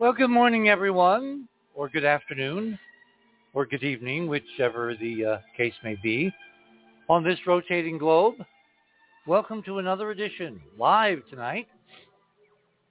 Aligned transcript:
Well, 0.00 0.12
good 0.12 0.30
morning, 0.30 0.68
everyone, 0.68 1.48
or 1.74 1.88
good 1.88 2.04
afternoon, 2.04 2.78
or 3.52 3.66
good 3.66 3.82
evening, 3.82 4.28
whichever 4.28 4.94
the 4.94 5.24
uh, 5.24 5.38
case 5.56 5.74
may 5.82 5.96
be. 6.00 6.32
On 7.08 7.24
this 7.24 7.40
rotating 7.48 7.98
globe, 7.98 8.36
welcome 9.26 9.60
to 9.64 9.78
another 9.80 10.12
edition, 10.12 10.60
live 10.78 11.22
tonight. 11.28 11.66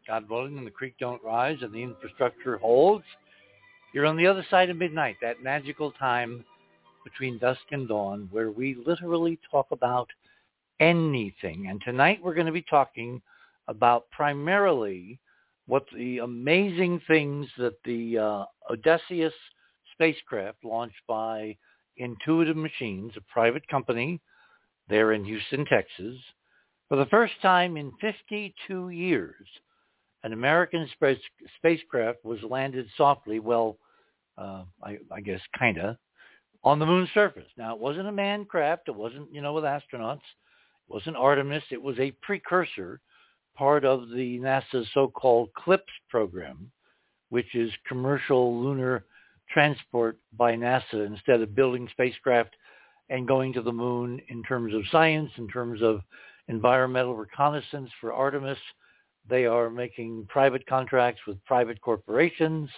God 0.06 0.30
willing, 0.30 0.58
and 0.58 0.68
the 0.68 0.72
creek 0.72 0.96
don't 1.00 1.24
rise 1.24 1.60
and 1.62 1.72
the 1.72 1.82
infrastructure 1.82 2.58
holds. 2.58 3.06
You're 3.94 4.06
on 4.06 4.18
the 4.18 4.28
other 4.28 4.46
side 4.50 4.70
of 4.70 4.76
midnight, 4.76 5.16
that 5.22 5.42
magical 5.42 5.92
time 5.94 6.44
between 7.06 7.38
dusk 7.38 7.62
and 7.72 7.88
dawn, 7.88 8.28
where 8.34 8.52
we 8.52 8.76
literally 8.86 9.40
talk 9.50 9.68
about 9.72 10.10
anything. 10.82 11.68
And 11.70 11.82
tonight 11.86 12.20
we're 12.22 12.36
going 12.36 12.48
to 12.48 12.52
be 12.52 12.64
talking 12.64 13.22
about 13.70 14.12
primarily 14.12 15.22
what 15.68 15.86
the 15.96 16.20
amazing 16.20 17.02
things 17.08 17.48
that 17.58 17.76
the 17.84 18.18
uh, 18.18 18.46
Odysseus 18.72 19.34
spacecraft 19.94 20.64
launched 20.64 21.02
by 21.08 21.56
Intuitive 21.98 22.58
Machines, 22.58 23.12
a 23.18 23.22
private 23.32 23.68
company 23.68 24.22
there 24.90 25.12
in 25.14 25.26
Houston, 25.26 25.66
Texas, 25.66 26.16
for 26.88 26.96
the 26.96 27.06
first 27.08 27.34
time 27.42 27.76
in 27.76 27.92
52 28.00 28.90
years, 28.90 29.46
an 30.24 30.32
American 30.32 30.88
space, 30.94 31.20
spacecraft 31.58 32.24
was 32.24 32.40
landed 32.44 32.88
softly, 32.96 33.40
well, 33.40 33.78
uh, 34.38 34.64
I, 34.82 34.98
I 35.12 35.20
guess 35.20 35.42
kind 35.58 35.78
of, 35.80 35.98
on 36.64 36.80
the 36.80 36.86
moon's 36.86 37.10
surface. 37.14 37.48
Now, 37.58 37.76
it 37.76 37.82
wasn't 37.82 38.08
a 38.08 38.12
manned 38.12 38.48
craft. 38.48 38.84
It 38.88 38.96
wasn't, 38.96 39.34
you 39.34 39.42
know, 39.42 39.54
with 39.54 39.64
astronauts. 39.64 40.18
It 40.18 40.94
wasn't 40.94 41.18
Artemis. 41.18 41.64
It 41.72 41.82
was 41.82 42.00
a 42.00 42.12
precursor 42.22 43.02
part 43.58 43.84
of 43.84 44.10
the 44.10 44.40
NASA's 44.40 44.88
so-called 44.94 45.50
CLPS 45.66 45.80
program, 46.10 46.72
which 47.30 47.56
is 47.56 47.72
commercial 47.88 48.62
lunar 48.62 49.06
transport 49.52 50.18
by 50.38 50.54
NASA 50.54 51.06
instead 51.06 51.42
of 51.42 51.56
building 51.56 51.88
spacecraft 51.92 52.56
and 53.10 53.28
going 53.28 53.54
to 53.54 53.62
the 53.62 53.72
moon 53.72 54.22
in 54.30 54.44
terms 54.44 54.74
of 54.74 54.82
science, 54.92 55.32
in 55.38 55.48
terms 55.48 55.82
of 55.82 56.02
environmental 56.48 57.16
reconnaissance 57.16 57.90
for 58.00 58.14
Artemis. 58.14 58.58
They 59.30 59.46
are 59.46 59.70
making 59.70 60.28
private 60.30 60.66
contracts 60.68 61.22
with 61.28 61.44
private 61.46 61.82
corporations. 61.82 62.70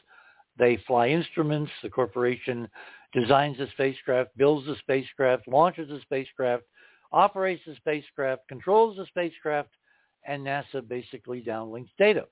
They 0.58 0.78
fly 0.88 1.10
instruments. 1.10 1.72
The 1.84 1.90
corporation 1.90 2.68
designs 3.14 3.58
the 3.58 3.68
spacecraft, 3.74 4.38
builds 4.38 4.68
the 4.68 4.76
spacecraft, 4.80 5.48
launches 5.48 5.90
the 5.90 6.00
spacecraft, 6.02 6.64
operates 7.12 7.64
the 7.66 7.76
spacecraft, 7.76 8.48
controls 8.48 8.98
the 8.98 9.06
spacecraft, 9.08 9.70
and 10.26 10.46
NASA 10.46 10.88
basically 10.88 11.42
downlinks 11.42 11.90
data. 11.98 12.26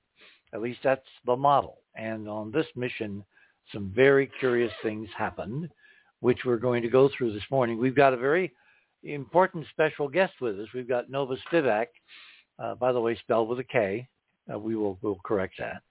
At 0.54 0.62
least 0.62 0.80
that's 0.84 1.06
the 1.26 1.36
model. 1.36 1.80
And 1.96 2.30
on 2.30 2.52
this 2.52 2.68
mission, 2.76 3.24
some 3.74 3.92
very 3.96 4.30
curious 4.40 4.72
things 4.82 5.10
happened, 5.18 5.70
which 6.22 6.40
we're 6.46 6.58
going 6.58 6.84
to 6.84 6.90
go 6.90 7.10
through 7.10 7.34
this 7.34 7.44
morning. 7.52 7.78
We've 7.78 7.96
got 7.96 8.14
a 8.14 8.18
very 8.18 8.54
important 9.04 9.66
special 9.72 10.08
guest 10.08 10.34
with 10.42 10.60
us. 10.60 10.68
We've 10.74 10.88
got 10.88 11.10
Nova 11.10 11.36
Spivack, 11.52 11.88
uh, 12.60 12.76
by 12.76 12.92
the 12.92 13.02
way, 13.02 13.18
spelled 13.18 13.50
with 13.50 13.60
a 13.60 13.64
K. 13.64 14.08
Uh, 14.52 14.58
we 14.58 14.76
will 14.76 14.98
we'll 15.02 15.20
correct 15.26 15.60
that. 15.60 15.82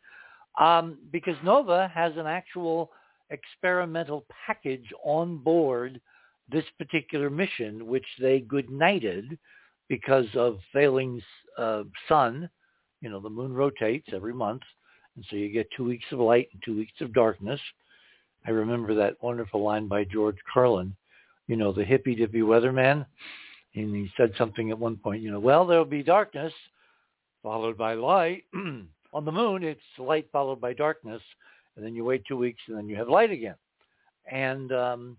Um, 0.62 0.98
because 1.12 1.36
Nova 1.44 1.90
has 1.94 2.12
an 2.16 2.26
actual 2.26 2.90
experimental 3.30 4.24
package 4.46 4.86
on 5.04 5.38
board 5.38 6.00
this 6.50 6.64
particular 6.78 7.28
mission, 7.28 7.86
which 7.86 8.06
they 8.20 8.40
good 8.40 8.70
nighted 8.70 9.38
because 9.88 10.26
of 10.34 10.58
failing 10.72 11.20
uh, 11.58 11.84
sun. 12.08 12.48
You 13.00 13.10
know, 13.10 13.20
the 13.20 13.30
moon 13.30 13.52
rotates 13.52 14.08
every 14.12 14.34
month, 14.34 14.62
and 15.14 15.24
so 15.28 15.36
you 15.36 15.50
get 15.50 15.68
two 15.76 15.84
weeks 15.84 16.06
of 16.12 16.18
light 16.18 16.48
and 16.52 16.62
two 16.64 16.76
weeks 16.76 17.00
of 17.00 17.12
darkness. 17.12 17.60
I 18.46 18.50
remember 18.50 18.94
that 18.94 19.22
wonderful 19.22 19.62
line 19.62 19.88
by 19.88 20.04
George 20.04 20.36
Carlin, 20.52 20.94
you 21.48 21.56
know, 21.56 21.72
the 21.72 21.84
hippy 21.84 22.14
dippy 22.14 22.40
weatherman. 22.40 23.06
And 23.74 23.94
he 23.94 24.10
said 24.16 24.32
something 24.38 24.70
at 24.70 24.78
one 24.78 24.96
point, 24.96 25.22
you 25.22 25.30
know, 25.30 25.40
well, 25.40 25.66
there'll 25.66 25.84
be 25.84 26.02
darkness 26.02 26.52
followed 27.42 27.76
by 27.76 27.94
light. 27.94 28.44
On 29.12 29.24
the 29.24 29.32
moon, 29.32 29.62
it's 29.62 29.80
light 29.98 30.26
followed 30.32 30.60
by 30.60 30.72
darkness, 30.72 31.22
and 31.76 31.84
then 31.84 31.94
you 31.94 32.04
wait 32.04 32.24
two 32.26 32.36
weeks, 32.36 32.60
and 32.68 32.76
then 32.76 32.88
you 32.88 32.96
have 32.96 33.08
light 33.08 33.30
again. 33.30 33.54
And 34.30 34.72
um, 34.72 35.16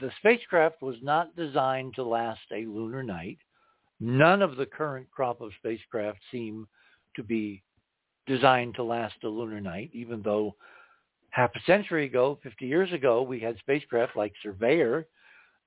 the 0.00 0.10
spacecraft 0.18 0.82
was 0.82 0.96
not 1.02 1.36
designed 1.36 1.94
to 1.94 2.02
last 2.02 2.40
a 2.52 2.66
lunar 2.66 3.02
night. 3.02 3.38
None 4.00 4.42
of 4.42 4.56
the 4.56 4.66
current 4.66 5.10
crop 5.10 5.40
of 5.40 5.52
spacecraft 5.58 6.18
seem 6.30 6.66
to 7.14 7.22
be 7.22 7.62
designed 8.26 8.74
to 8.74 8.82
last 8.82 9.14
a 9.24 9.28
lunar 9.28 9.60
night, 9.60 9.90
even 9.92 10.22
though 10.22 10.54
half 11.30 11.50
a 11.54 11.60
century 11.66 12.06
ago, 12.06 12.38
50 12.42 12.66
years 12.66 12.92
ago, 12.92 13.22
we 13.22 13.40
had 13.40 13.58
spacecraft 13.58 14.16
like 14.16 14.32
Surveyor 14.42 15.06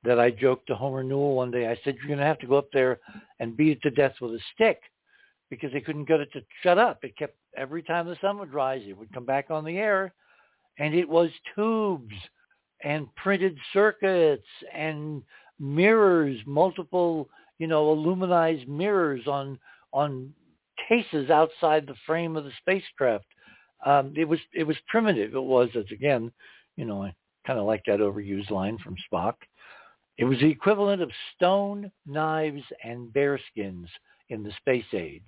that 0.03 0.19
I 0.19 0.31
joked 0.31 0.67
to 0.67 0.75
Homer 0.75 1.03
Newell 1.03 1.35
one 1.35 1.51
day. 1.51 1.67
I 1.67 1.77
said, 1.83 1.95
you're 1.95 2.07
going 2.07 2.19
to 2.19 2.25
have 2.25 2.39
to 2.39 2.47
go 2.47 2.57
up 2.57 2.69
there 2.71 2.99
and 3.39 3.57
beat 3.57 3.77
it 3.77 3.81
to 3.83 3.91
death 3.91 4.15
with 4.21 4.33
a 4.33 4.39
stick 4.55 4.81
because 5.49 5.71
they 5.73 5.81
couldn't 5.81 6.07
get 6.07 6.19
it 6.19 6.31
to 6.33 6.41
shut 6.63 6.77
up. 6.77 7.03
It 7.03 7.17
kept, 7.17 7.35
every 7.57 7.83
time 7.83 8.07
the 8.07 8.17
sun 8.21 8.37
would 8.39 8.53
rise, 8.53 8.83
it 8.87 8.97
would 8.97 9.13
come 9.13 9.25
back 9.25 9.49
on 9.49 9.65
the 9.65 9.77
air. 9.77 10.13
And 10.77 10.93
it 10.93 11.07
was 11.07 11.29
tubes 11.55 12.13
and 12.83 13.13
printed 13.15 13.57
circuits 13.73 14.47
and 14.73 15.21
mirrors, 15.59 16.39
multiple 16.45 17.29
you 17.59 17.67
know, 17.67 17.95
aluminized 17.95 18.67
mirrors 18.67 19.27
on 19.27 19.59
on 19.93 20.33
cases 20.87 21.29
outside 21.29 21.85
the 21.85 21.95
frame 22.05 22.35
of 22.35 22.45
the 22.45 22.51
spacecraft. 22.59 23.25
Um, 23.85 24.13
it 24.15 24.25
was 24.25 24.39
it 24.53 24.63
was 24.63 24.77
primitive. 24.87 25.35
It 25.35 25.43
was 25.43 25.69
as 25.75 25.85
again, 25.91 26.31
you 26.75 26.85
know, 26.85 27.03
I 27.03 27.13
kind 27.45 27.59
of 27.59 27.65
like 27.65 27.83
that 27.85 27.99
overused 27.99 28.49
line 28.49 28.77
from 28.83 28.95
Spock. 29.11 29.35
It 30.17 30.25
was 30.25 30.39
the 30.39 30.49
equivalent 30.49 31.01
of 31.01 31.11
stone, 31.35 31.91
knives, 32.05 32.63
and 32.83 33.13
bear 33.13 33.39
skins 33.51 33.87
in 34.29 34.43
the 34.43 34.51
space 34.57 34.85
age, 34.93 35.21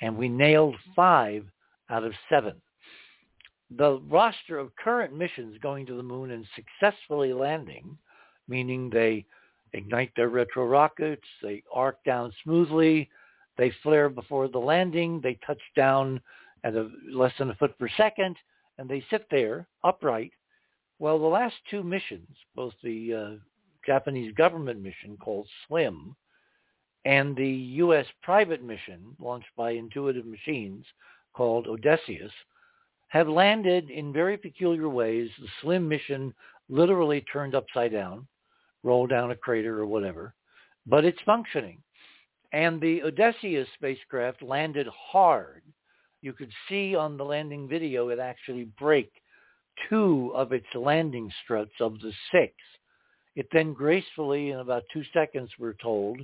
and 0.00 0.16
we 0.16 0.28
nailed 0.28 0.76
five 0.94 1.44
out 1.90 2.04
of 2.04 2.12
seven. 2.30 2.54
The 3.76 4.00
roster 4.08 4.58
of 4.58 4.74
current 4.76 5.14
missions 5.14 5.56
going 5.62 5.84
to 5.86 5.96
the 5.96 6.02
moon 6.02 6.30
and 6.30 6.46
successfully 6.54 7.32
landing, 7.32 7.98
meaning 8.48 8.88
they 8.88 9.26
ignite 9.74 10.12
their 10.16 10.28
retro 10.28 10.66
rockets. 10.66 11.26
They 11.42 11.62
arc 11.72 12.02
down 12.04 12.32
smoothly. 12.42 13.10
They 13.58 13.72
flare 13.82 14.08
before 14.08 14.48
the 14.48 14.58
landing. 14.58 15.20
They 15.20 15.38
touch 15.46 15.60
down 15.76 16.20
at 16.64 16.74
a, 16.74 16.88
less 17.12 17.32
than 17.38 17.50
a 17.50 17.54
foot 17.56 17.78
per 17.78 17.88
second, 17.96 18.36
and 18.78 18.88
they 18.88 19.04
sit 19.10 19.26
there 19.30 19.68
upright. 19.82 20.32
Well, 20.98 21.18
the 21.18 21.26
last 21.26 21.54
two 21.70 21.82
missions, 21.82 22.28
both 22.54 22.72
the 22.82 23.14
uh, 23.14 23.30
Japanese 23.84 24.32
government 24.34 24.80
mission 24.80 25.16
called 25.18 25.48
SLIM 25.68 26.16
and 27.04 27.36
the 27.36 27.46
U.S. 27.46 28.06
private 28.22 28.62
mission 28.62 29.14
launched 29.18 29.50
by 29.56 29.72
Intuitive 29.72 30.24
Machines 30.24 30.86
called 31.34 31.66
Odysseus, 31.66 32.32
have 33.08 33.28
landed 33.28 33.90
in 33.90 34.12
very 34.12 34.38
peculiar 34.38 34.88
ways. 34.88 35.28
The 35.38 35.48
SLIM 35.60 35.86
mission 35.86 36.32
literally 36.68 37.20
turned 37.30 37.54
upside 37.54 37.92
down 37.92 38.26
roll 38.84 39.08
down 39.08 39.32
a 39.32 39.36
crater 39.36 39.80
or 39.80 39.86
whatever, 39.86 40.34
but 40.86 41.04
it's 41.04 41.18
functioning. 41.26 41.78
And 42.52 42.80
the 42.80 43.02
Odysseus 43.02 43.66
spacecraft 43.74 44.42
landed 44.42 44.86
hard. 44.86 45.62
You 46.22 46.32
could 46.32 46.52
see 46.68 46.94
on 46.94 47.16
the 47.16 47.24
landing 47.24 47.68
video 47.68 48.10
it 48.10 48.20
actually 48.20 48.68
break 48.78 49.10
two 49.88 50.30
of 50.36 50.52
its 50.52 50.66
landing 50.74 51.32
struts 51.42 51.72
of 51.80 51.98
the 52.00 52.12
six. 52.30 52.54
It 53.34 53.48
then 53.52 53.72
gracefully, 53.72 54.50
in 54.50 54.60
about 54.60 54.84
two 54.92 55.02
seconds, 55.12 55.50
we're 55.58 55.74
told, 55.74 56.20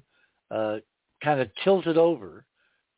uh, 0.52 0.78
kind 1.24 1.40
of 1.40 1.48
tilted 1.64 1.98
over 1.98 2.44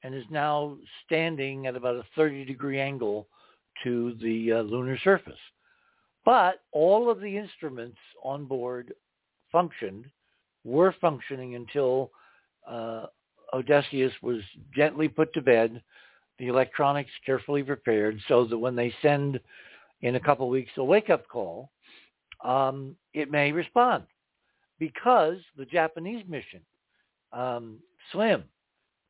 and 0.03 0.15
is 0.15 0.25
now 0.31 0.77
standing 1.07 1.67
at 1.67 1.77
about 1.77 1.97
a 1.97 2.05
30 2.17 2.45
degree 2.45 2.81
angle 2.81 3.29
to 3.85 4.15
the 4.23 4.53
uh, 4.53 4.61
lunar 4.63 4.99
surface. 5.03 5.39
But 6.25 6.63
all 6.73 7.11
of 7.11 7.21
the 7.21 7.37
instruments 7.37 7.99
on 8.23 8.45
board 8.45 8.93
functioned 9.53 10.07
were 10.65 10.95
functioning 11.01 11.55
until 11.55 12.11
uh, 12.69 13.07
Odysseus 13.53 14.13
was 14.23 14.41
gently 14.75 15.09
put 15.09 15.33
to 15.35 15.43
bed, 15.43 15.83
the 16.39 16.49
electronics 16.49 17.11
carefully 17.25 17.63
prepared 17.63 18.19
so 18.27 18.45
that 18.47 18.59
when 18.59 18.75
they 18.75 18.93
send 19.03 19.39
in 20.01 20.17
a 20.17 20.21
couple 20.21 20.47
of 20.47 20.53
weeks 20.53 20.73
a 20.77 20.85
wake-up 20.85 21.29
call, 21.29 21.71
um, 22.45 22.97
it 23.15 23.31
may 23.31 23.53
respond. 23.53 24.05
Because 24.79 25.37
the 25.57 25.67
Japanese 25.67 26.25
mission, 26.29 26.61
um, 27.33 27.79
SLIM, 28.11 28.45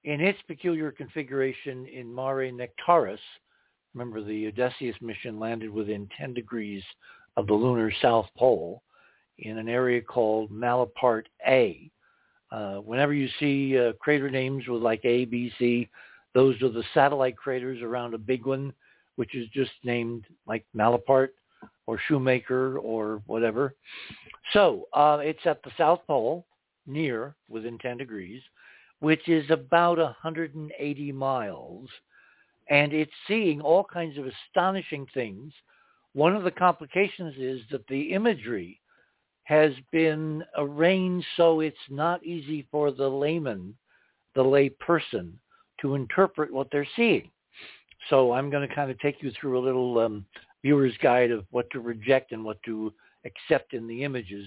in 0.04 0.20
its 0.20 0.38
peculiar 0.46 0.90
configuration 0.90 1.86
in 1.86 2.14
Mare 2.14 2.50
Nectaris, 2.52 3.18
remember 3.94 4.22
the 4.22 4.48
Odysseus 4.48 4.96
mission 5.00 5.38
landed 5.38 5.70
within 5.70 6.08
10 6.18 6.34
degrees 6.34 6.82
of 7.36 7.46
the 7.46 7.54
lunar 7.54 7.92
south 8.02 8.26
pole, 8.36 8.82
in 9.42 9.58
an 9.58 9.68
area 9.68 10.00
called 10.00 10.50
Malaparte 10.50 11.26
A. 11.46 11.90
Uh, 12.50 12.76
whenever 12.76 13.12
you 13.12 13.28
see 13.40 13.78
uh, 13.78 13.92
crater 13.94 14.30
names 14.30 14.66
with 14.66 14.82
like 14.82 15.04
A, 15.04 15.24
B, 15.24 15.52
C, 15.58 15.88
those 16.34 16.60
are 16.62 16.68
the 16.68 16.84
satellite 16.94 17.36
craters 17.36 17.82
around 17.82 18.14
a 18.14 18.18
big 18.18 18.46
one, 18.46 18.72
which 19.16 19.34
is 19.34 19.48
just 19.52 19.72
named 19.84 20.24
like 20.46 20.64
Malaparte 20.76 21.30
or 21.86 21.98
Shoemaker 22.08 22.78
or 22.78 23.22
whatever. 23.26 23.74
So 24.52 24.88
uh, 24.92 25.18
it's 25.22 25.44
at 25.44 25.62
the 25.62 25.70
South 25.76 26.00
Pole, 26.06 26.46
near, 26.86 27.34
within 27.48 27.78
10 27.78 27.98
degrees, 27.98 28.42
which 29.00 29.28
is 29.28 29.50
about 29.50 29.98
180 29.98 31.12
miles. 31.12 31.88
And 32.68 32.92
it's 32.92 33.12
seeing 33.26 33.60
all 33.60 33.84
kinds 33.84 34.18
of 34.18 34.26
astonishing 34.26 35.06
things. 35.12 35.52
One 36.12 36.36
of 36.36 36.44
the 36.44 36.50
complications 36.50 37.34
is 37.38 37.60
that 37.70 37.86
the 37.88 38.12
imagery 38.12 38.80
has 39.44 39.72
been 39.90 40.42
arranged 40.56 41.26
so 41.36 41.60
it's 41.60 41.76
not 41.90 42.24
easy 42.24 42.66
for 42.70 42.90
the 42.90 43.08
layman, 43.08 43.74
the 44.34 44.42
lay 44.42 44.68
person, 44.68 45.38
to 45.80 45.94
interpret 45.94 46.52
what 46.52 46.68
they're 46.70 46.86
seeing. 46.96 47.30
So 48.08 48.32
I'm 48.32 48.50
going 48.50 48.66
to 48.66 48.74
kind 48.74 48.90
of 48.90 48.98
take 49.00 49.22
you 49.22 49.32
through 49.40 49.58
a 49.58 49.64
little 49.64 49.98
um, 49.98 50.24
viewer's 50.62 50.96
guide 51.02 51.30
of 51.30 51.44
what 51.50 51.68
to 51.70 51.80
reject 51.80 52.32
and 52.32 52.44
what 52.44 52.62
to 52.64 52.92
accept 53.24 53.74
in 53.74 53.86
the 53.86 54.04
images 54.04 54.46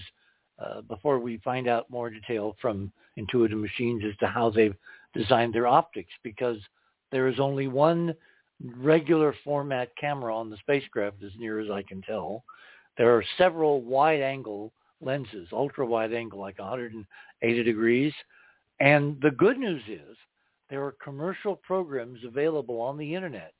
uh, 0.58 0.80
before 0.82 1.18
we 1.18 1.38
find 1.38 1.68
out 1.68 1.90
more 1.90 2.10
detail 2.10 2.56
from 2.60 2.90
Intuitive 3.16 3.58
Machines 3.58 4.02
as 4.06 4.16
to 4.18 4.26
how 4.26 4.50
they've 4.50 4.76
designed 5.14 5.54
their 5.54 5.66
optics 5.66 6.12
because 6.22 6.58
there 7.12 7.28
is 7.28 7.38
only 7.38 7.68
one 7.68 8.14
regular 8.76 9.34
format 9.44 9.90
camera 10.00 10.34
on 10.34 10.50
the 10.50 10.56
spacecraft 10.58 11.22
as 11.22 11.32
near 11.38 11.60
as 11.60 11.70
I 11.70 11.82
can 11.82 12.00
tell. 12.02 12.42
There 12.96 13.14
are 13.14 13.24
several 13.36 13.82
wide 13.82 14.22
angle 14.22 14.72
lenses, 15.00 15.48
ultra 15.52 15.86
wide 15.86 16.12
angle 16.12 16.40
like 16.40 16.58
180 16.58 17.62
degrees. 17.62 18.12
And 18.80 19.20
the 19.22 19.30
good 19.30 19.58
news 19.58 19.82
is 19.88 20.16
there 20.70 20.84
are 20.84 20.94
commercial 21.02 21.56
programs 21.56 22.20
available 22.24 22.80
on 22.80 22.98
the 22.98 23.14
internet 23.14 23.52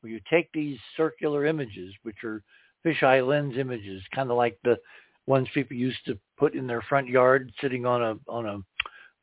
where 0.00 0.12
you 0.12 0.20
take 0.30 0.50
these 0.52 0.78
circular 0.96 1.46
images, 1.46 1.94
which 2.02 2.24
are 2.24 2.42
fisheye 2.84 3.26
lens 3.26 3.56
images, 3.56 4.02
kind 4.14 4.30
of 4.30 4.36
like 4.36 4.58
the 4.64 4.78
ones 5.26 5.48
people 5.54 5.76
used 5.76 6.04
to 6.06 6.18
put 6.38 6.54
in 6.54 6.66
their 6.66 6.82
front 6.82 7.08
yard 7.08 7.50
sitting 7.60 7.86
on 7.86 8.02
a 8.02 8.16
on 8.28 8.46
a 8.46 8.58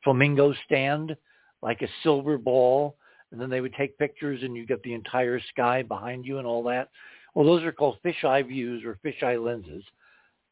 flamingo 0.02 0.52
stand, 0.66 1.16
like 1.62 1.82
a 1.82 1.88
silver 2.02 2.36
ball, 2.36 2.96
and 3.30 3.40
then 3.40 3.50
they 3.50 3.60
would 3.60 3.74
take 3.74 3.98
pictures 3.98 4.42
and 4.42 4.56
you 4.56 4.66
get 4.66 4.82
the 4.82 4.94
entire 4.94 5.40
sky 5.40 5.82
behind 5.82 6.26
you 6.26 6.38
and 6.38 6.46
all 6.46 6.62
that. 6.64 6.88
Well, 7.34 7.46
those 7.46 7.62
are 7.62 7.72
called 7.72 7.98
fisheye 8.04 8.46
views 8.46 8.84
or 8.84 8.98
fisheye 9.04 9.42
lenses. 9.42 9.84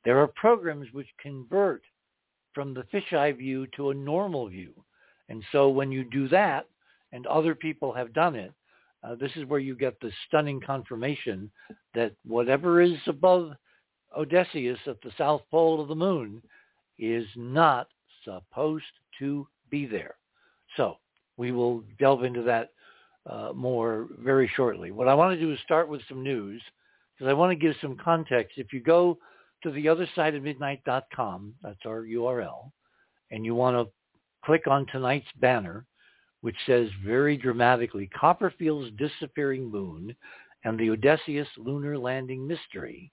There 0.04 0.18
are 0.18 0.28
programs 0.28 0.86
which 0.92 1.08
convert 1.20 1.82
from 2.54 2.74
the 2.74 2.84
fisheye 2.92 3.36
view 3.36 3.66
to 3.76 3.90
a 3.90 3.94
normal 3.94 4.48
view. 4.48 4.72
And 5.28 5.42
so 5.52 5.68
when 5.68 5.92
you 5.92 6.04
do 6.04 6.28
that, 6.28 6.66
and 7.12 7.26
other 7.26 7.54
people 7.54 7.92
have 7.92 8.12
done 8.12 8.36
it, 8.36 8.52
uh, 9.02 9.14
this 9.14 9.32
is 9.36 9.46
where 9.46 9.60
you 9.60 9.74
get 9.74 9.98
the 10.00 10.12
stunning 10.26 10.60
confirmation 10.60 11.50
that 11.94 12.12
whatever 12.24 12.80
is 12.80 12.96
above 13.06 13.52
Odysseus 14.16 14.78
at 14.86 15.00
the 15.02 15.12
south 15.16 15.42
pole 15.50 15.80
of 15.80 15.88
the 15.88 15.94
moon 15.94 16.42
is 16.98 17.26
not 17.36 17.88
supposed 18.24 18.84
to 19.18 19.46
be 19.70 19.86
there. 19.86 20.16
So 20.76 20.98
we 21.36 21.52
will 21.52 21.82
delve 21.98 22.24
into 22.24 22.42
that 22.42 22.70
uh, 23.26 23.52
more 23.54 24.08
very 24.18 24.50
shortly. 24.54 24.90
What 24.90 25.08
I 25.08 25.14
want 25.14 25.38
to 25.38 25.40
do 25.40 25.52
is 25.52 25.58
start 25.64 25.88
with 25.88 26.02
some 26.08 26.22
news 26.22 26.62
because 27.16 27.30
I 27.30 27.34
want 27.34 27.50
to 27.50 27.56
give 27.56 27.74
some 27.80 27.96
context. 27.96 28.58
If 28.58 28.72
you 28.72 28.80
go 28.80 29.18
to 29.62 29.70
the 29.70 29.88
other 29.88 30.08
side 30.14 30.34
of 30.34 30.42
midnight.com, 30.42 31.54
that's 31.62 31.86
our 31.86 32.02
URL, 32.02 32.70
and 33.30 33.44
you 33.44 33.54
want 33.54 33.76
to 33.76 33.92
click 34.44 34.66
on 34.66 34.86
tonight's 34.86 35.26
banner, 35.40 35.86
which 36.40 36.56
says 36.66 36.88
very 37.04 37.36
dramatically, 37.36 38.08
Copperfield's 38.18 38.96
disappearing 38.96 39.70
moon 39.70 40.14
and 40.64 40.78
the 40.78 40.90
Odysseus 40.90 41.48
lunar 41.56 41.98
landing 41.98 42.46
mystery 42.46 43.10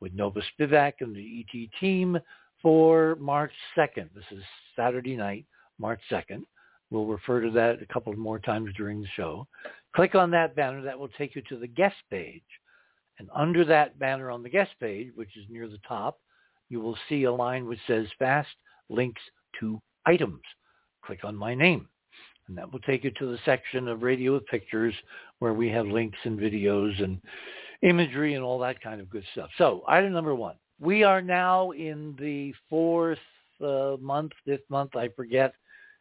with 0.00 0.14
Nova 0.14 0.40
Spivack 0.58 0.94
and 1.00 1.14
the 1.14 1.44
ET 1.44 1.68
team 1.80 2.18
for 2.60 3.16
March 3.20 3.52
2nd. 3.76 4.08
This 4.14 4.24
is 4.30 4.42
Saturday 4.76 5.16
night, 5.16 5.44
March 5.78 6.00
2nd. 6.10 6.44
We'll 6.90 7.06
refer 7.06 7.40
to 7.40 7.50
that 7.50 7.82
a 7.82 7.92
couple 7.92 8.12
more 8.14 8.38
times 8.38 8.70
during 8.76 9.00
the 9.00 9.08
show. 9.16 9.46
Click 9.94 10.14
on 10.14 10.30
that 10.30 10.54
banner. 10.54 10.82
That 10.82 10.98
will 10.98 11.08
take 11.08 11.34
you 11.34 11.42
to 11.48 11.58
the 11.58 11.66
guest 11.66 11.96
page. 12.10 12.42
And 13.18 13.28
under 13.34 13.64
that 13.64 13.98
banner 13.98 14.30
on 14.30 14.42
the 14.42 14.48
guest 14.48 14.72
page, 14.80 15.08
which 15.14 15.36
is 15.36 15.44
near 15.48 15.68
the 15.68 15.78
top, 15.86 16.18
you 16.68 16.80
will 16.80 16.98
see 17.08 17.24
a 17.24 17.32
line 17.32 17.66
which 17.66 17.78
says 17.86 18.06
fast 18.18 18.48
links 18.88 19.22
to 19.60 19.80
items. 20.06 20.40
Click 21.04 21.24
on 21.24 21.36
my 21.36 21.54
name. 21.54 21.88
And 22.48 22.58
that 22.58 22.70
will 22.70 22.80
take 22.80 23.04
you 23.04 23.10
to 23.12 23.26
the 23.26 23.38
section 23.44 23.88
of 23.88 24.02
radio 24.02 24.34
with 24.34 24.46
pictures 24.46 24.94
where 25.38 25.54
we 25.54 25.68
have 25.70 25.86
links 25.86 26.18
and 26.24 26.38
videos 26.38 27.02
and 27.02 27.20
imagery 27.82 28.34
and 28.34 28.44
all 28.44 28.58
that 28.58 28.82
kind 28.82 29.00
of 29.00 29.08
good 29.08 29.24
stuff. 29.32 29.50
So 29.56 29.82
item 29.88 30.12
number 30.12 30.34
one, 30.34 30.56
we 30.80 31.04
are 31.04 31.22
now 31.22 31.70
in 31.70 32.14
the 32.18 32.52
fourth 32.68 33.18
uh, 33.62 33.96
month, 34.00 34.32
fifth 34.44 34.68
month, 34.68 34.96
I 34.96 35.08
forget. 35.08 35.54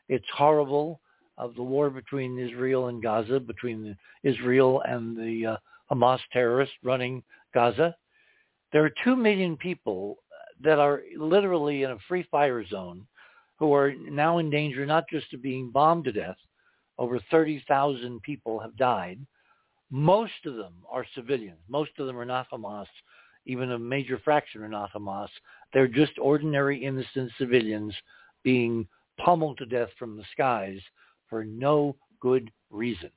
It's 0.10 0.26
horrible 0.36 1.00
of 1.38 1.56
the 1.56 1.64
war 1.64 1.90
between 1.90 2.38
Israel 2.38 2.88
and 2.88 3.02
Gaza, 3.02 3.40
between 3.40 3.96
Israel 4.24 4.82
and 4.86 5.16
the 5.18 5.46
uh, 5.54 5.58
Hamas 5.94 6.20
terrorists 6.32 6.76
running 6.84 7.24
Gaza. 7.54 7.96
There 8.72 8.84
are 8.84 8.94
two 9.04 9.16
million 9.16 9.56
people 9.58 10.18
that 10.62 10.80
are 10.80 11.04
literally 11.18 11.84
in 11.84 11.92
a 11.92 11.98
free 12.08 12.26
fire 12.32 12.66
zone 12.66 13.06
who 13.60 13.74
are 13.74 13.94
now 13.94 14.40
in 14.40 14.50
danger 14.50 14.86
not 14.86 15.06
just 15.10 15.34
of 15.34 15.42
being 15.42 15.70
bombed 15.70 16.06
to 16.06 16.12
death. 16.12 16.38
Over 16.98 17.20
30,000 17.30 18.22
people 18.22 18.60
have 18.60 18.76
died. 18.78 19.20
Most 19.92 20.46
of 20.46 20.56
them 20.56 20.74
are 20.90 21.06
civilians. 21.14 21.60
Most 21.70 21.92
of 22.00 22.08
them 22.08 22.18
are 22.18 22.26
not 22.26 22.50
Hamas. 22.50 22.88
Even 23.46 23.72
a 23.72 23.80
major 23.80 24.20
fraction 24.24 24.64
are 24.64 24.70
not 24.70 24.92
Hamas. 24.94 25.30
They're 25.74 25.88
just 25.88 26.14
ordinary 26.20 26.84
innocent 26.84 27.32
civilians 27.38 27.94
being 28.44 28.88
pummeled 29.18 29.58
to 29.60 29.66
death 29.66 29.90
from 30.00 30.18
the 30.18 30.24
skies 30.32 30.80
for 31.30 31.44
no 31.44 31.96
good 32.20 32.52
reason. 32.72 33.12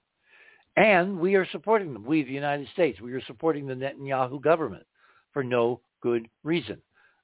And 0.77 1.19
we 1.19 1.37
are 1.37 1.47
supporting 1.53 1.93
them. 1.93 2.05
We, 2.05 2.23
the 2.23 2.33
United 2.33 2.69
States, 2.73 3.01
we 3.01 3.13
are 3.15 3.25
supporting 3.27 3.67
the 3.67 3.75
Netanyahu 3.75 4.43
government 4.43 4.87
for 5.33 5.43
no 5.43 5.81
good 6.03 6.29
reason. 6.45 6.79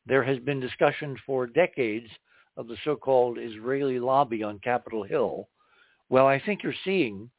There 0.07 0.25
has 0.25 0.39
been 0.39 0.59
discussion 0.59 1.17
for 1.27 1.47
decades 1.47 2.09
of 2.57 2.67
the 2.67 2.77
so-called 2.85 3.39
Israeli 3.39 3.99
lobby 3.99 4.43
on 4.43 4.59
Capitol 4.59 5.03
Hill. 5.03 5.49
Well, 6.09 6.27
I 6.27 6.41
think 6.41 6.63
you're 6.63 6.75
seeing, 6.85 7.31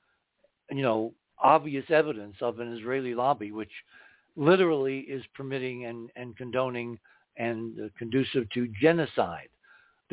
you 0.72 0.82
know, 0.82 1.13
obvious 1.41 1.86
evidence 1.89 2.36
of 2.41 2.60
an 2.60 2.72
Israeli 2.74 3.13
lobby, 3.15 3.51
which 3.51 3.72
literally 4.36 5.00
is 5.00 5.24
permitting 5.36 5.86
and, 5.86 6.10
and 6.15 6.36
condoning 6.38 6.98
and 7.38 7.91
conducive 7.98 8.50
to 8.51 8.67
genocide. 8.82 9.50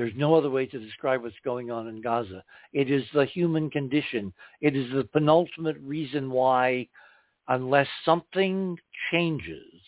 There's 0.00 0.16
no 0.16 0.34
other 0.34 0.48
way 0.48 0.64
to 0.64 0.78
describe 0.78 1.22
what's 1.22 1.36
going 1.44 1.70
on 1.70 1.86
in 1.86 2.00
Gaza. 2.00 2.42
It 2.72 2.90
is 2.90 3.04
the 3.12 3.26
human 3.26 3.68
condition. 3.68 4.32
It 4.62 4.74
is 4.74 4.90
the 4.94 5.04
penultimate 5.04 5.76
reason 5.82 6.30
why, 6.30 6.88
unless 7.48 7.86
something 8.02 8.78
changes, 9.10 9.82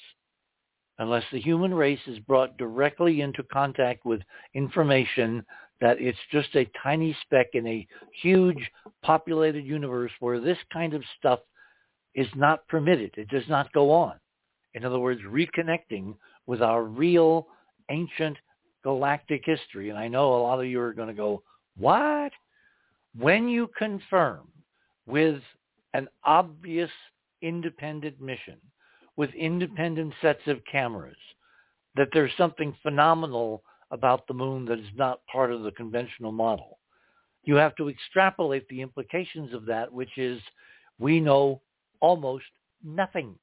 unless 0.99 1.25
the 1.33 1.41
human 1.41 1.73
race 1.73 2.07
is 2.07 2.19
brought 2.19 2.59
directly 2.59 3.23
into 3.23 3.43
contact 3.45 4.05
with 4.05 4.21
information 4.53 5.47
that 5.81 5.99
it's 5.99 6.19
just 6.31 6.55
a 6.57 6.71
tiny 6.83 7.17
speck 7.23 7.47
in 7.55 7.67
a 7.67 7.87
huge 8.21 8.71
populated 9.03 9.65
universe 9.65 10.13
where 10.21 10.41
this 10.41 10.59
kind 10.71 10.93
of 10.93 11.03
stuff 11.19 11.41
is 12.15 12.29
not 12.37 12.69
permitted. 12.69 13.13
It 13.17 13.31
does 13.31 13.49
not 13.49 13.73
go 13.73 13.91
on. 13.91 14.17
In 14.75 14.85
other 14.85 14.99
words, 14.99 15.23
reconnecting 15.27 16.17
with 16.47 16.61
our 16.61 16.85
real 16.85 17.47
ancient 17.89 18.37
galactic 18.83 19.43
history. 19.45 19.91
And 19.91 19.99
I 19.99 20.09
know 20.09 20.35
a 20.35 20.43
lot 20.43 20.61
of 20.61 20.67
you 20.67 20.81
are 20.81 20.93
going 20.93 21.09
to 21.09 21.15
go, 21.15 21.43
what? 21.77 22.33
When 23.19 23.49
you 23.49 23.69
confirm 23.77 24.49
with 25.07 25.41
an 25.95 26.09
obvious 26.25 26.91
independent 27.43 28.21
mission 28.21 28.57
with 29.17 29.31
independent 29.35 30.15
sets 30.23 30.41
of 30.47 30.61
cameras, 30.71 31.17
that 31.97 32.09
there's 32.13 32.33
something 32.39 32.75
phenomenal 32.83 33.63
about 33.91 34.27
the 34.27 34.35
moon 34.35 34.65
that 34.65 34.79
is 34.79 34.87
not 34.97 35.21
part 35.27 35.53
of 35.53 35.63
the 35.63 35.71
conventional 35.73 36.33
model. 36.33 36.79
You 37.45 37.57
have 37.57 37.77
to 37.77 37.91
extrapolate 37.91 38.67
the 38.69 38.81
implications 38.81 39.53
of 39.53 39.67
that, 39.67 39.93
which 39.93 40.17
is 40.17 40.41
we 40.99 41.21
know 41.21 41.61
almost 42.01 42.45
nothing, 42.83 43.35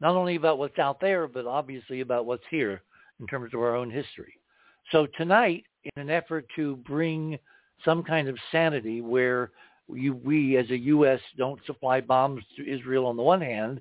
not 0.00 0.14
only 0.14 0.36
about 0.36 0.58
what's 0.58 0.78
out 0.78 1.00
there, 1.00 1.28
but 1.28 1.46
obviously 1.46 2.00
about 2.00 2.24
what's 2.24 2.44
here 2.50 2.82
in 3.20 3.26
terms 3.26 3.52
of 3.52 3.60
our 3.60 3.76
own 3.76 3.90
history. 3.90 4.35
So 4.92 5.06
tonight, 5.16 5.64
in 5.84 6.02
an 6.02 6.10
effort 6.10 6.46
to 6.56 6.76
bring 6.76 7.38
some 7.84 8.02
kind 8.02 8.28
of 8.28 8.36
sanity 8.52 9.00
where 9.00 9.50
you, 9.88 10.14
we 10.14 10.56
as 10.56 10.68
a 10.70 10.78
U.S. 10.78 11.20
don't 11.36 11.64
supply 11.66 12.00
bombs 12.00 12.42
to 12.56 12.68
Israel 12.68 13.06
on 13.06 13.16
the 13.16 13.22
one 13.22 13.40
hand, 13.40 13.80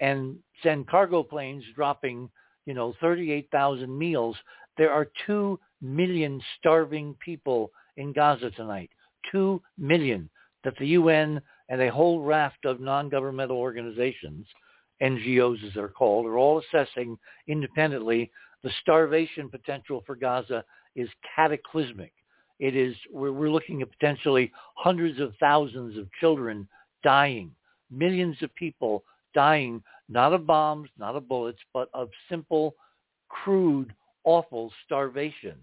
and 0.00 0.36
send 0.62 0.88
cargo 0.88 1.22
planes 1.22 1.64
dropping, 1.74 2.28
you 2.66 2.74
know, 2.74 2.94
38,000 3.00 3.96
meals. 3.96 4.36
There 4.78 4.90
are 4.90 5.08
2 5.26 5.58
million 5.80 6.40
starving 6.58 7.16
people 7.24 7.70
in 7.96 8.12
Gaza 8.12 8.50
tonight. 8.50 8.90
2 9.30 9.60
million 9.78 10.28
that 10.64 10.76
the 10.78 10.88
UN 10.88 11.40
and 11.68 11.80
a 11.80 11.90
whole 11.90 12.20
raft 12.20 12.64
of 12.64 12.80
non-governmental 12.80 13.56
organizations, 13.56 14.46
NGOs 15.02 15.64
as 15.66 15.74
they're 15.74 15.88
called, 15.88 16.26
are 16.26 16.38
all 16.38 16.60
assessing 16.60 17.18
independently 17.48 18.30
the 18.62 18.70
starvation 18.80 19.48
potential 19.48 20.02
for 20.06 20.14
Gaza 20.14 20.64
is 20.94 21.08
cataclysmic. 21.34 22.12
It 22.58 22.76
is 22.76 22.94
we're, 23.12 23.32
we're 23.32 23.50
looking 23.50 23.82
at 23.82 23.90
potentially 23.90 24.52
hundreds 24.74 25.20
of 25.20 25.34
thousands 25.40 25.98
of 25.98 26.06
children 26.20 26.68
dying, 27.02 27.50
millions 27.90 28.36
of 28.42 28.54
people 28.54 29.02
dying, 29.34 29.82
not 30.08 30.32
of 30.32 30.46
bombs, 30.46 30.88
not 30.98 31.16
of 31.16 31.28
bullets, 31.28 31.58
but 31.72 31.88
of 31.94 32.08
simple, 32.28 32.74
crude, 33.28 33.92
awful 34.24 34.72
starvation. 34.84 35.56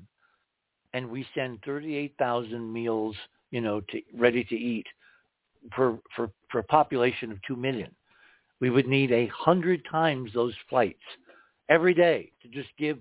And 0.94 1.10
we 1.10 1.26
send 1.36 1.60
38,000 1.66 2.74
meals, 2.74 3.16
you 3.52 3.62
know, 3.62 3.82
to, 3.82 4.02
ready 4.18 4.44
to 4.44 4.56
eat 4.56 4.88
for, 5.76 6.00
for, 6.16 6.32
for 6.50 6.60
a 6.60 6.64
population 6.64 7.32
of 7.32 7.38
2 7.48 7.56
million. 7.56 7.92
We 8.60 8.70
would 8.70 8.88
need 8.88 9.12
a 9.12 9.28
hundred 9.28 9.84
times 9.90 10.32
those 10.34 10.56
flights 10.70 10.98
every 11.70 11.94
day 11.94 12.32
to 12.42 12.48
just 12.50 12.70
give 12.78 12.98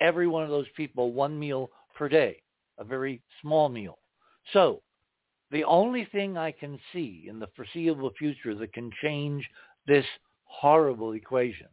every 0.00 0.26
one 0.26 0.42
of 0.42 0.50
those 0.50 0.66
people 0.76 1.12
one 1.12 1.38
meal 1.38 1.70
per 1.94 2.08
day, 2.08 2.42
a 2.78 2.84
very 2.84 3.20
small 3.42 3.68
meal. 3.68 3.98
So 4.52 4.82
the 5.50 5.64
only 5.64 6.06
thing 6.10 6.38
I 6.38 6.52
can 6.52 6.78
see 6.92 7.26
in 7.28 7.38
the 7.38 7.48
foreseeable 7.54 8.12
future 8.18 8.54
that 8.54 8.72
can 8.72 8.90
change 9.02 9.46
this 9.86 10.06
horrible 10.44 11.12
equation 11.12 11.68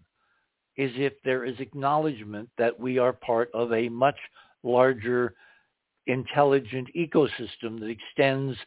is 0.76 0.92
if 0.96 1.14
there 1.24 1.46
is 1.46 1.60
acknowledgement 1.60 2.50
that 2.58 2.80
we 2.80 3.00
are 3.00 3.14
part 3.14 3.50
of 3.54 3.74
a 3.74 3.90
much 3.90 4.18
larger 4.64 5.34
intelligent 6.06 6.88
ecosystem 6.96 7.80
that 7.80 7.90
extends 7.90 8.58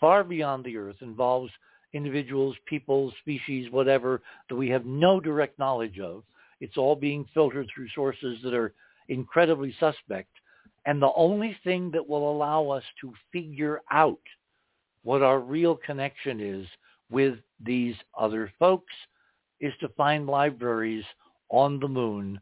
far 0.00 0.24
beyond 0.24 0.64
the 0.64 0.76
earth, 0.76 0.96
involves 1.00 1.52
individuals, 1.92 2.56
people, 2.66 3.12
species, 3.20 3.70
whatever, 3.70 4.22
that 4.48 4.56
we 4.56 4.68
have 4.68 4.86
no 4.86 5.20
direct 5.20 5.58
knowledge 5.58 5.98
of. 5.98 6.22
It's 6.60 6.76
all 6.76 6.96
being 6.96 7.26
filtered 7.32 7.68
through 7.74 7.88
sources 7.94 8.38
that 8.42 8.54
are 8.54 8.74
incredibly 9.08 9.74
suspect. 9.80 10.30
And 10.86 11.00
the 11.00 11.12
only 11.14 11.56
thing 11.64 11.90
that 11.92 12.06
will 12.06 12.30
allow 12.30 12.68
us 12.68 12.84
to 13.00 13.12
figure 13.32 13.82
out 13.90 14.20
what 15.02 15.22
our 15.22 15.40
real 15.40 15.76
connection 15.76 16.40
is 16.40 16.66
with 17.10 17.38
these 17.64 17.94
other 18.18 18.52
folks 18.58 18.94
is 19.60 19.72
to 19.80 19.88
find 19.90 20.26
libraries 20.26 21.04
on 21.48 21.80
the 21.80 21.88
moon 21.88 22.40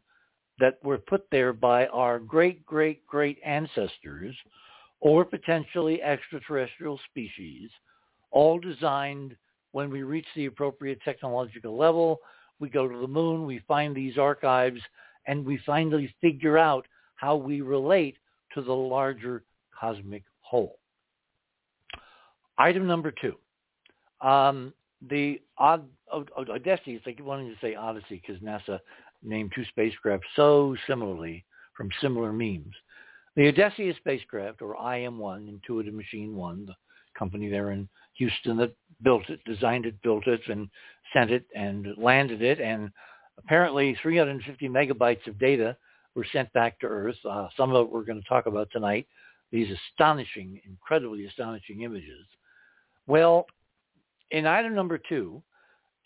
that 0.59 0.77
were 0.83 0.97
put 0.97 1.25
there 1.31 1.53
by 1.53 1.87
our 1.87 2.19
great, 2.19 2.65
great, 2.65 3.05
great 3.07 3.39
ancestors 3.45 4.35
or 5.01 5.23
potentially 5.23 6.01
extraterrestrial 6.01 6.99
species, 7.09 7.69
all 8.31 8.59
designed 8.59 9.35
when 9.71 9.89
we 9.89 10.03
reach 10.03 10.27
the 10.35 10.45
appropriate 10.45 10.99
technological 11.03 11.77
level. 11.77 12.19
We 12.59 12.69
go 12.69 12.87
to 12.87 12.97
the 12.97 13.07
moon, 13.07 13.45
we 13.45 13.61
find 13.67 13.95
these 13.95 14.17
archives, 14.17 14.81
and 15.27 15.45
we 15.45 15.59
finally 15.65 16.13
figure 16.21 16.57
out 16.57 16.85
how 17.15 17.35
we 17.35 17.61
relate 17.61 18.17
to 18.53 18.61
the 18.61 18.73
larger 18.73 19.43
cosmic 19.77 20.23
whole. 20.41 20.79
Item 22.57 22.87
number 22.87 23.11
two. 23.11 23.35
Um, 24.27 24.73
the 25.07 25.41
Od- 25.57 25.87
Od- 26.11 26.49
Odysseus, 26.49 27.01
I 27.05 27.11
keep 27.11 27.21
wanting 27.21 27.49
to 27.49 27.59
say 27.61 27.75
Odyssey 27.75 28.21
because 28.25 28.41
NASA 28.41 28.79
named 29.23 29.51
two 29.55 29.63
spacecraft 29.65 30.25
so 30.35 30.75
similarly 30.87 31.45
from 31.75 31.89
similar 32.01 32.33
memes. 32.33 32.73
The 33.35 33.47
Odysseus 33.47 33.95
spacecraft, 33.97 34.61
or 34.61 34.75
IM-1, 34.75 35.47
Intuitive 35.47 35.93
Machine 35.93 36.35
1, 36.35 36.65
the 36.65 36.75
company 37.17 37.49
there 37.49 37.71
in 37.71 37.87
Houston 38.15 38.57
that 38.57 38.73
built 39.01 39.29
it, 39.29 39.39
designed 39.45 39.85
it, 39.85 40.01
built 40.01 40.27
it, 40.27 40.41
and 40.49 40.69
sent 41.13 41.31
it 41.31 41.45
and 41.55 41.87
landed 41.97 42.41
it. 42.41 42.59
And 42.59 42.91
apparently 43.37 43.97
350 44.01 44.69
megabytes 44.69 45.27
of 45.27 45.39
data 45.39 45.75
were 46.15 46.25
sent 46.31 46.51
back 46.53 46.79
to 46.79 46.87
Earth. 46.87 47.15
Uh, 47.29 47.47
some 47.55 47.73
of 47.73 47.85
it 47.85 47.91
we're 47.91 48.03
going 48.03 48.21
to 48.21 48.29
talk 48.29 48.45
about 48.45 48.69
tonight. 48.71 49.07
These 49.51 49.75
astonishing, 49.91 50.61
incredibly 50.65 51.25
astonishing 51.25 51.81
images. 51.81 52.25
Well, 53.07 53.47
in 54.31 54.45
item 54.45 54.75
number 54.75 54.99
two, 54.99 55.41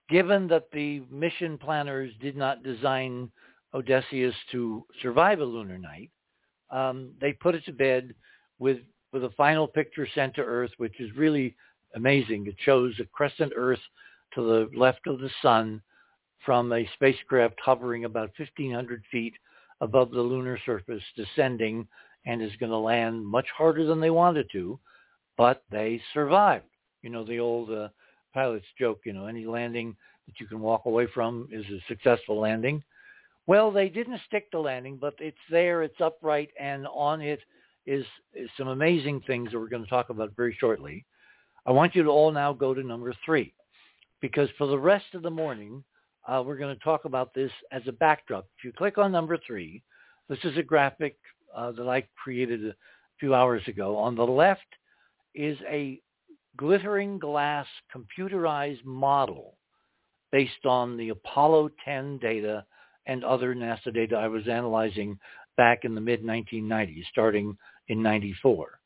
given 0.10 0.48
that 0.48 0.72
the 0.72 1.02
mission 1.12 1.58
planners 1.58 2.14
did 2.22 2.38
not 2.38 2.64
design 2.64 3.30
Odysseus 3.74 4.36
to 4.52 4.86
survive 5.02 5.40
a 5.40 5.46
lunar 5.46 5.78
night, 5.78 6.12
um, 6.70 7.12
they 7.20 7.34
put 7.34 7.56
it 7.56 7.66
to 7.66 7.74
bed 7.74 8.14
with 8.60 8.78
with 9.12 9.26
a 9.26 9.30
final 9.32 9.68
picture 9.68 10.08
sent 10.16 10.34
to 10.34 10.42
Earth, 10.42 10.72
which 10.78 11.00
is 11.00 11.16
really 11.16 11.56
amazing. 11.96 12.48
It 12.48 12.56
shows 12.64 12.94
a 13.00 13.06
crescent 13.06 13.54
Earth 13.56 13.80
to 14.36 14.42
the 14.42 14.78
left 14.78 15.08
of 15.08 15.20
the 15.20 15.30
sun 15.42 15.82
from 16.46 16.72
a 16.74 16.90
spacecraft 16.96 17.56
hovering 17.64 18.06
about 18.06 18.32
1,500 18.38 19.04
feet 19.12 19.34
above 19.82 20.12
the 20.12 20.22
lunar 20.22 20.60
surface, 20.66 21.04
descending, 21.16 21.88
and 22.26 22.42
is 22.42 22.56
going 22.60 22.72
to 22.72 22.78
land 22.78 23.26
much 23.26 23.48
harder 23.56 23.86
than 23.86 24.00
they 24.00 24.10
wanted 24.10 24.48
to, 24.52 24.80
but 25.38 25.64
they 25.72 26.02
survived. 26.14 26.66
You 27.02 27.10
know, 27.10 27.26
the 27.26 27.40
old 27.40 27.70
uh, 27.72 27.90
pilot's 28.34 28.66
joke, 28.80 29.02
you 29.06 29.14
know, 29.14 29.26
any 29.26 29.46
landing 29.46 29.96
that 30.26 30.40
you 30.40 30.48
can 30.48 30.62
walk 30.62 30.86
away 30.86 31.08
from 31.14 31.48
is 31.52 31.66
a 31.66 31.84
successful 31.88 32.40
landing. 32.40 32.84
Well, 33.46 33.72
they 33.72 33.90
didn't 33.90 34.22
stick 34.26 34.50
the 34.52 34.60
landing, 34.60 34.98
but 35.00 35.16
it's 35.20 35.38
there, 35.50 35.84
it's 35.84 36.00
upright, 36.00 36.50
and 36.58 36.88
on 36.88 37.22
it 37.22 37.42
is, 37.86 38.06
is 38.34 38.50
some 38.58 38.70
amazing 38.70 39.22
things 39.28 39.52
that 39.52 39.60
we're 39.60 39.68
going 39.68 39.84
to 39.84 39.90
talk 39.90 40.10
about 40.10 40.34
very 40.36 40.56
shortly. 40.58 41.06
I 41.65 41.72
want 41.72 41.96
you 41.96 42.03
to 42.03 42.10
all 42.10 42.32
now 42.32 42.53
go 42.53 42.74
to 42.74 42.84
number 42.84 43.13
three, 43.25 43.53
because 44.22 44.50
for 44.58 44.67
the 44.67 44.77
rest 44.77 45.05
of 45.13 45.22
the 45.22 45.29
morning, 45.29 45.84
uh, 46.27 46.43
we're 46.46 46.58
going 46.58 46.75
to 46.75 46.84
talk 46.84 47.05
about 47.05 47.34
this 47.34 47.51
as 47.72 47.82
a 47.88 47.91
backdrop. 47.91 48.46
If 48.58 48.65
you 48.65 48.72
click 48.72 48.98
on 48.98 49.12
number 49.12 49.38
three, 49.46 49.82
this 50.29 50.39
is 50.43 50.58
a 50.58 50.63
graphic 50.63 51.17
uh, 51.55 51.72
that 51.74 51.88
I 51.88 52.05
created 52.22 52.65
a 52.65 52.75
few 53.20 53.34
hours 53.34 53.62
ago. 53.67 53.98
On 53.98 54.15
the 54.15 54.24
left 54.24 54.62
is 55.36 55.58
a 55.70 56.01
glittering 56.58 57.17
glass 57.17 57.65
computerized 57.96 58.84
model 58.86 59.58
based 60.32 60.65
on 60.65 60.98
the 60.98 61.10
Apollo 61.10 61.70
10 61.86 62.17
data 62.20 62.65
and 63.05 63.24
other 63.24 63.53
NASA 63.53 63.93
data 63.93 64.15
I 64.15 64.27
was 64.27 64.48
analyzing 64.48 65.17
back 65.58 65.79
in 65.84 65.93
the 65.93 66.01
mid-1990s, 66.01 67.03
starting 67.12 67.58
in 67.88 68.01
94. 68.01 68.79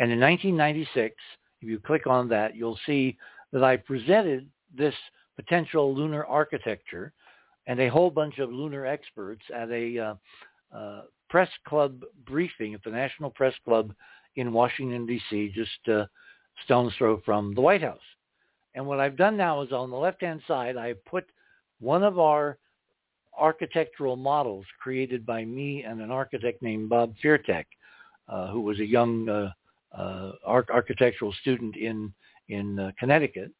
And 0.00 0.10
in 0.10 0.20
1996, 0.20 1.14
if 1.60 1.68
you 1.68 1.78
click 1.78 2.06
on 2.06 2.28
that, 2.28 2.54
you'll 2.54 2.78
see 2.86 3.16
that 3.52 3.64
I 3.64 3.76
presented 3.76 4.48
this 4.76 4.94
potential 5.36 5.94
lunar 5.94 6.24
architecture 6.26 7.12
and 7.66 7.80
a 7.80 7.88
whole 7.88 8.10
bunch 8.10 8.38
of 8.38 8.50
lunar 8.50 8.86
experts 8.86 9.42
at 9.54 9.70
a 9.70 9.98
uh, 9.98 10.14
uh, 10.76 11.02
press 11.28 11.48
club 11.66 12.02
briefing 12.26 12.74
at 12.74 12.82
the 12.82 12.90
National 12.90 13.30
Press 13.30 13.54
Club 13.64 13.92
in 14.36 14.52
Washington, 14.52 15.06
D.C., 15.06 15.52
just 15.54 15.88
uh, 15.88 16.06
stone's 16.64 16.92
throw 16.96 17.20
from 17.24 17.54
the 17.54 17.60
White 17.60 17.82
House. 17.82 17.98
And 18.74 18.86
what 18.86 19.00
I've 19.00 19.16
done 19.16 19.36
now 19.36 19.62
is 19.62 19.72
on 19.72 19.90
the 19.90 19.96
left-hand 19.96 20.42
side, 20.46 20.76
I've 20.76 21.04
put 21.04 21.26
one 21.80 22.02
of 22.02 22.18
our 22.18 22.58
architectural 23.38 24.16
models 24.16 24.64
created 24.80 25.24
by 25.24 25.44
me 25.44 25.84
and 25.84 26.00
an 26.00 26.10
architect 26.10 26.62
named 26.62 26.88
Bob 26.88 27.14
Firtek, 27.22 27.64
uh, 28.28 28.48
who 28.48 28.60
was 28.60 28.78
a 28.80 28.86
young 28.86 29.52
uh, 29.96 30.32
uh, 30.46 30.62
architectural 30.70 31.32
student 31.40 31.76
in 31.76 32.12
in 32.48 32.78
uh, 32.78 32.90
Connecticut, 32.98 33.52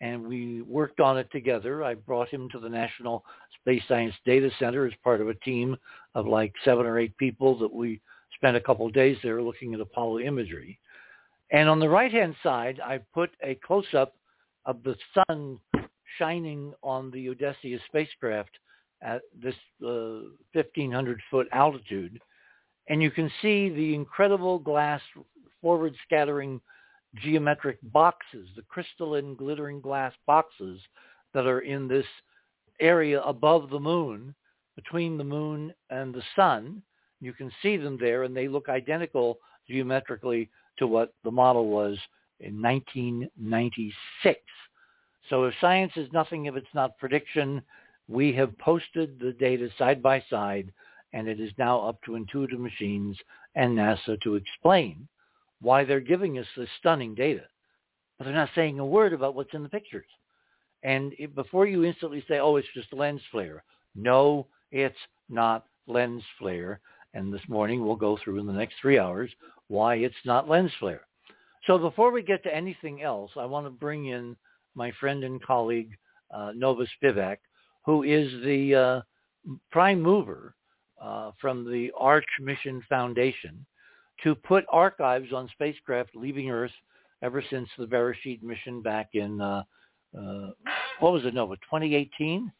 and 0.00 0.26
we 0.26 0.62
worked 0.62 1.00
on 1.00 1.16
it 1.18 1.30
together. 1.30 1.84
I 1.84 1.94
brought 1.94 2.28
him 2.28 2.48
to 2.50 2.58
the 2.58 2.68
National 2.68 3.24
Space 3.60 3.82
Science 3.86 4.14
Data 4.26 4.50
Center 4.58 4.86
as 4.86 4.92
part 5.04 5.20
of 5.20 5.28
a 5.28 5.34
team 5.34 5.76
of 6.14 6.26
like 6.26 6.52
seven 6.64 6.86
or 6.86 6.98
eight 6.98 7.16
people 7.18 7.56
that 7.58 7.72
we 7.72 8.00
spent 8.34 8.56
a 8.56 8.60
couple 8.60 8.86
of 8.86 8.92
days 8.92 9.16
there 9.22 9.40
looking 9.42 9.74
at 9.74 9.80
Apollo 9.80 10.20
imagery. 10.20 10.78
And 11.52 11.68
on 11.68 11.78
the 11.78 11.88
right-hand 11.88 12.34
side, 12.42 12.80
I 12.84 12.98
put 13.14 13.30
a 13.42 13.54
close-up 13.56 14.14
of 14.64 14.82
the 14.82 14.96
sun 15.28 15.58
shining 16.18 16.72
on 16.82 17.10
the 17.10 17.28
Odysseus 17.28 17.80
spacecraft 17.86 18.50
at 19.02 19.22
this 19.40 19.54
uh, 19.84 20.30
1,500 20.52 21.20
foot 21.30 21.48
altitude. 21.52 22.20
And 22.88 23.02
you 23.02 23.10
can 23.10 23.30
see 23.40 23.68
the 23.68 23.94
incredible 23.94 24.58
glass 24.58 25.00
forward 25.62 25.94
scattering 26.04 26.60
geometric 27.14 27.78
boxes, 27.84 28.48
the 28.56 28.62
crystalline 28.62 29.34
glittering 29.34 29.80
glass 29.80 30.12
boxes 30.26 30.80
that 31.32 31.46
are 31.46 31.60
in 31.60 31.88
this 31.88 32.06
area 32.80 33.22
above 33.22 33.70
the 33.70 33.80
moon, 33.80 34.34
between 34.76 35.16
the 35.16 35.24
moon 35.24 35.72
and 35.90 36.14
the 36.14 36.22
sun. 36.34 36.82
You 37.20 37.32
can 37.32 37.50
see 37.62 37.76
them 37.76 37.96
there 38.00 38.24
and 38.24 38.36
they 38.36 38.48
look 38.48 38.68
identical 38.68 39.38
geometrically 39.68 40.50
to 40.78 40.86
what 40.86 41.14
the 41.24 41.30
model 41.30 41.68
was 41.68 41.98
in 42.40 42.60
1996. 42.60 44.40
So 45.30 45.44
if 45.44 45.54
science 45.60 45.92
is 45.96 46.12
nothing 46.12 46.46
if 46.46 46.56
it's 46.56 46.66
not 46.74 46.98
prediction, 46.98 47.62
we 48.08 48.32
have 48.32 48.58
posted 48.58 49.18
the 49.18 49.32
data 49.32 49.68
side 49.78 50.02
by 50.02 50.22
side, 50.28 50.72
and 51.12 51.28
it 51.28 51.38
is 51.38 51.52
now 51.58 51.80
up 51.80 52.02
to 52.04 52.16
Intuitive 52.16 52.58
Machines 52.58 53.16
and 53.54 53.78
NASA 53.78 54.20
to 54.22 54.34
explain 54.34 55.06
why 55.62 55.84
they're 55.84 56.00
giving 56.00 56.38
us 56.38 56.46
this 56.56 56.68
stunning 56.78 57.14
data. 57.14 57.44
But 58.18 58.24
they're 58.24 58.34
not 58.34 58.50
saying 58.54 58.78
a 58.78 58.84
word 58.84 59.12
about 59.12 59.34
what's 59.34 59.54
in 59.54 59.62
the 59.62 59.68
pictures. 59.68 60.06
And 60.82 61.14
it, 61.18 61.34
before 61.34 61.66
you 61.66 61.84
instantly 61.84 62.24
say, 62.28 62.40
oh, 62.40 62.56
it's 62.56 62.68
just 62.74 62.92
lens 62.92 63.22
flare. 63.30 63.62
No, 63.94 64.48
it's 64.72 64.98
not 65.28 65.66
lens 65.86 66.22
flare. 66.38 66.80
And 67.14 67.32
this 67.32 67.48
morning 67.48 67.84
we'll 67.84 67.96
go 67.96 68.18
through 68.22 68.40
in 68.40 68.46
the 68.46 68.52
next 68.52 68.74
three 68.80 68.98
hours 68.98 69.30
why 69.68 69.96
it's 69.96 70.14
not 70.24 70.48
lens 70.48 70.72
flare. 70.78 71.02
So 71.66 71.78
before 71.78 72.10
we 72.10 72.22
get 72.22 72.42
to 72.42 72.54
anything 72.54 73.02
else, 73.02 73.30
I 73.36 73.44
want 73.44 73.66
to 73.66 73.70
bring 73.70 74.06
in 74.06 74.36
my 74.74 74.90
friend 74.98 75.22
and 75.22 75.40
colleague, 75.42 75.96
uh, 76.34 76.52
Nova 76.54 76.86
Spivack, 77.02 77.36
who 77.86 78.02
is 78.02 78.30
the 78.44 78.74
uh, 78.74 79.52
prime 79.70 80.00
mover 80.00 80.54
uh, 81.00 81.30
from 81.40 81.70
the 81.70 81.92
Arch 81.96 82.26
Mission 82.40 82.82
Foundation 82.88 83.64
to 84.22 84.34
put 84.34 84.64
archives 84.70 85.32
on 85.32 85.48
spacecraft 85.52 86.10
leaving 86.14 86.50
Earth 86.50 86.72
ever 87.22 87.42
since 87.50 87.68
the 87.78 87.86
Beresheet 87.86 88.42
mission 88.42 88.82
back 88.82 89.10
in, 89.14 89.40
uh, 89.40 89.62
uh, 90.16 90.50
what 91.00 91.12
was 91.12 91.24
it, 91.24 91.34
Nova, 91.34 91.56
2018? 91.56 92.52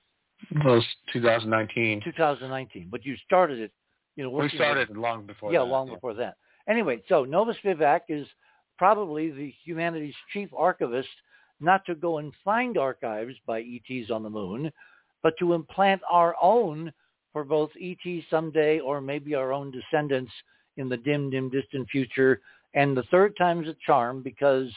It 0.50 0.64
was 0.64 0.84
2019. 1.12 2.02
2019. 2.04 2.88
But 2.90 3.04
you 3.04 3.16
started 3.24 3.60
it, 3.60 3.72
you 4.16 4.24
know. 4.24 4.30
We 4.30 4.48
started 4.50 4.88
with, 4.88 4.98
long 4.98 5.26
before 5.26 5.50
that. 5.50 5.54
yeah, 5.54 5.64
that. 5.64 5.70
long 5.70 5.88
before 5.88 6.14
that. 6.14 6.36
Anyway, 6.68 7.02
so 7.08 7.24
Nova 7.24 7.54
Spivack 7.64 8.02
is 8.08 8.26
probably 8.78 9.30
the 9.30 9.52
humanity's 9.64 10.14
chief 10.32 10.48
archivist, 10.56 11.08
not 11.60 11.84
to 11.86 11.94
go 11.94 12.18
and 12.18 12.32
find 12.44 12.76
archives 12.76 13.34
by 13.46 13.60
ETs 13.60 14.10
on 14.10 14.22
the 14.22 14.30
moon, 14.30 14.72
but 15.22 15.34
to 15.38 15.52
implant 15.52 16.00
our 16.10 16.34
own 16.42 16.92
for 17.32 17.44
both 17.44 17.70
ET 17.80 18.22
someday 18.28 18.80
or 18.80 19.00
maybe 19.00 19.34
our 19.34 19.52
own 19.52 19.70
descendants 19.70 20.32
in 20.76 20.88
the 20.88 20.96
dim, 20.96 21.30
dim, 21.30 21.50
distant 21.50 21.88
future. 21.90 22.40
And 22.74 22.96
the 22.96 23.04
third 23.04 23.34
time's 23.36 23.68
a 23.68 23.76
charm 23.84 24.22
because 24.22 24.68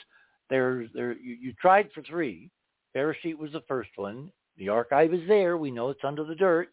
there's 0.49 0.89
there 0.93 1.13
you, 1.13 1.37
you 1.41 1.53
tried 1.61 1.89
for 1.93 2.01
three. 2.03 2.49
Beresheet 2.95 3.37
was 3.37 3.51
the 3.51 3.63
first 3.67 3.89
one. 3.95 4.31
The 4.57 4.69
archive 4.69 5.13
is 5.13 5.27
there. 5.27 5.57
We 5.57 5.71
know 5.71 5.89
it's 5.89 6.03
under 6.03 6.23
the 6.23 6.35
dirt. 6.35 6.69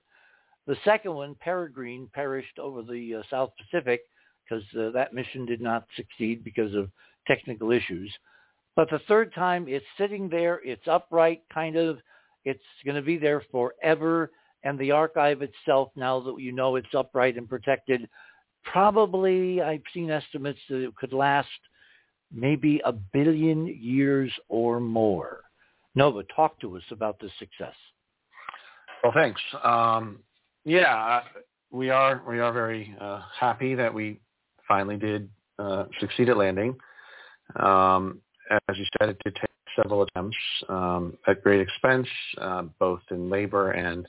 The 0.66 0.76
second 0.84 1.14
one, 1.14 1.34
Peregrine, 1.40 2.08
perished 2.12 2.58
over 2.58 2.82
the 2.82 3.16
uh, 3.16 3.22
South 3.28 3.50
Pacific 3.58 4.02
because 4.44 4.64
uh, 4.78 4.90
that 4.90 5.12
mission 5.12 5.44
did 5.44 5.60
not 5.60 5.86
succeed 5.96 6.44
because 6.44 6.74
of 6.74 6.90
technical 7.26 7.72
issues. 7.72 8.12
But 8.76 8.88
the 8.90 9.00
third 9.08 9.34
time, 9.34 9.66
it's 9.68 9.84
sitting 9.98 10.28
there. 10.28 10.60
It's 10.64 10.86
upright, 10.86 11.42
kind 11.52 11.76
of. 11.76 11.98
It's 12.44 12.62
going 12.84 12.96
to 12.96 13.02
be 13.02 13.18
there 13.18 13.42
forever. 13.50 14.30
And 14.64 14.78
the 14.78 14.92
archive 14.92 15.42
itself, 15.42 15.90
now 15.96 16.20
that 16.20 16.36
you 16.38 16.52
know 16.52 16.76
it's 16.76 16.94
upright 16.96 17.36
and 17.36 17.48
protected, 17.48 18.08
probably 18.64 19.60
I've 19.60 19.82
seen 19.92 20.10
estimates 20.10 20.58
that 20.68 20.84
it 20.84 20.96
could 20.96 21.12
last 21.12 21.48
maybe 22.32 22.80
a 22.84 22.92
billion 22.92 23.66
years 23.66 24.32
or 24.48 24.80
more. 24.80 25.40
Nova, 25.94 26.22
talk 26.34 26.58
to 26.60 26.76
us 26.76 26.82
about 26.90 27.18
this 27.20 27.32
success. 27.38 27.74
Well, 29.02 29.12
thanks. 29.12 29.40
Um, 29.62 30.20
yeah, 30.64 31.22
we 31.70 31.90
are 31.90 32.22
we 32.26 32.38
are 32.38 32.52
very 32.52 32.94
uh, 33.00 33.20
happy 33.38 33.74
that 33.74 33.92
we 33.92 34.20
finally 34.66 34.96
did 34.96 35.28
uh, 35.58 35.84
succeed 36.00 36.28
at 36.28 36.36
landing. 36.36 36.76
Um, 37.56 38.20
as 38.68 38.78
you 38.78 38.84
said, 38.98 39.10
it 39.10 39.18
did 39.24 39.34
take 39.34 39.50
several 39.76 40.02
attempts 40.02 40.36
um, 40.68 41.16
at 41.26 41.42
great 41.42 41.60
expense, 41.60 42.06
uh, 42.40 42.62
both 42.78 43.00
in 43.10 43.28
labor 43.28 43.72
and 43.72 44.06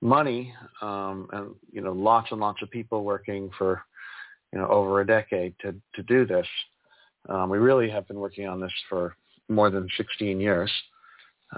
money, 0.00 0.52
um, 0.82 1.28
and 1.32 1.54
you 1.72 1.80
know, 1.80 1.92
lots 1.92 2.28
and 2.30 2.40
lots 2.40 2.62
of 2.62 2.70
people 2.70 3.04
working 3.04 3.50
for 3.58 3.82
you 4.52 4.58
know 4.58 4.68
over 4.68 5.00
a 5.00 5.06
decade 5.06 5.54
to 5.60 5.74
to 5.94 6.02
do 6.02 6.26
this. 6.26 6.46
Um, 7.28 7.50
we 7.50 7.58
really 7.58 7.90
have 7.90 8.06
been 8.06 8.18
working 8.18 8.46
on 8.46 8.60
this 8.60 8.72
for 8.88 9.16
more 9.48 9.70
than 9.70 9.88
16 9.96 10.40
years. 10.40 10.70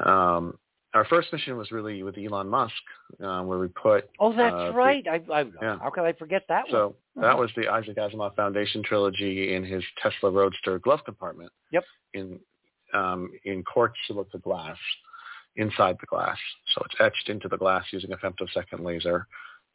Um, 0.05 0.59
our 0.94 1.05
first 1.05 1.33
mission 1.33 1.57
was 1.57 1.70
really 1.70 2.03
with 2.03 2.16
Elon 2.16 2.48
Musk, 2.48 2.72
uh, 3.22 3.42
where 3.42 3.59
we 3.59 3.68
put. 3.68 4.09
Oh, 4.18 4.35
that's 4.35 4.55
uh, 4.55 4.72
right. 4.72 5.05
The, 5.05 5.33
I, 5.33 5.40
I, 5.40 5.44
yeah. 5.61 5.79
How 5.81 5.90
could 5.90 6.05
I 6.05 6.12
forget 6.14 6.44
that 6.48 6.64
so 6.70 6.96
one? 7.14 7.27
that 7.27 7.38
was 7.38 7.51
the 7.57 7.68
Isaac 7.68 7.96
Asimov 7.96 8.35
Foundation 8.37 8.83
trilogy 8.83 9.55
in 9.55 9.64
his 9.64 9.85
Tesla 10.03 10.31
Roadster 10.31 10.79
glove 10.79 11.01
compartment. 11.05 11.53
Yep. 11.72 11.85
In 12.14 12.40
um, 12.94 13.31
in 13.44 13.62
quartz 13.62 13.96
silica 14.07 14.38
glass 14.38 14.79
inside 15.59 15.97
the 16.01 16.07
glass, 16.07 16.38
so 16.75 16.83
it's 16.87 16.94
etched 17.01 17.29
into 17.29 17.49
the 17.49 17.57
glass 17.57 17.85
using 17.92 18.12
a 18.12 18.16
femtosecond 18.16 18.81
laser, 18.81 19.27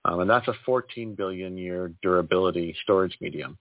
um, 0.06 0.22
and 0.22 0.30
that's 0.30 0.48
a 0.48 0.54
14 0.66 1.14
billion 1.16 1.58
year 1.58 1.94
durability 2.02 2.76
storage 2.82 3.16
medium. 3.22 3.58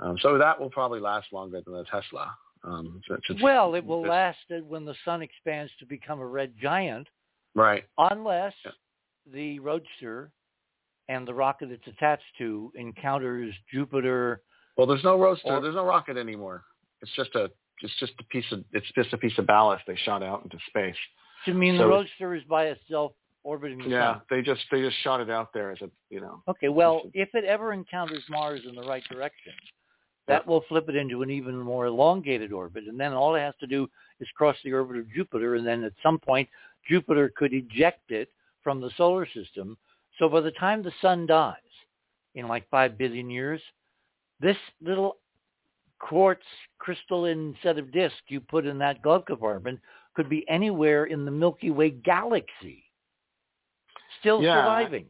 Um, 0.00 0.16
so 0.20 0.38
that 0.38 0.58
will 0.58 0.70
probably 0.70 1.00
last 1.00 1.32
longer 1.32 1.60
than 1.64 1.74
the 1.74 1.84
Tesla. 1.84 2.34
Um, 2.64 3.00
well, 3.42 3.74
it 3.74 3.84
will 3.84 4.02
last 4.02 4.38
when 4.66 4.84
the 4.84 4.94
sun 5.04 5.20
expands 5.20 5.72
to 5.80 5.86
become 5.86 6.20
a 6.20 6.26
red 6.26 6.54
giant. 6.60 7.08
Right. 7.54 7.84
Unless 7.98 8.54
yeah. 8.64 8.70
the 9.32 9.58
Roadster 9.58 10.30
and 11.08 11.26
the 11.26 11.34
rocket 11.34 11.70
it's 11.70 11.86
attached 11.86 12.22
to 12.38 12.72
encounters 12.76 13.52
Jupiter. 13.72 14.42
Well, 14.76 14.86
there's 14.86 15.04
no 15.04 15.18
Roadster. 15.18 15.48
Or, 15.48 15.60
there's 15.60 15.74
no 15.74 15.84
rocket 15.84 16.16
anymore. 16.16 16.64
It's 17.02 17.12
just 17.16 17.34
a 17.34 17.50
it's 17.82 17.98
just 17.98 18.12
a 18.20 18.24
piece 18.24 18.44
of 18.52 18.64
it's 18.72 18.90
just 18.94 19.12
a 19.12 19.18
piece 19.18 19.36
of 19.38 19.46
ballast 19.46 19.82
they 19.86 19.96
shot 20.04 20.22
out 20.22 20.42
into 20.44 20.58
space. 20.68 20.96
You 21.46 21.54
mean 21.54 21.76
so 21.76 21.84
the 21.84 21.88
Roadster 21.88 22.34
is 22.34 22.42
by 22.44 22.66
itself 22.66 23.12
orbiting 23.44 23.78
the 23.78 23.84
yeah, 23.84 24.14
sun? 24.14 24.20
Yeah, 24.30 24.36
they 24.36 24.42
just 24.42 24.60
they 24.70 24.80
just 24.80 24.96
shot 25.02 25.20
it 25.20 25.30
out 25.30 25.52
there 25.52 25.70
as 25.70 25.80
a 25.82 25.90
you 26.10 26.20
know. 26.20 26.42
Okay, 26.48 26.68
well, 26.68 27.02
if 27.14 27.34
it 27.34 27.44
ever 27.44 27.72
encounters 27.72 28.22
Mars 28.28 28.60
in 28.68 28.74
the 28.74 28.82
right 28.82 29.02
direction, 29.10 29.52
that 30.28 30.46
will 30.46 30.64
flip 30.68 30.88
it 30.88 30.96
into 30.96 31.22
an 31.22 31.30
even 31.30 31.58
more 31.58 31.86
elongated 31.86 32.52
orbit. 32.52 32.84
And 32.86 32.98
then 32.98 33.12
all 33.12 33.34
it 33.34 33.40
has 33.40 33.54
to 33.60 33.66
do 33.66 33.88
is 34.20 34.28
cross 34.36 34.56
the 34.64 34.72
orbit 34.72 34.96
of 34.98 35.12
Jupiter. 35.12 35.56
And 35.56 35.66
then 35.66 35.82
at 35.84 35.92
some 36.02 36.18
point, 36.18 36.48
Jupiter 36.88 37.32
could 37.36 37.52
eject 37.52 38.10
it 38.10 38.28
from 38.62 38.80
the 38.80 38.90
solar 38.96 39.26
system. 39.26 39.76
So 40.18 40.28
by 40.28 40.40
the 40.40 40.52
time 40.52 40.82
the 40.82 40.92
sun 41.00 41.26
dies, 41.26 41.56
in 42.34 42.48
like 42.48 42.68
5 42.70 42.96
billion 42.96 43.30
years, 43.30 43.60
this 44.40 44.56
little 44.80 45.16
quartz 45.98 46.42
crystalline 46.78 47.56
set 47.62 47.78
of 47.78 47.92
disks 47.92 48.22
you 48.28 48.40
put 48.40 48.66
in 48.66 48.78
that 48.78 49.02
glove 49.02 49.24
compartment 49.24 49.78
could 50.14 50.28
be 50.28 50.44
anywhere 50.48 51.04
in 51.04 51.24
the 51.24 51.30
Milky 51.30 51.70
Way 51.70 51.90
galaxy, 51.90 52.84
still 54.20 54.42
yeah. 54.42 54.60
surviving. 54.60 55.06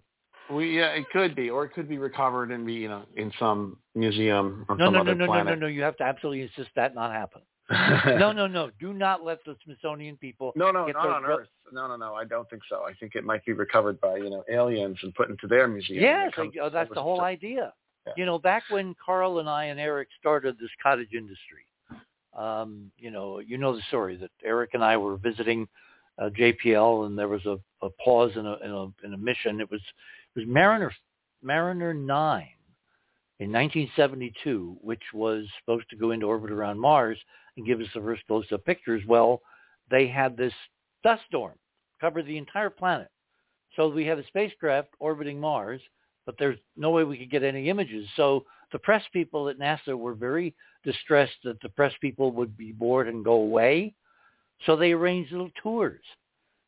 We 0.51 0.79
yeah, 0.79 0.89
it 0.89 1.05
could 1.13 1.35
be, 1.35 1.51
or 1.51 1.65
it 1.65 1.73
could 1.73 1.89
be 1.89 1.99
recovered 1.99 2.51
and 2.51 2.67
be 2.67 2.75
you 2.75 2.89
know 2.89 3.05
in 3.17 3.33
some 3.39 3.79
museum 3.95 4.67
or 4.69 4.77
no, 4.77 4.87
some 4.87 4.95
no, 4.95 5.01
other 5.01 5.15
no, 5.15 5.27
no, 5.27 5.33
planet. 5.33 5.47
No, 5.47 5.55
no, 5.55 5.61
no, 5.61 5.67
You 5.67 5.83
have 5.83 5.97
to 5.99 6.05
absolutely 6.05 6.43
insist 6.43 6.71
that 6.77 6.95
not 6.95 7.13
happen. 7.13 7.43
no, 8.19 8.33
no, 8.33 8.47
no. 8.47 8.71
Do 8.81 8.93
not 8.93 9.25
let 9.25 9.39
the 9.45 9.57
Smithsonian 9.65 10.17
people. 10.17 10.53
No, 10.57 10.71
no, 10.71 10.87
get 10.87 10.95
not 10.95 11.09
on 11.09 11.25
Earth. 11.25 11.49
No, 11.73 11.87
no, 11.87 11.97
no. 11.97 12.15
I 12.15 12.25
don't 12.25 12.49
think 12.51 12.63
so. 12.69 12.83
I 12.83 12.93
think 12.95 13.15
it 13.15 13.25
might 13.25 13.45
be 13.45 13.53
recovered 13.53 14.01
by 14.01 14.17
you 14.17 14.31
know 14.31 14.45
aliens 14.51 14.99
and 15.03 15.15
put 15.15 15.31
into 15.31 15.47
their 15.47 15.69
museum. 15.69 16.03
Yes, 16.03 16.33
oh, 16.39 16.71
that's 16.71 16.91
the 16.93 17.03
whole 17.03 17.23
idea. 17.23 17.73
Yeah. 18.07 18.13
You 18.17 18.27
know, 18.27 18.39
back 18.39 18.65
when 18.69 18.95
Carl 19.05 19.39
and 19.39 19.49
I 19.49 19.67
and 19.67 19.79
Eric 19.79 20.09
started 20.19 20.57
this 20.59 20.71
cottage 20.83 21.13
industry, 21.13 21.65
um, 22.35 22.91
you 22.99 23.11
know, 23.11 23.41
you 23.41 23.59
know 23.59 23.75
the 23.75 23.83
story 23.89 24.17
that 24.17 24.31
Eric 24.45 24.71
and 24.75 24.85
I 24.85 24.97
were 24.97 25.17
visiting 25.17 25.69
uh, 26.19 26.31
JPL, 26.31 27.07
and 27.07 27.19
there 27.19 27.29
was 27.29 27.45
a, 27.47 27.59
a 27.85 27.91
pause 28.05 28.33
in 28.37 28.47
a, 28.47 28.57
in 28.65 28.71
a 28.71 29.07
in 29.07 29.15
a 29.15 29.19
mission. 29.19 29.61
It 29.61 29.71
was 29.71 29.81
it 30.35 30.41
was 30.41 30.49
Mariner 30.49 30.93
Mariner 31.43 31.93
9 31.93 32.49
in 33.41 33.51
1972, 33.51 34.77
which 34.81 35.03
was 35.13 35.45
supposed 35.59 35.89
to 35.91 35.97
go 35.97 36.13
into 36.13 36.27
orbit 36.27 36.53
around 36.53 36.79
Mars 36.79 37.19
and 37.57 37.67
give 37.67 37.81
us 37.81 37.89
the 37.95 38.01
first 38.01 38.27
close-up 38.27 38.65
pictures. 38.65 39.03
Well, 39.07 39.43
they 39.91 40.07
had 40.07 40.37
this 40.37 40.53
dust 41.03 41.23
storm 41.29 41.55
cover 42.01 42.23
the 42.23 42.39
entire 42.39 42.71
planet. 42.71 43.09
So 43.77 43.89
we 43.89 44.05
had 44.05 44.19
a 44.19 44.27
spacecraft 44.27 44.91
orbiting 45.01 45.41
Mars, 45.41 45.81
but 46.27 46.37
there's 46.39 46.59
no 46.77 46.91
way 46.91 47.05
we 47.05 47.19
could 47.19 47.31
get 47.31 47.43
any 47.43 47.69
images. 47.69 48.07
So 48.17 48.45
the 48.73 48.79
press 48.79 49.03
people 49.13 49.49
at 49.49 49.59
NASA 49.59 49.97
were 49.97 50.15
very 50.15 50.55
distressed 50.85 51.37
that 51.45 51.61
the 51.61 51.69
press 51.69 51.93
people 52.01 52.33
would 52.33 52.57
be 52.57 52.73
bored 52.73 53.09
and 53.09 53.25
go 53.25 53.35
away. 53.35 53.95
So 54.67 54.77
they 54.77 54.93
arranged 54.93 55.33
little 55.33 55.51
tours. 55.63 56.03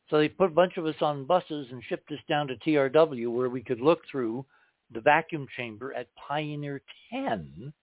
So 0.09 0.17
they 0.17 0.29
put 0.29 0.51
a 0.51 0.53
bunch 0.53 0.77
of 0.77 0.85
us 0.85 0.95
on 1.01 1.25
buses 1.25 1.67
and 1.71 1.83
shipped 1.87 2.11
us 2.11 2.19
down 2.29 2.47
to 2.47 2.55
TRW 2.57 3.31
where 3.31 3.49
we 3.49 3.63
could 3.63 3.81
look 3.81 4.01
through 4.09 4.45
the 4.93 5.01
vacuum 5.01 5.47
chamber 5.57 5.93
at 5.93 6.07
Pioneer 6.15 6.81
10, 7.11 7.73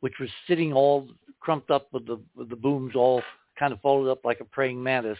which 0.00 0.14
was 0.20 0.30
sitting 0.46 0.72
all 0.72 1.08
crumped 1.40 1.70
up 1.70 1.88
with 1.92 2.06
the 2.06 2.20
with 2.36 2.48
the 2.48 2.56
booms 2.56 2.94
all 2.94 3.22
kind 3.58 3.72
of 3.72 3.80
folded 3.80 4.10
up 4.10 4.24
like 4.24 4.40
a 4.40 4.44
praying 4.44 4.82
mantis, 4.82 5.18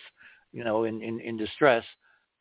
you 0.53 0.65
know, 0.65 0.85
in, 0.85 1.03
in, 1.03 1.21
in 1.21 1.37
distress, 1.37 1.85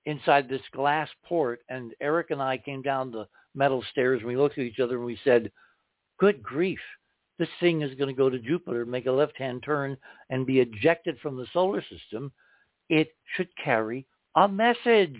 inside 0.06 0.48
this 0.48 0.62
glass 0.74 1.10
port. 1.26 1.62
And 1.70 1.94
Eric 2.02 2.32
and 2.32 2.42
I 2.42 2.58
came 2.58 2.82
down 2.82 3.12
the 3.12 3.28
metal 3.56 3.84
stairs 3.92 4.20
and 4.20 4.28
we 4.28 4.38
looked 4.38 4.58
at 4.58 4.66
each 4.66 4.80
other 4.80 4.98
and 4.98 5.06
we 5.06 5.20
said, 5.24 5.52
good 6.20 6.42
grief, 6.42 6.80
this 7.40 7.50
thing 7.60 7.82
is 7.82 7.96
going 7.96 8.10
to 8.10 8.18
go 8.18 8.30
to 8.30 8.40
Jupiter, 8.40 8.86
make 8.86 9.08
a 9.08 9.12
left-hand 9.12 9.64
turn, 9.64 9.98
and 10.30 10.46
be 10.46 10.60
ejected 10.60 11.18
from 11.20 11.36
the 11.36 11.48
solar 11.54 11.82
system. 11.82 12.32
It 12.90 13.16
should 13.36 13.50
carry 13.64 14.06
a 14.36 14.48
message. 14.48 15.18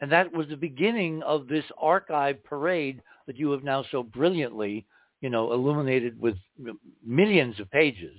And 0.00 0.12
that 0.12 0.32
was 0.32 0.48
the 0.48 0.56
beginning 0.56 1.22
of 1.22 1.48
this 1.48 1.64
archive 1.76 2.44
parade 2.44 3.02
that 3.26 3.36
you 3.36 3.50
have 3.50 3.64
now 3.64 3.84
so 3.90 4.02
brilliantly, 4.02 4.86
you 5.20 5.30
know, 5.30 5.52
illuminated 5.52 6.20
with 6.20 6.36
millions 7.04 7.58
of 7.58 7.70
pages 7.70 8.16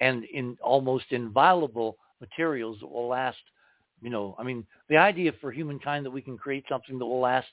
and 0.00 0.24
in 0.24 0.58
almost 0.62 1.06
inviolable 1.10 1.96
materials 2.20 2.78
that 2.80 2.88
will 2.88 3.08
last 3.08 3.38
You 4.02 4.10
know, 4.10 4.36
I 4.38 4.42
mean, 4.42 4.66
the 4.88 4.98
idea 4.98 5.32
for 5.40 5.50
humankind 5.50 6.04
that 6.04 6.10
we 6.10 6.20
can 6.20 6.36
create 6.36 6.66
something 6.68 6.98
that 6.98 7.06
will 7.06 7.20
last 7.20 7.48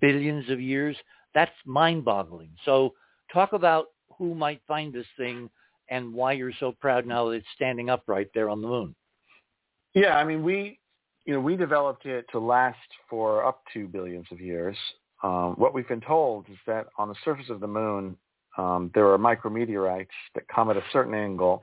billions 0.00 0.48
of 0.48 0.60
years, 0.60 0.96
that's 1.34 1.52
mind-boggling. 1.64 2.50
So 2.64 2.94
talk 3.32 3.52
about 3.52 3.86
who 4.16 4.34
might 4.34 4.60
find 4.66 4.92
this 4.92 5.06
thing 5.16 5.48
and 5.90 6.12
why 6.12 6.32
you're 6.32 6.52
so 6.60 6.72
proud 6.72 7.06
now 7.06 7.26
that 7.26 7.36
it's 7.36 7.46
standing 7.54 7.90
upright 7.90 8.28
there 8.34 8.48
on 8.48 8.60
the 8.60 8.68
moon. 8.68 8.94
Yeah, 9.94 10.16
I 10.16 10.24
mean, 10.24 10.42
we, 10.42 10.78
you 11.24 11.34
know, 11.34 11.40
we 11.40 11.56
developed 11.56 12.06
it 12.06 12.26
to 12.32 12.38
last 12.38 12.78
for 13.08 13.44
up 13.44 13.62
to 13.74 13.88
billions 13.88 14.26
of 14.30 14.40
years. 14.40 14.76
Um, 15.22 15.54
what 15.56 15.74
we've 15.74 15.88
been 15.88 16.00
told 16.00 16.46
is 16.50 16.58
that 16.66 16.86
on 16.98 17.08
the 17.08 17.14
surface 17.24 17.50
of 17.50 17.60
the 17.60 17.66
moon, 17.66 18.16
um, 18.56 18.90
there 18.94 19.06
are 19.06 19.18
micrometeorites 19.18 20.06
that 20.34 20.46
come 20.48 20.70
at 20.70 20.76
a 20.76 20.82
certain 20.92 21.14
angle, 21.14 21.62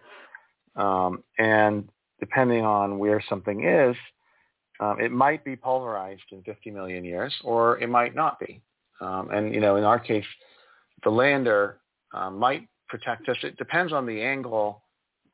um, 0.76 1.24
and 1.38 1.88
depending 2.20 2.64
on 2.64 2.98
where 3.00 3.22
something 3.30 3.66
is, 3.66 3.96
um, 4.80 5.00
it 5.00 5.12
might 5.12 5.44
be 5.44 5.56
pulverized 5.56 6.24
in 6.32 6.42
50 6.44 6.72
million 6.72 7.06
years, 7.06 7.34
or 7.44 7.80
it 7.80 7.90
might 7.90 8.16
not 8.16 8.40
be. 8.40 8.62
Um, 9.02 9.30
and 9.32 9.54
you 9.54 9.60
know, 9.60 9.76
in 9.76 9.84
our 9.84 10.00
case, 10.00 10.26
the 11.04 11.10
lander 11.10 11.80
uh, 12.14 12.30
might 12.30 12.68
protect 12.88 13.28
us. 13.30 13.38
It 13.44 13.58
depends 13.58 13.94
on 13.94 14.06
the 14.06 14.22
angle 14.22 14.84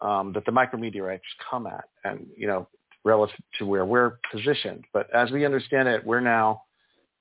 um, 0.01 0.33
that 0.33 0.45
the 0.45 0.51
micrometeorites 0.51 1.19
come 1.49 1.67
at, 1.67 1.85
and 2.03 2.27
you 2.35 2.47
know, 2.47 2.67
relative 3.03 3.39
to 3.59 3.65
where 3.65 3.85
we're 3.85 4.17
positioned. 4.31 4.85
But 4.93 5.13
as 5.13 5.31
we 5.31 5.45
understand 5.45 5.87
it, 5.87 6.05
we're 6.05 6.21
now 6.21 6.63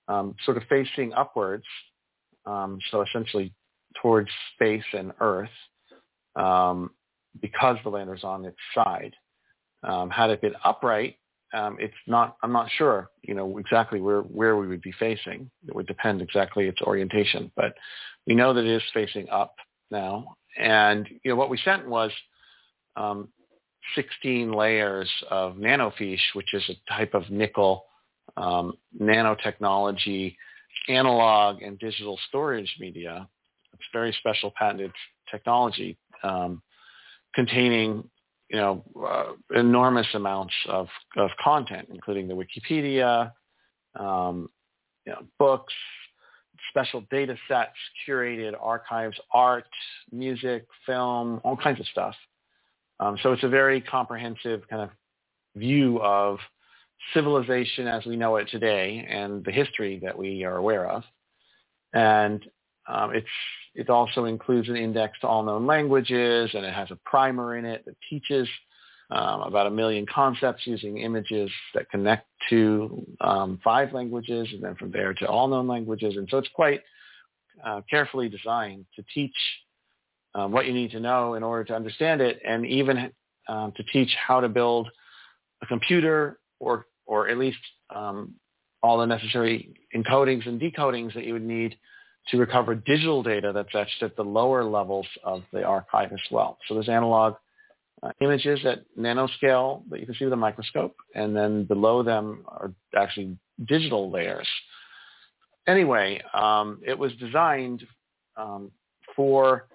um, 0.08 0.34
sort 0.44 0.56
of 0.56 0.64
facing 0.68 1.12
upwards, 1.12 1.64
um, 2.46 2.78
so 2.90 3.02
essentially 3.02 3.52
towards 4.00 4.30
space 4.54 4.84
and 4.92 5.12
Earth, 5.20 5.50
um, 6.36 6.90
because 7.40 7.76
the 7.84 7.90
lander's 7.90 8.24
on 8.24 8.44
its 8.44 8.58
side. 8.74 9.14
Um, 9.82 10.10
had 10.10 10.28
it 10.28 10.42
been 10.42 10.54
upright, 10.64 11.16
um, 11.52 11.76
it's 11.80 11.94
not. 12.06 12.36
I'm 12.42 12.52
not 12.52 12.70
sure, 12.70 13.10
you 13.22 13.34
know, 13.34 13.58
exactly 13.58 14.00
where 14.00 14.20
where 14.20 14.56
we 14.56 14.68
would 14.68 14.82
be 14.82 14.92
facing. 14.92 15.50
It 15.66 15.74
would 15.74 15.86
depend 15.86 16.22
exactly 16.22 16.66
its 16.66 16.80
orientation, 16.82 17.50
but 17.56 17.74
we 18.26 18.34
know 18.34 18.54
that 18.54 18.64
it 18.64 18.76
is 18.76 18.82
facing 18.94 19.28
up 19.30 19.56
now. 19.90 20.36
And 20.58 21.08
you 21.24 21.30
know, 21.30 21.36
what 21.36 21.50
we 21.50 21.58
sent 21.58 21.88
was 21.88 22.12
um, 22.96 23.28
16 23.94 24.52
layers 24.52 25.10
of 25.30 25.56
nanofiche, 25.56 26.34
which 26.34 26.54
is 26.54 26.68
a 26.68 26.92
type 26.92 27.14
of 27.14 27.30
nickel 27.30 27.84
um, 28.36 28.74
nanotechnology 29.00 30.36
analog 30.88 31.62
and 31.62 31.78
digital 31.78 32.18
storage 32.28 32.76
media. 32.78 33.28
It's 33.74 33.82
very 33.92 34.14
special 34.18 34.52
patented 34.56 34.92
technology 35.30 35.98
um, 36.22 36.62
containing 37.34 38.08
you 38.50 38.56
know, 38.56 38.84
uh, 39.06 39.32
enormous 39.58 40.06
amounts 40.14 40.54
of, 40.68 40.88
of 41.16 41.30
content, 41.42 41.88
including 41.90 42.26
the 42.26 42.34
Wikipedia, 42.34 43.32
um, 43.98 44.50
you 45.06 45.12
know, 45.12 45.22
books, 45.38 45.72
special 46.68 47.04
data 47.10 47.36
sets, 47.48 47.70
curated 48.06 48.54
archives, 48.60 49.16
art, 49.32 49.66
music, 50.10 50.66
film, 50.84 51.40
all 51.44 51.56
kinds 51.56 51.80
of 51.80 51.86
stuff. 51.86 52.14
Um, 52.98 53.16
so 53.22 53.32
it's 53.32 53.44
a 53.44 53.48
very 53.48 53.80
comprehensive 53.80 54.62
kind 54.68 54.82
of 54.82 54.90
view 55.56 56.00
of 56.02 56.38
civilization 57.14 57.86
as 57.86 58.04
we 58.04 58.16
know 58.16 58.36
it 58.36 58.48
today 58.50 59.06
and 59.08 59.44
the 59.44 59.52
history 59.52 60.00
that 60.02 60.16
we 60.16 60.44
are 60.44 60.56
aware 60.56 60.88
of. 60.88 61.02
And 61.92 62.44
um, 62.90 63.14
it's 63.14 63.26
it 63.74 63.88
also 63.88 64.24
includes 64.24 64.68
an 64.68 64.76
index 64.76 65.18
to 65.20 65.28
all 65.28 65.44
known 65.44 65.66
languages, 65.66 66.50
and 66.54 66.64
it 66.64 66.74
has 66.74 66.90
a 66.90 66.98
primer 67.04 67.56
in 67.56 67.64
it 67.64 67.84
that 67.86 67.94
teaches 68.08 68.48
um, 69.10 69.42
about 69.42 69.66
a 69.66 69.70
million 69.70 70.06
concepts 70.12 70.66
using 70.66 70.98
images 70.98 71.50
that 71.74 71.88
connect 71.90 72.26
to 72.48 73.06
um, 73.20 73.60
five 73.62 73.92
languages, 73.92 74.48
and 74.52 74.62
then 74.62 74.74
from 74.74 74.90
there 74.90 75.14
to 75.14 75.26
all 75.26 75.46
known 75.48 75.68
languages. 75.68 76.16
And 76.16 76.28
so 76.30 76.38
it's 76.38 76.48
quite 76.54 76.80
uh, 77.64 77.82
carefully 77.88 78.28
designed 78.28 78.86
to 78.96 79.04
teach 79.14 79.36
um, 80.34 80.52
what 80.52 80.66
you 80.66 80.72
need 80.72 80.90
to 80.92 81.00
know 81.00 81.34
in 81.34 81.42
order 81.42 81.64
to 81.64 81.74
understand 81.74 82.20
it, 82.20 82.40
and 82.46 82.66
even 82.66 83.12
um, 83.48 83.72
to 83.76 83.82
teach 83.92 84.14
how 84.26 84.40
to 84.40 84.48
build 84.48 84.88
a 85.62 85.66
computer 85.66 86.40
or 86.58 86.86
or 87.06 87.28
at 87.28 87.38
least 87.38 87.58
um, 87.94 88.34
all 88.82 88.98
the 88.98 89.06
necessary 89.06 89.74
encodings 89.94 90.46
and 90.46 90.60
decodings 90.60 91.14
that 91.14 91.24
you 91.24 91.32
would 91.32 91.44
need 91.44 91.76
to 92.28 92.36
recover 92.36 92.74
digital 92.74 93.22
data 93.22 93.52
that's 93.52 93.74
etched 93.74 94.02
at 94.02 94.16
the 94.16 94.22
lower 94.22 94.64
levels 94.64 95.06
of 95.24 95.42
the 95.52 95.64
archive 95.64 96.12
as 96.12 96.20
well. 96.30 96.58
So 96.68 96.74
there's 96.74 96.88
analog 96.88 97.34
uh, 98.02 98.12
images 98.20 98.60
at 98.64 98.84
nanoscale 98.98 99.82
that 99.90 100.00
you 100.00 100.06
can 100.06 100.14
see 100.14 100.24
with 100.24 100.32
a 100.32 100.36
microscope, 100.36 100.96
and 101.14 101.36
then 101.36 101.64
below 101.64 102.02
them 102.02 102.44
are 102.48 102.72
actually 102.96 103.36
digital 103.66 104.10
layers. 104.10 104.48
Anyway, 105.66 106.22
um, 106.32 106.80
it 106.86 106.98
was 106.98 107.12
designed 107.16 107.86
um, 108.36 108.70
for 109.14 109.66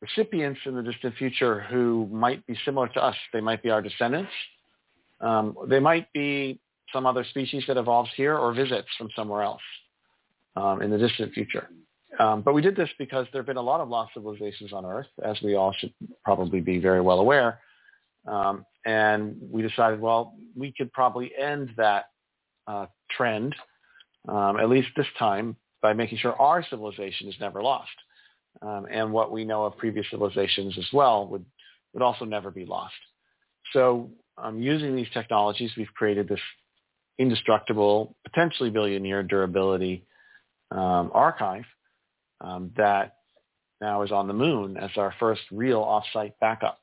recipients 0.00 0.60
in 0.66 0.74
the 0.74 0.82
distant 0.82 1.14
future 1.16 1.60
who 1.62 2.08
might 2.12 2.46
be 2.46 2.56
similar 2.64 2.88
to 2.88 3.02
us. 3.02 3.16
They 3.32 3.40
might 3.40 3.62
be 3.62 3.70
our 3.70 3.82
descendants. 3.82 4.30
Um, 5.20 5.56
they 5.68 5.80
might 5.80 6.12
be 6.12 6.60
some 6.92 7.06
other 7.06 7.24
species 7.24 7.64
that 7.66 7.76
evolves 7.76 8.10
here 8.16 8.36
or 8.36 8.52
visits 8.52 8.88
from 8.98 9.08
somewhere 9.16 9.42
else 9.42 9.62
um, 10.56 10.82
in 10.82 10.90
the 10.90 10.98
distant 10.98 11.32
future. 11.32 11.68
Um, 12.18 12.42
but 12.42 12.54
we 12.54 12.62
did 12.62 12.76
this 12.76 12.90
because 12.98 13.26
there 13.32 13.40
have 13.40 13.46
been 13.46 13.56
a 13.56 13.62
lot 13.62 13.80
of 13.80 13.88
lost 13.88 14.14
civilizations 14.14 14.72
on 14.72 14.84
Earth, 14.84 15.06
as 15.24 15.40
we 15.42 15.54
all 15.54 15.72
should 15.78 15.92
probably 16.24 16.60
be 16.60 16.78
very 16.78 17.00
well 17.00 17.18
aware. 17.18 17.60
Um, 18.26 18.64
and 18.86 19.36
we 19.50 19.62
decided, 19.62 20.00
well, 20.00 20.34
we 20.56 20.72
could 20.72 20.92
probably 20.92 21.32
end 21.36 21.70
that 21.76 22.06
uh, 22.66 22.86
trend, 23.10 23.54
um, 24.28 24.58
at 24.58 24.68
least 24.68 24.88
this 24.96 25.06
time, 25.18 25.56
by 25.82 25.92
making 25.92 26.18
sure 26.18 26.34
our 26.40 26.64
civilization 26.70 27.28
is 27.28 27.34
never 27.40 27.62
lost. 27.62 27.90
Um, 28.62 28.86
and 28.90 29.12
what 29.12 29.32
we 29.32 29.44
know 29.44 29.64
of 29.64 29.76
previous 29.76 30.06
civilizations 30.10 30.78
as 30.78 30.86
well 30.92 31.26
would, 31.28 31.44
would 31.92 32.02
also 32.02 32.24
never 32.24 32.50
be 32.50 32.64
lost. 32.64 32.94
So 33.72 34.10
um, 34.38 34.60
using 34.62 34.94
these 34.94 35.08
technologies, 35.12 35.72
we've 35.76 35.92
created 35.94 36.28
this 36.28 36.40
indestructible, 37.18 38.14
potentially 38.24 38.70
billion-year 38.70 39.24
durability 39.24 40.06
um, 40.70 41.10
archive 41.12 41.64
um, 42.44 42.70
that 42.76 43.16
now 43.80 44.02
is 44.02 44.12
on 44.12 44.28
the 44.28 44.34
moon 44.34 44.76
as 44.76 44.90
our 44.96 45.14
first 45.18 45.42
real 45.50 45.80
off-site 45.80 46.38
backup. 46.40 46.78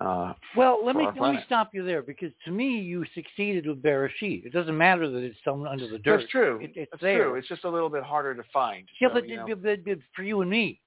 Uh, 0.00 0.32
well, 0.56 0.84
let 0.84 0.96
me 0.96 1.06
let 1.20 1.34
me 1.34 1.40
stop 1.46 1.70
you 1.72 1.84
there 1.84 2.02
because 2.02 2.32
to 2.44 2.50
me 2.50 2.80
you 2.80 3.04
succeeded 3.14 3.66
with 3.66 3.80
Beresheet. 3.80 4.44
It 4.44 4.52
doesn't 4.52 4.76
matter 4.76 5.08
that 5.08 5.22
it's 5.22 5.38
somewhere 5.44 5.70
under 5.70 5.88
the 5.88 5.98
dirt. 5.98 6.18
That's 6.18 6.30
true. 6.30 6.58
It, 6.60 6.72
it's 6.74 6.90
That's 6.90 7.02
there. 7.02 7.28
true. 7.28 7.34
It's 7.36 7.46
just 7.46 7.64
a 7.64 7.70
little 7.70 7.88
bit 7.88 8.02
harder 8.02 8.34
to 8.34 8.42
find. 8.52 8.88
Yeah, 9.00 9.08
so, 9.08 9.14
but, 9.14 9.28
you 9.28 9.36
know. 9.36 9.46
but, 9.54 9.84
but 9.84 9.98
for 10.16 10.24
you 10.24 10.40
and 10.40 10.50
me. 10.50 10.80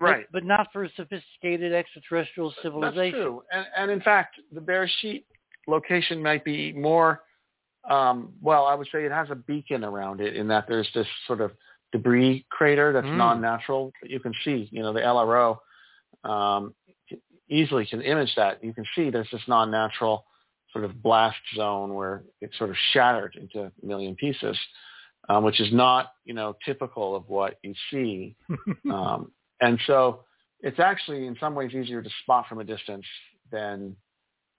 Right. 0.00 0.26
But, 0.32 0.40
but 0.40 0.44
not 0.44 0.68
for 0.72 0.84
a 0.84 0.90
sophisticated 0.96 1.72
extraterrestrial 1.72 2.52
civilization. 2.62 3.12
That's 3.12 3.24
true. 3.24 3.42
And, 3.52 3.66
and 3.76 3.90
in 3.92 4.00
fact, 4.00 4.34
the 4.52 4.60
Beresheet 4.60 5.22
location 5.68 6.20
might 6.20 6.44
be 6.44 6.72
more, 6.72 7.22
um, 7.88 8.32
well, 8.42 8.66
I 8.66 8.74
would 8.74 8.88
say 8.90 9.04
it 9.04 9.12
has 9.12 9.28
a 9.30 9.36
beacon 9.36 9.84
around 9.84 10.20
it 10.20 10.34
in 10.34 10.48
that 10.48 10.66
there's 10.68 10.88
this 10.94 11.06
sort 11.28 11.40
of 11.40 11.52
debris 11.96 12.44
crater 12.50 12.92
that's 12.92 13.06
mm. 13.06 13.16
non-natural. 13.16 13.92
You 14.02 14.20
can 14.20 14.32
see, 14.44 14.68
you 14.70 14.82
know, 14.82 14.92
the 14.92 15.00
LRO 15.00 15.58
um, 16.28 16.74
easily 17.48 17.86
can 17.86 18.02
image 18.02 18.32
that. 18.36 18.62
You 18.62 18.74
can 18.74 18.84
see 18.94 19.10
there's 19.10 19.30
this 19.30 19.42
non-natural 19.48 20.24
sort 20.72 20.84
of 20.84 21.02
blast 21.02 21.38
zone 21.54 21.94
where 21.94 22.24
it's 22.40 22.56
sort 22.58 22.70
of 22.70 22.76
shattered 22.92 23.36
into 23.36 23.60
a 23.66 23.72
million 23.82 24.14
pieces, 24.14 24.58
um, 25.28 25.44
which 25.44 25.60
is 25.60 25.72
not, 25.72 26.12
you 26.24 26.34
know, 26.34 26.56
typical 26.64 27.16
of 27.16 27.28
what 27.28 27.58
you 27.62 27.74
see. 27.90 28.36
um, 28.90 29.30
and 29.60 29.78
so 29.86 30.24
it's 30.60 30.78
actually 30.78 31.26
in 31.26 31.36
some 31.40 31.54
ways 31.54 31.72
easier 31.72 32.02
to 32.02 32.10
spot 32.22 32.46
from 32.48 32.60
a 32.60 32.64
distance 32.64 33.06
than, 33.50 33.96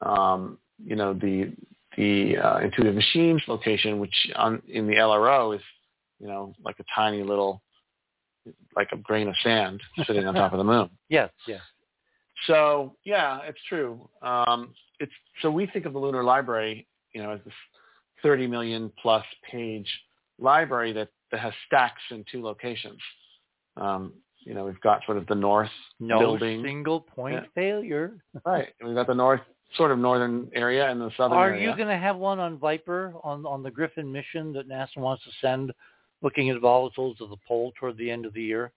um, 0.01 0.57
you 0.83 0.95
know, 0.95 1.13
the 1.13 1.53
the 1.95 2.37
uh, 2.37 2.59
intuitive 2.59 2.93
machines 2.93 3.41
location, 3.47 3.99
which 3.99 4.13
on, 4.35 4.61
in 4.67 4.85
the 4.85 4.93
LRO 4.93 5.55
is 5.55 5.61
you 6.19 6.27
know, 6.27 6.53
like 6.63 6.79
a 6.79 6.85
tiny 6.95 7.23
little, 7.23 7.61
like 8.75 8.89
a 8.91 8.97
grain 8.97 9.27
of 9.27 9.35
sand 9.43 9.81
sitting 10.05 10.25
on 10.25 10.33
top 10.33 10.53
of 10.53 10.57
the 10.57 10.63
moon. 10.73 10.89
Yes, 11.09 11.29
yes. 11.47 11.61
So 12.45 12.95
yeah, 13.03 13.39
it's 13.47 13.59
true. 13.67 14.07
Um, 14.21 14.73
it's 14.99 15.11
so 15.41 15.49
we 15.51 15.67
think 15.67 15.85
of 15.85 15.93
the 15.93 15.99
Lunar 15.99 16.23
Library, 16.23 16.87
you 17.13 17.23
know, 17.23 17.31
as 17.31 17.39
this 17.43 17.53
30 18.23 18.47
million 18.47 18.91
plus 19.01 19.25
page 19.49 19.87
library 20.39 20.93
that, 20.93 21.09
that 21.31 21.39
has 21.39 21.53
stacks 21.65 22.01
in 22.11 22.23
two 22.31 22.43
locations. 22.43 22.99
Um, 23.75 24.13
you 24.39 24.53
know, 24.53 24.65
we've 24.65 24.79
got 24.81 25.03
sort 25.05 25.17
of 25.17 25.27
the 25.27 25.35
north 25.35 25.69
no 25.99 26.19
building. 26.19 26.63
single 26.63 27.01
point 27.01 27.35
yeah. 27.35 27.41
failure. 27.53 28.17
right. 28.45 28.69
We've 28.83 28.95
got 28.95 29.07
the 29.07 29.13
north 29.13 29.41
sort 29.75 29.91
of 29.91 29.99
northern 29.99 30.49
area 30.53 30.89
and 30.89 31.01
the 31.01 31.11
southern 31.17 31.37
Are 31.37 31.49
area. 31.49 31.69
you 31.69 31.75
going 31.75 31.89
to 31.89 31.97
have 31.97 32.15
one 32.15 32.39
on 32.39 32.57
Viper 32.57 33.13
on 33.23 33.45
on 33.45 33.63
the 33.63 33.71
Griffin 33.71 34.09
mission 34.11 34.53
that 34.53 34.69
NASA 34.69 34.97
wants 34.97 35.23
to 35.25 35.29
send 35.41 35.73
looking 36.21 36.49
at 36.49 36.61
volatiles 36.61 37.19
of 37.21 37.29
the 37.29 37.37
pole 37.47 37.73
toward 37.79 37.97
the 37.97 38.09
end 38.09 38.25
of 38.25 38.33
the 38.33 38.43
year? 38.43 38.71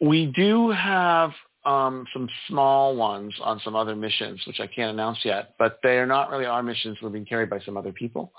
We 0.00 0.26
do 0.26 0.70
have 0.70 1.30
um, 1.64 2.06
some 2.12 2.28
small 2.48 2.96
ones 2.96 3.34
on 3.40 3.60
some 3.64 3.74
other 3.74 3.96
missions, 3.96 4.42
which 4.46 4.60
I 4.60 4.66
can't 4.66 4.92
announce 4.92 5.18
yet, 5.24 5.54
but 5.58 5.78
they 5.82 5.98
are 5.98 6.06
not 6.06 6.30
really 6.30 6.46
our 6.46 6.62
missions. 6.62 6.98
We're 7.00 7.10
being 7.10 7.24
carried 7.24 7.50
by 7.50 7.60
some 7.60 7.76
other 7.76 7.92
people. 7.92 8.32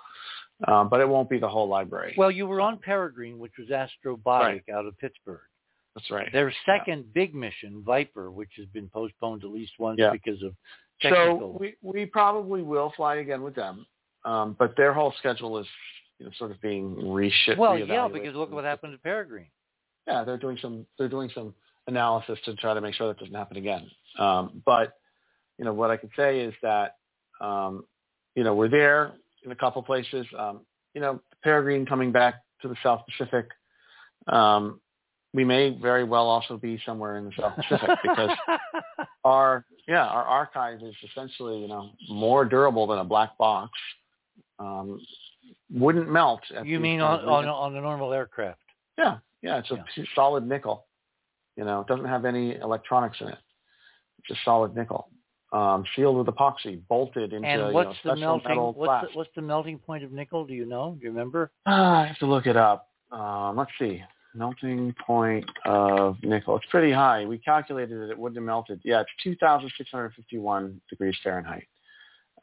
Um, 0.70 0.88
but 0.88 1.02
it 1.02 1.10
won't 1.10 1.30
be 1.30 1.38
the 1.38 1.50
whole 1.50 1.68
library. 1.68 2.16
Well, 2.18 2.32
you 2.32 2.48
were 2.48 2.62
on 2.62 2.78
Peregrine, 2.78 3.40
which 3.40 3.52
was 3.60 3.68
Astrobotic 3.68 4.24
right. 4.42 4.64
out 4.74 4.86
of 4.86 4.98
Pittsburgh. 5.00 5.42
That's 5.96 6.10
right. 6.10 6.32
Their 6.32 6.54
second 6.66 7.06
yeah. 7.08 7.12
big 7.14 7.36
mission, 7.36 7.84
Viper, 7.86 8.32
which 8.32 8.52
has 8.58 8.66
been 8.68 8.90
postponed 8.90 9.44
at 9.44 9.50
least 9.50 9.74
once 9.80 10.00
yeah. 10.00 10.12
because 10.12 10.42
of 10.44 10.54
technical. 11.02 11.54
So 11.54 11.58
we, 11.60 11.76
we 11.82 12.06
probably 12.06 12.62
will 12.62 12.94
fly 12.96 13.16
again 13.16 13.42
with 13.42 13.56
them, 13.56 13.86
um, 14.24 14.56
but 14.58 14.76
their 14.78 14.94
whole 14.94 15.14
schedule 15.20 15.58
is 15.58 15.68
you 16.26 16.32
know, 16.32 16.36
sort 16.38 16.52
of 16.52 16.62
being 16.62 16.96
reshifted. 16.96 17.58
Well, 17.58 17.78
yeah, 17.78 18.08
because 18.12 18.36
look 18.36 18.50
at 18.50 18.56
what 18.56 18.64
happened 18.64 18.94
to 18.94 19.00
Peregrine. 19.00 19.48
Yeah, 20.08 20.24
they're 20.24 20.38
doing 20.38 20.58
some 20.62 20.86
they're 20.98 21.10
doing 21.10 21.30
some 21.34 21.54
analysis 21.88 22.40
to 22.46 22.56
try 22.56 22.74
to 22.74 22.82
make 22.82 22.96
sure 22.96 23.08
that 23.08 23.20
doesn't 23.20 23.34
happen 23.34 23.58
again. 23.58 23.90
Um, 24.18 24.62
but 24.66 24.94
you 25.58 25.66
know 25.66 25.74
what 25.74 25.92
I 25.92 25.98
can 25.98 26.10
say 26.16 26.40
is 26.42 26.54
that 26.62 26.96
um, 27.42 27.86
you 28.36 28.44
know 28.44 28.56
we're 28.56 28.70
there 28.70 29.14
in 29.44 29.52
a 29.52 29.56
couple 29.56 29.82
places. 29.84 30.26
Um, 30.38 30.62
you 30.94 31.02
know, 31.02 31.22
Peregrine 31.44 31.86
coming 31.86 32.12
back 32.12 32.36
to 32.62 32.68
the 32.68 32.76
South 32.82 33.02
Pacific. 33.10 33.48
Um, 34.28 34.80
we 35.34 35.44
may 35.44 35.78
very 35.82 36.06
well 36.06 36.28
also 36.28 36.58
be 36.58 36.82
somewhere 36.86 37.18
in 37.18 37.26
the 37.26 37.32
South 37.38 37.56
Pacific 37.56 37.90
because 38.02 38.30
our 39.24 39.66
yeah 39.88 40.06
our 40.06 40.24
archive 40.24 40.82
is 40.82 40.96
essentially 41.12 41.60
you 41.60 41.68
know 41.68 41.92
more 42.10 42.46
durable 42.46 42.88
than 42.88 43.00
a 43.00 43.04
black 43.04 43.38
box. 43.38 43.72
Um, 44.60 45.00
wouldn't 45.72 46.10
melt. 46.10 46.42
you 46.64 46.80
mean 46.80 47.02
on, 47.02 47.22
on 47.22 47.46
on 47.46 47.76
a 47.76 47.82
normal 47.82 48.14
aircraft? 48.14 48.60
Yeah, 48.98 49.18
yeah. 49.42 49.60
It's 49.60 49.72
a 49.72 49.84
yeah. 49.96 50.04
solid 50.14 50.48
nickel. 50.48 50.86
You 51.58 51.66
know, 51.66 51.82
it 51.82 51.88
doesn't 51.88 52.06
have 52.06 52.26
any 52.26 52.56
electronics 52.56 53.18
in 53.22 53.28
it. 53.30 53.38
It's 54.20 54.28
just 54.28 54.44
solid 54.44 54.76
nickel 54.76 55.10
um, 55.56 55.86
sealed 55.96 56.18
with 56.18 56.28
epoxy, 56.28 56.82
bolted 56.90 57.32
into 57.34 57.48
and 57.48 57.74
what's 57.74 57.98
you 58.04 58.10
know, 58.10 58.16
the 58.16 58.20
melting, 58.20 58.58
what's 58.58 59.08
the, 59.08 59.18
what's 59.18 59.30
the 59.36 59.42
melting 59.42 59.80
point 59.80 60.04
of 60.04 60.12
nickel? 60.12 60.46
Do 60.46 60.54
you 60.54 60.66
know? 60.66 60.98
Do 61.00 61.06
you 61.06 61.12
remember? 61.12 61.52
Uh, 61.66 61.72
I 61.72 62.08
have 62.08 62.18
to 62.20 62.26
look 62.26 62.46
it 62.46 62.58
up. 62.58 62.90
Um, 63.12 63.56
let's 63.56 63.72
see. 63.80 64.04
Melting 64.34 64.94
point 65.06 65.46
of 65.66 66.18
nickel. 66.22 66.58
It's 66.58 66.66
pretty 66.70 66.92
high. 66.92 67.26
We 67.26 67.38
calculated 67.38 68.02
that 68.02 68.10
it 68.10 68.18
wouldn't 68.18 68.38
have 68.38 68.46
melted. 68.46 68.82
Yeah, 68.84 69.02
it's 69.02 69.10
2,651 69.24 70.82
degrees 70.90 71.16
Fahrenheit. 71.24 71.68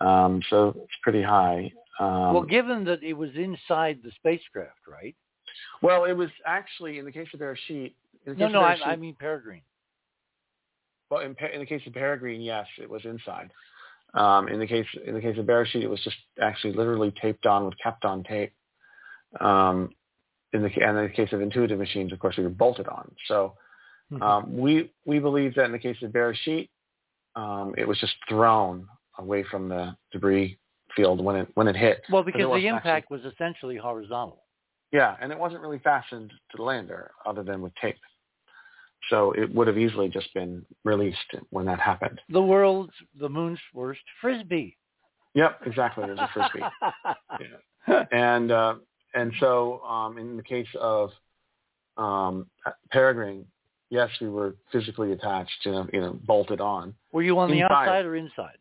Um, 0.05 0.43
so 0.51 0.75
it's 0.77 0.99
pretty 1.03 1.23
high. 1.23 1.73
Um, 2.01 2.35
well, 2.35 2.43
given 2.43 2.85
that 2.85 3.03
it 3.03 3.13
was 3.13 3.31
inside 3.37 4.01
the 4.03 4.11
spacecraft, 4.17 4.81
right? 4.89 5.15
Well, 5.83 6.05
it 6.05 6.13
was 6.13 6.31
actually, 6.47 6.99
in 6.99 7.05
the 7.05 7.13
case 7.13 7.29
of 7.35 7.41
Beresheet... 7.41 7.93
No, 8.27 8.49
no, 8.49 8.61
I, 8.61 8.77
I 8.85 8.97
mean 8.97 9.17
Peregrine. 9.19 9.63
Well, 11.11 11.21
in, 11.21 11.37
in 11.53 11.61
the 11.61 11.67
case 11.67 11.83
of 11.87 11.93
Peregrine, 11.93 12.41
yes, 12.41 12.67
it 12.81 12.89
was 12.89 13.05
inside. 13.05 13.51
Um, 14.15 14.49
in 14.49 14.59
the 14.59 14.67
case 14.67 14.87
in 15.07 15.15
the 15.15 15.21
case 15.21 15.39
of 15.39 15.47
Beresheet, 15.47 15.83
it 15.83 15.89
was 15.91 16.01
just 16.05 16.17
actually 16.41 16.75
literally 16.75 17.13
taped 17.21 17.47
on 17.47 17.65
with 17.65 17.75
Kapton 17.85 18.27
tape. 18.27 18.53
Um, 19.41 19.91
in 20.53 20.63
the 20.63 20.71
and 20.83 20.99
in 20.99 21.05
the 21.05 21.13
case 21.15 21.33
of 21.33 21.41
intuitive 21.41 21.79
machines, 21.79 22.13
of 22.13 22.19
course, 22.19 22.37
we 22.37 22.45
were 22.45 22.51
bolted 22.51 22.89
on. 22.89 23.11
So 23.27 23.55
mm-hmm. 24.13 24.23
um, 24.23 24.57
we 24.57 24.91
we 25.07 25.19
believe 25.19 25.55
that 25.55 25.65
in 25.65 25.73
the 25.73 25.79
case 25.79 25.97
of 26.03 26.13
Beresheet, 26.13 26.69
um, 27.37 27.75
it 27.79 27.89
was 27.89 27.99
just 27.99 28.15
thrown 28.29 28.87
away 29.19 29.45
from 29.51 29.69
the 29.69 29.97
debris 30.13 30.59
field 30.97 31.25
when 31.25 31.37
it 31.37 31.49
when 31.55 31.69
it 31.69 31.77
hit. 31.77 32.03
Well, 32.11 32.23
because 32.23 32.41
the 32.41 32.67
impact 32.67 32.87
actually, 32.87 33.23
was 33.23 33.33
essentially 33.33 33.77
horizontal. 33.77 34.45
Yeah, 34.93 35.17
and 35.21 35.33
it 35.33 35.39
wasn't 35.39 35.63
really 35.63 35.79
fastened 35.79 36.31
to 36.31 36.57
the 36.57 36.63
lander 36.63 37.13
other 37.25 37.43
than 37.43 37.63
with 37.63 37.75
tape. 37.81 37.99
So 39.11 39.33
it 39.33 39.53
would 39.55 39.67
have 39.67 39.79
easily 39.79 40.09
just 40.09 40.33
been 40.35 40.65
released 40.85 41.19
when 41.51 41.67
that 41.67 41.81
happened. 41.81 42.21
The 42.29 42.43
world's, 42.43 42.93
the 43.19 43.29
moon's 43.29 43.59
worst 43.75 44.03
frisbee. 44.21 44.77
Yep, 45.35 45.61
exactly. 45.67 46.05
It 46.05 46.11
was 46.11 46.19
a 46.19 46.29
frisbee. 46.33 46.67
yeah. 47.89 48.05
And 48.13 48.53
uh, 48.53 48.75
and 49.15 49.33
so 49.41 49.81
um, 49.81 50.19
in 50.19 50.37
the 50.37 50.43
case 50.43 50.69
of 50.79 51.11
um, 51.97 52.47
Peregrine, 52.91 53.47
yes, 53.91 54.11
we 54.21 54.29
were 54.29 54.57
physically 54.71 55.13
attached, 55.13 55.51
you 55.65 55.73
know, 55.73 55.87
you 55.93 56.01
know, 56.01 56.19
bolted 56.27 56.61
on. 56.61 56.95
Were 57.13 57.23
you 57.23 57.39
on 57.39 57.51
the 57.51 57.63
outside 57.63 58.05
or 58.05 58.17
inside? 58.17 58.59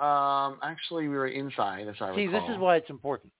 Um, 0.00 0.58
actually, 0.62 1.08
we 1.08 1.14
were 1.14 1.28
inside, 1.28 1.88
as 1.88 1.96
I 2.00 2.14
See, 2.14 2.26
recall. 2.26 2.40
this 2.40 2.54
is 2.54 2.58
why 2.58 2.76
it's 2.76 2.90
important. 2.90 3.32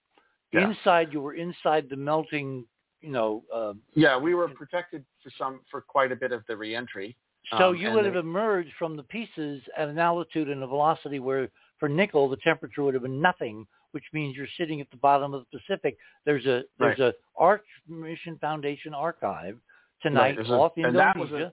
Yeah. 0.52 0.68
Inside, 0.68 1.08
you 1.12 1.20
were 1.20 1.34
inside 1.34 1.88
the 1.88 1.96
melting 1.96 2.66
you 3.00 3.10
know. 3.10 3.42
Uh, 3.54 3.74
yeah, 3.94 4.16
we 4.16 4.34
were 4.34 4.48
protected 4.48 5.04
for 5.22 5.30
some 5.38 5.60
for 5.70 5.80
quite 5.80 6.12
a 6.12 6.16
bit 6.16 6.32
of 6.32 6.42
the 6.46 6.56
reentry. 6.56 7.16
So 7.58 7.70
um, 7.70 7.76
you 7.76 7.90
would 7.92 8.04
have 8.04 8.16
emerged 8.16 8.70
from 8.78 8.96
the 8.96 9.02
pieces 9.04 9.62
at 9.76 9.88
an 9.88 9.98
altitude 9.98 10.48
and 10.48 10.62
a 10.62 10.66
velocity 10.66 11.18
where, 11.18 11.48
for 11.78 11.88
nickel, 11.88 12.28
the 12.28 12.36
temperature 12.36 12.82
would 12.82 12.94
have 12.94 13.02
been 13.02 13.20
nothing, 13.20 13.66
which 13.92 14.04
means 14.12 14.36
you're 14.36 14.46
sitting 14.58 14.80
at 14.80 14.90
the 14.90 14.98
bottom 14.98 15.32
of 15.32 15.44
the 15.50 15.58
Pacific. 15.58 15.96
There's 16.24 16.46
a 16.46 16.62
there's 16.78 16.98
right. 16.98 17.08
a 17.08 17.14
Arch 17.36 17.64
Mission 17.88 18.38
Foundation 18.40 18.94
archive 18.94 19.56
tonight 20.02 20.36
right. 20.36 20.50
off 20.50 20.72
a, 20.76 20.80
Indonesia. 20.80 21.52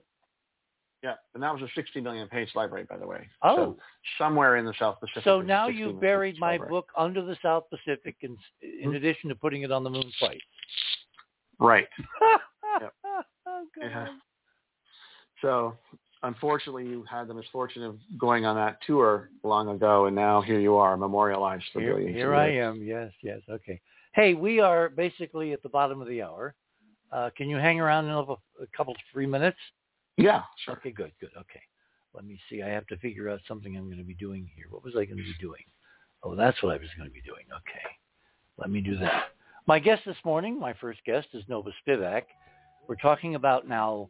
Yeah, 1.02 1.14
and 1.34 1.42
that 1.42 1.52
was 1.52 1.62
a 1.62 1.68
60 1.76 2.00
million 2.00 2.26
page 2.28 2.48
library, 2.56 2.84
by 2.88 2.96
the 2.96 3.06
way. 3.06 3.28
Oh. 3.42 3.56
So 3.56 3.76
somewhere 4.18 4.56
in 4.56 4.64
the 4.64 4.74
South 4.78 4.98
Pacific. 4.98 5.22
So 5.22 5.40
now 5.40 5.68
you 5.68 5.92
buried 5.92 6.36
my 6.38 6.52
library. 6.52 6.70
book 6.70 6.88
under 6.96 7.22
the 7.22 7.36
South 7.40 7.64
Pacific 7.70 8.16
in, 8.22 8.36
in 8.62 8.88
mm-hmm. 8.88 8.96
addition 8.96 9.28
to 9.28 9.36
putting 9.36 9.62
it 9.62 9.70
on 9.70 9.84
the 9.84 9.90
moon 9.90 10.10
plate. 10.18 10.42
Right. 11.60 11.86
yep. 12.80 12.92
oh, 13.46 13.64
yeah. 13.80 14.08
So 15.40 15.76
unfortunately, 16.22 16.84
you 16.84 17.04
had 17.08 17.28
the 17.28 17.34
misfortune 17.34 17.84
of 17.84 17.96
going 18.18 18.44
on 18.44 18.56
that 18.56 18.78
tour 18.86 19.30
long 19.44 19.68
ago, 19.68 20.06
and 20.06 20.16
now 20.16 20.40
here 20.40 20.58
you 20.58 20.76
are, 20.76 20.96
memorialized 20.96 21.64
for 21.72 21.80
here, 21.80 21.94
billions. 21.94 22.16
Here 22.16 22.34
I 22.34 22.48
am. 22.48 22.82
Yes, 22.82 23.12
yes. 23.22 23.40
Okay. 23.48 23.80
Hey, 24.14 24.34
we 24.34 24.60
are 24.60 24.88
basically 24.88 25.52
at 25.52 25.62
the 25.62 25.68
bottom 25.68 26.00
of 26.00 26.08
the 26.08 26.22
hour. 26.22 26.54
Uh, 27.12 27.30
can 27.36 27.48
you 27.48 27.56
hang 27.56 27.80
around 27.80 28.06
another 28.06 28.34
a 28.60 28.66
couple 28.76 28.94
three 29.12 29.26
minutes? 29.26 29.58
Yeah, 30.18 30.42
sure. 30.64 30.74
Okay, 30.74 30.90
good, 30.90 31.12
good. 31.20 31.30
Okay. 31.38 31.62
Let 32.12 32.24
me 32.24 32.38
see. 32.50 32.62
I 32.62 32.68
have 32.68 32.86
to 32.88 32.96
figure 32.98 33.30
out 33.30 33.40
something 33.46 33.76
I'm 33.76 33.86
going 33.86 33.98
to 33.98 34.04
be 34.04 34.14
doing 34.14 34.50
here. 34.56 34.66
What 34.70 34.82
was 34.82 34.94
I 34.94 35.04
going 35.04 35.18
to 35.18 35.22
be 35.22 35.34
doing? 35.40 35.62
Oh, 36.24 36.34
that's 36.34 36.60
what 36.62 36.74
I 36.74 36.78
was 36.78 36.88
going 36.96 37.08
to 37.08 37.14
be 37.14 37.22
doing. 37.22 37.44
Okay. 37.52 37.84
Let 38.56 38.70
me 38.70 38.80
do 38.80 38.96
that. 38.98 39.26
My 39.66 39.78
guest 39.78 40.02
this 40.04 40.16
morning, 40.24 40.58
my 40.58 40.74
first 40.74 41.00
guest, 41.06 41.28
is 41.34 41.44
Nova 41.48 41.70
Spivack. 41.86 42.22
We're 42.88 42.96
talking 42.96 43.36
about 43.36 43.68
now 43.68 44.08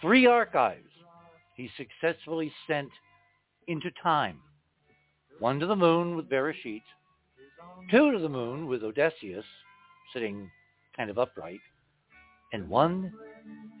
three 0.00 0.26
archives 0.26 0.90
he 1.56 1.68
successfully 1.76 2.52
sent 2.66 2.90
into 3.66 3.90
time. 4.02 4.38
One 5.40 5.58
to 5.58 5.66
the 5.66 5.74
moon 5.74 6.14
with 6.14 6.28
Beresheet, 6.28 6.82
two 7.90 8.12
to 8.12 8.18
the 8.18 8.28
moon 8.28 8.66
with 8.66 8.84
Odysseus, 8.84 9.44
sitting 10.12 10.50
kind 10.96 11.10
of 11.10 11.18
upright, 11.18 11.60
and 12.52 12.68
one 12.68 13.12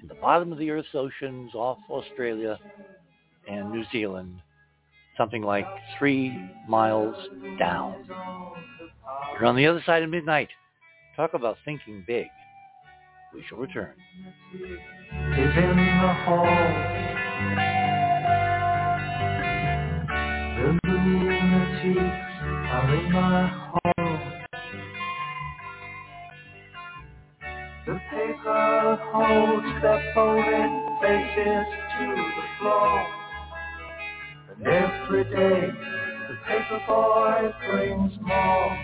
in 0.00 0.08
the 0.08 0.14
bottom 0.14 0.52
of 0.52 0.58
the 0.58 0.70
Earth's 0.70 0.94
oceans 0.94 1.54
off 1.54 1.78
Australia 1.90 2.58
and 3.48 3.70
New 3.70 3.84
Zealand, 3.92 4.40
something 5.16 5.42
like 5.42 5.66
three 5.98 6.32
miles 6.68 7.14
down. 7.58 8.04
You're 9.34 9.46
on 9.46 9.56
the 9.56 9.66
other 9.66 9.82
side 9.84 10.02
of 10.02 10.10
midnight. 10.10 10.48
Talk 11.16 11.34
about 11.34 11.56
thinking 11.64 12.04
big. 12.06 12.26
We 13.34 13.42
shall 13.48 13.58
return. 13.58 13.94
Is 14.54 14.60
in 14.60 15.76
the 15.76 16.14
hall. 16.24 16.44
The 20.54 20.78
are 22.72 22.94
in 22.94 23.12
my 23.12 23.61
paper 28.22 28.98
holds 29.12 29.66
their 29.82 30.12
folded 30.14 30.72
faces 31.00 31.66
to 31.98 32.06
the 32.14 32.46
floor. 32.60 33.06
And 34.50 34.66
every 34.66 35.24
day 35.24 35.72
the 36.28 36.36
paper 36.46 36.80
boy 36.86 37.52
brings 37.68 38.12
more. 38.20 38.78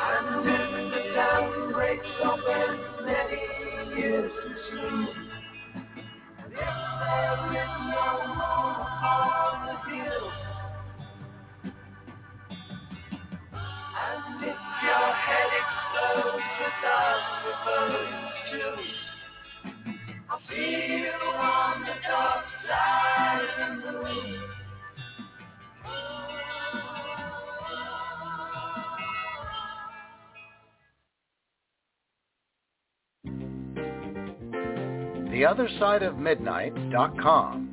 And 0.00 0.48
in 0.48 0.90
the 0.90 1.02
town 1.14 1.72
breaks 1.72 2.06
open 2.24 2.70
many 3.04 4.00
years 4.00 4.32
too 4.42 4.54
soon. 4.70 5.08
And 6.42 6.52
if 6.52 6.58
there 6.58 7.64
is 7.64 7.79
theothersideofmidnight.com. 35.40 37.66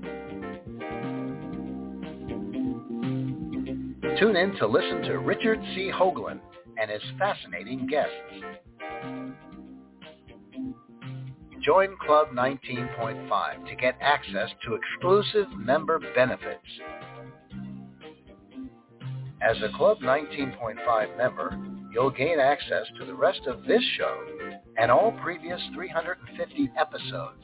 Tune 4.20 4.36
in 4.36 4.56
to 4.56 4.66
listen 4.66 5.04
to 5.04 5.20
Richard 5.20 5.60
C. 5.76 5.92
Hoagland 5.94 6.40
and 6.80 6.90
his 6.90 7.04
fascinating 7.20 7.86
guests. 7.88 8.16
Join 11.68 11.98
Club 11.98 12.30
19.5 12.30 13.68
to 13.68 13.76
get 13.76 13.98
access 14.00 14.50
to 14.64 14.76
exclusive 14.76 15.50
member 15.58 16.00
benefits. 16.16 16.64
As 19.42 19.58
a 19.62 19.76
Club 19.76 19.98
19.5 20.00 21.18
member, 21.18 21.60
you'll 21.92 22.10
gain 22.10 22.40
access 22.40 22.86
to 22.98 23.06
the 23.06 23.14
rest 23.14 23.42
of 23.48 23.66
this 23.66 23.84
show 23.98 24.18
and 24.78 24.90
all 24.90 25.12
previous 25.22 25.60
350 25.76 26.72
episodes. 26.80 27.44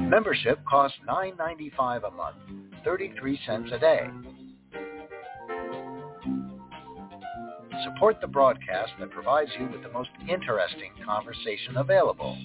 Membership 0.00 0.58
costs 0.64 0.96
$9.95 1.06 2.08
a 2.08 2.10
month, 2.12 2.36
33 2.82 3.38
cents 3.46 3.68
a 3.74 3.78
day. 3.78 4.08
Support 7.84 8.20
the 8.20 8.26
broadcast 8.26 8.92
that 8.98 9.10
provides 9.10 9.50
you 9.58 9.66
with 9.66 9.82
the 9.82 9.90
most 9.90 10.10
interesting 10.28 10.92
conversation 11.04 11.76
available. 11.76 12.36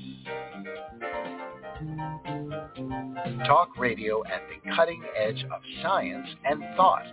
Talk 3.46 3.78
radio 3.78 4.24
at 4.26 4.42
the 4.48 4.72
cutting 4.76 5.04
edge 5.18 5.44
of 5.54 5.62
science 5.82 6.28
and 6.46 6.64
thought. 6.78 7.06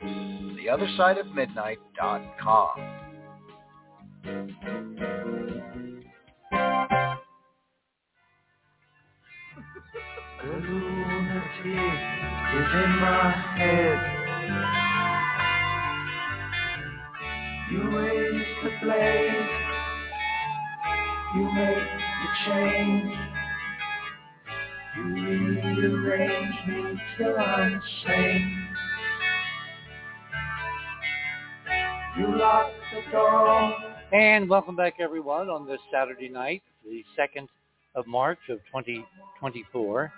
The 0.00 0.68
lunatic 10.46 11.70
is 12.54 12.70
in 12.74 12.90
my 13.00 13.30
head. 13.56 14.19
Blade, 18.82 19.48
you 21.34 21.52
make 21.52 21.76
the 21.76 22.28
change. 22.46 23.14
You 24.96 25.02
rearrange 25.04 26.54
me 26.66 27.00
till 27.18 27.38
I'm 27.38 27.82
sane. 28.06 28.68
You 32.18 32.38
lock 32.38 32.72
the 32.92 33.10
door. 33.12 33.74
And 34.12 34.48
welcome 34.48 34.76
back, 34.76 34.94
everyone, 34.98 35.48
on 35.48 35.66
this 35.66 35.80
Saturday 35.92 36.28
night, 36.28 36.62
the 36.84 37.04
2nd 37.18 37.48
of 37.94 38.06
March 38.06 38.38
of 38.48 38.58
2024. 38.66 40.12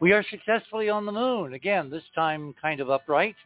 We 0.00 0.12
are 0.12 0.24
successfully 0.30 0.90
on 0.90 1.06
the 1.06 1.12
moon, 1.12 1.54
again, 1.54 1.90
this 1.90 2.04
time 2.14 2.54
kind 2.60 2.80
of 2.80 2.90
upright, 2.90 3.36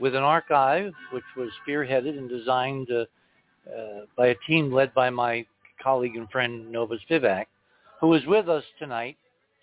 with 0.00 0.16
an 0.16 0.22
archive 0.22 0.92
which 1.12 1.24
was 1.36 1.48
spearheaded 1.66 2.18
and 2.18 2.28
designed 2.28 2.90
uh, 2.90 3.04
uh, 3.66 4.06
by 4.16 4.28
a 4.28 4.34
team 4.46 4.72
led 4.72 4.92
by 4.94 5.10
my 5.10 5.46
colleague 5.82 6.16
and 6.16 6.30
friend 6.30 6.70
Nova 6.70 6.96
Spivack, 7.08 7.46
who 8.00 8.14
is 8.14 8.24
with 8.26 8.48
us 8.48 8.64
tonight. 8.78 9.16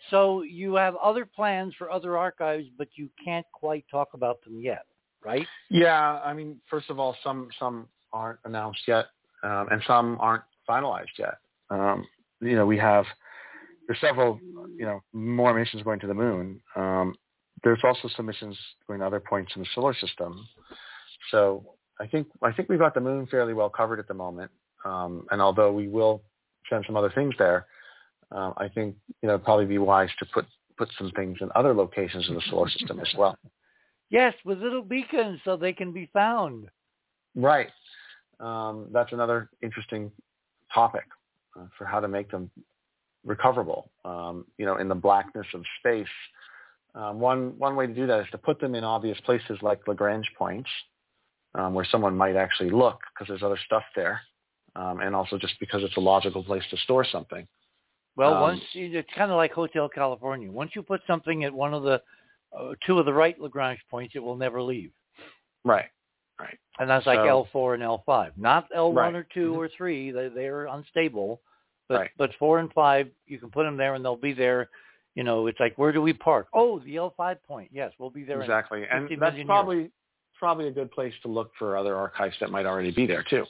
So 0.10 0.44
you 0.44 0.76
have 0.76 0.96
other 0.96 1.26
plans 1.26 1.74
for 1.78 1.92
other 1.92 2.18
archives, 2.18 2.68
but 2.78 2.88
you 2.96 3.10
can't 3.24 3.46
quite 3.52 3.86
talk 3.92 4.10
about 4.14 4.44
them 4.44 4.60
yet, 4.60 4.86
right? 5.24 5.46
Yeah, 5.70 6.22
I 6.24 6.34
mean, 6.34 6.60
first 6.70 6.90
of 6.90 7.00
all, 7.00 7.16
some 7.24 7.50
some 7.60 7.88
aren't 8.14 8.40
announced 8.46 8.82
yet, 8.88 9.08
um, 9.44 9.68
and 9.72 9.82
some 9.86 10.18
aren't 10.20 10.44
finalized 10.68 11.18
yet. 11.18 11.36
Um, 11.70 12.08
you 12.42 12.56
know, 12.56 12.66
we 12.66 12.78
have 12.78 13.06
there's 13.88 14.00
several, 14.02 14.40
you 14.78 14.86
know, 14.86 15.02
more 15.14 15.54
missions 15.54 15.82
going 15.84 16.00
to 16.00 16.08
the 16.08 16.14
moon. 16.14 16.62
Um, 16.76 17.16
there's 17.64 17.80
also 17.84 18.08
some 18.16 18.28
missions 18.28 18.58
going 18.88 19.00
to 19.00 19.06
other 19.06 19.20
points 19.20 19.52
in 19.56 19.64
the 19.64 19.68
solar 19.74 19.96
system. 19.96 20.48
So 21.32 21.66
I 22.00 22.08
think 22.08 22.28
I 22.42 22.52
think 22.52 22.70
we've 22.70 22.80
got 22.80 22.94
the 22.94 23.02
moon 23.02 23.28
fairly 23.28 23.54
well 23.54 23.70
covered 23.70 24.00
at 24.00 24.08
the 24.08 24.14
moment. 24.14 24.52
Um, 24.86 25.28
and 25.32 25.42
although 25.42 25.72
we 25.72 25.88
will 25.88 26.22
send 26.70 26.86
some 26.86 26.96
other 26.96 27.12
things 27.14 27.36
there, 27.38 27.66
uh, 28.32 28.54
I 28.58 28.70
think 28.70 28.96
you 29.22 29.28
know 29.28 29.36
it'd 29.36 29.46
probably 29.46 29.66
be 29.66 29.78
wise 29.78 30.10
to 30.20 30.26
put 30.34 30.46
put 30.78 30.90
some 30.98 31.12
things 31.12 31.38
in 31.42 31.50
other 31.56 31.74
locations 31.74 32.28
in 32.30 32.36
the 32.36 32.42
solar 32.50 32.70
system 32.70 33.00
as 33.00 33.14
well. 33.18 33.38
Yes, 34.10 34.34
with 34.46 34.60
little 34.60 34.82
beacons 34.82 35.40
so 35.44 35.58
they 35.58 35.74
can 35.74 35.92
be 35.92 36.10
found. 36.14 36.68
Right. 37.36 37.70
Um, 38.40 38.88
that's 38.92 39.12
another 39.12 39.50
interesting 39.62 40.12
topic 40.74 41.06
uh, 41.60 41.66
for 41.78 41.86
how 41.86 42.00
to 42.00 42.08
make 42.08 42.32
them 42.32 42.50
recoverable. 43.26 43.92
Um, 44.06 44.46
you 44.58 44.66
know, 44.66 44.78
in 44.78 44.88
the 44.88 44.96
blackness 44.96 45.48
of 45.54 45.64
space. 45.80 46.08
Um, 46.96 47.20
one 47.20 47.58
one 47.60 47.76
way 47.76 47.86
to 47.86 47.94
do 47.94 48.08
that 48.08 48.22
is 48.22 48.28
to 48.32 48.38
put 48.38 48.60
them 48.60 48.74
in 48.74 48.84
obvious 48.84 49.20
places 49.22 49.60
like 49.62 49.88
Lagrange 49.88 50.28
points, 50.38 50.70
um, 51.56 51.74
where 51.74 51.86
someone 51.86 52.16
might 52.16 52.36
actually 52.36 52.70
look 52.70 53.00
because 53.14 53.28
there's 53.28 53.44
other 53.44 53.60
stuff 53.66 53.84
there, 53.96 54.22
um, 54.76 55.00
and 55.02 55.16
also 55.16 55.38
just 55.38 55.54
because 55.60 55.84
it's 55.84 55.98
a 55.98 56.00
logical 56.02 56.44
place 56.44 56.64
to 56.70 56.78
store 56.78 57.04
something. 57.06 57.48
Well, 58.16 58.36
Um, 58.36 58.42
once 58.42 58.62
you, 58.74 58.98
it's 58.98 59.10
kind 59.16 59.32
of 59.32 59.38
like 59.38 59.52
Hotel 59.54 59.88
California. 59.90 60.52
Once 60.52 60.72
you 60.76 60.82
put 60.84 61.02
something 61.08 61.44
at 61.44 61.54
one 61.54 61.74
of 61.74 61.84
the 61.84 62.02
uh, 62.58 62.74
two 62.86 62.98
of 63.00 63.06
the 63.06 63.14
right 63.14 63.40
Lagrange 63.40 63.80
points, 63.92 64.16
it 64.16 64.20
will 64.20 64.36
never 64.36 64.62
leave. 64.62 64.92
Right. 65.64 65.86
Right. 66.40 66.58
And 66.80 66.90
that's 66.90 67.06
like 67.06 67.20
So- 67.20 67.48
L4 67.54 67.76
and 67.76 67.84
L5. 67.84 68.32
Not 68.38 68.68
L1 68.72 68.96
Right. 68.96 69.16
or 69.16 69.24
2 69.34 69.52
Mhm. 69.54 69.58
or 69.58 69.68
3. 69.70 70.12
They, 70.12 70.30
they're 70.30 70.66
unstable. 70.66 71.42
But, 71.88 72.00
Right. 72.00 72.10
but 72.18 72.34
4 72.36 72.60
and 72.60 72.72
5, 72.74 73.10
you 73.28 73.38
can 73.40 73.52
put 73.52 73.64
them 73.66 73.78
there 73.78 73.94
and 73.94 74.04
they'll 74.04 74.16
be 74.16 74.34
there. 74.34 74.70
You 75.16 75.24
know, 75.24 75.48
it's 75.48 75.60
like, 75.60 75.78
where 75.78 75.92
do 75.92 76.02
we 76.02 76.14
park? 76.14 76.48
Oh, 76.54 76.80
the 76.80 76.96
L5 76.96 77.44
point. 77.44 77.70
Yes, 77.74 77.92
we'll 78.00 78.10
be 78.10 78.24
there. 78.24 78.38
in 78.38 78.44
Exactly. 78.44 78.84
And 78.90 79.04
that's 79.20 79.36
million 79.36 79.48
years. 79.80 79.92
Probably 80.40 80.68
a 80.68 80.72
good 80.72 80.92
place 80.92 81.14
to 81.24 81.28
look 81.28 81.52
for 81.60 81.78
other 81.78 81.96
archives 81.96 82.36
that 82.40 82.50
might 82.50 82.66
already 82.66 82.92
be 82.92 83.06
there 83.06 83.24
too. 83.30 83.46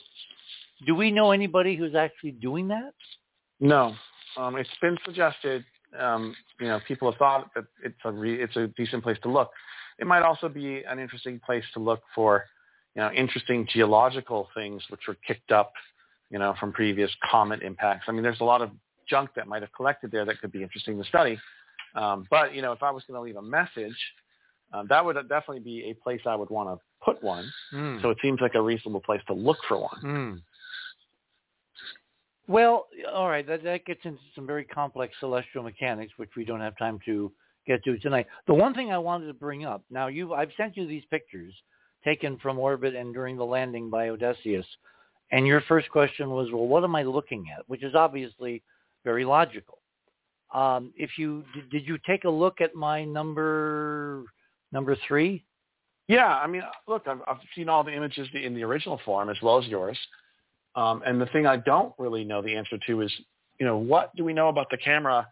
Do 0.86 0.94
we 0.94 1.10
know 1.10 1.30
anybody 1.30 1.76
who's 1.76 1.94
actually 1.94 2.32
doing 2.32 2.68
that? 2.68 2.92
No, 3.60 3.94
um, 4.36 4.56
it's 4.56 4.68
been 4.80 4.98
suggested. 5.04 5.64
Um, 5.98 6.34
you 6.60 6.66
know, 6.68 6.80
people 6.86 7.10
have 7.10 7.18
thought 7.18 7.50
that 7.54 7.64
it's 7.84 7.98
a 8.04 8.12
re- 8.12 8.42
it's 8.42 8.56
a 8.56 8.68
decent 8.68 9.02
place 9.02 9.18
to 9.22 9.30
look. 9.30 9.50
It 9.98 10.06
might 10.06 10.22
also 10.22 10.48
be 10.48 10.82
an 10.84 10.98
interesting 10.98 11.40
place 11.44 11.64
to 11.74 11.80
look 11.80 12.00
for, 12.14 12.44
you 12.94 13.02
know, 13.02 13.10
interesting 13.12 13.66
geological 13.70 14.48
things 14.54 14.82
which 14.88 15.00
were 15.06 15.16
kicked 15.26 15.52
up, 15.52 15.72
you 16.30 16.38
know, 16.38 16.54
from 16.58 16.72
previous 16.72 17.10
comet 17.30 17.62
impacts. 17.62 18.04
I 18.08 18.12
mean, 18.12 18.22
there's 18.22 18.40
a 18.40 18.44
lot 18.44 18.62
of 18.62 18.70
junk 19.08 19.30
that 19.36 19.46
might 19.46 19.62
have 19.62 19.72
collected 19.72 20.10
there 20.10 20.24
that 20.24 20.40
could 20.40 20.52
be 20.52 20.62
interesting 20.62 20.96
to 21.02 21.04
study. 21.08 21.38
Um, 21.94 22.26
but 22.30 22.54
you 22.54 22.62
know, 22.62 22.72
if 22.72 22.82
I 22.82 22.90
was 22.90 23.02
going 23.06 23.18
to 23.18 23.22
leave 23.22 23.36
a 23.36 23.42
message, 23.42 23.96
um, 24.72 24.86
that 24.88 25.04
would 25.04 25.14
definitely 25.28 25.60
be 25.60 25.90
a 25.90 25.94
place 25.94 26.20
I 26.26 26.36
would 26.36 26.50
want 26.50 26.68
to 26.68 27.04
put 27.04 27.22
one. 27.22 27.50
Hmm. 27.70 27.98
So 28.02 28.10
it 28.10 28.18
seems 28.22 28.40
like 28.40 28.54
a 28.54 28.62
reasonable 28.62 29.00
place 29.00 29.20
to 29.26 29.34
look 29.34 29.58
for 29.68 29.78
one. 29.80 30.00
Hmm. 30.00 30.34
Well, 32.46 32.86
all 33.12 33.28
right, 33.28 33.46
that, 33.46 33.62
that 33.62 33.84
gets 33.84 34.00
into 34.04 34.18
some 34.34 34.46
very 34.46 34.64
complex 34.64 35.14
celestial 35.20 35.62
mechanics, 35.62 36.12
which 36.16 36.30
we 36.36 36.44
don't 36.44 36.60
have 36.60 36.76
time 36.78 36.98
to 37.06 37.32
get 37.66 37.84
to 37.84 37.96
tonight. 37.98 38.26
The 38.48 38.54
one 38.54 38.74
thing 38.74 38.90
I 38.90 38.98
wanted 38.98 39.26
to 39.28 39.34
bring 39.34 39.64
up, 39.64 39.84
now 39.90 40.08
you, 40.08 40.34
I've 40.34 40.50
sent 40.56 40.76
you 40.76 40.86
these 40.86 41.04
pictures 41.10 41.54
taken 42.04 42.38
from 42.38 42.58
orbit 42.58 42.96
and 42.96 43.14
during 43.14 43.36
the 43.36 43.44
landing 43.44 43.88
by 43.88 44.08
Odysseus, 44.08 44.66
and 45.30 45.46
your 45.46 45.60
first 45.62 45.88
question 45.90 46.30
was, 46.30 46.48
well, 46.50 46.66
what 46.66 46.82
am 46.82 46.96
I 46.96 47.04
looking 47.04 47.46
at? 47.56 47.68
Which 47.68 47.84
is 47.84 47.94
obviously 47.94 48.62
very 49.04 49.24
logical. 49.24 49.78
Um, 50.52 50.92
if 50.96 51.10
you 51.18 51.44
did, 51.54 51.70
did 51.70 51.86
you 51.86 51.98
take 52.04 52.24
a 52.24 52.30
look 52.30 52.60
at 52.60 52.74
my 52.74 53.04
number 53.04 54.24
number 54.72 54.96
three? 55.06 55.44
Yeah, 56.08 56.26
I 56.26 56.46
mean, 56.46 56.62
look, 56.88 57.06
I've, 57.06 57.20
I've 57.26 57.38
seen 57.54 57.68
all 57.68 57.84
the 57.84 57.94
images 57.94 58.28
in 58.34 58.54
the 58.54 58.64
original 58.64 59.00
form 59.04 59.30
as 59.30 59.36
well 59.42 59.58
as 59.58 59.66
yours. 59.66 59.98
Um, 60.74 61.02
and 61.06 61.20
the 61.20 61.26
thing 61.26 61.46
I 61.46 61.56
don't 61.56 61.92
really 61.98 62.24
know 62.24 62.42
the 62.42 62.56
answer 62.56 62.78
to 62.86 63.00
is, 63.02 63.12
you 63.58 63.66
know, 63.66 63.76
what 63.76 64.14
do 64.16 64.24
we 64.24 64.32
know 64.32 64.48
about 64.48 64.70
the 64.70 64.76
camera? 64.76 65.26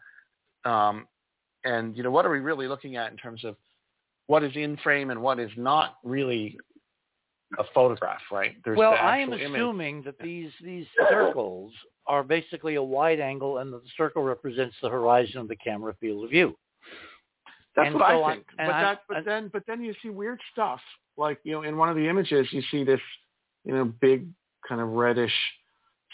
Um, 0.64 1.07
and, 1.64 1.97
you 1.97 2.03
know, 2.03 2.11
what 2.11 2.26
are 2.26 2.30
we 2.30 2.41
really 2.41 2.68
looking 2.68 2.97
at 2.97 3.11
in 3.11 3.16
terms 3.16 3.45
of 3.45 3.57
what 4.28 4.45
is 4.45 4.53
in 4.55 4.76
frame 4.78 5.11
and 5.11 5.20
what 5.20 5.39
is 5.39 5.51
not 5.57 5.97
really 6.05 6.57
a 7.59 7.64
photograph, 7.74 8.20
right? 8.30 8.57
There's 8.64 8.76
well, 8.76 8.93
I 8.93 9.18
am 9.18 9.32
image. 9.32 9.51
assuming 9.51 10.03
that 10.03 10.18
these 10.20 10.51
these 10.62 10.86
circles 11.09 11.72
are 12.07 12.22
basically 12.22 12.74
a 12.74 12.82
wide 12.82 13.20
angle, 13.20 13.59
and 13.59 13.72
that 13.72 13.82
the 13.82 13.91
circle 13.97 14.22
represents 14.22 14.76
the 14.82 14.89
horizon 14.89 15.39
of 15.41 15.49
the 15.49 15.57
camera 15.57 15.95
field 16.01 16.24
of 16.24 16.30
view. 16.30 16.57
That's 17.79 17.87
And 17.87 17.95
what 17.95 18.11
so 18.11 18.24
I 18.24 18.35
think. 18.35 18.47
but 18.57 18.70
I- 18.70 18.83
that, 18.83 19.03
but 19.07 19.16
I- 19.18 19.20
then, 19.22 19.49
but 19.53 19.62
then 19.68 19.83
you 19.85 19.95
see 20.03 20.11
weird 20.11 20.41
stuff. 20.53 20.81
Like 21.16 21.39
you 21.45 21.53
know, 21.53 21.62
in 21.62 21.76
one 21.76 21.89
of 21.89 21.95
the 21.97 22.09
images, 22.09 22.53
you 22.53 22.61
see 22.72 22.83
this, 22.83 23.01
you 23.64 23.72
know, 23.72 23.85
big 23.85 24.26
kind 24.68 24.81
of 24.81 24.89
reddish 24.89 25.33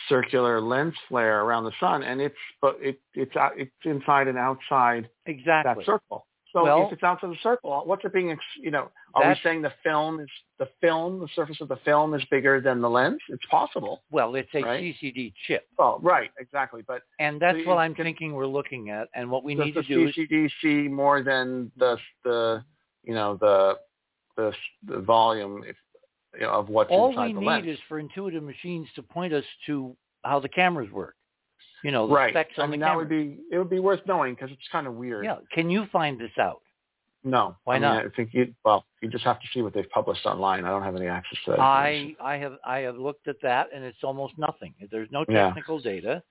circular 0.09 0.61
lens 0.61 0.95
flare 1.09 1.41
around 1.43 1.65
the 1.65 1.73
sun, 1.81 2.03
and 2.03 2.21
it's 2.21 2.37
but 2.61 2.77
it 2.83 3.01
it's 3.15 3.35
out, 3.37 3.53
it's 3.59 3.73
inside 3.85 4.29
and 4.29 4.37
outside 4.37 5.09
Exactly. 5.25 5.75
that 5.75 5.87
circle. 5.87 6.27
So 6.55 6.63
Well- 6.63 6.87
if 6.87 6.93
it's 6.93 7.03
outside 7.03 7.31
the 7.33 7.37
circle, 7.43 7.83
what's 7.85 8.05
it 8.05 8.13
being? 8.13 8.39
You 8.57 8.71
know, 8.71 8.91
are 9.15 9.29
we 9.29 9.35
saying 9.43 9.63
the 9.63 9.73
film 9.83 10.21
is 10.21 10.29
the 10.59 10.67
film, 10.81 11.19
the 11.19 11.27
surface 11.35 11.61
of 11.61 11.67
the 11.67 11.77
film 11.79 12.15
is 12.15 12.25
bigger 12.31 12.61
than 12.61 12.81
the 12.81 12.89
lens? 12.89 13.21
It's 13.29 13.45
possible. 13.47 14.05
Well, 14.13 14.37
it's 14.37 14.55
a 14.55 14.63
Right. 14.63 14.81
CCD 14.81 15.35
chip, 15.47 15.67
Well, 15.77 15.99
right, 16.01 16.31
exactly. 16.39 16.83
But 16.83 17.03
and 17.19 17.41
that's 17.41 17.59
So 17.65 17.69
what 17.69 17.79
I'm 17.79 17.93
can- 17.95 18.05
thinking 18.05 18.35
we're 18.35 18.47
looking 18.47 18.91
at. 18.91 19.09
And 19.15 19.29
what 19.33 19.43
we 19.43 19.57
need 19.57 19.75
to 19.75 19.83
do 19.83 20.07
is 20.07 20.15
CCD 20.15 20.49
see 20.63 20.87
more 20.89 21.23
than 21.23 21.73
the 21.77 21.99
the 22.23 22.65
you 23.03 23.15
know 23.15 23.35
the 23.35 23.81
the 24.37 24.55
the 24.85 25.01
volume 25.01 25.65
if, 25.65 25.77
you 26.35 26.41
know, 26.43 26.51
of 26.53 26.69
what's 26.69 26.91
all 26.91 27.09
inside 27.11 27.27
we 27.29 27.33
the 27.35 27.41
need 27.41 27.47
lens? 27.47 27.67
is 27.67 27.81
for 27.89 27.99
intuitive 27.99 28.43
machines 28.45 28.89
to 28.95 29.03
point 29.03 29.33
us 29.33 29.45
to 29.67 29.97
how 30.25 30.39
the 30.39 30.49
cameras 30.49 30.91
work. 30.93 31.17
You 31.85 31.91
know, 31.91 32.07
the 32.09 32.15
right. 32.15 32.33
specs 32.33 32.55
I 32.57 32.63
mean, 32.63 32.81
the 32.81 32.87
that 32.87 32.93
camera. 32.93 32.99
would 33.01 33.09
be 33.11 33.39
it 33.53 33.59
would 33.59 33.69
be 33.69 33.79
worth 33.79 34.01
knowing 34.07 34.35
because 34.35 34.51
it's 34.51 34.69
kind 34.73 34.87
of 34.87 34.95
weird. 34.95 35.25
Yeah. 35.25 35.37
Can 35.53 35.69
you 35.69 35.87
find 35.93 36.19
this 36.19 36.31
out? 36.41 36.63
No. 37.25 37.57
Why 37.65 37.75
I 37.75 37.79
mean, 37.79 37.83
not? 37.83 38.07
I 38.07 38.09
think 38.17 38.31
you 38.33 38.55
well, 38.65 38.87
you 39.03 39.11
just 39.11 39.25
have 39.25 39.39
to 39.39 39.47
see 39.53 39.61
what 39.61 39.75
they've 39.75 39.89
published 39.91 40.25
online. 40.25 40.65
I 40.65 40.71
don't 40.71 40.83
have 40.83 40.97
any 40.97 41.09
access 41.09 41.39
to 41.45 41.51
that. 41.53 41.61
I 41.61 42.17
I 42.23 42.37
have 42.39 42.55
I 42.65 42.79
have 42.79 42.97
looked 42.97 43.29
at 43.29 43.37
that 43.43 43.69
and 43.75 43.85
it's 43.85 44.03
almost 44.03 44.33
nothing. 44.39 44.73
There's 44.91 45.11
no 45.13 45.27
Yeah. 45.29 45.49
technical 45.49 45.79
data. 45.79 46.23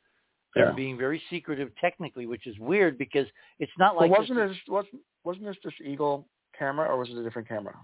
They're 0.56 0.70
Yeah. 0.70 0.74
being 0.74 0.98
very 0.98 1.22
secretive 1.30 1.70
technically, 1.80 2.26
which 2.26 2.48
is 2.48 2.58
weird 2.58 2.98
because 2.98 3.28
it's 3.60 3.72
not 3.78 3.96
like 3.96 4.10
wasn't 4.10 4.40
this 4.40 4.50
this 4.58 4.68
wasn't 4.68 5.02
wasn't 5.24 5.46
this 5.46 5.58
this 5.64 5.74
Eagle 5.86 6.28
camera 6.58 6.88
or 6.88 6.98
was 6.98 7.12
it 7.12 7.18
a 7.18 7.24
different 7.24 7.48
camera? 7.48 7.76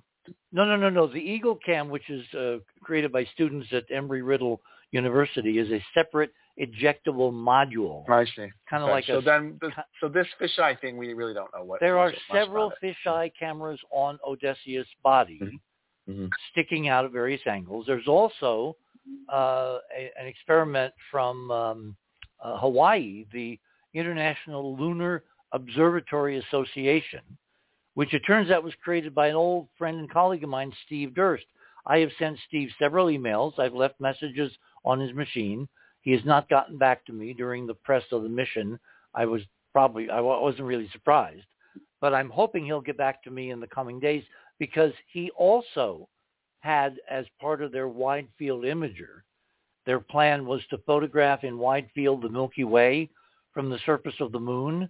No, 0.51 0.65
no, 0.65 0.75
no, 0.75 0.89
no. 0.89 1.05
The 1.05 1.19
Eagle 1.19 1.55
Cam, 1.55 1.89
which 1.89 2.09
is 2.09 2.25
uh, 2.33 2.57
created 2.81 3.11
by 3.11 3.25
students 3.25 3.67
at 3.73 3.87
Embry 3.89 4.25
Riddle 4.25 4.59
University, 4.91 5.59
is 5.59 5.69
a 5.71 5.83
separate 5.93 6.31
ejectable 6.59 7.31
module. 7.31 8.07
I 8.09 8.25
see. 8.25 8.49
Kind 8.69 8.83
of 8.83 8.89
Okay, 8.89 8.91
like 8.91 9.05
so 9.05 9.17
a. 9.19 9.21
then 9.21 9.57
this, 9.61 9.71
so 10.01 10.09
this 10.09 10.27
fisheye 10.41 10.79
thing 10.81 10.97
we 10.97 11.13
really 11.13 11.33
don't 11.33 11.51
know 11.53 11.63
what. 11.63 11.79
there 11.79 11.97
are 11.97 12.11
several 12.31 12.71
fisheye 12.83 13.31
cameras 13.39 13.79
on 13.91 14.19
Odysseus' 14.27 14.87
body, 15.03 15.39
Mhm. 15.39 15.59
Mhm. 16.09 16.29
sticking 16.51 16.87
out 16.89 17.05
at 17.05 17.11
various 17.11 17.45
angles. 17.47 17.85
There's 17.85 18.07
also 18.07 18.75
uh, 19.31 19.79
a, 19.95 20.11
an 20.19 20.27
experiment 20.27 20.93
from 21.09 21.49
um, 21.49 21.97
uh, 22.43 22.57
Hawaii, 22.59 23.25
the 23.31 23.59
International 23.93 24.75
Lunar 24.77 25.23
Observatory 25.51 26.37
Association, 26.37 27.21
which 27.95 28.13
it 28.13 28.19
turns 28.27 28.51
out 28.51 28.63
was 28.63 28.73
created 28.83 29.15
by 29.15 29.27
an 29.27 29.35
old 29.35 29.67
friend 29.77 29.97
and 29.99 30.09
colleague 30.11 30.43
of 30.43 30.49
mine, 30.49 30.71
Steve 30.85 31.13
Durst. 31.15 31.45
I 31.87 31.99
have 31.99 32.11
sent 32.19 32.37
Steve 32.47 32.69
several 32.77 33.07
emails. 33.07 33.57
I've 33.57 33.73
left 33.73 33.99
messages 33.99 34.51
on 34.85 34.99
his 34.99 35.13
machine. 35.13 35.67
He 36.01 36.11
has 36.11 36.23
not 36.25 36.49
gotten 36.49 36.77
back 36.77 37.05
to 37.05 37.13
me 37.13 37.33
during 37.33 37.67
the 37.67 37.73
press 37.73 38.03
of 38.11 38.23
the 38.23 38.29
mission. 38.29 38.79
I 39.13 39.25
was 39.25 39.41
probably, 39.73 40.09
I 40.09 40.19
wasn't 40.19 40.67
really 40.67 40.89
surprised, 40.91 41.45
but 42.01 42.13
I'm 42.13 42.29
hoping 42.29 42.65
he'll 42.65 42.81
get 42.81 42.97
back 42.97 43.23
to 43.23 43.31
me 43.31 43.51
in 43.51 43.59
the 43.59 43.67
coming 43.67 43.99
days 43.99 44.23
because 44.59 44.93
he 45.11 45.29
also 45.31 46.07
had 46.61 46.97
as 47.09 47.25
part 47.39 47.61
of 47.61 47.71
their 47.71 47.87
wide 47.87 48.27
field 48.37 48.63
imager, 48.63 49.21
their 49.85 49.99
plan 49.99 50.45
was 50.45 50.61
to 50.69 50.77
photograph 50.79 51.43
in 51.43 51.57
wide 51.57 51.89
field 51.95 52.21
the 52.21 52.29
Milky 52.29 52.63
Way 52.63 53.09
from 53.53 53.69
the 53.69 53.79
surface 53.85 54.15
of 54.19 54.31
the 54.31 54.39
moon 54.39 54.89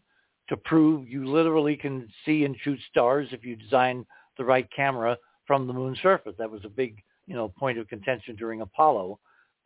to 0.50 0.58
prove 0.58 1.08
you 1.08 1.26
literally 1.26 1.76
can 1.76 2.10
see 2.26 2.44
and 2.44 2.56
shoot 2.64 2.80
stars 2.90 3.30
if 3.32 3.46
you 3.46 3.56
design 3.56 4.06
the 4.38 4.44
right 4.44 4.68
camera 4.76 5.16
from 5.46 5.68
the 5.68 5.74
moon's 5.74 6.00
surface. 6.00 6.34
That 6.38 6.50
was 6.52 6.66
a 6.66 6.70
big, 6.70 7.02
you 7.28 7.36
know, 7.36 7.50
point 7.50 7.78
of 7.78 7.88
contention 7.88 8.36
during 8.36 8.62
Apollo. 8.62 9.20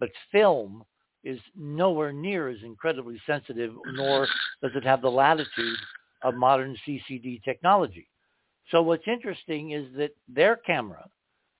But 0.04 0.12
film 0.34 0.84
is 1.24 1.39
nowhere 1.56 2.12
near 2.12 2.49
as 2.49 2.58
incredibly 2.62 3.22
sensitive, 3.26 3.72
nor 3.93 4.28
does 4.62 4.72
it 4.76 4.84
have 4.84 5.01
the 5.01 5.10
latitude 5.10 5.78
of 6.24 6.36
modern 6.36 6.76
CCD 6.86 7.41
technology. 7.41 8.10
So 8.70 8.82
what's 8.82 9.08
interesting 9.08 9.72
is 9.72 9.86
that 9.95 10.12
their 10.28 10.58
camera 10.58 11.08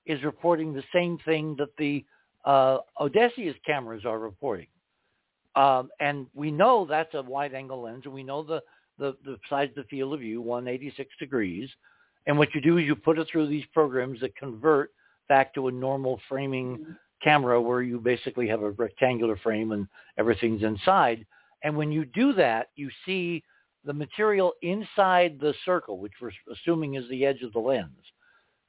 is 0.04 0.22
reporting 0.22 0.74
the 0.74 0.84
same 0.92 1.16
thing 1.24 1.56
that 1.56 1.74
the 1.78 2.04
uh, 2.44 2.80
Odysseus 3.00 3.56
cameras 3.64 4.04
are 4.04 4.18
reporting. 4.18 4.66
Um, 5.56 5.88
and 5.98 6.26
we 6.34 6.50
know 6.50 6.84
that's 6.84 7.14
a 7.14 7.22
wide 7.22 7.54
angle 7.54 7.80
lens, 7.80 8.02
and 8.04 8.12
we 8.12 8.24
know 8.24 8.42
the, 8.42 8.60
the, 8.98 9.16
the 9.24 9.38
size 9.48 9.70
of 9.70 9.76
the 9.76 9.84
field 9.84 10.12
of 10.12 10.20
view, 10.20 10.42
186 10.42 11.08
degrees. 11.18 11.70
And 12.26 12.36
what 12.36 12.54
you 12.54 12.60
do 12.60 12.76
is 12.76 12.84
you 12.84 12.94
put 12.94 13.18
it 13.18 13.26
through 13.32 13.46
these 13.46 13.64
programs 13.72 14.20
that 14.20 14.36
convert 14.36 14.90
back 15.30 15.54
to 15.54 15.68
a 15.68 15.72
normal 15.72 16.20
framing 16.28 16.94
camera 17.24 17.60
where 17.60 17.82
you 17.82 17.98
basically 17.98 18.46
have 18.46 18.62
a 18.62 18.70
rectangular 18.72 19.36
frame 19.36 19.72
and 19.72 19.88
everything's 20.18 20.62
inside. 20.62 21.26
And 21.62 21.76
when 21.76 21.90
you 21.90 22.04
do 22.04 22.34
that, 22.34 22.68
you 22.76 22.90
see 23.06 23.42
the 23.84 23.94
material 23.94 24.52
inside 24.62 25.38
the 25.40 25.54
circle, 25.64 25.98
which 25.98 26.12
we're 26.20 26.30
assuming 26.52 26.94
is 26.94 27.08
the 27.08 27.24
edge 27.24 27.42
of 27.42 27.52
the 27.52 27.58
lens, 27.58 27.90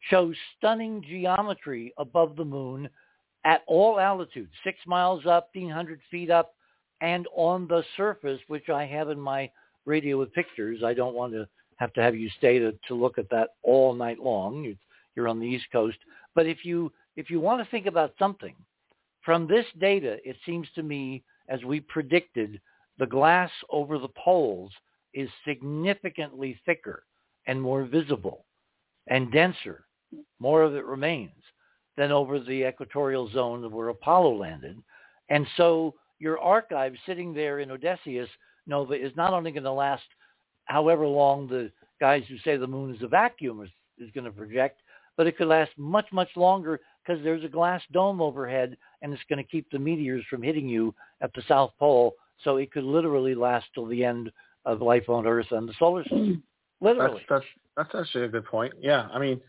shows 0.09 0.35
stunning 0.57 1.03
geometry 1.07 1.93
above 1.97 2.35
the 2.35 2.45
moon 2.45 2.89
at 3.43 3.61
all 3.67 3.99
altitudes, 3.99 4.51
six 4.63 4.79
miles 4.87 5.25
up, 5.25 5.49
1,500 5.53 5.99
feet 6.09 6.31
up, 6.31 6.55
and 7.01 7.27
on 7.35 7.67
the 7.67 7.83
surface, 7.95 8.39
which 8.47 8.69
I 8.69 8.85
have 8.85 9.09
in 9.09 9.19
my 9.19 9.51
radio 9.85 10.17
with 10.17 10.33
pictures. 10.33 10.81
I 10.83 10.93
don't 10.93 11.13
want 11.13 11.33
to 11.33 11.47
have 11.77 11.93
to 11.93 12.01
have 12.01 12.15
you 12.15 12.29
stay 12.37 12.57
to, 12.59 12.73
to 12.87 12.95
look 12.95 13.17
at 13.17 13.29
that 13.29 13.49
all 13.63 13.93
night 13.93 14.19
long. 14.19 14.63
You're, 14.63 14.75
you're 15.15 15.27
on 15.27 15.39
the 15.39 15.45
East 15.45 15.65
Coast. 15.71 15.97
But 16.33 16.47
if 16.47 16.65
you 16.65 16.91
if 17.15 17.29
you 17.29 17.39
want 17.39 17.63
to 17.63 17.71
think 17.71 17.85
about 17.85 18.13
something, 18.19 18.55
from 19.23 19.47
this 19.47 19.65
data, 19.79 20.17
it 20.23 20.35
seems 20.45 20.67
to 20.75 20.83
me, 20.83 21.23
as 21.49 21.63
we 21.63 21.79
predicted, 21.79 22.61
the 22.99 23.07
glass 23.07 23.49
over 23.71 23.97
the 23.97 24.09
poles 24.09 24.71
is 25.13 25.29
significantly 25.47 26.59
thicker 26.65 27.03
and 27.47 27.61
more 27.61 27.85
visible 27.85 28.45
and 29.07 29.31
denser. 29.31 29.85
More 30.39 30.61
of 30.61 30.75
it 30.75 30.85
remains 30.85 31.31
than 31.97 32.11
over 32.11 32.39
the 32.39 32.67
equatorial 32.67 33.29
zone 33.31 33.69
where 33.71 33.89
Apollo 33.89 34.35
landed. 34.35 34.77
And 35.29 35.47
so 35.57 35.95
your 36.19 36.39
archive 36.39 36.93
sitting 37.05 37.33
there 37.33 37.59
in 37.59 37.71
Odysseus 37.71 38.29
Nova 38.67 38.93
is 38.93 39.15
not 39.15 39.33
only 39.33 39.51
going 39.51 39.63
to 39.63 39.71
last 39.71 40.03
however 40.65 41.05
long 41.05 41.47
the 41.47 41.71
guys 41.99 42.23
who 42.27 42.37
say 42.39 42.57
the 42.57 42.67
moon 42.67 42.93
is 42.93 43.01
a 43.01 43.07
vacuum 43.07 43.61
is, 43.61 43.69
is 43.97 44.11
going 44.13 44.25
to 44.25 44.31
project, 44.31 44.81
but 45.17 45.27
it 45.27 45.37
could 45.37 45.47
last 45.47 45.71
much, 45.77 46.07
much 46.11 46.29
longer 46.35 46.79
because 47.05 47.23
there's 47.23 47.43
a 47.43 47.49
glass 47.49 47.81
dome 47.91 48.21
overhead 48.21 48.77
and 49.01 49.13
it's 49.13 49.23
going 49.29 49.43
to 49.43 49.49
keep 49.49 49.69
the 49.71 49.79
meteors 49.79 50.23
from 50.29 50.41
hitting 50.41 50.67
you 50.67 50.93
at 51.21 51.33
the 51.33 51.43
South 51.47 51.71
Pole. 51.77 52.15
So 52.43 52.57
it 52.57 52.71
could 52.71 52.83
literally 52.83 53.35
last 53.35 53.65
till 53.73 53.85
the 53.85 54.03
end 54.03 54.31
of 54.65 54.81
life 54.81 55.07
on 55.09 55.27
Earth 55.27 55.47
and 55.51 55.67
the 55.69 55.73
solar 55.77 56.03
system. 56.03 56.43
Literally. 56.81 57.21
That's 57.29 57.43
that's 57.77 57.89
that's 57.93 58.05
actually 58.05 58.25
a 58.25 58.29
good 58.29 58.45
point. 58.45 58.73
Yeah, 58.81 59.07
I 59.13 59.19
mean, 59.19 59.39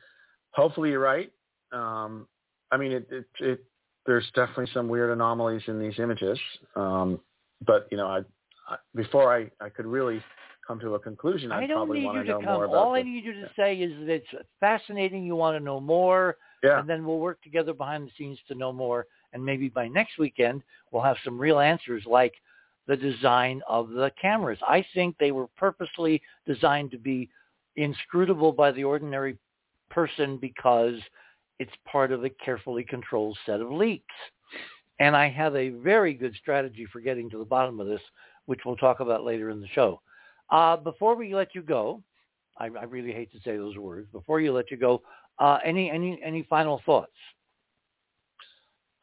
hopefully 0.50 0.90
you're 0.90 1.00
right. 1.00 1.30
Um, 1.72 2.26
I 2.70 2.76
mean, 2.76 2.92
it, 2.92 3.08
it 3.10 3.26
it 3.40 3.64
there's 4.06 4.26
definitely 4.34 4.68
some 4.72 4.88
weird 4.88 5.10
anomalies 5.10 5.62
in 5.66 5.80
these 5.80 5.98
images. 5.98 6.38
Um, 6.76 7.20
but 7.66 7.88
you 7.90 7.96
know, 7.96 8.06
I, 8.06 8.18
I 8.68 8.76
before 8.94 9.34
I 9.34 9.50
I 9.60 9.68
could 9.68 9.86
really 9.86 10.22
come 10.66 10.80
to 10.80 10.94
a 10.94 10.98
conclusion, 10.98 11.52
I'd 11.52 11.64
I 11.64 11.66
don't 11.66 11.76
probably 11.78 12.00
need 12.00 12.06
want 12.06 12.18
you 12.18 12.24
to 12.24 12.32
come. 12.32 12.44
more 12.44 12.64
about. 12.64 12.76
All 12.76 12.94
I 12.94 13.02
need 13.02 13.24
you 13.24 13.32
to 13.32 13.50
say 13.56 13.76
is 13.76 13.92
that 14.00 14.10
it's 14.10 14.46
fascinating. 14.60 15.24
You 15.24 15.36
want 15.36 15.56
to 15.58 15.64
know 15.64 15.80
more, 15.80 16.36
yeah, 16.62 16.80
and 16.80 16.88
then 16.88 17.04
we'll 17.04 17.18
work 17.18 17.42
together 17.42 17.72
behind 17.72 18.06
the 18.06 18.12
scenes 18.18 18.38
to 18.48 18.54
know 18.54 18.72
more. 18.72 19.06
And 19.32 19.44
maybe 19.44 19.68
by 19.68 19.88
next 19.88 20.18
weekend, 20.18 20.62
we'll 20.90 21.02
have 21.02 21.16
some 21.24 21.38
real 21.38 21.58
answers 21.58 22.04
like 22.06 22.34
the 22.86 22.96
design 22.96 23.60
of 23.68 23.90
the 23.90 24.10
cameras. 24.20 24.58
I 24.66 24.84
think 24.94 25.16
they 25.18 25.32
were 25.32 25.48
purposely 25.56 26.22
designed 26.46 26.90
to 26.92 26.98
be 26.98 27.28
inscrutable 27.76 28.52
by 28.52 28.72
the 28.72 28.84
ordinary 28.84 29.36
person 29.90 30.38
because 30.38 30.94
it's 31.58 31.72
part 31.84 32.12
of 32.12 32.24
a 32.24 32.30
carefully 32.30 32.84
controlled 32.84 33.36
set 33.46 33.60
of 33.60 33.70
leaks. 33.70 34.14
And 34.98 35.14
I 35.14 35.28
have 35.28 35.54
a 35.56 35.70
very 35.70 36.14
good 36.14 36.34
strategy 36.40 36.86
for 36.90 37.00
getting 37.00 37.28
to 37.30 37.38
the 37.38 37.44
bottom 37.44 37.80
of 37.80 37.86
this, 37.86 38.00
which 38.46 38.60
we'll 38.64 38.76
talk 38.76 39.00
about 39.00 39.24
later 39.24 39.50
in 39.50 39.60
the 39.60 39.68
show. 39.68 40.00
Uh, 40.50 40.76
before 40.76 41.16
we 41.16 41.34
let 41.34 41.54
you 41.54 41.62
go, 41.62 42.02
I, 42.58 42.66
I 42.66 42.84
really 42.84 43.12
hate 43.12 43.32
to 43.32 43.38
say 43.40 43.56
those 43.56 43.76
words. 43.76 44.08
Before 44.12 44.40
you 44.40 44.52
let 44.52 44.70
you 44.70 44.76
go, 44.76 45.02
uh, 45.38 45.58
any 45.64 45.90
any 45.90 46.20
any 46.24 46.46
final 46.48 46.80
thoughts? 46.86 47.12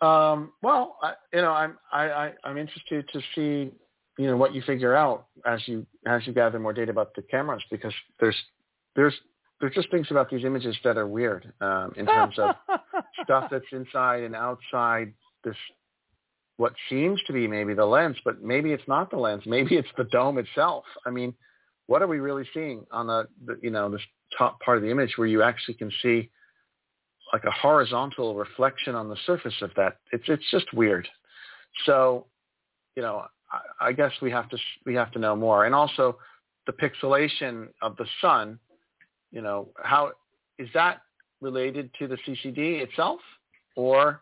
Um, 0.02 0.52
well, 0.62 0.98
I, 1.02 1.14
you 1.34 1.42
know, 1.42 1.52
I'm 1.52 1.78
I, 1.92 2.04
I, 2.10 2.34
I'm 2.44 2.58
interested 2.58 3.08
to 3.14 3.22
see 3.36 3.72
you 4.18 4.28
know 4.28 4.38
what 4.38 4.54
you 4.54 4.62
figure 4.62 4.96
out 4.96 5.28
as 5.46 5.62
you 5.68 5.86
as 6.06 6.26
you 6.26 6.34
gather 6.34 6.60
more 6.60 6.74
data 6.74 6.92
about 6.92 7.14
the 7.16 7.22
cameras 7.24 7.64
because 7.72 7.94
there's 8.20 8.38
there's 8.96 9.14
there's 9.60 9.74
just 9.74 9.90
things 9.92 10.08
about 10.12 10.30
these 10.30 10.44
images 10.44 10.76
that 10.84 10.98
are 10.98 11.08
weird 11.08 11.54
um, 11.62 11.94
in 11.96 12.06
terms 12.06 12.38
of 12.38 12.56
stuff 13.24 13.50
that's 13.50 13.66
inside 13.72 14.24
and 14.24 14.36
outside 14.36 15.14
this 15.44 15.56
what 16.58 16.74
seems 16.90 17.22
to 17.28 17.34
be 17.34 17.48
maybe 17.48 17.74
the 17.74 17.86
lens, 17.86 18.18
but 18.24 18.42
maybe 18.44 18.72
it's 18.72 18.88
not 18.88 19.10
the 19.10 19.18
lens. 19.18 19.44
Maybe 19.46 19.76
it's 19.76 19.88
the 19.98 20.06
dome 20.06 20.38
itself. 20.38 20.86
I 21.06 21.10
mean, 21.10 21.34
what 21.88 22.02
are 22.02 22.08
we 22.08 22.20
really 22.20 22.48
seeing 22.54 22.86
on 22.92 23.08
the, 23.08 23.28
the 23.46 23.60
you 23.62 23.70
know 23.70 23.90
this 23.90 24.02
top 24.38 24.60
part 24.62 24.78
of 24.78 24.84
the 24.84 24.92
image 24.92 25.14
where 25.18 25.28
you 25.28 25.44
actually 25.44 25.76
can 25.76 25.92
see 26.02 26.30
like 27.32 27.44
a 27.46 27.52
horizontal 27.52 28.36
reflection 28.36 28.96
on 28.96 29.10
the 29.10 29.18
surface 29.26 29.56
of 29.62 29.72
that? 29.76 29.98
It's 30.12 30.26
it's 30.28 30.50
just 30.52 30.74
weird. 30.74 31.08
So, 31.86 32.28
you 32.96 33.02
know, 33.02 33.26
I, 33.52 33.88
I 33.88 33.92
guess 33.94 34.12
we 34.22 34.32
have 34.32 34.50
to 34.50 34.58
we 34.86 34.96
have 34.96 35.12
to 35.12 35.20
know 35.20 35.36
more, 35.36 35.66
and 35.66 35.76
also 35.76 36.18
the 36.66 36.74
pixelation 36.74 37.68
of 37.82 37.98
the 37.98 38.06
sun 38.22 38.60
you 39.34 39.42
know, 39.42 39.70
how 39.84 40.12
is 40.60 40.70
that 40.76 41.02
related 41.42 41.90
to 42.00 42.08
the 42.08 42.18
CCD 42.26 42.82
itself, 42.82 43.20
or 43.76 44.22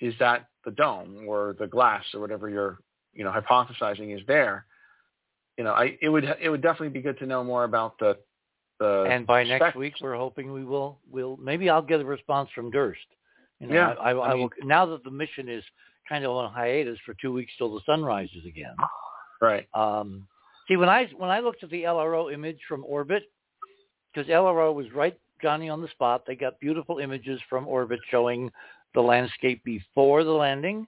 is 0.00 0.14
that 0.20 0.48
the 0.64 0.70
dome 0.70 1.24
or 1.26 1.56
the 1.58 1.66
glass 1.66 2.04
or 2.14 2.20
whatever 2.20 2.48
you're, 2.48 2.78
you 3.12 3.24
know, 3.24 3.30
hypothesizing 3.32 4.14
is 4.16 4.22
there? 4.26 4.66
You 5.58 5.64
know, 5.64 5.72
I 5.72 5.98
it 6.00 6.08
would 6.08 6.24
it 6.40 6.48
would 6.48 6.62
definitely 6.62 6.90
be 6.90 7.02
good 7.02 7.18
to 7.18 7.26
know 7.26 7.44
more 7.44 7.64
about 7.64 7.98
the 7.98 8.16
the. 8.78 9.06
And 9.10 9.26
by 9.26 9.44
next 9.44 9.76
week, 9.76 9.94
we're 10.00 10.16
hoping 10.16 10.52
we 10.52 10.64
will 10.64 10.98
will 11.10 11.36
maybe 11.36 11.68
I'll 11.68 11.82
get 11.82 12.00
a 12.00 12.04
response 12.04 12.48
from 12.54 12.70
Durst. 12.70 13.00
You 13.60 13.68
know, 13.68 13.74
Yeah, 13.74 13.94
I, 14.00 14.10
I, 14.10 14.14
I 14.14 14.30
I 14.30 14.34
mean- 14.34 14.42
will 14.42 14.50
now 14.66 14.86
that 14.86 15.04
the 15.04 15.10
mission 15.10 15.48
is 15.48 15.62
kind 16.08 16.24
of 16.24 16.30
on 16.32 16.52
hiatus 16.52 16.98
for 17.06 17.14
two 17.20 17.32
weeks 17.32 17.52
till 17.58 17.72
the 17.74 17.80
sun 17.86 18.02
rises 18.02 18.44
again. 18.46 18.74
Right. 19.40 19.68
Um, 19.74 20.26
see, 20.68 20.76
when 20.76 20.88
I 20.88 21.08
when 21.16 21.30
I 21.30 21.40
looked 21.40 21.62
at 21.62 21.70
the 21.70 21.82
LRO 21.82 22.32
image 22.32 22.58
from 22.68 22.84
orbit, 22.86 23.24
because 24.12 24.28
LRO 24.30 24.74
was 24.74 24.86
right 24.94 25.18
Johnny 25.42 25.68
on 25.68 25.82
the 25.82 25.88
spot, 25.88 26.22
they 26.26 26.34
got 26.36 26.58
beautiful 26.60 26.98
images 26.98 27.40
from 27.50 27.66
orbit 27.68 28.00
showing 28.10 28.50
the 28.94 29.00
landscape 29.00 29.62
before 29.64 30.24
the 30.24 30.30
landing 30.30 30.86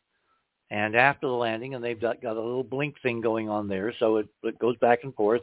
and 0.70 0.96
after 0.96 1.26
the 1.26 1.32
landing, 1.32 1.74
and 1.74 1.84
they've 1.84 2.00
got, 2.00 2.22
got 2.22 2.36
a 2.36 2.40
little 2.40 2.64
blink 2.64 2.96
thing 3.02 3.20
going 3.20 3.48
on 3.48 3.68
there, 3.68 3.92
so 3.98 4.16
it, 4.16 4.26
it 4.42 4.58
goes 4.58 4.76
back 4.78 5.00
and 5.04 5.14
forth. 5.14 5.42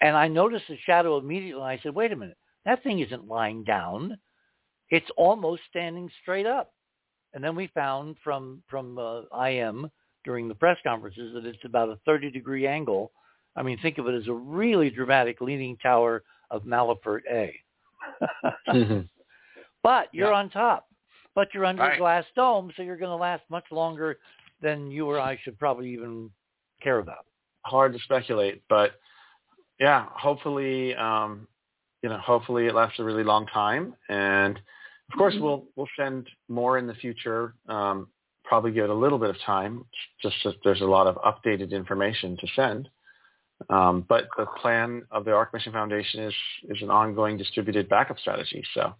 And 0.00 0.16
I 0.16 0.28
noticed 0.28 0.64
the 0.68 0.76
shadow 0.84 1.16
immediately, 1.18 1.62
and 1.62 1.70
I 1.70 1.80
said, 1.82 1.94
"Wait 1.94 2.12
a 2.12 2.16
minute, 2.16 2.36
that 2.64 2.82
thing 2.82 3.00
isn't 3.00 3.26
lying 3.28 3.64
down; 3.64 4.18
it's 4.90 5.10
almost 5.16 5.62
standing 5.70 6.10
straight 6.20 6.46
up." 6.46 6.72
And 7.34 7.42
then 7.42 7.56
we 7.56 7.68
found 7.68 8.16
from 8.22 8.62
from 8.68 8.98
uh, 8.98 9.22
IM 9.46 9.90
during 10.24 10.48
the 10.48 10.54
press 10.54 10.76
conferences 10.84 11.34
that 11.34 11.46
it's 11.46 11.64
about 11.64 11.88
a 11.88 11.98
30 12.04 12.30
degree 12.30 12.66
angle. 12.66 13.10
I 13.56 13.62
mean, 13.62 13.78
think 13.80 13.98
of 13.98 14.06
it 14.06 14.14
as 14.14 14.28
a 14.28 14.32
really 14.32 14.90
dramatic 14.90 15.40
leaning 15.40 15.76
tower 15.78 16.22
of 16.50 16.62
Malapert 16.64 17.22
A. 17.30 17.54
but 19.82 20.08
you're 20.12 20.30
Yeah. 20.30 20.36
on 20.36 20.50
top. 20.50 20.86
But 21.34 21.48
you're 21.54 21.64
under 21.64 21.82
a 21.82 21.98
glass 21.98 22.24
dome, 22.36 22.72
so 22.76 22.82
you're 22.82 22.98
going 22.98 23.10
to 23.10 23.16
last 23.16 23.42
much 23.48 23.64
longer 23.70 24.18
than 24.60 24.90
you 24.90 25.06
or 25.06 25.18
I 25.18 25.38
should 25.42 25.58
probably 25.58 25.90
even 25.92 26.30
care 26.82 26.98
about. 26.98 27.26
Hard 27.64 27.92
to 27.94 27.98
speculate, 28.00 28.62
but 28.68 28.92
yeah, 29.80 30.06
hopefully, 30.12 30.94
um, 30.94 31.48
you 32.02 32.08
know, 32.08 32.18
hopefully 32.18 32.66
it 32.66 32.74
lasts 32.74 32.98
a 32.98 33.04
really 33.04 33.24
long 33.24 33.46
time, 33.46 33.94
and 34.08 34.56
of 34.56 35.18
course 35.18 35.34
we'll 35.38 35.64
we'll 35.76 35.88
send 35.98 36.28
more 36.48 36.78
in 36.78 36.86
the 36.86 36.94
future. 36.94 37.54
Um, 37.68 38.08
probably 38.44 38.72
give 38.72 38.84
it 38.84 38.90
a 38.90 38.94
little 38.94 39.18
bit 39.18 39.30
of 39.30 39.36
time, 39.46 39.84
just 40.20 40.36
that 40.44 40.54
there's 40.64 40.80
a 40.80 40.84
lot 40.86 41.06
of 41.06 41.16
updated 41.16 41.70
information 41.70 42.36
to 42.38 42.46
send. 42.54 42.88
Um, 43.70 44.04
but 44.08 44.28
the 44.36 44.46
plan 44.60 45.02
of 45.10 45.24
the 45.24 45.32
Arch 45.32 45.50
Mission 45.52 45.72
Foundation 45.72 46.24
is 46.24 46.34
is 46.68 46.82
an 46.82 46.90
ongoing 46.90 47.36
distributed 47.36 47.88
backup 47.88 48.18
strategy. 48.18 48.64
So, 48.74 48.94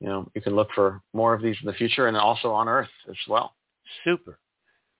you 0.00 0.08
know, 0.08 0.30
you 0.34 0.40
can 0.40 0.54
look 0.54 0.68
for 0.74 1.00
more 1.12 1.34
of 1.34 1.42
these 1.42 1.56
in 1.60 1.66
the 1.66 1.72
future, 1.74 2.06
and 2.06 2.16
also 2.16 2.50
on 2.50 2.68
Earth 2.68 2.88
as 3.08 3.16
well. 3.28 3.54
Super. 4.04 4.38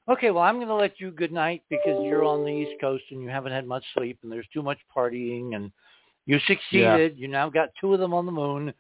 Okay, 0.08 0.30
well, 0.30 0.42
I'm 0.42 0.56
going 0.56 0.68
to 0.68 0.74
let 0.74 0.98
you 0.98 1.10
good 1.10 1.32
night 1.32 1.62
because 1.68 1.98
you're 2.02 2.24
on 2.24 2.42
the 2.42 2.50
East 2.50 2.80
Coast 2.80 3.04
and 3.10 3.20
you 3.22 3.28
haven't 3.28 3.52
had 3.52 3.66
much 3.66 3.84
sleep 3.94 4.18
and 4.22 4.32
there's 4.32 4.46
too 4.54 4.62
much 4.62 4.78
partying 4.94 5.54
and 5.54 5.70
you 6.24 6.38
succeeded. 6.46 7.18
You 7.18 7.28
now 7.28 7.50
got 7.50 7.68
two 7.78 7.92
of 7.92 8.00
them 8.00 8.14
on 8.14 8.24
the 8.24 8.32
moon, 8.32 8.72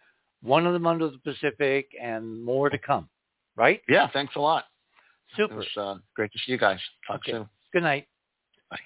one 0.42 0.66
of 0.66 0.72
them 0.72 0.86
under 0.86 1.10
the 1.10 1.18
Pacific, 1.18 1.88
and 2.00 2.42
more 2.42 2.70
to 2.70 2.78
come. 2.78 3.10
Right? 3.56 3.82
Yeah, 3.88 4.08
thanks 4.10 4.36
a 4.36 4.40
lot. 4.40 4.64
Super. 5.36 5.54
It 5.54 5.56
was 5.56 5.66
uh, 5.76 6.00
great 6.16 6.32
to 6.32 6.38
see 6.38 6.52
you 6.52 6.58
guys. 6.58 6.78
Talk 7.06 7.16
Okay. 7.16 7.32
soon. 7.32 7.48
Good 7.74 7.82
night. 7.82 8.06
Bye. 8.70 8.78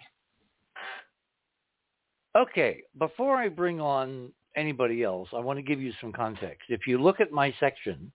Okay, 2.35 2.83
before 2.99 3.37
I 3.37 3.49
bring 3.49 3.81
on 3.81 4.33
anybody 4.57 5.03
else, 5.03 5.29
I 5.33 5.41
want 5.41 5.59
to 5.59 5.63
give 5.63 5.81
you 5.81 5.93
some 6.01 6.13
context. 6.13 6.65
If 6.69 6.87
you 6.87 7.01
look 7.03 7.21
at 7.21 7.33
my 7.33 7.55
section 7.59 8.13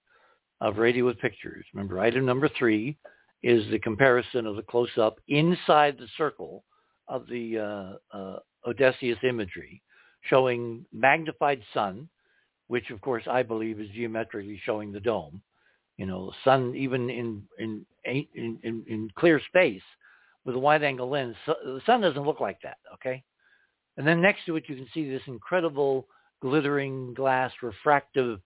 of 0.62 0.78
Radio 0.78 1.06
with 1.06 1.20
Pictures, 1.20 1.66
remember 1.74 2.00
item 2.00 2.26
number 2.26 2.50
three 2.58 2.98
is 3.44 3.70
the 3.70 3.80
comparison 3.80 4.46
of 4.46 4.56
the 4.56 4.64
close-up 4.64 5.20
inside 5.28 5.98
the 5.98 6.08
circle 6.18 6.64
of 7.08 7.28
the 7.28 7.98
uh, 8.14 8.18
uh, 8.18 8.40
Odysseus 8.66 9.20
imagery, 9.24 9.82
showing 10.22 10.86
magnified 10.92 11.62
sun, 11.74 12.10
which 12.68 12.90
of 12.90 13.00
course 13.02 13.24
I 13.30 13.44
believe 13.44 13.80
is 13.80 13.90
geometrically 13.90 14.60
showing 14.66 14.92
the 14.92 15.00
dome. 15.00 15.42
You 15.98 16.06
know, 16.06 16.32
sun 16.44 16.76
even 16.76 17.10
in 17.10 17.44
in 17.58 17.86
in, 18.06 18.60
in, 18.64 18.84
in 18.88 19.10
clear 19.16 19.42
space 19.48 19.82
with 20.46 20.56
a 20.56 20.60
wide-angle 20.60 21.10
lens, 21.10 21.36
so, 21.46 21.56
the 21.64 21.82
sun 21.86 22.02
doesn't 22.02 22.26
look 22.26 22.40
like 22.40 22.62
that. 22.62 22.78
Okay, 22.96 23.24
and 23.98 24.06
then 24.06 24.22
next 24.22 24.46
to 24.46 24.56
it 24.56 24.66
you 24.68 24.76
can 24.76 24.88
see 24.94 25.10
this 25.10 25.22
incredible 25.28 26.08
glittering 26.42 27.14
glass 27.14 27.52
refractive 27.62 28.40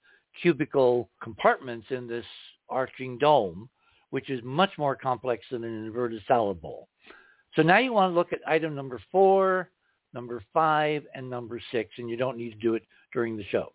cubical 0.44 1.10
compartments 1.22 1.88
in 1.90 2.08
this 2.08 2.26
arching 2.70 3.18
dome, 3.18 3.70
which 4.12 4.30
is 4.30 4.42
much 4.44 4.72
more 4.78 4.96
complex 4.96 5.44
than 5.52 5.64
an 5.64 5.86
inverted 5.86 6.22
salad 6.28 6.62
bowl. 6.62 6.88
So 7.56 7.62
now 7.62 7.80
you 7.80 7.92
want 7.92 8.12
to 8.12 8.16
look 8.16 8.32
at 8.32 8.40
item 8.48 8.76
number 8.76 9.02
four, 9.12 9.70
number 10.14 10.42
five, 10.54 11.04
and 11.14 11.30
number 11.30 11.60
six, 11.72 11.92
and 11.98 12.10
you 12.10 12.16
don't 12.16 12.38
need 12.38 12.52
to 12.52 12.60
do 12.60 12.76
it 12.76 12.84
during 13.14 13.36
the 13.36 13.44
show. 13.46 13.74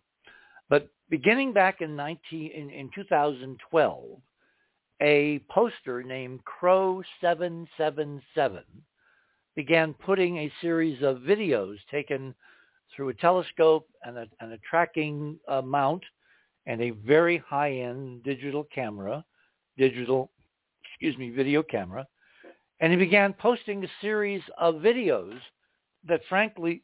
But 0.69 0.89
beginning 1.09 1.53
back 1.53 1.81
in 1.81 1.95
19 1.95 2.51
in, 2.51 2.69
in 2.69 2.89
2012, 2.93 4.05
a 5.01 5.39
poster 5.49 6.01
named 6.01 6.43
Crow 6.43 7.03
777 7.21 8.63
began 9.55 9.93
putting 9.93 10.37
a 10.37 10.51
series 10.61 11.01
of 11.03 11.17
videos 11.17 11.77
taken 11.89 12.33
through 12.95 13.09
a 13.09 13.13
telescope 13.13 13.87
and 14.03 14.17
a, 14.17 14.27
and 14.39 14.53
a 14.53 14.57
tracking 14.69 15.39
uh, 15.47 15.61
mount 15.61 16.03
and 16.65 16.81
a 16.81 16.91
very 16.91 17.37
high-end 17.37 18.23
digital 18.23 18.67
camera, 18.73 19.23
digital, 19.77 20.31
excuse 20.83 21.17
me, 21.17 21.29
video 21.29 21.63
camera. 21.63 22.05
And 22.79 22.91
he 22.91 22.97
began 22.97 23.33
posting 23.33 23.83
a 23.83 23.87
series 24.01 24.41
of 24.57 24.75
videos 24.75 25.37
that 26.07 26.21
frankly, 26.29 26.83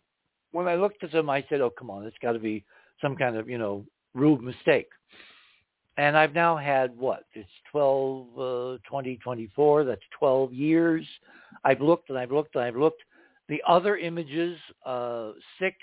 when 0.52 0.68
I 0.68 0.76
looked 0.76 1.04
at 1.04 1.12
them, 1.12 1.30
I 1.30 1.46
said, 1.50 1.62
oh, 1.62 1.70
come 1.70 1.90
on, 1.90 2.06
it's 2.06 2.18
got 2.22 2.34
to 2.34 2.40
be 2.40 2.64
some 3.02 3.16
kind 3.16 3.36
of, 3.36 3.50
you 3.50 3.58
know, 3.58 3.86
rude 4.14 4.42
mistake. 4.42 4.88
And 5.98 6.18
I've 6.18 6.34
now 6.34 6.58
had 6.58 6.98
what? 6.98 7.26
It's 7.34 7.50
12, 7.72 8.40
uh, 8.40 8.78
20, 8.90 9.18
24. 9.18 9.84
That's 9.84 10.02
12 10.18 10.54
years. 10.54 11.06
I've 11.64 11.82
looked 11.82 12.10
and 12.10 12.18
I've 12.18 12.32
looked 12.32 12.56
and 12.56 12.64
I've 12.64 12.76
looked. 12.76 13.02
The 13.54 13.62
other 13.68 13.98
images, 13.98 14.58
uh, 14.84 15.34
six 15.60 15.78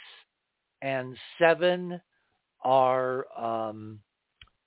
and 0.82 1.16
seven, 1.38 2.00
are 2.64 3.26
um, 3.40 4.00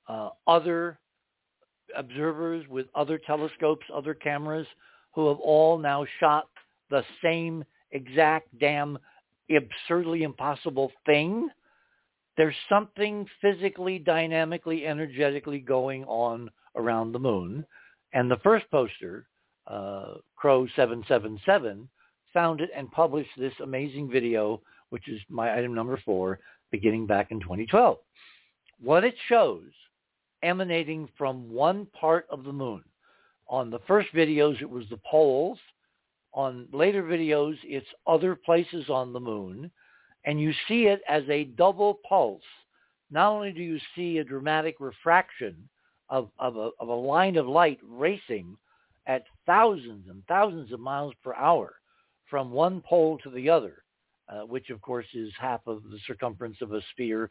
uh, 0.07 0.29
other 0.47 1.01
observers 1.97 2.65
with 2.69 2.85
other 2.95 3.17
telescopes, 3.17 3.85
other 3.93 4.13
cameras, 4.13 4.65
who 5.13 5.27
have 5.27 5.39
all 5.39 5.77
now 5.77 6.05
shot 6.21 6.47
the 6.89 7.03
same 7.21 7.65
exact 7.91 8.57
damn 8.57 8.97
absurdly 9.53 10.23
impossible 10.23 10.89
thing. 11.05 11.49
There's 12.37 12.55
something 12.69 13.27
physically, 13.41 13.99
dynamically, 13.99 14.87
energetically 14.87 15.59
going 15.59 16.05
on 16.05 16.49
around 16.77 17.11
the 17.11 17.19
moon. 17.19 17.65
And 18.13 18.31
the 18.31 18.39
first 18.45 18.71
poster, 18.71 19.27
uh, 19.67 20.13
Crow 20.37 20.67
777, 20.77 21.89
found 22.33 22.61
it 22.61 22.69
and 22.75 22.91
published 22.91 23.29
this 23.37 23.53
amazing 23.61 24.09
video, 24.09 24.61
which 24.89 25.07
is 25.07 25.19
my 25.29 25.55
item 25.57 25.73
number 25.73 25.99
four, 26.03 26.39
beginning 26.71 27.05
back 27.05 27.31
in 27.31 27.39
2012. 27.39 27.97
What 28.79 29.03
it 29.03 29.15
shows 29.29 29.69
emanating 30.41 31.07
from 31.17 31.49
one 31.49 31.87
part 31.99 32.27
of 32.29 32.43
the 32.43 32.51
moon. 32.51 32.83
On 33.47 33.69
the 33.69 33.79
first 33.87 34.09
videos, 34.13 34.61
it 34.61 34.69
was 34.69 34.85
the 34.89 34.99
poles. 35.09 35.57
On 36.33 36.67
later 36.73 37.03
videos, 37.03 37.55
it's 37.63 37.87
other 38.05 38.35
places 38.35 38.89
on 38.89 39.13
the 39.13 39.19
moon. 39.19 39.71
And 40.25 40.39
you 40.39 40.51
see 40.67 40.85
it 40.85 41.01
as 41.07 41.23
a 41.29 41.45
double 41.45 41.99
pulse. 42.07 42.43
Not 43.09 43.31
only 43.31 43.51
do 43.51 43.61
you 43.61 43.79
see 43.95 44.17
a 44.17 44.23
dramatic 44.23 44.75
refraction 44.79 45.69
of, 46.09 46.29
of, 46.39 46.57
a, 46.57 46.69
of 46.79 46.87
a 46.89 46.93
line 46.93 47.37
of 47.37 47.47
light 47.47 47.79
racing 47.83 48.57
at 49.05 49.23
thousands 49.45 50.07
and 50.09 50.23
thousands 50.27 50.71
of 50.71 50.79
miles 50.79 51.13
per 51.23 51.33
hour 51.35 51.75
from 52.29 52.51
one 52.51 52.81
pole 52.81 53.17
to 53.23 53.29
the 53.29 53.49
other, 53.49 53.83
uh, 54.29 54.41
which 54.41 54.69
of 54.69 54.81
course 54.81 55.07
is 55.13 55.31
half 55.39 55.61
of 55.67 55.83
the 55.83 55.99
circumference 56.07 56.57
of 56.61 56.73
a 56.73 56.81
sphere, 56.91 57.29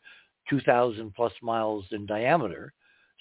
2,000 0.51 1.15
plus 1.15 1.33
miles 1.43 1.85
in 1.93 2.07
diameter. 2.07 2.73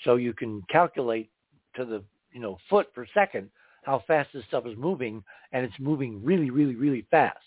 So 0.04 0.16
you 0.16 0.34
can 0.34 0.62
calculate 0.70 1.30
to 1.76 1.86
the 1.86 2.04
you 2.32 2.40
know 2.40 2.58
foot 2.70 2.94
per 2.94 3.06
second 3.14 3.50
how 3.84 4.04
fast 4.08 4.30
this 4.34 4.46
stuff 4.48 4.66
is 4.66 4.78
moving, 4.78 5.24
and 5.52 5.66
it's 5.66 5.80
moving 5.80 6.24
really, 6.24 6.50
really, 6.50 6.76
really 6.76 7.06
fast, 7.10 7.40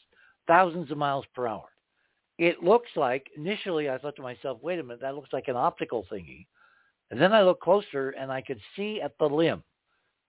thousands 0.47 0.91
of 0.91 0.99
miles 0.99 1.25
per 1.35 1.47
hour. 1.47 1.69
It 2.39 2.63
looks 2.63 2.91
like 2.97 3.31
initially 3.37 3.89
I 3.89 3.99
thought 3.99 4.17
to 4.17 4.23
myself, 4.23 4.59
wait 4.61 4.81
a 4.81 4.83
minute, 4.83 5.01
that 5.03 5.15
looks 5.15 5.33
like 5.33 5.47
an 5.47 5.57
optical 5.57 6.05
thingy. 6.11 6.47
And 7.11 7.21
then 7.21 7.33
I 7.33 7.43
looked 7.43 7.63
closer 7.63 8.11
and 8.11 8.33
I 8.33 8.41
could 8.41 8.59
see 8.75 9.01
at 9.01 9.17
the 9.19 9.27
limb, 9.27 9.63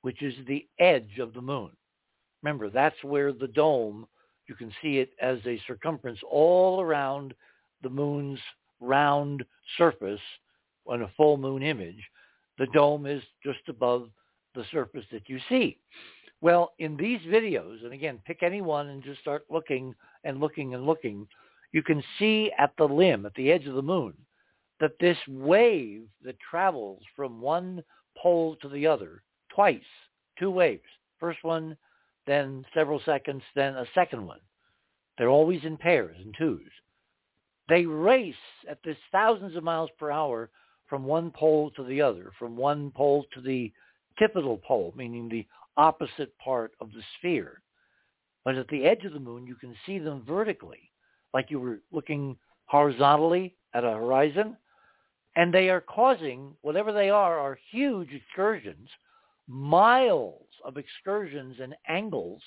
which 0.01 0.21
is 0.21 0.35
the 0.47 0.67
edge 0.77 1.17
of 1.19 1.33
the 1.33 1.41
moon. 1.41 1.71
Remember, 2.45 2.69
that's 2.69 3.03
where 3.03 3.33
the 3.33 3.47
dome, 3.47 4.05
you 4.47 4.53
can 4.53 4.71
see 4.79 4.99
it 4.99 5.09
as 5.19 5.39
a 5.47 5.59
circumference 5.65 6.19
all 6.29 6.79
around 6.79 7.33
the 7.81 7.89
moon's 7.89 8.37
round 8.79 9.43
surface 9.79 10.21
on 10.85 11.01
a 11.01 11.11
full 11.17 11.37
moon 11.37 11.63
image. 11.63 11.97
The 12.59 12.67
dome 12.71 13.07
is 13.07 13.23
just 13.43 13.67
above 13.67 14.11
the 14.53 14.63
surface 14.71 15.05
that 15.11 15.27
you 15.27 15.39
see. 15.49 15.79
Well, 16.39 16.73
in 16.77 16.95
these 16.95 17.19
videos, 17.21 17.83
and 17.83 17.93
again, 17.93 18.19
pick 18.27 18.43
any 18.43 18.61
one 18.61 18.89
and 18.89 19.03
just 19.03 19.21
start 19.21 19.45
looking 19.49 19.95
and 20.23 20.39
looking 20.39 20.75
and 20.75 20.85
looking, 20.85 21.27
you 21.71 21.81
can 21.81 22.03
see 22.19 22.51
at 22.59 22.73
the 22.77 22.87
limb, 22.87 23.25
at 23.25 23.33
the 23.33 23.51
edge 23.51 23.65
of 23.65 23.73
the 23.73 23.81
moon, 23.81 24.13
that 24.79 24.99
this 24.99 25.17
wave 25.27 26.03
that 26.23 26.35
travels 26.47 27.01
from 27.15 27.41
one 27.41 27.83
pole 28.15 28.55
to 28.61 28.69
the 28.69 28.85
other 28.85 29.23
twice, 29.49 29.81
two 30.37 30.51
waves, 30.51 30.83
first 31.19 31.43
one, 31.43 31.75
then 32.27 32.65
several 32.73 33.01
seconds, 33.05 33.43
then 33.55 33.75
a 33.75 33.85
second 33.93 34.25
one. 34.25 34.39
They're 35.17 35.29
always 35.29 35.63
in 35.63 35.77
pairs, 35.77 36.17
in 36.23 36.33
twos. 36.37 36.71
They 37.69 37.85
race 37.85 38.35
at 38.69 38.79
this 38.83 38.97
thousands 39.11 39.55
of 39.55 39.63
miles 39.63 39.89
per 39.97 40.11
hour 40.11 40.49
from 40.87 41.05
one 41.05 41.31
pole 41.31 41.71
to 41.71 41.83
the 41.83 42.01
other, 42.01 42.31
from 42.37 42.55
one 42.55 42.91
pole 42.91 43.25
to 43.33 43.41
the 43.41 43.71
typical 44.19 44.57
pole, 44.57 44.93
meaning 44.95 45.27
the 45.27 45.47
opposite 45.77 46.37
part 46.37 46.73
of 46.79 46.91
the 46.91 47.01
sphere. 47.17 47.61
But 48.43 48.55
at 48.55 48.67
the 48.67 48.85
edge 48.85 49.03
of 49.05 49.13
the 49.13 49.19
moon, 49.19 49.47
you 49.47 49.55
can 49.55 49.75
see 49.85 49.97
them 49.97 50.23
vertically, 50.27 50.91
like 51.33 51.49
you 51.49 51.59
were 51.59 51.79
looking 51.91 52.37
horizontally 52.65 53.55
at 53.73 53.83
a 53.83 53.91
horizon. 53.91 54.57
And 55.35 55.53
they 55.53 55.69
are 55.69 55.81
causing, 55.81 56.55
whatever 56.61 56.93
they 56.93 57.09
are, 57.09 57.39
are 57.39 57.59
huge 57.71 58.09
excursions, 58.11 58.87
miles 59.47 60.45
of 60.63 60.77
excursions 60.77 61.57
and 61.61 61.75
angles 61.87 62.41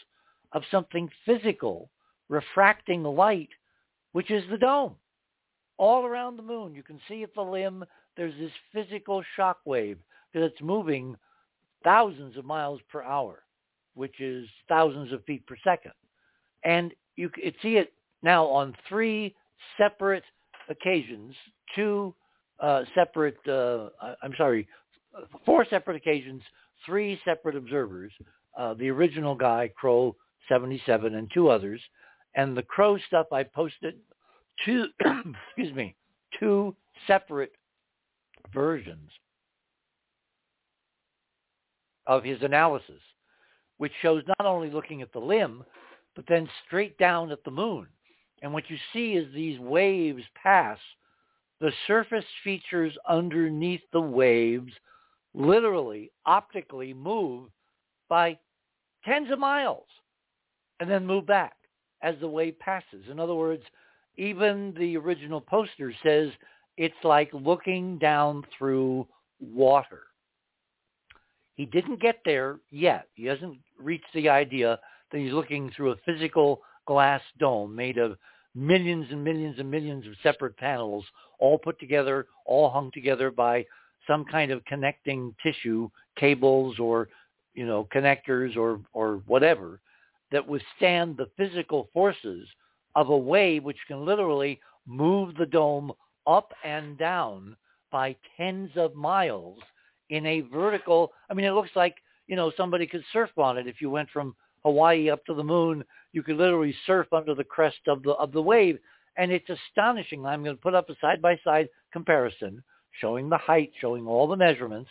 of 0.52 0.62
something 0.70 1.08
physical 1.24 1.90
refracting 2.28 3.02
light, 3.02 3.48
which 4.12 4.30
is 4.30 4.44
the 4.50 4.58
dome. 4.58 4.94
All 5.76 6.04
around 6.04 6.36
the 6.36 6.42
moon, 6.42 6.74
you 6.74 6.82
can 6.82 7.00
see 7.08 7.22
at 7.22 7.34
the 7.34 7.42
limb, 7.42 7.84
there's 8.16 8.34
this 8.38 8.50
physical 8.72 9.22
shock 9.36 9.58
wave 9.64 9.98
because 10.32 10.50
it's 10.50 10.60
moving 10.60 11.16
thousands 11.84 12.36
of 12.36 12.44
miles 12.44 12.80
per 12.90 13.02
hour, 13.02 13.44
which 13.94 14.20
is 14.20 14.48
thousands 14.68 15.12
of 15.12 15.24
feet 15.24 15.46
per 15.46 15.56
second. 15.62 15.92
And 16.64 16.92
you 17.16 17.28
can 17.28 17.52
see 17.62 17.76
it 17.76 17.92
now 18.22 18.44
on 18.46 18.74
three 18.88 19.34
separate 19.76 20.24
occasions, 20.68 21.34
two 21.74 22.14
uh, 22.60 22.82
separate, 22.94 23.38
uh, 23.48 23.90
I'm 24.22 24.34
sorry, 24.36 24.66
four 25.46 25.64
separate 25.70 25.96
occasions, 25.96 26.42
three 26.84 27.20
separate 27.24 27.56
observers, 27.56 28.12
uh, 28.56 28.74
the 28.74 28.88
original 28.88 29.34
guy, 29.34 29.70
Crow 29.76 30.16
77, 30.48 31.14
and 31.14 31.30
two 31.32 31.48
others. 31.48 31.80
And 32.34 32.56
the 32.56 32.62
Crow 32.62 32.98
stuff 33.06 33.26
I 33.32 33.42
posted 33.42 33.94
two, 34.64 34.86
excuse 35.56 35.74
me, 35.74 35.94
two 36.38 36.74
separate 37.06 37.52
versions 38.52 39.10
of 42.06 42.24
his 42.24 42.38
analysis, 42.42 43.00
which 43.76 43.92
shows 44.02 44.22
not 44.26 44.46
only 44.46 44.70
looking 44.70 45.02
at 45.02 45.12
the 45.12 45.18
limb, 45.18 45.62
but 46.16 46.24
then 46.26 46.48
straight 46.66 46.98
down 46.98 47.30
at 47.30 47.44
the 47.44 47.50
moon. 47.50 47.86
And 48.42 48.52
what 48.52 48.68
you 48.68 48.76
see 48.92 49.12
is 49.12 49.32
these 49.32 49.58
waves 49.60 50.22
pass. 50.40 50.78
The 51.60 51.72
surface 51.86 52.24
features 52.44 52.96
underneath 53.08 53.82
the 53.92 54.00
waves 54.00 54.72
literally, 55.38 56.10
optically 56.26 56.92
move 56.92 57.48
by 58.08 58.36
tens 59.04 59.30
of 59.30 59.38
miles 59.38 59.86
and 60.80 60.90
then 60.90 61.06
move 61.06 61.26
back 61.26 61.54
as 62.02 62.16
the 62.20 62.28
wave 62.28 62.58
passes. 62.58 63.04
In 63.10 63.20
other 63.20 63.34
words, 63.34 63.62
even 64.16 64.74
the 64.76 64.96
original 64.96 65.40
poster 65.40 65.94
says 66.02 66.30
it's 66.76 66.94
like 67.04 67.30
looking 67.32 67.98
down 67.98 68.42
through 68.56 69.06
water. 69.40 70.02
He 71.54 71.66
didn't 71.66 72.00
get 72.00 72.20
there 72.24 72.58
yet. 72.70 73.06
He 73.14 73.24
hasn't 73.24 73.58
reached 73.78 74.12
the 74.14 74.28
idea 74.28 74.78
that 75.10 75.18
he's 75.18 75.32
looking 75.32 75.70
through 75.70 75.92
a 75.92 75.96
physical 76.04 76.62
glass 76.86 77.20
dome 77.38 77.74
made 77.74 77.98
of 77.98 78.16
millions 78.54 79.06
and 79.10 79.22
millions 79.22 79.56
and 79.58 79.70
millions 79.70 80.06
of 80.06 80.14
separate 80.22 80.56
panels, 80.56 81.04
all 81.38 81.58
put 81.58 81.78
together, 81.78 82.26
all 82.44 82.70
hung 82.70 82.90
together 82.92 83.30
by 83.30 83.64
some 84.08 84.24
kind 84.24 84.50
of 84.50 84.64
connecting 84.64 85.32
tissue, 85.40 85.88
cables 86.16 86.80
or, 86.80 87.08
you 87.54 87.64
know, 87.64 87.86
connectors 87.94 88.56
or, 88.56 88.80
or 88.92 89.22
whatever 89.26 89.78
that 90.32 90.46
withstand 90.46 91.16
the 91.16 91.30
physical 91.36 91.88
forces 91.92 92.48
of 92.96 93.10
a 93.10 93.16
wave 93.16 93.62
which 93.62 93.78
can 93.86 94.04
literally 94.04 94.58
move 94.86 95.36
the 95.36 95.46
dome 95.46 95.92
up 96.26 96.52
and 96.64 96.98
down 96.98 97.56
by 97.92 98.16
tens 98.36 98.70
of 98.76 98.94
miles 98.94 99.58
in 100.10 100.26
a 100.26 100.40
vertical. 100.40 101.12
I 101.30 101.34
mean, 101.34 101.46
it 101.46 101.52
looks 101.52 101.70
like, 101.76 101.94
you 102.26 102.36
know, 102.36 102.52
somebody 102.56 102.86
could 102.86 103.04
surf 103.12 103.30
on 103.38 103.56
it. 103.56 103.66
If 103.66 103.80
you 103.80 103.90
went 103.90 104.10
from 104.10 104.34
Hawaii 104.64 105.10
up 105.10 105.24
to 105.26 105.34
the 105.34 105.44
moon, 105.44 105.84
you 106.12 106.22
could 106.22 106.36
literally 106.36 106.74
surf 106.86 107.06
under 107.12 107.34
the 107.34 107.44
crest 107.44 107.78
of 107.86 108.02
the, 108.02 108.12
of 108.12 108.32
the 108.32 108.42
wave. 108.42 108.78
And 109.16 109.32
it's 109.32 109.48
astonishing. 109.48 110.24
I'm 110.24 110.44
going 110.44 110.56
to 110.56 110.62
put 110.62 110.74
up 110.74 110.90
a 110.90 110.96
side-by-side 111.00 111.68
comparison 111.92 112.62
showing 113.00 113.28
the 113.28 113.38
height, 113.38 113.72
showing 113.80 114.06
all 114.06 114.26
the 114.26 114.36
measurements. 114.36 114.90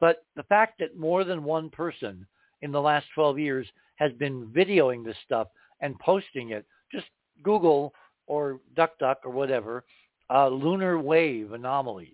But 0.00 0.24
the 0.36 0.42
fact 0.44 0.78
that 0.80 0.96
more 0.96 1.24
than 1.24 1.44
one 1.44 1.70
person 1.70 2.26
in 2.62 2.72
the 2.72 2.80
last 2.80 3.06
12 3.14 3.38
years 3.38 3.66
has 3.96 4.12
been 4.12 4.46
videoing 4.48 5.04
this 5.04 5.16
stuff 5.24 5.48
and 5.80 5.98
posting 5.98 6.50
it, 6.50 6.64
just 6.92 7.06
Google 7.42 7.92
or 8.26 8.60
DuckDuck 8.76 9.16
or 9.24 9.30
whatever, 9.30 9.84
uh, 10.32 10.48
lunar 10.48 10.98
wave 10.98 11.52
anomalies. 11.52 12.08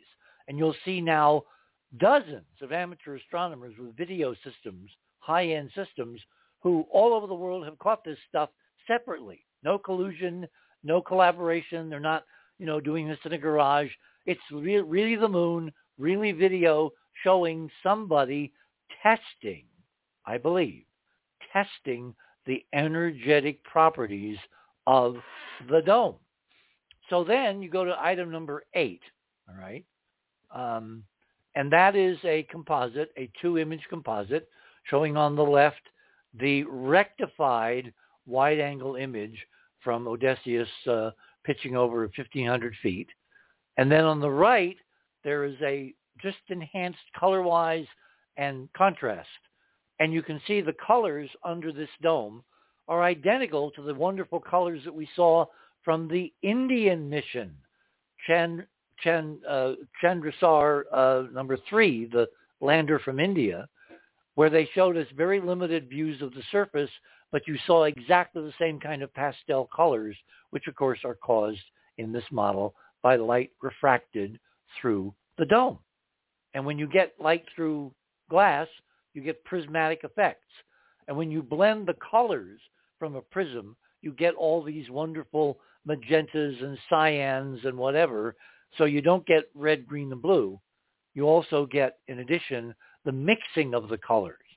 And 0.49 0.59
you'll 0.59 0.75
see 0.85 1.01
now 1.01 1.43
dozens 1.99 2.45
of 2.61 2.73
amateur 2.73 3.17
astronomers 3.17 3.75
with 3.79 3.97
video 3.97 4.35
systems, 4.45 4.91
high-end 5.19 5.71
systems, 5.75 6.21
who 6.63 6.85
all 6.91 7.13
over 7.13 7.27
the 7.27 7.35
world 7.35 7.65
have 7.65 7.79
caught 7.79 8.05
this 8.05 8.19
stuff 8.29 8.51
separately. 8.87 9.45
No 9.63 9.79
collusion, 9.79 10.47
no 10.83 11.01
collaboration. 11.01 11.89
They're 11.89 12.01
not, 12.01 12.25
you 12.59 12.67
know, 12.67 12.81
doing 12.81 13.09
this 13.09 13.19
in 13.25 13.33
a 13.33 13.39
garage. 13.39 13.91
It's 14.27 14.41
re- 14.53 14.81
really 14.81 15.17
the 15.17 15.29
moon, 15.29 15.73
really 15.99 16.33
video 16.33 16.91
showing 17.25 17.71
somebody 17.83 18.53
testing, 19.03 19.65
I 20.27 20.39
believe, 20.39 20.85
testing 21.53 22.15
the 22.45 22.65
energetic 22.73 23.63
properties 23.65 24.39
of 24.87 25.17
the 25.69 25.81
dome. 25.81 26.17
So 27.11 27.25
then 27.25 27.63
you 27.63 27.71
go 27.71 27.85
to 27.85 27.97
item 28.01 28.31
number 28.31 28.65
eight, 28.75 29.03
all 29.49 29.57
right? 29.57 29.85
Um, 30.55 31.05
and 31.55 31.73
that 31.73 31.97
is 31.97 32.19
a 32.25 32.43
composite, 32.51 33.11
a 33.17 33.31
two-image 33.41 33.85
composite, 33.89 34.49
showing 34.85 35.17
on 35.17 35.35
the 35.37 35.43
left 35.43 35.81
the 36.39 36.65
rectified 36.65 37.93
wide-angle 38.27 38.97
image 38.97 39.39
from 39.83 40.07
Odysseus 40.07 40.69
uh, 40.89 41.11
pitching 41.45 41.77
over 41.77 42.01
1,500 42.01 42.75
feet. 42.83 43.09
And 43.77 43.91
then 43.91 44.05
on 44.05 44.21
the 44.21 44.31
right, 44.31 44.77
there 45.25 45.45
is 45.45 45.57
a 45.63 45.95
just 46.23 46.39
enhanced 46.49 46.99
color-wise 47.19 47.87
and 48.37 48.69
contrast. 48.77 49.29
And 49.99 50.13
you 50.13 50.23
can 50.23 50.41
see 50.47 50.61
the 50.61 50.75
colors 50.87 51.29
under 51.45 51.73
this 51.73 51.89
dome 52.03 52.43
are 52.89 53.03
identical 53.03 53.71
to 53.73 53.83
the 53.83 53.95
wonderful 53.95 54.41
colors 54.41 54.83
that 54.85 54.95
we 54.95 55.09
saw 55.17 55.47
from 55.83 56.09
the 56.09 56.33
Indian 56.43 57.09
mission. 57.09 57.55
Chan, 58.27 58.67
uh, 59.05 59.73
Chandrayaan 60.03 60.83
uh, 60.93 61.23
number 61.33 61.59
three, 61.69 62.07
the 62.07 62.29
lander 62.61 62.99
from 62.99 63.21
India, 63.21 63.69
where 64.35 64.51
they 64.51 64.69
showed 64.75 64.97
us 64.97 65.07
very 65.17 65.41
limited 65.41 65.89
views 65.89 66.21
of 66.23 66.33
the 66.35 66.43
surface, 66.51 66.91
but 67.33 67.47
you 67.47 67.57
saw 67.67 67.85
exactly 67.85 68.43
the 68.43 68.53
same 68.59 68.79
kind 68.79 69.03
of 69.03 69.13
pastel 69.15 69.69
colors, 69.75 70.17
which 70.51 70.67
of 70.67 70.75
course 70.75 71.01
are 71.05 71.15
caused 71.15 71.61
in 71.99 72.13
this 72.13 72.25
model 72.31 72.75
by 73.07 73.15
light 73.15 73.53
refracted 73.63 74.37
through 74.81 75.15
the 75.39 75.45
dome. 75.45 75.79
And 76.55 76.67
when 76.67 76.77
you 76.77 76.89
get 76.89 77.13
light 77.21 77.45
through 77.55 77.93
glass, 78.29 78.67
you 79.15 79.23
get 79.23 79.45
prismatic 79.45 80.01
effects. 80.03 80.51
And 81.07 81.17
when 81.17 81.31
you 81.31 81.41
blend 81.41 81.87
the 81.87 81.95
colors 82.11 82.59
from 82.99 83.15
a 83.15 83.21
prism, 83.21 83.77
you 84.03 84.11
get 84.11 84.35
all 84.35 84.61
these 84.61 84.91
wonderful 84.91 85.61
magentas 85.89 86.61
and 86.65 86.77
cyans 86.91 87.65
and 87.65 87.79
whatever. 87.79 88.35
So 88.77 88.87
you 88.87 89.01
don't 89.01 89.25
get 89.25 89.51
red, 89.55 89.87
green, 89.87 90.11
and 90.11 90.21
blue. 90.21 90.59
You 91.15 91.29
also 91.29 91.65
get, 91.65 91.99
in 92.09 92.19
addition, 92.19 92.75
the 93.05 93.13
mixing 93.13 93.73
of 93.73 93.89
the 93.89 93.99
colors. 93.99 94.49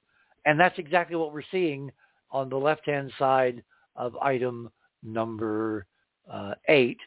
And 0.46 0.60
that's 0.60 0.80
exactly 0.80 1.18
what 1.18 1.34
we're 1.34 1.44
seeing 1.52 1.92
on 2.32 2.50
the 2.50 2.58
left-hand 2.58 3.12
side 3.20 3.62
of 3.96 4.18
item 4.18 4.72
number 5.04 5.86
uh, 6.28 6.56
eight. 6.68 6.98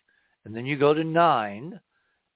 And 0.45 0.55
then 0.55 0.67
you 0.67 0.77
go 0.77 0.93
to 0.93 1.05
nine, 1.05 1.81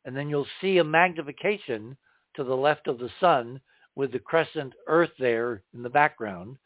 and 0.04 0.16
then 0.16 0.28
you'll 0.28 0.46
see 0.60 0.78
a 0.78 0.84
magnification 0.84 1.96
to 2.34 2.44
the 2.44 2.54
left 2.54 2.86
of 2.86 2.98
the 2.98 3.10
sun 3.18 3.60
with 3.96 4.12
the 4.12 4.18
crescent 4.18 4.72
earth 4.86 5.10
there 5.18 5.62
in 5.74 5.82
the 5.82 5.90
background. 5.90 6.56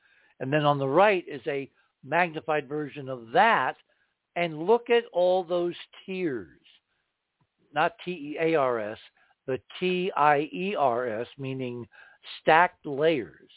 And 0.40 0.52
then 0.52 0.64
on 0.64 0.78
the 0.78 0.88
right 0.88 1.24
is 1.28 1.40
a 1.46 1.70
magnified 2.04 2.68
version 2.68 3.08
of 3.08 3.30
that 3.32 3.76
and 4.36 4.66
look 4.66 4.90
at 4.90 5.04
all 5.12 5.44
those 5.44 5.74
tears. 6.06 6.60
not 7.72 7.92
T-E-A-R-S, 8.04 8.98
but 9.46 9.60
T-I-E-R-S, 9.78 11.26
meaning 11.38 11.86
stacked 12.40 12.86
layers. 12.86 13.50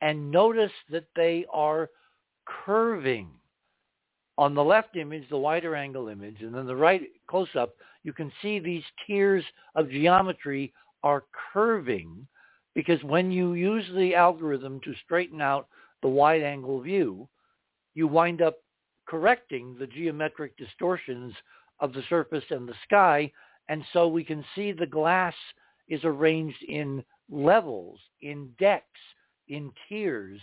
And 0.00 0.30
notice 0.30 0.72
that 0.90 1.06
they 1.16 1.46
are 1.52 1.90
curving. 2.46 3.30
On 4.36 4.54
the 4.54 4.64
left 4.64 4.96
image, 4.96 5.28
the 5.28 5.38
wider 5.38 5.76
angle 5.76 6.08
image, 6.08 6.40
and 6.40 6.54
then 6.54 6.66
the 6.66 6.74
right 6.74 7.02
close-up, 7.28 7.74
you 8.02 8.12
can 8.12 8.32
see 8.42 8.58
these 8.58 8.82
tiers 9.06 9.44
of 9.74 9.90
geometry 9.90 10.72
are 11.02 11.24
curving 11.52 12.26
because 12.74 13.02
when 13.04 13.30
you 13.30 13.52
use 13.52 13.84
the 13.94 14.14
algorithm 14.14 14.80
to 14.80 14.94
straighten 15.04 15.40
out 15.40 15.68
the 16.02 16.08
wide 16.08 16.42
angle 16.42 16.80
view, 16.80 17.28
you 17.94 18.08
wind 18.08 18.42
up 18.42 18.56
correcting 19.06 19.76
the 19.78 19.86
geometric 19.86 20.56
distortions 20.56 21.32
of 21.80 21.92
the 21.92 22.02
surface 22.08 22.44
and 22.50 22.68
the 22.68 22.74
sky. 22.84 23.30
And 23.68 23.84
so 23.92 24.08
we 24.08 24.24
can 24.24 24.44
see 24.54 24.72
the 24.72 24.86
glass 24.86 25.34
is 25.88 26.00
arranged 26.04 26.62
in 26.66 27.04
levels, 27.30 28.00
in 28.20 28.50
decks, 28.58 28.84
in 29.48 29.70
tiers, 29.88 30.40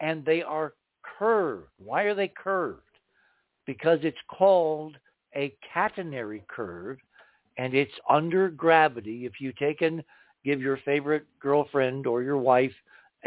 and 0.00 0.24
they 0.24 0.42
are 0.42 0.74
curved. 1.18 1.68
Why 1.78 2.02
are 2.02 2.14
they 2.14 2.28
curved? 2.28 2.82
Because 3.68 3.98
it's 4.02 4.16
called 4.28 4.96
a 5.36 5.54
catenary 5.74 6.42
curve, 6.48 6.96
and 7.58 7.74
it's 7.74 7.92
under 8.08 8.48
gravity. 8.48 9.26
If 9.26 9.42
you 9.42 9.52
take 9.52 9.82
and 9.82 10.02
give 10.42 10.62
your 10.62 10.78
favorite 10.86 11.26
girlfriend 11.38 12.06
or 12.06 12.22
your 12.22 12.38
wife 12.38 12.72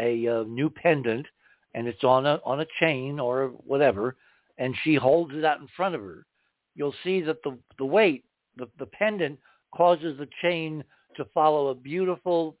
a 0.00 0.26
uh, 0.26 0.42
new 0.48 0.68
pendant, 0.68 1.26
and 1.74 1.86
it's 1.86 2.02
on 2.02 2.26
a 2.26 2.40
on 2.44 2.60
a 2.60 2.66
chain 2.80 3.20
or 3.20 3.52
whatever, 3.64 4.16
and 4.58 4.74
she 4.82 4.96
holds 4.96 5.32
it 5.32 5.44
out 5.44 5.60
in 5.60 5.68
front 5.76 5.94
of 5.94 6.00
her, 6.00 6.26
you'll 6.74 6.94
see 7.04 7.20
that 7.20 7.40
the 7.44 7.56
the 7.78 7.84
weight, 7.84 8.24
the, 8.56 8.66
the 8.80 8.86
pendant, 8.86 9.38
causes 9.72 10.18
the 10.18 10.28
chain 10.42 10.82
to 11.16 11.24
follow 11.26 11.68
a 11.68 11.74
beautiful, 11.74 12.56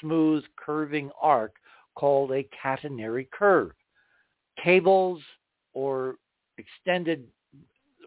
smooth, 0.00 0.44
curving 0.56 1.10
arc 1.20 1.56
called 1.94 2.32
a 2.32 2.48
catenary 2.64 3.28
curve. 3.30 3.72
Cables 4.64 5.20
or 5.74 6.16
extended 6.58 7.24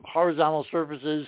horizontal 0.06 0.66
surfaces 0.72 1.28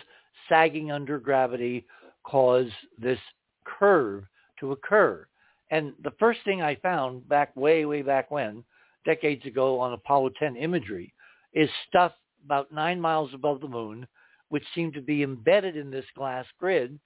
sagging 0.50 0.92
under 0.92 1.20
gravity 1.20 1.86
cause 2.24 2.70
this 2.98 3.20
curve 3.66 4.24
to 4.60 4.72
occur. 4.72 5.26
And 5.72 5.94
the 6.04 6.14
first 6.20 6.40
thing 6.46 6.62
I 6.62 6.76
found 6.76 7.28
back 7.28 7.56
way, 7.56 7.86
way 7.86 8.02
back 8.02 8.32
when, 8.32 8.64
decades 9.06 9.46
ago 9.46 9.80
on 9.80 9.94
Apollo 9.94 10.32
10 10.40 10.56
imagery, 10.56 11.14
is 11.54 11.70
stuff 11.88 12.14
about 12.46 12.72
nine 12.72 13.00
miles 13.00 13.34
above 13.34 13.62
the 13.62 13.68
moon, 13.68 14.08
which 14.50 14.64
seemed 14.76 14.94
to 14.94 15.02
be 15.02 15.24
embedded 15.24 15.76
in 15.76 15.90
this 15.90 16.06
glass 16.16 16.46
grid, 16.60 17.00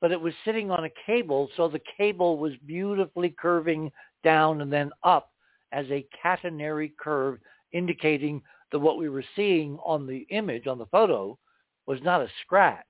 but 0.00 0.12
it 0.12 0.20
was 0.20 0.34
sitting 0.44 0.70
on 0.70 0.84
a 0.84 0.90
cable, 1.06 1.48
so 1.56 1.68
the 1.68 1.80
cable 1.96 2.38
was 2.38 2.52
beautifully 2.66 3.34
curving 3.38 3.90
down 4.24 4.60
and 4.60 4.72
then 4.72 4.90
up 5.04 5.30
as 5.72 5.86
a 5.90 6.06
catenary 6.24 6.92
curve, 6.98 7.38
indicating 7.72 8.42
that 8.72 8.78
what 8.78 8.98
we 8.98 9.08
were 9.08 9.24
seeing 9.36 9.78
on 9.84 10.06
the 10.06 10.26
image, 10.30 10.66
on 10.66 10.78
the 10.78 10.86
photo, 10.86 11.38
was 11.86 12.00
not 12.02 12.20
a 12.20 12.28
scratch, 12.42 12.84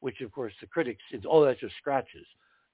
which 0.00 0.20
of 0.20 0.32
course 0.32 0.52
the 0.60 0.66
critics 0.66 1.02
said, 1.10 1.24
oh, 1.28 1.44
that's 1.44 1.60
just 1.60 1.76
scratches. 1.76 2.26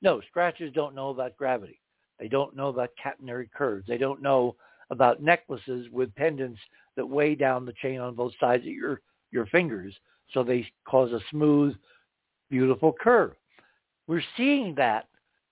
No, 0.02 0.20
scratches 0.28 0.72
don't 0.72 0.94
know 0.94 1.10
about 1.10 1.36
gravity. 1.36 1.80
They 2.18 2.28
don't 2.28 2.56
know 2.56 2.68
about 2.68 2.90
catenary 3.02 3.50
curves. 3.50 3.86
They 3.86 3.98
don't 3.98 4.22
know 4.22 4.56
about 4.90 5.22
necklaces 5.22 5.88
with 5.90 6.14
pendants 6.14 6.60
that 6.96 7.06
weigh 7.06 7.34
down 7.34 7.64
the 7.64 7.74
chain 7.80 8.00
on 8.00 8.14
both 8.14 8.32
sides 8.40 8.62
of 8.64 8.72
your, 8.72 9.00
your 9.30 9.46
fingers. 9.46 9.94
So 10.32 10.42
they 10.42 10.66
cause 10.86 11.12
a 11.12 11.20
smooth, 11.30 11.76
beautiful 12.50 12.94
curve. 13.00 13.32
We're 14.06 14.22
seeing 14.36 14.74
that 14.76 15.06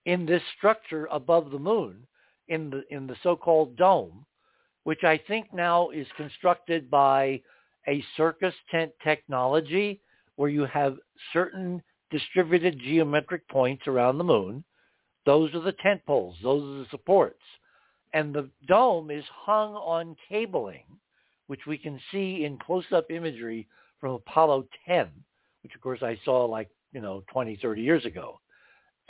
in 0.07 0.27
this 0.27 0.43
structure 0.57 1.09
above 1.11 1.51
the 1.51 1.59
moon 1.59 2.07
in 2.49 2.71
the, 2.71 2.83
in 2.91 3.07
the 3.07 3.17
so-called 3.23 3.77
dome, 3.77 4.25
which 4.89 5.05
I 5.05 5.21
think 5.29 5.53
now 5.53 5.91
is 5.91 6.07
constructed 6.17 6.91
by 6.91 7.43
a 7.87 8.03
circus 8.17 8.55
tent 8.71 8.91
technology 9.05 10.01
where 10.37 10.49
you 10.49 10.65
have 10.65 10.97
certain 11.35 11.83
distributed 12.11 12.81
geometric 12.81 13.47
points 13.49 13.87
around 13.87 14.17
the 14.17 14.25
moon. 14.25 14.65
Those 15.27 15.55
are 15.55 15.61
the 15.61 15.75
tent 15.83 16.01
poles. 16.07 16.37
Those 16.43 16.63
are 16.63 16.79
the 16.79 16.87
supports. 16.91 17.43
And 18.15 18.35
the 18.35 18.49
dome 18.67 19.11
is 19.11 19.25
hung 19.31 19.75
on 19.75 20.17
cabling, 20.27 20.85
which 21.49 21.67
we 21.67 21.77
can 21.77 22.01
see 22.11 22.47
in 22.47 22.57
close-up 22.57 23.11
imagery 23.11 23.69
from 24.01 24.13
Apollo 24.13 24.69
10, 24.87 25.09
which 25.65 25.75
of 25.75 25.83
course 25.83 26.03
I 26.03 26.19
saw 26.25 26.47
like, 26.47 26.71
you 26.95 27.03
know, 27.03 27.23
20, 27.31 27.59
30 27.61 27.83
years 27.83 28.07
ago, 28.07 28.41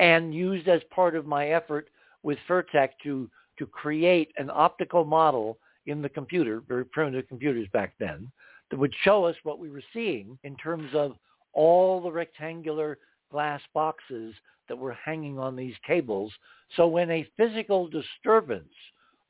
and 0.01 0.35
used 0.35 0.66
as 0.66 0.83
part 0.91 1.14
of 1.14 1.24
my 1.24 1.51
effort 1.51 1.89
with 2.24 2.39
Fertech 2.49 2.89
to, 3.05 3.31
to 3.61 3.66
create 3.66 4.33
an 4.39 4.51
optical 4.53 5.05
model 5.05 5.57
in 5.89 6.03
the 6.03 6.09
computer, 6.09 6.62
very 6.66 6.84
primitive 6.84 7.28
computers 7.28 7.66
back 7.72 7.95
then, 7.99 8.30
that 8.70 8.78
would 8.78 8.95
show 9.03 9.24
us 9.24 9.36
what 9.43 9.59
we 9.59 9.70
were 9.70 9.82
seeing 9.93 10.39
in 10.45 10.57
terms 10.57 10.91
of 10.95 11.16
all 11.55 12.01
the 12.01 12.12
rectangular 12.12 12.99
glass 13.30 13.61
boxes 13.74 14.34
that 14.68 14.76
were 14.76 14.93
hanging 14.93 15.39
on 15.39 15.57
these 15.57 15.74
cables. 15.86 16.32
So 16.76 16.86
when 16.86 17.11
a 17.11 17.28
physical 17.36 17.89
disturbance 17.89 18.72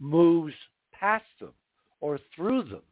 moves 0.01 0.55
past 0.93 1.25
them 1.41 1.53
or 2.01 2.19
through 2.35 2.65
them, 2.65 2.83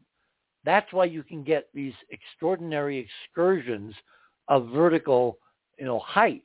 that's 0.64 0.92
why 0.92 1.04
you 1.04 1.22
can 1.22 1.42
get 1.42 1.68
these 1.74 1.94
extraordinary 2.10 3.08
excursions 3.28 3.94
of 4.48 4.68
vertical, 4.68 5.38
you 5.78 5.84
know, 5.84 5.98
height 5.98 6.42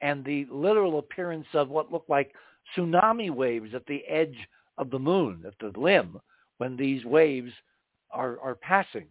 and 0.00 0.24
the 0.24 0.46
literal 0.50 0.98
appearance 0.98 1.46
of 1.54 1.68
what 1.68 1.92
looked 1.92 2.10
like 2.10 2.32
tsunami 2.76 3.30
waves 3.30 3.74
at 3.74 3.86
the 3.86 4.04
edge 4.08 4.36
of 4.78 4.90
the 4.90 4.98
moon, 4.98 5.42
at 5.46 5.54
the 5.60 5.78
limb, 5.78 6.20
when 6.60 6.76
these 6.76 7.04
waves 7.04 7.52
are, 8.10 8.38
are 8.40 8.54
passing, 8.54 9.06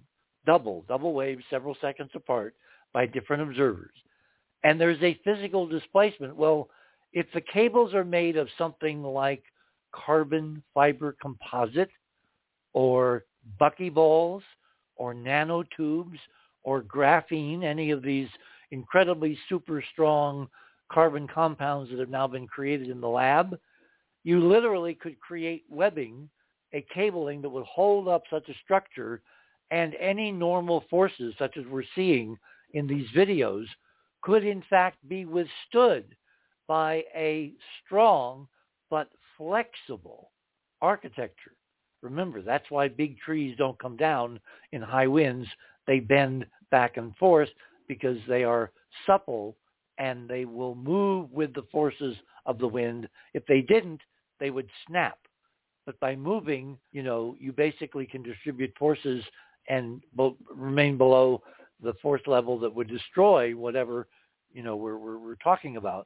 double, 0.46 0.86
double 0.88 1.14
waves 1.14 1.44
several 1.50 1.76
seconds 1.82 2.12
apart 2.16 2.54
by 2.94 3.06
different 3.06 3.44
observers 3.44 3.92
and 4.64 4.80
there's 4.80 5.02
a 5.02 5.20
physical 5.24 5.68
displacement. 5.68 6.36
Well, 6.36 6.70
if 7.14 7.26
the 7.34 7.42
cables 7.42 7.94
are 7.94 8.04
made 8.04 8.38
of 8.38 8.48
something 8.58 9.04
like 9.04 9.44
carbon 9.94 10.62
fiber 10.74 11.16
composite 11.22 11.90
or 12.74 13.26
buckyballs 13.60 14.42
or 14.96 15.14
nanotubes 15.14 16.20
or 16.64 16.84
graphene, 16.84 17.64
any 17.64 17.92
of 17.92 18.04
these 18.04 18.28
incredibly 18.72 19.38
super 19.48 19.84
strong 19.94 20.48
carbon 20.92 21.28
compounds 21.28 21.90
that 21.90 22.00
have 22.00 22.10
now 22.10 22.28
been 22.28 22.48
created 22.48 22.90
in 22.90 23.02
the 23.02 23.08
lab, 23.08 23.58
you 24.24 24.46
literally 24.46 24.94
could 24.94 25.20
create 25.20 25.64
webbing, 25.70 26.30
a 26.74 26.86
cabling 26.94 27.42
that 27.42 27.50
would 27.50 27.66
hold 27.66 28.08
up 28.08 28.24
such 28.30 28.48
a 28.50 28.54
structure 28.64 29.22
and 29.72 29.96
any 29.96 30.32
normal 30.32 30.84
forces 30.90 31.34
such 31.38 31.58
as 31.58 31.66
we're 31.68 31.84
seeing 31.96 32.38
in 32.74 32.88
these 32.88 33.08
videos 33.16 33.66
could 34.22 34.44
in 34.44 34.64
fact 34.70 34.98
be 35.08 35.26
withstood 35.26 36.16
by 36.68 37.04
a 37.16 37.54
strong 37.84 38.48
but 38.90 39.10
flexible 39.38 40.32
architecture. 40.82 41.56
Remember, 42.02 42.42
that's 42.42 42.70
why 42.70 42.88
big 42.88 43.18
trees 43.20 43.56
don't 43.58 43.80
come 43.80 43.98
down 43.98 44.40
in 44.72 44.82
high 44.82 45.08
winds. 45.08 45.48
They 45.88 46.00
bend 46.00 46.46
back 46.72 46.98
and 46.98 47.16
forth 47.18 47.50
because 47.88 48.18
they 48.28 48.44
are 48.44 48.72
supple 49.06 49.56
and 49.98 50.30
they 50.30 50.46
will 50.46 50.76
move 50.76 51.32
with 51.32 51.54
the 51.54 51.66
forces 51.72 52.16
of 52.46 52.58
the 52.58 52.68
wind. 52.68 53.10
If 53.34 53.46
they 53.48 53.62
didn't, 53.62 54.02
they 54.40 54.50
would 54.50 54.70
snap. 54.88 55.18
But 55.90 56.00
by 56.00 56.16
moving, 56.16 56.78
you 56.92 57.02
know, 57.02 57.36
you 57.40 57.52
basically 57.52 58.06
can 58.06 58.22
distribute 58.22 58.72
forces 58.78 59.24
and 59.70 60.04
remain 60.56 61.00
below 61.00 61.42
the 61.82 61.96
force 62.00 62.22
level 62.28 62.60
that 62.60 62.72
would 62.72 62.88
destroy 62.88 63.56
whatever 63.56 64.06
you 64.54 64.62
know 64.62 64.76
we're, 64.76 65.00
we're, 65.00 65.18
we're 65.18 65.36
talking 65.38 65.78
about. 65.78 66.06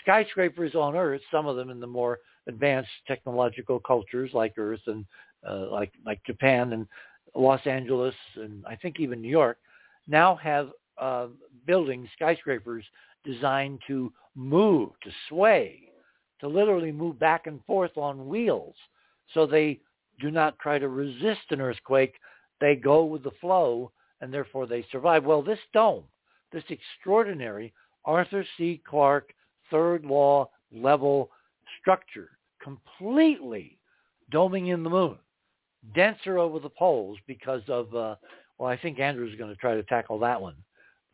Skyscrapers 0.00 0.76
on 0.76 0.94
Earth, 0.94 1.22
some 1.32 1.48
of 1.48 1.56
them 1.56 1.70
in 1.70 1.80
the 1.80 1.86
more 1.88 2.20
advanced 2.46 2.88
technological 3.08 3.80
cultures 3.80 4.30
like 4.32 4.54
Earth 4.58 4.82
and 4.86 5.04
uh, 5.44 5.72
like 5.72 5.90
like 6.04 6.22
Japan 6.24 6.72
and 6.72 6.86
Los 7.34 7.66
Angeles 7.66 8.14
and 8.36 8.64
I 8.64 8.76
think 8.76 9.00
even 9.00 9.20
New 9.20 9.28
York, 9.28 9.58
now 10.06 10.36
have 10.36 10.70
uh, 10.98 11.26
buildings, 11.66 12.08
skyscrapers 12.14 12.84
designed 13.24 13.80
to 13.88 14.12
move, 14.36 14.90
to 15.02 15.10
sway, 15.28 15.80
to 16.38 16.46
literally 16.46 16.92
move 16.92 17.18
back 17.18 17.48
and 17.48 17.58
forth 17.64 17.96
on 17.96 18.28
wheels. 18.28 18.76
So 19.34 19.46
they 19.46 19.80
do 20.20 20.30
not 20.30 20.58
try 20.58 20.78
to 20.78 20.88
resist 20.88 21.50
an 21.50 21.60
earthquake. 21.60 22.14
They 22.60 22.74
go 22.74 23.04
with 23.04 23.22
the 23.22 23.32
flow 23.40 23.92
and 24.20 24.32
therefore 24.32 24.66
they 24.66 24.84
survive. 24.90 25.24
Well, 25.24 25.42
this 25.42 25.58
dome, 25.72 26.04
this 26.52 26.64
extraordinary 26.70 27.72
Arthur 28.04 28.44
C. 28.56 28.80
Clarke 28.88 29.32
third 29.70 30.04
law 30.04 30.48
level 30.72 31.30
structure, 31.80 32.30
completely 32.62 33.78
doming 34.32 34.72
in 34.72 34.82
the 34.82 34.90
moon, 34.90 35.16
denser 35.94 36.38
over 36.38 36.58
the 36.58 36.70
poles 36.70 37.18
because 37.26 37.62
of, 37.68 37.94
uh, 37.94 38.16
well, 38.58 38.70
I 38.70 38.76
think 38.76 38.98
Andrew's 38.98 39.36
going 39.36 39.50
to 39.50 39.60
try 39.60 39.74
to 39.74 39.82
tackle 39.84 40.18
that 40.20 40.40
one. 40.40 40.56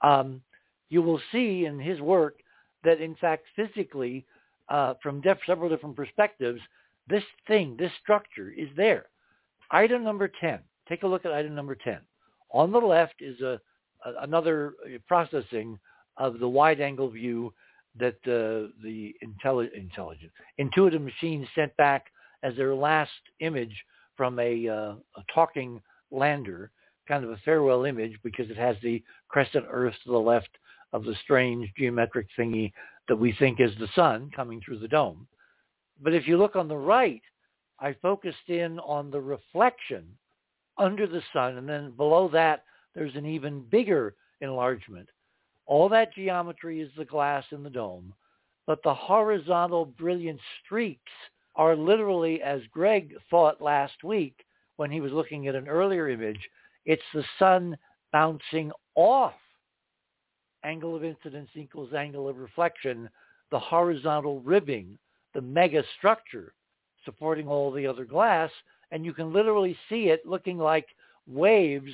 Um, 0.03 0.43
you 0.89 1.03
will 1.03 1.21
see 1.31 1.65
in 1.65 1.79
his 1.79 2.01
work 2.01 2.37
that 2.85 3.01
in 3.01 3.15
fact 3.17 3.45
physically, 3.57 4.27
uh, 4.69 4.95
from 5.03 5.23
several 5.47 5.69
different 5.69 5.97
perspectives, 5.97 6.61
this 7.09 7.25
thing, 7.47 7.77
this 7.79 7.93
structure 8.03 8.51
is 8.51 8.69
there. 8.77 9.07
Item 9.71 10.05
number 10.05 10.31
10. 10.41 10.61
Take 10.89 11.03
a 11.03 11.07
look 11.07 11.25
at 11.25 11.33
item 11.33 11.55
number 11.55 11.75
10. 11.75 11.99
On 12.51 12.71
the 12.71 12.79
left 12.79 13.15
is 13.21 13.41
a, 13.41 13.61
a 14.05 14.13
another 14.23 14.75
processing 15.09 15.79
of 16.17 16.39
the 16.39 16.49
wide 16.49 16.81
angle 16.81 17.09
view 17.09 17.53
that 17.99 18.17
uh, 18.27 18.73
the 18.83 19.15
intelli- 19.25 19.73
intelligent 19.75 20.31
intuitive 20.59 21.03
machine 21.03 21.47
sent 21.55 21.75
back 21.77 22.07
as 22.43 22.57
their 22.57 22.75
last 22.75 23.11
image 23.41 23.75
from 24.17 24.39
a, 24.39 24.69
uh, 24.69 24.95
a 25.17 25.25
talking 25.35 25.81
lander, 26.11 26.71
kind 27.09 27.25
of 27.25 27.31
a 27.31 27.41
farewell 27.45 27.85
image 27.85 28.19
because 28.23 28.51
it 28.51 28.57
has 28.57 28.77
the 28.83 29.03
crescent 29.29 29.65
Earth 29.71 29.95
to 30.05 30.11
the 30.11 30.19
left 30.19 30.51
of 30.93 31.05
the 31.05 31.15
strange 31.23 31.71
geometric 31.77 32.27
thingy 32.39 32.73
that 33.09 33.17
we 33.17 33.33
think 33.39 33.61
is 33.61 33.73
the 33.79 33.89
sun 33.95 34.31
coming 34.35 34.61
through 34.65 34.79
the 34.79 34.89
dome. 34.89 35.27
But 36.01 36.15
if 36.15 36.27
you 36.27 36.37
look 36.37 36.57
on 36.57 36.69
the 36.69 36.77
right, 36.77 37.23
I 37.79 37.95
focused 38.01 38.49
in 38.49 38.79
on 38.81 39.11
the 39.11 39.21
reflection 39.21 40.05
under 40.79 41.07
the 41.07 41.23
sun, 41.33 41.59
and 41.59 41.69
then 41.69 41.93
below 41.97 42.29
that, 42.29 42.65
there's 42.95 43.15
an 43.17 43.27
even 43.27 43.65
bigger 43.71 44.15
enlargement. 44.41 45.09
All 45.67 45.89
that 45.89 46.15
geometry 46.15 46.81
is 46.81 46.91
the 46.97 47.05
glass 47.05 47.45
in 47.51 47.63
the 47.63 47.71
dome, 47.71 48.15
but 48.67 48.83
the 48.83 48.95
horizontal 48.95 49.85
brilliant 49.85 50.41
streaks 50.65 51.13
are 51.57 51.77
literally, 51.77 52.43
as 52.43 52.61
Greg 52.73 53.15
thought 53.31 53.61
last 53.61 54.03
week 54.05 54.45
when 54.77 54.91
he 54.91 55.01
was 55.01 55.13
looking 55.13 55.49
at 55.49 55.55
an 55.55 55.69
earlier 55.69 56.09
image, 56.09 56.41
it's 56.87 57.03
the 57.15 57.25
sun 57.39 57.77
bouncing 58.13 58.73
off. 58.95 59.35
Angle 60.65 60.97
of 60.97 61.05
incidence 61.05 61.51
equals 61.55 61.93
angle 61.93 62.29
of 62.29 62.39
reflection, 62.39 63.09
the 63.51 63.59
horizontal 63.59 64.41
ribbing, 64.41 64.99
the 65.35 65.41
mega 65.41 65.83
structure 65.99 66.55
supporting 67.05 67.49
all 67.49 67.71
the 67.71 67.87
other 67.87 68.05
glass, 68.05 68.51
and 68.91 69.05
you 69.05 69.13
can 69.13 69.33
literally 69.33 69.77
see 69.89 70.09
it 70.09 70.27
looking 70.27 70.59
like 70.59 70.87
waves 71.27 71.93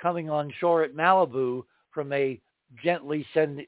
coming 0.00 0.28
on 0.28 0.52
shore 0.58 0.82
at 0.82 0.94
Malibu 0.94 1.62
from 1.92 2.12
a 2.12 2.40
gently 2.82 3.26
send, 3.34 3.62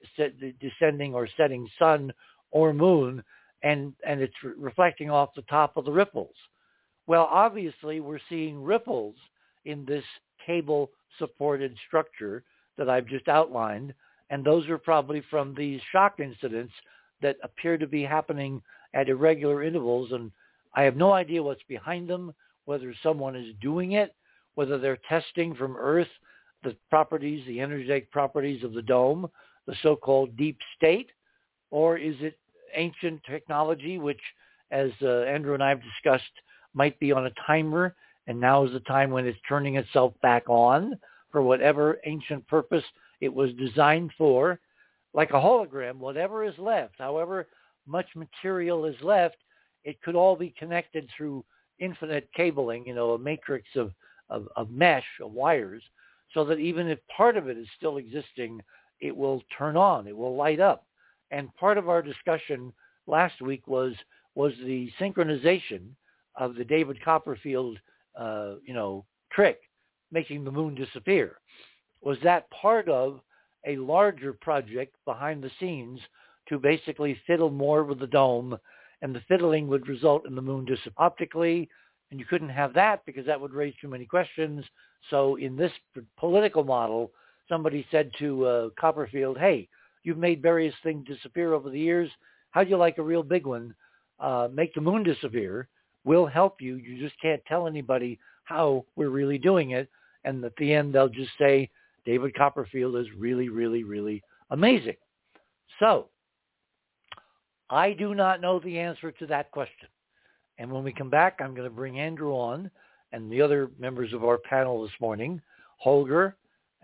descending 0.61 1.15
or 1.15 1.29
setting 1.37 1.69
sun 1.79 2.13
or 2.51 2.73
moon 2.73 3.23
and 3.63 3.93
and 4.07 4.21
it's 4.21 4.35
re- 4.43 4.53
reflecting 4.57 5.11
off 5.11 5.35
the 5.35 5.43
top 5.43 5.77
of 5.77 5.85
the 5.85 5.93
ripples. 5.93 6.35
Well, 7.07 7.29
obviously 7.31 8.01
we're 8.01 8.19
seeing 8.29 8.63
ripples 8.63 9.17
in 9.65 9.85
this 9.85 10.05
cable 10.47 10.91
supported 11.19 11.77
structure 11.87 12.45
that 12.79 12.89
I've 12.89 13.07
just 13.07 13.29
outlined, 13.29 13.95
and 14.31 14.45
those 14.45 14.69
are 14.69 14.79
probably 14.79 15.23
from 15.31 15.55
these 15.55 15.81
shock 15.91 16.21
incidents 16.21 16.73
that 17.21 17.37
appear 17.43 17.79
to 17.79 17.87
be 17.87 18.03
happening 18.03 18.63
at 18.95 19.09
irregular 19.09 19.63
intervals 19.63 20.13
and 20.13 20.31
I 20.75 20.83
have 20.83 20.97
no 20.97 21.13
idea 21.13 21.43
what's 21.43 21.63
behind 21.69 22.09
them, 22.09 22.33
whether 22.65 22.95
someone 23.03 23.37
is 23.37 23.55
doing 23.61 23.93
it, 23.93 24.15
whether 24.55 24.79
they're 24.79 24.99
testing 25.09 25.55
from 25.55 25.77
Earth 25.77 26.09
the 26.63 26.77
properties, 26.91 27.45
the 27.47 27.61
energetic 27.61 28.11
properties 28.11 28.63
of 28.63 28.73
the 28.73 28.83
dome, 28.83 29.29
the 29.67 29.75
so-called 29.83 30.37
deep 30.37 30.59
state, 30.77 31.11
or 31.71 31.99
is 31.99 32.15
it 32.21 32.39
ancient 32.75 33.21
technology, 33.25 33.99
which, 33.99 34.21
as 34.71 34.91
uh, 35.03 35.23
Andrew 35.23 35.55
and 35.55 35.63
I 35.63 35.71
have 35.71 35.83
discussed, 35.83 36.31
might 36.75 36.99
be 37.01 37.13
on 37.13 37.27
a 37.27 37.33
timer, 37.47 37.95
and 38.27 38.39
now 38.39 38.65
is 38.65 38.73
the 38.73 38.81
time 38.81 39.11
when 39.11 39.27
it's 39.27 39.39
turning 39.49 39.77
itself 39.77 40.15
back 40.23 40.49
on 40.49 40.99
for 41.31 41.43
whatever 41.43 41.99
ancient 42.07 42.47
purpose 42.47 42.85
it 43.21 43.33
was 43.33 43.53
designed 43.55 44.13
for. 44.17 44.61
Like 45.15 45.31
a 45.31 45.35
hologram, 45.35 45.97
whatever 45.97 46.45
is 46.45 46.57
left, 46.59 46.95
however 46.99 47.49
much 47.87 48.07
material 48.15 48.85
is 48.85 48.97
left, 49.03 49.37
it 49.85 50.01
could 50.03 50.15
all 50.15 50.37
be 50.37 50.55
connected 50.59 51.09
through 51.17 51.45
infinite 51.79 52.29
cabling, 52.35 52.87
you 52.87 52.95
know, 52.95 53.13
a 53.13 53.19
matrix 53.19 53.67
of, 53.77 53.93
of, 54.31 54.49
of 54.57 54.71
mesh, 54.71 55.05
of 55.21 55.33
wires, 55.33 55.83
so 56.33 56.45
that 56.45 56.59
even 56.59 56.89
if 56.89 56.99
part 57.15 57.37
of 57.37 57.49
it 57.49 57.59
is 57.59 57.67
still 57.77 57.97
existing, 57.97 58.61
it 59.01 59.15
will 59.15 59.43
turn 59.57 59.77
on, 59.77 60.07
it 60.07 60.17
will 60.17 60.37
light 60.37 60.61
up. 60.61 60.87
And 61.31 61.55
part 61.57 61.79
of 61.79 61.89
our 61.89 62.03
discussion 62.03 62.73
last 63.07 63.41
week 63.41 63.67
was 63.67 63.95
was 64.35 64.53
the 64.65 64.91
synchronization 64.99 65.89
of 66.37 66.55
the 66.55 66.65
David 66.65 67.03
Copperfield, 67.05 67.79
uh, 68.19 68.55
you 68.65 68.73
know, 68.73 69.05
trick, 69.31 69.61
making 70.11 70.43
the 70.45 70.51
moon 70.51 70.75
disappear. 70.75 71.39
Was 72.01 72.17
that 72.23 72.51
part 72.51 72.89
of 72.89 73.21
a 73.67 73.77
larger 73.77 74.33
project 74.33 74.97
behind 75.05 75.43
the 75.43 75.51
scenes 75.61 76.01
to 76.53 76.59
basically 76.59 77.21
fiddle 77.27 77.51
more 77.51 77.85
with 77.85 77.99
the 77.99 78.07
dome, 78.07 78.57
and 79.03 79.15
the 79.15 79.23
fiddling 79.29 79.67
would 79.69 79.89
result 79.89 80.27
in 80.27 80.35
the 80.35 80.43
moon 80.43 80.65
disappearing 80.65 80.95
optically, 80.99 81.69
and 82.11 82.21
you 82.21 82.27
couldn't 82.27 82.49
have 82.49 82.75
that 82.75 83.05
because 83.07 83.27
that 83.27 83.41
would 83.41 83.53
raise 83.53 83.75
too 83.81 83.89
many 83.89 84.07
questions. 84.07 84.65
So 85.11 85.37
in 85.37 85.57
this 85.57 85.73
political 86.19 86.63
model, 86.63 87.11
somebody 87.49 87.87
said 87.91 88.11
to 88.19 88.47
uh, 88.47 88.69
Copperfield, 88.79 89.39
"Hey, 89.39 89.69
You've 90.03 90.19
made 90.19 90.43
various 90.43 90.75
things 90.83 91.07
disappear 91.07 91.53
over 91.53 91.71
the 91.71 91.79
years. 91.79 92.11
How'd 92.51 92.69
you 92.69 92.77
like 92.77 92.99
a 92.99 93.03
real 93.03 93.23
big 93.23 93.47
one? 93.47 93.75
Uh, 94.19 94.49
make 94.53 94.75
the 94.75 94.81
moon 94.81 95.03
disappear. 95.03 95.69
We'll 96.05 96.27
help 96.27 96.61
you. 96.61 96.77
You 96.77 96.99
just 96.99 97.21
can't 97.21 97.43
tell 97.47 97.67
anybody 97.67 98.19
how 98.45 98.85
we're 98.97 99.11
really 99.11 99.39
doing 99.39 99.71
it. 99.71 99.89
And 100.25 100.45
at 100.45 100.55
the 100.57 100.73
end, 100.73 100.95
they'll 100.95 101.09
just 101.09 101.31
say, 101.39 101.71
David 102.05 102.35
Copperfield 102.35 102.97
is 102.97 103.07
really, 103.17 103.49
really, 103.49 103.85
really 103.85 104.23
amazing. 104.51 104.97
So 105.79 106.09
I 107.73 107.93
do 107.95 108.15
not 108.15 108.41
know 108.41 108.59
the 108.61 108.79
answer 108.79 109.11
to 109.11 109.27
that 109.27 109.51
question. 109.51 109.89
And 110.59 110.71
when 110.71 110.85
we 110.85 110.93
come 110.93 111.11
back, 111.11 111.39
I'm 111.41 111.55
going 111.55 111.69
to 111.69 111.75
bring 111.75 111.99
Andrew 111.99 112.33
on 112.33 112.71
and 113.13 113.31
the 113.31 113.41
other 113.41 113.71
members 113.79 114.13
of 114.13 114.25
our 114.25 114.39
panel 114.39 114.83
this 114.83 114.93
morning, 115.01 115.41
Holger 115.79 116.37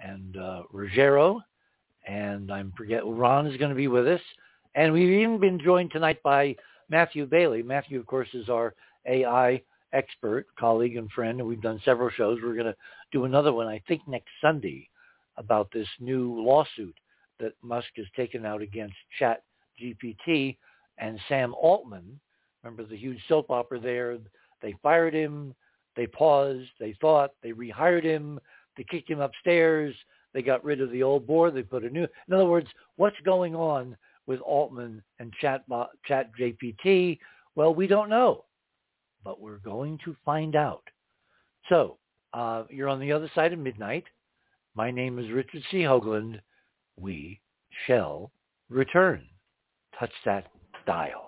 and 0.03 0.37
uh, 0.37 0.63
Ruggiero 0.73 1.43
and 2.09 2.51
I'm 2.51 2.73
forget 2.77 3.03
Ron 3.05 3.47
is 3.47 3.57
going 3.59 3.69
to 3.69 3.77
be 3.77 3.87
with 3.87 4.09
us, 4.09 4.21
and 4.75 4.93
we've 4.93 5.21
even 5.21 5.39
been 5.39 5.61
joined 5.61 5.93
tonight 5.93 6.23
by 6.23 6.57
Matthew 6.89 7.27
Bailey. 7.27 7.63
Matthew, 7.63 8.01
of 8.01 8.07
course, 8.07 8.29
is 8.33 8.49
our 8.49 8.75
AI 9.07 9.63
expert, 9.93 10.47
colleague, 10.59 10.97
and 10.97 11.11
friend, 11.13 11.39
and 11.39 11.49
we've 11.49 11.61
done 11.61 11.81
several 11.85 12.11
shows. 12.11 12.39
We're 12.43 12.55
going 12.55 12.67
to 12.67 12.77
do 13.13 13.25
another 13.25 13.53
one, 13.53 13.67
I 13.67 13.83
think, 13.87 14.07
next 14.09 14.31
Sunday 14.41 14.89
about 15.37 15.71
this 15.73 15.87
new 16.01 16.43
lawsuit 16.43 16.97
that 17.41 17.53
Musk 17.63 17.89
has 17.97 18.07
taken 18.17 18.45
out 18.45 18.63
against 18.63 18.97
Chat 19.19 19.43
GPT 19.81 20.57
and 20.99 21.19
Sam 21.29 21.55
Altman. 21.55 22.21
Remember 22.63 22.85
the 22.85 22.97
huge 22.97 23.23
soap 23.29 23.51
opera 23.51 23.81
there? 23.81 24.19
They 24.63 24.75
fired 24.83 25.15
him. 25.15 25.55
They 25.97 26.07
paused. 26.07 26.71
They 26.79 26.95
thought. 27.01 27.31
They 27.43 27.53
rehired 27.53 28.05
him. 28.05 28.39
They 28.77 28.85
kicked 28.85 29.11
him 29.11 29.21
upstairs. 29.21 29.95
They 30.35 30.43
got 30.43 30.65
rid 30.65 30.81
of 30.81 30.91
the 30.91 31.03
old 31.03 31.27
board. 31.27 31.55
They 31.55 31.63
put 31.63 31.85
a 31.85 31.91
new. 31.91 32.07
In 32.29 32.35
other 32.35 32.47
words, 32.47 32.69
what's 32.97 33.17
going 33.25 33.55
on 33.55 33.97
with 34.27 34.41
Altman 34.41 35.03
and 35.19 35.33
Chat 35.41 35.65
Chat 36.07 36.31
GPT? 36.39 37.19
Well, 37.55 37.75
we 37.75 37.87
don't 37.87 38.09
know, 38.09 38.45
but 39.25 39.41
we're 39.41 39.59
going 39.59 39.99
to 40.05 40.15
find 40.25 40.55
out. 40.55 40.85
So 41.69 41.99
uh, 42.35 42.65
you're 42.71 42.89
on 42.89 43.01
the 43.01 43.13
other 43.13 43.31
side 43.35 43.53
of 43.53 43.59
midnight. 43.59 44.05
My 44.75 44.91
name 44.91 45.19
is 45.19 45.31
Richard 45.31 45.63
C. 45.71 45.79
Hoagland. 45.79 46.41
We 46.97 47.41
shall 47.87 48.31
return. 48.69 49.25
Touch 49.99 50.13
that 50.25 50.47
dial. 50.89 51.28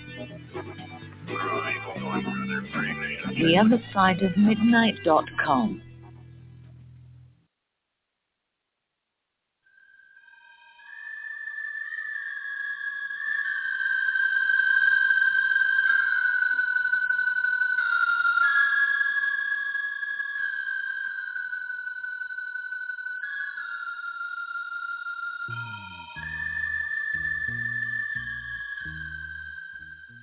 The 3.35 3.57
other 3.57 3.81
side 3.93 4.21
of 4.23 4.35
midnight.com. 4.35 5.81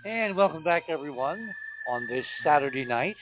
And 0.04 0.36
welcome 0.36 0.62
back, 0.62 0.84
everyone, 0.88 1.54
on 1.88 2.06
this 2.06 2.24
Saturday 2.44 2.84
night 2.84 3.16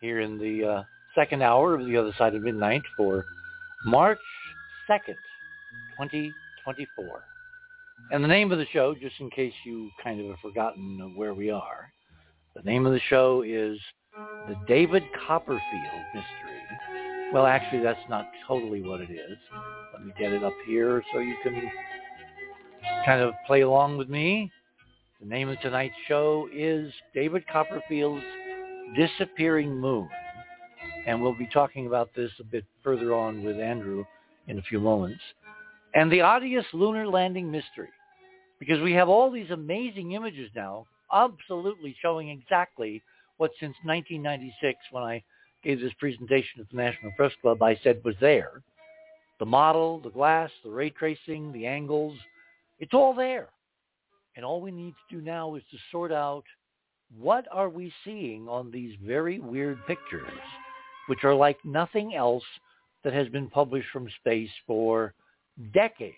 here 0.00 0.20
in 0.20 0.38
the 0.38 0.66
uh, 0.66 0.82
second 1.14 1.42
hour 1.42 1.74
of 1.74 1.86
the 1.86 1.96
other 1.96 2.12
side 2.16 2.34
of 2.34 2.42
midnight 2.42 2.82
for 2.96 3.24
March 3.84 4.18
2nd, 4.88 5.16
2024. 5.98 7.24
And 8.12 8.24
the 8.24 8.28
name 8.28 8.52
of 8.52 8.58
the 8.58 8.66
show, 8.72 8.94
just 8.94 9.14
in 9.20 9.30
case 9.30 9.52
you 9.64 9.90
kind 10.02 10.20
of 10.20 10.26
have 10.26 10.38
forgotten 10.40 11.14
where 11.16 11.34
we 11.34 11.50
are, 11.50 11.92
the 12.54 12.62
name 12.62 12.86
of 12.86 12.92
the 12.92 13.00
show 13.08 13.42
is 13.42 13.78
The 14.48 14.56
David 14.66 15.02
Copperfield 15.26 15.60
Mystery. 16.14 17.30
Well, 17.32 17.46
actually, 17.46 17.82
that's 17.82 18.00
not 18.08 18.26
totally 18.46 18.82
what 18.82 19.00
it 19.00 19.10
is. 19.10 19.38
Let 19.92 20.04
me 20.04 20.12
get 20.18 20.32
it 20.32 20.42
up 20.42 20.54
here 20.66 21.02
so 21.12 21.20
you 21.20 21.36
can 21.42 21.70
kind 23.04 23.20
of 23.20 23.34
play 23.46 23.60
along 23.60 23.98
with 23.98 24.08
me. 24.08 24.50
The 25.20 25.26
name 25.26 25.50
of 25.50 25.60
tonight's 25.60 25.94
show 26.08 26.48
is 26.50 26.90
David 27.12 27.44
Copperfield's 27.46 28.24
Disappearing 28.96 29.78
Moon. 29.78 30.08
And 31.06 31.20
we'll 31.20 31.34
be 31.34 31.48
talking 31.52 31.86
about 31.86 32.08
this 32.16 32.30
a 32.40 32.44
bit 32.44 32.64
further 32.82 33.14
on 33.14 33.44
with 33.44 33.60
Andrew 33.60 34.06
in 34.48 34.58
a 34.58 34.62
few 34.62 34.80
moments. 34.80 35.20
And 35.94 36.10
the 36.10 36.22
Odysseus 36.22 36.64
Lunar 36.72 37.06
Landing 37.06 37.50
Mystery. 37.50 37.90
Because 38.58 38.80
we 38.80 38.94
have 38.94 39.10
all 39.10 39.30
these 39.30 39.50
amazing 39.50 40.12
images 40.12 40.50
now, 40.56 40.86
absolutely 41.12 41.94
showing 42.00 42.30
exactly 42.30 43.02
what 43.36 43.50
since 43.60 43.76
1996, 43.84 44.78
when 44.90 45.04
I 45.04 45.22
gave 45.62 45.80
this 45.80 45.92
presentation 45.98 46.62
at 46.62 46.70
the 46.70 46.76
National 46.78 47.12
Press 47.18 47.32
Club, 47.42 47.62
I 47.62 47.78
said 47.82 48.00
was 48.06 48.16
there. 48.22 48.62
The 49.38 49.44
model, 49.44 50.00
the 50.00 50.08
glass, 50.08 50.50
the 50.64 50.70
ray 50.70 50.88
tracing, 50.88 51.52
the 51.52 51.66
angles, 51.66 52.16
it's 52.78 52.94
all 52.94 53.12
there. 53.12 53.48
And 54.36 54.44
all 54.44 54.60
we 54.60 54.70
need 54.70 54.94
to 55.08 55.16
do 55.16 55.22
now 55.22 55.54
is 55.54 55.62
to 55.70 55.78
sort 55.90 56.12
out 56.12 56.44
what 57.18 57.46
are 57.50 57.68
we 57.68 57.92
seeing 58.04 58.48
on 58.48 58.70
these 58.70 58.96
very 59.04 59.40
weird 59.40 59.84
pictures, 59.86 60.30
which 61.08 61.24
are 61.24 61.34
like 61.34 61.58
nothing 61.64 62.14
else 62.14 62.44
that 63.02 63.12
has 63.12 63.28
been 63.28 63.48
published 63.48 63.88
from 63.92 64.08
space 64.20 64.50
for 64.66 65.14
decades. 65.74 66.14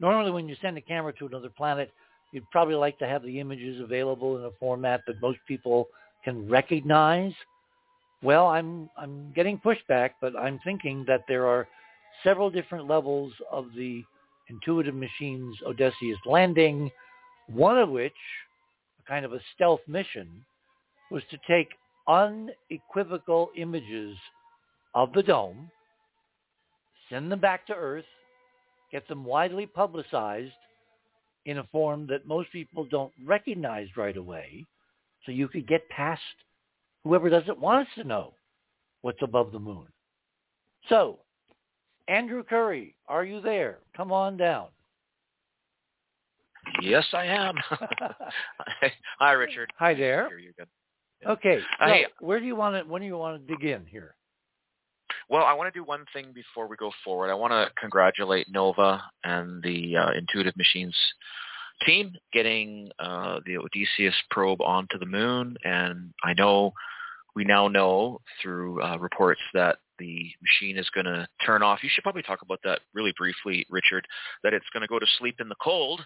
Normally 0.00 0.32
when 0.32 0.48
you 0.48 0.56
send 0.60 0.76
a 0.76 0.80
camera 0.80 1.12
to 1.14 1.26
another 1.26 1.50
planet, 1.50 1.92
you'd 2.32 2.50
probably 2.50 2.74
like 2.74 2.98
to 2.98 3.06
have 3.06 3.22
the 3.22 3.38
images 3.38 3.80
available 3.80 4.36
in 4.38 4.44
a 4.44 4.50
format 4.58 5.02
that 5.06 5.20
most 5.20 5.38
people 5.46 5.86
can 6.24 6.48
recognize. 6.48 7.32
Well, 8.22 8.46
I'm 8.46 8.88
I'm 8.96 9.32
getting 9.34 9.58
pushback, 9.58 10.10
but 10.20 10.36
I'm 10.36 10.58
thinking 10.64 11.04
that 11.06 11.24
there 11.28 11.46
are 11.46 11.68
several 12.24 12.50
different 12.50 12.88
levels 12.88 13.32
of 13.50 13.66
the 13.76 14.02
intuitive 14.48 14.94
machines 14.94 15.56
Odysseus 15.66 16.18
landing 16.26 16.90
one 17.52 17.78
of 17.78 17.88
which, 17.88 18.12
a 19.00 19.08
kind 19.08 19.24
of 19.24 19.32
a 19.32 19.40
stealth 19.54 19.80
mission, 19.86 20.44
was 21.10 21.22
to 21.30 21.38
take 21.48 21.68
unequivocal 22.08 23.50
images 23.56 24.16
of 24.94 25.12
the 25.12 25.22
dome, 25.22 25.70
send 27.10 27.30
them 27.30 27.40
back 27.40 27.66
to 27.66 27.74
Earth, 27.74 28.04
get 28.90 29.06
them 29.08 29.24
widely 29.24 29.66
publicized 29.66 30.52
in 31.44 31.58
a 31.58 31.68
form 31.72 32.06
that 32.06 32.26
most 32.26 32.50
people 32.52 32.86
don't 32.90 33.12
recognize 33.24 33.88
right 33.96 34.16
away, 34.16 34.64
so 35.24 35.32
you 35.32 35.48
could 35.48 35.66
get 35.66 35.88
past 35.88 36.20
whoever 37.04 37.28
doesn't 37.28 37.58
want 37.58 37.86
us 37.86 37.94
to 37.96 38.04
know 38.04 38.32
what's 39.02 39.22
above 39.22 39.52
the 39.52 39.58
moon. 39.58 39.86
So, 40.88 41.18
Andrew 42.08 42.42
Currie, 42.42 42.94
are 43.08 43.24
you 43.24 43.40
there? 43.40 43.78
Come 43.96 44.12
on 44.12 44.36
down. 44.36 44.68
Yes, 46.80 47.06
I 47.12 47.26
am. 47.26 47.54
Hi, 49.18 49.32
Richard. 49.32 49.72
Hi 49.78 49.94
there. 49.94 50.38
You're 50.38 50.52
good. 50.58 50.68
Okay. 51.26 51.60
So 51.78 51.86
Hey. 51.86 52.06
where 52.20 52.40
do 52.40 52.46
you 52.46 52.56
want 52.56 52.76
to? 52.76 52.90
When 52.90 53.00
do 53.02 53.06
you 53.06 53.16
want 53.16 53.46
to 53.46 53.54
dig 53.54 53.64
in 53.64 53.86
here? 53.86 54.14
Well, 55.28 55.44
I 55.44 55.52
want 55.52 55.72
to 55.72 55.78
do 55.78 55.84
one 55.84 56.04
thing 56.12 56.32
before 56.34 56.66
we 56.66 56.76
go 56.76 56.90
forward. 57.04 57.30
I 57.30 57.34
want 57.34 57.52
to 57.52 57.70
congratulate 57.80 58.48
Nova 58.50 59.02
and 59.24 59.62
the 59.62 59.96
uh, 59.96 60.10
Intuitive 60.12 60.56
Machines 60.56 60.96
team 61.86 62.12
getting 62.32 62.90
uh, 62.98 63.40
the 63.46 63.58
Odysseus 63.58 64.14
probe 64.30 64.60
onto 64.62 64.98
the 64.98 65.06
moon, 65.06 65.56
and 65.64 66.12
I 66.24 66.32
know 66.34 66.72
we 67.34 67.44
now 67.44 67.68
know 67.68 68.20
through 68.42 68.82
uh, 68.82 68.96
reports 68.98 69.40
that 69.54 69.78
the 69.98 70.30
machine 70.42 70.76
is 70.76 70.88
going 70.94 71.06
to 71.06 71.26
turn 71.46 71.62
off. 71.62 71.82
You 71.82 71.88
should 71.92 72.02
probably 72.02 72.22
talk 72.22 72.42
about 72.42 72.60
that 72.64 72.80
really 72.94 73.12
briefly, 73.16 73.64
Richard. 73.70 74.06
That 74.42 74.52
it's 74.54 74.66
going 74.72 74.82
to 74.82 74.88
go 74.88 74.98
to 74.98 75.06
sleep 75.18 75.36
in 75.40 75.48
the 75.48 75.54
cold, 75.62 76.04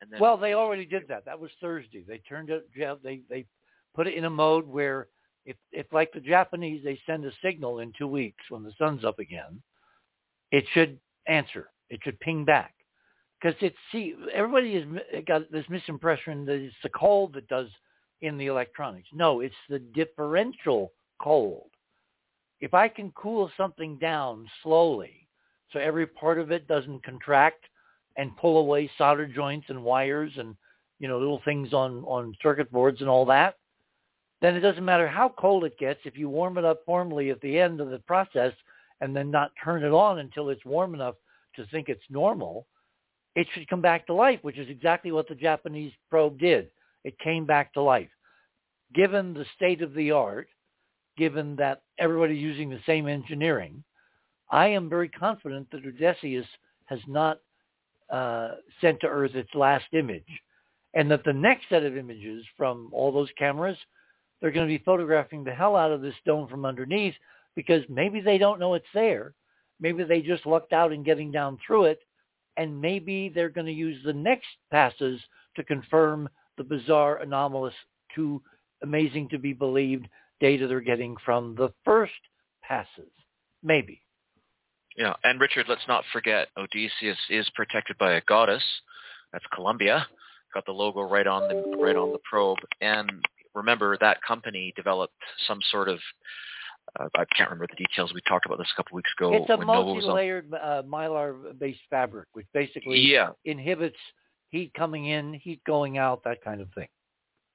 and 0.00 0.10
then 0.10 0.20
Well, 0.20 0.36
they 0.36 0.54
already 0.54 0.86
did 0.86 1.08
that. 1.08 1.24
That 1.24 1.38
was 1.38 1.50
Thursday. 1.60 2.04
They 2.06 2.18
turned 2.18 2.50
it. 2.50 2.68
They 3.02 3.20
they 3.28 3.46
put 3.94 4.06
it 4.06 4.14
in 4.14 4.24
a 4.24 4.30
mode 4.30 4.66
where 4.66 5.08
if 5.44 5.56
if 5.72 5.86
like 5.92 6.12
the 6.12 6.20
Japanese, 6.20 6.82
they 6.84 7.00
send 7.06 7.24
a 7.24 7.32
signal 7.42 7.80
in 7.80 7.92
two 7.96 8.08
weeks 8.08 8.44
when 8.48 8.62
the 8.62 8.72
sun's 8.78 9.04
up 9.04 9.18
again, 9.18 9.62
it 10.52 10.64
should 10.72 10.98
answer. 11.26 11.70
It 11.88 12.00
should 12.04 12.20
ping 12.20 12.44
back. 12.44 12.74
Because 13.40 13.56
it's 13.62 13.76
see 13.90 14.14
everybody 14.32 14.74
has 14.74 15.24
got 15.26 15.50
this 15.50 15.64
misimpression 15.66 16.44
that 16.46 16.60
it's 16.60 16.74
the 16.82 16.90
cold 16.90 17.32
that 17.34 17.48
does 17.48 17.68
in 18.20 18.36
the 18.36 18.46
electronics. 18.46 19.08
No, 19.12 19.40
it's 19.40 19.54
the 19.68 19.78
differential 19.78 20.92
cold. 21.22 21.70
If 22.60 22.74
I 22.74 22.88
can 22.88 23.10
cool 23.12 23.50
something 23.56 23.96
down 23.98 24.46
slowly, 24.62 25.26
so 25.72 25.78
every 25.78 26.06
part 26.06 26.38
of 26.38 26.50
it 26.50 26.68
doesn't 26.68 27.02
contract 27.02 27.64
and 28.16 28.36
pull 28.36 28.58
away 28.58 28.90
solder 28.98 29.26
joints 29.26 29.66
and 29.68 29.82
wires 29.82 30.32
and 30.36 30.56
you 30.98 31.08
know 31.08 31.18
little 31.18 31.40
things 31.44 31.72
on 31.72 32.04
on 32.04 32.34
circuit 32.42 32.70
boards 32.70 33.00
and 33.00 33.08
all 33.08 33.24
that, 33.26 33.56
then 34.40 34.56
it 34.56 34.60
doesn't 34.60 34.84
matter 34.84 35.08
how 35.08 35.28
cold 35.38 35.64
it 35.64 35.78
gets 35.78 36.00
if 36.04 36.16
you 36.16 36.28
warm 36.28 36.58
it 36.58 36.64
up 36.64 36.82
formally 36.84 37.30
at 37.30 37.40
the 37.40 37.58
end 37.58 37.80
of 37.80 37.90
the 37.90 37.98
process 38.00 38.52
and 39.00 39.14
then 39.14 39.30
not 39.30 39.52
turn 39.62 39.82
it 39.82 39.92
on 39.92 40.18
until 40.18 40.50
it's 40.50 40.64
warm 40.64 40.94
enough 40.94 41.14
to 41.56 41.66
think 41.66 41.88
it's 41.88 42.02
normal, 42.10 42.66
it 43.34 43.46
should 43.52 43.68
come 43.68 43.80
back 43.80 44.06
to 44.06 44.14
life, 44.14 44.38
which 44.42 44.58
is 44.58 44.68
exactly 44.68 45.12
what 45.12 45.28
the 45.28 45.34
Japanese 45.34 45.92
probe 46.08 46.38
did. 46.38 46.70
It 47.04 47.18
came 47.18 47.46
back 47.46 47.72
to 47.74 47.82
life. 47.82 48.10
Given 48.94 49.32
the 49.32 49.46
state 49.56 49.82
of 49.82 49.94
the 49.94 50.10
art, 50.10 50.48
given 51.16 51.56
that 51.56 51.82
everybody's 51.98 52.42
using 52.42 52.70
the 52.70 52.80
same 52.86 53.08
engineering, 53.08 53.82
I 54.50 54.68
am 54.68 54.88
very 54.88 55.08
confident 55.08 55.70
that 55.70 55.86
Odysseus 55.86 56.46
has 56.86 56.98
not 57.06 57.38
uh, 58.10 58.52
sent 58.80 59.00
to 59.00 59.06
Earth 59.06 59.34
its 59.34 59.54
last 59.54 59.86
image, 59.92 60.24
and 60.94 61.10
that 61.10 61.24
the 61.24 61.32
next 61.32 61.68
set 61.68 61.84
of 61.84 61.96
images 61.96 62.44
from 62.56 62.88
all 62.92 63.12
those 63.12 63.30
cameras, 63.38 63.76
they're 64.40 64.50
going 64.50 64.66
to 64.66 64.78
be 64.78 64.82
photographing 64.84 65.44
the 65.44 65.52
hell 65.52 65.76
out 65.76 65.92
of 65.92 66.00
this 66.00 66.14
dome 66.24 66.48
from 66.48 66.64
underneath 66.64 67.14
because 67.54 67.82
maybe 67.88 68.20
they 68.20 68.38
don't 68.38 68.60
know 68.60 68.74
it's 68.74 68.86
there. 68.94 69.34
Maybe 69.80 70.04
they 70.04 70.20
just 70.20 70.46
lucked 70.46 70.72
out 70.72 70.92
in 70.92 71.02
getting 71.02 71.30
down 71.30 71.58
through 71.66 71.84
it, 71.86 72.00
and 72.56 72.80
maybe 72.80 73.28
they're 73.28 73.48
going 73.48 73.66
to 73.66 73.72
use 73.72 73.98
the 74.04 74.12
next 74.12 74.48
passes 74.70 75.20
to 75.56 75.64
confirm 75.64 76.28
the 76.58 76.64
bizarre, 76.64 77.18
anomalous, 77.18 77.74
too 78.14 78.42
amazing 78.82 79.28
to 79.28 79.38
be 79.38 79.52
believed 79.52 80.08
data 80.40 80.66
they're 80.66 80.80
getting 80.80 81.16
from 81.24 81.54
the 81.54 81.72
first 81.84 82.12
passes. 82.62 83.10
Maybe. 83.62 84.02
Yeah, 84.96 85.14
and 85.24 85.40
Richard, 85.40 85.66
let's 85.68 85.86
not 85.88 86.04
forget 86.12 86.48
Odysseus 86.56 87.18
is 87.28 87.48
protected 87.54 87.96
by 87.98 88.14
a 88.14 88.20
goddess. 88.22 88.62
That's 89.32 89.44
Columbia. 89.54 90.06
Got 90.52 90.66
the 90.66 90.72
logo 90.72 91.02
right 91.02 91.26
on 91.26 91.48
the 91.48 91.76
right 91.78 91.94
on 91.94 92.10
the 92.12 92.18
probe, 92.28 92.58
and 92.80 93.24
remember 93.54 93.96
that 94.00 94.18
company 94.26 94.72
developed 94.74 95.14
some 95.46 95.60
sort 95.70 95.88
of 95.88 96.00
uh, 96.98 97.08
I 97.14 97.24
can't 97.36 97.50
remember 97.50 97.68
the 97.70 97.84
details. 97.84 98.12
We 98.12 98.20
talked 98.26 98.46
about 98.46 98.58
this 98.58 98.68
a 98.72 98.76
couple 98.76 98.96
weeks 98.96 99.10
ago. 99.16 99.32
It's 99.32 99.50
a 99.50 99.56
multi-layered 99.56 100.52
uh, 100.52 100.82
mylar-based 100.82 101.80
fabric, 101.88 102.28
which 102.32 102.46
basically 102.52 102.98
yeah. 102.98 103.30
inhibits 103.44 103.98
heat 104.48 104.72
coming 104.74 105.06
in, 105.06 105.34
heat 105.34 105.62
going 105.64 105.98
out, 105.98 106.24
that 106.24 106.42
kind 106.42 106.60
of 106.60 106.68
thing. 106.74 106.88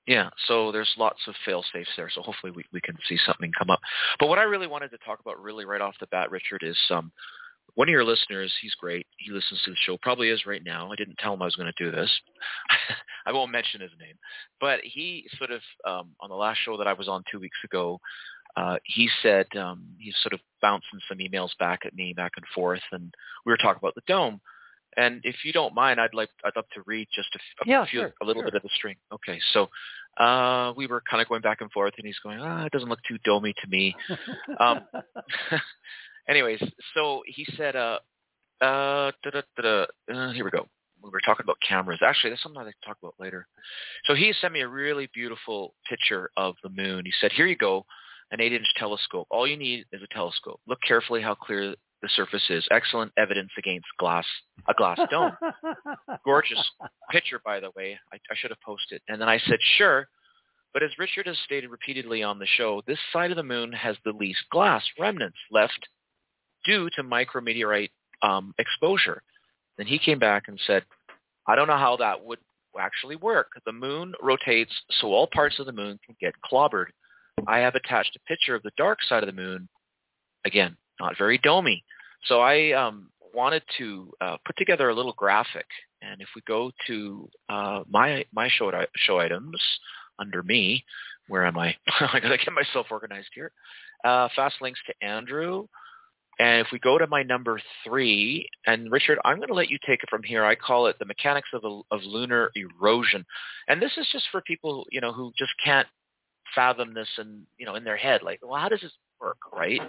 Yeah, 0.07 0.29
so 0.47 0.71
there's 0.71 0.93
lots 0.97 1.19
of 1.27 1.33
fail 1.45 1.63
safes 1.73 1.89
there. 1.97 2.11
So 2.13 2.21
hopefully 2.21 2.51
we, 2.55 2.63
we 2.71 2.81
can 2.81 2.95
see 3.09 3.17
something 3.25 3.51
come 3.57 3.71
up. 3.71 3.79
But 4.19 4.29
what 4.29 4.37
I 4.37 4.43
really 4.43 4.67
wanted 4.67 4.91
to 4.91 4.97
talk 4.99 5.19
about 5.19 5.41
really 5.41 5.65
right 5.65 5.81
off 5.81 5.95
the 5.99 6.07
bat, 6.07 6.29
Richard, 6.29 6.61
is 6.63 6.77
um, 6.91 7.11
one 7.73 7.89
of 7.89 7.91
your 7.91 8.03
listeners, 8.03 8.53
he's 8.61 8.75
great. 8.75 9.07
He 9.17 9.31
listens 9.31 9.61
to 9.63 9.71
the 9.71 9.77
show, 9.83 9.97
probably 10.01 10.29
is 10.29 10.45
right 10.45 10.63
now. 10.63 10.91
I 10.91 10.95
didn't 10.95 11.17
tell 11.17 11.33
him 11.33 11.41
I 11.41 11.45
was 11.45 11.55
going 11.55 11.71
to 11.75 11.83
do 11.83 11.91
this. 11.91 12.11
I 13.25 13.31
won't 13.31 13.51
mention 13.51 13.81
his 13.81 13.91
name. 13.99 14.15
But 14.61 14.79
he 14.83 15.27
sort 15.37 15.49
of, 15.49 15.61
um, 15.85 16.11
on 16.19 16.29
the 16.29 16.35
last 16.35 16.59
show 16.63 16.77
that 16.77 16.87
I 16.87 16.93
was 16.93 17.07
on 17.07 17.23
two 17.31 17.39
weeks 17.39 17.57
ago, 17.63 17.99
uh, 18.55 18.77
he 18.85 19.09
said 19.21 19.47
um, 19.59 19.83
he's 19.99 20.15
sort 20.21 20.33
of 20.33 20.39
bouncing 20.61 20.99
some 21.09 21.17
emails 21.17 21.49
back 21.59 21.81
at 21.85 21.95
me, 21.95 22.13
back 22.13 22.33
and 22.37 22.45
forth, 22.53 22.81
and 22.91 23.13
we 23.45 23.51
were 23.51 23.57
talking 23.57 23.79
about 23.81 23.95
the 23.95 24.01
dome. 24.07 24.39
And 24.97 25.21
if 25.23 25.37
you 25.43 25.51
don't 25.51 25.75
mind, 25.75 25.99
I'd 25.99 26.13
like 26.13 26.29
I'd 26.43 26.55
love 26.55 26.65
to 26.73 26.81
read 26.85 27.07
just 27.13 27.29
a, 27.35 27.39
a 27.63 27.67
yeah, 27.67 27.85
few, 27.85 28.01
sure, 28.01 28.13
a 28.21 28.25
little 28.25 28.41
sure. 28.41 28.51
bit 28.51 28.55
of 28.55 28.63
the 28.63 28.69
string. 28.75 28.95
Okay, 29.11 29.39
so 29.53 29.67
uh, 30.17 30.73
we 30.77 30.87
were 30.87 31.01
kind 31.09 31.21
of 31.21 31.27
going 31.27 31.41
back 31.41 31.61
and 31.61 31.71
forth, 31.71 31.93
and 31.97 32.05
he's 32.05 32.19
going, 32.19 32.39
ah, 32.39 32.65
it 32.65 32.71
doesn't 32.71 32.89
look 32.89 32.99
too 33.07 33.17
domey 33.27 33.53
to 33.61 33.67
me. 33.69 33.95
um, 34.59 34.81
anyways, 36.29 36.63
so 36.93 37.23
he 37.27 37.45
said, 37.57 37.75
uh, 37.75 37.99
uh, 38.61 39.11
uh, 39.23 39.85
here 40.31 40.45
we 40.45 40.51
go. 40.51 40.67
We 41.03 41.09
were 41.11 41.21
talking 41.23 41.43
about 41.43 41.57
cameras. 41.67 41.99
Actually, 42.03 42.31
that's 42.31 42.41
something 42.41 42.59
I'd 42.59 42.65
like 42.65 42.79
to 42.81 42.87
talk 42.87 42.97
about 43.01 43.13
later. 43.19 43.47
So 44.05 44.15
he 44.15 44.33
sent 44.41 44.53
me 44.53 44.61
a 44.61 44.67
really 44.67 45.07
beautiful 45.13 45.75
picture 45.87 46.31
of 46.35 46.55
the 46.63 46.69
moon. 46.69 47.05
He 47.05 47.11
said, 47.19 47.31
here 47.31 47.45
you 47.45 47.57
go, 47.57 47.85
an 48.31 48.39
8-inch 48.39 48.65
telescope. 48.77 49.27
All 49.29 49.45
you 49.45 49.57
need 49.57 49.85
is 49.91 50.01
a 50.01 50.13
telescope. 50.13 50.61
Look 50.67 50.79
carefully 50.87 51.21
how 51.21 51.35
clear 51.35 51.75
the 52.01 52.09
surface 52.15 52.43
is. 52.49 52.67
Excellent 52.71 53.11
evidence 53.17 53.51
against 53.57 53.87
glass, 53.99 54.25
a 54.67 54.73
glass 54.73 54.99
dome. 55.09 55.31
Gorgeous 56.23 56.63
picture, 57.11 57.39
by 57.43 57.59
the 57.59 57.71
way. 57.75 57.97
I, 58.13 58.17
I 58.17 58.35
should 58.35 58.51
have 58.51 58.61
posted. 58.65 59.01
And 59.07 59.21
then 59.21 59.29
I 59.29 59.39
said, 59.39 59.59
sure. 59.77 60.07
But 60.73 60.83
as 60.83 60.91
Richard 60.99 61.27
has 61.27 61.37
stated 61.45 61.69
repeatedly 61.69 62.21
on 62.21 62.37
the 62.37 62.45
show, 62.45 62.81
this 62.85 62.99
side 63.13 63.31
of 63.31 63.37
the 63.37 63.43
moon 63.43 63.71
has 63.71 63.95
the 64.03 64.11
least 64.11 64.41
glass 64.51 64.83
remnants 64.99 65.37
left 65.49 65.87
due 66.65 66.89
to 66.95 67.03
micrometeorite 67.03 67.91
um, 68.21 68.53
exposure. 68.59 69.21
Then 69.77 69.87
he 69.87 69.99
came 69.99 70.19
back 70.19 70.43
and 70.47 70.59
said, 70.67 70.83
I 71.47 71.55
don't 71.55 71.67
know 71.67 71.77
how 71.77 71.95
that 71.97 72.23
would 72.23 72.39
actually 72.79 73.15
work. 73.15 73.47
The 73.65 73.71
moon 73.71 74.13
rotates 74.21 74.73
so 74.99 75.07
all 75.07 75.27
parts 75.33 75.59
of 75.59 75.65
the 75.65 75.71
moon 75.71 75.99
can 76.05 76.15
get 76.19 76.33
clobbered. 76.43 76.87
I 77.47 77.59
have 77.59 77.75
attached 77.75 78.15
a 78.15 78.27
picture 78.27 78.55
of 78.55 78.63
the 78.63 78.71
dark 78.77 78.99
side 79.07 79.23
of 79.23 79.27
the 79.27 79.41
moon. 79.41 79.67
Again, 80.45 80.75
not 80.99 81.17
very 81.17 81.39
domey. 81.39 81.81
So 82.25 82.41
I 82.41 82.71
um, 82.71 83.09
wanted 83.33 83.63
to 83.77 84.11
uh, 84.21 84.37
put 84.45 84.57
together 84.57 84.89
a 84.89 84.95
little 84.95 85.13
graphic. 85.13 85.65
And 86.01 86.21
if 86.21 86.27
we 86.35 86.41
go 86.47 86.71
to 86.87 87.29
uh, 87.49 87.83
my 87.89 88.25
my 88.33 88.49
show 88.49 88.71
show 88.95 89.19
items 89.19 89.61
under 90.19 90.43
me, 90.43 90.83
where 91.27 91.45
am 91.45 91.57
I? 91.57 91.75
I 91.99 92.19
gotta 92.19 92.37
get 92.37 92.53
myself 92.53 92.87
organized 92.91 93.29
here. 93.33 93.51
Uh, 94.03 94.29
fast 94.35 94.55
links 94.61 94.79
to 94.87 95.05
Andrew. 95.05 95.67
And 96.37 96.65
if 96.65 96.67
we 96.73 96.79
go 96.79 96.97
to 96.97 97.07
my 97.07 97.23
number 97.23 97.61
three, 97.85 98.49
and 98.67 98.91
Richard, 98.91 99.19
I'm 99.23 99.37
going 99.37 99.47
to 99.47 99.53
let 99.53 99.69
you 99.69 99.77
take 99.87 100.03
it 100.03 100.09
from 100.09 100.21
here. 100.21 100.43
I 100.43 100.53
call 100.53 100.87
it 100.87 100.97
the 100.99 101.05
mechanics 101.05 101.47
of, 101.53 101.63
of 101.63 102.03
lunar 102.03 102.51
erosion, 102.55 103.25
and 103.69 103.81
this 103.81 103.93
is 103.95 104.05
just 104.11 104.25
for 104.31 104.41
people 104.41 104.85
you 104.91 104.99
know 104.99 105.13
who 105.13 105.31
just 105.37 105.53
can't 105.63 105.87
fathom 106.53 106.93
this 106.93 107.07
and 107.17 107.43
you 107.57 107.65
know 107.65 107.75
in 107.75 107.85
their 107.85 107.97
head, 107.97 108.21
like, 108.21 108.39
well, 108.43 108.59
how 108.59 108.67
does 108.67 108.81
this 108.81 108.91
work, 109.25 109.37
right? 109.51 109.81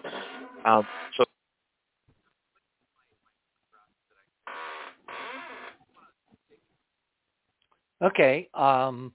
Um, 0.64 0.86
so 1.16 1.24
Okay. 8.02 8.48
Um, 8.52 9.12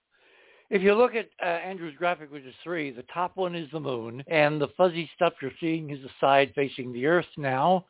if 0.72 0.82
you 0.82 0.96
look 0.96 1.14
at 1.14 1.28
uh, 1.42 1.46
Andrew's 1.46 1.96
graphic, 1.98 2.32
which 2.32 2.44
is 2.44 2.56
three, 2.64 2.92
the 2.92 3.06
top 3.14 3.36
one 3.36 3.56
is 3.56 3.70
the 3.72 3.80
moon, 3.80 4.24
and 4.28 4.60
the 4.60 4.70
fuzzy 4.78 5.10
stuff 5.16 5.34
you're 5.42 5.52
seeing 5.60 5.92
is 5.92 6.02
the 6.02 6.10
side 6.20 6.52
facing 6.56 6.92
the 6.92 7.06
Earth 7.06 7.28
now. 7.38 7.86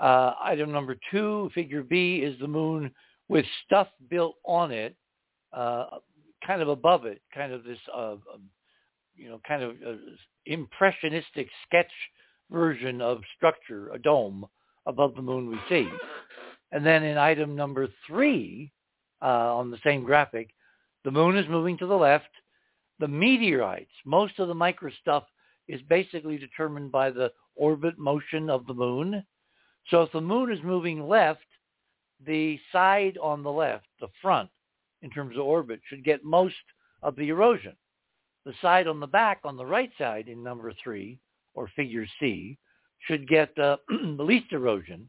Uh, 0.00 0.32
item 0.42 0.72
number 0.72 0.96
two, 1.10 1.50
figure 1.54 1.82
B, 1.82 2.22
is 2.24 2.38
the 2.40 2.48
moon 2.48 2.90
with 3.28 3.44
stuff 3.66 3.88
built 4.08 4.36
on 4.44 4.70
it, 4.70 4.96
uh, 5.52 5.86
kind 6.46 6.62
of 6.62 6.68
above 6.68 7.04
it, 7.04 7.20
kind 7.34 7.52
of 7.52 7.64
this, 7.64 7.78
uh, 7.94 8.16
you 9.16 9.28
know, 9.28 9.40
kind 9.46 9.62
of 9.62 9.76
impressionistic 10.46 11.48
sketch 11.66 11.92
version 12.50 13.00
of 13.00 13.20
structure, 13.36 13.90
a 13.92 13.98
dome 13.98 14.46
above 14.86 15.14
the 15.14 15.22
moon 15.22 15.48
we 15.48 15.58
see. 15.68 15.88
And 16.72 16.84
then 16.84 17.04
in 17.04 17.16
item 17.16 17.54
number 17.54 17.88
three, 18.06 18.72
uh, 19.22 19.56
on 19.56 19.70
the 19.70 19.78
same 19.84 20.04
graphic, 20.04 20.50
the 21.04 21.10
moon 21.10 21.36
is 21.36 21.48
moving 21.48 21.78
to 21.78 21.86
the 21.86 21.94
left. 21.94 22.28
The 22.98 23.08
meteorites, 23.08 23.90
most 24.04 24.38
of 24.38 24.48
the 24.48 24.54
micro 24.54 24.90
stuff 25.00 25.24
is 25.68 25.80
basically 25.88 26.38
determined 26.38 26.92
by 26.92 27.10
the 27.10 27.32
orbit 27.56 27.98
motion 27.98 28.50
of 28.50 28.66
the 28.66 28.74
moon. 28.74 29.24
So 29.90 30.02
if 30.02 30.12
the 30.12 30.20
moon 30.20 30.52
is 30.52 30.58
moving 30.62 31.08
left, 31.08 31.46
the 32.24 32.58
side 32.72 33.18
on 33.22 33.42
the 33.42 33.50
left, 33.50 33.86
the 34.00 34.08
front, 34.20 34.50
in 35.02 35.10
terms 35.10 35.36
of 35.36 35.44
orbit, 35.44 35.80
should 35.88 36.04
get 36.04 36.24
most 36.24 36.54
of 37.02 37.16
the 37.16 37.28
erosion. 37.28 37.76
The 38.44 38.52
side 38.60 38.86
on 38.86 39.00
the 39.00 39.06
back, 39.06 39.40
on 39.44 39.56
the 39.56 39.66
right 39.66 39.90
side 39.98 40.28
in 40.28 40.42
number 40.42 40.72
three, 40.82 41.18
or 41.54 41.68
figure 41.74 42.06
C, 42.20 42.58
should 43.06 43.28
get 43.28 43.56
uh, 43.58 43.76
the 43.88 44.22
least 44.22 44.52
erosion. 44.52 45.08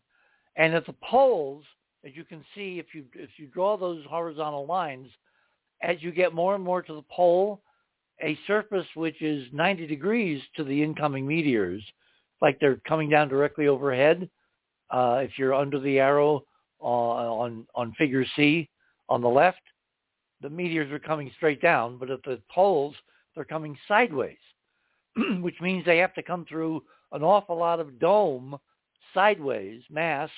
And 0.55 0.73
at 0.73 0.85
the 0.85 0.95
poles, 1.03 1.65
as 2.05 2.15
you 2.15 2.23
can 2.23 2.43
see, 2.53 2.79
if 2.79 2.93
you 2.93 3.05
if 3.13 3.31
you 3.37 3.47
draw 3.47 3.77
those 3.77 4.05
horizontal 4.05 4.65
lines, 4.65 5.07
as 5.81 5.97
you 6.01 6.11
get 6.11 6.33
more 6.33 6.55
and 6.55 6.63
more 6.63 6.81
to 6.81 6.93
the 6.93 7.03
pole, 7.09 7.61
a 8.21 8.37
surface 8.47 8.85
which 8.95 9.21
is 9.21 9.47
90 9.51 9.87
degrees 9.87 10.41
to 10.55 10.63
the 10.63 10.81
incoming 10.81 11.27
meteors, 11.27 11.83
like 12.41 12.59
they're 12.59 12.79
coming 12.87 13.09
down 13.09 13.27
directly 13.27 13.67
overhead. 13.67 14.29
Uh, 14.89 15.21
if 15.23 15.31
you're 15.37 15.53
under 15.53 15.79
the 15.79 15.99
arrow 15.99 16.43
uh, 16.81 16.85
on 16.85 17.65
on 17.75 17.91
figure 17.97 18.25
C 18.35 18.69
on 19.09 19.21
the 19.21 19.27
left, 19.27 19.61
the 20.41 20.49
meteors 20.49 20.91
are 20.91 20.99
coming 20.99 21.31
straight 21.35 21.61
down, 21.61 21.97
but 21.97 22.09
at 22.09 22.23
the 22.23 22.39
poles 22.53 22.95
they're 23.35 23.45
coming 23.45 23.77
sideways, 23.87 24.37
which 25.41 25.59
means 25.61 25.85
they 25.85 25.97
have 25.97 26.13
to 26.15 26.23
come 26.23 26.45
through 26.45 26.83
an 27.11 27.23
awful 27.23 27.57
lot 27.57 27.79
of 27.79 27.99
dome 27.99 28.57
sideways 29.13 29.81
mass 29.89 30.29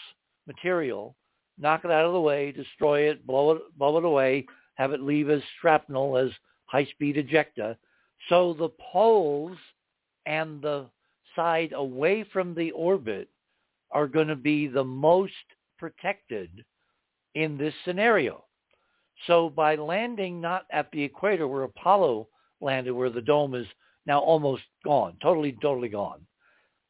material, 0.46 1.16
knock 1.58 1.86
it 1.86 1.92
out 1.92 2.06
of 2.06 2.14
the 2.14 2.22
way, 2.22 2.52
destroy 2.52 3.02
it, 3.10 3.26
blow 3.26 3.52
it 3.52 3.78
blow 3.78 3.98
it 3.98 4.06
away, 4.06 4.46
have 4.76 4.94
it 4.94 5.02
leave 5.02 5.30
as 5.30 5.42
shrapnel, 5.60 6.18
as 6.18 6.30
high-speed 6.66 7.16
ejecta. 7.16 7.76
So 8.30 8.54
the 8.54 8.70
poles 8.92 9.58
and 10.26 10.62
the 10.62 10.86
side 11.36 11.74
away 11.74 12.26
from 12.32 12.54
the 12.54 12.72
orbit 12.72 13.30
are 13.92 14.08
going 14.08 14.28
to 14.28 14.36
be 14.36 14.68
the 14.68 14.84
most 14.84 15.34
protected 15.80 16.66
in 17.36 17.58
this 17.58 17.74
scenario. 17.86 18.44
So 19.26 19.50
by 19.50 19.76
landing 19.76 20.42
not 20.42 20.66
at 20.72 20.92
the 20.92 21.04
equator 21.04 21.48
where 21.48 21.64
Apollo 21.64 22.28
landed, 22.62 22.92
where 22.92 23.10
the 23.10 23.22
dome 23.22 23.56
is 23.56 23.68
now 24.06 24.20
almost 24.20 24.64
gone, 24.84 25.16
totally, 25.22 25.58
totally 25.62 25.90
gone, 25.90 26.26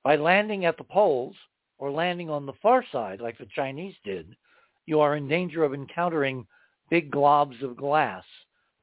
by 0.03 0.15
landing 0.15 0.65
at 0.65 0.77
the 0.77 0.83
poles 0.83 1.35
or 1.77 1.91
landing 1.91 2.29
on 2.29 2.45
the 2.45 2.53
far 2.61 2.83
side 2.91 3.19
like 3.19 3.37
the 3.37 3.47
Chinese 3.55 3.95
did, 4.03 4.35
you 4.85 4.99
are 4.99 5.17
in 5.17 5.27
danger 5.27 5.63
of 5.63 5.73
encountering 5.73 6.47
big 6.89 7.11
globs 7.11 7.61
of 7.61 7.75
glass 7.77 8.23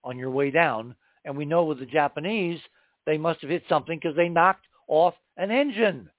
on 0.05 0.19
your 0.19 0.31
way 0.31 0.51
down. 0.51 0.95
And 1.25 1.37
we 1.37 1.45
know 1.45 1.65
with 1.65 1.79
the 1.79 1.87
Japanese, 1.87 2.61
they 3.07 3.17
must 3.17 3.41
have 3.41 3.51
hit 3.51 3.65
something 3.69 3.99
because 3.99 4.17
they 4.17 4.29
knocked 4.29 4.67
off 4.87 5.15
an 5.37 5.51
engine. 5.51 6.11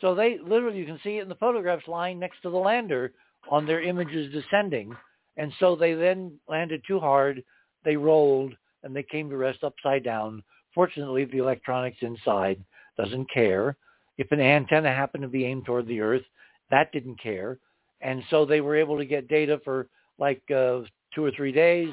So 0.00 0.14
they 0.14 0.38
literally, 0.44 0.78
you 0.78 0.86
can 0.86 1.00
see 1.04 1.18
it 1.18 1.22
in 1.22 1.28
the 1.28 1.36
photographs 1.36 1.86
lying 1.86 2.18
next 2.18 2.42
to 2.42 2.50
the 2.50 2.56
lander 2.56 3.12
on 3.48 3.66
their 3.66 3.82
images 3.82 4.32
descending. 4.32 4.94
And 5.36 5.52
so 5.60 5.76
they 5.76 5.94
then 5.94 6.38
landed 6.48 6.82
too 6.86 6.98
hard. 6.98 7.42
They 7.84 7.96
rolled 7.96 8.54
and 8.84 8.94
they 8.94 9.02
came 9.02 9.28
to 9.30 9.36
rest 9.36 9.64
upside 9.64 10.04
down. 10.04 10.42
Fortunately, 10.74 11.24
the 11.24 11.38
electronics 11.38 11.98
inside 12.02 12.62
doesn't 12.96 13.30
care. 13.32 13.76
If 14.18 14.30
an 14.30 14.40
antenna 14.40 14.90
happened 14.90 15.22
to 15.22 15.28
be 15.28 15.44
aimed 15.44 15.64
toward 15.64 15.88
the 15.88 16.00
Earth, 16.00 16.22
that 16.70 16.92
didn't 16.92 17.20
care. 17.20 17.58
And 18.00 18.22
so 18.30 18.44
they 18.44 18.60
were 18.60 18.76
able 18.76 18.98
to 18.98 19.04
get 19.04 19.28
data 19.28 19.60
for 19.64 19.88
like 20.18 20.42
uh, 20.50 20.80
two 21.14 21.24
or 21.24 21.30
three 21.32 21.52
days 21.52 21.92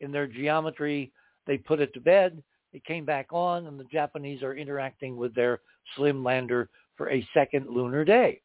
in 0.00 0.10
their 0.10 0.26
geometry. 0.26 1.12
They 1.46 1.58
put 1.58 1.80
it 1.80 1.92
to 1.94 2.00
bed. 2.00 2.42
It 2.72 2.84
came 2.84 3.04
back 3.04 3.26
on, 3.30 3.66
and 3.66 3.78
the 3.78 3.84
Japanese 3.84 4.42
are 4.42 4.54
interacting 4.54 5.16
with 5.16 5.34
their 5.34 5.60
slim 5.96 6.24
lander 6.24 6.68
for 6.96 7.10
a 7.10 7.26
second 7.34 7.66
lunar 7.68 8.04
day. 8.04 8.40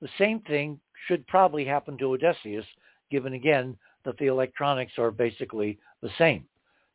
The 0.00 0.08
same 0.18 0.40
thing 0.40 0.80
should 1.06 1.26
probably 1.26 1.64
happen 1.64 1.96
to 1.98 2.12
Odysseus, 2.12 2.66
given 3.10 3.34
again 3.34 3.76
that 4.04 4.18
the 4.18 4.26
electronics 4.26 4.94
are 4.98 5.10
basically 5.10 5.78
the 6.02 6.10
same. 6.18 6.46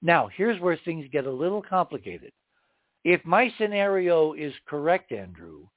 Now, 0.02 0.30
here's 0.36 0.60
where 0.62 0.78
things 0.86 1.06
get 1.12 1.26
a 1.26 1.32
little 1.32 1.62
complicated. 1.62 2.32
If 3.04 3.24
my 3.26 3.52
scenario 3.58 4.34
is 4.34 4.54
correct, 4.68 5.12
Andrew, 5.12 5.68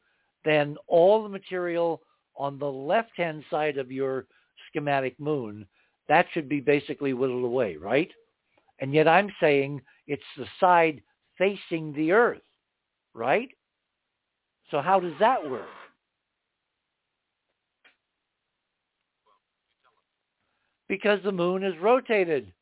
then 0.45 0.77
all 0.87 1.23
the 1.23 1.29
material 1.29 2.03
on 2.37 2.59
the 2.59 2.71
left-hand 2.71 3.45
side 3.51 3.79
of 3.79 3.93
your 3.93 4.27
schematic 4.69 5.19
moon, 5.21 5.67
that 6.09 6.27
should 6.33 6.49
be 6.49 6.61
basically 6.61 7.13
whittled 7.13 7.45
away, 7.45 7.77
right? 7.77 8.11
And 8.81 8.93
yet 8.93 9.07
I'm 9.07 9.31
saying 9.41 9.83
it's 10.07 10.23
the 10.37 10.47
side 10.59 11.03
facing 11.39 11.93
the 11.93 12.13
Earth, 12.13 12.43
right? 13.15 13.49
So 14.71 14.81
how 14.81 15.01
does 15.01 15.15
that 15.21 15.49
work? 15.49 15.69
Because 20.89 21.21
the 21.23 21.33
moon 21.33 21.63
is 21.63 21.75
rotated. 21.81 22.53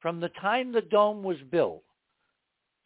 From 0.00 0.20
the 0.20 0.28
time 0.28 0.72
the 0.72 0.82
dome 0.82 1.22
was 1.22 1.38
built 1.50 1.82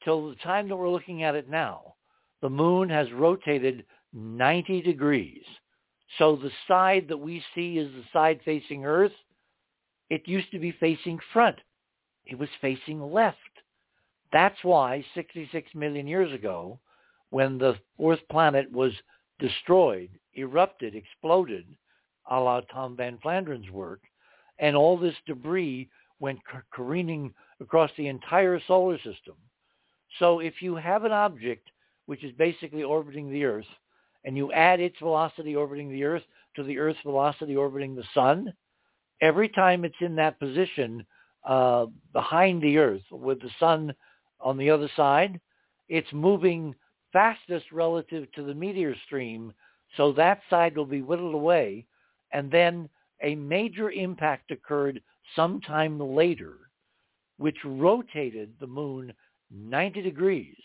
till 0.05 0.31
the 0.31 0.37
time 0.37 0.69
that 0.69 0.77
we're 0.77 0.91
looking 0.91 1.23
at 1.23 1.35
it 1.35 1.49
now, 1.49 1.95
the 2.41 2.51
moon 2.51 2.89
has 2.89 3.13
rotated 3.13 3.85
90 4.13 4.83
degrees. 4.83 5.45
So 6.19 6.37
the 6.37 6.51
side 6.67 7.07
that 7.09 7.19
we 7.19 7.43
see 7.55 7.79
is 7.79 7.93
the 7.93 8.05
side 8.13 8.41
facing 8.45 8.85
Earth. 8.85 9.13
It 10.09 10.27
used 10.27 10.51
to 10.53 10.59
be 10.59 10.73
facing 10.73 11.19
front. 11.33 11.57
It 12.25 12.39
was 12.39 12.49
facing 12.61 13.01
left. 13.01 13.37
That's 14.33 14.63
why 14.63 15.05
66 15.15 15.69
million 15.75 16.07
years 16.07 16.33
ago, 16.33 16.79
when 17.31 17.59
the 17.59 17.77
fourth 17.97 18.21
planet 18.31 18.71
was 18.73 18.93
destroyed, 19.39 20.11
erupted, 20.35 20.95
exploded, 20.95 21.67
a 22.31 22.39
la 22.39 22.61
Tom 22.73 22.97
Van 22.97 23.19
Flandern's 23.19 23.71
work, 23.71 24.01
and 24.59 24.77
all 24.77 24.97
this 24.97 25.15
debris 25.27 25.89
went 26.21 26.39
careening 26.73 27.35
across 27.61 27.91
the 27.97 28.07
entire 28.07 28.61
solar 28.67 28.97
system. 28.99 29.35
So 30.19 30.41
if 30.41 30.63
you 30.63 30.77
have 30.77 31.05
an 31.05 31.13
object 31.13 31.69
which 32.07 32.25
is 32.25 32.33
basically 32.37 32.83
orbiting 32.83 33.31
the 33.31 33.45
Earth, 33.45 33.67
and 34.25 34.37
you 34.37 34.53
add 34.53 34.81
its 34.81 34.99
velocity 34.99 35.55
orbiting 35.57 35.91
the 35.91 36.05
Earth 36.05 36.23
to 36.57 36.63
the 36.63 36.79
Earth's 36.79 36.99
velocity 37.05 37.57
orbiting 37.57 37.95
the 37.95 38.05
Sun, 38.15 38.53
every 39.21 39.49
time 39.49 39.85
it's 39.85 39.95
in 40.01 40.15
that 40.17 40.39
position 40.39 41.07
uh, 41.47 41.87
behind 42.13 42.63
the 42.63 42.79
Earth 42.79 43.03
with 43.11 43.41
the 43.41 43.51
Sun 43.59 43.95
on 44.41 44.59
the 44.59 44.69
other 44.69 44.91
side, 44.97 45.41
it's 45.89 46.13
moving 46.13 46.75
fastest 47.13 47.67
relative 47.73 48.31
to 48.33 48.43
the 48.43 48.55
meteor 48.55 48.95
stream, 49.07 49.53
so 49.97 50.13
that 50.13 50.41
side 50.51 50.77
will 50.77 50.87
be 50.87 51.03
whittled 51.03 51.35
away, 51.35 51.87
and 52.33 52.51
then 52.51 52.89
a 53.23 53.35
major 53.35 53.91
impact 53.91 54.51
occurred 54.51 55.01
sometime 55.37 55.99
later, 55.99 56.59
which 57.39 57.57
rotated 57.65 58.53
the 58.61 58.67
moon 58.67 59.13
90 59.51 60.03
degrees. 60.03 60.57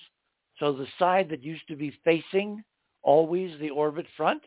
So 0.60 0.72
the 0.72 0.88
side 1.00 1.30
that 1.30 1.44
used 1.44 1.68
to 1.68 1.76
be 1.76 1.98
facing 2.04 2.64
always 3.04 3.58
the 3.60 3.70
orbit 3.70 4.06
front, 4.16 4.42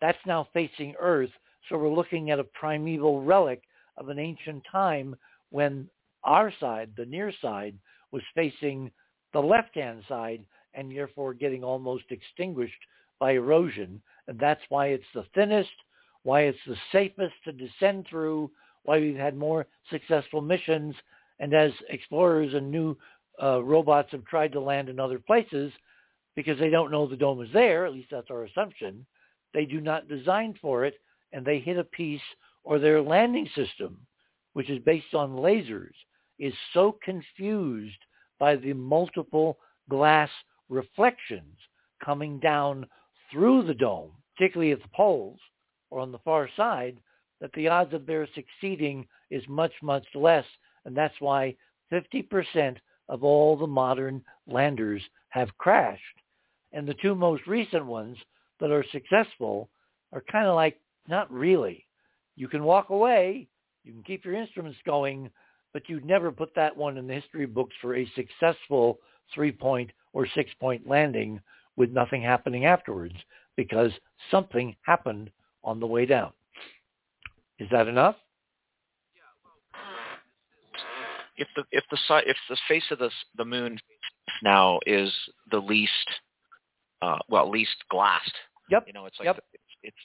that's 0.00 0.18
now 0.26 0.48
facing 0.52 0.94
Earth. 1.00 1.30
So 1.68 1.78
we're 1.78 1.88
looking 1.88 2.30
at 2.30 2.38
a 2.38 2.44
primeval 2.44 3.22
relic 3.22 3.62
of 3.96 4.08
an 4.08 4.18
ancient 4.18 4.62
time 4.70 5.16
when 5.50 5.88
our 6.24 6.52
side, 6.60 6.90
the 6.96 7.06
near 7.06 7.32
side, 7.40 7.76
was 8.10 8.22
facing 8.34 8.90
the 9.32 9.40
left-hand 9.40 10.02
side 10.08 10.44
and 10.74 10.90
therefore 10.90 11.34
getting 11.34 11.62
almost 11.62 12.04
extinguished 12.10 12.72
by 13.18 13.32
erosion. 13.32 14.00
And 14.28 14.38
that's 14.38 14.62
why 14.68 14.88
it's 14.88 15.04
the 15.14 15.24
thinnest, 15.34 15.70
why 16.22 16.42
it's 16.42 16.58
the 16.66 16.76
safest 16.92 17.34
to 17.44 17.52
descend 17.52 18.06
through, 18.08 18.50
why 18.84 19.00
we've 19.00 19.16
had 19.16 19.36
more 19.36 19.66
successful 19.90 20.40
missions. 20.40 20.94
And 21.40 21.52
as 21.52 21.72
explorers 21.88 22.54
and 22.54 22.70
new 22.70 22.96
uh, 23.42 23.62
robots 23.62 24.12
have 24.12 24.24
tried 24.24 24.52
to 24.52 24.60
land 24.60 24.88
in 24.88 25.00
other 25.00 25.18
places, 25.18 25.72
because 26.36 26.58
they 26.58 26.70
don't 26.70 26.90
know 26.90 27.06
the 27.06 27.16
dome 27.16 27.42
is 27.42 27.52
there, 27.52 27.86
at 27.86 27.92
least 27.92 28.08
that's 28.10 28.30
our 28.30 28.44
assumption, 28.44 29.06
they 29.52 29.64
do 29.64 29.80
not 29.80 30.08
design 30.08 30.54
for 30.60 30.84
it, 30.84 30.94
and 31.32 31.44
they 31.44 31.58
hit 31.58 31.78
a 31.78 31.84
piece 31.84 32.20
or 32.64 32.78
their 32.78 33.02
landing 33.02 33.48
system, 33.54 33.98
which 34.52 34.70
is 34.70 34.82
based 34.84 35.14
on 35.14 35.36
lasers, 35.36 35.92
is 36.38 36.54
so 36.72 36.98
confused 37.04 37.98
by 38.38 38.56
the 38.56 38.72
multiple 38.72 39.58
glass 39.88 40.30
reflections 40.68 41.56
coming 42.04 42.38
down 42.40 42.86
through 43.30 43.62
the 43.64 43.74
dome, 43.74 44.10
particularly 44.36 44.72
at 44.72 44.82
the 44.82 44.88
poles 44.94 45.38
or 45.90 46.00
on 46.00 46.10
the 46.10 46.18
far 46.18 46.48
side, 46.56 46.98
that 47.40 47.52
the 47.54 47.68
odds 47.68 47.92
of 47.92 48.06
their 48.06 48.28
succeeding 48.34 49.06
is 49.30 49.42
much, 49.48 49.72
much 49.82 50.06
less. 50.14 50.44
And 50.84 50.96
that's 50.96 51.14
why 51.20 51.56
50% 51.92 52.76
of 53.08 53.24
all 53.24 53.56
the 53.56 53.66
modern 53.66 54.22
landers 54.46 55.02
have 55.28 55.56
crashed. 55.58 56.02
And 56.72 56.86
the 56.86 56.94
two 56.94 57.14
most 57.14 57.46
recent 57.46 57.84
ones 57.84 58.16
that 58.60 58.70
are 58.70 58.84
successful 58.92 59.68
are 60.12 60.24
kind 60.30 60.46
of 60.46 60.54
like, 60.54 60.80
not 61.08 61.30
really. 61.30 61.84
You 62.36 62.48
can 62.48 62.64
walk 62.64 62.90
away, 62.90 63.46
you 63.84 63.92
can 63.92 64.02
keep 64.02 64.24
your 64.24 64.34
instruments 64.34 64.78
going, 64.86 65.30
but 65.72 65.88
you'd 65.88 66.04
never 66.04 66.32
put 66.32 66.54
that 66.54 66.76
one 66.76 66.96
in 66.96 67.06
the 67.06 67.14
history 67.14 67.46
books 67.46 67.74
for 67.80 67.96
a 67.96 68.10
successful 68.14 68.98
three-point 69.34 69.90
or 70.12 70.26
six-point 70.34 70.88
landing 70.88 71.40
with 71.76 71.90
nothing 71.90 72.22
happening 72.22 72.64
afterwards 72.64 73.16
because 73.56 73.90
something 74.30 74.74
happened 74.82 75.30
on 75.62 75.80
the 75.80 75.86
way 75.86 76.06
down. 76.06 76.32
Is 77.58 77.68
that 77.70 77.88
enough? 77.88 78.16
If 81.36 81.48
the 81.56 81.64
if 81.72 81.84
the 81.90 81.98
if 82.26 82.36
the 82.48 82.56
face 82.68 82.84
of 82.90 82.98
the 82.98 83.10
the 83.36 83.44
moon 83.44 83.78
now 84.42 84.78
is 84.86 85.12
the 85.50 85.58
least 85.58 85.90
uh, 87.02 87.18
well 87.28 87.50
least 87.50 87.76
glassed. 87.90 88.34
Yep. 88.70 88.84
You 88.86 88.92
know, 88.92 89.06
it's 89.06 89.18
like 89.18 89.26
yep. 89.26 89.38
it's, 89.52 89.62
it's 89.82 89.96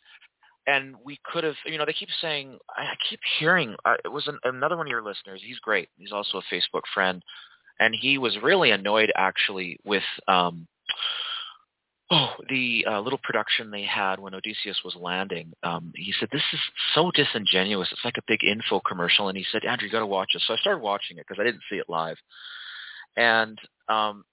and 0.67 0.95
we 1.03 1.19
could 1.23 1.43
have 1.43 1.55
you 1.65 1.77
know 1.77 1.85
they 1.85 1.93
keep 1.93 2.09
saying 2.21 2.57
I 2.75 2.93
keep 3.09 3.19
hearing 3.39 3.75
uh, 3.85 3.95
it 4.03 4.11
was 4.11 4.27
an, 4.27 4.39
another 4.43 4.75
one 4.75 4.87
of 4.87 4.91
your 4.91 5.03
listeners. 5.03 5.41
He's 5.43 5.59
great. 5.59 5.89
He's 5.97 6.11
also 6.11 6.39
a 6.39 6.53
Facebook 6.53 6.83
friend, 6.93 7.23
and 7.79 7.95
he 7.99 8.17
was 8.17 8.37
really 8.41 8.71
annoyed 8.71 9.11
actually 9.15 9.79
with 9.85 10.03
um 10.27 10.67
oh, 12.11 12.29
the 12.49 12.85
uh, 12.89 12.99
little 13.01 13.19
production 13.23 13.69
they 13.69 13.83
had 13.83 14.19
when 14.19 14.33
Odysseus 14.33 14.81
was 14.83 14.95
landing. 14.95 15.53
Um, 15.63 15.91
he 15.95 16.13
said, 16.19 16.29
this 16.31 16.43
is 16.53 16.59
so 16.95 17.11
disingenuous. 17.11 17.89
It's 17.91 18.05
like 18.05 18.17
a 18.17 18.23
big 18.27 18.43
info 18.43 18.79
commercial. 18.79 19.27
And 19.29 19.37
he 19.37 19.45
said, 19.51 19.65
Andrew, 19.65 19.85
you 19.87 19.91
got 19.91 19.99
to 19.99 20.05
watch 20.05 20.31
this. 20.33 20.43
So 20.47 20.53
I 20.53 20.57
started 20.57 20.81
watching 20.81 21.17
it 21.17 21.25
because 21.27 21.39
I 21.39 21.43
didn't 21.43 21.61
see 21.69 21.77
it 21.77 21.89
live. 21.89 22.17
And 23.15 23.59
um, 23.89 24.23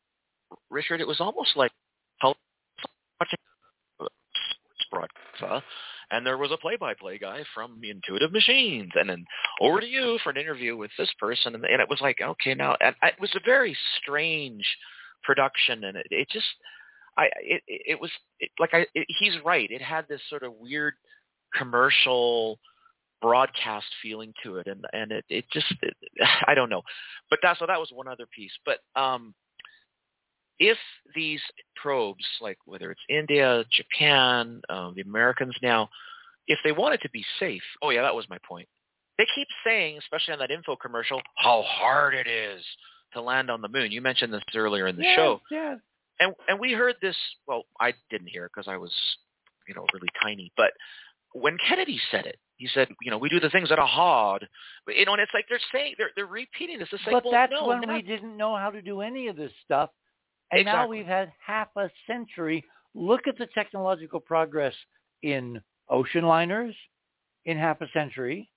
Richard, 0.70 1.01
it 1.01 1.07
was 1.07 1.20
almost 1.20 1.57
like 1.57 1.73
watching 2.23 3.39
sports 3.98 4.15
broadcast. 4.90 5.65
And 6.11 6.24
there 6.24 6.39
was 6.39 6.53
a 6.53 6.57
play-by-play 6.57 7.19
guy 7.19 7.43
from 7.53 7.81
Intuitive 7.82 8.31
Machines, 8.31 8.93
and 8.94 9.11
then 9.11 9.24
over 9.61 9.81
to 9.81 9.86
you 9.86 10.20
for 10.23 10.31
an 10.31 10.36
interview 10.36 10.77
with 10.77 10.93
this 10.97 11.12
person, 11.19 11.57
and, 11.57 11.65
and 11.65 11.81
it 11.82 11.89
was 11.89 12.01
like, 12.01 12.19
okay, 12.23 12.55
now, 12.55 12.77
and 12.81 12.94
it 13.03 13.20
was 13.20 13.35
a 13.35 13.40
very 13.44 13.77
strange 14.01 14.65
production, 15.24 15.82
and 15.82 15.97
it, 15.97 16.07
it 16.12 16.28
just, 16.31 16.47
I 17.17 17.31
it, 17.41 17.63
it 17.67 18.01
was 18.01 18.11
it, 18.41 18.51
like 18.59 18.71
I 18.73 18.87
it, 18.95 19.07
he's 19.09 19.35
right. 19.45 19.71
It 19.71 19.83
had 19.83 20.07
this 20.09 20.21
sort 20.29 20.43
of 20.43 20.55
weird 20.55 20.95
commercial 21.55 22.59
broadcast 23.23 23.87
feeling 24.03 24.33
to 24.43 24.57
it, 24.57 24.67
and 24.67 24.85
and 24.93 25.13
it 25.13 25.25
it 25.29 25.45
just 25.53 25.73
it, 25.83 25.95
I 26.47 26.55
don't 26.55 26.71
know, 26.71 26.83
but 27.31 27.39
that 27.43 27.59
so 27.59 27.67
that 27.67 27.81
was 27.81 27.91
one 27.93 28.09
other 28.09 28.27
piece. 28.35 28.53
But 28.65 28.79
um, 29.01 29.35
if 30.59 30.79
these 31.15 31.41
probes, 31.75 32.25
like 32.41 32.59
whether 32.67 32.91
it's 32.91 33.01
India, 33.09 33.65
Japan, 33.71 34.61
um, 34.69 34.93
the 34.95 35.03
Americans 35.03 35.57
now, 35.63 35.89
if 36.47 36.59
they 36.65 36.73
wanted 36.73 37.01
to 37.03 37.11
be 37.11 37.25
safe, 37.41 37.63
oh 37.83 37.91
yeah, 37.91 38.03
that 38.03 38.15
was 38.15 38.29
my 38.29 38.39
point. 38.47 38.69
They 39.19 39.27
keep 39.35 39.49
saying, 39.65 39.97
especially 39.97 40.35
on 40.35 40.41
that 40.41 40.51
info 40.51 40.77
commercial, 40.77 41.23
how 41.37 41.63
hard 41.63 42.13
it 42.13 42.27
is 42.27 42.63
to 43.15 43.23
land 43.23 43.51
on 43.51 43.63
the 43.63 43.69
moon. 43.69 43.91
You 43.91 44.03
mentioned 44.03 44.31
this 44.31 44.43
earlier 44.55 44.87
in 44.89 44.97
the 44.97 45.05
yes, 45.05 45.17
show. 45.17 45.41
Yes 45.51 45.79
and 46.21 46.35
and 46.49 46.59
we 46.59 46.73
heard 46.73 46.97
this. 47.01 47.17
Well, 47.47 47.65
I 47.81 47.95
didn't 48.11 48.29
hear 48.29 48.45
it 48.45 48.53
because 48.55 48.69
I 48.69 48.77
was, 48.77 48.93
you 49.69 49.75
know, 49.75 49.87
really 49.93 50.09
tiny. 50.23 50.53
But 50.57 50.73
when 51.33 51.57
Kennedy 51.69 52.01
said 52.11 52.27
it, 52.27 52.39
he 52.57 52.69
said, 52.73 52.89
you 53.03 53.11
know, 53.11 53.19
we 53.19 53.29
do 53.29 53.41
the 53.41 53.51
things 53.51 53.69
that 53.69 53.79
are 53.79 53.87
hard. 53.87 54.47
You 54.89 55.05
know, 55.05 55.13
and 55.13 55.21
it's 55.21 55.33
like 55.35 55.47
they're 55.49 55.59
saying 55.73 55.95
they're 55.99 56.11
they're 56.17 56.27
repeating 56.27 56.79
this. 56.79 56.89
It's 56.93 57.03
like, 57.07 57.13
but 57.13 57.25
well, 57.25 57.33
that's 57.33 57.53
no, 57.53 57.69
when 57.69 57.81
not. 57.83 57.95
we 57.95 58.03
didn't 58.03 58.37
know 58.37 58.57
how 58.57 58.71
to 58.71 58.83
do 58.83 59.01
any 59.01 59.29
of 59.29 59.37
this 59.37 59.53
stuff, 59.65 59.91
and 60.51 60.61
exactly. 60.61 60.81
now 60.81 60.89
we've 60.89 61.07
had 61.07 61.33
half 61.45 61.69
a 61.77 61.91
century. 62.07 62.65
Look 62.95 63.27
at 63.29 63.37
the 63.37 63.47
technological 63.55 64.21
progress 64.21 64.75
in 65.23 65.61
ocean 65.91 66.25
liners 66.25 66.75
in 67.45 67.59
half 67.59 67.81
a 67.81 67.89
century, 67.93 68.51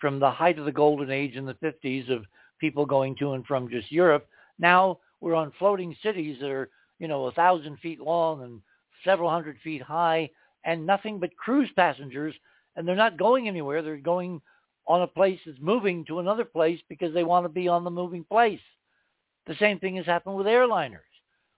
from 0.00 0.18
the 0.18 0.30
height 0.30 0.58
of 0.58 0.64
the 0.64 0.72
golden 0.72 1.10
age 1.10 1.36
in 1.36 1.46
the 1.46 1.54
50s 1.54 2.10
of 2.10 2.24
people 2.60 2.86
going 2.86 3.16
to 3.16 3.32
and 3.32 3.46
from 3.46 3.68
just 3.68 3.90
Europe. 3.90 4.26
Now 4.58 4.98
We're 5.20 5.34
on 5.34 5.52
floating 5.58 5.96
cities 6.02 6.38
that 6.40 6.50
are, 6.50 6.70
you 6.98 7.08
know, 7.08 7.26
a 7.26 7.32
thousand 7.32 7.78
feet 7.78 8.00
long 8.00 8.42
and 8.42 8.60
several 9.04 9.30
hundred 9.30 9.56
feet 9.62 9.82
high 9.82 10.30
and 10.64 10.86
nothing 10.86 11.18
but 11.18 11.36
cruise 11.36 11.70
passengers. 11.76 12.34
And 12.74 12.86
they're 12.86 12.96
not 12.96 13.18
going 13.18 13.48
anywhere. 13.48 13.82
They're 13.82 13.96
going 13.96 14.40
on 14.86 15.02
a 15.02 15.06
place 15.06 15.40
that's 15.44 15.58
moving 15.60 16.04
to 16.06 16.18
another 16.18 16.44
place 16.44 16.80
because 16.88 17.12
they 17.14 17.24
want 17.24 17.44
to 17.44 17.48
be 17.48 17.68
on 17.68 17.84
the 17.84 17.90
moving 17.90 18.24
place. 18.24 18.60
The 19.46 19.56
same 19.56 19.78
thing 19.78 19.96
has 19.96 20.06
happened 20.06 20.36
with 20.36 20.46
airliners. 20.46 21.00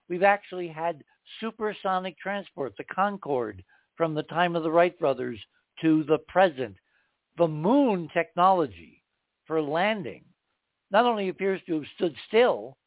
We've 0.07 0.23
actually 0.23 0.67
had 0.67 1.03
supersonic 1.39 2.17
transport, 2.17 2.73
the 2.77 2.83
Concorde, 2.83 3.63
from 3.95 4.13
the 4.13 4.23
time 4.23 4.55
of 4.55 4.63
the 4.63 4.71
Wright 4.71 4.97
brothers 4.97 5.39
to 5.81 6.03
the 6.03 6.19
present. 6.27 6.75
The 7.37 7.47
moon 7.47 8.09
technology 8.13 9.03
for 9.45 9.61
landing 9.61 10.23
not 10.91 11.05
only 11.05 11.29
appears 11.29 11.61
to 11.67 11.75
have 11.75 11.83
stood 11.95 12.15
still, 12.27 12.77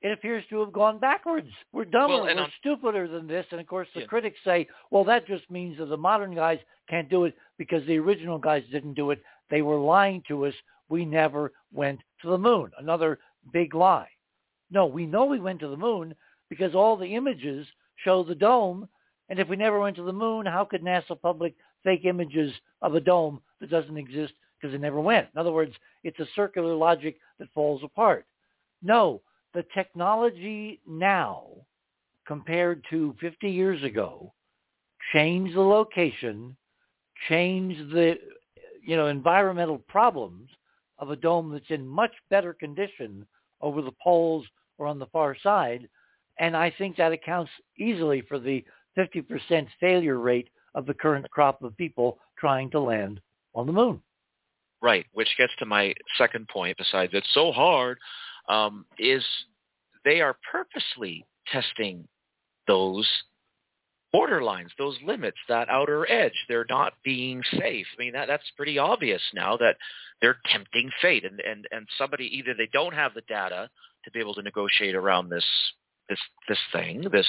it 0.00 0.12
appears 0.12 0.44
to 0.50 0.60
have 0.60 0.72
gone 0.72 0.98
backwards. 0.98 1.48
We're 1.72 1.84
dumber, 1.84 2.18
Well, 2.18 2.26
and 2.28 2.38
we're 2.38 2.50
stupider 2.60 3.08
than 3.08 3.26
this. 3.26 3.46
And 3.50 3.60
of 3.60 3.66
course, 3.66 3.88
the 3.94 4.00
Yeah. 4.00 4.06
critics 4.06 4.38
say, 4.44 4.68
well, 4.90 5.04
that 5.04 5.26
just 5.26 5.50
means 5.50 5.78
that 5.78 5.86
the 5.86 5.96
modern 5.96 6.34
guys 6.34 6.60
can't 6.88 7.08
do 7.08 7.24
it 7.24 7.36
because 7.56 7.84
the 7.86 7.98
original 7.98 8.38
guys 8.38 8.64
didn't 8.68 8.94
do 8.94 9.10
it. 9.10 9.22
They 9.48 9.62
were 9.62 9.76
lying 9.78 10.22
to 10.28 10.46
us. 10.46 10.54
We 10.88 11.04
never 11.04 11.52
went 11.72 12.00
to 12.22 12.28
the 12.28 12.38
moon. 12.38 12.72
Another 12.78 13.18
big 13.52 13.74
lie. 13.74 14.10
No, 14.70 14.86
we 14.86 15.06
know 15.06 15.24
we 15.24 15.40
went 15.40 15.60
to 15.60 15.68
the 15.68 15.76
moon 15.76 16.14
because 16.48 16.74
all 16.74 16.96
the 16.96 17.14
images 17.14 17.66
show 17.96 18.22
the 18.22 18.34
dome. 18.34 18.88
And 19.28 19.38
if 19.38 19.48
we 19.48 19.56
never 19.56 19.80
went 19.80 19.96
to 19.96 20.02
the 20.02 20.12
moon, 20.12 20.46
how 20.46 20.64
could 20.64 20.82
NASA 20.82 21.20
public 21.20 21.54
fake 21.82 22.04
images 22.04 22.52
of 22.82 22.94
a 22.94 23.00
dome 23.00 23.42
that 23.60 23.70
doesn't 23.70 23.96
exist 23.96 24.34
because 24.60 24.74
it 24.74 24.80
never 24.80 25.00
went? 25.00 25.28
In 25.34 25.38
other 25.38 25.52
words, 25.52 25.74
it's 26.04 26.20
a 26.20 26.26
circular 26.34 26.74
logic 26.74 27.18
that 27.38 27.50
falls 27.52 27.82
apart. 27.82 28.26
No, 28.82 29.22
the 29.58 29.64
technology 29.74 30.80
now 30.86 31.48
compared 32.28 32.80
to 32.88 33.12
50 33.20 33.50
years 33.50 33.82
ago 33.82 34.32
changed 35.12 35.56
the 35.56 35.60
location, 35.60 36.56
changed 37.28 37.90
the 37.90 38.14
you 38.86 38.96
know 38.96 39.08
environmental 39.08 39.78
problems 39.88 40.48
of 41.00 41.10
a 41.10 41.16
dome 41.16 41.50
that's 41.50 41.70
in 41.70 41.84
much 41.84 42.12
better 42.30 42.52
condition 42.52 43.26
over 43.60 43.82
the 43.82 43.94
poles 44.00 44.46
or 44.78 44.86
on 44.86 45.00
the 45.00 45.06
far 45.06 45.36
side, 45.42 45.88
and 46.38 46.56
I 46.56 46.72
think 46.78 46.96
that 46.96 47.10
accounts 47.10 47.50
easily 47.76 48.20
for 48.28 48.38
the 48.38 48.64
50% 48.96 49.66
failure 49.80 50.20
rate 50.20 50.50
of 50.76 50.86
the 50.86 50.94
current 50.94 51.28
crop 51.32 51.64
of 51.64 51.76
people 51.76 52.18
trying 52.38 52.70
to 52.70 52.78
land 52.78 53.20
on 53.56 53.66
the 53.66 53.72
moon. 53.72 54.00
Right, 54.80 55.06
which 55.14 55.34
gets 55.36 55.52
to 55.58 55.66
my 55.66 55.94
second 56.16 56.46
point. 56.46 56.76
Besides, 56.78 57.10
it's 57.12 57.34
so 57.34 57.50
hard. 57.50 57.98
Um, 58.48 58.86
is 58.98 59.24
they 60.04 60.20
are 60.20 60.36
purposely 60.50 61.26
testing 61.52 62.08
those 62.66 63.06
borderlines, 64.14 64.70
those 64.78 64.96
limits, 65.04 65.36
that 65.48 65.68
outer 65.68 66.10
edge. 66.10 66.32
They're 66.48 66.66
not 66.68 66.94
being 67.04 67.42
safe. 67.58 67.86
I 67.98 68.02
mean, 68.02 68.12
that 68.14 68.26
that's 68.26 68.50
pretty 68.56 68.78
obvious 68.78 69.22
now 69.34 69.56
that 69.58 69.76
they're 70.20 70.38
tempting 70.50 70.90
fate, 71.00 71.24
and 71.24 71.40
and 71.40 71.66
and 71.70 71.86
somebody 71.98 72.24
either 72.36 72.54
they 72.56 72.68
don't 72.72 72.94
have 72.94 73.14
the 73.14 73.22
data 73.28 73.68
to 74.04 74.10
be 74.10 74.20
able 74.20 74.34
to 74.34 74.42
negotiate 74.42 74.94
around 74.94 75.28
this 75.28 75.44
this 76.08 76.18
this 76.48 76.58
thing, 76.72 77.02
this 77.12 77.26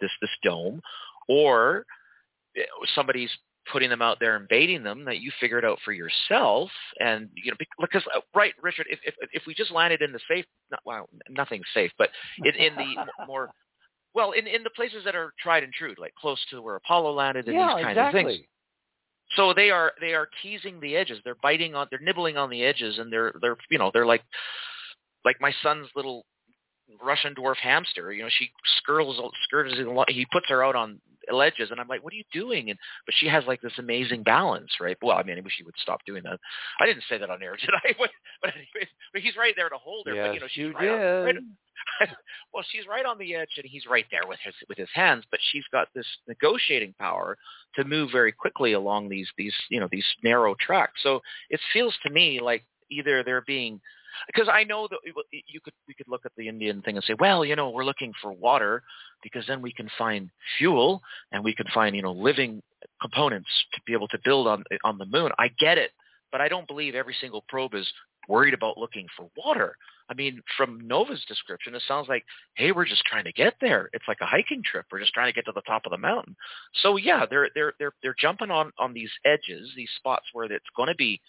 this 0.00 0.10
this 0.20 0.30
dome, 0.42 0.80
or 1.28 1.84
somebody's 2.94 3.30
putting 3.72 3.90
them 3.90 4.02
out 4.02 4.18
there 4.20 4.36
and 4.36 4.48
baiting 4.48 4.82
them 4.82 5.04
that 5.04 5.20
you 5.20 5.30
figure 5.40 5.58
it 5.58 5.64
out 5.64 5.78
for 5.84 5.92
yourself 5.92 6.70
and 7.00 7.28
you 7.34 7.50
know 7.50 7.56
because 7.80 8.02
uh, 8.14 8.20
right 8.34 8.54
richard 8.62 8.86
if 8.88 8.98
if 9.04 9.14
if 9.32 9.42
we 9.46 9.54
just 9.54 9.70
landed 9.70 10.02
in 10.02 10.12
the 10.12 10.20
safe 10.28 10.44
not 10.70 10.80
well 10.84 11.08
nothing's 11.28 11.66
safe 11.74 11.90
but 11.98 12.10
in 12.44 12.54
in 12.54 12.74
the 12.76 12.94
more 13.26 13.50
well 14.14 14.32
in 14.32 14.46
in 14.46 14.62
the 14.62 14.70
places 14.70 15.02
that 15.04 15.14
are 15.16 15.32
tried 15.40 15.62
and 15.62 15.72
true 15.72 15.94
like 15.98 16.14
close 16.14 16.38
to 16.50 16.62
where 16.62 16.76
apollo 16.76 17.12
landed 17.12 17.46
and 17.46 17.54
yeah, 17.54 17.74
these 17.74 17.84
kinds 17.84 17.96
exactly. 17.96 18.20
of 18.20 18.26
things 18.26 18.46
so 19.36 19.52
they 19.52 19.70
are 19.70 19.92
they 20.00 20.14
are 20.14 20.28
teasing 20.42 20.78
the 20.80 20.96
edges 20.96 21.18
they're 21.24 21.36
biting 21.42 21.74
on 21.74 21.86
they're 21.90 22.00
nibbling 22.00 22.36
on 22.36 22.50
the 22.50 22.62
edges 22.62 22.98
and 22.98 23.12
they're 23.12 23.34
they're 23.40 23.56
you 23.70 23.78
know 23.78 23.90
they're 23.92 24.06
like 24.06 24.22
like 25.24 25.36
my 25.40 25.52
son's 25.62 25.88
little 25.96 26.24
russian 27.02 27.34
dwarf 27.34 27.56
hamster 27.56 28.12
you 28.12 28.22
know 28.22 28.28
she 28.38 28.50
skirls 28.78 29.20
skirts 29.44 29.74
he 30.08 30.26
puts 30.32 30.46
her 30.48 30.64
out 30.64 30.76
on 30.76 31.00
ledges 31.32 31.70
and 31.70 31.80
i'm 31.80 31.88
like 31.88 32.02
what 32.04 32.12
are 32.12 32.16
you 32.16 32.24
doing 32.32 32.70
and 32.70 32.78
but 33.04 33.14
she 33.18 33.26
has 33.26 33.42
like 33.46 33.60
this 33.60 33.72
amazing 33.78 34.22
balance 34.22 34.70
right 34.80 34.96
well 35.02 35.16
i 35.16 35.22
mean 35.22 35.36
i 35.36 35.40
wish 35.40 35.54
she 35.56 35.64
would 35.64 35.74
stop 35.78 36.00
doing 36.06 36.22
that 36.22 36.38
i 36.80 36.86
didn't 36.86 37.02
say 37.08 37.18
that 37.18 37.30
on 37.30 37.42
air 37.42 37.56
did 37.60 37.70
i 37.84 37.92
but, 37.98 38.10
but 38.40 38.50
anyways 38.54 38.88
but 39.12 39.22
he's 39.22 39.36
right 39.36 39.54
there 39.56 39.68
to 39.68 39.76
hold 39.76 40.06
her 40.06 40.14
yes, 40.14 40.28
but 40.28 40.34
you 40.34 40.40
know 40.40 40.46
she's 40.48 40.58
you 40.58 40.72
right, 40.72 40.88
on, 40.88 41.24
right 41.24 41.34
did. 41.34 41.44
well, 42.52 42.64
she's 42.70 42.86
right 42.86 43.04
on 43.04 43.18
the 43.18 43.34
edge, 43.34 43.50
and 43.56 43.66
he's 43.66 43.86
right 43.86 44.06
there 44.10 44.26
with 44.26 44.38
his 44.42 44.54
with 44.68 44.78
his 44.78 44.88
hands. 44.94 45.24
But 45.30 45.40
she's 45.50 45.64
got 45.72 45.88
this 45.94 46.06
negotiating 46.26 46.94
power 46.98 47.36
to 47.74 47.84
move 47.84 48.10
very 48.12 48.32
quickly 48.32 48.72
along 48.72 49.08
these 49.08 49.28
these 49.36 49.54
you 49.70 49.80
know 49.80 49.88
these 49.90 50.06
narrow 50.22 50.54
tracks. 50.58 51.02
So 51.02 51.20
it 51.50 51.60
feels 51.72 51.94
to 52.04 52.10
me 52.10 52.40
like 52.40 52.64
either 52.90 53.22
they're 53.22 53.42
being 53.42 53.80
because 54.26 54.48
I 54.52 54.64
know 54.64 54.88
that 54.88 54.98
you 55.30 55.60
could 55.60 55.74
we 55.86 55.94
could 55.94 56.08
look 56.08 56.22
at 56.24 56.32
the 56.36 56.48
Indian 56.48 56.82
thing 56.82 56.96
and 56.96 57.04
say, 57.04 57.14
well, 57.18 57.44
you 57.44 57.56
know, 57.56 57.70
we're 57.70 57.84
looking 57.84 58.12
for 58.22 58.32
water 58.32 58.82
because 59.22 59.44
then 59.46 59.62
we 59.62 59.72
can 59.72 59.88
find 59.98 60.30
fuel 60.58 61.00
and 61.32 61.42
we 61.42 61.54
can 61.54 61.66
find 61.72 61.96
you 61.96 62.02
know 62.02 62.12
living 62.12 62.62
components 63.00 63.48
to 63.74 63.80
be 63.86 63.92
able 63.92 64.08
to 64.08 64.18
build 64.24 64.46
on 64.46 64.64
eh, 64.70 64.76
on 64.84 64.98
the 64.98 65.06
moon. 65.06 65.30
I 65.38 65.48
get 65.58 65.78
it, 65.78 65.90
but 66.32 66.40
I 66.40 66.48
don't 66.48 66.66
believe 66.66 66.94
every 66.94 67.16
single 67.20 67.44
probe 67.48 67.74
is 67.74 67.90
worried 68.28 68.54
about 68.54 68.78
looking 68.78 69.06
for 69.16 69.28
water. 69.36 69.76
I 70.08 70.14
mean, 70.14 70.40
from 70.56 70.86
Nova's 70.86 71.24
description, 71.26 71.74
it 71.74 71.82
sounds 71.86 72.08
like, 72.08 72.24
hey, 72.54 72.72
we're 72.72 72.86
just 72.86 73.04
trying 73.06 73.24
to 73.24 73.32
get 73.32 73.54
there. 73.60 73.90
It's 73.92 74.04
like 74.06 74.18
a 74.20 74.26
hiking 74.26 74.62
trip. 74.64 74.86
We're 74.90 75.00
just 75.00 75.12
trying 75.12 75.32
to 75.32 75.34
get 75.34 75.44
to 75.46 75.52
the 75.52 75.62
top 75.62 75.82
of 75.84 75.90
the 75.90 75.98
mountain. 75.98 76.36
So 76.82 76.96
yeah, 76.96 77.26
they're 77.28 77.48
they're 77.54 77.72
they're 77.78 77.92
they're 78.02 78.16
jumping 78.18 78.50
on 78.50 78.72
on 78.78 78.92
these 78.92 79.10
edges, 79.24 79.72
these 79.76 79.90
spots 79.96 80.26
where 80.32 80.46
it's 80.46 80.64
going 80.76 80.88
to 80.88 80.94
be 80.94 81.20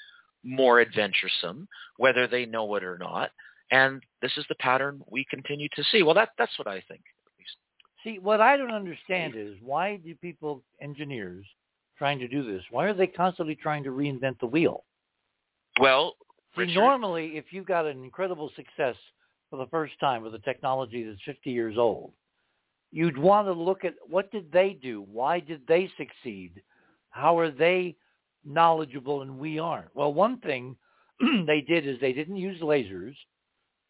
more 0.48 0.80
adventuresome, 0.80 1.68
whether 1.98 2.28
they 2.28 2.46
know 2.46 2.76
it 2.76 2.84
or 2.84 2.98
not. 2.98 3.32
And 3.72 4.02
this 4.22 4.32
is 4.38 4.46
the 4.48 4.56
pattern 4.56 5.02
we 5.10 5.26
continue 5.30 5.68
to 5.76 5.84
see. 5.92 6.04
Well, 6.04 6.16
that 6.16 6.30
that's 6.38 6.58
what 6.58 6.68
I 6.68 6.82
think. 6.88 7.02
At 7.02 7.32
least. 7.38 7.58
See, 8.04 8.20
what 8.20 8.40
I 8.40 8.56
don't 8.56 8.72
understand 8.72 9.36
is 9.36 9.56
why 9.62 9.98
do 9.98 10.16
people, 10.16 10.64
engineers, 10.82 11.46
trying 11.98 12.20
to 12.20 12.28
do 12.28 12.44
this, 12.44 12.64
why 12.72 12.86
are 12.86 12.94
they 12.94 13.08
constantly 13.08 13.56
trying 13.56 13.84
to 13.84 13.90
reinvent 13.90 14.40
the 14.40 14.48
wheel? 14.48 14.86
Well, 15.80 16.16
See, 16.56 16.62
Richard, 16.62 16.76
normally, 16.76 17.32
if 17.36 17.46
you've 17.52 17.66
got 17.66 17.86
an 17.86 18.04
incredible 18.04 18.52
success 18.56 18.96
for 19.50 19.58
the 19.58 19.68
first 19.68 20.00
time 20.00 20.24
with 20.24 20.34
a 20.36 20.40
technology 20.40 21.04
that's 21.04 21.22
50 21.26 21.52
years 21.52 21.78
old, 21.78 22.12
you'd 22.92 23.18
want 23.18 23.48
to 23.48 23.54
look 23.54 23.84
at 23.84 23.96
what 24.08 24.32
did 24.32 24.52
they 24.52 24.78
do? 24.82 25.06
Why 25.12 25.40
did 25.40 25.62
they 25.68 25.90
succeed? 25.98 26.62
How 27.10 27.38
are 27.38 27.52
they 27.52 27.96
knowledgeable 28.48 29.22
and 29.22 29.38
we 29.38 29.60
aren't? 29.60 29.96
Well, 29.96 30.14
one 30.14 30.40
thing 30.40 30.76
they 31.46 31.62
did 31.62 31.88
is 31.88 32.00
they 32.00 32.14
didn't 32.14 32.38
use 32.38 32.62
lasers. 32.62 33.16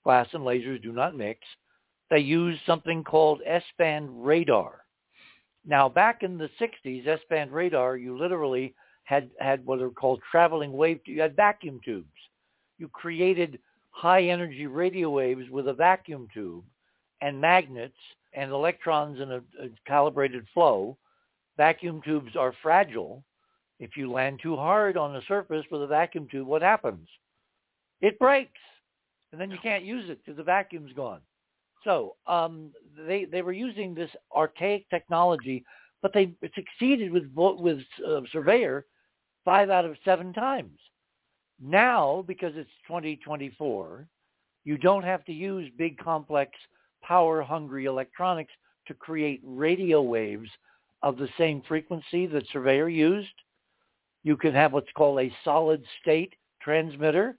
Glass 0.03 0.27
and 0.33 0.43
lasers 0.43 0.81
do 0.81 0.91
not 0.91 1.15
mix. 1.15 1.41
They 2.09 2.19
used 2.19 2.61
something 2.65 3.03
called 3.03 3.41
S-band 3.45 4.25
radar. 4.25 4.83
Now, 5.65 5.89
back 5.89 6.23
in 6.23 6.37
the 6.37 6.49
60s, 6.61 7.05
S-band 7.05 7.51
radar, 7.51 7.97
you 7.97 8.17
literally 8.17 8.73
had, 9.03 9.29
had 9.39 9.65
what 9.65 9.81
are 9.81 9.89
called 9.89 10.21
traveling 10.31 10.71
wave, 10.71 11.01
you 11.05 11.21
had 11.21 11.35
vacuum 11.35 11.81
tubes 11.83 12.07
you 12.77 12.87
created 12.87 13.59
high 13.91 14.23
energy 14.23 14.67
radio 14.67 15.09
waves 15.09 15.49
with 15.49 15.67
a 15.67 15.73
vacuum 15.73 16.27
tube 16.33 16.63
and 17.21 17.39
magnets 17.39 17.97
and 18.33 18.51
electrons 18.51 19.19
in 19.19 19.31
a, 19.31 19.37
a, 19.37 19.69
calibrated 19.87 20.45
flow. 20.53 20.97
Vacuum 21.57 22.01
tubes 22.05 22.35
are 22.35 22.53
fragile. 22.61 23.23
If 23.79 23.95
you 23.95 24.11
land 24.11 24.39
too 24.41 24.55
hard 24.55 24.97
on 24.97 25.13
the 25.13 25.21
surface 25.27 25.65
with 25.69 25.83
a 25.83 25.87
vacuum 25.87 26.27
tube, 26.29 26.47
what 26.47 26.61
happens? 26.61 27.07
It 28.01 28.17
breaks, 28.19 28.59
and 29.31 29.39
then 29.39 29.51
you 29.51 29.57
can't 29.61 29.83
use 29.83 30.09
it 30.09 30.19
because 30.23 30.37
the 30.37 30.43
vacuum's 30.43 30.93
gone. 30.93 31.21
So 31.83 32.15
um, 32.25 32.71
they 33.07 33.25
they 33.25 33.41
were 33.41 33.53
using 33.53 33.93
this 33.93 34.09
archaic 34.35 34.89
technology, 34.89 35.63
but 36.01 36.13
they 36.13 36.33
succeeded 36.55 37.11
with 37.11 37.29
with 37.35 37.79
uh, 38.07 38.21
Surveyor 38.31 38.85
five 39.45 39.69
out 39.69 39.85
of 39.85 39.95
seven 40.03 40.33
times. 40.33 40.77
Now, 41.61 42.23
because 42.27 42.53
it's 42.55 42.69
2024, 42.87 44.07
you 44.65 44.77
don't 44.77 45.03
have 45.03 45.23
to 45.25 45.31
use 45.31 45.71
big, 45.77 45.97
complex, 45.97 46.51
power-hungry 47.01 47.85
electronics 47.85 48.51
to 48.87 48.93
create 48.93 49.39
radio 49.43 50.01
waves 50.01 50.49
of 51.01 51.17
the 51.17 51.29
same 51.37 51.61
frequency 51.67 52.27
that 52.27 52.43
Surveyor 52.51 52.89
used. 52.89 53.29
You 54.23 54.37
can 54.37 54.53
have 54.53 54.73
what's 54.73 54.91
called 54.95 55.19
a 55.19 55.33
solid-state 55.43 56.33
transmitter, 56.61 57.37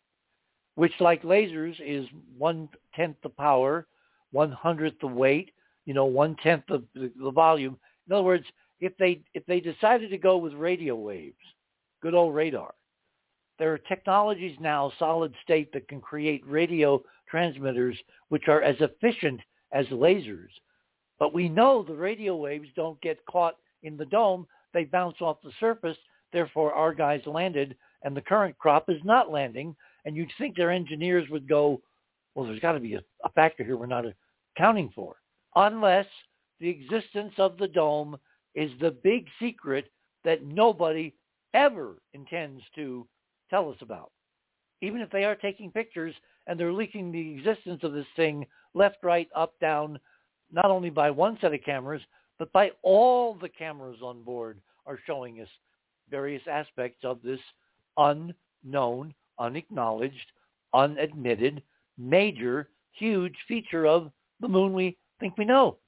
which, 0.74 0.92
like 1.00 1.22
lasers, 1.22 1.74
is 1.84 2.06
one-tenth 2.36 3.16
the 3.22 3.28
power, 3.28 3.86
one-hundredth 4.32 5.00
the 5.00 5.06
weight, 5.06 5.50
you 5.84 5.94
know, 5.94 6.06
one-tenth 6.06 6.64
the, 6.68 6.82
the, 6.94 7.10
the 7.20 7.30
volume. 7.30 7.78
In 8.06 8.14
other 8.14 8.22
words, 8.22 8.46
if 8.80 8.96
they 8.96 9.22
if 9.34 9.44
they 9.46 9.60
decided 9.60 10.10
to 10.10 10.18
go 10.18 10.36
with 10.36 10.52
radio 10.55 10.94
waves, 10.94 11.36
good 12.00 12.14
old 12.14 12.34
radar, 12.34 12.74
there 13.59 13.72
are 13.72 13.78
technologies 13.78 14.56
now, 14.60 14.92
solid 14.98 15.34
state, 15.42 15.72
that 15.72 15.88
can 15.88 16.00
create 16.00 16.46
radio 16.46 17.02
transmitters 17.28 17.98
which 18.28 18.48
are 18.48 18.62
as 18.62 18.76
efficient 18.80 19.40
as 19.72 19.86
lasers. 19.86 20.48
But 21.18 21.34
we 21.34 21.48
know 21.48 21.82
the 21.82 21.94
radio 21.94 22.36
waves 22.36 22.68
don't 22.76 23.00
get 23.00 23.18
caught 23.26 23.56
in 23.82 23.96
the 23.96 24.06
dome. 24.06 24.46
They 24.72 24.84
bounce 24.84 25.16
off 25.20 25.42
the 25.42 25.50
surface. 25.59 25.96
Therefore, 26.32 26.72
our 26.72 26.94
guys 26.94 27.22
landed, 27.26 27.76
and 28.02 28.16
the 28.16 28.22
current 28.22 28.56
crop 28.59 28.88
is 28.88 29.00
not 29.05 29.30
landing. 29.30 29.74
And 30.05 30.16
you'd 30.16 30.30
think 30.38 30.56
their 30.56 30.70
engineers 30.70 31.28
would 31.30 31.48
go, 31.48 31.80
well, 32.34 32.46
there's 32.46 32.60
got 32.60 32.72
to 32.72 32.80
be 32.80 32.94
a, 32.94 33.02
a 33.24 33.30
factor 33.30 33.64
here 33.64 33.76
we're 33.76 33.86
not 33.86 34.05
accounting 34.56 34.90
for, 34.94 35.16
unless 35.56 36.06
the 36.60 36.68
existence 36.68 37.32
of 37.38 37.59
the 37.59 37.68
dome 37.68 38.16
is 38.55 38.70
the 38.80 38.90
big 38.90 39.26
secret 39.40 39.90
that 40.24 40.44
nobody 40.44 41.14
ever 41.55 41.96
intends 42.12 42.62
to 42.74 43.06
tell 43.50 43.70
us 43.70 43.76
about. 43.80 44.10
Even 44.80 45.00
if 45.00 45.10
they 45.10 45.24
are 45.24 45.34
taking 45.34 45.70
pictures 45.70 46.14
and 46.46 46.59
they're 46.59 46.72
leaking 46.72 47.10
the 47.10 47.34
existence 47.34 47.80
of 47.82 47.92
this 47.92 48.06
thing 48.16 48.46
left, 48.74 48.98
right, 49.02 49.28
up, 49.34 49.59
down, 49.60 49.98
not 50.52 50.66
only 50.66 50.90
by 50.90 51.10
one 51.10 51.38
set 51.40 51.55
of 51.55 51.62
cameras, 51.64 52.02
but 52.38 52.52
by 52.52 52.70
all 52.82 53.34
the 53.34 53.48
cameras 53.48 53.98
on 54.02 54.22
board 54.22 54.60
are 54.86 54.98
showing 55.06 55.40
us 55.40 55.48
various 56.10 56.43
aspects 56.51 57.05
of 57.05 57.22
this 57.22 57.40
unknown, 57.97 59.14
unacknowledged, 59.39 60.32
unadmitted, 60.74 61.62
major, 61.97 62.68
huge 62.93 63.35
feature 63.47 63.86
of 63.86 64.10
the 64.40 64.48
moon 64.48 64.72
we 64.72 64.97
think 65.20 65.36
we 65.36 65.44
know. 65.44 65.78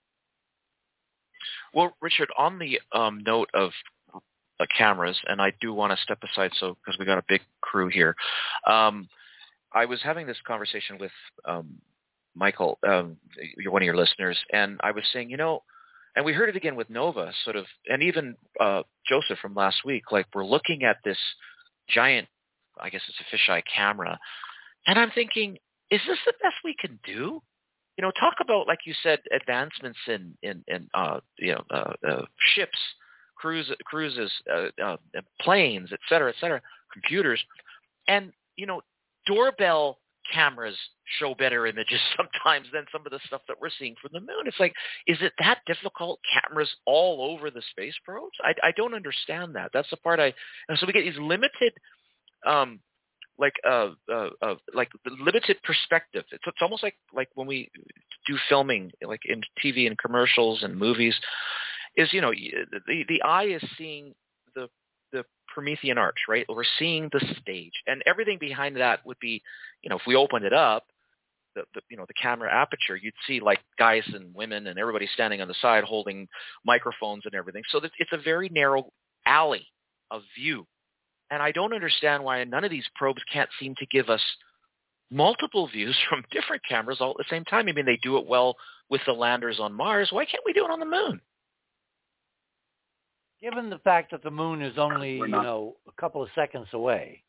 Well, 1.72 1.94
Richard, 2.01 2.28
on 2.36 2.59
the 2.59 2.80
um, 2.92 3.22
note 3.24 3.48
of 3.55 3.70
uh, 4.14 4.66
cameras, 4.76 5.18
and 5.26 5.40
I 5.40 5.52
do 5.60 5.72
want 5.72 5.92
to 5.92 6.02
step 6.02 6.18
aside 6.22 6.51
so 6.59 6.76
because 6.76 6.98
we 6.98 7.06
got 7.06 7.18
a 7.18 7.24
big 7.28 7.40
crew 7.60 7.88
here. 7.88 8.14
Um, 8.66 9.09
I 9.72 9.84
was 9.86 10.01
having 10.02 10.26
this 10.26 10.36
conversation 10.47 10.98
with 10.98 11.12
um, 11.47 11.76
Michael, 12.34 12.78
um, 12.86 13.16
one 13.66 13.82
of 13.82 13.86
your 13.86 13.97
listeners, 13.97 14.38
and 14.52 14.80
I 14.82 14.90
was 14.90 15.05
saying, 15.12 15.30
you 15.30 15.36
know, 15.36 15.62
and 16.16 16.24
we 16.24 16.32
heard 16.32 16.48
it 16.48 16.56
again 16.56 16.76
with 16.76 16.90
Nova, 16.90 17.32
sort 17.44 17.56
of, 17.56 17.66
and 17.86 18.02
even 18.02 18.36
uh, 18.58 18.82
Joseph 19.06 19.38
from 19.40 19.54
last 19.54 19.84
week. 19.84 20.10
Like 20.10 20.26
we're 20.34 20.44
looking 20.44 20.84
at 20.84 20.98
this 21.04 21.18
giant, 21.88 22.28
I 22.80 22.90
guess 22.90 23.02
it's 23.08 23.18
a 23.20 23.50
fisheye 23.50 23.62
camera, 23.74 24.18
and 24.86 24.98
I'm 24.98 25.10
thinking, 25.10 25.58
is 25.90 26.00
this 26.06 26.18
the 26.26 26.32
best 26.42 26.56
we 26.64 26.74
can 26.78 26.98
do? 27.04 27.42
You 27.96 28.02
know, 28.02 28.12
talk 28.12 28.34
about 28.40 28.66
like 28.66 28.80
you 28.86 28.94
said, 29.02 29.20
advancements 29.34 29.98
in 30.06 30.34
in, 30.42 30.64
in 30.68 30.88
uh, 30.94 31.20
you 31.38 31.54
know 31.54 31.62
uh, 31.70 31.92
uh, 32.08 32.24
ships, 32.54 32.78
cruise, 33.36 33.70
cruises, 33.84 34.32
uh, 34.52 34.68
uh, 34.82 34.96
planes, 35.40 35.90
et 35.92 36.00
cetera, 36.08 36.30
et 36.30 36.36
cetera, 36.40 36.60
computers, 36.92 37.42
and 38.08 38.32
you 38.56 38.66
know, 38.66 38.80
doorbell 39.26 39.98
cameras 40.32 40.77
show 41.19 41.35
better 41.35 41.66
images 41.66 42.01
sometimes 42.16 42.66
than 42.73 42.85
some 42.93 43.02
of 43.05 43.12
the 43.12 43.20
stuff 43.27 43.43
that 43.48 43.61
we're 43.61 43.70
seeing 43.78 43.94
from 44.01 44.11
the 44.12 44.20
moon. 44.20 44.47
It's 44.47 44.61
like, 44.61 44.74
is 45.07 45.19
it 45.20 45.32
that 45.39 45.59
difficult? 45.66 46.20
Cameras 46.32 46.70
all 46.86 47.32
over 47.32 47.51
the 47.51 47.62
space 47.70 47.94
probes? 48.05 48.36
I, 48.43 48.55
I 48.62 48.73
don't 48.73 48.94
understand 48.94 49.55
that. 49.57 49.70
That's 49.73 49.90
the 49.90 49.97
part 49.97 50.20
I. 50.20 50.32
And 50.69 50.78
so 50.78 50.86
we 50.86 50.93
get 50.93 51.02
these 51.02 51.19
limited, 51.19 51.73
um, 52.47 52.81
like 53.39 53.55
uh, 53.66 53.90
uh, 54.12 54.28
uh 54.43 54.55
like 54.74 54.90
the 55.05 55.12
limited 55.19 55.57
perspective. 55.65 56.24
It's, 56.31 56.44
it's 56.47 56.59
almost 56.61 56.82
like 56.82 56.97
like 57.15 57.28
when 57.35 57.47
we 57.47 57.70
do 58.27 58.36
filming, 58.48 58.93
like 59.02 59.23
in 59.24 59.40
TV 59.65 59.86
and 59.86 59.97
commercials 59.97 60.62
and 60.62 60.77
movies, 60.77 61.15
is 61.97 62.12
you 62.12 62.20
know 62.20 62.32
the 62.32 63.05
the 63.09 63.23
eye 63.23 63.44
is 63.44 63.62
seeing 63.78 64.15
proscenium 65.52 65.98
arch, 65.98 66.16
right? 66.28 66.47
We're 66.48 66.64
seeing 66.78 67.09
the 67.12 67.20
stage, 67.40 67.72
and 67.86 68.02
everything 68.06 68.39
behind 68.39 68.77
that 68.77 69.05
would 69.05 69.18
be, 69.20 69.43
you 69.82 69.90
know, 69.90 69.97
if 69.97 70.02
we 70.06 70.16
opened 70.16 70.44
it 70.44 70.52
up, 70.52 70.85
the, 71.55 71.62
the 71.74 71.81
you 71.90 71.97
know 71.97 72.05
the 72.06 72.14
camera 72.14 72.52
aperture, 72.52 72.97
you'd 72.97 73.14
see 73.27 73.40
like 73.40 73.60
guys 73.78 74.05
and 74.14 74.35
women 74.35 74.66
and 74.66 74.78
everybody 74.78 75.09
standing 75.14 75.40
on 75.40 75.48
the 75.48 75.55
side 75.60 75.85
holding 75.85 76.28
microphones 76.64 77.22
and 77.24 77.35
everything. 77.35 77.62
So 77.70 77.81
it's 77.82 78.12
a 78.12 78.18
very 78.18 78.48
narrow 78.48 78.93
alley 79.27 79.66
of 80.10 80.22
view, 80.39 80.66
and 81.31 81.43
I 81.43 81.52
don't 81.52 81.74
understand 81.74 82.24
why 82.24 82.43
none 82.44 82.64
of 82.64 82.70
these 82.70 82.86
probes 82.94 83.22
can't 83.32 83.51
seem 83.59 83.74
to 83.78 83.86
give 83.86 84.09
us 84.09 84.22
multiple 85.10 85.68
views 85.68 85.97
from 86.09 86.24
different 86.31 86.62
cameras 86.68 86.98
all 87.01 87.10
at 87.10 87.16
the 87.16 87.24
same 87.31 87.44
time. 87.44 87.68
I 87.68 87.72
mean, 87.72 87.86
they 87.86 87.98
do 88.02 88.18
it 88.18 88.27
well 88.27 88.56
with 88.89 89.01
the 89.06 89.12
landers 89.12 89.59
on 89.60 89.72
Mars. 89.72 90.09
Why 90.10 90.24
can't 90.24 90.44
we 90.44 90.52
do 90.52 90.64
it 90.64 90.70
on 90.70 90.81
the 90.81 90.86
moon? 90.86 91.20
Given 93.42 93.70
the 93.70 93.78
fact 93.78 94.10
that 94.10 94.22
the 94.22 94.30
moon 94.30 94.62
is 94.62 94.78
only 94.78 95.16
you 95.16 95.28
know 95.28 95.76
a 95.88 96.00
couple 96.00 96.22
of 96.22 96.28
seconds 96.34 96.68
away, 96.72 97.22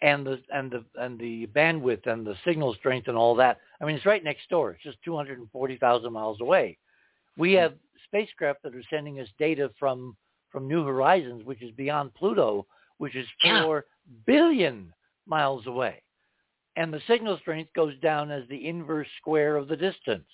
and 0.00 0.26
the 0.26 0.40
and 0.52 0.70
the 0.70 0.84
and 0.96 1.18
the 1.18 1.46
bandwidth 1.48 2.06
and 2.06 2.26
the 2.26 2.34
signal 2.44 2.74
strength 2.74 3.08
and 3.08 3.16
all 3.16 3.34
that, 3.36 3.58
I 3.80 3.84
mean 3.84 3.96
it's 3.96 4.06
right 4.06 4.22
next 4.22 4.48
door. 4.50 4.72
It's 4.72 4.82
just 4.82 4.98
240,000 5.04 6.12
miles 6.12 6.40
away. 6.40 6.78
We 7.36 7.52
hmm. 7.52 7.60
have 7.60 7.74
spacecraft 8.06 8.62
that 8.64 8.74
are 8.74 8.82
sending 8.90 9.20
us 9.20 9.28
data 9.38 9.70
from 9.78 10.16
from 10.50 10.68
New 10.68 10.84
Horizons, 10.84 11.44
which 11.44 11.62
is 11.62 11.70
beyond 11.72 12.14
Pluto, 12.14 12.66
which 12.98 13.16
is 13.16 13.26
four 13.42 13.86
yeah. 14.06 14.16
billion 14.26 14.92
miles 15.26 15.66
away, 15.66 16.02
and 16.76 16.92
the 16.92 17.00
signal 17.06 17.38
strength 17.38 17.72
goes 17.74 17.98
down 18.00 18.30
as 18.30 18.42
the 18.48 18.68
inverse 18.68 19.08
square 19.20 19.56
of 19.56 19.68
the 19.68 19.76
distance. 19.76 20.28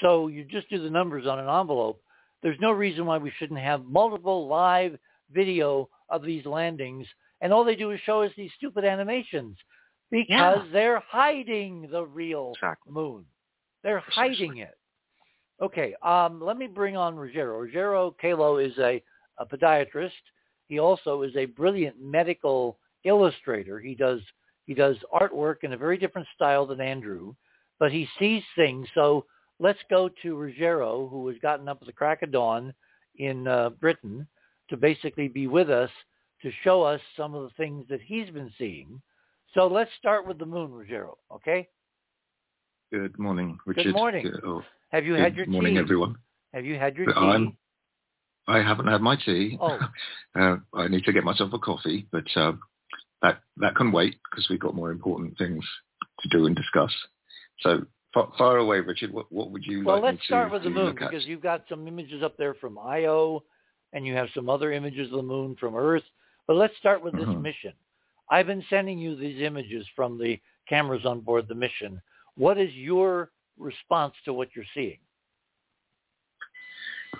So 0.00 0.28
you 0.28 0.44
just 0.44 0.68
do 0.70 0.82
the 0.82 0.90
numbers 0.90 1.26
on 1.26 1.38
an 1.38 1.48
envelope 1.48 2.02
there's 2.42 2.58
no 2.60 2.70
reason 2.70 3.06
why 3.06 3.18
we 3.18 3.32
shouldn't 3.38 3.60
have 3.60 3.84
multiple 3.84 4.46
live 4.46 4.96
video 5.32 5.88
of 6.08 6.22
these 6.22 6.46
landings. 6.46 7.06
And 7.40 7.52
all 7.52 7.64
they 7.64 7.76
do 7.76 7.90
is 7.90 8.00
show 8.04 8.22
us 8.22 8.32
these 8.36 8.50
stupid 8.56 8.84
animations 8.84 9.56
because 10.10 10.58
yeah. 10.64 10.72
they're 10.72 11.02
hiding 11.08 11.88
the 11.90 12.04
real 12.04 12.52
exactly. 12.56 12.92
moon. 12.92 13.24
They're 13.82 14.02
hiding 14.06 14.58
it. 14.58 14.76
Okay, 15.60 15.94
um, 16.02 16.40
let 16.40 16.56
me 16.56 16.66
bring 16.68 16.96
on 16.96 17.16
Ruggiero. 17.16 17.60
Ruggiero 17.60 18.14
Calo 18.22 18.64
is 18.64 18.76
a, 18.78 19.02
a 19.38 19.46
podiatrist. 19.46 20.12
He 20.68 20.78
also 20.78 21.22
is 21.22 21.34
a 21.36 21.46
brilliant 21.46 22.00
medical 22.00 22.78
illustrator. 23.04 23.80
He 23.80 23.94
does 23.94 24.20
he 24.66 24.74
does 24.74 24.96
artwork 25.14 25.56
in 25.62 25.72
a 25.72 25.78
very 25.78 25.96
different 25.96 26.28
style 26.34 26.66
than 26.66 26.80
Andrew, 26.80 27.34
but 27.80 27.90
he 27.90 28.06
sees 28.18 28.42
things. 28.54 28.86
So 28.94 29.24
let's 29.60 29.78
go 29.90 30.08
to 30.22 30.36
Ruggiero, 30.36 31.08
who 31.08 31.26
has 31.28 31.36
gotten 31.42 31.68
up 31.68 31.78
at 31.80 31.86
the 31.86 31.92
crack 31.92 32.22
of 32.22 32.32
dawn 32.32 32.72
in 33.16 33.46
uh, 33.46 33.70
Britain 33.70 34.26
to 34.70 34.76
basically 34.76 35.28
be 35.28 35.46
with 35.46 35.70
us 35.70 35.90
to 36.42 36.50
show 36.62 36.82
us 36.82 37.00
some 37.16 37.34
of 37.34 37.42
the 37.42 37.50
things 37.56 37.84
that 37.88 38.00
he's 38.00 38.30
been 38.30 38.52
seeing. 38.58 39.00
So 39.54 39.66
let's 39.66 39.90
start 39.98 40.26
with 40.26 40.38
the 40.38 40.46
moon, 40.46 40.72
Ruggiero, 40.72 41.16
okay? 41.32 41.68
Good 42.92 43.18
morning, 43.18 43.58
Richard. 43.66 43.84
Good 43.84 43.94
morning. 43.94 44.22
Good, 44.24 44.40
oh, 44.46 44.62
Have 44.90 45.04
you 45.04 45.14
had 45.14 45.34
your 45.34 45.46
tea? 45.46 45.50
Good 45.50 45.52
morning, 45.52 45.78
everyone. 45.78 46.16
Have 46.54 46.64
you 46.64 46.76
had 46.76 46.96
your 46.96 47.06
tea? 47.06 47.12
I'm, 47.16 47.56
I 48.46 48.58
haven't 48.58 48.86
had 48.86 49.02
my 49.02 49.16
tea. 49.16 49.58
Oh. 49.60 49.78
uh, 50.40 50.56
I 50.74 50.88
need 50.88 51.04
to 51.04 51.12
get 51.12 51.24
myself 51.24 51.52
a 51.52 51.58
coffee, 51.58 52.06
but 52.10 52.24
uh, 52.36 52.52
that 53.20 53.40
that 53.58 53.74
can 53.74 53.92
wait 53.92 54.16
because 54.30 54.48
we've 54.48 54.60
got 54.60 54.74
more 54.74 54.90
important 54.90 55.36
things 55.36 55.64
to 56.20 56.28
do 56.30 56.46
and 56.46 56.56
discuss. 56.56 56.92
So 57.60 57.84
far 58.12 58.56
away, 58.58 58.80
Richard. 58.80 59.12
What, 59.12 59.30
what 59.30 59.50
would 59.50 59.64
you 59.64 59.84
well, 59.84 59.96
like 59.96 60.02
Well, 60.02 60.12
let's 60.12 60.24
start 60.24 60.48
to, 60.48 60.54
with 60.54 60.62
the 60.64 60.70
moon 60.70 60.94
because 60.94 61.26
you've 61.26 61.42
got 61.42 61.64
some 61.68 61.86
images 61.86 62.22
up 62.22 62.36
there 62.36 62.54
from 62.54 62.78
Io, 62.78 63.42
and 63.92 64.06
you 64.06 64.14
have 64.14 64.28
some 64.34 64.48
other 64.48 64.72
images 64.72 65.06
of 65.10 65.16
the 65.16 65.22
moon 65.22 65.56
from 65.58 65.74
Earth. 65.76 66.02
But 66.46 66.56
let's 66.56 66.76
start 66.78 67.02
with 67.02 67.14
this 67.14 67.24
mm-hmm. 67.24 67.42
mission. 67.42 67.72
I've 68.30 68.46
been 68.46 68.64
sending 68.68 68.98
you 68.98 69.16
these 69.16 69.42
images 69.42 69.86
from 69.94 70.18
the 70.18 70.38
cameras 70.68 71.04
on 71.04 71.20
board 71.20 71.48
the 71.48 71.54
mission. 71.54 72.00
What 72.36 72.58
is 72.58 72.72
your 72.74 73.30
response 73.58 74.14
to 74.24 74.32
what 74.32 74.48
you're 74.54 74.64
seeing? 74.74 74.98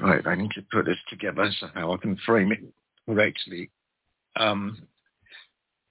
Right, 0.00 0.24
I 0.26 0.34
need 0.34 0.50
to 0.52 0.62
put 0.70 0.86
this 0.86 0.98
together 1.08 1.50
somehow 1.58 1.94
I 1.94 1.96
can 1.96 2.16
frame 2.24 2.52
it 2.52 2.60
correctly. 3.06 3.70
Um, 4.36 4.78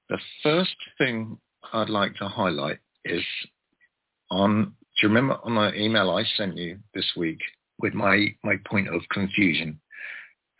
the 0.09 0.19
first 0.43 0.75
thing 0.97 1.37
I'd 1.73 1.89
like 1.89 2.15
to 2.15 2.27
highlight 2.27 2.79
is 3.03 3.23
on 4.29 4.73
you 5.01 5.09
remember 5.09 5.37
on 5.43 5.53
my 5.53 5.73
email 5.73 6.11
I 6.11 6.23
sent 6.35 6.57
you 6.57 6.79
this 6.93 7.11
week 7.15 7.39
with 7.79 7.93
my, 7.93 8.27
my 8.43 8.55
point 8.67 8.87
of 8.93 9.01
confusion, 9.11 9.79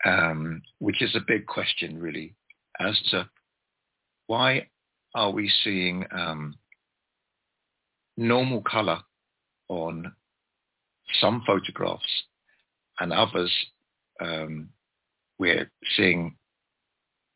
um, 0.04 0.62
which 0.78 1.02
is 1.02 1.14
a 1.16 1.24
big 1.26 1.46
question 1.46 1.98
really, 1.98 2.34
as 2.80 2.98
to 3.10 3.28
why 4.26 4.68
are 5.14 5.30
we 5.30 5.50
seeing 5.64 6.04
um, 6.12 6.54
normal 8.16 8.62
color 8.62 9.00
on 9.68 10.12
some 11.20 11.42
photographs 11.46 12.04
and 13.00 13.12
others 13.12 13.52
um, 14.20 14.68
we're 15.38 15.70
seeing 15.96 16.36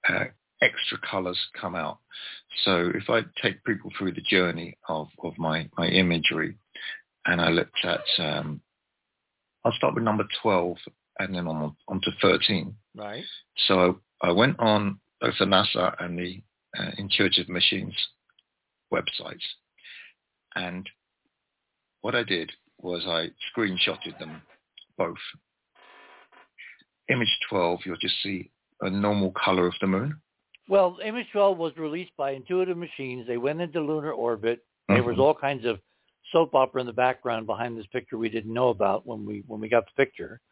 uh, 0.08 0.24
extra 0.60 0.98
colors 1.08 1.38
come 1.60 1.74
out. 1.74 1.98
So 2.64 2.90
if 2.94 3.08
I 3.08 3.22
take 3.40 3.64
people 3.64 3.90
through 3.96 4.12
the 4.12 4.20
journey 4.22 4.76
of, 4.88 5.08
of 5.22 5.36
my, 5.38 5.68
my 5.78 5.88
imagery, 5.88 6.56
and 7.26 7.40
I 7.40 7.48
looked 7.50 7.84
at, 7.84 8.02
um, 8.18 8.60
I'll 9.64 9.72
start 9.72 9.94
with 9.94 10.04
number 10.04 10.24
12 10.42 10.76
and 11.18 11.34
then 11.34 11.46
on, 11.46 11.76
on 11.88 12.00
to 12.02 12.10
13. 12.20 12.74
Right. 12.96 13.24
So 13.68 14.00
I 14.20 14.32
went 14.32 14.58
on 14.58 14.98
both 15.20 15.34
the 15.38 15.44
NASA 15.44 15.94
and 16.02 16.18
the 16.18 16.42
uh, 16.78 16.90
Intuitive 16.98 17.48
Machines 17.48 17.94
websites. 18.92 19.44
And 20.54 20.88
what 22.00 22.14
I 22.14 22.24
did 22.24 22.50
was 22.80 23.04
I 23.06 23.28
screenshotted 23.56 24.18
them 24.18 24.42
both. 24.98 25.16
Image 27.08 27.38
12, 27.50 27.80
you'll 27.84 27.96
just 27.96 28.20
see 28.22 28.50
a 28.80 28.90
normal 28.90 29.32
color 29.32 29.66
of 29.66 29.74
the 29.80 29.86
moon. 29.86 30.20
Well, 30.68 30.98
Image 31.04 31.26
12 31.32 31.58
was 31.58 31.76
released 31.76 32.12
by 32.16 32.32
Intuitive 32.32 32.76
Machines. 32.76 33.26
They 33.26 33.36
went 33.36 33.60
into 33.60 33.80
lunar 33.80 34.12
orbit. 34.12 34.60
There 34.88 34.98
mm-hmm. 34.98 35.08
was 35.08 35.18
all 35.18 35.34
kinds 35.34 35.64
of 35.64 35.78
soap 36.32 36.54
opera 36.54 36.80
in 36.80 36.86
the 36.86 36.92
background 36.92 37.46
behind 37.46 37.76
this 37.76 37.86
picture 37.86 38.18
we 38.18 38.28
didn't 38.28 38.52
know 38.52 38.68
about 38.70 39.06
when 39.06 39.24
we 39.24 39.44
when 39.46 39.60
we 39.60 39.68
got 39.68 39.84
the 39.86 40.04
picture. 40.04 40.40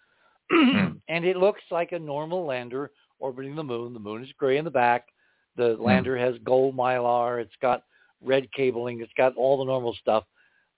Hmm. 0.52 0.94
and 1.08 1.24
it 1.24 1.36
looks 1.36 1.62
like 1.70 1.92
a 1.92 1.98
normal 1.98 2.44
lander 2.44 2.90
orbiting 3.20 3.54
the 3.54 3.62
moon. 3.62 3.94
The 3.94 4.00
moon 4.00 4.24
is 4.24 4.32
gray 4.36 4.56
in 4.56 4.64
the 4.64 4.70
back. 4.70 5.06
The 5.56 5.76
hmm. 5.76 5.84
lander 5.84 6.18
has 6.18 6.34
gold 6.42 6.76
mylar. 6.76 7.40
It's 7.40 7.54
got 7.62 7.84
red 8.20 8.52
cabling. 8.52 9.00
It's 9.00 9.12
got 9.16 9.36
all 9.36 9.58
the 9.58 9.64
normal 9.64 9.94
stuff. 10.00 10.24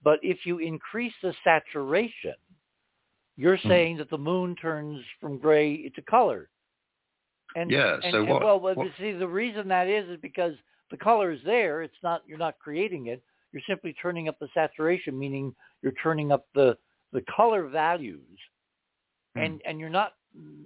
But 0.05 0.19
if 0.23 0.45
you 0.45 0.59
increase 0.59 1.15
the 1.23 1.33
saturation, 1.43 2.35
you're 3.37 3.57
hmm. 3.57 3.69
saying 3.69 3.97
that 3.97 4.11
the 4.11 4.19
moon 4.19 4.57
turns 4.57 5.03
from 5.21 5.39
gray 5.39 5.89
to 5.89 6.03
color. 6.03 6.51
And, 7.57 7.71
yeah. 7.71 7.95
And, 8.03 8.13
so 8.13 8.19
and, 8.21 8.29
what? 8.29 8.43
Well, 8.43 8.61
what? 8.61 8.89
see, 8.99 9.13
the 9.13 9.27
reason 9.27 9.69
that 9.69 9.89
is 9.89 10.09
is 10.09 10.19
because 10.21 10.55
the 10.91 10.97
color 10.97 11.33
is 11.33 11.41
there. 11.45 11.83
It's 11.83 11.95
not 12.03 12.23
you're 12.27 12.39
not 12.39 12.59
creating 12.59 13.07
it. 13.07 13.23
You're 13.53 13.63
simply 13.69 13.95
turning 14.01 14.29
up 14.29 14.39
the 14.39 14.49
saturation, 14.55 15.19
meaning 15.19 15.55
you're 15.83 15.93
turning 16.03 16.33
up 16.33 16.47
the 16.55 16.77
the 17.13 17.23
color 17.35 17.67
values, 17.69 18.39
mm. 19.37 19.45
and 19.45 19.63
and 19.67 19.79
you're 19.79 19.91
not 19.91 20.15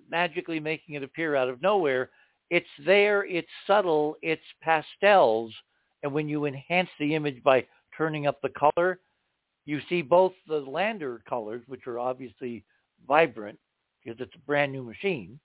magically 0.08 0.60
making 0.60 0.94
it 0.94 1.02
appear 1.02 1.34
out 1.34 1.48
of 1.48 1.60
nowhere. 1.62 2.10
It's 2.50 2.66
there. 2.84 3.24
It's 3.24 3.48
subtle. 3.66 4.16
It's 4.22 4.42
pastels, 4.62 5.52
and 6.02 6.12
when 6.12 6.28
you 6.28 6.44
enhance 6.44 6.90
the 7.00 7.14
image 7.14 7.42
by 7.42 7.66
turning 7.96 8.26
up 8.26 8.40
the 8.40 8.50
color, 8.50 9.00
you 9.64 9.80
see 9.88 10.02
both 10.02 10.32
the 10.46 10.58
lander 10.58 11.22
colors, 11.28 11.62
which 11.66 11.86
are 11.86 11.98
obviously 11.98 12.64
vibrant 13.08 13.58
because 14.02 14.20
it's 14.20 14.34
a 14.36 14.46
brand 14.46 14.70
new 14.70 14.84
machine, 14.84 15.38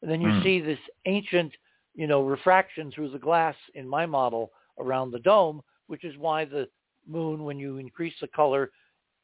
and 0.00 0.10
then 0.10 0.20
you 0.20 0.28
mm. 0.28 0.42
see 0.42 0.60
this 0.60 0.78
ancient, 1.04 1.52
you 1.94 2.06
know, 2.06 2.22
refraction 2.22 2.90
through 2.90 3.10
the 3.10 3.18
glass 3.18 3.54
in 3.74 3.86
my 3.86 4.06
model 4.06 4.50
around 4.78 5.10
the 5.10 5.18
dome, 5.18 5.60
which 5.88 6.04
is 6.04 6.16
why 6.16 6.44
the 6.44 6.66
moon, 7.08 7.44
when 7.44 7.58
you 7.58 7.78
increase 7.78 8.14
the 8.20 8.28
color, 8.28 8.70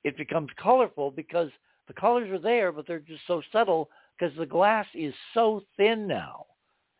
it 0.04 0.16
becomes 0.16 0.50
colorful 0.60 1.10
because 1.10 1.50
the 1.88 1.94
colors 1.94 2.30
are 2.30 2.38
there, 2.38 2.72
but 2.72 2.86
they're 2.86 2.98
just 2.98 3.26
so 3.26 3.42
subtle 3.52 3.88
because 4.18 4.36
the 4.36 4.46
glass 4.46 4.86
is 4.94 5.14
so 5.34 5.62
thin 5.76 6.06
now. 6.06 6.46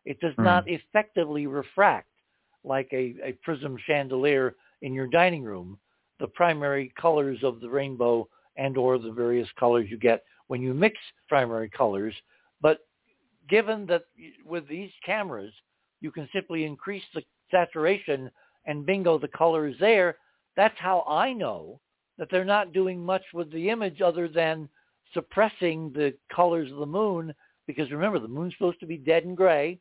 It 0.05 0.19
does 0.19 0.35
mm. 0.35 0.43
not 0.43 0.67
effectively 0.67 1.47
refract 1.47 2.07
like 2.63 2.89
a, 2.91 3.15
a 3.23 3.33
prism 3.43 3.77
chandelier 3.85 4.55
in 4.81 4.93
your 4.93 5.07
dining 5.07 5.43
room, 5.43 5.77
the 6.19 6.27
primary 6.27 6.93
colors 6.99 7.39
of 7.43 7.59
the 7.59 7.69
rainbow 7.69 8.27
and 8.57 8.77
or 8.77 8.97
the 8.97 9.11
various 9.11 9.47
colors 9.59 9.87
you 9.89 9.97
get 9.97 10.23
when 10.47 10.61
you 10.61 10.73
mix 10.73 10.97
primary 11.27 11.69
colors. 11.69 12.13
But 12.61 12.79
given 13.49 13.85
that 13.87 14.03
with 14.45 14.67
these 14.67 14.91
cameras, 15.05 15.53
you 16.01 16.11
can 16.11 16.29
simply 16.33 16.65
increase 16.65 17.03
the 17.13 17.23
saturation 17.49 18.29
and 18.65 18.85
bingo, 18.85 19.17
the 19.17 19.27
color 19.29 19.67
is 19.67 19.75
there. 19.79 20.17
That's 20.55 20.77
how 20.77 21.03
I 21.07 21.33
know 21.33 21.79
that 22.17 22.29
they're 22.29 22.45
not 22.45 22.73
doing 22.73 23.03
much 23.03 23.23
with 23.33 23.51
the 23.51 23.69
image 23.69 24.01
other 24.01 24.27
than 24.27 24.69
suppressing 25.13 25.91
the 25.93 26.13
colors 26.31 26.71
of 26.71 26.77
the 26.77 26.85
moon 26.85 27.33
because 27.67 27.91
remember, 27.91 28.19
the 28.19 28.27
moon's 28.27 28.53
supposed 28.53 28.79
to 28.81 28.85
be 28.85 28.97
dead 28.97 29.23
and 29.23 29.37
gray, 29.37 29.79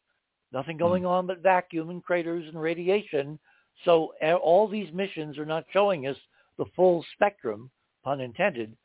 nothing 0.53 0.77
hmm. 0.77 0.82
going 0.82 1.07
on 1.07 1.27
but 1.27 1.43
vacuum 1.43 1.90
and 1.90 2.03
craters 2.03 2.47
and 2.49 2.61
radiation. 2.61 3.39
So 3.85 4.12
all 4.43 4.69
these 4.69 4.93
missions 4.93 5.39
are 5.39 5.47
not 5.47 5.65
showing 5.73 6.07
us 6.07 6.16
the 6.59 6.66
full 6.77 7.05
spectrum, 7.15 7.70
pun 8.05 8.20
intended, 8.20 8.77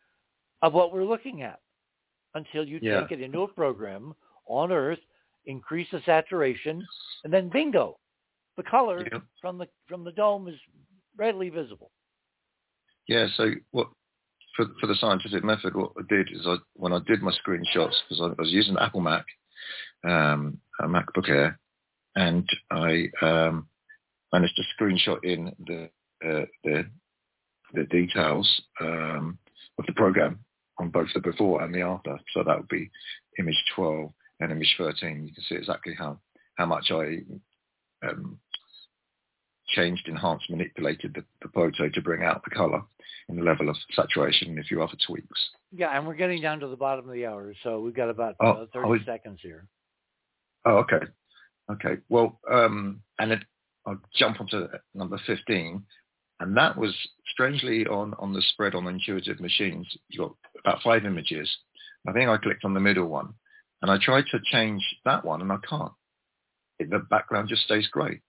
of 0.61 0.73
what 0.73 0.93
we're 0.93 1.03
looking 1.03 1.41
at 1.41 1.59
until 2.34 2.65
you 2.65 2.80
yeah. 2.81 3.01
take 3.01 3.11
it 3.11 3.22
into 3.22 3.41
a 3.41 3.47
program 3.47 4.14
on 4.47 4.72
Earth, 4.72 4.99
increase 5.45 5.88
the 5.91 6.01
saturation, 6.05 6.85
and 7.23 7.34
then 7.34 7.49
bingo, 7.49 7.97
the 8.55 8.64
color 8.64 9.05
yeah. 9.11 9.19
from 9.41 9.57
the 9.57 9.68
from 9.88 10.03
the 10.03 10.11
dome 10.11 10.47
is 10.47 10.55
readily 11.18 11.49
visible. 11.49 11.91
Yeah. 13.07 13.27
So 13.35 13.52
what 13.72 13.88
for 14.56 14.65
for 14.80 14.88
the 14.88 14.95
scientific 14.95 15.44
method, 15.44 15.76
what 15.76 15.91
I 15.98 16.03
did 16.10 16.30
is 16.31 16.45
I 16.45 16.57
when 16.73 16.94
I 16.94 16.99
did 17.07 17.22
my 17.22 17.31
screenshots 17.31 17.95
because 18.07 18.22
I, 18.22 18.26
I, 18.26 18.41
was 18.41 18.52
using 18.52 18.77
Apple 18.80 19.02
Mac, 19.02 19.26
um, 20.03 20.60
a 20.80 20.88
MacBook 20.88 21.30
Air, 21.30 21.60
and 22.15 22.48
I 22.72 23.07
um, 23.22 23.68
managed 24.34 24.57
to 24.57 24.84
screenshot 24.84 25.23
in 25.23 25.53
the 25.65 25.89
uh, 26.26 26.45
the 26.64 26.85
the 27.73 27.85
details 27.85 28.61
um, 28.81 29.38
of 29.77 29.85
the 29.85 29.94
program 29.94 30.39
on 30.80 30.89
both 30.89 31.07
the 31.14 31.19
before 31.19 31.61
and 31.61 31.73
the 31.73 31.81
after. 31.81 32.18
So 32.34 32.44
that 32.44 32.57
would 32.57 32.68
be 32.68 32.89
image 33.39 33.61
12 33.76 34.11
and 34.39 34.52
image 34.52 34.76
13. 34.77 35.27
You 35.27 35.34
can 35.34 35.44
see 35.44 35.56
exactly 35.56 35.94
how 35.98 36.19
how 36.56 36.65
much 36.65 36.91
I 36.91 37.19
um, 38.07 38.39
changed, 39.68 40.07
enhanced, 40.07 40.49
manipulated 40.49 41.14
the, 41.14 41.23
the 41.41 41.49
photo 41.49 41.89
to 41.89 42.02
bring 42.02 42.23
out 42.23 42.44
the 42.44 42.56
color 42.56 42.81
and 43.30 43.38
the 43.38 43.44
level 43.44 43.69
of 43.69 43.76
saturation 43.94 44.49
and 44.49 44.60
a 44.60 44.64
few 44.64 44.81
other 44.81 44.98
tweaks. 45.06 45.49
Yeah, 45.72 45.95
and 45.95 46.07
we're 46.07 46.15
getting 46.15 46.41
down 46.41 46.60
to 46.61 46.68
the 46.68 46.76
bottom 46.76 47.07
of 47.07 47.14
the 47.14 47.26
hour, 47.26 47.53
so 47.64 47.80
we've 47.80 47.95
got 47.95 48.10
about 48.10 48.35
oh, 48.39 48.49
uh, 48.49 48.65
30 48.73 48.88
oh, 48.88 48.98
seconds 49.06 49.39
here. 49.41 49.68
Oh, 50.65 50.77
okay. 50.77 51.06
Okay. 51.69 51.98
Well, 52.10 52.39
um, 52.49 53.02
and 53.19 53.34
it, 53.34 53.44
I'll 53.85 53.99
jump 54.15 54.39
onto 54.39 54.68
number 54.94 55.19
15. 55.26 55.84
And 56.39 56.56
that 56.56 56.77
was 56.77 56.95
strangely 57.31 57.88
on, 57.88 58.14
on 58.19 58.31
the 58.31 58.44
spread 58.53 58.76
on 58.76 58.88
intuitive 58.88 59.39
machines. 59.39 59.88
You 60.10 60.19
got 60.19 60.35
about 60.64 60.84
five 60.84 61.06
images. 61.06 61.49
I 62.07 62.14
think 62.14 62.30
I 62.30 62.38
clicked 62.38 62.64
on 62.64 62.73
the 62.73 62.80
middle 62.80 63.07
one 63.07 63.34
and 63.81 63.91
I 63.91 63.98
tried 63.98 64.26
to 64.31 64.39
change 64.52 64.84
that 65.03 65.26
one 65.26 65.41
and 65.41 65.52
I 65.52 65.57
can't. 65.68 65.91
The 66.80 66.99
background 67.10 67.49
just 67.49 67.64
stays 67.64 67.88
grey 67.88 68.22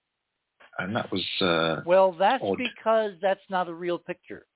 and 0.78 0.94
that 0.94 1.10
was 1.10 1.24
uh, 1.40 1.82
well. 1.84 2.12
That's 2.12 2.42
odd. 2.42 2.58
because 2.58 3.12
that's 3.20 3.40
not 3.50 3.68
a 3.68 3.74
real 3.74 3.98
picture. 3.98 4.46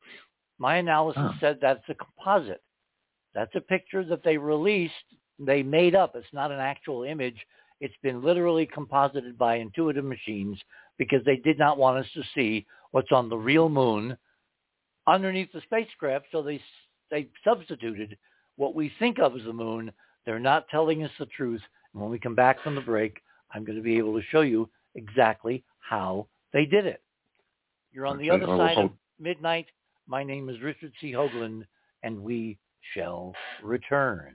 My 0.58 0.76
analysis 0.76 1.22
oh. 1.24 1.34
said 1.40 1.58
that's 1.60 1.82
a 1.88 1.94
composite. 1.94 2.62
That's 3.34 3.54
a 3.54 3.60
picture 3.60 4.04
that 4.04 4.22
they 4.24 4.36
released. 4.36 4.92
They 5.38 5.62
made 5.62 5.94
up. 5.94 6.14
It's 6.14 6.26
not 6.32 6.52
an 6.52 6.60
actual 6.60 7.04
image. 7.04 7.36
It's 7.80 7.94
been 8.02 8.22
literally 8.22 8.66
composited 8.66 9.36
by 9.36 9.56
intuitive 9.56 10.04
machines 10.04 10.58
because 10.98 11.24
they 11.24 11.36
did 11.36 11.58
not 11.58 11.78
want 11.78 11.98
us 11.98 12.06
to 12.14 12.22
see 12.34 12.66
what's 12.92 13.10
on 13.10 13.28
the 13.28 13.36
real 13.36 13.68
moon 13.68 14.16
underneath 15.06 15.50
the 15.52 15.62
spacecraft. 15.62 16.26
So 16.30 16.42
they 16.42 16.60
they 17.10 17.28
substituted 17.44 18.16
what 18.56 18.74
we 18.74 18.92
think 18.98 19.18
of 19.18 19.34
as 19.34 19.44
the 19.44 19.52
moon. 19.52 19.92
They're 20.24 20.38
not 20.38 20.68
telling 20.68 21.02
us 21.02 21.10
the 21.18 21.26
truth. 21.26 21.62
And 21.92 22.02
when 22.02 22.10
we 22.10 22.18
come 22.18 22.36
back 22.36 22.62
from 22.62 22.76
the 22.76 22.80
break, 22.80 23.20
I'm 23.52 23.64
going 23.64 23.76
to 23.76 23.82
be 23.82 23.98
able 23.98 24.18
to 24.18 24.26
show 24.30 24.42
you 24.42 24.68
exactly 24.94 25.64
how 25.82 26.26
they 26.52 26.64
did 26.64 26.86
it. 26.86 27.02
You're 27.92 28.06
on 28.06 28.18
the 28.18 28.30
other 28.30 28.46
side 28.46 28.78
of 28.78 28.90
midnight. 29.18 29.66
My 30.06 30.24
name 30.24 30.48
is 30.48 30.60
Richard 30.62 30.92
C. 31.00 31.12
Hoagland, 31.12 31.64
and 32.02 32.22
we 32.22 32.59
shall 32.94 33.34
return. 33.62 34.34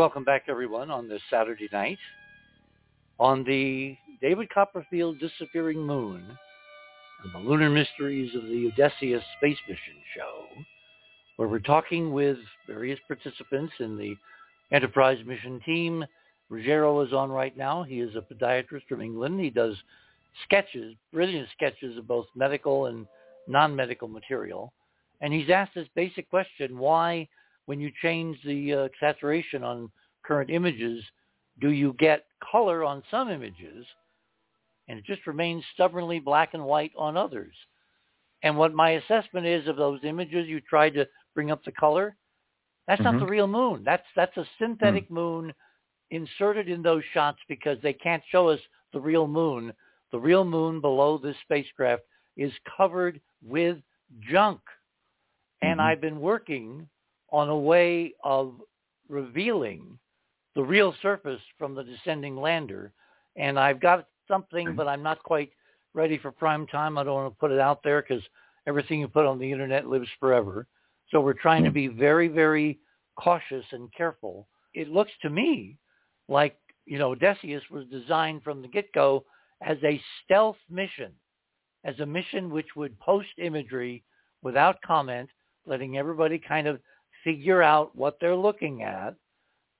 welcome 0.00 0.24
back, 0.24 0.44
everyone, 0.48 0.90
on 0.90 1.06
this 1.06 1.20
Saturday 1.28 1.68
night 1.74 1.98
on 3.18 3.44
the 3.44 3.94
David 4.22 4.48
Copperfield 4.48 5.18
Disappearing 5.20 5.78
Moon 5.78 6.24
and 7.22 7.34
the 7.34 7.46
Lunar 7.46 7.68
Mysteries 7.68 8.34
of 8.34 8.44
the 8.44 8.72
Odysseus 8.72 9.22
Space 9.36 9.58
Mission 9.68 10.00
show, 10.16 10.62
where 11.36 11.48
we're 11.48 11.58
talking 11.58 12.14
with 12.14 12.38
various 12.66 12.98
participants 13.06 13.74
in 13.78 13.98
the 13.98 14.16
Enterprise 14.74 15.18
mission 15.26 15.60
team. 15.66 16.02
Ruggiero 16.48 17.02
is 17.02 17.12
on 17.12 17.30
right 17.30 17.54
now. 17.54 17.82
He 17.82 18.00
is 18.00 18.16
a 18.16 18.22
podiatrist 18.22 18.86
from 18.88 19.02
England. 19.02 19.38
He 19.38 19.50
does 19.50 19.76
sketches, 20.44 20.94
brilliant 21.12 21.48
sketches 21.54 21.98
of 21.98 22.08
both 22.08 22.24
medical 22.34 22.86
and 22.86 23.06
non-medical 23.46 24.08
material. 24.08 24.72
And 25.20 25.30
he's 25.30 25.50
asked 25.50 25.74
this 25.74 25.88
basic 25.94 26.30
question, 26.30 26.78
why 26.78 27.28
when 27.70 27.78
you 27.78 27.92
change 28.02 28.36
the 28.44 28.74
uh, 28.74 28.88
saturation 28.98 29.62
on 29.62 29.88
current 30.24 30.50
images, 30.50 31.04
do 31.60 31.70
you 31.70 31.94
get 32.00 32.24
color 32.50 32.82
on 32.82 33.00
some 33.12 33.30
images 33.30 33.86
and 34.88 34.98
it 34.98 35.04
just 35.04 35.24
remains 35.24 35.62
stubbornly 35.72 36.18
black 36.18 36.52
and 36.52 36.64
white 36.64 36.90
on 36.98 37.16
others? 37.16 37.54
And 38.42 38.56
what 38.56 38.74
my 38.74 38.90
assessment 38.94 39.46
is 39.46 39.68
of 39.68 39.76
those 39.76 40.00
images, 40.02 40.48
you 40.48 40.60
tried 40.60 40.94
to 40.94 41.06
bring 41.32 41.52
up 41.52 41.64
the 41.64 41.70
color. 41.70 42.16
That's 42.88 43.00
mm-hmm. 43.02 43.18
not 43.18 43.20
the 43.20 43.30
real 43.30 43.46
moon. 43.46 43.84
That's 43.84 44.02
that's 44.16 44.36
a 44.36 44.44
synthetic 44.58 45.08
mm 45.08 45.14
moon 45.14 45.54
inserted 46.10 46.68
in 46.68 46.82
those 46.82 47.04
shots 47.14 47.38
because 47.48 47.78
they 47.84 47.92
can't 47.92 48.24
show 48.32 48.48
us 48.48 48.58
the 48.92 49.00
real 49.00 49.28
moon. 49.28 49.72
The 50.10 50.18
real 50.18 50.44
moon 50.44 50.80
below 50.80 51.18
this 51.18 51.36
spacecraft 51.44 52.02
is 52.36 52.50
covered 52.76 53.20
with 53.46 53.76
junk. 54.28 54.58
And 55.62 55.78
mm-hmm. 55.78 55.80
I've 55.82 56.00
been 56.00 56.20
working 56.20 56.88
on 57.32 57.48
a 57.48 57.56
way 57.56 58.14
of 58.24 58.54
revealing 59.08 59.98
the 60.54 60.62
real 60.62 60.94
surface 61.02 61.40
from 61.58 61.74
the 61.74 61.84
descending 61.84 62.36
lander. 62.36 62.92
And 63.36 63.58
I've 63.58 63.80
got 63.80 64.06
something, 64.28 64.68
mm-hmm. 64.68 64.76
but 64.76 64.88
I'm 64.88 65.02
not 65.02 65.22
quite 65.22 65.50
ready 65.94 66.18
for 66.18 66.32
prime 66.32 66.66
time. 66.66 66.98
I 66.98 67.04
don't 67.04 67.14
want 67.14 67.32
to 67.32 67.38
put 67.38 67.50
it 67.50 67.60
out 67.60 67.82
there 67.82 68.02
because 68.02 68.22
everything 68.66 69.00
you 69.00 69.08
put 69.08 69.26
on 69.26 69.38
the 69.38 69.50
internet 69.50 69.86
lives 69.86 70.08
forever. 70.18 70.66
So 71.10 71.20
we're 71.20 71.32
trying 71.32 71.64
to 71.64 71.70
mm-hmm. 71.70 71.74
be 71.74 71.88
very, 71.88 72.28
very 72.28 72.78
cautious 73.16 73.64
and 73.72 73.92
careful. 73.92 74.46
It 74.74 74.88
looks 74.88 75.12
to 75.22 75.30
me 75.30 75.76
like, 76.28 76.56
you 76.86 76.98
know, 76.98 77.12
Odysseus 77.12 77.62
was 77.70 77.86
designed 77.86 78.42
from 78.42 78.62
the 78.62 78.68
get-go 78.68 79.24
as 79.62 79.76
a 79.84 80.00
stealth 80.24 80.56
mission, 80.70 81.12
as 81.84 81.98
a 82.00 82.06
mission 82.06 82.50
which 82.50 82.76
would 82.76 82.98
post 83.00 83.28
imagery 83.38 84.02
without 84.42 84.80
comment, 84.82 85.28
letting 85.66 85.98
everybody 85.98 86.38
kind 86.38 86.66
of 86.66 86.80
figure 87.24 87.62
out 87.62 87.94
what 87.96 88.18
they're 88.20 88.36
looking 88.36 88.82
at, 88.82 89.14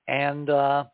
and 0.07 0.49
uh, 0.49 0.85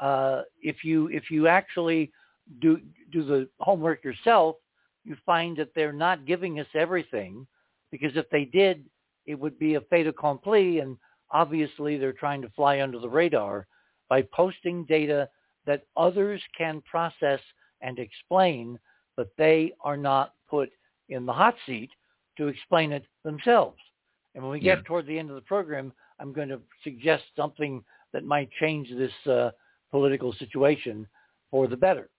uh, 0.00 0.42
if 0.62 0.84
you 0.84 1.08
if 1.08 1.30
you 1.30 1.46
actually 1.48 2.12
do 2.60 2.80
do 3.12 3.24
the 3.24 3.48
homework 3.60 4.04
yourself, 4.04 4.56
you 5.04 5.16
find 5.24 5.56
that 5.56 5.70
they're 5.74 5.92
not 5.92 6.26
giving 6.26 6.60
us 6.60 6.66
everything, 6.74 7.46
because 7.90 8.16
if 8.16 8.28
they 8.30 8.44
did, 8.44 8.84
it 9.26 9.38
would 9.38 9.58
be 9.58 9.74
a 9.74 9.80
fait 9.82 10.06
accompli, 10.06 10.80
and 10.80 10.96
obviously 11.30 11.96
they're 11.96 12.12
trying 12.12 12.42
to 12.42 12.50
fly 12.50 12.80
under 12.80 12.98
the 12.98 13.08
radar 13.08 13.66
by 14.08 14.22
posting 14.32 14.84
data 14.84 15.28
that 15.66 15.86
others 15.96 16.42
can 16.56 16.82
process 16.82 17.40
and 17.80 17.98
explain, 17.98 18.78
but 19.16 19.28
they 19.38 19.72
are 19.80 19.96
not 19.96 20.34
put 20.48 20.70
in 21.08 21.26
the 21.26 21.32
hot 21.32 21.54
seat 21.66 21.90
to 22.36 22.48
explain 22.48 22.92
it 22.92 23.04
themselves. 23.24 23.78
And 24.34 24.42
when 24.42 24.52
we 24.52 24.60
get 24.60 24.78
yeah. 24.78 24.82
toward 24.84 25.06
the 25.06 25.18
end 25.18 25.30
of 25.30 25.36
the 25.36 25.42
program, 25.42 25.92
I'm 26.20 26.32
going 26.32 26.48
to 26.48 26.60
suggest 26.82 27.24
something 27.36 27.82
that 28.12 28.24
might 28.24 28.50
change 28.60 28.88
this 28.90 29.32
uh, 29.32 29.50
political 29.90 30.32
situation 30.34 31.06
for 31.50 31.66
the 31.66 31.76
better. 31.76 32.10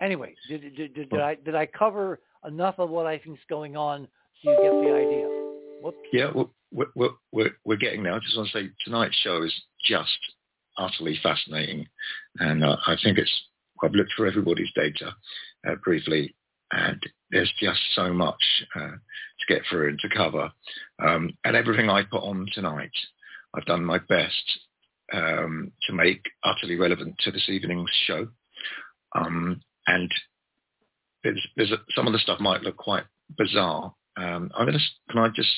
Anyway, 0.00 0.34
did, 0.48 0.62
did, 0.62 0.94
did, 0.94 1.10
did, 1.10 1.20
I 1.20 1.36
did 1.36 1.54
I 1.54 1.66
cover 1.66 2.20
enough 2.46 2.76
of 2.78 2.90
what 2.90 3.06
I 3.06 3.18
think 3.18 3.38
is 3.38 3.44
going 3.48 3.76
on 3.76 4.08
so 4.42 4.50
you 4.50 4.56
get 4.56 4.72
the 4.72 4.94
idea? 4.94 5.28
Whoops. 5.82 5.98
Yeah, 6.12 6.30
we're, 6.72 6.86
we're, 6.94 7.10
we're, 7.32 7.50
we're 7.64 7.76
getting 7.76 8.02
there. 8.02 8.14
I 8.14 8.18
just 8.18 8.36
want 8.36 8.48
to 8.50 8.58
say 8.58 8.70
tonight's 8.84 9.16
show 9.22 9.42
is 9.42 9.54
just 9.86 10.18
utterly 10.78 11.18
fascinating, 11.22 11.86
and 12.38 12.64
uh, 12.64 12.76
I 12.86 12.96
think 13.02 13.18
it's. 13.18 13.30
I've 13.84 13.92
looked 13.92 14.12
for 14.16 14.28
everybody's 14.28 14.70
data 14.76 15.12
uh, 15.68 15.74
briefly, 15.82 16.36
and 16.72 17.00
there's 17.30 17.52
just 17.60 17.80
so 17.94 18.12
much 18.12 18.42
uh, 18.74 18.90
to 18.90 19.46
get 19.48 19.62
through 19.68 19.90
and 19.90 19.98
to 20.00 20.08
cover. 20.08 20.50
Um, 21.02 21.30
and 21.44 21.56
everything 21.56 21.88
I 21.88 22.02
put 22.02 22.22
on 22.22 22.46
tonight, 22.52 22.92
I've 23.54 23.66
done 23.66 23.84
my 23.84 23.98
best 23.98 24.58
um, 25.12 25.72
to 25.86 25.92
make 25.92 26.22
utterly 26.44 26.76
relevant 26.76 27.16
to 27.20 27.30
this 27.30 27.48
evening's 27.48 27.90
show. 28.06 28.28
Um, 29.14 29.60
and 29.86 30.10
there's, 31.22 31.46
there's 31.56 31.72
a, 31.72 31.78
some 31.94 32.06
of 32.06 32.12
the 32.12 32.18
stuff 32.18 32.40
might 32.40 32.62
look 32.62 32.76
quite 32.76 33.04
bizarre. 33.36 33.94
Um, 34.16 34.50
I'm 34.56 34.66
going 34.66 34.78
to, 34.78 34.84
can 35.10 35.22
I 35.22 35.28
just, 35.28 35.50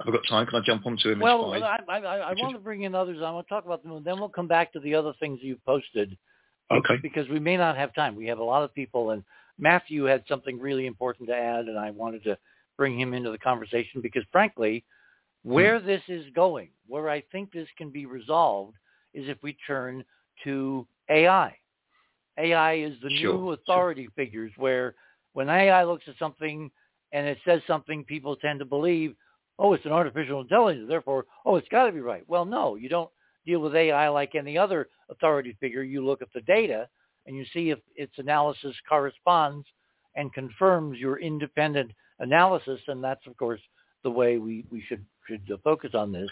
have 0.00 0.12
I 0.12 0.16
got 0.16 0.26
time? 0.28 0.46
Can 0.46 0.60
I 0.60 0.64
jump 0.64 0.86
onto 0.86 1.10
image 1.10 1.22
well, 1.22 1.52
five? 1.52 1.62
I, 1.62 1.78
I, 1.88 1.98
I, 1.98 2.16
I 2.16 2.32
want 2.32 2.54
to 2.54 2.60
bring 2.60 2.82
in 2.82 2.94
others. 2.94 3.18
I 3.22 3.30
want 3.30 3.46
to 3.46 3.54
talk 3.54 3.64
about 3.64 3.82
them, 3.82 3.92
and 3.92 4.04
then 4.04 4.18
we'll 4.18 4.28
come 4.28 4.48
back 4.48 4.72
to 4.72 4.80
the 4.80 4.94
other 4.94 5.12
things 5.20 5.38
you've 5.42 5.64
posted. 5.64 6.16
Okay. 6.70 6.96
Because 7.00 7.28
we 7.28 7.38
may 7.38 7.56
not 7.56 7.76
have 7.76 7.94
time. 7.94 8.16
We 8.16 8.26
have 8.26 8.38
a 8.38 8.44
lot 8.44 8.64
of 8.64 8.74
people, 8.74 9.10
and 9.10 9.22
Matthew 9.58 10.04
had 10.04 10.24
something 10.28 10.58
really 10.58 10.86
important 10.86 11.28
to 11.28 11.34
add, 11.34 11.66
and 11.66 11.78
I 11.78 11.90
wanted 11.90 12.24
to 12.24 12.36
bring 12.76 12.98
him 12.98 13.14
into 13.14 13.30
the 13.30 13.38
conversation 13.38 14.00
because, 14.00 14.24
frankly, 14.32 14.84
where 15.42 15.78
hmm. 15.78 15.86
this 15.86 16.02
is 16.08 16.24
going, 16.34 16.70
where 16.86 17.08
I 17.08 17.22
think 17.32 17.52
this 17.52 17.68
can 17.78 17.90
be 17.90 18.06
resolved, 18.06 18.76
is 19.12 19.28
if 19.28 19.38
we 19.42 19.56
turn 19.66 20.04
to 20.44 20.86
AI. 21.10 21.56
AI 22.38 22.74
is 22.74 22.94
the 23.02 23.10
sure, 23.16 23.34
new 23.34 23.50
authority 23.52 24.04
sure. 24.04 24.12
figures 24.16 24.52
where 24.56 24.94
when 25.34 25.48
AI 25.48 25.84
looks 25.84 26.04
at 26.08 26.18
something 26.18 26.70
and 27.12 27.26
it 27.26 27.38
says 27.46 27.60
something, 27.66 28.02
people 28.04 28.34
tend 28.36 28.58
to 28.58 28.64
believe, 28.64 29.14
oh, 29.58 29.72
it's 29.72 29.84
an 29.84 29.92
artificial 29.92 30.40
intelligence, 30.40 30.86
therefore, 30.88 31.26
oh, 31.46 31.56
it's 31.56 31.68
got 31.68 31.86
to 31.86 31.92
be 31.92 32.00
right. 32.00 32.24
Well, 32.26 32.44
no, 32.44 32.74
you 32.74 32.88
don't 32.88 33.10
deal 33.46 33.60
with 33.60 33.76
AI 33.76 34.08
like 34.08 34.34
any 34.34 34.58
other 34.58 34.88
authority 35.10 35.56
figure. 35.60 35.82
You 35.82 36.04
look 36.04 36.22
at 36.22 36.32
the 36.34 36.40
data 36.40 36.88
and 37.26 37.36
you 37.36 37.44
see 37.52 37.70
if 37.70 37.78
its 37.96 38.12
analysis 38.18 38.74
corresponds 38.88 39.66
and 40.16 40.32
confirms 40.32 40.98
your 40.98 41.18
independent 41.20 41.90
analysis, 42.20 42.80
and 42.88 43.02
that's 43.02 43.26
of 43.26 43.36
course 43.36 43.60
the 44.02 44.10
way 44.10 44.38
we, 44.38 44.64
we 44.70 44.82
should 44.88 45.04
should 45.26 45.50
focus 45.62 45.90
on 45.94 46.12
this. 46.12 46.28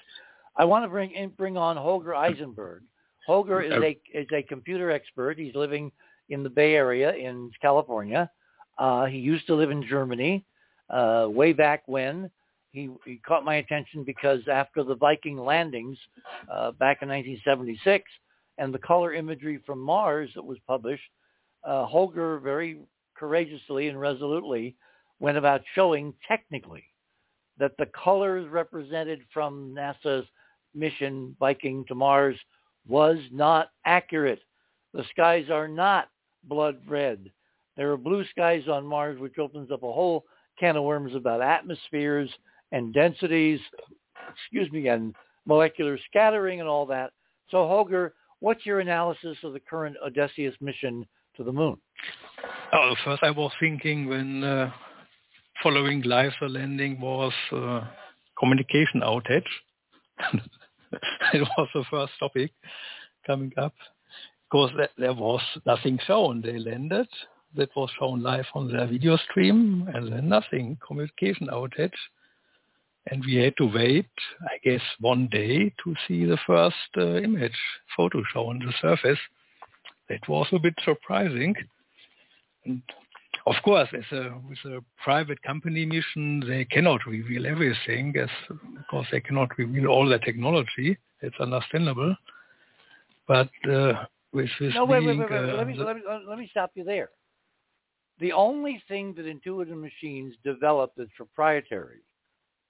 I 0.56 0.64
want 0.64 0.84
to 0.84 0.88
bring 0.88 1.12
in, 1.12 1.30
bring 1.30 1.56
on 1.56 1.76
Holger 1.76 2.10
Isenberg. 2.10 2.80
Holger 3.26 3.62
is 3.62 3.72
a 3.72 3.98
is 4.12 4.26
a 4.32 4.42
computer 4.42 4.90
expert. 4.90 5.38
He's 5.38 5.54
living 5.54 5.90
in 6.28 6.42
the 6.42 6.50
Bay 6.50 6.74
Area 6.74 7.14
in 7.14 7.50
California. 7.60 8.30
Uh, 8.78 9.06
he 9.06 9.18
used 9.18 9.46
to 9.46 9.54
live 9.54 9.70
in 9.70 9.86
Germany 9.86 10.44
uh, 10.90 11.26
way 11.28 11.52
back 11.52 11.82
when. 11.86 12.30
He, 12.72 12.88
he 13.04 13.20
caught 13.26 13.44
my 13.44 13.56
attention 13.56 14.02
because 14.02 14.40
after 14.50 14.82
the 14.82 14.94
Viking 14.94 15.36
landings 15.36 15.98
uh, 16.50 16.72
back 16.72 17.02
in 17.02 17.08
1976, 17.08 18.04
and 18.58 18.72
the 18.72 18.78
color 18.78 19.14
imagery 19.14 19.58
from 19.64 19.78
Mars 19.80 20.30
that 20.34 20.44
was 20.44 20.58
published, 20.66 21.02
uh, 21.64 21.86
Holger 21.86 22.38
very 22.38 22.80
courageously 23.16 23.88
and 23.88 24.00
resolutely 24.00 24.76
went 25.20 25.38
about 25.38 25.62
showing 25.74 26.12
technically 26.26 26.84
that 27.58 27.72
the 27.78 27.86
colors 27.86 28.48
represented 28.48 29.20
from 29.32 29.74
NASA's 29.74 30.26
mission 30.74 31.36
Viking 31.38 31.84
to 31.86 31.94
Mars 31.94 32.36
was 32.88 33.18
not 33.30 33.70
accurate. 33.84 34.40
The 34.94 35.04
skies 35.10 35.48
are 35.50 35.68
not 35.68 36.08
blood 36.44 36.78
red. 36.88 37.30
There 37.76 37.92
are 37.92 37.96
blue 37.96 38.24
skies 38.30 38.64
on 38.68 38.84
Mars, 38.84 39.18
which 39.18 39.38
opens 39.38 39.70
up 39.70 39.82
a 39.82 39.92
whole 39.92 40.24
can 40.58 40.76
of 40.76 40.84
worms 40.84 41.14
about 41.14 41.40
atmospheres 41.40 42.30
and 42.72 42.92
densities, 42.92 43.60
excuse 44.34 44.70
me, 44.72 44.88
and 44.88 45.14
molecular 45.46 45.98
scattering 46.08 46.60
and 46.60 46.68
all 46.68 46.86
that. 46.86 47.12
So 47.50 47.66
Holger, 47.66 48.14
What's 48.42 48.66
your 48.66 48.80
analysis 48.80 49.36
of 49.44 49.52
the 49.52 49.60
current 49.60 49.94
Odysseus 50.04 50.56
mission 50.60 51.06
to 51.36 51.44
the 51.44 51.52
moon? 51.52 51.76
Oh, 52.72 52.94
first 53.04 53.22
I 53.22 53.30
was 53.30 53.52
thinking 53.60 54.08
when 54.08 54.42
uh, 54.42 54.72
following 55.62 56.02
live 56.02 56.32
the 56.40 56.48
landing 56.48 57.00
was 57.00 57.32
uh, 57.52 57.82
communication 58.36 59.00
outage. 59.00 59.46
it 61.32 61.48
was 61.56 61.68
the 61.72 61.84
first 61.88 62.14
topic 62.18 62.50
coming 63.24 63.52
up 63.56 63.74
because 64.50 64.72
there 64.98 65.14
was 65.14 65.40
nothing 65.64 66.00
shown. 66.04 66.42
They 66.42 66.58
landed, 66.58 67.06
that 67.54 67.68
was 67.76 67.90
shown 67.96 68.24
live 68.24 68.46
on 68.56 68.72
their 68.72 68.88
video 68.88 69.18
stream, 69.18 69.88
and 69.94 70.12
then 70.12 70.28
nothing, 70.28 70.78
communication 70.84 71.46
outage. 71.46 71.92
And 73.10 73.24
we 73.24 73.36
had 73.36 73.56
to 73.56 73.66
wait, 73.66 74.06
I 74.42 74.58
guess, 74.62 74.82
one 75.00 75.28
day 75.30 75.74
to 75.82 75.94
see 76.06 76.24
the 76.24 76.38
first 76.46 76.76
uh, 76.96 77.16
image 77.16 77.56
photo 77.96 78.22
show 78.32 78.48
on 78.48 78.60
the 78.60 78.72
surface. 78.80 79.18
That 80.08 80.28
was 80.28 80.46
a 80.52 80.58
bit 80.58 80.74
surprising. 80.84 81.54
And 82.64 82.82
of 83.46 83.54
course, 83.64 83.88
as 83.96 84.04
a, 84.12 84.34
with 84.48 84.58
a 84.72 84.84
private 85.02 85.42
company 85.42 85.84
mission, 85.84 86.44
they 86.46 86.64
cannot 86.64 87.04
reveal 87.06 87.46
everything, 87.46 88.14
as 88.16 88.28
because 88.76 89.06
they 89.10 89.20
cannot 89.20 89.58
reveal 89.58 89.88
all 89.88 90.08
the 90.08 90.18
technology. 90.18 90.96
It's 91.22 91.40
understandable. 91.40 92.14
But 93.26 93.50
uh, 93.68 94.04
with 94.32 94.50
this 94.60 94.74
no, 94.74 94.84
wait, 94.84 95.00
being, 95.00 95.18
wait, 95.18 95.30
wait, 95.30 95.42
wait. 95.42 95.50
Uh, 95.50 95.56
let 95.56 95.66
me 95.66 95.74
let 95.74 95.96
me 95.96 96.02
let 96.28 96.38
me 96.38 96.48
stop 96.50 96.70
you 96.74 96.84
there. 96.84 97.10
The 98.20 98.32
only 98.32 98.80
thing 98.86 99.14
that 99.16 99.26
Intuitive 99.26 99.76
Machines 99.76 100.34
developed 100.44 100.96
that's 100.96 101.10
proprietary 101.16 102.00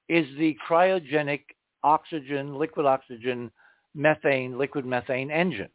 is 0.09 0.27
the 0.39 0.57
cryogenic 0.69 1.43
oxygen, 1.83 2.57
liquid 2.59 2.87
oxygen, 2.87 3.51
methane, 3.95 4.59
liquid 4.59 4.85
methane 4.85 5.31
engine. 5.31 5.69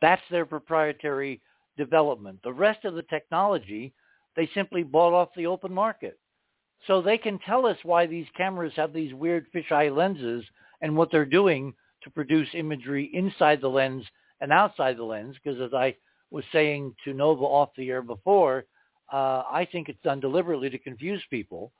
That's 0.00 0.22
their 0.30 0.46
proprietary 0.46 1.40
development. 1.76 2.40
The 2.42 2.52
rest 2.52 2.84
of 2.84 2.94
the 2.94 3.02
technology, 3.02 3.92
they 4.36 4.48
simply 4.54 4.82
bought 4.82 5.12
off 5.12 5.30
the 5.36 5.46
open 5.46 5.72
market. 5.72 6.18
So 6.86 7.00
they 7.00 7.18
can 7.18 7.38
tell 7.38 7.66
us 7.66 7.78
why 7.82 8.06
these 8.06 8.26
cameras 8.36 8.72
have 8.76 8.92
these 8.92 9.14
weird 9.14 9.46
fisheye 9.52 9.94
lenses 9.94 10.44
and 10.82 10.96
what 10.96 11.10
they're 11.10 11.24
doing 11.24 11.72
to 12.02 12.10
produce 12.10 12.48
imagery 12.52 13.10
inside 13.14 13.60
the 13.60 13.68
lens 13.68 14.04
and 14.40 14.52
outside 14.52 14.98
the 14.98 15.04
lens. 15.04 15.36
Because 15.42 15.60
as 15.60 15.72
I 15.72 15.96
was 16.30 16.44
saying 16.52 16.94
to 17.04 17.14
Nova 17.14 17.44
off 17.44 17.70
the 17.76 17.88
air 17.88 18.02
before, 18.02 18.66
uh, 19.12 19.42
I 19.50 19.66
think 19.70 19.88
it's 19.88 20.02
done 20.02 20.20
deliberately 20.20 20.68
to 20.70 20.78
confuse 20.78 21.22
people 21.30 21.72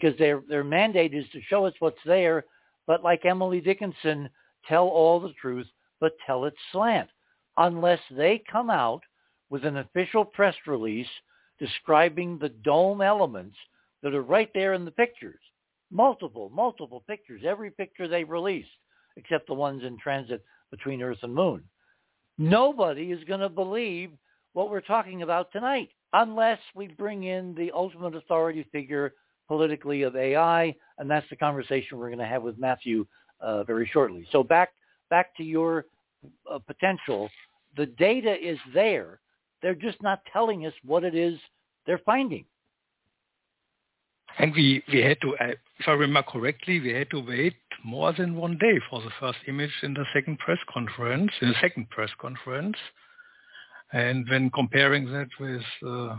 because 0.00 0.18
their 0.18 0.42
their 0.48 0.64
mandate 0.64 1.14
is 1.14 1.24
to 1.32 1.40
show 1.48 1.66
us 1.66 1.74
what's 1.78 1.96
there, 2.04 2.44
but 2.86 3.04
like 3.04 3.24
Emily 3.24 3.60
Dickinson, 3.60 4.28
tell 4.68 4.88
all 4.88 5.20
the 5.20 5.32
truth, 5.40 5.66
but 6.00 6.16
tell 6.26 6.44
it 6.46 6.54
slant. 6.72 7.08
Unless 7.56 8.00
they 8.10 8.42
come 8.50 8.70
out 8.70 9.02
with 9.50 9.64
an 9.64 9.76
official 9.76 10.24
press 10.24 10.56
release 10.66 11.06
describing 11.60 12.38
the 12.38 12.48
dome 12.48 13.00
elements 13.00 13.56
that 14.02 14.14
are 14.14 14.22
right 14.22 14.50
there 14.52 14.72
in 14.72 14.84
the 14.84 14.90
pictures. 14.90 15.38
Multiple, 15.92 16.50
multiple 16.52 17.04
pictures. 17.06 17.42
Every 17.46 17.70
picture 17.70 18.08
they 18.08 18.24
released, 18.24 18.68
except 19.16 19.46
the 19.46 19.54
ones 19.54 19.84
in 19.84 19.96
transit 19.98 20.44
between 20.72 21.02
Earth 21.02 21.18
and 21.22 21.32
Moon. 21.32 21.62
Nobody 22.36 23.12
is 23.12 23.22
going 23.24 23.40
to 23.40 23.48
believe 23.48 24.10
what 24.54 24.70
we're 24.70 24.80
talking 24.80 25.22
about 25.22 25.52
tonight 25.52 25.90
unless 26.12 26.58
we 26.74 26.88
bring 26.88 27.24
in 27.24 27.54
the 27.54 27.70
ultimate 27.72 28.16
authority 28.16 28.66
figure 28.72 29.14
politically 29.48 30.02
of 30.02 30.16
AI, 30.16 30.74
and 30.98 31.10
that's 31.10 31.28
the 31.30 31.36
conversation 31.36 31.98
we're 31.98 32.08
going 32.08 32.18
to 32.18 32.26
have 32.26 32.42
with 32.42 32.58
Matthew 32.58 33.06
uh, 33.40 33.64
very 33.64 33.88
shortly. 33.92 34.26
So 34.32 34.42
back 34.42 34.70
back 35.10 35.36
to 35.36 35.44
your 35.44 35.86
uh, 36.50 36.58
potential. 36.58 37.28
The 37.76 37.86
data 37.86 38.34
is 38.34 38.58
there. 38.72 39.20
They're 39.62 39.74
just 39.74 40.02
not 40.02 40.20
telling 40.32 40.66
us 40.66 40.72
what 40.84 41.04
it 41.04 41.14
is 41.14 41.38
they're 41.86 42.00
finding. 42.04 42.44
And 44.38 44.52
we, 44.54 44.82
we 44.92 45.00
had 45.00 45.20
to, 45.20 45.36
uh, 45.36 45.52
if 45.78 45.86
I 45.86 45.92
remember 45.92 46.28
correctly, 46.28 46.80
we 46.80 46.92
had 46.92 47.10
to 47.10 47.20
wait 47.20 47.54
more 47.84 48.12
than 48.12 48.34
one 48.34 48.58
day 48.58 48.80
for 48.90 49.00
the 49.00 49.10
first 49.20 49.38
image 49.46 49.70
in 49.82 49.94
the 49.94 50.04
second 50.12 50.38
press 50.38 50.58
conference, 50.72 51.30
in 51.40 51.48
the 51.48 51.54
second 51.60 51.88
press 51.90 52.10
conference. 52.20 52.76
And 53.92 54.28
when 54.28 54.50
comparing 54.50 55.06
that 55.12 55.28
with, 55.38 55.62
uh, 55.86 56.16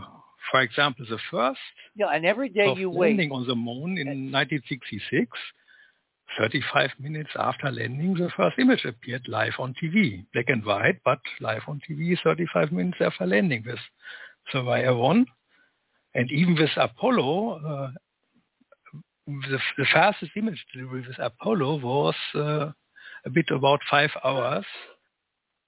for 0.50 0.60
example, 0.60 1.04
the 1.08 1.18
first 1.30 1.60
yeah, 1.94 2.08
and 2.08 2.24
every 2.24 2.48
day 2.48 2.72
you 2.76 2.90
landing 2.90 3.30
wait. 3.30 3.36
on 3.36 3.46
the 3.46 3.54
moon 3.54 3.98
in 3.98 4.30
1966, 4.32 5.30
35 6.38 6.90
minutes 7.00 7.30
after 7.36 7.70
landing, 7.70 8.14
the 8.14 8.30
first 8.36 8.58
image 8.58 8.84
appeared 8.84 9.22
live 9.28 9.54
on 9.58 9.74
TV, 9.82 10.24
black 10.32 10.48
and 10.48 10.64
white, 10.64 11.00
but 11.04 11.20
live 11.40 11.62
on 11.68 11.80
TV 11.88 12.16
35 12.22 12.72
minutes 12.72 12.98
after 13.00 13.26
landing 13.26 13.64
with 13.66 13.78
Surveyor 14.52 14.94
1. 14.94 15.26
And 16.14 16.30
even 16.30 16.54
with 16.54 16.70
Apollo, 16.76 17.60
uh, 17.66 17.90
the, 19.26 19.58
the, 19.76 19.86
fastest 19.92 20.32
image 20.36 20.64
delivery 20.72 21.04
with 21.06 21.18
Apollo 21.18 21.80
was 21.80 22.14
uh, 22.34 22.70
a 23.24 23.30
bit 23.30 23.46
about 23.50 23.80
five 23.90 24.10
hours 24.24 24.64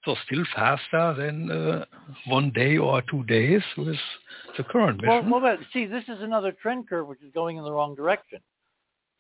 so 0.05 0.15
still 0.27 0.45
faster 0.55 1.15
than 1.15 1.51
uh, 1.51 1.85
one 2.27 2.51
day 2.51 2.79
or 2.79 3.03
two 3.11 3.25
days 3.25 3.63
with 3.77 3.97
the 4.57 4.65
current 4.65 5.03
mission. 5.03 5.31
Well, 5.31 5.41
well, 5.41 5.59
see, 5.73 5.87
this 5.87 6.05
is 6.09 6.21
another 6.21 6.53
trend 6.53 6.89
curve 6.89 7.07
which 7.07 7.23
is 7.23 7.33
going 7.33 7.57
in 7.57 7.65
the 7.65 7.73
wrong 7.73 7.95
direction. 7.95 8.41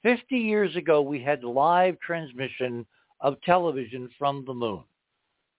50 0.02 0.36
years 0.36 0.76
ago, 0.76 1.02
we 1.02 1.22
had 1.22 1.42
live 1.42 1.98
transmission 2.00 2.86
of 3.20 3.40
television 3.42 4.08
from 4.18 4.44
the 4.46 4.54
moon. 4.54 4.84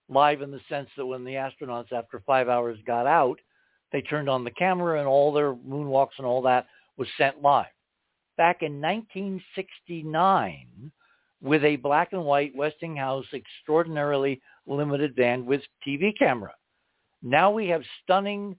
Live 0.08 0.41
in 0.41 0.52
the 0.52 0.62
sense 0.70 0.90
that 0.98 1.06
when 1.06 1.26
the 1.26 1.34
astronauts, 1.34 1.91
after 1.91 2.24
five 2.26 2.48
hours, 2.48 2.80
got 2.86 3.06
out, 3.06 3.40
they 3.91 4.02
turned 4.02 4.30
on 4.30 4.44
the 4.44 4.52
camera 4.52 5.00
and 5.00 5.08
all 5.08 5.34
their 5.34 5.54
moonwalks 5.54 6.18
and 6.18 6.26
all 6.26 6.41
that 6.44 6.68
was 6.98 7.08
sent 7.18 7.41
live. 7.41 7.66
Back 8.38 8.62
in 8.62 8.82
1969, 8.82 10.91
with 11.41 11.64
a 11.64 11.78
black 11.78 12.14
and 12.14 12.24
white 12.24 12.56
Westinghouse 12.56 13.26
extraordinarily 13.34 14.41
limited 14.68 15.16
bandwidth 15.16 15.64
TV 15.88 16.11
camera. 16.18 16.53
Now 17.22 17.52
we 17.52 17.68
have 17.68 17.82
stunning 18.03 18.56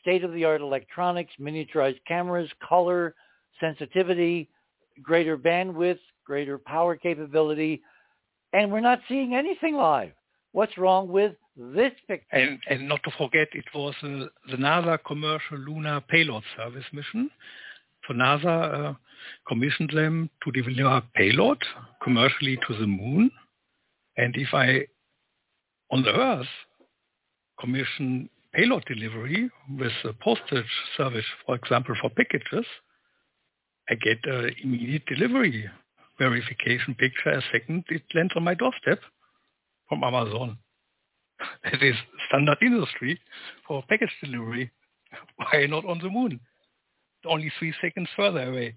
state-of-the-art 0.00 0.60
electronics, 0.60 1.32
miniaturized 1.40 2.00
cameras, 2.06 2.50
color, 2.66 3.14
sensitivity, 3.60 4.48
greater 5.02 5.38
bandwidth, 5.38 5.98
greater 6.24 6.58
power 6.58 6.96
capability, 6.96 7.82
and 8.52 8.70
we're 8.70 8.80
not 8.80 9.00
seeing 9.08 9.34
anything 9.34 9.74
live. 9.76 10.12
What's 10.52 10.76
wrong 10.76 11.08
with 11.08 11.34
this 11.56 11.92
picture? 12.06 12.26
And, 12.32 12.58
and 12.68 12.88
not 12.88 13.02
to 13.04 13.10
forget, 13.16 13.48
it 13.52 13.64
was 13.74 13.94
uh, 14.02 14.26
the 14.50 14.56
NASA 14.56 14.98
commercial 15.06 15.58
lunar 15.58 16.00
payload 16.02 16.42
service 16.56 16.84
mission. 16.92 17.30
So 18.06 18.14
NASA 18.14 18.90
uh, 18.90 18.94
commissioned 19.46 19.90
them 19.94 20.30
to 20.44 20.50
deliver 20.50 20.96
a 20.96 21.02
payload 21.14 21.62
commercially 22.02 22.58
to 22.66 22.76
the 22.78 22.86
moon. 22.86 23.30
And 24.16 24.34
if 24.36 24.48
I 24.52 24.86
on 25.90 26.02
the 26.02 26.12
Earth 26.12 26.46
commission 27.60 28.28
payload 28.52 28.84
delivery 28.86 29.50
with 29.78 29.92
a 30.04 30.12
postage 30.12 30.70
service, 30.96 31.24
for 31.46 31.54
example, 31.54 31.94
for 32.00 32.10
packages, 32.10 32.66
I 33.88 33.94
get 33.94 34.18
an 34.24 34.54
immediate 34.62 35.06
delivery 35.06 35.68
verification 36.18 36.94
picture 36.94 37.30
a 37.30 37.42
second 37.50 37.84
it 37.88 38.02
lands 38.14 38.32
on 38.36 38.44
my 38.44 38.54
doorstep 38.54 39.00
from 39.88 40.04
Amazon. 40.04 40.58
It 41.64 41.82
is 41.82 41.96
standard 42.28 42.58
industry 42.62 43.18
for 43.66 43.82
package 43.88 44.14
delivery. 44.22 44.70
Why 45.36 45.66
not 45.66 45.84
on 45.84 45.98
the 45.98 46.10
moon? 46.10 46.40
Only 47.26 47.52
three 47.58 47.74
seconds 47.80 48.08
further 48.16 48.50
away. 48.50 48.74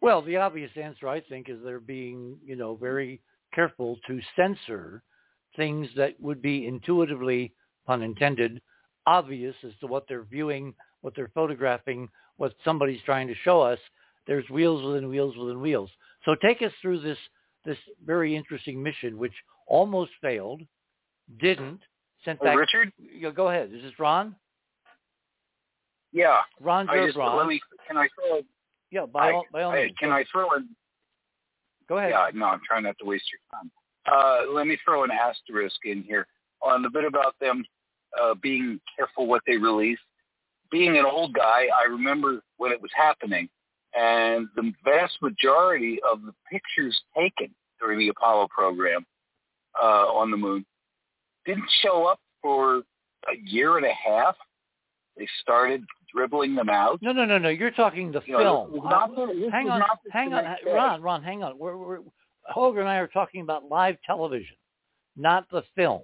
Well, 0.00 0.22
the 0.22 0.36
obvious 0.36 0.70
answer, 0.76 1.08
I 1.08 1.20
think, 1.20 1.48
is 1.48 1.58
they're 1.64 1.80
being, 1.80 2.36
you 2.44 2.56
know, 2.56 2.76
very 2.76 3.20
careful 3.54 3.98
to 4.06 4.20
censor 4.36 5.02
things 5.56 5.88
that 5.96 6.20
would 6.20 6.42
be 6.42 6.66
intuitively, 6.66 7.52
pun 7.86 8.02
intended, 8.02 8.60
obvious 9.06 9.54
as 9.64 9.72
to 9.80 9.86
what 9.86 10.04
they're 10.08 10.24
viewing, 10.24 10.74
what 11.00 11.14
they're 11.14 11.30
photographing, 11.34 12.08
what 12.36 12.54
somebody's 12.64 13.00
trying 13.04 13.28
to 13.28 13.34
show 13.44 13.60
us. 13.60 13.78
There's 14.26 14.48
wheels 14.50 14.84
within 14.84 15.08
wheels 15.08 15.36
within 15.36 15.60
wheels. 15.60 15.90
So 16.24 16.34
take 16.34 16.62
us 16.62 16.72
through 16.80 17.00
this 17.00 17.18
this 17.64 17.78
very 18.04 18.36
interesting 18.36 18.82
mission, 18.82 19.16
which 19.16 19.32
almost 19.66 20.10
failed, 20.20 20.60
didn't, 21.40 21.80
sent 22.24 22.38
oh, 22.42 22.44
back. 22.44 22.58
Richard? 22.58 22.92
Go 23.34 23.48
ahead. 23.48 23.70
Is 23.72 23.82
this 23.82 23.98
Ron? 23.98 24.36
Yeah. 26.14 26.38
Ron 26.60 26.88
I 26.88 27.04
just, 27.04 27.18
Ron. 27.18 27.36
Let 27.36 27.48
me, 27.48 27.60
can 27.86 27.98
I 27.98 28.08
throw 28.14 28.40
Yeah, 28.90 29.04
by 29.04 29.28
I, 29.28 29.32
all, 29.32 29.44
by 29.52 29.62
all 29.64 29.72
I, 29.72 29.84
means. 29.84 29.96
Can 30.00 30.10
I 30.10 30.24
throw 30.32 30.54
in 30.54 30.68
Go 31.88 31.98
ahead. 31.98 32.12
Yeah, 32.12 32.30
no, 32.32 32.46
I'm 32.46 32.60
trying 32.66 32.84
not 32.84 32.96
to 33.00 33.04
waste 33.04 33.24
your 33.30 33.40
time. 33.52 33.70
Uh, 34.10 34.52
let 34.52 34.66
me 34.66 34.78
throw 34.84 35.04
an 35.04 35.10
asterisk 35.10 35.76
in 35.84 36.02
here 36.02 36.26
on 36.62 36.82
the 36.82 36.90
bit 36.90 37.04
about 37.04 37.38
them 37.40 37.64
uh, 38.20 38.34
being 38.42 38.80
careful 38.96 39.26
what 39.26 39.42
they 39.46 39.56
release. 39.56 39.98
Being 40.70 40.96
an 40.96 41.04
old 41.04 41.34
guy, 41.34 41.66
I 41.78 41.86
remember 41.88 42.40
when 42.56 42.72
it 42.72 42.80
was 42.80 42.90
happening, 42.96 43.48
and 43.94 44.48
the 44.56 44.72
vast 44.82 45.18
majority 45.20 45.98
of 46.10 46.22
the 46.22 46.32
pictures 46.50 46.98
taken 47.16 47.54
during 47.78 47.98
the 47.98 48.08
Apollo 48.08 48.48
program 48.48 49.04
uh, 49.80 50.06
on 50.06 50.30
the 50.30 50.36
moon 50.36 50.64
didn't 51.44 51.68
show 51.82 52.06
up 52.06 52.18
for 52.40 52.78
a 52.78 53.36
year 53.44 53.76
and 53.76 53.86
a 53.86 53.92
half, 53.92 54.36
they 55.16 55.28
started 55.42 55.84
dribbling 56.14 56.54
them 56.54 56.68
out. 56.68 57.00
No, 57.02 57.12
no, 57.12 57.24
no, 57.24 57.38
no. 57.38 57.48
You're 57.48 57.70
talking 57.70 58.12
the 58.12 58.22
You 58.26 58.38
film. 58.38 58.72
know, 58.74 58.82
not 58.84 59.14
the- 59.14 59.48
hang 59.50 59.68
on, 59.68 59.82
hang 60.10 60.32
on, 60.32 60.44
day. 60.44 60.72
Ron, 60.72 61.02
Ron, 61.02 61.22
hang 61.22 61.42
on. 61.42 61.58
We're, 61.58 61.76
we're, 61.76 61.98
Holger 62.46 62.80
and 62.80 62.88
I 62.88 62.96
are 62.96 63.08
talking 63.08 63.40
about 63.40 63.68
live 63.68 63.96
television, 64.06 64.56
not 65.16 65.48
the 65.50 65.62
film. 65.74 66.02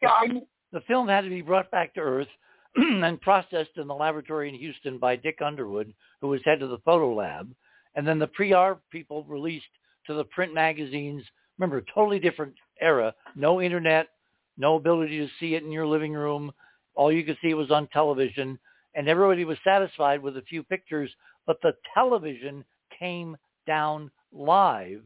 Yeah, 0.00 0.10
I, 0.10 0.26
The 0.72 0.80
film 0.82 1.06
had 1.08 1.22
to 1.22 1.30
be 1.30 1.42
brought 1.42 1.70
back 1.70 1.94
to 1.94 2.00
Earth 2.00 2.28
and 2.76 3.20
processed 3.20 3.76
in 3.76 3.86
the 3.86 3.94
laboratory 3.94 4.48
in 4.48 4.54
Houston 4.54 4.98
by 4.98 5.16
Dick 5.16 5.38
Underwood, 5.44 5.92
who 6.20 6.28
was 6.28 6.40
head 6.44 6.62
of 6.62 6.70
the 6.70 6.78
photo 6.78 7.14
lab. 7.14 7.52
And 7.94 8.06
then 8.08 8.18
the 8.18 8.26
pre-R 8.26 8.78
people 8.90 9.24
released 9.24 9.66
to 10.06 10.14
the 10.14 10.24
print 10.24 10.54
magazines. 10.54 11.22
Remember, 11.58 11.84
totally 11.94 12.18
different 12.18 12.54
era. 12.80 13.14
No 13.36 13.60
internet, 13.60 14.08
no 14.56 14.76
ability 14.76 15.18
to 15.18 15.28
see 15.38 15.54
it 15.54 15.62
in 15.62 15.70
your 15.70 15.86
living 15.86 16.14
room. 16.14 16.50
All 16.94 17.12
you 17.12 17.22
could 17.22 17.36
see 17.42 17.52
was 17.54 17.70
on 17.70 17.86
television. 17.88 18.58
And 18.94 19.08
everybody 19.08 19.44
was 19.44 19.58
satisfied 19.64 20.22
with 20.22 20.36
a 20.36 20.42
few 20.42 20.62
pictures, 20.62 21.10
but 21.46 21.60
the 21.62 21.74
television 21.94 22.64
came 22.98 23.36
down 23.66 24.10
live. 24.32 25.02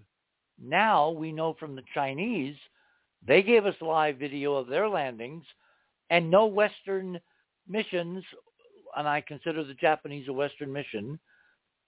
Now 0.60 1.10
we 1.10 1.32
know 1.32 1.54
from 1.58 1.76
the 1.76 1.82
Chinese, 1.94 2.56
they 3.26 3.42
gave 3.42 3.66
us 3.66 3.74
live 3.80 4.18
video 4.18 4.54
of 4.54 4.68
their 4.68 4.88
landings 4.88 5.44
and 6.10 6.30
no 6.30 6.46
Western 6.46 7.20
missions, 7.68 8.24
and 8.96 9.08
I 9.08 9.20
consider 9.20 9.64
the 9.64 9.74
Japanese 9.74 10.28
a 10.28 10.32
Western 10.32 10.72
mission, 10.72 11.18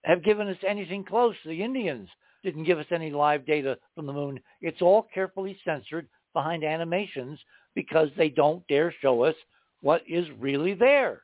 have 0.05 0.25
given 0.25 0.49
us 0.49 0.57
anything 0.67 1.05
close. 1.05 1.35
The 1.45 1.63
Indians 1.63 2.09
didn't 2.43 2.65
give 2.65 2.79
us 2.79 2.87
any 2.91 3.11
live 3.11 3.47
data 3.47 3.79
from 3.95 4.07
the 4.07 4.13
moon. 4.13 4.41
It's 4.61 4.83
all 4.83 5.09
carefully 5.13 5.59
censored 5.65 6.09
behind 6.33 6.65
animations 6.65 7.39
because 7.75 8.09
they 8.17 8.29
don't 8.29 8.67
dare 8.69 8.95
show 9.01 9.23
us 9.23 9.35
what 9.81 10.03
is 10.09 10.27
really 10.39 10.75
there. 10.75 11.23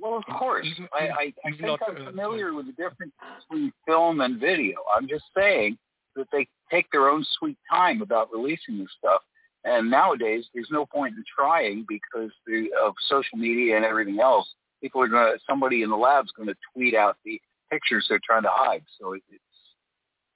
Well, 0.00 0.16
of 0.16 0.24
course. 0.38 0.66
Even- 0.66 0.88
I, 0.92 1.08
I, 1.08 1.32
I 1.44 1.50
think 1.50 1.60
not, 1.62 1.80
I'm 1.86 2.02
uh, 2.02 2.10
familiar 2.10 2.54
with 2.54 2.66
the 2.66 2.72
difference 2.72 3.12
between 3.48 3.72
film 3.86 4.20
and 4.20 4.38
video. 4.40 4.78
I'm 4.96 5.08
just 5.08 5.24
saying 5.36 5.78
that 6.16 6.26
they 6.32 6.46
take 6.70 6.90
their 6.90 7.08
own 7.08 7.24
sweet 7.38 7.56
time 7.70 8.02
about 8.02 8.28
releasing 8.32 8.78
this 8.78 8.88
stuff. 8.98 9.20
And 9.64 9.90
nowadays, 9.90 10.46
there's 10.54 10.68
no 10.70 10.86
point 10.86 11.14
in 11.16 11.24
trying 11.34 11.84
because 11.88 12.30
the, 12.46 12.70
of 12.82 12.94
social 13.08 13.38
media 13.38 13.76
and 13.76 13.84
everything 13.84 14.20
else. 14.20 14.48
People 14.80 15.02
are 15.02 15.08
going 15.08 15.32
to, 15.32 15.38
somebody 15.48 15.82
in 15.82 15.90
the 15.90 15.96
lab's 15.96 16.30
going 16.36 16.48
to 16.48 16.54
tweet 16.72 16.94
out 16.94 17.16
the 17.24 17.40
pictures 17.70 18.06
they're 18.08 18.20
trying 18.24 18.44
to 18.44 18.50
hide. 18.50 18.82
So 19.00 19.14
it, 19.14 19.22
it's 19.30 19.42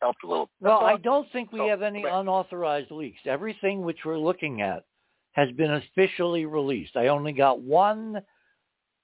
helped 0.01 0.25
a 0.25 0.27
little. 0.27 0.51
Well, 0.61 0.81
I 0.81 0.97
don't 0.97 1.31
think 1.33 1.53
we 1.53 1.61
So, 1.61 1.69
have 1.69 1.83
any 1.83 2.03
but- 2.03 2.13
unauthorized 2.13 2.91
leaks. 2.91 3.21
Everything 3.25 3.83
which 3.83 3.99
we're 4.05 4.19
looking 4.19 4.61
at 4.61 4.85
has 5.33 5.51
been 5.53 5.73
officially 5.73 6.45
released. 6.45 6.97
I 6.97 7.07
only 7.07 7.33
got 7.33 7.61
one 7.61 8.21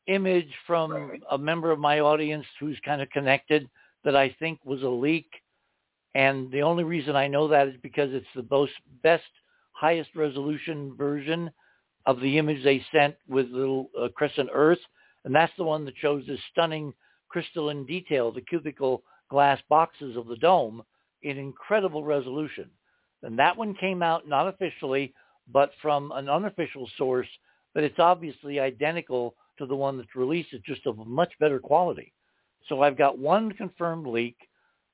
image 0.08 0.52
from 0.66 0.92
Right. 0.92 1.22
a 1.30 1.38
member 1.38 1.70
of 1.70 1.78
my 1.78 2.00
audience 2.00 2.46
who's 2.58 2.78
kind 2.84 3.00
of 3.00 3.10
connected 3.10 3.68
that 4.04 4.16
I 4.16 4.34
think 4.38 4.58
was 4.64 4.82
a 4.82 4.88
leak. 4.88 5.30
And 6.14 6.50
the 6.50 6.62
only 6.62 6.84
reason 6.84 7.14
I 7.14 7.28
know 7.28 7.48
that 7.48 7.68
is 7.68 7.74
because 7.82 8.12
it's 8.12 8.26
the 8.34 8.46
most 8.50 8.72
best, 9.02 9.22
highest 9.72 10.10
resolution 10.16 10.94
version 10.96 11.50
of 12.06 12.20
the 12.20 12.38
image 12.38 12.64
they 12.64 12.84
sent 12.90 13.14
with 13.28 13.48
little 13.50 13.90
uh, 14.00 14.08
crescent 14.08 14.48
Earth, 14.52 14.78
and 15.24 15.34
that's 15.34 15.52
the 15.58 15.64
one 15.64 15.84
that 15.84 15.94
shows 15.98 16.24
this 16.26 16.40
stunning 16.50 16.94
crystalline 17.28 17.84
detail, 17.84 18.32
the 18.32 18.40
cubical 18.40 19.02
glass 19.30 19.60
boxes 19.68 20.16
of 20.16 20.26
the 20.26 20.36
dome 20.36 20.82
in 21.22 21.36
incredible 21.36 22.02
resolution. 22.02 22.70
And 23.22 23.38
that 23.38 23.56
one 23.56 23.74
came 23.74 24.02
out 24.02 24.26
not 24.26 24.48
officially, 24.48 25.12
but 25.52 25.70
from 25.82 26.12
an 26.12 26.28
unofficial 26.28 26.88
source, 26.96 27.28
but 27.74 27.84
it's 27.84 27.98
obviously 27.98 28.58
identical 28.58 29.34
to 29.58 29.66
the 29.66 29.76
one 29.76 29.96
that's 29.96 30.16
released. 30.16 30.52
It's 30.52 30.64
just 30.64 30.86
of 30.86 30.98
much 31.06 31.32
better 31.40 31.58
quality. 31.58 32.12
So 32.68 32.82
I've 32.82 32.98
got 32.98 33.18
one 33.18 33.52
confirmed 33.52 34.06
leak, 34.06 34.36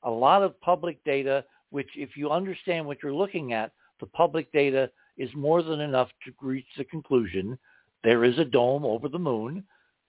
a 0.02 0.10
lot 0.10 0.42
of 0.42 0.60
public 0.60 1.02
data, 1.04 1.44
which 1.70 1.88
if 1.96 2.16
you 2.16 2.30
understand 2.30 2.86
what 2.86 3.02
you're 3.02 3.14
looking 3.14 3.52
at, 3.52 3.72
the 4.00 4.06
public 4.06 4.52
data 4.52 4.90
is 5.16 5.30
more 5.34 5.62
than 5.62 5.80
enough 5.80 6.08
to 6.24 6.32
reach 6.40 6.66
the 6.76 6.84
conclusion 6.84 7.58
there 8.04 8.24
is 8.24 8.38
a 8.38 8.44
dome 8.44 8.84
over 8.84 9.08
the 9.08 9.18
moon, 9.18 9.64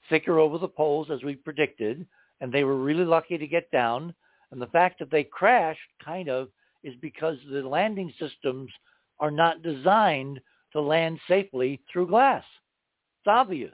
thicker 0.10 0.38
over 0.38 0.58
the 0.58 0.68
poles 0.68 1.08
as 1.10 1.24
we 1.24 1.36
predicted, 1.36 2.06
and 2.42 2.52
they 2.52 2.66
were 2.66 2.76
really 2.76 3.06
lucky 3.06 3.38
to 3.38 3.48
get 3.48 3.72
down. 3.72 4.14
And 4.52 4.62
the 4.62 4.68
fact 4.68 5.00
that 5.00 5.10
they 5.10 5.24
crashed 5.24 5.80
kind 6.04 6.30
of 6.30 6.50
is 6.84 6.94
because 7.02 7.38
the 7.50 7.62
landing 7.62 8.14
systems 8.20 8.70
are 9.20 9.32
not 9.32 9.64
designed 9.64 10.42
to 10.74 10.82
land 10.82 11.20
safely 11.28 11.82
through 11.92 12.08
glass. 12.08 12.44
It's 13.22 13.28
obvious. 13.28 13.74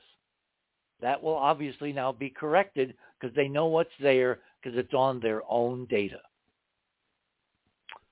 That 1.01 1.21
will 1.21 1.35
obviously 1.35 1.93
now 1.93 2.11
be 2.11 2.29
corrected 2.29 2.93
because 3.19 3.35
they 3.35 3.47
know 3.47 3.67
what's 3.67 3.89
there 3.99 4.39
because 4.61 4.77
it's 4.77 4.93
on 4.93 5.19
their 5.19 5.41
own 5.49 5.85
data. 5.89 6.19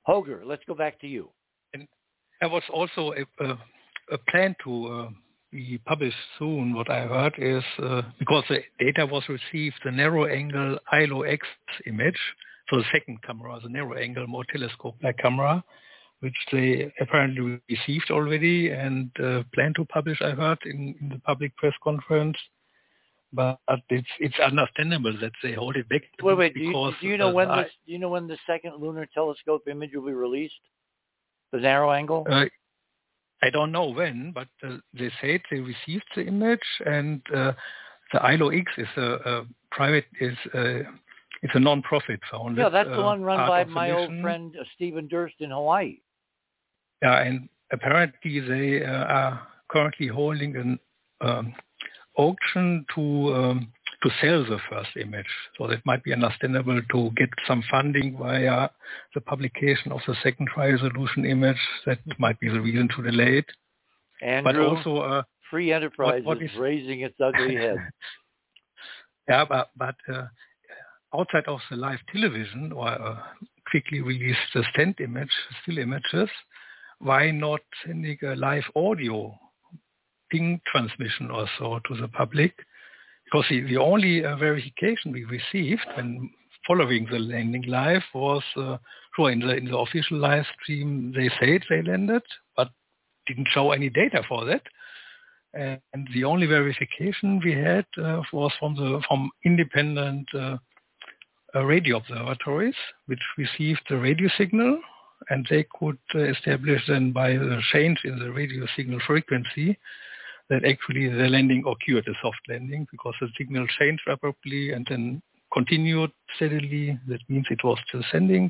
Holger, 0.04 0.42
let's 0.46 0.64
go 0.68 0.74
back 0.74 1.00
to 1.02 1.08
you. 1.08 1.30
There 1.74 2.50
was 2.50 2.64
also 2.74 3.14
a, 3.14 3.44
a, 3.44 3.58
a 4.14 4.18
plan 4.30 4.56
to 4.64 4.88
uh, 4.88 5.10
be 5.52 5.80
published 5.86 6.16
soon. 6.38 6.74
What 6.74 6.90
I 6.90 7.02
heard 7.02 7.34
is 7.38 7.64
uh, 7.84 8.02
because 8.18 8.44
the 8.50 8.60
data 8.80 9.06
was 9.06 9.24
received, 9.30 9.76
the 9.84 9.92
narrow 9.92 10.26
angle 10.26 10.80
ILO-X 10.92 11.46
image, 11.86 12.20
so 12.70 12.78
the 12.78 12.86
second 12.92 13.22
camera, 13.24 13.60
the 13.62 13.70
narrow 13.70 13.96
angle, 13.96 14.28
more 14.28 14.46
telescope-like 14.52 15.18
camera, 15.18 15.64
which 16.20 16.36
they 16.52 16.92
apparently 17.00 17.60
received 17.70 18.12
already 18.12 18.70
and 18.70 19.10
uh, 19.24 19.44
plan 19.54 19.74
to 19.76 19.86
publish. 19.86 20.22
I 20.22 20.32
heard 20.32 20.60
in, 20.66 20.96
in 21.02 21.10
the 21.10 21.20
public 21.20 21.56
press 21.58 21.74
conference. 21.84 22.38
But 23.32 23.60
it's 23.90 24.08
it's 24.20 24.40
understandable 24.40 25.16
that 25.22 25.34
they 25.44 25.54
hold 25.54 25.76
it 25.76 25.88
back 25.88 26.02
Wait, 26.22 26.38
wait. 26.38 26.54
Do 26.56 26.62
you, 26.62 26.92
do 27.00 27.08
you 27.08 27.18
know 27.18 27.32
when 27.32 27.52
I- 27.52 27.64
this? 27.64 27.72
Do 27.86 27.92
you 27.92 28.00
know 28.00 28.10
when 28.10 28.28
the 28.28 28.38
second 28.48 28.74
lunar 28.80 29.08
telescope 29.14 29.68
image 29.68 29.92
will 29.94 30.06
be 30.06 30.14
released? 30.14 30.60
The 31.52 31.60
narrow 31.60 31.92
angle. 31.92 32.28
Uh, 32.30 32.46
I 33.42 33.50
don't 33.50 33.72
know 33.72 33.86
when, 33.86 34.32
but 34.34 34.48
uh, 34.64 34.78
they 34.94 35.12
said 35.22 35.42
they 35.50 35.60
received 35.60 36.04
the 36.16 36.26
image, 36.26 36.60
and 36.86 37.22
uh, 37.34 37.54
the 38.12 38.22
ILO-X 38.22 38.72
is 38.78 38.88
a, 38.98 39.02
a 39.02 39.46
private 39.72 40.06
is 40.20 40.36
a, 40.54 40.82
it's 41.42 41.56
a 41.56 41.60
non-profit 41.60 42.20
founded. 42.30 42.58
yeah, 42.60 42.70
that's 42.70 42.90
the 42.90 43.00
uh, 43.00 43.06
one 43.06 43.22
run 43.24 43.48
by 43.48 43.64
my 43.64 43.92
old 43.92 44.12
friend 44.22 44.56
uh, 44.60 44.64
Stephen 44.76 45.08
Durst 45.08 45.36
in 45.40 45.52
Hawaii. 45.52 46.00
Yeah, 47.02 47.22
and 47.22 47.48
apparently 47.72 48.40
they 48.42 48.84
uh, 48.84 48.90
are 49.06 49.48
currently 49.70 50.08
holding 50.08 50.56
an 50.58 50.80
um, 51.22 51.54
auction 52.20 52.86
to 52.96 53.02
um, 53.34 53.72
to 54.04 54.10
sell 54.22 54.44
the 54.46 54.60
first 54.70 54.92
image. 54.96 55.32
So 55.58 55.68
that 55.68 55.86
might 55.86 56.04
be 56.04 56.14
understandable 56.14 56.82
to 56.94 57.12
get 57.18 57.30
some 57.48 57.62
funding 57.70 58.18
via 58.18 58.70
the 59.14 59.22
publication 59.22 59.92
of 59.92 60.00
the 60.08 60.16
second 60.24 60.48
high 60.56 60.70
resolution 60.72 61.26
image. 61.26 61.62
That 61.86 62.00
might 62.18 62.40
be 62.40 62.50
the 62.50 62.62
reason 62.62 62.88
to 62.96 63.04
delay 63.04 63.40
it. 63.40 63.46
Andrew, 64.22 64.52
But 64.54 64.78
also, 64.78 64.98
uh, 65.02 65.24
free 65.50 65.74
enterprise 65.74 66.24
what 66.24 66.42
is 66.42 66.52
is- 66.52 66.58
raising 66.58 67.02
its 67.02 67.16
ugly 67.20 67.56
head. 67.66 67.78
yeah, 69.28 69.46
but, 69.46 69.70
but 69.76 69.96
uh, 70.14 70.28
outside 71.14 71.46
of 71.48 71.60
the 71.70 71.76
live 71.78 72.00
television 72.12 72.72
or 72.72 72.88
uh, 72.88 73.18
quickly 73.70 74.02
released 74.02 74.40
the 74.54 74.64
stand 74.74 74.96
image, 75.00 75.32
still 75.62 75.78
images, 75.78 76.30
why 77.00 77.32
not 77.32 77.62
sending 77.86 78.18
a 78.24 78.36
live 78.36 78.64
audio 78.76 79.38
ping 80.32 80.62
transmission 80.66 81.32
or 81.32 81.48
so 81.58 81.80
to 81.88 82.00
the 82.00 82.08
public? 82.08 82.54
Because 83.26 83.46
the, 83.50 83.62
the 83.62 83.78
only 83.78 84.26
uh, 84.26 84.36
verification 84.38 85.12
we 85.12 85.24
received 85.26 85.86
when 85.96 86.30
following 86.68 87.08
the 87.12 87.20
landing 87.20 87.64
live 87.68 88.04
was, 88.14 88.44
uh, 88.58 88.78
sure, 89.16 89.32
in 89.32 89.40
the, 89.40 89.56
in 89.56 89.66
the 89.66 89.78
official 89.78 90.18
live 90.18 90.46
stream, 90.62 91.14
they 91.16 91.30
said 91.40 91.62
they 91.70 91.82
landed, 91.82 92.24
but 92.56 92.70
didn't 93.28 93.48
show 93.52 93.72
any 93.72 93.90
data 93.90 94.24
for 94.28 94.46
that. 94.46 94.62
And 95.54 96.08
the 96.14 96.26
only 96.26 96.46
verification 96.46 97.42
we 97.44 97.54
had 97.54 97.86
uh, 97.98 98.22
was 98.32 98.52
from 98.60 98.76
the 98.76 99.02
from 99.08 99.32
independent 99.44 100.28
uh, 100.36 100.58
uh, 101.56 101.66
radio 101.66 101.98
observatories, 101.98 102.76
which 103.08 103.20
received 103.36 103.82
the 103.90 103.98
radio 103.98 104.30
signal, 104.38 104.80
and 105.30 105.48
they 105.50 105.66
could 105.80 105.98
uh, 106.14 106.20
establish 106.20 106.84
then 106.88 107.12
by 107.12 107.32
the 107.32 107.60
change 107.72 108.00
in 108.04 108.20
the 108.20 108.32
radio 108.32 108.68
signal 108.76 109.00
frequency 109.08 109.78
that 110.50 110.66
actually 110.66 111.08
the 111.08 111.30
landing 111.30 111.64
occurred, 111.66 112.08
a 112.08 112.14
soft 112.22 112.40
landing, 112.48 112.88
because 112.92 113.14
the 113.22 113.28
signal 113.38 113.68
changed 113.80 114.04
abruptly 114.08 114.72
and 114.72 114.86
then 114.90 115.22
continued 115.54 116.12
steadily. 116.36 117.00
That 117.08 117.20
means 117.30 117.46
it 117.50 117.64
was 117.64 117.78
still 117.88 118.04
sending. 118.12 118.50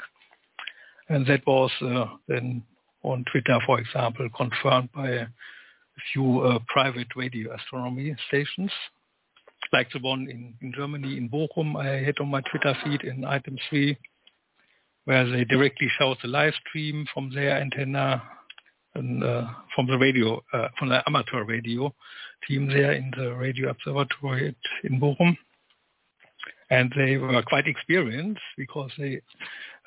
And 1.10 1.26
that 1.28 1.46
was 1.46 1.72
uh, 1.82 2.06
then 2.28 2.64
on 3.04 3.26
Twitter, 3.32 3.60
for 3.66 3.80
example, 3.80 4.30
confirmed 4.36 4.90
by 4.94 5.10
a 5.10 5.28
few 6.14 6.42
uh, 6.42 6.60
private 6.68 7.08
radio 7.16 7.54
astronomy 7.56 8.16
stations, 8.28 8.72
like 9.74 9.88
the 9.92 10.00
one 10.00 10.28
in, 10.30 10.54
in 10.62 10.74
Germany, 10.74 11.18
in 11.18 11.30
Bochum, 11.30 11.76
I 11.76 12.04
had 12.04 12.20
on 12.20 12.30
my 12.30 12.42
Twitter 12.42 12.76
feed 12.84 13.02
in 13.02 13.26
item 13.26 13.58
3, 13.70 13.98
where 15.06 15.30
they 15.30 15.44
directly 15.44 15.90
showed 15.98 16.18
the 16.22 16.28
live 16.28 16.54
stream 16.68 17.06
from 17.14 17.34
their 17.34 17.60
antenna 17.60 18.22
and, 18.96 19.24
uh, 19.24 19.48
from 19.76 19.88
the 19.88 19.98
radio, 19.98 20.42
uh, 20.54 20.68
from 20.78 20.90
the 20.90 21.04
amateur 21.08 21.44
radio 21.44 21.94
team 22.48 22.68
there 22.68 22.94
in 22.94 23.12
the 23.18 23.34
radio 23.34 23.70
observatory 23.70 24.56
in 24.84 25.00
Bochum. 25.00 25.38
And 26.72 26.94
they 26.96 27.18
were 27.18 27.42
quite 27.44 27.68
experienced 27.68 28.42
because 28.58 28.92
they 28.98 29.22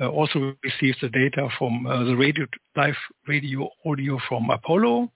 uh, 0.00 0.08
also 0.08 0.54
received 0.64 0.98
the 1.00 1.08
data 1.08 1.48
from 1.58 1.86
uh, 1.86 2.04
the 2.04 2.16
radio 2.16 2.46
live 2.76 2.96
radio 3.28 3.68
audio 3.86 4.18
from 4.28 4.50
Apollo 4.50 5.10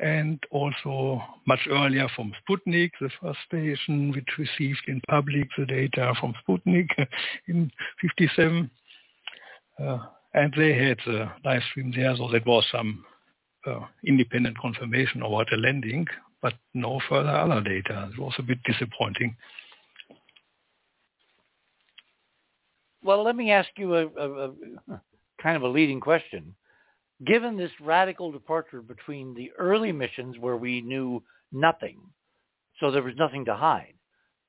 and 0.00 0.42
also 0.50 1.22
much 1.46 1.60
earlier 1.70 2.08
from 2.16 2.32
Sputnik, 2.42 2.90
the 3.00 3.10
first 3.22 3.38
station 3.46 4.10
which 4.10 4.26
received 4.38 4.82
in 4.88 5.00
public 5.08 5.48
the 5.56 5.66
data 5.66 6.14
from 6.20 6.34
Sputnik 6.46 6.88
in 7.48 7.70
57. 8.00 8.70
Uh, 10.34 10.40
and 10.40 10.54
they 10.56 10.74
had 10.74 10.98
the 11.06 11.30
live 11.44 11.62
stream 11.70 11.92
there, 11.94 12.14
so 12.16 12.28
that 12.32 12.46
was 12.46 12.64
some 12.70 13.04
uh, 13.66 13.80
independent 14.06 14.58
confirmation 14.58 15.22
about 15.22 15.48
the 15.50 15.56
landing, 15.56 16.06
but 16.42 16.54
no 16.74 17.00
further 17.08 17.30
other 17.30 17.60
data. 17.60 18.10
It 18.12 18.20
was 18.20 18.34
a 18.38 18.42
bit 18.42 18.58
disappointing. 18.64 19.36
Well, 23.02 23.22
let 23.22 23.36
me 23.36 23.50
ask 23.50 23.68
you 23.76 23.94
a, 23.94 24.06
a, 24.06 24.48
a 24.48 25.00
kind 25.42 25.56
of 25.56 25.62
a 25.62 25.68
leading 25.68 26.00
question. 26.00 26.54
Given 27.26 27.56
this 27.56 27.70
radical 27.80 28.32
departure 28.32 28.82
between 28.82 29.34
the 29.34 29.50
early 29.58 29.92
missions 29.92 30.36
where 30.38 30.56
we 30.56 30.80
knew 30.80 31.22
nothing, 31.52 31.98
so 32.80 32.90
there 32.90 33.02
was 33.02 33.14
nothing 33.16 33.44
to 33.44 33.54
hide, 33.54 33.94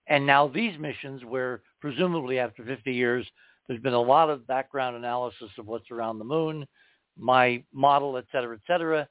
and 0.07 0.25
now 0.25 0.47
these 0.47 0.77
missions 0.79 1.23
where 1.25 1.61
presumably 1.79 2.39
after 2.39 2.63
50 2.63 2.91
years 2.93 3.27
there's 3.67 3.81
been 3.81 3.93
a 3.93 4.01
lot 4.01 4.29
of 4.29 4.47
background 4.47 4.95
analysis 4.95 5.49
of 5.57 5.67
what's 5.67 5.91
around 5.91 6.19
the 6.19 6.25
moon, 6.25 6.65
my 7.17 7.63
model, 7.73 8.17
et 8.17 8.25
cetera, 8.31 8.55
et 8.55 8.61
cetera. 8.67 9.07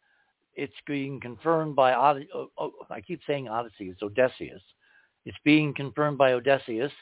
It's 0.54 0.72
being 0.86 1.20
confirmed 1.20 1.74
by, 1.74 1.94
oh, 1.94 2.48
oh, 2.58 2.72
I 2.90 3.00
keep 3.00 3.20
saying 3.26 3.48
Odyssey, 3.48 3.86
it's 3.90 4.02
Odysseus. 4.02 4.62
It's 5.24 5.36
being 5.44 5.74
confirmed 5.74 6.18
by 6.18 6.32
Odysseus, 6.32 6.92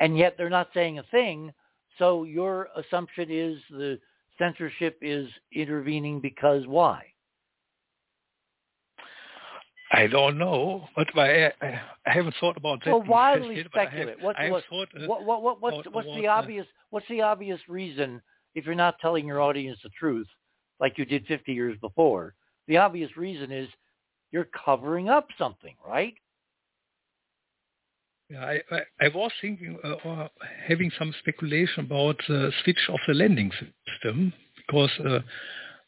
and 0.00 0.18
yet 0.18 0.34
they're 0.36 0.50
not 0.50 0.68
saying 0.74 0.98
a 0.98 1.04
thing. 1.04 1.52
So 1.98 2.24
your 2.24 2.68
assumption 2.76 3.30
is 3.30 3.58
the 3.70 3.98
censorship 4.36 4.98
is 5.00 5.28
intervening 5.54 6.20
because 6.20 6.66
why? 6.66 7.04
I 9.94 10.06
don't 10.06 10.38
know, 10.38 10.88
but 10.96 11.08
I, 11.18 11.52
I 11.60 11.80
haven't 12.04 12.34
thought 12.40 12.56
about 12.56 12.82
that. 12.84 12.90
Well, 12.90 13.02
wildly 13.06 13.62
speculate. 13.66 14.22
What's, 14.22 14.38
what, 14.48 14.64
thought, 14.70 14.88
uh, 14.96 15.06
what, 15.06 15.24
what, 15.24 15.42
what, 15.42 15.60
what's, 15.60 15.88
what's 15.92 16.08
the 16.16 16.28
uh, 16.28 16.32
obvious? 16.32 16.66
What's 16.90 17.08
the 17.08 17.20
obvious 17.20 17.60
reason 17.68 18.22
if 18.54 18.64
you're 18.64 18.74
not 18.74 18.98
telling 19.00 19.26
your 19.26 19.40
audience 19.40 19.78
the 19.82 19.90
truth, 19.98 20.26
like 20.80 20.96
you 20.96 21.04
did 21.04 21.26
50 21.26 21.52
years 21.52 21.76
before? 21.80 22.34
The 22.68 22.78
obvious 22.78 23.16
reason 23.18 23.52
is 23.52 23.68
you're 24.30 24.48
covering 24.64 25.10
up 25.10 25.28
something, 25.36 25.74
right? 25.86 26.14
Yeah, 28.30 28.44
I, 28.46 28.60
I, 28.70 28.80
I 29.02 29.08
was 29.14 29.30
thinking 29.42 29.78
uh, 29.84 29.96
or 30.06 30.30
having 30.66 30.90
some 30.98 31.14
speculation 31.18 31.84
about 31.84 32.16
the 32.28 32.50
switch 32.64 32.88
of 32.88 32.98
the 33.06 33.12
landing 33.12 33.50
system 33.50 34.32
because 34.56 34.90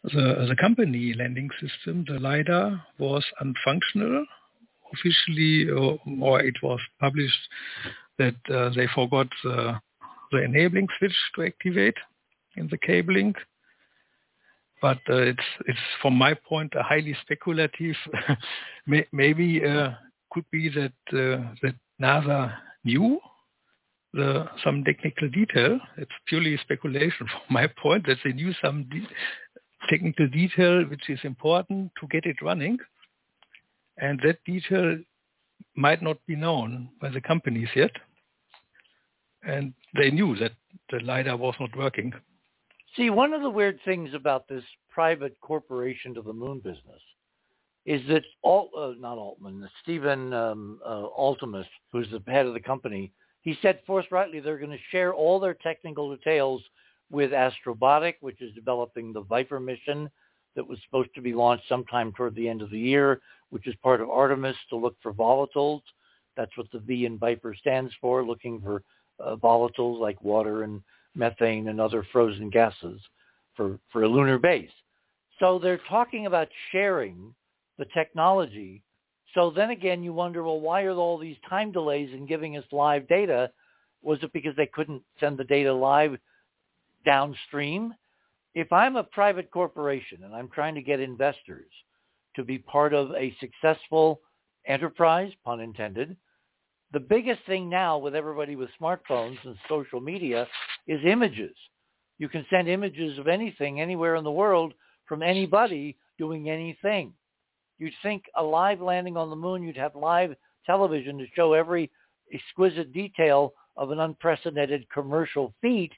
the, 0.04 0.46
the 0.48 0.56
company 0.60 1.14
landing 1.16 1.48
system, 1.60 2.04
the 2.06 2.18
LiDAR, 2.18 2.82
was 2.98 3.24
unfunctional 3.42 4.24
officially, 4.92 5.70
or, 5.70 5.98
or 6.20 6.40
it 6.40 6.54
was 6.62 6.80
published 7.00 7.48
that 8.18 8.34
uh, 8.52 8.70
they 8.76 8.86
forgot 8.94 9.26
the, 9.42 9.74
the 10.30 10.42
enabling 10.42 10.88
switch 10.98 11.16
to 11.34 11.44
activate 11.44 11.96
in 12.56 12.68
the 12.68 12.78
cabling. 12.78 13.34
But 14.82 14.98
uh, 15.08 15.22
it's 15.22 15.46
it's 15.66 15.78
from 16.02 16.14
my 16.14 16.34
point 16.34 16.74
a 16.76 16.82
highly 16.82 17.16
speculative. 17.22 17.96
Maybe 19.12 19.64
uh, 19.64 19.90
could 20.30 20.44
be 20.50 20.68
that 20.68 20.92
uh, 21.10 21.54
that 21.62 21.74
NASA 22.00 22.54
knew 22.84 23.18
the, 24.12 24.46
some 24.62 24.84
technical 24.84 25.28
detail. 25.28 25.78
It's 25.96 26.12
purely 26.26 26.56
speculation 26.58 27.26
from 27.26 27.42
my 27.50 27.66
point 27.66 28.06
that 28.06 28.18
they 28.24 28.32
knew 28.32 28.52
some 28.62 28.84
de- 28.90 29.08
technical 29.88 30.28
detail 30.28 30.84
which 30.84 31.08
is 31.08 31.20
important 31.22 31.92
to 32.00 32.06
get 32.08 32.26
it 32.26 32.42
running. 32.42 32.78
And 33.98 34.20
that 34.24 34.38
detail 34.44 34.98
might 35.76 36.02
not 36.02 36.18
be 36.26 36.36
known 36.36 36.88
by 37.00 37.10
the 37.10 37.20
companies 37.20 37.68
yet. 37.74 37.92
And 39.42 39.74
they 39.96 40.10
knew 40.10 40.36
that 40.36 40.52
the 40.90 41.00
LiDAR 41.00 41.36
was 41.36 41.54
not 41.60 41.76
working. 41.76 42.12
See, 42.96 43.10
one 43.10 43.32
of 43.32 43.42
the 43.42 43.50
weird 43.50 43.78
things 43.84 44.10
about 44.14 44.48
this 44.48 44.64
private 44.90 45.36
corporation 45.40 46.14
to 46.14 46.22
the 46.22 46.32
moon 46.32 46.58
business 46.58 47.02
is 47.84 48.00
that 48.08 48.22
Alt, 48.42 48.70
uh, 48.78 48.92
not 48.98 49.18
Altman, 49.18 49.68
Stephen 49.82 50.32
um, 50.32 50.80
uh, 50.84 51.02
Altemus, 51.18 51.66
who's 51.92 52.08
the 52.10 52.22
head 52.30 52.46
of 52.46 52.54
the 52.54 52.60
company, 52.60 53.12
he 53.42 53.58
said 53.60 53.80
forthrightly 53.86 54.40
they're 54.40 54.58
going 54.58 54.70
to 54.70 54.78
share 54.90 55.12
all 55.12 55.38
their 55.38 55.54
technical 55.54 56.16
details 56.16 56.62
with 57.14 57.30
Astrobotic, 57.30 58.14
which 58.20 58.42
is 58.42 58.54
developing 58.54 59.12
the 59.12 59.22
Viper 59.22 59.60
mission 59.60 60.10
that 60.56 60.68
was 60.68 60.78
supposed 60.84 61.14
to 61.14 61.22
be 61.22 61.32
launched 61.32 61.68
sometime 61.68 62.12
toward 62.12 62.34
the 62.34 62.48
end 62.48 62.60
of 62.60 62.70
the 62.70 62.78
year, 62.78 63.20
which 63.50 63.66
is 63.66 63.74
part 63.82 64.00
of 64.00 64.10
Artemis 64.10 64.56
to 64.70 64.76
look 64.76 64.96
for 65.02 65.12
volatiles. 65.12 65.80
That's 66.36 66.56
what 66.56 66.66
the 66.72 66.80
V 66.80 67.06
in 67.06 67.18
Viper 67.18 67.54
stands 67.58 67.92
for, 68.00 68.24
looking 68.24 68.60
for 68.60 68.82
uh, 69.20 69.36
volatiles 69.36 70.00
like 70.00 70.22
water 70.22 70.64
and 70.64 70.82
methane 71.14 71.68
and 71.68 71.80
other 71.80 72.06
frozen 72.12 72.50
gases 72.50 73.00
for, 73.56 73.78
for 73.92 74.02
a 74.02 74.08
lunar 74.08 74.38
base. 74.38 74.70
So 75.38 75.58
they're 75.58 75.80
talking 75.88 76.26
about 76.26 76.48
sharing 76.72 77.34
the 77.78 77.86
technology. 77.94 78.82
So 79.34 79.50
then 79.50 79.70
again, 79.70 80.02
you 80.02 80.12
wonder, 80.12 80.42
well, 80.42 80.60
why 80.60 80.82
are 80.82 80.92
all 80.92 81.18
these 81.18 81.36
time 81.48 81.72
delays 81.72 82.10
in 82.12 82.26
giving 82.26 82.56
us 82.56 82.64
live 82.72 83.08
data? 83.08 83.50
Was 84.02 84.18
it 84.22 84.32
because 84.32 84.54
they 84.56 84.66
couldn't 84.66 85.02
send 85.18 85.38
the 85.38 85.44
data 85.44 85.72
live 85.72 86.18
downstream? 87.04 87.94
If 88.54 88.72
I'm 88.72 88.96
a 88.96 89.04
private 89.04 89.50
corporation 89.50 90.24
and 90.24 90.34
I'm 90.34 90.48
trying 90.48 90.74
to 90.76 90.82
get 90.82 91.00
investors 91.00 91.70
to 92.36 92.44
be 92.44 92.58
part 92.58 92.94
of 92.94 93.10
a 93.12 93.34
successful 93.40 94.20
enterprise, 94.66 95.32
pun 95.44 95.60
intended, 95.60 96.16
the 96.92 97.00
biggest 97.00 97.40
thing 97.46 97.68
now 97.68 97.98
with 97.98 98.14
everybody 98.14 98.54
with 98.54 98.70
smartphones 98.80 99.36
and 99.44 99.56
social 99.68 100.00
media 100.00 100.46
is 100.86 101.00
images. 101.04 101.56
You 102.18 102.28
can 102.28 102.46
send 102.48 102.68
images 102.68 103.18
of 103.18 103.26
anything 103.26 103.80
anywhere 103.80 104.14
in 104.14 104.24
the 104.24 104.30
world 104.30 104.74
from 105.06 105.22
anybody 105.22 105.96
doing 106.18 106.48
anything. 106.48 107.12
You'd 107.78 107.92
think 108.02 108.24
a 108.36 108.42
live 108.42 108.80
landing 108.80 109.16
on 109.16 109.30
the 109.30 109.36
moon, 109.36 109.62
you'd 109.62 109.76
have 109.76 109.96
live 109.96 110.36
television 110.64 111.18
to 111.18 111.26
show 111.34 111.52
every 111.52 111.90
exquisite 112.32 112.92
detail 112.92 113.52
of 113.76 113.90
an 113.90 114.00
unprecedented 114.00 114.88
commercial 114.90 115.52
feat, 115.60 115.92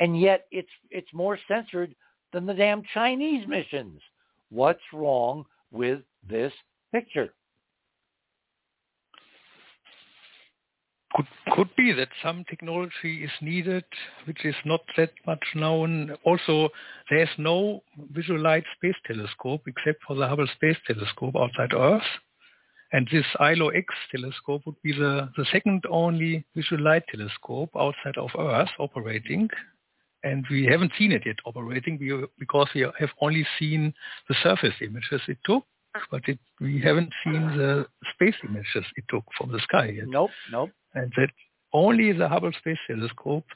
and 0.00 0.18
yet 0.18 0.46
it's 0.50 0.70
it's 0.90 1.12
more 1.12 1.38
censored 1.48 1.94
than 2.32 2.46
the 2.46 2.54
damn 2.54 2.82
Chinese 2.94 3.46
missions. 3.46 4.00
What's 4.50 4.82
wrong 4.92 5.44
with 5.70 6.00
this 6.28 6.52
picture? 6.92 7.32
could 11.14 11.26
could 11.52 11.68
be 11.76 11.92
that 11.92 12.08
some 12.22 12.44
technology 12.48 13.24
is 13.24 13.30
needed 13.40 13.84
which 14.24 14.44
is 14.44 14.54
not 14.64 14.80
that 14.96 15.12
much 15.26 15.44
known. 15.54 16.16
Also, 16.24 16.70
there's 17.10 17.28
no 17.38 17.82
visual 18.12 18.40
light 18.40 18.64
space 18.76 18.96
telescope 19.06 19.62
except 19.66 20.02
for 20.06 20.16
the 20.16 20.26
Hubble 20.26 20.48
Space 20.54 20.76
Telescope 20.86 21.34
outside 21.36 21.74
Earth. 21.74 22.10
And 22.94 23.08
this 23.10 23.24
ILO-X 23.40 23.86
telescope 24.14 24.62
would 24.66 24.80
be 24.82 24.92
the, 24.92 25.30
the 25.36 25.46
second 25.50 25.82
only 25.88 26.44
visual 26.54 26.82
light 26.82 27.04
telescope 27.10 27.70
outside 27.74 28.18
of 28.18 28.30
Earth 28.38 28.68
operating. 28.78 29.48
And 30.24 30.44
we 30.50 30.66
haven't 30.66 30.92
seen 30.98 31.12
it 31.12 31.22
yet 31.26 31.36
operating 31.44 31.98
because 32.38 32.68
we 32.74 32.86
have 32.98 33.10
only 33.20 33.46
seen 33.58 33.92
the 34.28 34.36
surface 34.42 34.74
images 34.80 35.20
it 35.28 35.38
took 35.44 35.64
but 36.10 36.22
it, 36.26 36.38
we 36.58 36.80
haven't 36.80 37.12
seen 37.22 37.42
the 37.54 37.84
space 38.14 38.34
images 38.48 38.86
it 38.96 39.04
took 39.10 39.24
from 39.36 39.52
the 39.52 39.58
sky 39.60 39.92
yet. 39.94 40.06
Nope, 40.08 40.30
nope 40.50 40.70
and 40.94 41.12
that 41.16 41.30
only 41.72 42.12
the 42.12 42.28
Hubble 42.28 42.52
Space 42.58 42.78
Telescope 42.86 43.46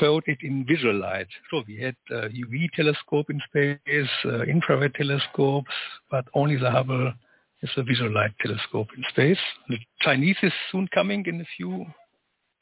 showed 0.00 0.24
it 0.26 0.38
in 0.42 0.64
visual 0.66 0.98
light. 0.98 1.28
So 1.50 1.62
we 1.66 1.80
had 1.80 1.96
uh, 2.10 2.28
UV 2.28 2.70
telescope 2.74 3.30
in 3.30 3.40
space, 3.48 4.08
uh, 4.24 4.42
infrared 4.42 4.94
telescopes, 4.94 5.70
but 6.10 6.24
only 6.34 6.56
the 6.56 6.70
Hubble 6.70 7.12
is 7.62 7.70
a 7.76 7.84
visual 7.84 8.12
light 8.12 8.32
telescope 8.40 8.88
in 8.96 9.04
space. 9.08 9.38
The 9.68 9.78
Chinese 10.00 10.36
is 10.42 10.52
soon 10.72 10.88
coming 10.92 11.24
in 11.26 11.40
a 11.40 11.46
few 11.56 11.86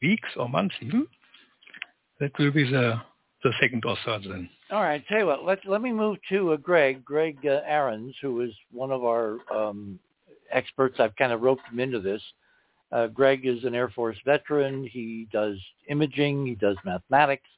weeks 0.03 0.29
or 0.37 0.49
months 0.49 0.75
even. 0.83 1.07
That 2.21 2.33
will 2.39 2.53
be 2.53 2.65
the 2.65 3.01
the 3.43 3.53
second 3.61 3.85
or 3.85 3.97
third 4.05 4.25
then. 4.25 4.49
All 4.71 4.83
right, 4.83 5.07
tell 5.07 5.19
you 5.19 5.27
what, 5.27 5.45
let 5.45 5.59
let 5.67 5.83
me 5.83 5.93
move 5.93 6.17
to 6.31 6.53
uh, 6.53 6.57
Greg, 6.57 7.05
Greg 7.05 7.39
uh, 7.45 7.61
Ahrens, 7.67 8.15
who 8.21 8.41
is 8.41 8.53
one 8.73 8.91
of 8.91 9.05
our 9.05 9.39
um, 9.55 9.99
experts. 10.51 10.97
I've 10.99 11.15
kind 11.17 11.33
of 11.33 11.43
roped 11.43 11.69
him 11.71 11.81
into 11.81 12.01
this. 12.01 12.23
Uh, 12.93 13.09
Greg 13.09 13.47
is 13.47 13.65
an 13.65 13.75
Air 13.75 13.89
Force 13.91 14.17
veteran. 14.25 14.89
He 14.91 15.29
does 15.33 15.57
imaging. 15.89 16.47
He 16.47 16.55
does 16.55 16.77
mathematics. 16.85 17.49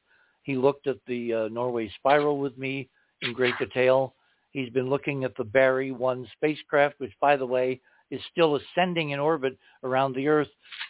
He 0.43 0.55
looked 0.55 0.87
at 0.87 0.97
the 1.07 1.33
uh, 1.33 1.47
Norway 1.49 1.91
spiral 1.95 2.39
with 2.39 2.57
me 2.57 2.89
in 3.21 3.33
great 3.33 3.57
detail. 3.59 4.15
He's 4.51 4.69
been 4.71 4.89
looking 4.89 5.23
at 5.23 5.37
the 5.37 5.43
Barry 5.43 5.91
1 5.91 6.27
spacecraft, 6.33 6.95
which, 6.99 7.13
by 7.21 7.35
the 7.35 7.45
way, 7.45 7.79
is 8.09 8.21
still 8.31 8.55
ascending 8.55 9.11
in 9.11 9.19
orbit 9.19 9.57
around 9.83 10.15
the 10.15 10.27
Earth, 10.27 10.47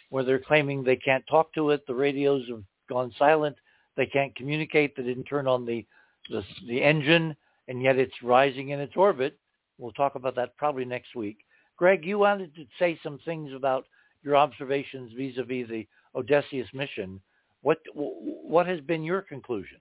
where 0.08 0.24
they're 0.24 0.38
claiming 0.38 0.82
they 0.82 0.96
can't 0.96 1.24
talk 1.28 1.52
to 1.54 1.70
it. 1.70 1.86
The 1.86 1.94
radios 1.94 2.48
have 2.48 2.62
gone 2.90 3.12
silent. 3.18 3.56
They 3.96 4.06
can't 4.06 4.36
communicate. 4.36 4.94
They 4.94 5.02
didn't 5.02 5.24
turn 5.24 5.46
on 5.46 5.64
the, 5.64 5.86
the, 6.28 6.42
the 6.68 6.82
engine, 6.82 7.34
and 7.68 7.82
yet 7.82 7.96
it's 7.96 8.22
rising 8.22 8.70
in 8.70 8.80
its 8.80 8.92
orbit. 8.96 9.38
We'll 9.78 9.92
talk 9.92 10.14
about 10.14 10.36
that 10.36 10.56
probably 10.58 10.84
next 10.84 11.14
week. 11.14 11.38
Greg, 11.78 12.04
you 12.04 12.18
wanted 12.18 12.54
to 12.56 12.66
say 12.78 12.98
some 13.02 13.18
things 13.24 13.52
about 13.54 13.86
your 14.22 14.36
observations 14.36 15.12
vis-a-vis 15.16 15.68
the 15.68 15.86
Odysseus 16.14 16.68
mission. 16.74 17.20
What 17.62 17.78
what 17.94 18.66
has 18.66 18.80
been 18.80 19.02
your 19.02 19.22
conclusion? 19.22 19.78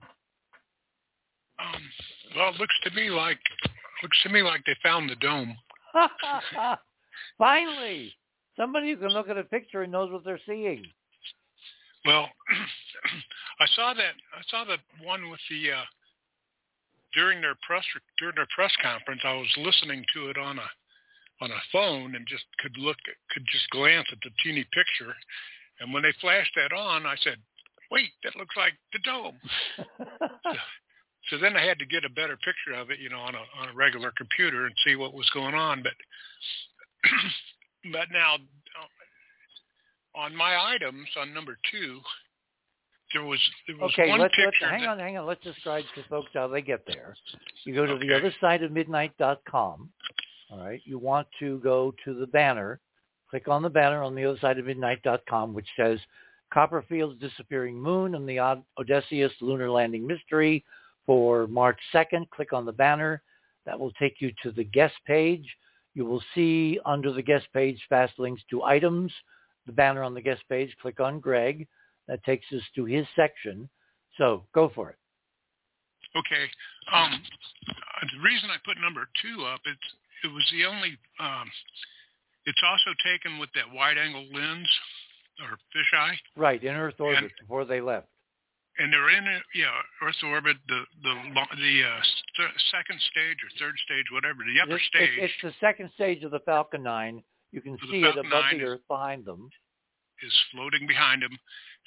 Um, 1.59 1.81
well, 2.35 2.49
it 2.49 2.59
looks 2.59 2.75
to 2.83 2.91
me 2.91 3.09
like 3.09 3.39
looks 4.01 4.17
to 4.23 4.29
me 4.29 4.41
like 4.43 4.61
they 4.65 4.75
found 4.81 5.09
the 5.09 5.15
dome. 5.15 5.55
Finally, 7.37 8.13
somebody 8.55 8.91
who 8.91 8.97
can 8.97 9.09
look 9.09 9.29
at 9.29 9.37
a 9.37 9.43
picture 9.43 9.81
and 9.81 9.91
knows 9.91 10.11
what 10.11 10.23
they're 10.23 10.39
seeing. 10.45 10.85
Well, 12.05 12.29
I 13.59 13.65
saw 13.75 13.93
that 13.93 14.15
I 14.33 14.41
saw 14.49 14.63
that 14.65 14.79
one 15.03 15.29
with 15.29 15.39
the 15.49 15.71
uh, 15.71 15.83
during 17.13 17.41
their 17.41 17.55
press 17.65 17.83
during 18.17 18.35
their 18.35 18.47
press 18.55 18.71
conference. 18.81 19.21
I 19.23 19.33
was 19.33 19.53
listening 19.57 20.03
to 20.13 20.29
it 20.29 20.37
on 20.37 20.59
a 20.59 20.69
on 21.41 21.51
a 21.51 21.61
phone 21.71 22.15
and 22.15 22.25
just 22.27 22.45
could 22.59 22.77
look 22.77 22.97
could 23.31 23.45
just 23.51 23.69
glance 23.69 24.07
at 24.11 24.19
the 24.23 24.31
teeny 24.43 24.65
picture. 24.71 25.15
And 25.79 25.93
when 25.93 26.03
they 26.03 26.13
flashed 26.19 26.51
that 26.55 26.75
on, 26.75 27.05
I 27.05 27.15
said, 27.23 27.37
"Wait, 27.91 28.11
that 28.23 28.35
looks 28.35 28.55
like 28.55 28.73
the 28.93 28.99
dome." 28.99 29.39
so, 29.77 30.59
so 31.29 31.37
then 31.37 31.55
I 31.55 31.65
had 31.65 31.79
to 31.79 31.85
get 31.85 32.05
a 32.05 32.09
better 32.09 32.37
picture 32.37 32.79
of 32.79 32.91
it, 32.91 32.99
you 32.99 33.09
know, 33.09 33.19
on 33.19 33.35
a 33.35 33.43
on 33.61 33.69
a 33.69 33.75
regular 33.75 34.11
computer 34.17 34.65
and 34.65 34.75
see 34.85 34.95
what 34.95 35.13
was 35.13 35.29
going 35.31 35.55
on. 35.55 35.83
But 35.83 35.93
but 37.91 38.07
now 38.11 38.37
on 40.15 40.35
my 40.35 40.57
items 40.73 41.07
on 41.19 41.33
number 41.33 41.57
two, 41.71 41.99
there 43.13 43.23
was 43.23 43.39
there 43.67 43.77
was 43.77 43.91
okay, 43.93 44.09
one 44.09 44.19
let's, 44.19 44.35
picture. 44.35 44.49
let's 44.61 44.71
hang 44.71 44.81
that, 44.81 44.89
on, 44.89 44.99
hang 44.99 45.17
on. 45.17 45.25
Let's 45.25 45.43
describe 45.43 45.83
to 45.95 46.03
folks 46.09 46.29
how 46.33 46.47
they 46.47 46.61
get 46.61 46.85
there. 46.85 47.15
You 47.65 47.73
go 47.73 47.85
to 47.85 47.93
Okay. 47.93 48.07
the 48.07 48.15
other 48.15 48.33
side 48.39 48.63
of 48.63 48.71
midnight.com. 48.71 49.89
All 50.51 50.59
right. 50.59 50.81
You 50.85 50.97
want 50.97 51.27
to 51.39 51.59
go 51.59 51.93
to 52.05 52.13
the 52.13 52.27
banner. 52.27 52.79
Click 53.29 53.47
on 53.47 53.61
the 53.61 53.69
banner 53.69 54.01
on 54.01 54.15
the 54.15 54.25
other 54.25 54.39
side 54.39 54.57
of 54.57 54.65
midnight.com, 54.65 55.53
which 55.53 55.67
says 55.77 55.99
Copperfield's 56.51 57.19
Disappearing 57.19 57.79
Moon 57.79 58.15
and 58.15 58.27
the 58.27 58.39
Odysseus 58.79 59.31
Lunar 59.41 59.69
Landing 59.69 60.05
Mystery 60.07 60.63
for 61.05 61.47
March 61.47 61.77
2nd. 61.93 62.29
Click 62.31 62.53
on 62.53 62.65
the 62.65 62.71
banner. 62.71 63.21
That 63.65 63.79
will 63.79 63.91
take 63.93 64.15
you 64.19 64.31
to 64.41 64.51
the 64.51 64.63
guest 64.63 64.95
page. 65.05 65.45
You 65.93 66.05
will 66.05 66.23
see 66.33 66.79
under 66.85 67.11
the 67.11 67.21
guest 67.21 67.45
page 67.53 67.79
fast 67.87 68.13
links 68.17 68.41
to 68.49 68.63
items. 68.63 69.11
The 69.69 69.73
banner 69.75 70.01
on 70.01 70.15
the 70.15 70.21
guest 70.21 70.41
page, 70.49 70.75
click 70.81 70.99
on 70.99 71.19
Greg. 71.19 71.67
That 72.07 72.23
takes 72.23 72.47
us 72.51 72.63
to 72.73 72.85
his 72.85 73.05
section. 73.15 73.69
So 74.17 74.43
go 74.51 74.71
for 74.73 74.89
it. 74.89 74.95
Okay. 76.17 76.45
Um, 76.91 77.21
uh, 77.69 78.07
the 78.17 78.19
reason 78.23 78.49
I 78.49 78.57
put 78.65 78.81
number 78.81 79.07
two 79.21 79.45
up, 79.45 79.61
it's 79.65 79.89
it 80.23 80.33
was 80.33 80.41
the 80.51 80.65
only. 80.65 80.97
Um, 81.19 81.45
it's 82.47 82.63
also 82.65 82.97
taken 83.05 83.37
with 83.37 83.49
that 83.53 83.69
wide-angle 83.71 84.25
lens 84.33 84.67
or 85.43 85.55
fisheye, 85.69 86.15
Right, 86.35 86.63
in 86.63 86.73
Earth 86.73 86.99
orbit 86.99 87.19
And- 87.25 87.31
before 87.39 87.63
they 87.65 87.79
left. 87.79 88.07
and 88.79 88.91
they're 88.91 89.11
in 89.11 89.27
it, 89.27 89.43
yeah, 89.53 89.69
Earth 90.01 90.15
orbit, 90.23 90.57
the 90.67 90.81
the 91.03 91.13
the 91.61 91.83
uh, 91.83 92.01
st- 92.33 92.59
second 92.71 92.99
stage 93.11 93.37
or 93.45 93.49
third 93.59 93.75
stage, 93.85 94.05
whatever, 94.11 94.39
the 94.43 94.59
upper 94.61 94.77
It's, 94.77 94.85
stage 94.87 95.11
it's 95.19 95.33
the 95.43 95.53
second 95.59 95.91
stage 95.93 96.23
of 96.23 96.31
the 96.31 96.39
Falcon 96.39 96.81
9. 96.81 97.21
You 97.51 97.61
can 97.61 97.77
So 97.81 97.87
see 97.91 98.01
it 98.03 98.17
above 98.17 98.45
the 98.51 98.61
Earth 98.63 98.87
behind 98.87 99.25
them. 99.25 99.49
is 100.21 100.33
floating 100.51 100.85
behind 100.87 101.23
them, 101.23 101.37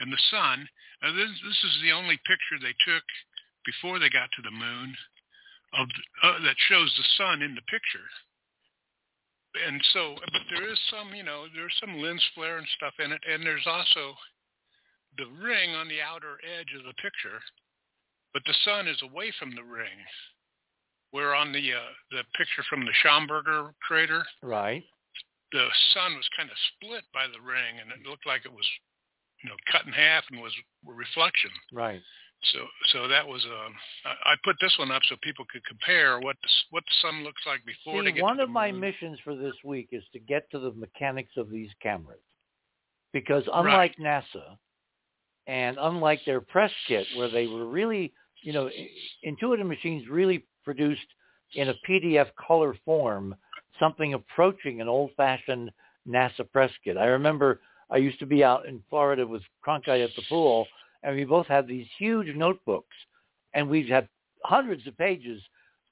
and 0.00 0.12
the 0.12 0.22
sun. 0.30 0.68
Now 1.02 1.12
this 1.12 1.30
this 1.44 1.60
is 1.64 1.82
the 1.82 1.92
only 1.92 2.16
picture 2.26 2.58
they 2.60 2.74
took 2.84 3.04
before 3.64 3.98
they 3.98 4.10
got 4.10 4.30
to 4.32 4.42
the 4.42 4.50
moon 4.50 4.96
of 5.74 5.86
uh, 6.22 6.38
that 6.44 6.56
shows 6.68 6.92
the 6.96 7.04
sun 7.24 7.42
in 7.42 7.54
the 7.54 7.62
picture. 7.62 8.06
And 9.66 9.80
so, 9.92 10.14
but 10.32 10.40
there 10.48 10.72
is 10.72 10.80
some, 10.90 11.14
you 11.14 11.22
know, 11.22 11.44
there's 11.54 11.76
some 11.78 12.00
lens 12.00 12.24
flare 12.34 12.56
and 12.56 12.66
stuff 12.76 12.94
in 13.04 13.12
it, 13.12 13.20
and 13.30 13.44
there's 13.44 13.66
also 13.66 14.16
the 15.18 15.26
ring 15.44 15.70
on 15.76 15.88
the 15.88 16.00
outer 16.00 16.38
edge 16.58 16.72
of 16.74 16.84
the 16.84 16.94
picture, 17.02 17.36
but 18.32 18.42
the 18.46 18.54
sun 18.64 18.88
is 18.88 18.96
away 19.02 19.30
from 19.38 19.54
the 19.54 19.62
ring. 19.62 20.00
We're 21.12 21.34
on 21.34 21.52
the 21.52 21.60
uh, 21.74 21.92
the 22.10 22.22
picture 22.38 22.64
from 22.70 22.86
the 22.86 22.92
Schomberger 23.04 23.72
crater, 23.86 24.24
Right. 24.42 24.84
The 25.52 25.68
sun 25.94 26.16
was 26.16 26.28
kind 26.36 26.50
of 26.50 26.56
split 26.74 27.04
by 27.12 27.26
the 27.28 27.40
ring, 27.40 27.78
and 27.80 27.92
it 27.92 28.08
looked 28.08 28.26
like 28.26 28.44
it 28.44 28.52
was, 28.52 28.66
you 29.44 29.50
know, 29.50 29.56
cut 29.70 29.86
in 29.86 29.92
half 29.92 30.24
and 30.30 30.40
was 30.40 30.52
a 30.52 30.92
reflection. 30.92 31.50
Right. 31.72 32.00
So, 32.52 32.58
so 32.92 33.08
that 33.08 33.26
was 33.26 33.44
um, 33.46 33.74
I 34.04 34.34
put 34.42 34.56
this 34.60 34.74
one 34.76 34.90
up 34.90 35.02
so 35.08 35.14
people 35.22 35.44
could 35.52 35.64
compare 35.64 36.18
what 36.18 36.36
the, 36.42 36.48
what 36.70 36.82
the 36.84 37.08
sun 37.08 37.22
looks 37.22 37.42
like 37.46 37.60
before 37.64 38.02
See, 38.02 38.12
get 38.12 38.22
one 38.22 38.40
of 38.40 38.48
the 38.48 38.52
my 38.52 38.72
missions 38.72 39.18
for 39.22 39.36
this 39.36 39.54
week 39.64 39.90
is 39.92 40.02
to 40.12 40.18
get 40.18 40.50
to 40.50 40.58
the 40.58 40.72
mechanics 40.72 41.32
of 41.36 41.50
these 41.50 41.70
cameras. 41.80 42.18
Because 43.12 43.44
unlike 43.52 43.94
NASA 44.00 44.56
and 45.46 45.76
unlike 45.80 46.20
their 46.26 46.40
press 46.40 46.72
kit 46.88 47.06
where 47.16 47.30
they 47.30 47.46
were 47.46 47.66
really, 47.66 48.12
you 48.42 48.52
know, 48.52 48.68
Intuitive 49.22 49.66
Machines 49.66 50.08
really 50.08 50.44
produced 50.64 51.00
in 51.54 51.68
a 51.68 51.74
PDF 51.88 52.28
color 52.44 52.74
form 52.84 53.36
something 53.82 54.14
approaching 54.14 54.80
an 54.80 54.86
old-fashioned 54.86 55.72
NASA 56.08 56.48
press 56.52 56.70
kit. 56.84 56.96
I 56.96 57.06
remember 57.06 57.60
I 57.90 57.96
used 57.96 58.20
to 58.20 58.26
be 58.26 58.44
out 58.44 58.66
in 58.66 58.80
Florida 58.88 59.26
with 59.26 59.42
Cronkite 59.66 60.04
at 60.04 60.14
the 60.14 60.22
pool, 60.28 60.68
and 61.02 61.16
we 61.16 61.24
both 61.24 61.48
had 61.48 61.66
these 61.66 61.86
huge 61.98 62.32
notebooks, 62.36 62.94
and 63.54 63.68
we'd 63.68 63.90
have 63.90 64.06
hundreds 64.44 64.86
of 64.86 64.96
pages 64.96 65.42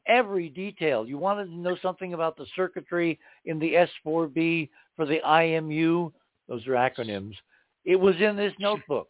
every 0.07 0.49
detail. 0.49 1.05
You 1.05 1.19
wanted 1.19 1.47
to 1.47 1.57
know 1.57 1.77
something 1.83 2.15
about 2.15 2.37
the 2.37 2.47
circuitry 2.55 3.19
in 3.45 3.59
the 3.59 3.75
S4B 4.07 4.69
for 4.95 5.05
the 5.05 5.19
IMU, 5.27 6.13
those 6.49 6.67
are 6.69 6.73
acronyms. 6.73 7.35
It 7.85 7.97
was 7.97 8.15
in 8.21 8.37
this 8.37 8.53
notebook. 8.61 9.09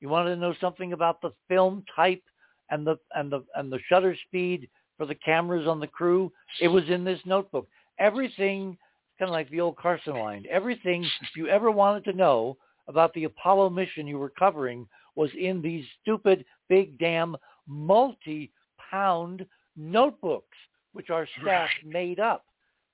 You 0.00 0.08
wanted 0.08 0.34
to 0.34 0.40
know 0.40 0.54
something 0.60 0.92
about 0.92 1.20
the 1.20 1.32
film 1.48 1.84
type 1.96 2.22
and 2.70 2.86
the 2.86 2.96
and 3.14 3.30
the 3.32 3.44
and 3.54 3.72
the 3.72 3.78
shutter 3.88 4.16
speed 4.26 4.68
for 4.98 5.06
the 5.06 5.14
cameras 5.14 5.66
on 5.66 5.80
the 5.80 5.86
crew. 5.86 6.30
It 6.60 6.68
was 6.68 6.84
in 6.88 7.04
this 7.04 7.20
notebook. 7.24 7.68
Everything 8.00 8.76
kind 9.18 9.28
of 9.28 9.32
like 9.32 9.50
the 9.50 9.60
old 9.60 9.76
Carson 9.76 10.14
line. 10.14 10.44
Everything 10.50 11.06
you 11.36 11.46
ever 11.48 11.70
wanted 11.70 12.04
to 12.04 12.16
know 12.16 12.56
about 12.88 13.12
the 13.12 13.24
Apollo 13.24 13.70
mission 13.70 14.06
you 14.06 14.18
were 14.18 14.32
covering 14.38 14.88
was 15.14 15.30
in 15.38 15.60
these 15.60 15.84
stupid 16.00 16.44
big 16.68 16.98
damn 16.98 17.36
multi-pound 17.68 19.46
notebooks, 19.76 20.56
which 20.92 21.10
our 21.10 21.28
staff 21.40 21.68
made 21.84 22.18
up. 22.18 22.44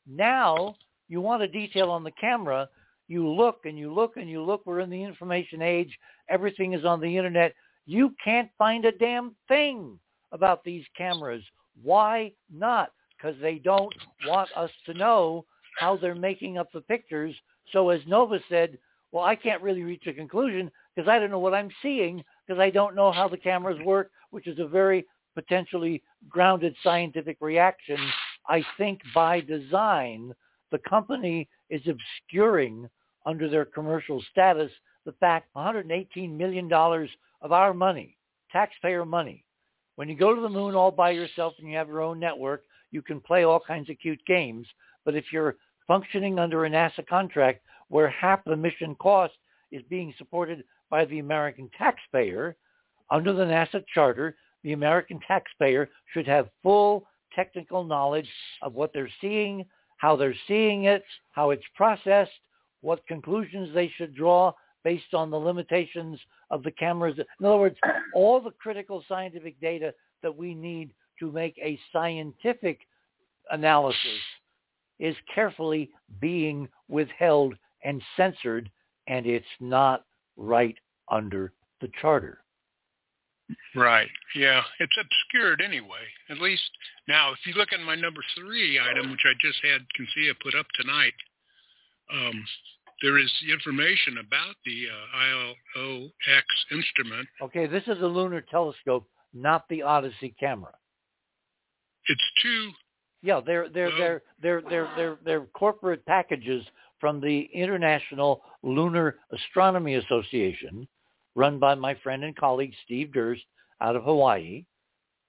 Now 0.06 0.74
you 1.08 1.20
want 1.20 1.42
a 1.42 1.48
detail 1.48 1.90
on 1.90 2.02
the 2.02 2.10
camera, 2.20 2.68
you 3.08 3.28
look 3.28 3.60
and 3.64 3.78
you 3.78 3.92
look 3.92 4.16
and 4.16 4.28
you 4.28 4.42
look. 4.42 4.62
We're 4.66 4.80
in 4.80 4.90
the 4.90 5.02
information 5.02 5.62
age. 5.62 5.96
Everything 6.28 6.72
is 6.72 6.84
on 6.84 7.00
the 7.00 7.16
internet. 7.16 7.54
You 7.86 8.12
can't 8.22 8.50
find 8.58 8.84
a 8.84 8.92
damn 8.92 9.36
thing 9.46 9.98
about 10.32 10.64
these 10.64 10.84
cameras. 10.96 11.44
Why 11.82 12.32
not? 12.52 12.90
Because 13.16 13.36
they 13.40 13.58
don't 13.58 13.94
want 14.26 14.50
us 14.56 14.70
to 14.86 14.94
know 14.94 15.44
how 15.78 15.96
they're 15.96 16.14
making 16.14 16.58
up 16.58 16.70
the 16.72 16.80
pictures. 16.80 17.34
So 17.72 17.90
as 17.90 18.00
Nova 18.06 18.38
said, 18.48 18.78
well, 19.12 19.24
I 19.24 19.34
can't 19.34 19.62
really 19.62 19.82
reach 19.82 20.06
a 20.06 20.12
conclusion 20.12 20.70
because 20.94 21.08
I 21.08 21.18
don't 21.18 21.30
know 21.30 21.38
what 21.38 21.54
I'm 21.54 21.70
seeing 21.82 22.22
because 22.46 22.60
I 22.60 22.70
don't 22.70 22.94
know 22.94 23.12
how 23.12 23.28
the 23.28 23.36
cameras 23.36 23.80
work, 23.84 24.10
which 24.30 24.46
is 24.46 24.58
a 24.58 24.66
very 24.66 25.06
potentially 25.34 26.02
grounded 26.28 26.74
scientific 26.82 27.36
reaction. 27.40 27.98
I 28.48 28.62
think 28.76 29.00
by 29.14 29.40
design, 29.40 30.34
the 30.70 30.78
company 30.78 31.48
is 31.70 31.82
obscuring 31.86 32.88
under 33.24 33.48
their 33.48 33.64
commercial 33.64 34.22
status 34.30 34.70
the 35.04 35.12
fact 35.12 35.48
$118 35.56 36.36
million 36.36 36.70
of 36.72 37.52
our 37.52 37.72
money, 37.72 38.16
taxpayer 38.52 39.04
money. 39.04 39.44
When 39.94 40.08
you 40.08 40.16
go 40.16 40.34
to 40.34 40.40
the 40.40 40.48
moon 40.48 40.74
all 40.74 40.90
by 40.90 41.10
yourself 41.10 41.54
and 41.58 41.70
you 41.70 41.76
have 41.76 41.88
your 41.88 42.02
own 42.02 42.18
network, 42.18 42.64
you 42.90 43.02
can 43.02 43.20
play 43.20 43.44
all 43.44 43.60
kinds 43.60 43.90
of 43.90 43.98
cute 43.98 44.20
games. 44.26 44.66
But 45.04 45.14
if 45.14 45.32
you're 45.32 45.56
functioning 45.86 46.38
under 46.38 46.64
a 46.64 46.70
NASA 46.70 47.06
contract 47.06 47.62
where 47.88 48.08
half 48.08 48.44
the 48.44 48.56
mission 48.56 48.94
cost 48.96 49.34
is 49.70 49.82
being 49.88 50.14
supported 50.18 50.64
by 50.90 51.04
the 51.04 51.18
American 51.18 51.70
taxpayer, 51.76 52.56
under 53.10 53.32
the 53.32 53.44
NASA 53.44 53.84
charter, 53.92 54.36
the 54.64 54.72
American 54.72 55.20
taxpayer 55.26 55.88
should 56.12 56.26
have 56.26 56.48
full 56.62 57.06
technical 57.34 57.84
knowledge 57.84 58.28
of 58.62 58.74
what 58.74 58.92
they're 58.92 59.10
seeing, 59.20 59.64
how 59.98 60.16
they're 60.16 60.34
seeing 60.48 60.84
it, 60.84 61.04
how 61.30 61.50
it's 61.50 61.62
processed, 61.74 62.30
what 62.80 63.06
conclusions 63.06 63.72
they 63.74 63.92
should 63.96 64.14
draw 64.14 64.52
based 64.84 65.14
on 65.14 65.30
the 65.30 65.36
limitations 65.36 66.18
of 66.50 66.62
the 66.62 66.70
cameras. 66.70 67.18
In 67.40 67.46
other 67.46 67.56
words, 67.56 67.76
all 68.14 68.40
the 68.40 68.52
critical 68.52 69.04
scientific 69.08 69.60
data 69.60 69.92
that 70.22 70.36
we 70.36 70.54
need 70.54 70.90
to 71.20 71.32
make 71.32 71.58
a 71.58 71.78
scientific 71.92 72.80
analysis 73.50 74.20
is 74.98 75.16
carefully 75.34 75.90
being 76.20 76.68
withheld 76.88 77.54
and 77.84 78.02
censored, 78.16 78.70
and 79.06 79.26
it's 79.26 79.46
not 79.60 80.04
right 80.36 80.76
under 81.10 81.52
the 81.80 81.88
charter. 82.00 82.38
Right. 83.74 84.08
Yeah. 84.34 84.62
It's 84.80 84.96
obscured 85.00 85.62
anyway. 85.64 86.04
At 86.30 86.40
least 86.40 86.68
now, 87.06 87.32
if 87.32 87.38
you 87.46 87.54
look 87.54 87.72
at 87.72 87.80
my 87.80 87.94
number 87.94 88.20
three 88.36 88.80
item, 88.80 89.10
which 89.10 89.24
I 89.24 89.34
just 89.40 89.58
had 89.62 89.82
Consia 89.96 90.34
put 90.42 90.54
up 90.58 90.66
tonight, 90.74 91.12
um, 92.12 92.44
there 93.02 93.18
is 93.18 93.30
information 93.50 94.18
about 94.18 94.56
the 94.64 94.86
uh, 94.88 95.78
ILOX 95.78 96.42
instrument. 96.72 97.28
Okay, 97.42 97.66
this 97.66 97.82
is 97.86 98.00
a 98.02 98.06
lunar 98.06 98.40
telescope, 98.40 99.06
not 99.34 99.68
the 99.68 99.82
Odyssey 99.82 100.34
camera. 100.40 100.72
It's 102.08 102.22
two. 102.42 102.70
Yeah, 103.22 103.40
they're 103.44 103.68
they're 103.68 103.90
they're 103.96 104.22
they're 104.40 104.62
they're 104.68 104.90
they're 104.96 105.18
they're 105.24 105.46
corporate 105.54 106.04
packages 106.06 106.64
from 107.00 107.20
the 107.20 107.48
International 107.52 108.42
Lunar 108.62 109.16
Astronomy 109.32 109.94
Association, 109.94 110.86
run 111.34 111.58
by 111.58 111.74
my 111.74 111.94
friend 112.02 112.24
and 112.24 112.36
colleague 112.36 112.72
Steve 112.84 113.12
Durst 113.12 113.42
out 113.80 113.96
of 113.96 114.04
Hawaii. 114.04 114.64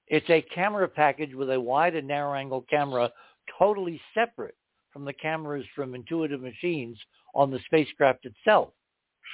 It's 0.08 0.30
a 0.30 0.42
camera 0.54 0.88
package 0.88 1.34
with 1.34 1.50
a 1.50 1.60
wide 1.60 1.96
and 1.96 2.08
narrow 2.08 2.34
angle 2.34 2.66
camera, 2.70 3.12
totally 3.60 4.00
separate 4.14 4.56
from 4.94 5.04
the 5.04 5.14
cameras 5.14 5.66
from 5.76 5.96
Intuitive 5.96 6.42
Machines 6.42 6.98
on 7.36 7.52
the 7.52 7.60
spacecraft 7.66 8.26
itself. 8.26 8.70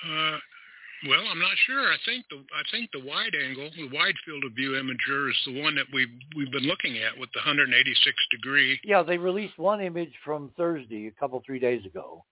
Uh, 0.10 0.38
well, 1.08 1.24
I'm 1.30 1.40
not 1.40 1.56
sure. 1.66 1.92
I 1.92 1.98
think 2.06 2.26
the 2.30 2.38
I 2.38 2.64
think 2.72 2.90
the 2.92 3.06
wide 3.06 3.34
angle, 3.46 3.70
the 3.76 3.90
wide 3.96 4.16
field 4.26 4.44
of 4.46 4.54
view 4.54 4.72
imager 4.72 5.30
is 5.30 5.36
the 5.46 5.62
one 5.62 5.76
that 5.76 5.86
we've 5.94 6.08
we've 6.36 6.52
been 6.52 6.68
looking 6.68 6.98
at 6.98 7.18
with 7.20 7.30
the 7.34 7.40
186 7.40 8.16
degree. 8.32 8.80
Yeah, 8.84 9.04
they 9.04 9.18
released 9.18 9.58
one 9.58 9.82
image 9.82 10.14
from 10.24 10.52
Thursday, 10.58 11.08
a 11.08 11.12
couple 11.12 11.42
three 11.46 11.60
days 11.60 11.86
ago, 11.86 12.24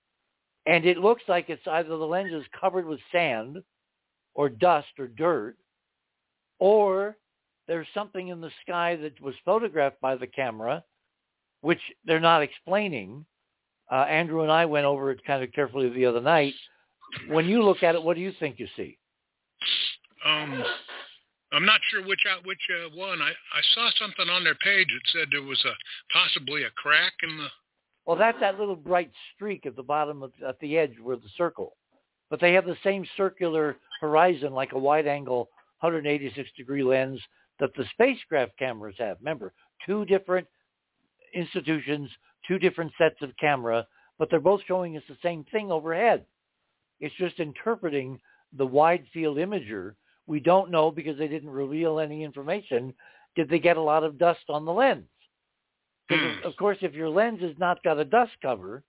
and 0.66 0.86
it 0.86 0.98
looks 0.98 1.24
like 1.28 1.50
it's 1.50 1.68
either 1.68 1.90
the 1.90 1.96
lens 1.96 2.34
is 2.34 2.46
covered 2.60 2.86
with 2.86 3.00
sand, 3.12 3.62
or 4.34 4.50
dust 4.50 4.88
or 4.98 5.08
dirt, 5.08 5.58
or 6.60 7.18
there's 7.68 7.88
something 7.94 8.30
in 8.30 8.42
the 8.42 8.52
sky 8.66 8.96
that 8.98 9.20
was 9.22 9.36
photographed 9.46 10.00
by 10.02 10.16
the 10.16 10.28
camera, 10.28 10.84
which 11.62 11.82
they're 12.06 12.20
not 12.20 12.44
explaining. 12.44 13.26
Uh, 13.92 14.06
Andrew 14.10 14.42
and 14.42 14.52
I 14.52 14.66
went 14.66 14.86
over 14.86 15.12
it 15.12 15.24
kind 15.26 15.44
of 15.44 15.52
carefully 15.52 15.90
the 15.90 16.06
other 16.06 16.22
night. 16.22 16.54
When 17.28 17.46
you 17.46 17.64
look 17.64 17.84
at 17.84 17.96
it, 17.96 18.04
what 18.04 18.16
do 18.16 18.22
you 18.22 18.34
think 18.40 18.60
you 18.60 18.68
see? 18.76 18.98
Um, 20.26 20.64
I'm 21.54 21.66
not 21.66 21.82
sure 21.90 22.06
which 22.06 22.22
out 22.30 22.46
which 22.46 22.62
uh, 22.70 22.90
one. 22.96 23.22
I, 23.22 23.30
I 23.30 23.62
saw 23.74 23.90
something 24.00 24.30
on 24.30 24.44
their 24.44 24.56
page 24.56 24.88
that 24.88 25.12
said 25.12 25.28
there 25.32 25.42
was 25.42 25.64
a 25.66 25.74
possibly 26.14 26.64
a 26.64 26.70
crack 26.72 27.14
in 27.24 27.38
the. 27.38 27.48
Well, 28.06 28.18
that's 28.18 28.40
that 28.40 28.60
little 28.60 28.76
bright 28.76 29.12
streak 29.36 29.66
at 29.66 29.76
the 29.76 29.84
bottom 29.84 30.24
of 30.24 30.32
at 30.48 30.60
the 30.60 30.78
edge 30.78 30.96
where 31.02 31.18
the 31.18 31.30
circle. 31.38 31.76
But 32.30 32.40
they 32.40 32.54
have 32.54 32.66
the 32.66 32.78
same 32.84 33.06
circular 33.18 33.76
horizon 34.00 34.54
like 34.54 34.72
a 34.72 34.80
wide 34.80 35.08
angle 35.08 35.50
186 35.82 36.50
degree 36.58 36.84
lens 36.84 37.20
that 37.60 37.72
the 37.76 37.86
spacecraft 37.92 38.58
cameras 38.58 38.96
have. 38.98 39.18
Remember, 39.20 39.54
two 39.86 40.06
different 40.06 40.48
institutions, 41.34 42.10
two 42.48 42.58
different 42.58 42.92
sets 42.98 43.22
of 43.22 43.36
camera, 43.38 43.86
but 44.18 44.30
they're 44.30 44.40
both 44.40 44.62
showing 44.68 44.96
us 44.96 45.04
the 45.10 45.18
same 45.22 45.44
thing 45.52 45.72
overhead. 45.72 46.26
It's 47.02 47.16
just 47.16 47.40
interpreting 47.40 48.20
the 48.58 48.66
wide 48.66 49.06
field 49.12 49.38
imager. 49.38 49.96
We 50.28 50.40
don't 50.40 50.72
know 50.72 50.92
because 50.92 51.18
they 51.18 51.28
didn't 51.28 51.50
reveal 51.50 52.00
any 52.00 52.24
information. 52.24 52.94
Did 53.36 53.50
they 53.50 53.60
get 53.60 53.78
a 53.78 53.82
lot 53.82 54.04
of 54.04 54.18
dust 54.18 54.42
on 54.50 54.66
the 54.66 54.72
lens? 54.72 55.08
Hmm. 56.10 56.46
Of 56.46 56.56
course, 56.58 56.78
if 56.82 56.94
your 56.94 57.10
lens 57.10 57.42
has 57.42 57.58
not 57.58 57.84
got 57.84 58.00
a 58.00 58.06
dust 58.06 58.34
cover, 58.42 58.84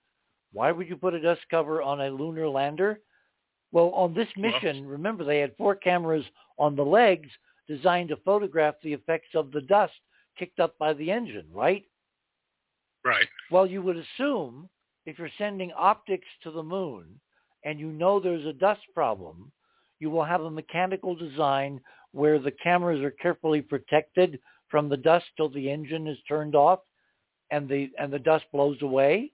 why 0.53 0.71
would 0.73 0.89
you 0.89 0.97
put 0.97 1.15
a 1.15 1.21
dust 1.21 1.41
cover 1.51 1.83
on 1.83 2.01
a 2.01 2.11
lunar 2.11 2.49
lander? 2.49 3.01
Well, 3.73 3.91
on 3.91 4.13
this 4.13 4.29
mission, 4.37 4.87
remember 4.87 5.25
they 5.25 5.39
had 5.39 5.57
four 5.57 5.75
cameras 5.75 6.25
on 6.59 6.77
the 6.77 6.85
legs 6.85 7.29
designed 7.67 8.11
to 8.11 8.17
photograph 8.17 8.75
the 8.83 8.93
effects 8.93 9.31
of 9.35 9.51
the 9.51 9.63
dust 9.63 9.95
kicked 10.39 10.61
up 10.61 10.77
by 10.79 10.93
the 10.93 11.11
engine, 11.11 11.47
right? 11.51 11.85
Right. 13.05 13.29
Well, 13.51 13.67
you 13.67 13.81
would 13.83 13.97
assume 13.97 14.69
if 15.07 15.19
you're 15.19 15.31
sending 15.39 15.73
optics 15.73 16.29
to 16.43 16.51
the 16.51 16.63
moon 16.63 17.19
and 17.65 17.79
you 17.79 17.89
know 17.89 18.21
there's 18.21 18.47
a 18.47 18.53
dust 18.53 18.81
problem, 18.95 19.51
you 19.99 20.11
will 20.11 20.25
have 20.25 20.43
a 20.43 20.51
mechanical 20.51 21.15
design 21.15 21.81
where 22.13 22.39
the 22.39 22.51
cameras 22.51 23.03
are 23.03 23.11
carefully 23.13 23.63
protected 23.63 24.39
from 24.69 24.89
the 24.89 24.97
dust 24.97 25.27
till 25.37 25.49
the 25.49 25.71
engine 25.71 26.07
is 26.07 26.19
turned 26.29 26.55
off 26.55 26.81
and 27.51 27.69
the 27.69 27.91
and 27.99 28.13
the 28.13 28.19
dust 28.19 28.45
blows 28.53 28.81
away. 28.83 29.31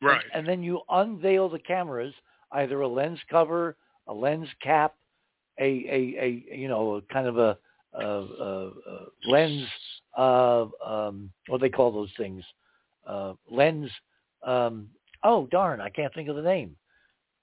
Right. 0.00 0.20
And, 0.32 0.40
and 0.40 0.48
then 0.48 0.62
you 0.62 0.80
unveil 0.88 1.48
the 1.48 1.58
cameras, 1.58 2.14
either 2.52 2.80
a 2.80 2.88
lens 2.88 3.18
cover, 3.30 3.76
a 4.06 4.14
lens 4.14 4.48
cap, 4.62 4.94
a 5.60 5.64
a, 5.64 6.24
a 6.24 6.56
you 6.56 6.68
know 6.68 7.00
kind 7.12 7.26
of 7.26 7.38
a, 7.38 7.58
a, 7.94 8.04
a, 8.04 8.68
a 8.68 9.06
lens 9.28 9.66
uh, 10.16 10.66
um, 10.84 11.30
what 11.48 11.60
do 11.60 11.66
they 11.66 11.70
call 11.70 11.92
those 11.92 12.12
things 12.16 12.42
uh, 13.06 13.34
lens 13.50 13.90
um, 14.46 14.88
oh 15.24 15.46
darn 15.50 15.80
I 15.80 15.90
can't 15.90 16.14
think 16.14 16.28
of 16.28 16.36
the 16.36 16.42
name 16.42 16.76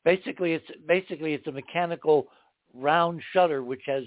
basically 0.05 0.53
it's 0.53 0.65
basically 0.87 1.33
it's 1.33 1.47
a 1.47 1.51
mechanical 1.51 2.27
round 2.73 3.21
shutter 3.33 3.63
which 3.63 3.81
has 3.85 4.03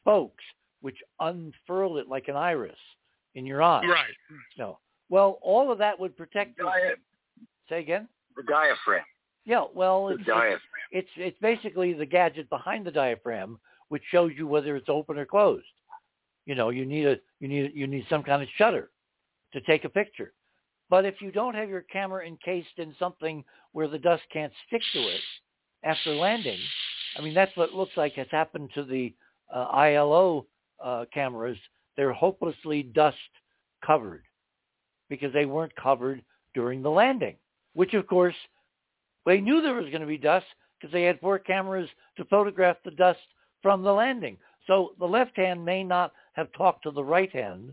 spokes 0.00 0.44
which 0.80 0.96
unfurl 1.20 1.98
it 1.98 2.08
like 2.08 2.28
an 2.28 2.36
iris 2.36 2.78
in 3.34 3.44
your 3.44 3.62
eye 3.62 3.84
right 3.84 4.14
no 4.56 4.78
well 5.10 5.38
all 5.42 5.70
of 5.70 5.78
that 5.78 5.98
would 6.00 6.16
protect 6.16 6.58
you. 6.58 6.70
Say 7.68 7.80
again 7.80 8.08
the 8.36 8.42
diaphragm. 8.44 9.04
yeah 9.44 9.64
well 9.74 10.06
The 10.06 10.12
it's, 10.14 10.20
it's 10.20 10.28
diaphragm. 10.28 10.60
it's 10.92 11.08
it's 11.16 11.38
basically 11.40 11.92
the 11.92 12.06
gadget 12.06 12.48
behind 12.48 12.86
the 12.86 12.90
diaphragm 12.90 13.58
which 13.88 14.02
shows 14.10 14.32
you 14.36 14.46
whether 14.46 14.74
it's 14.76 14.88
open 14.88 15.18
or 15.18 15.26
closed. 15.26 15.66
You 16.46 16.54
know, 16.54 16.70
you 16.70 16.86
need 16.86 17.06
a 17.06 17.16
you 17.40 17.46
need 17.48 17.72
you 17.74 17.86
need 17.86 18.06
some 18.08 18.22
kind 18.22 18.42
of 18.42 18.48
shutter 18.56 18.90
to 19.52 19.60
take 19.60 19.84
a 19.84 19.88
picture. 19.88 20.32
But 20.92 21.06
if 21.06 21.22
you 21.22 21.32
don't 21.32 21.54
have 21.54 21.70
your 21.70 21.86
camera 21.90 22.26
encased 22.26 22.76
in 22.76 22.94
something 22.98 23.44
where 23.72 23.88
the 23.88 23.98
dust 23.98 24.24
can't 24.30 24.52
stick 24.66 24.82
to 24.92 24.98
it 24.98 25.22
after 25.82 26.12
landing, 26.12 26.58
I 27.16 27.22
mean 27.22 27.32
that's 27.32 27.56
what 27.56 27.72
looks 27.72 27.96
like 27.96 28.12
has 28.16 28.26
happened 28.30 28.68
to 28.74 28.84
the 28.84 29.14
uh, 29.50 29.68
ILO 29.68 30.44
uh, 30.84 31.06
cameras. 31.14 31.56
They're 31.96 32.12
hopelessly 32.12 32.82
dust 32.82 33.16
covered 33.82 34.24
because 35.08 35.32
they 35.32 35.46
weren't 35.46 35.74
covered 35.76 36.22
during 36.52 36.82
the 36.82 36.90
landing, 36.90 37.36
which 37.72 37.94
of 37.94 38.06
course 38.06 38.36
they 39.24 39.40
knew 39.40 39.62
there 39.62 39.80
was 39.80 39.88
going 39.88 40.02
to 40.02 40.06
be 40.06 40.18
dust 40.18 40.44
because 40.78 40.92
they 40.92 41.04
had 41.04 41.20
four 41.20 41.38
cameras 41.38 41.88
to 42.18 42.26
photograph 42.26 42.76
the 42.84 42.90
dust 42.90 43.20
from 43.62 43.82
the 43.82 43.94
landing. 43.94 44.36
So 44.66 44.90
the 44.98 45.06
left 45.06 45.38
hand 45.38 45.64
may 45.64 45.84
not 45.84 46.12
have 46.34 46.52
talked 46.52 46.82
to 46.82 46.90
the 46.90 47.02
right 47.02 47.32
hand. 47.32 47.72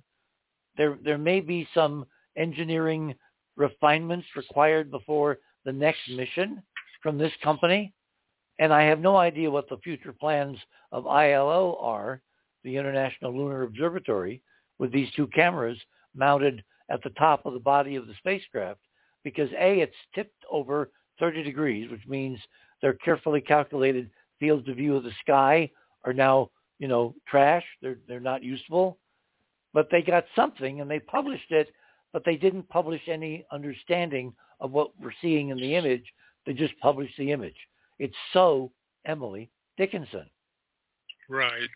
There, 0.77 0.97
there 1.03 1.17
may 1.17 1.41
be 1.41 1.67
some 1.73 2.05
engineering 2.39 3.13
refinements 3.55 4.25
required 4.35 4.89
before 4.89 5.37
the 5.65 5.71
next 5.71 6.09
mission 6.09 6.63
from 7.03 7.17
this 7.17 7.33
company. 7.43 7.93
And 8.57 8.73
I 8.73 8.83
have 8.83 8.99
no 8.99 9.17
idea 9.17 9.51
what 9.51 9.69
the 9.69 9.77
future 9.77 10.13
plans 10.13 10.57
of 10.91 11.05
ILO 11.05 11.77
are, 11.79 12.21
the 12.63 12.75
International 12.75 13.35
Lunar 13.35 13.63
Observatory, 13.63 14.41
with 14.79 14.91
these 14.91 15.11
two 15.15 15.27
cameras 15.27 15.77
mounted 16.15 16.63
at 16.89 17.03
the 17.03 17.11
top 17.11 17.45
of 17.45 17.53
the 17.53 17.59
body 17.59 17.95
of 17.95 18.07
the 18.07 18.15
spacecraft, 18.17 18.79
because 19.23 19.49
A, 19.59 19.81
it's 19.81 19.95
tipped 20.15 20.43
over 20.49 20.89
30 21.19 21.43
degrees, 21.43 21.91
which 21.91 22.05
means 22.07 22.39
their 22.81 22.93
carefully 22.93 23.41
calculated 23.41 24.09
fields 24.39 24.67
of 24.67 24.77
view 24.77 24.95
of 24.95 25.03
the 25.03 25.11
sky 25.21 25.69
are 26.05 26.13
now, 26.13 26.49
you 26.79 26.87
know, 26.87 27.13
trash. 27.27 27.63
They're 27.81 27.99
they're 28.07 28.19
not 28.19 28.43
useful. 28.43 28.97
But 29.73 29.89
they 29.91 30.01
got 30.01 30.25
something 30.35 30.81
and 30.81 30.89
they 30.89 30.99
published 30.99 31.51
it, 31.51 31.71
but 32.13 32.23
they 32.25 32.35
didn't 32.35 32.67
publish 32.69 33.01
any 33.07 33.45
understanding 33.51 34.33
of 34.59 34.71
what 34.71 34.91
we're 35.01 35.11
seeing 35.21 35.49
in 35.49 35.57
the 35.57 35.75
image. 35.75 36.03
They 36.45 36.53
just 36.53 36.77
published 36.79 37.17
the 37.17 37.31
image. 37.31 37.55
It's 37.99 38.15
so 38.33 38.71
Emily 39.05 39.49
Dickinson. 39.77 40.25
Right. 41.29 41.69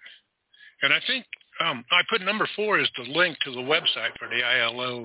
And 0.81 0.93
I 0.93 0.99
think 1.07 1.25
um, 1.61 1.85
I 1.91 2.01
put 2.09 2.21
number 2.21 2.47
four 2.55 2.79
as 2.79 2.89
the 2.97 3.11
link 3.11 3.37
to 3.45 3.51
the 3.51 3.57
website 3.57 4.17
for 4.17 4.27
the 4.27 4.43
ILO 4.43 5.03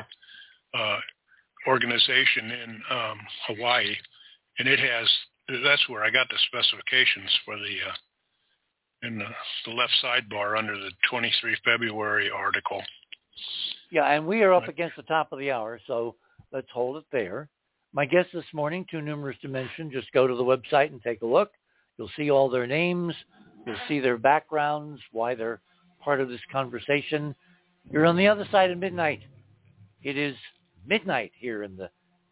uh, 0.74 0.98
organization 1.66 2.50
in 2.50 2.82
um, 2.90 3.18
Hawaii, 3.46 3.94
and 4.58 4.68
it 4.68 4.78
has 4.78 5.08
that's 5.64 5.88
where 5.88 6.04
I 6.04 6.10
got 6.10 6.28
the 6.28 6.36
specifications 6.46 7.30
for 7.44 7.56
the 7.56 7.76
uh, 7.88 7.94
in 9.02 9.18
the, 9.18 9.26
the 9.66 9.72
left 9.72 9.92
sidebar 10.02 10.58
under 10.58 10.76
the 10.76 10.90
23 11.08 11.56
February 11.64 12.30
article. 12.30 12.82
Yeah, 13.90 14.04
and 14.04 14.26
we 14.26 14.42
are 14.42 14.52
up 14.52 14.68
against 14.68 14.96
the 14.96 15.02
top 15.02 15.32
of 15.32 15.38
the 15.38 15.50
hour, 15.50 15.80
so 15.86 16.14
let's 16.52 16.68
hold 16.72 16.96
it 16.98 17.04
there. 17.10 17.48
My 17.92 18.04
guests 18.04 18.32
this 18.34 18.44
morning, 18.52 18.84
too 18.90 19.00
numerous 19.00 19.36
to 19.42 19.48
mention, 19.48 19.90
just 19.90 20.12
go 20.12 20.26
to 20.26 20.34
the 20.34 20.44
website 20.44 20.92
and 20.92 21.02
take 21.02 21.22
a 21.22 21.26
look. 21.26 21.52
You'll 21.96 22.10
see 22.16 22.30
all 22.30 22.48
their 22.50 22.66
names. 22.66 23.14
You'll 23.66 23.76
see 23.88 24.00
their 24.00 24.18
backgrounds, 24.18 25.00
why 25.12 25.34
they're 25.34 25.60
part 26.02 26.20
of 26.20 26.28
this 26.28 26.40
conversation. 26.52 27.34
You're 27.90 28.06
on 28.06 28.16
the 28.16 28.28
other 28.28 28.46
side 28.50 28.70
of 28.70 28.78
midnight. 28.78 29.20
It 30.02 30.16
is 30.16 30.36
midnight 30.86 31.32
here 31.38 31.62
in 31.62 31.76
the 31.76 31.90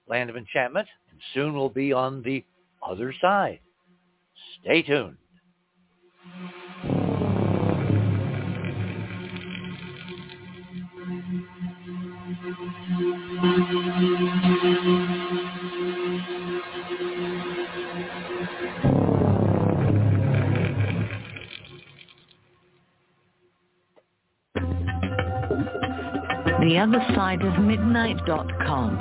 land 0.08 0.30
of 0.30 0.36
enchantment, 0.36 0.88
and 1.10 1.20
soon 1.34 1.54
we'll 1.54 1.68
be 1.68 1.92
on 1.92 2.22
the 2.22 2.44
other 2.86 3.14
side. 3.20 3.60
Stay 4.60 4.82
tuned. 4.82 5.16
The 13.76 13.82
other 26.78 27.04
side 27.14 27.42
of 27.42 27.62
midnight.com. 27.62 28.96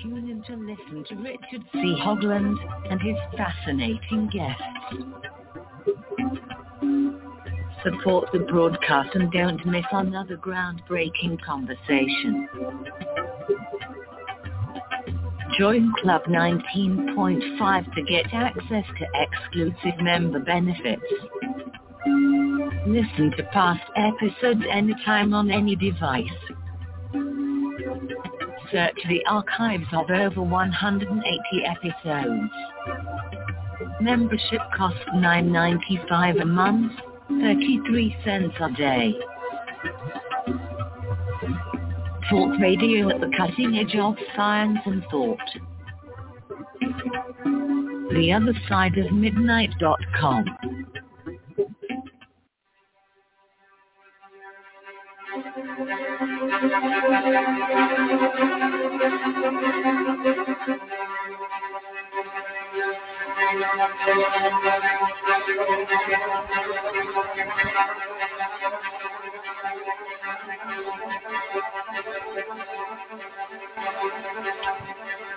Tune 0.00 0.30
in 0.30 0.44
to 0.44 0.54
listen 0.54 1.04
to 1.08 1.14
Richard 1.16 1.64
C. 1.72 1.98
Hoagland 2.00 2.56
and 2.88 3.00
his 3.00 3.16
fascinating 3.36 4.28
guests. 4.32 4.62
Support 7.84 8.30
the 8.32 8.38
broadcast 8.38 9.14
and 9.14 9.32
don't 9.32 9.64
miss 9.66 9.84
another 9.90 10.36
groundbreaking 10.36 11.42
conversation. 11.44 12.48
Join 15.58 15.92
Club 16.00 16.22
19.5 16.24 17.94
to 17.94 18.02
get 18.04 18.32
access 18.32 18.84
to 18.98 19.06
exclusive 19.14 20.00
member 20.00 20.38
benefits. 20.38 21.02
Listen 22.86 23.32
to 23.36 23.42
past 23.52 23.82
episodes 23.96 24.62
anytime 24.70 25.34
on 25.34 25.50
any 25.50 25.74
device. 25.74 26.26
Search 28.70 28.96
the 29.08 29.22
archives 29.28 29.86
of 29.92 30.08
over 30.10 30.40
180 30.40 31.64
episodes. 31.66 32.52
Membership 34.00 34.60
costs 34.76 35.04
$9.95 35.14 36.42
a 36.42 36.44
month, 36.44 36.92
33 37.42 38.16
cents 38.24 38.54
a 38.60 38.70
day. 38.70 39.12
Talk 42.30 42.56
radio 42.60 43.10
at 43.10 43.20
the 43.20 43.32
cutting 43.36 43.76
edge 43.78 43.96
of 43.98 44.14
science 44.36 44.78
and 44.86 45.04
thought. 45.10 45.38
The 48.12 48.32
other 48.32 48.54
side 48.68 48.96
of 48.96 49.10
midnight.com. 49.10 50.44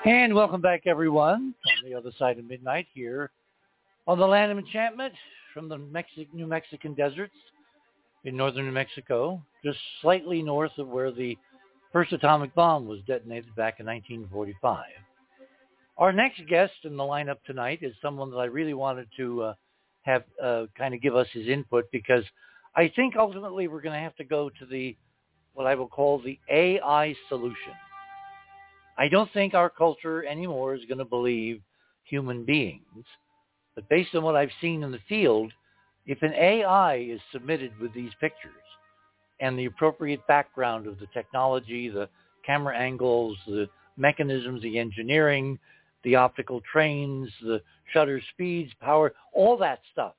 And 0.05 0.35
welcome 0.35 0.61
back, 0.61 0.83
everyone, 0.85 1.55
on 1.65 1.89
the 1.89 1.97
other 1.97 2.11
side 2.19 2.37
of 2.37 2.45
midnight 2.45 2.85
here 2.93 3.31
on 4.05 4.19
the 4.19 4.27
land 4.27 4.51
of 4.51 4.59
enchantment 4.59 5.15
from 5.51 5.67
the 5.67 5.77
Mexi- 5.77 6.31
New 6.31 6.45
Mexican 6.45 6.93
deserts 6.93 7.33
in 8.23 8.37
northern 8.37 8.65
New 8.65 8.71
Mexico, 8.71 9.41
just 9.63 9.79
slightly 10.03 10.43
north 10.43 10.77
of 10.77 10.89
where 10.89 11.11
the 11.11 11.35
first 11.91 12.13
atomic 12.13 12.53
bomb 12.53 12.85
was 12.85 12.99
detonated 13.07 13.55
back 13.55 13.79
in 13.79 13.87
1945. 13.87 14.85
Our 15.97 16.13
next 16.13 16.45
guest 16.47 16.73
in 16.83 16.95
the 16.95 17.03
lineup 17.03 17.37
tonight 17.43 17.79
is 17.81 17.95
someone 17.99 18.29
that 18.29 18.37
I 18.37 18.45
really 18.45 18.75
wanted 18.75 19.07
to 19.17 19.41
uh, 19.41 19.53
have 20.03 20.23
uh, 20.39 20.65
kind 20.77 20.93
of 20.93 21.01
give 21.01 21.15
us 21.15 21.27
his 21.33 21.47
input 21.47 21.85
because 21.91 22.23
I 22.75 22.91
think 22.95 23.15
ultimately 23.15 23.67
we're 23.67 23.81
going 23.81 23.95
to 23.95 24.03
have 24.03 24.15
to 24.17 24.23
go 24.23 24.51
to 24.59 24.67
the 24.67 24.95
what 25.55 25.65
I 25.65 25.73
will 25.73 25.87
call 25.87 26.19
the 26.19 26.37
AI 26.47 27.15
solution. 27.27 27.73
I 28.97 29.07
don't 29.07 29.31
think 29.33 29.53
our 29.53 29.69
culture 29.69 30.25
anymore 30.25 30.75
is 30.75 30.85
going 30.85 30.99
to 30.99 31.05
believe 31.05 31.61
human 32.03 32.45
beings. 32.45 33.05
But 33.75 33.89
based 33.89 34.15
on 34.15 34.23
what 34.23 34.35
I've 34.35 34.49
seen 34.61 34.83
in 34.83 34.91
the 34.91 34.99
field, 35.09 35.51
if 36.05 36.21
an 36.21 36.33
AI 36.33 36.97
is 36.97 37.19
submitted 37.31 37.77
with 37.79 37.93
these 37.93 38.11
pictures 38.21 38.51
and 39.39 39.57
the 39.57 39.65
appropriate 39.65 40.25
background 40.27 40.87
of 40.87 40.99
the 40.99 41.07
technology, 41.13 41.89
the 41.89 42.07
camera 42.45 42.77
angles, 42.77 43.37
the 43.47 43.67
mechanisms, 43.97 44.61
the 44.61 44.77
engineering, 44.77 45.59
the 46.03 46.15
optical 46.15 46.61
trains, 46.71 47.29
the 47.41 47.61
shutter 47.91 48.21
speeds, 48.33 48.71
power, 48.79 49.13
all 49.33 49.57
that 49.57 49.79
stuff, 49.91 50.13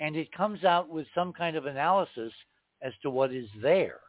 and 0.00 0.16
it 0.16 0.32
comes 0.32 0.64
out 0.64 0.88
with 0.88 1.06
some 1.14 1.32
kind 1.32 1.56
of 1.56 1.66
analysis 1.66 2.32
as 2.82 2.92
to 3.02 3.10
what 3.10 3.32
is 3.32 3.48
there, 3.60 4.00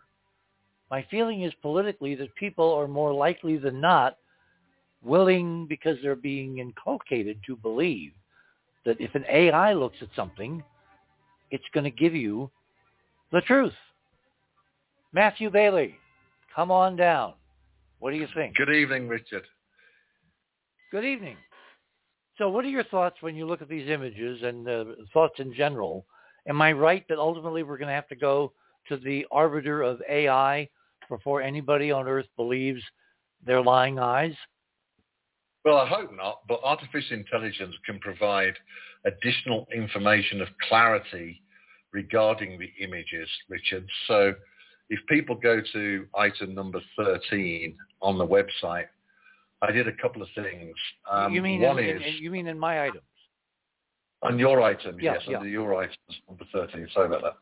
my 0.91 1.05
feeling 1.09 1.43
is 1.43 1.53
politically 1.61 2.15
that 2.15 2.33
people 2.35 2.73
are 2.73 2.87
more 2.87 3.13
likely 3.13 3.57
than 3.57 3.81
not 3.81 4.17
willing, 5.03 5.67
because 5.67 5.97
they're 6.01 6.15
being 6.15 6.57
inculcated 6.59 7.39
to 7.45 7.55
believe 7.55 8.11
that 8.85 8.99
if 8.99 9.13
an 9.15 9.25
AI 9.29 9.73
looks 9.73 9.97
at 10.01 10.09
something, 10.15 10.63
it's 11.51 11.63
going 11.73 11.83
to 11.83 11.91
give 11.91 12.15
you 12.15 12.49
the 13.31 13.41
truth. 13.41 13.73
Matthew 15.13 15.49
Bailey, 15.49 15.95
come 16.55 16.71
on 16.71 16.95
down. 16.95 17.33
What 17.99 18.11
do 18.11 18.17
you 18.17 18.27
think? 18.35 18.55
Good 18.55 18.69
evening, 18.69 19.07
Richard. 19.07 19.43
Good 20.91 21.05
evening. 21.05 21.37
So 22.37 22.49
what 22.49 22.65
are 22.65 22.69
your 22.69 22.83
thoughts 22.83 23.17
when 23.21 23.35
you 23.35 23.47
look 23.47 23.61
at 23.61 23.69
these 23.69 23.89
images 23.89 24.41
and 24.43 24.67
uh, 24.67 24.85
thoughts 25.13 25.39
in 25.39 25.53
general? 25.53 26.05
Am 26.47 26.61
I 26.61 26.73
right 26.73 27.05
that 27.07 27.17
ultimately 27.17 27.63
we're 27.63 27.77
going 27.77 27.87
to 27.87 27.93
have 27.93 28.07
to 28.09 28.15
go 28.15 28.51
to 28.89 28.97
the 28.97 29.25
arbiter 29.31 29.81
of 29.81 30.01
AI 30.09 30.67
before 31.09 31.41
anybody 31.41 31.91
on 31.91 32.07
Earth 32.07 32.27
believes 32.35 32.81
their 33.45 33.61
lying 33.61 33.99
eyes? 33.99 34.33
Well, 35.63 35.77
I 35.77 35.87
hope 35.87 36.11
not, 36.15 36.41
but 36.47 36.59
artificial 36.63 37.17
intelligence 37.17 37.75
can 37.85 37.99
provide 37.99 38.53
additional 39.05 39.67
information 39.73 40.41
of 40.41 40.47
clarity 40.67 41.41
regarding 41.91 42.59
the 42.59 42.69
images, 42.83 43.27
Richard. 43.49 43.87
So 44.07 44.33
if 44.89 44.99
people 45.07 45.35
go 45.35 45.61
to 45.73 46.05
item 46.15 46.53
number 46.53 46.81
13 46.97 47.75
on 48.01 48.17
the 48.17 48.27
website, 48.27 48.85
I 49.61 49.71
did 49.71 49.87
a 49.87 49.93
couple 49.93 50.21
of 50.21 50.27
things. 50.35 50.75
Um, 51.09 51.33
you 51.33 51.41
mean 51.41 51.61
one 51.61 51.79
in, 51.79 52.01
is 52.01 52.19
you 52.19 52.29
mean 52.29 52.47
in 52.47 52.59
my 52.59 52.83
items? 52.83 53.01
On 54.25 54.39
your 54.39 54.61
item, 54.61 54.99
Yeah, 54.99 55.13
yes, 55.13 55.21
yeah. 55.27 55.37
under 55.37 55.49
your 55.49 55.75
items, 55.75 55.97
number 56.27 56.45
13. 56.51 56.87
Sorry 56.93 57.07
about 57.07 57.21
that. 57.21 57.37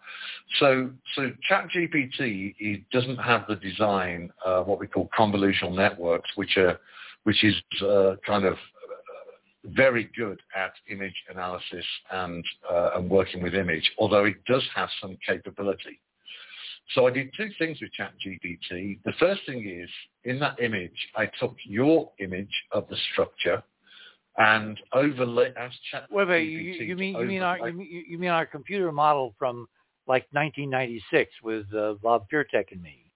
So, 0.59 0.89
so 1.15 1.31
ChatGPT 1.49 2.55
it 2.59 2.89
doesn't 2.91 3.17
have 3.17 3.45
the 3.47 3.55
design, 3.55 4.31
uh, 4.45 4.63
what 4.63 4.79
we 4.79 4.87
call 4.87 5.09
convolutional 5.17 5.75
networks, 5.75 6.29
which 6.35 6.57
are, 6.57 6.79
which 7.23 7.43
is 7.43 7.55
uh, 7.81 8.15
kind 8.25 8.45
of 8.45 8.55
very 9.65 10.09
good 10.15 10.41
at 10.55 10.73
image 10.89 11.15
analysis 11.29 11.85
and 12.11 12.43
uh, 12.69 12.91
and 12.95 13.09
working 13.09 13.41
with 13.41 13.55
image, 13.55 13.89
although 13.97 14.25
it 14.25 14.43
does 14.45 14.63
have 14.75 14.89
some 15.01 15.17
capability. 15.25 15.99
So 16.93 17.07
I 17.07 17.11
did 17.11 17.31
two 17.35 17.49
things 17.57 17.79
with 17.81 17.91
ChatGPT. 17.97 18.99
The 19.05 19.13
first 19.17 19.41
thing 19.45 19.65
is, 19.67 19.89
in 20.25 20.37
that 20.39 20.59
image, 20.59 21.07
I 21.15 21.29
took 21.39 21.55
your 21.63 22.11
image 22.19 22.51
of 22.73 22.87
the 22.89 22.97
structure 23.13 23.63
and 24.37 24.79
overlay, 24.93 25.53
asked 25.55 25.77
ChatGPT 25.93 26.11
Wait, 26.11 26.27
wait. 26.27 26.43
You, 26.49 26.59
you 26.59 26.95
mean 26.95 27.15
you 27.15 27.25
mean 27.25 27.41
our 27.41 27.69
you 27.69 27.73
mean, 27.73 28.05
you 28.07 28.17
mean 28.17 28.29
our 28.29 28.45
computer 28.45 28.91
model 28.91 29.35
from 29.37 29.67
like 30.07 30.25
1996 30.31 31.31
with 31.43 31.65
uh, 31.73 31.93
Bob 32.01 32.25
Fiertek 32.31 32.71
and 32.71 32.81
me, 32.81 33.11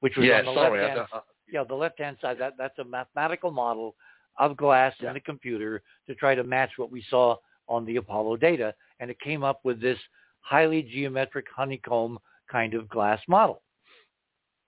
which 0.00 0.16
was 0.16 0.26
yeah, 0.26 0.40
on 0.40 0.44
the 0.46 0.54
sorry, 0.54 0.80
left 0.80 0.96
hand, 0.96 1.08
don't, 1.12 1.24
Yeah, 1.50 1.64
the 1.64 1.74
left 1.74 1.98
hand 1.98 2.18
side. 2.20 2.38
That 2.38 2.54
that's 2.58 2.78
a 2.78 2.84
mathematical 2.84 3.50
model 3.50 3.94
of 4.38 4.56
glass 4.56 4.94
in 5.00 5.12
the 5.14 5.20
computer 5.20 5.82
to 6.08 6.14
try 6.14 6.34
to 6.34 6.44
match 6.44 6.70
what 6.76 6.90
we 6.90 7.04
saw 7.10 7.36
on 7.68 7.84
the 7.84 7.96
Apollo 7.96 8.36
data, 8.36 8.74
and 8.98 9.10
it 9.10 9.20
came 9.20 9.42
up 9.42 9.60
with 9.64 9.80
this 9.80 9.98
highly 10.40 10.82
geometric 10.82 11.46
honeycomb 11.54 12.18
kind 12.50 12.74
of 12.74 12.88
glass 12.88 13.20
model. 13.28 13.62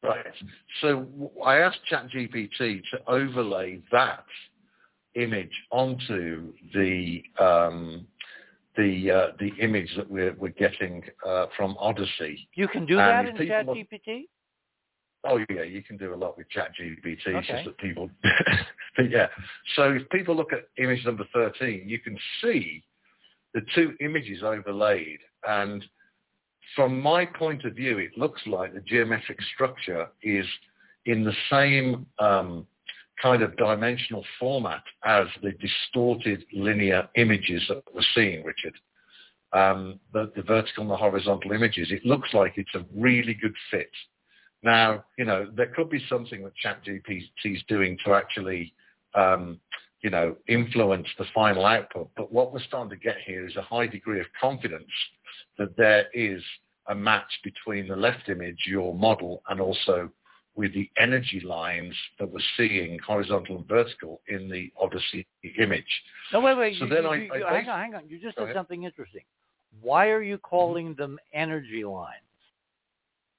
Right. 0.03 0.25
So 0.81 1.31
I 1.45 1.59
asked 1.59 1.79
ChatGPT 1.91 2.83
to 2.91 3.01
overlay 3.07 3.81
that 3.93 4.25
image 5.15 5.53
onto 5.71 6.53
the 6.75 7.23
um, 7.39 8.07
the 8.77 9.11
uh, 9.11 9.27
the 9.39 9.51
image 9.61 9.91
that 9.97 10.11
we're 10.11 10.35
we're 10.35 10.49
getting 10.51 11.03
uh, 11.27 11.47
from 11.57 11.77
Odyssey. 11.79 12.49
You 12.55 12.69
can 12.69 12.87
do 12.87 12.97
And 12.97 13.29
that 13.29 13.41
in 13.41 13.49
ChatGPT. 13.49 14.29
Oh 15.25 15.39
yeah, 15.51 15.63
you 15.63 15.83
can 15.83 15.97
do 15.97 16.15
a 16.15 16.17
lot 16.17 16.37
with 16.37 16.47
ChatGPT. 16.55 17.05
It's 17.05 17.27
Okay. 17.27 17.53
just 17.53 17.65
that 17.65 17.79
people, 17.79 18.11
but 18.97 19.11
yeah. 19.11 19.29
So 19.77 19.93
if 19.93 20.09
people 20.11 20.35
look 20.35 20.53
at 20.53 20.69
image 20.83 21.05
number 21.05 21.25
thirteen, 21.33 21.89
you 21.89 21.99
can 21.99 22.19
see 22.43 22.83
the 23.55 23.61
two 23.75 23.95
images 24.01 24.43
overlaid, 24.43 25.19
and 25.47 25.85
from 26.75 27.01
my 27.01 27.27
point 27.27 27.65
of 27.65 27.75
view, 27.75 27.99
it 27.99 28.17
looks 28.17 28.41
like 28.47 28.73
the 28.75 28.81
geometric 28.81 29.39
structure 29.55 30.09
is 30.23 30.47
in 31.05 31.25
the 31.25 31.35
same 31.51 32.07
um, 32.19 32.67
kind 33.23 33.43
of 33.43 33.57
dimensional 33.57 34.25
format 34.39 34.83
as 35.05 35.27
the 35.43 35.53
distorted 35.53 36.45
linear 36.53 37.09
images 37.17 37.63
that 37.69 37.83
we're 37.95 38.03
seeing, 38.15 38.45
Richard. 38.45 38.75
Um, 39.53 40.01
the, 40.13 40.33
the 40.35 40.43
vertical 40.43 40.83
and 40.83 40.91
the 40.91 40.97
horizontal 40.97 41.53
images. 41.53 41.93
It 41.93 42.05
looks 42.07 42.31
like 42.33 42.55
it's 42.57 42.75
a 42.75 42.85
really 42.95 43.35
good 43.35 43.55
fit. 43.71 43.91
Now, 44.63 45.05
you 45.19 45.25
know, 45.25 45.49
there 45.55 45.73
could 45.75 45.91
be 45.91 46.05
something 46.09 46.43
that 46.43 46.53
ChatGPT 46.65 47.29
is 47.45 47.63
doing 47.69 47.99
to 48.05 48.15
actually, 48.15 48.73
um, 49.15 49.61
you 50.03 50.09
know, 50.11 50.37
influence 50.49 51.07
the 51.19 51.27
final 51.35 51.67
output. 51.67 52.09
But 52.17 52.33
what 52.33 52.53
we're 52.53 52.63
starting 52.63 52.91
to 52.91 52.97
get 52.97 53.17
here 53.27 53.47
is 53.47 53.57
a 53.57 53.63
high 53.63 53.87
degree 53.87 54.21
of 54.21 54.27
confidence 54.41 54.91
that 55.59 55.77
there 55.77 56.07
is 56.15 56.43
a 56.89 56.95
match 56.95 57.41
between 57.45 57.89
the 57.89 57.97
left 57.97 58.29
image, 58.29 58.65
your 58.67 58.95
model, 58.95 59.43
and 59.49 59.61
also 59.61 60.11
with 60.55 60.75
the 60.75 60.91
energy 60.99 61.41
lines 61.41 61.95
that 62.19 62.31
we're 62.31 62.41
seeing 62.57 62.99
horizontal 62.99 63.57
and 63.57 63.67
vertical 63.67 64.21
in 64.29 64.51
the 64.51 64.71
Odyssey 64.81 65.27
image. 65.59 65.85
No, 66.33 66.41
wait, 66.41 66.57
wait. 66.57 66.79
So 66.79 66.85
you, 66.85 66.91
then 66.91 67.05
you, 67.05 67.09
I, 67.09 67.15
you, 67.15 67.45
I 67.45 67.55
hang 67.55 67.69
on, 67.69 67.81
hang 67.81 67.95
on. 67.95 68.09
You 68.09 68.19
just 68.19 68.37
said 68.37 68.45
ahead. 68.45 68.57
something 68.57 68.83
interesting. 68.83 69.23
Why 69.81 70.09
are 70.09 70.23
you 70.23 70.39
calling 70.39 70.95
them 70.95 71.19
energy 71.33 71.85
lines? 71.85 72.19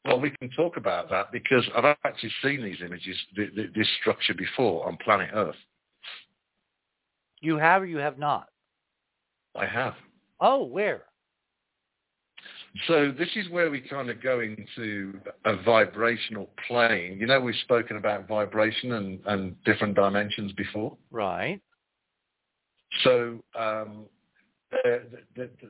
Well, 0.06 0.20
we 0.20 0.32
can 0.32 0.50
talk 0.50 0.76
about 0.78 1.10
that 1.12 1.32
because 1.32 1.64
I've 1.76 1.96
actually 2.04 2.32
seen 2.42 2.64
these 2.64 2.82
images, 2.84 3.16
th- 3.36 3.56
th- 3.56 3.70
this 3.74 3.88
structure 4.02 4.34
before 4.34 4.86
on 4.88 4.98
planet 4.98 5.30
Earth. 5.34 5.56
You 7.40 7.58
have 7.58 7.84
or 7.84 7.86
you 7.86 7.98
have 7.98 8.18
not? 8.18 8.50
I 9.56 9.66
have. 9.66 9.94
Oh, 10.42 10.64
where? 10.64 11.04
So 12.88 13.12
this 13.12 13.30
is 13.36 13.50
where 13.50 13.70
we 13.70 13.82
kind 13.82 14.10
of 14.10 14.22
go 14.22 14.40
into 14.40 15.20
a 15.46 15.62
vibrational 15.62 16.50
plane. 16.68 17.18
You 17.20 17.28
know, 17.28 17.40
we've 17.40 17.56
spoken 17.62 17.98
about 17.98 18.28
vibration 18.28 18.94
and, 18.94 19.20
and 19.26 19.64
different 19.64 19.96
dimensions 19.96 20.52
before. 20.54 20.98
Right. 21.12 21.62
So 23.04 23.44
um, 23.58 24.06
the, 24.72 25.04
the, 25.36 25.50
the, 25.62 25.70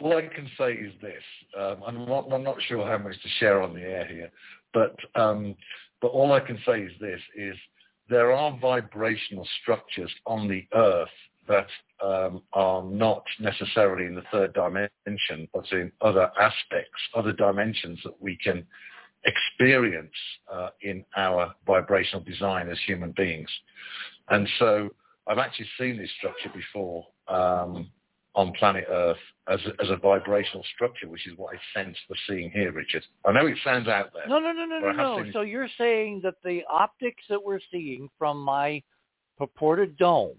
all 0.00 0.16
I 0.16 0.22
can 0.34 0.48
say 0.56 0.72
is 0.72 0.92
this. 1.02 1.22
Um, 1.58 1.76
I'm, 1.86 2.06
not, 2.06 2.32
I'm 2.32 2.44
not 2.44 2.56
sure 2.68 2.86
how 2.86 2.98
much 2.98 3.20
to 3.22 3.28
share 3.38 3.62
on 3.62 3.74
the 3.74 3.82
air 3.82 4.06
here, 4.06 4.30
but 4.72 4.96
um, 5.20 5.54
but 6.00 6.08
all 6.08 6.32
I 6.32 6.40
can 6.40 6.58
say 6.64 6.82
is 6.82 6.92
this: 7.00 7.20
is 7.36 7.56
there 8.08 8.32
are 8.32 8.56
vibrational 8.60 9.46
structures 9.62 10.12
on 10.26 10.48
the 10.48 10.66
Earth 10.74 11.08
that 11.48 11.66
um, 12.04 12.42
are 12.52 12.82
not 12.82 13.24
necessarily 13.40 14.06
in 14.06 14.14
the 14.14 14.22
third 14.30 14.54
dimension, 14.54 15.48
but 15.52 15.64
in 15.72 15.90
other 16.00 16.30
aspects, 16.40 17.00
other 17.14 17.32
dimensions 17.32 17.98
that 18.04 18.20
we 18.20 18.38
can 18.42 18.66
experience 19.24 20.12
uh, 20.52 20.70
in 20.82 21.04
our 21.16 21.54
vibrational 21.66 22.24
design 22.24 22.68
as 22.68 22.78
human 22.86 23.12
beings. 23.16 23.48
And 24.28 24.48
so 24.58 24.90
I've 25.26 25.38
actually 25.38 25.68
seen 25.78 25.98
this 25.98 26.10
structure 26.18 26.50
before 26.54 27.06
um, 27.26 27.90
on 28.34 28.52
planet 28.52 28.84
Earth 28.88 29.16
as 29.48 29.58
a, 29.66 29.82
as 29.82 29.90
a 29.90 29.96
vibrational 29.96 30.64
structure, 30.74 31.08
which 31.08 31.26
is 31.26 31.36
what 31.36 31.54
I 31.54 31.80
sense 31.80 31.96
we're 32.08 32.16
seeing 32.28 32.50
here, 32.50 32.72
Richard. 32.72 33.02
I 33.26 33.32
know 33.32 33.46
it 33.46 33.58
sounds 33.64 33.88
out 33.88 34.12
there. 34.14 34.28
No, 34.28 34.38
no, 34.38 34.52
no, 34.52 34.64
no, 34.64 34.78
no, 34.78 34.92
no. 34.92 35.32
So 35.32 35.40
you're 35.40 35.68
saying 35.76 36.20
that 36.22 36.34
the 36.44 36.62
optics 36.70 37.24
that 37.28 37.42
we're 37.42 37.60
seeing 37.72 38.08
from 38.18 38.38
my 38.38 38.82
purported 39.36 39.96
dome 39.96 40.36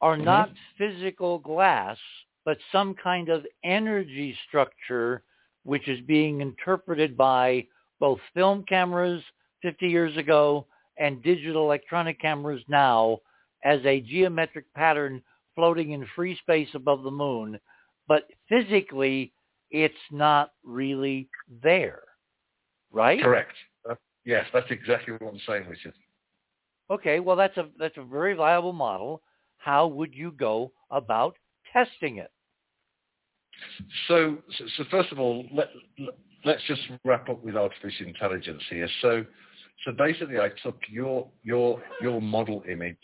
are 0.00 0.16
Mhm. 0.16 0.24
not 0.24 0.50
physical 0.76 1.38
glass, 1.38 1.98
but 2.44 2.58
some 2.72 2.94
kind 2.94 3.28
of 3.28 3.46
energy 3.64 4.34
structure 4.46 5.22
which 5.64 5.86
is 5.88 6.00
being 6.02 6.40
interpreted 6.40 7.16
by 7.16 7.66
both 7.98 8.20
film 8.32 8.64
cameras 8.64 9.22
50 9.60 9.88
years 9.88 10.16
ago 10.16 10.66
and 10.96 11.22
digital 11.22 11.64
electronic 11.64 12.18
cameras 12.20 12.62
now 12.68 13.18
as 13.64 13.84
a 13.84 14.00
geometric 14.00 14.72
pattern 14.74 15.22
floating 15.54 15.90
in 15.90 16.06
free 16.14 16.36
space 16.36 16.74
above 16.74 17.02
the 17.02 17.10
moon, 17.10 17.58
but 18.06 18.30
physically 18.48 19.32
it's 19.70 19.94
not 20.10 20.52
really 20.62 21.28
there. 21.62 22.02
Right? 22.90 23.22
Correct. 23.22 23.52
Uh, 23.88 23.96
yes, 24.24 24.46
that's 24.52 24.70
exactly 24.70 25.12
what 25.14 25.32
I'm 25.32 25.40
saying, 25.46 25.68
Richard. 25.68 25.94
Okay, 26.90 27.20
well 27.20 27.36
that's 27.36 27.56
a 27.58 27.68
that's 27.78 27.98
a 27.98 28.04
very 28.04 28.34
viable 28.34 28.72
model. 28.72 29.20
How 29.58 29.86
would 29.86 30.14
you 30.14 30.32
go 30.32 30.72
about 30.90 31.36
testing 31.72 32.18
it? 32.18 32.30
So, 34.06 34.38
so, 34.76 34.84
first 34.90 35.12
of 35.12 35.18
all, 35.18 35.44
let, 35.52 35.68
let's 36.44 36.62
just 36.66 36.82
wrap 37.04 37.28
up 37.28 37.42
with 37.42 37.56
artificial 37.56 38.06
intelligence 38.06 38.62
here. 38.70 38.88
So, 39.02 39.24
so 39.84 39.92
basically, 39.92 40.38
I 40.38 40.50
took 40.62 40.78
your 40.88 41.28
your 41.42 41.82
your 42.00 42.20
model 42.20 42.62
image 42.70 42.96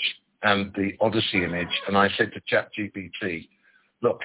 and 0.43 0.73
the 0.75 0.93
Odyssey 1.01 1.45
image, 1.45 1.69
and 1.89 1.97
I 1.97 2.09
said 2.17 2.31
to 2.33 2.41
ChatGPT, 2.55 3.49
look, 4.03 4.21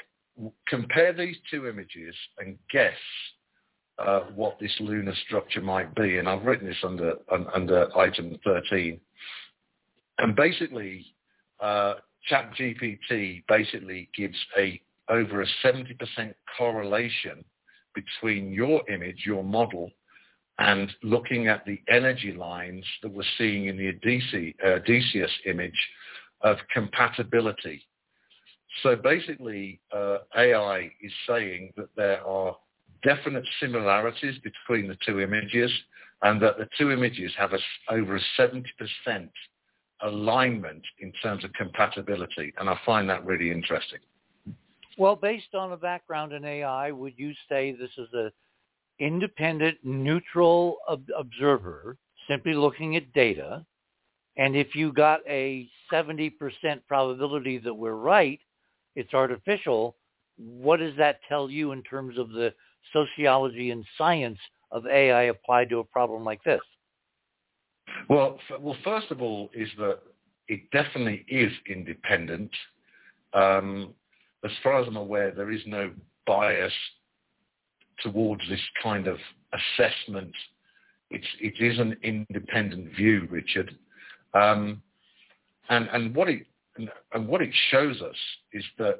compare 0.68 1.14
these 1.14 1.38
two 1.50 1.68
images 1.68 2.16
and 2.38 2.58
guess 2.72 2.94
uh, 3.98 4.22
what 4.36 4.60
this 4.60 4.76
lunar 4.80 5.14
structure 5.26 5.62
might 5.62 5.94
be. 5.96 6.18
And 6.18 6.28
I've 6.28 6.44
written 6.44 6.68
this 6.68 6.78
under 6.84 7.16
under 7.30 7.98
item 7.98 8.38
13. 8.44 9.00
And 10.20 10.36
basically, 10.36 11.06
uh, 11.60 11.96
ChatGPT 12.30 13.44
basically 13.48 14.10
gives 14.16 14.38
a 14.58 14.82
over 15.10 15.42
a 15.42 15.48
70% 15.64 16.34
correlation 16.58 17.44
between 17.96 18.52
your 18.52 18.88
image, 18.90 19.24
your 19.26 19.44
model, 19.44 19.92
and 20.60 20.92
looking 21.04 21.48
at 21.48 21.66
the 21.66 21.82
energy 21.88 22.34
lines 22.34 22.86
that 23.02 23.12
we're 23.12 23.24
seeing 23.38 23.66
in 23.66 23.78
the 23.78 23.88
Odysseus, 23.88 24.54
uh, 24.64 24.72
Odysseus 24.72 25.32
image 25.46 25.90
of 26.42 26.58
compatibility. 26.72 27.88
So 28.84 28.96
basically, 28.96 29.80
uh, 29.92 30.20
AI 30.36 30.92
is 31.02 31.12
saying 31.28 31.74
that 31.76 31.90
there 31.96 32.26
are 32.26 32.56
definite 33.04 33.46
similarities 33.60 34.36
between 34.40 34.88
the 34.88 34.98
two 35.06 35.22
images 35.22 35.72
and 36.22 36.42
that 36.42 36.58
the 36.58 36.68
two 36.78 36.92
images 36.92 37.32
have 37.38 37.54
a 37.54 37.60
over 37.90 38.18
a 38.18 38.22
70% 38.38 38.64
alignment 40.02 40.82
in 41.00 41.12
terms 41.24 41.44
of 41.44 41.52
compatibility. 41.54 42.54
And 42.58 42.70
I 42.70 42.80
find 42.86 43.10
that 43.10 43.26
really 43.26 43.52
interesting. 43.52 44.00
Well, 44.98 45.16
based 45.16 45.56
on 45.56 45.72
a 45.72 45.78
background 45.78 46.34
in 46.34 46.44
AI, 46.44 46.92
would 46.92 47.14
you 47.18 47.34
say 47.48 47.72
this 47.72 47.92
is 47.98 48.10
an 48.14 48.32
independent, 49.00 49.78
neutral 49.84 50.78
ob- 50.90 51.10
observer 51.18 51.98
simply 52.28 52.54
looking 52.54 52.96
at 52.96 53.12
data? 53.14 53.66
And 54.36 54.56
if 54.56 54.76
you 54.76 54.92
got 54.92 55.22
a 55.28 55.70
70% 55.92 56.32
probability 56.88 57.58
that 57.60 57.74
we're 57.74 57.94
right, 57.94 58.40
it's 58.96 59.14
artificial. 59.14 59.96
What 60.38 60.78
does 60.78 60.96
that 60.98 61.20
tell 61.28 61.50
you 61.50 61.72
in 61.72 61.84
terms 61.84 62.18
of 62.18 62.30
the 62.32 62.54
sociology 62.94 63.72
and 63.72 63.86
science 63.98 64.40
of 64.72 64.86
AI 64.86 65.24
applied 65.24 65.70
to 65.70 65.80
a 65.80 65.84
problem 65.84 66.24
like 66.24 66.44
this? 66.44 66.62
Well, 68.08 68.40
f- 68.50 68.62
well, 68.62 68.78
first 68.84 69.12
of 69.12 69.22
all, 69.22 69.50
is 69.54 69.70
that 69.78 70.00
it 70.48 70.70
definitely 70.72 71.26
is 71.28 71.52
independent. 71.68 72.52
Um, 73.34 73.94
as 74.44 74.52
far 74.64 74.82
as 74.82 74.88
I'm 74.88 74.96
aware, 74.96 75.32
there 75.32 75.52
is 75.52 75.62
no 75.66 75.92
bias 76.26 76.74
towards 78.02 78.42
this 78.50 78.62
kind 78.82 79.08
of 79.08 79.18
assessment. 79.54 80.34
It's, 81.12 81.28
it 81.40 81.54
is 81.60 81.80
an 81.80 81.98
independent 82.04 82.96
view, 82.96 83.28
Richard. 83.30 83.76
Um, 84.34 84.82
and, 85.70 85.88
and, 85.92 86.16
what 86.16 86.30
it, 86.30 86.46
and, 87.14 87.28
what 87.28 87.42
it 87.42 87.52
shows 87.70 88.02
us 88.02 88.16
is 88.54 88.64
that 88.78 89.00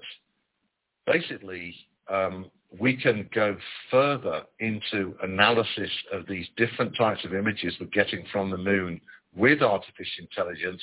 basically 1.06 1.76
um, 2.10 2.50
we 2.78 2.96
can 2.96 3.28
go 3.34 3.58
further 3.90 4.44
into 4.60 5.16
analysis 5.24 5.90
of 6.14 6.28
these 6.28 6.48
different 6.56 6.96
types 6.96 7.26
of 7.26 7.34
images 7.34 7.76
we're 7.80 7.88
getting 7.88 8.24
from 8.32 8.52
the 8.52 8.58
moon 8.58 9.02
with 9.36 9.62
artificial 9.62 10.24
intelligence 10.24 10.82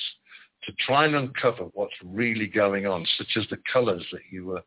to 0.63 0.73
try 0.85 1.05
and 1.05 1.15
uncover 1.15 1.65
what's 1.73 1.93
really 2.03 2.47
going 2.47 2.85
on, 2.85 3.05
such 3.17 3.37
as 3.37 3.47
the 3.49 3.59
colors 3.71 4.05
that 4.11 4.21
you 4.31 4.45
were 4.45 4.63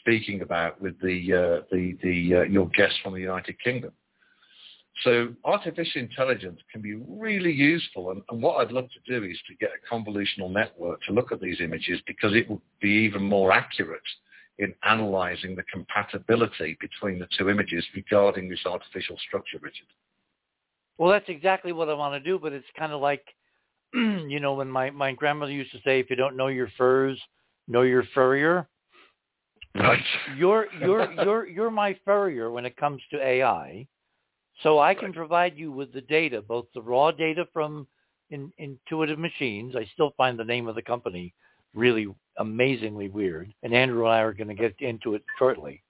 speaking 0.00 0.40
about 0.40 0.80
with 0.80 0.98
the, 1.00 1.32
uh, 1.32 1.64
the, 1.70 1.96
the 2.02 2.36
uh, 2.36 2.42
your 2.42 2.68
guest 2.70 2.94
from 3.02 3.14
the 3.14 3.20
United 3.20 3.56
Kingdom. 3.62 3.92
So 5.04 5.28
artificial 5.44 6.00
intelligence 6.00 6.60
can 6.70 6.80
be 6.80 6.94
really 6.94 7.50
useful. 7.50 8.10
And, 8.10 8.22
and, 8.30 8.42
what 8.42 8.58
I'd 8.58 8.72
love 8.72 8.88
to 8.90 9.20
do 9.20 9.26
is 9.26 9.38
to 9.48 9.54
get 9.56 9.70
a 9.70 9.94
convolutional 9.94 10.50
network 10.50 11.02
to 11.02 11.12
look 11.12 11.32
at 11.32 11.40
these 11.40 11.60
images 11.60 12.00
because 12.06 12.34
it 12.34 12.48
will 12.48 12.62
be 12.80 12.90
even 12.90 13.22
more 13.22 13.52
accurate 13.52 14.02
in 14.58 14.74
analyzing 14.84 15.56
the 15.56 15.62
compatibility 15.64 16.76
between 16.80 17.18
the 17.18 17.28
two 17.36 17.48
images 17.48 17.84
regarding 17.94 18.48
this 18.48 18.60
artificial 18.66 19.16
structure, 19.26 19.58
Richard. 19.60 19.86
Well, 20.98 21.10
that's 21.10 21.28
exactly 21.28 21.72
what 21.72 21.88
I 21.88 21.94
want 21.94 22.22
to 22.22 22.30
do, 22.30 22.38
but 22.38 22.52
it's 22.52 22.66
kind 22.78 22.92
of 22.92 23.00
like, 23.00 23.24
you 23.94 24.40
know, 24.40 24.54
when 24.54 24.68
my, 24.68 24.90
my 24.90 25.12
grandmother 25.12 25.52
used 25.52 25.72
to 25.72 25.80
say, 25.84 26.00
if 26.00 26.10
you 26.10 26.16
don't 26.16 26.36
know 26.36 26.48
your 26.48 26.68
furs, 26.76 27.20
know 27.66 27.82
your 27.82 28.04
furrier. 28.14 28.68
Right. 29.74 30.02
You're 30.36 30.66
you're 30.78 31.10
you're 31.24 31.46
you're 31.46 31.70
my 31.70 31.96
furrier 32.04 32.50
when 32.50 32.66
it 32.66 32.76
comes 32.76 33.00
to 33.10 33.24
AI, 33.24 33.86
so 34.62 34.78
I 34.78 34.94
can 34.94 35.12
provide 35.14 35.56
you 35.56 35.72
with 35.72 35.92
the 35.94 36.02
data, 36.02 36.42
both 36.42 36.66
the 36.74 36.82
raw 36.82 37.10
data 37.10 37.46
from 37.52 37.86
in, 38.30 38.52
Intuitive 38.58 39.18
Machines. 39.18 39.74
I 39.74 39.86
still 39.94 40.12
find 40.16 40.38
the 40.38 40.44
name 40.44 40.68
of 40.68 40.74
the 40.74 40.82
company 40.82 41.34
really 41.74 42.06
amazingly 42.38 43.08
weird, 43.08 43.52
and 43.62 43.74
Andrew 43.74 44.04
and 44.06 44.14
I 44.14 44.20
are 44.20 44.32
going 44.32 44.48
to 44.48 44.54
get 44.54 44.74
into 44.80 45.14
it 45.14 45.22
shortly. 45.38 45.82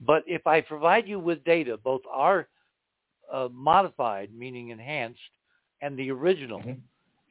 But 0.00 0.24
if 0.26 0.46
I 0.46 0.60
provide 0.60 1.06
you 1.08 1.18
with 1.18 1.44
data, 1.44 1.76
both 1.76 2.02
our 2.10 2.48
uh, 3.32 3.48
modified, 3.52 4.30
meaning 4.34 4.70
enhanced, 4.70 5.20
and 5.80 5.96
the 5.98 6.10
original, 6.10 6.60
Mm-hmm. 6.60 6.72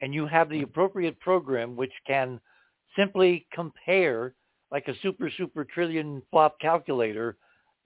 and 0.02 0.14
you 0.14 0.26
have 0.26 0.48
the 0.50 0.62
appropriate 0.62 1.18
program 1.20 1.76
which 1.76 1.92
can 2.06 2.40
simply 2.96 3.46
compare 3.52 4.34
like 4.70 4.88
a 4.88 4.94
super 5.02 5.30
super 5.36 5.64
trillion 5.64 6.22
flop 6.30 6.58
calculator, 6.60 7.36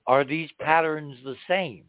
are 0.07 0.25
these 0.25 0.51
patterns 0.61 1.17
the 1.25 1.35
same? 1.49 1.85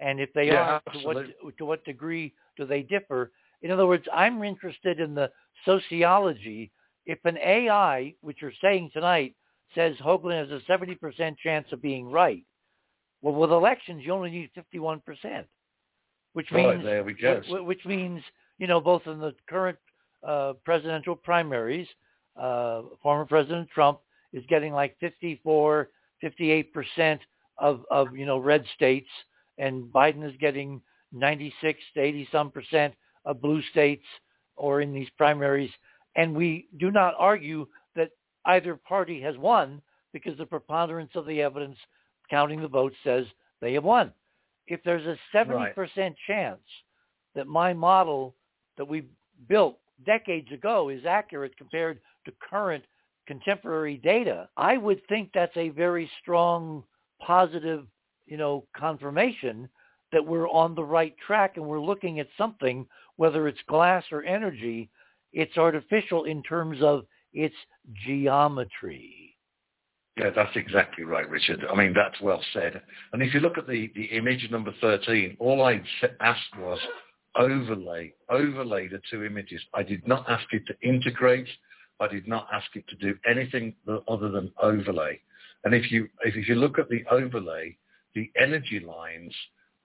And 0.00 0.20
if 0.20 0.32
they 0.34 0.48
Yeah, 0.48 0.80
are, 0.86 0.92
to 0.92 0.98
what 1.06 1.26
to 1.58 1.64
what 1.64 1.84
degree 1.84 2.34
do 2.56 2.66
they 2.66 2.82
differ? 2.82 3.32
In 3.62 3.70
other 3.70 3.86
words, 3.86 4.04
I'm 4.12 4.42
interested 4.44 5.00
in 5.00 5.14
the 5.14 5.30
sociology. 5.64 6.70
If 7.06 7.18
an 7.24 7.38
AI, 7.38 8.14
which 8.20 8.38
you're 8.42 8.52
saying 8.60 8.90
tonight, 8.92 9.34
says 9.74 9.96
Hoagland 10.04 10.48
has 10.50 10.62
a 10.62 10.70
70% 10.70 11.36
chance 11.38 11.66
of 11.72 11.80
being 11.82 12.10
right, 12.10 12.44
well, 13.22 13.34
with 13.34 13.50
elections, 13.50 14.02
you 14.04 14.12
only 14.12 14.30
need 14.30 14.50
51%, 14.56 15.00
which 16.34 16.50
Right, 16.52 16.76
means 16.76 16.84
there 16.84 17.04
we 17.04 17.14
go. 17.14 17.40
wh- 17.40 17.60
wh- 17.60 17.66
which 17.66 17.84
means 17.86 18.22
you 18.58 18.66
know 18.66 18.80
both 18.80 19.06
in 19.06 19.18
the 19.18 19.34
current 19.48 19.78
uh, 20.26 20.54
presidential 20.64 21.16
primaries, 21.16 21.88
uh, 22.36 22.82
former 23.02 23.24
President 23.24 23.68
Trump 23.70 24.00
is 24.32 24.44
getting 24.48 24.72
like 24.72 24.96
54, 25.00 25.88
58 26.20 26.72
percent 26.72 27.20
of 27.58 27.84
of 27.90 28.14
you 28.16 28.26
know 28.26 28.38
red 28.38 28.64
states, 28.74 29.08
and 29.58 29.84
Biden 29.84 30.28
is 30.28 30.36
getting 30.40 30.80
96 31.12 31.80
to 31.94 32.00
80 32.00 32.28
some 32.30 32.50
percent 32.50 32.94
of 33.24 33.40
blue 33.40 33.62
states 33.70 34.04
or 34.56 34.80
in 34.80 34.92
these 34.92 35.08
primaries, 35.18 35.70
and 36.16 36.34
we 36.34 36.66
do 36.78 36.90
not 36.90 37.14
argue 37.18 37.66
that 37.94 38.10
either 38.46 38.74
party 38.76 39.20
has 39.20 39.36
won 39.36 39.80
because 40.12 40.36
the 40.38 40.46
preponderance 40.46 41.12
of 41.14 41.26
the 41.26 41.42
evidence 41.42 41.76
counting 42.30 42.60
the 42.60 42.68
votes 42.68 42.96
says 43.04 43.26
they 43.60 43.74
have 43.74 43.84
won. 43.84 44.12
If 44.66 44.80
there's 44.84 45.06
a 45.06 45.36
70% 45.36 46.14
chance 46.26 46.60
that 47.34 47.46
my 47.46 47.72
model 47.72 48.34
that 48.78 48.88
we 48.88 49.06
built 49.48 49.78
decades 50.04 50.50
ago 50.50 50.88
is 50.88 51.04
accurate 51.06 51.56
compared 51.56 52.00
to 52.24 52.32
current 52.50 52.84
contemporary 53.26 53.98
data, 53.98 54.48
I 54.56 54.76
would 54.76 55.06
think 55.08 55.30
that's 55.32 55.56
a 55.56 55.68
very 55.68 56.10
strong 56.22 56.82
positive, 57.20 57.86
you 58.26 58.36
know, 58.36 58.64
confirmation 58.76 59.68
that 60.12 60.24
we're 60.24 60.48
on 60.48 60.74
the 60.74 60.84
right 60.84 61.14
track 61.24 61.56
and 61.56 61.66
we're 61.66 61.80
looking 61.80 62.20
at 62.20 62.28
something, 62.38 62.86
whether 63.16 63.48
it's 63.48 63.60
glass 63.68 64.04
or 64.10 64.22
energy, 64.24 64.90
it's 65.36 65.58
artificial 65.58 66.24
in 66.24 66.42
terms 66.42 66.78
of 66.82 67.04
its 67.34 67.54
geometry. 68.06 69.36
Yeah, 70.16 70.30
that's 70.34 70.56
exactly 70.56 71.04
right, 71.04 71.28
Richard. 71.28 71.62
I 71.70 71.74
mean, 71.76 71.92
that's 71.92 72.18
well 72.22 72.42
said. 72.54 72.80
And 73.12 73.22
if 73.22 73.34
you 73.34 73.40
look 73.40 73.58
at 73.58 73.66
the, 73.66 73.92
the 73.94 74.04
image 74.04 74.48
number 74.50 74.72
13, 74.80 75.36
all 75.38 75.62
I 75.62 75.82
asked 76.20 76.56
was 76.58 76.78
overlay, 77.36 78.14
overlay 78.30 78.88
the 78.88 79.02
two 79.10 79.24
images. 79.24 79.60
I 79.74 79.82
did 79.82 80.08
not 80.08 80.24
ask 80.26 80.46
it 80.52 80.62
to 80.68 80.88
integrate. 80.88 81.48
I 82.00 82.08
did 82.08 82.26
not 82.26 82.46
ask 82.50 82.74
it 82.74 82.88
to 82.88 82.96
do 82.96 83.14
anything 83.28 83.74
other 84.08 84.30
than 84.30 84.50
overlay. 84.62 85.20
And 85.64 85.74
if 85.74 85.92
you, 85.92 86.08
if 86.22 86.48
you 86.48 86.54
look 86.54 86.78
at 86.78 86.88
the 86.88 87.04
overlay, 87.10 87.76
the 88.14 88.30
energy 88.40 88.80
lines 88.80 89.34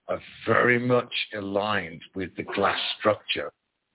are 0.07 0.21
very 0.47 0.79
much 0.79 1.13
aligned 1.35 2.01
with 2.15 2.33
the 2.37 2.43
glass 2.43 2.79
structure 2.97 3.51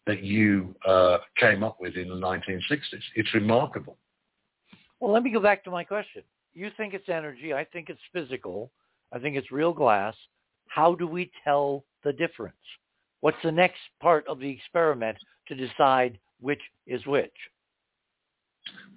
that 0.07 0.23
you 0.23 0.75
uh, 0.87 1.19
came 1.39 1.63
up 1.63 1.79
with 1.81 1.97
in 1.97 2.09
the 2.09 2.15
1960s. 2.15 3.03
It's 3.15 3.35
remarkable. 3.35 3.97
Well, 5.01 5.13
let 5.13 5.23
me 5.23 5.31
go 5.31 5.41
back 5.41 5.65
to 5.65 5.71
my 5.71 5.85
question. 5.85 6.23
You 6.55 6.71
think 6.77 6.95
it's 6.95 7.09
energy. 7.09 7.53
I 7.53 7.65
think 7.65 7.91
it's 7.91 8.01
physical. 8.13 8.71
I 9.13 9.19
think 9.19 9.37
it's 9.37 9.51
real 9.53 9.73
glass. 9.73 10.15
How 10.69 10.95
do 10.95 11.07
we 11.07 11.31
tell 11.45 11.85
the 12.03 12.13
difference? 12.13 12.57
What's 13.21 13.37
the 13.43 13.53
next 13.53 13.81
part 14.01 14.27
of 14.27 14.39
the 14.39 14.49
experiment 14.49 15.19
to 15.49 15.55
decide 15.55 16.19
which 16.41 16.61
is 16.87 17.05
which? 17.07 17.33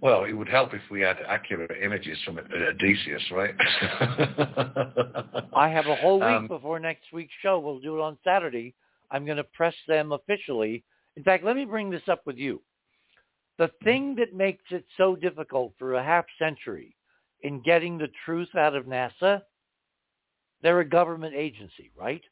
Well, 0.02 0.24
it 0.24 0.34
would 0.34 0.48
help 0.48 0.74
if 0.74 0.82
we 0.90 1.02
had 1.02 1.18
accurate 1.28 1.72
images 1.82 2.18
from 2.24 2.40
Odysseus, 2.40 3.22
right? 3.32 3.54
I 5.54 5.70
have 5.70 5.88
a 5.88 5.96
whole 5.96 6.20
week 6.20 6.30
Um, 6.30 6.48
before 6.48 6.80
next 6.80 7.12
week's 7.12 7.34
show. 7.42 7.60
We'll 7.60 7.80
do 7.80 7.98
it 7.98 8.02
on 8.02 8.18
Saturday. 8.24 8.74
I'm 9.12 9.26
going 9.26 9.38
to 9.38 9.44
press 9.44 9.76
them 9.88 10.12
officially. 10.12 10.84
In 11.20 11.26
fact, 11.26 11.44
let 11.44 11.58
me 11.58 11.66
bring 11.66 11.90
this 11.90 12.08
up 12.08 12.26
with 12.26 12.38
you. 12.38 12.62
The 13.58 13.70
thing 13.84 14.16
that 14.16 14.34
makes 14.34 14.64
it 14.72 14.86
so 14.96 15.18
difficult 15.18 15.74
for 15.78 15.96
a 15.96 16.04
half 16.04 16.24
century 16.40 16.96
in 17.42 17.60
getting 17.60 17.98
the 17.98 18.08
truth 18.24 18.48
out 18.56 18.74
of 18.74 18.86
NASA, 18.86 19.42
they're 20.62 20.80
a 20.80 20.86
government 20.86 21.36
agency, 21.36 21.92
right? 21.94 22.24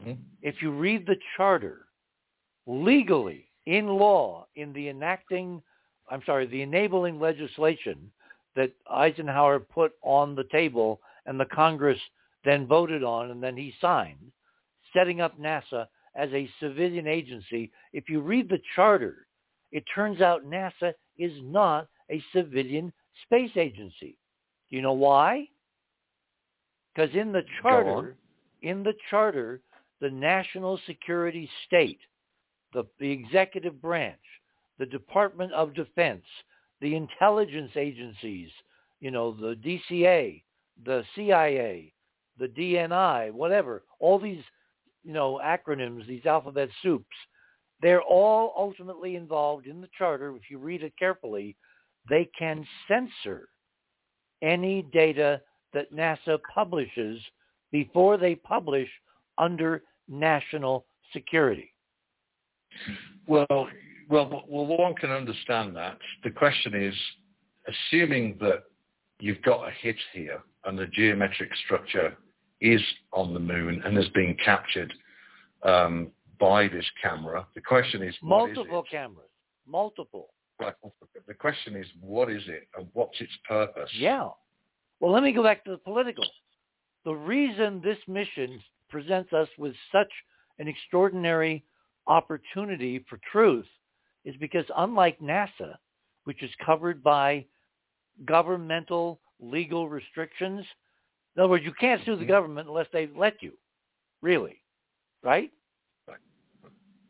Mhm. 0.00 0.18
If 0.42 0.60
you 0.62 0.72
read 0.72 1.06
the 1.06 1.20
charter, 1.36 1.86
legally, 2.66 3.52
in 3.66 3.86
law, 3.86 4.48
in 4.56 4.72
the 4.72 4.88
enacting, 4.88 5.62
I'm 6.08 6.24
sorry, 6.24 6.46
the 6.46 6.62
enabling 6.62 7.20
legislation 7.20 8.12
that 8.56 8.72
Eisenhower 8.90 9.60
put 9.60 9.96
on 10.02 10.34
the 10.34 10.48
table 10.50 11.00
and 11.26 11.38
the 11.38 11.46
Congress 11.46 12.00
then 12.42 12.66
voted 12.66 13.04
on 13.04 13.30
and 13.30 13.40
then 13.40 13.56
he 13.56 13.70
signed, 13.80 14.32
setting 14.92 15.20
up 15.20 15.38
NASA 15.38 15.88
as 16.16 16.30
a 16.32 16.48
civilian 16.60 17.06
agency. 17.06 17.70
If 17.92 18.08
you 18.08 18.20
read 18.20 18.48
the 18.48 18.60
charter, 18.74 19.26
it 19.72 19.84
turns 19.94 20.20
out 20.20 20.46
NASA 20.46 20.92
is 21.18 21.32
not 21.42 21.88
a 22.10 22.22
civilian 22.32 22.92
space 23.24 23.50
agency. 23.56 24.16
Do 24.70 24.76
you 24.76 24.82
know 24.82 24.92
why? 24.92 25.48
Because 26.94 27.14
in 27.14 27.32
the 27.32 27.42
charter, 27.60 28.16
in 28.62 28.82
the 28.82 28.94
charter, 29.10 29.60
the 30.00 30.10
national 30.10 30.78
security 30.86 31.48
state, 31.66 31.98
the, 32.72 32.84
the 32.98 33.10
executive 33.10 33.80
branch, 33.80 34.20
the 34.78 34.86
Department 34.86 35.52
of 35.52 35.74
Defense, 35.74 36.24
the 36.80 36.94
intelligence 36.94 37.72
agencies, 37.76 38.50
you 39.00 39.10
know, 39.10 39.32
the 39.32 39.54
DCA, 39.54 40.42
the 40.84 41.04
CIA, 41.14 41.92
the 42.38 42.48
DNI, 42.48 43.32
whatever, 43.32 43.84
all 43.98 44.18
these, 44.18 44.42
you 45.06 45.12
know, 45.12 45.40
acronyms, 45.42 46.06
these 46.06 46.26
alphabet 46.26 46.68
soups, 46.82 47.06
they're 47.80 48.02
all 48.02 48.52
ultimately 48.56 49.14
involved 49.14 49.66
in 49.66 49.80
the 49.80 49.88
charter. 49.96 50.34
If 50.34 50.50
you 50.50 50.58
read 50.58 50.82
it 50.82 50.94
carefully, 50.98 51.56
they 52.08 52.28
can 52.36 52.66
censor 52.88 53.48
any 54.42 54.82
data 54.92 55.40
that 55.72 55.92
NASA 55.92 56.38
publishes 56.52 57.20
before 57.70 58.16
they 58.16 58.34
publish 58.34 58.88
under 59.38 59.82
national 60.08 60.86
security. 61.12 61.72
Well, 63.28 63.46
well, 64.08 64.44
well, 64.48 64.66
one 64.66 64.94
can 64.94 65.10
understand 65.10 65.76
that. 65.76 65.98
The 66.24 66.30
question 66.30 66.74
is, 66.74 66.94
assuming 67.68 68.38
that 68.40 68.64
you've 69.20 69.42
got 69.42 69.68
a 69.68 69.70
hit 69.70 69.96
here 70.12 70.40
and 70.64 70.76
the 70.76 70.86
geometric 70.86 71.50
structure 71.64 72.16
is 72.60 72.80
on 73.12 73.34
the 73.34 73.40
moon 73.40 73.82
and 73.84 73.96
has 73.96 74.08
been 74.10 74.36
captured 74.44 74.92
um, 75.62 76.10
by 76.38 76.68
this 76.68 76.84
camera, 77.02 77.46
the 77.54 77.60
question 77.60 78.02
is, 78.02 78.14
is 78.14 78.20
Multiple 78.22 78.80
it? 78.80 78.90
cameras, 78.90 79.28
multiple. 79.66 80.28
Right. 80.60 80.74
The 81.26 81.34
question 81.34 81.76
is, 81.76 81.86
what 82.00 82.30
is 82.30 82.42
it 82.46 82.68
and 82.76 82.86
what's 82.94 83.20
its 83.20 83.32
purpose? 83.46 83.90
Yeah. 83.98 84.28
Well, 85.00 85.12
let 85.12 85.22
me 85.22 85.32
go 85.32 85.42
back 85.42 85.64
to 85.64 85.72
the 85.72 85.78
political. 85.78 86.24
The 87.04 87.14
reason 87.14 87.82
this 87.84 87.98
mission 88.08 88.60
presents 88.88 89.32
us 89.32 89.48
with 89.58 89.74
such 89.92 90.10
an 90.58 90.68
extraordinary 90.68 91.62
opportunity 92.06 93.04
for 93.08 93.18
truth 93.30 93.66
is 94.24 94.34
because 94.40 94.64
unlike 94.76 95.20
NASA, 95.20 95.74
which 96.24 96.42
is 96.42 96.50
covered 96.64 97.02
by 97.02 97.44
governmental 98.24 99.20
legal 99.40 99.88
restrictions, 99.88 100.64
in 101.36 101.42
other 101.42 101.50
words, 101.50 101.64
you 101.64 101.72
can't 101.78 102.02
sue 102.04 102.16
the 102.16 102.24
government 102.24 102.68
unless 102.68 102.86
they 102.92 103.08
let 103.14 103.42
you, 103.42 103.52
really, 104.22 104.62
right? 105.22 105.50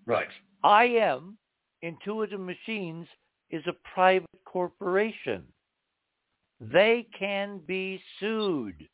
Right. 0.05 0.29
I 0.65 0.85
am 0.85 1.39
Intuitive 1.83 2.41
Machines, 2.41 3.07
is 3.51 3.63
a 3.69 3.73
private 3.95 4.29
corporation. 4.45 5.45
They 6.61 7.07
can 7.17 7.61
be 7.67 8.01
sued. 8.19 8.89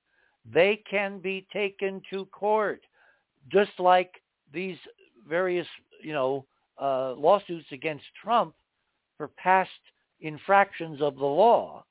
They 0.53 0.83
can 0.91 1.21
be 1.21 1.47
taken 1.53 2.03
to 2.11 2.27
court, 2.27 2.83
just 3.51 3.71
like 3.79 4.11
these 4.53 4.77
various, 5.29 5.67
you 6.03 6.13
know, 6.13 6.45
uh, 6.81 7.13
lawsuits 7.13 7.67
against 7.73 8.05
Trump 8.23 8.55
for 9.17 9.29
past 9.29 9.71
infractions 10.21 11.01
of 11.01 11.17
the 11.17 11.25
law. 11.25 11.85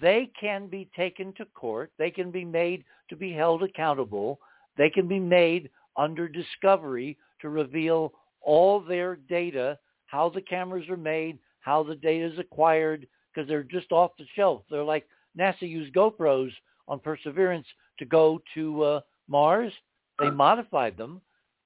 They 0.00 0.30
can 0.38 0.66
be 0.66 0.88
taken 0.96 1.32
to 1.34 1.44
court. 1.46 1.92
They 1.98 2.10
can 2.10 2.30
be 2.30 2.44
made 2.44 2.84
to 3.10 3.16
be 3.16 3.32
held 3.32 3.62
accountable. 3.62 4.38
They 4.76 4.90
can 4.90 5.06
be 5.06 5.20
made 5.20 5.70
under 5.96 6.28
discovery 6.28 7.18
to 7.40 7.48
reveal 7.48 8.12
all 8.40 8.80
their 8.80 9.16
data, 9.16 9.78
how 10.06 10.28
the 10.28 10.40
cameras 10.40 10.88
are 10.88 10.96
made, 10.96 11.38
how 11.60 11.82
the 11.82 11.96
data 11.96 12.26
is 12.26 12.38
acquired, 12.38 13.06
because 13.32 13.48
they're 13.48 13.62
just 13.62 13.92
off 13.92 14.12
the 14.18 14.26
shelf. 14.34 14.62
They're 14.70 14.84
like 14.84 15.06
NASA 15.38 15.62
used 15.62 15.94
GoPros 15.94 16.50
on 16.88 17.00
Perseverance 17.00 17.66
to 17.98 18.04
go 18.04 18.40
to 18.54 18.82
uh, 18.82 19.00
Mars. 19.28 19.72
They 20.18 20.30
modified 20.30 20.96
them. 20.96 21.20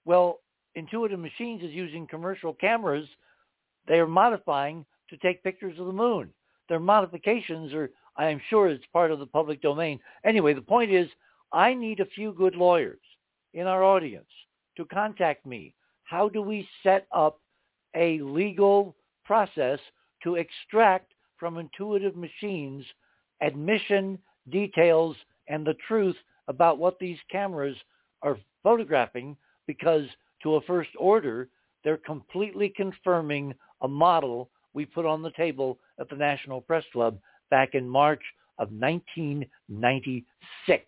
Well, 0.05 0.41
Intuitive 0.75 1.19
Machines 1.19 1.63
is 1.63 1.73
using 1.73 2.07
commercial 2.07 2.55
cameras. 2.55 3.07
They 3.87 3.99
are 3.99 4.07
modifying 4.07 4.87
to 5.11 5.17
take 5.19 5.43
pictures 5.43 5.79
of 5.79 5.87
the 5.87 5.93
moon. 5.93 6.31
Their 6.69 6.81
modifications 6.81 7.73
are, 7.73 7.91
I 8.19 8.29
am 8.29 8.41
sure 8.51 8.69
it's 8.69 8.85
part 8.93 9.13
of 9.13 9.21
the 9.21 9.27
public 9.27 9.63
domain. 9.63 10.01
Anyway, 10.25 10.53
the 10.53 10.61
point 10.61 10.91
is, 10.91 11.09
I 11.53 11.73
need 11.73 12.01
a 12.01 12.07
few 12.07 12.33
good 12.33 12.57
lawyers 12.57 13.01
in 13.55 13.67
our 13.67 13.85
audience 13.85 14.29
to 14.77 14.85
contact 14.87 15.47
me. 15.47 15.75
How 16.03 16.29
do 16.29 16.43
we 16.43 16.69
set 16.83 17.07
up 17.13 17.41
a 17.95 18.21
legal 18.21 18.97
process 19.25 19.79
to 20.25 20.35
extract 20.35 21.13
from 21.39 21.59
Intuitive 21.59 22.17
Machines 22.17 22.85
admission 23.41 24.19
details 24.51 25.17
and 25.47 25.65
the 25.65 25.77
truth 25.87 26.17
about 26.49 26.79
what 26.79 26.99
these 26.99 27.19
cameras 27.31 27.77
are 28.23 28.39
photographing 28.63 29.37
because 29.67 30.05
to 30.43 30.57
a 30.57 30.61
first 30.63 30.91
order, 30.99 31.49
they're 31.85 31.99
completely 31.99 32.73
confirming 32.77 33.55
a 33.83 33.89
model 33.89 34.51
we 34.75 34.85
put 34.85 35.07
on 35.07 35.23
the 35.23 35.31
table 35.33 35.79
at 36.01 36.09
the 36.11 36.17
National 36.17 36.61
Press 36.61 36.85
Club 36.93 37.19
back 37.51 37.75
in 37.75 37.89
March 37.89 38.23
of 38.59 38.71
1996. 38.73 40.85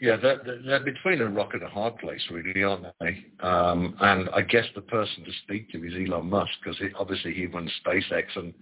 Yeah, 0.00 0.16
they're, 0.16 0.42
they're 0.64 0.80
between 0.80 1.20
a 1.22 1.26
rock 1.26 1.54
and 1.54 1.62
a 1.62 1.68
hard 1.68 1.96
place, 1.98 2.20
really, 2.30 2.62
aren't 2.62 2.84
they? 3.00 3.24
Um, 3.40 3.96
and 4.00 4.28
I 4.30 4.42
guess 4.42 4.66
the 4.74 4.82
person 4.82 5.24
to 5.24 5.30
speak 5.44 5.70
to 5.72 5.78
is 5.86 5.94
Elon 5.94 6.28
Musk, 6.28 6.50
because 6.62 6.78
obviously 6.98 7.32
he 7.32 7.46
runs 7.46 7.70
SpaceX, 7.84 8.24
and 8.36 8.52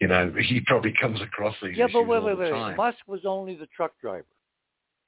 you 0.00 0.06
know 0.06 0.32
he 0.40 0.60
probably 0.66 0.94
comes 1.00 1.20
across 1.20 1.56
these 1.60 1.76
yeah, 1.76 1.88
but 1.92 2.06
wait, 2.06 2.22
wait, 2.22 2.38
wait. 2.38 2.50
time. 2.50 2.76
Musk 2.76 2.98
was 3.08 3.22
only 3.26 3.56
the 3.56 3.66
truck 3.76 3.92
driver. 4.00 4.26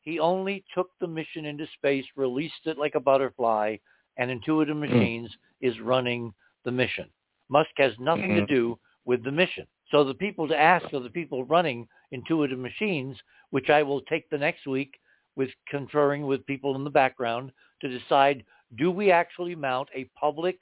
He 0.00 0.18
only 0.18 0.64
took 0.74 0.90
the 1.00 1.06
mission 1.06 1.44
into 1.44 1.66
space, 1.76 2.04
released 2.16 2.66
it 2.66 2.76
like 2.78 2.96
a 2.96 3.00
butterfly, 3.00 3.76
and 4.16 4.32
Intuitive 4.32 4.74
Hmm. 4.74 4.80
Machines 4.80 5.30
is 5.60 5.78
running 5.80 6.34
the 6.64 6.72
mission. 6.72 7.08
Musk 7.50 7.70
has 7.76 7.92
nothing 8.00 8.34
to 8.34 8.42
Mhm. 8.42 8.48
do 8.48 8.78
with 9.08 9.24
the 9.24 9.32
mission. 9.32 9.66
So 9.90 10.04
the 10.04 10.12
people 10.12 10.46
to 10.48 10.56
ask 10.56 10.84
are 10.92 11.00
the 11.00 11.08
people 11.08 11.42
running 11.46 11.88
Intuitive 12.12 12.58
Machines, 12.58 13.16
which 13.48 13.70
I 13.70 13.82
will 13.82 14.02
take 14.02 14.28
the 14.28 14.36
next 14.36 14.66
week 14.66 15.00
with 15.34 15.48
conferring 15.66 16.26
with 16.26 16.44
people 16.44 16.76
in 16.76 16.84
the 16.84 16.90
background 16.90 17.50
to 17.80 17.88
decide 17.88 18.44
do 18.76 18.90
we 18.90 19.10
actually 19.10 19.54
mount 19.54 19.88
a 19.94 20.10
public 20.20 20.58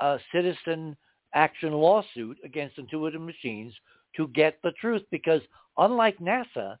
uh, 0.00 0.16
citizen 0.32 0.96
action 1.34 1.72
lawsuit 1.74 2.38
against 2.42 2.78
Intuitive 2.78 3.20
Machines 3.20 3.74
to 4.16 4.28
get 4.28 4.58
the 4.62 4.72
truth 4.80 5.02
because 5.10 5.42
unlike 5.76 6.18
NASA, 6.20 6.78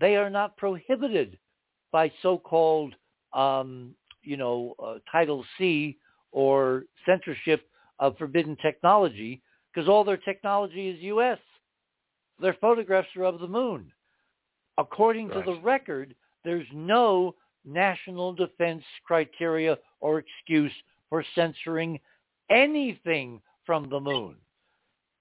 they 0.00 0.16
are 0.16 0.30
not 0.30 0.56
prohibited 0.56 1.38
by 1.92 2.10
so-called, 2.22 2.94
um, 3.34 3.94
you 4.22 4.38
know, 4.38 4.74
uh, 4.82 4.94
Title 5.12 5.44
C 5.58 5.98
or 6.32 6.84
censorship 7.04 7.68
of 7.98 8.16
forbidden 8.16 8.56
technology 8.62 9.42
because 9.72 9.88
all 9.88 10.04
their 10.04 10.16
technology 10.16 10.88
is 10.88 11.00
U.S. 11.02 11.38
Their 12.40 12.56
photographs 12.60 13.08
are 13.16 13.24
of 13.24 13.40
the 13.40 13.48
moon. 13.48 13.92
According 14.78 15.30
to 15.30 15.42
the 15.44 15.60
record, 15.60 16.14
there's 16.44 16.66
no 16.72 17.34
national 17.64 18.32
defense 18.32 18.84
criteria 19.04 19.76
or 20.00 20.20
excuse 20.20 20.72
for 21.08 21.24
censoring 21.34 21.98
anything 22.50 23.40
from 23.66 23.90
the 23.90 24.00
moon. 24.00 24.36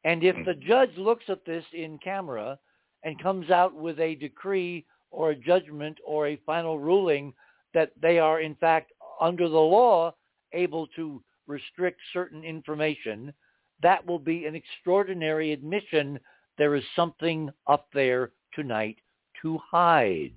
And 0.03 0.23
if 0.23 0.35
the 0.45 0.53
hmm. 0.53 0.67
judge 0.67 0.95
looks 0.97 1.25
at 1.27 1.43
this 1.45 1.65
in 1.73 1.97
camera 2.03 2.57
and 3.03 3.21
comes 3.21 3.49
out 3.49 3.73
with 3.73 3.99
a 3.99 4.15
decree 4.15 4.85
or 5.11 5.31
a 5.31 5.35
judgment 5.35 5.97
or 6.05 6.27
a 6.27 6.39
final 6.45 6.79
ruling 6.79 7.33
that 7.73 7.91
they 8.01 8.19
are 8.19 8.41
in 8.41 8.55
fact 8.55 8.91
under 9.19 9.49
the 9.49 9.57
law 9.57 10.13
able 10.53 10.87
to 10.95 11.21
restrict 11.47 11.99
certain 12.13 12.43
information, 12.43 13.33
that 13.81 14.05
will 14.05 14.19
be 14.19 14.45
an 14.45 14.55
extraordinary 14.55 15.51
admission 15.51 16.19
there 16.57 16.75
is 16.75 16.83
something 16.95 17.49
up 17.67 17.87
there 17.93 18.31
tonight 18.53 18.97
to 19.41 19.59
hide. 19.69 20.33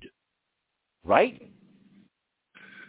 Right? 1.04 1.40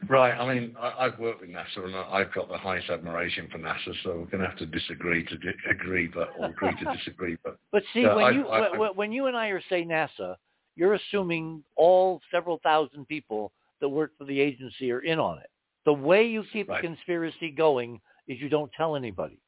Right. 0.09 0.31
I 0.31 0.53
mean, 0.53 0.75
I, 0.79 1.05
I've 1.05 1.19
worked 1.19 1.41
with 1.41 1.49
NASA, 1.49 1.85
and 1.85 1.95
I've 1.95 2.33
got 2.33 2.49
the 2.49 2.57
highest 2.57 2.89
admiration 2.89 3.47
for 3.51 3.59
NASA. 3.59 3.93
So 4.03 4.09
we're 4.19 4.25
going 4.25 4.41
to 4.43 4.47
have 4.49 4.57
to 4.57 4.65
disagree 4.65 5.23
to 5.25 5.37
di- 5.37 5.51
agree, 5.69 6.07
but 6.07 6.29
or 6.37 6.47
agree 6.47 6.75
to 6.83 6.85
disagree. 6.97 7.37
But 7.43 7.57
But 7.71 7.83
see, 7.93 8.01
Yeah, 8.01 8.15
when 8.15 8.25
I- 8.25 8.31
you 8.31 8.47
I- 8.47 8.77
when, 8.77 8.95
when 8.95 9.11
you 9.11 9.27
and 9.27 9.37
I 9.37 9.47
are 9.47 9.61
say 9.69 9.83
NASA, 9.85 10.35
you're 10.75 10.95
assuming 10.95 11.63
all 11.75 12.21
several 12.31 12.59
thousand 12.63 13.07
people 13.07 13.53
that 13.79 13.87
work 13.89 14.11
for 14.17 14.25
the 14.25 14.39
agency 14.39 14.91
are 14.91 15.01
in 15.01 15.19
on 15.19 15.37
it. 15.37 15.49
The 15.85 15.93
way 15.93 16.27
you 16.27 16.43
keep 16.51 16.67
Right. 16.69 16.81
the 16.81 16.87
conspiracy 16.87 17.49
going 17.51 18.01
is 18.27 18.39
you 18.39 18.49
don't 18.49 18.71
tell 18.73 18.95
anybody. 18.95 19.40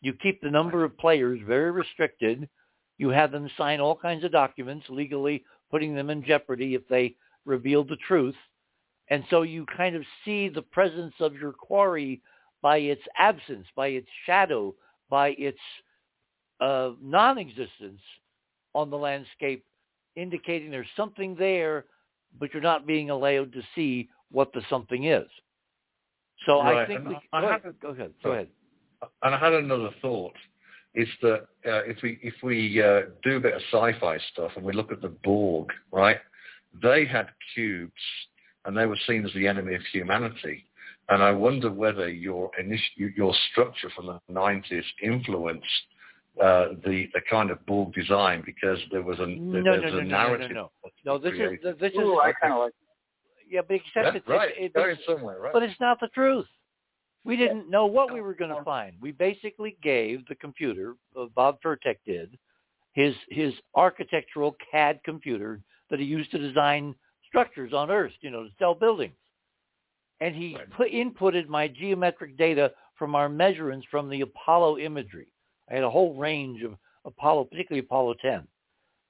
You 0.00 0.12
keep 0.14 0.40
the 0.40 0.50
number 0.50 0.84
of 0.84 0.96
players 0.98 1.40
very 1.46 1.70
restricted. 1.70 2.48
You 2.98 3.08
have 3.10 3.32
them 3.32 3.50
sign 3.56 3.80
all 3.80 3.96
kinds 3.96 4.24
of 4.24 4.32
documents 4.32 4.86
legally 4.88 5.44
putting 5.70 5.94
them 5.94 6.10
in 6.10 6.24
jeopardy 6.24 6.74
if 6.74 6.86
they 6.88 7.16
reveal 7.44 7.84
the 7.84 7.96
truth. 8.06 8.36
And 9.10 9.24
so 9.30 9.42
you 9.42 9.66
kind 9.76 9.96
of 9.96 10.02
see 10.24 10.48
the 10.48 10.62
presence 10.62 11.14
of 11.20 11.34
your 11.34 11.52
quarry 11.52 12.20
by 12.62 12.78
its 12.78 13.02
absence, 13.16 13.66
by 13.74 13.88
its 13.88 14.08
shadow, 14.26 14.74
by 15.08 15.30
its 15.38 15.58
uh, 16.60 16.90
non-existence 17.02 18.00
on 18.74 18.90
the 18.90 18.96
landscape, 18.96 19.64
indicating 20.16 20.70
there's 20.70 20.86
something 20.96 21.34
there, 21.36 21.86
but 22.38 22.52
you're 22.52 22.62
not 22.62 22.86
being 22.86 23.10
allowed 23.10 23.52
to 23.52 23.62
see 23.74 24.08
what 24.30 24.52
the 24.52 24.62
something 24.68 25.04
is. 25.04 25.26
So 26.46 26.60
I 26.60 26.86
think 26.86 27.00
and 27.00 27.08
we. 27.08 27.18
I 27.32 27.40
go, 27.40 27.48
ahead, 27.48 27.74
go 27.80 27.88
ahead. 27.88 28.12
Go 28.22 28.32
ahead. 28.32 28.48
And 29.22 29.34
I 29.34 29.38
had 29.38 29.52
another 29.52 29.90
thought. 30.00 30.34
Is 30.94 31.08
that 31.22 31.46
uh, 31.66 31.84
if 31.84 31.98
we 32.02 32.18
if 32.22 32.34
we 32.42 32.82
uh, 32.82 33.02
do 33.22 33.36
a 33.36 33.40
bit 33.40 33.54
of 33.54 33.60
sci-fi 33.72 34.18
stuff 34.32 34.52
and 34.56 34.64
we 34.64 34.72
look 34.72 34.90
at 34.90 35.02
the 35.02 35.14
Borg, 35.22 35.68
right? 35.92 36.18
They 36.82 37.04
had 37.04 37.28
cubes, 37.54 37.92
and 38.64 38.76
they 38.76 38.86
were 38.86 38.98
seen 39.06 39.24
as 39.24 39.32
the 39.34 39.46
enemy 39.46 39.74
of 39.74 39.82
humanity. 39.92 40.64
And 41.10 41.22
I 41.22 41.30
wonder 41.30 41.70
whether 41.70 42.08
your 42.08 42.50
initi- 42.60 43.16
your 43.16 43.34
structure 43.50 43.90
from 43.94 44.06
the 44.06 44.20
90s 44.32 44.82
influenced 45.02 45.64
uh, 46.42 46.68
the 46.84 47.08
the 47.14 47.20
kind 47.28 47.50
of 47.50 47.64
Borg 47.66 47.92
design 47.94 48.42
because 48.44 48.78
there 48.90 49.02
was 49.02 49.18
a 49.18 49.26
No, 49.26 49.62
there's 49.62 49.64
no, 49.64 49.72
no, 49.72 49.78
a 49.78 49.80
no, 49.80 49.90
no, 49.90 50.00
no, 50.00 50.08
narrative. 50.08 50.50
no. 50.52 50.70
No, 51.04 51.18
this 51.18 51.34
is 51.34 51.78
this 51.80 51.92
is. 51.92 51.98
Ooh, 51.98 52.18
I 52.18 52.32
kind 52.32 52.54
of 52.54 52.60
like. 52.60 52.72
Yeah, 53.50 53.60
but 53.66 53.76
except 53.76 53.96
Yeah, 53.96 54.12
it's, 54.14 54.28
right, 54.28 54.50
it's, 54.56 54.74
going 54.74 54.90
it's 54.90 55.06
somewhere, 55.06 55.40
right? 55.40 55.52
but 55.52 55.62
it's 55.62 55.80
not 55.80 55.98
the 56.00 56.08
truth. 56.08 56.46
We 57.24 57.36
didn't 57.36 57.68
know 57.68 57.86
what 57.86 58.12
we 58.12 58.20
were 58.20 58.34
going 58.34 58.54
to 58.54 58.64
find. 58.64 58.94
We 59.00 59.12
basically 59.12 59.76
gave 59.82 60.26
the 60.28 60.34
computer, 60.36 60.94
uh, 61.18 61.26
Bob 61.34 61.58
Fiertek 61.62 61.96
did, 62.06 62.38
his 62.92 63.14
his 63.28 63.52
architectural 63.74 64.56
CAD 64.70 65.00
computer 65.04 65.60
that 65.90 66.00
he 66.00 66.06
used 66.06 66.30
to 66.32 66.38
design 66.38 66.94
structures 67.26 67.72
on 67.72 67.90
Earth, 67.90 68.12
you 68.20 68.30
know, 68.30 68.44
to 68.44 68.50
sell 68.58 68.74
buildings. 68.74 69.16
And 70.20 70.34
he 70.34 70.56
Right. 70.56 70.70
put 70.70 70.90
inputted 70.90 71.46
my 71.48 71.68
geometric 71.68 72.36
data 72.36 72.72
from 72.96 73.14
our 73.14 73.28
measurements 73.28 73.86
from 73.90 74.08
the 74.08 74.22
Apollo 74.22 74.78
imagery. 74.78 75.28
I 75.70 75.74
had 75.74 75.84
a 75.84 75.90
whole 75.90 76.14
range 76.14 76.62
of 76.62 76.76
Apollo, 77.04 77.44
particularly 77.44 77.86
Apollo 77.86 78.14
10. 78.14 78.46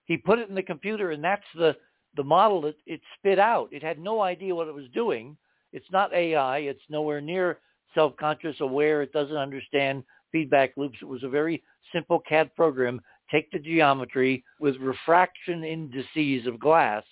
He 0.05 0.17
put 0.17 0.39
it 0.39 0.49
in 0.49 0.55
the 0.55 0.63
computer, 0.63 1.13
and 1.13 1.23
that's 1.23 1.47
the 1.55 1.77
the 2.15 2.25
model 2.25 2.61
that 2.63 2.77
it 2.87 3.01
spit 3.17 3.39
out. 3.39 3.73
It 3.73 3.83
had 3.83 3.99
no 3.99 4.23
idea 4.23 4.55
what 4.55 4.67
it 4.67 4.75
was 4.75 4.89
doing. 4.89 5.37
It's 5.73 5.91
not 5.91 6.13
AI. 6.13 6.59
It's 6.59 6.83
nowhere 6.89 7.21
near 7.21 7.61
self-conscious, 7.95 8.57
aware. 8.61 9.03
It 9.03 9.13
doesn't 9.13 9.37
understand 9.37 10.05
feedback 10.33 10.73
loops. 10.77 10.99
It 11.01 11.09
was 11.09 11.23
a 11.23 11.29
very 11.29 11.63
simple 11.93 12.21
CAD 12.29 12.55
program. 12.55 13.01
Take 13.31 13.51
the 13.51 13.59
geometry 13.59 14.45
with 14.61 14.77
refraction 14.77 15.65
indices 15.65 16.47
of 16.47 16.59
glass, 16.59 17.05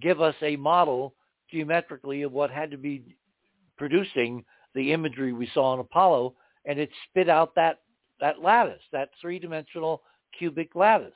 give 0.00 0.20
us 0.20 0.34
a 0.42 0.56
model 0.56 1.14
geometrically 1.50 2.22
of 2.22 2.32
what 2.32 2.50
had 2.50 2.70
to 2.70 2.78
be 2.78 3.02
producing 3.76 4.44
the 4.74 4.92
imagery 4.92 5.32
we 5.32 5.48
saw 5.52 5.72
on 5.72 5.78
Apollo, 5.78 6.34
and 6.64 6.78
it 6.78 6.90
spit 7.08 7.28
out 7.28 7.54
that, 7.54 7.80
that 8.20 8.42
lattice, 8.42 8.82
that 8.92 9.10
three-dimensional 9.20 10.02
cubic 10.38 10.74
lattice. 10.74 11.14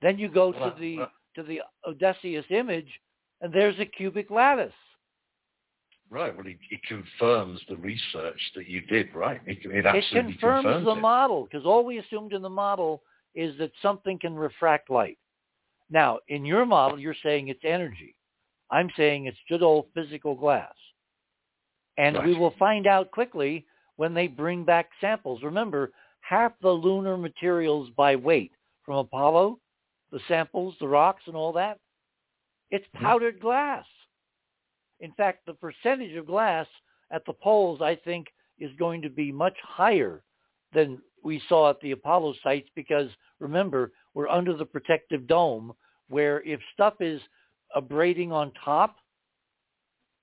Then 0.00 0.18
you 0.18 0.28
go 0.28 0.52
to 0.52 0.74
the 0.78 1.08
to 1.34 1.42
the 1.42 1.60
Odysseus 1.86 2.44
image, 2.50 2.88
and 3.40 3.52
there's 3.52 3.78
a 3.78 3.84
cubic 3.84 4.30
lattice. 4.30 4.72
Right. 6.10 6.34
Well, 6.34 6.46
it, 6.46 6.56
it 6.70 6.80
confirms 6.88 7.60
the 7.68 7.76
research 7.76 8.40
that 8.56 8.66
you 8.66 8.80
did, 8.82 9.14
right? 9.14 9.40
It, 9.46 9.58
it 9.64 9.84
It 9.84 10.04
confirms 10.10 10.84
the 10.84 10.94
model 10.94 11.44
because 11.44 11.66
all 11.66 11.84
we 11.84 11.98
assumed 11.98 12.32
in 12.32 12.40
the 12.40 12.48
model 12.48 13.02
is 13.34 13.56
that 13.58 13.70
something 13.82 14.18
can 14.18 14.34
refract 14.34 14.90
light. 14.90 15.18
Now, 15.90 16.18
in 16.28 16.44
your 16.44 16.64
model, 16.66 16.98
you're 16.98 17.14
saying 17.22 17.48
it's 17.48 17.64
energy. 17.64 18.14
I'm 18.70 18.90
saying 18.96 19.26
it's 19.26 19.38
good 19.48 19.62
old 19.62 19.86
physical 19.94 20.34
glass. 20.34 20.74
And 21.96 22.16
Right. 22.16 22.26
we 22.26 22.34
will 22.34 22.52
find 22.58 22.86
out 22.86 23.10
quickly 23.10 23.66
when 23.96 24.14
they 24.14 24.28
bring 24.28 24.64
back 24.64 24.90
samples. 25.00 25.42
Remember, 25.42 25.92
half 26.20 26.52
the 26.60 26.70
lunar 26.70 27.16
materials 27.16 27.90
by 27.90 28.16
weight 28.16 28.52
from 28.84 28.96
Apollo, 28.96 29.58
the 30.10 30.20
samples, 30.28 30.74
the 30.78 30.88
rocks 30.88 31.22
and 31.26 31.36
all 31.36 31.52
that, 31.52 31.78
it's 32.70 32.86
hmm. 32.94 33.04
powdered 33.04 33.40
glass. 33.40 33.84
In 35.00 35.12
fact, 35.12 35.46
the 35.46 35.54
percentage 35.54 36.16
of 36.16 36.26
glass 36.26 36.66
at 37.10 37.24
the 37.26 37.32
poles, 37.32 37.80
I 37.80 37.94
think, 37.96 38.26
is 38.58 38.70
going 38.78 39.02
to 39.02 39.10
be 39.10 39.30
much 39.32 39.56
higher 39.62 40.22
than 40.72 41.00
we 41.22 41.40
saw 41.48 41.70
at 41.70 41.80
the 41.80 41.92
Apollo 41.92 42.34
sites 42.42 42.68
because 42.74 43.10
remember, 43.40 43.92
we're 44.14 44.28
under 44.28 44.54
the 44.56 44.64
protective 44.64 45.26
dome 45.26 45.72
where 46.08 46.42
if 46.42 46.60
stuff 46.74 46.94
is 47.00 47.20
abrading 47.74 48.32
on 48.32 48.52
top, 48.64 48.96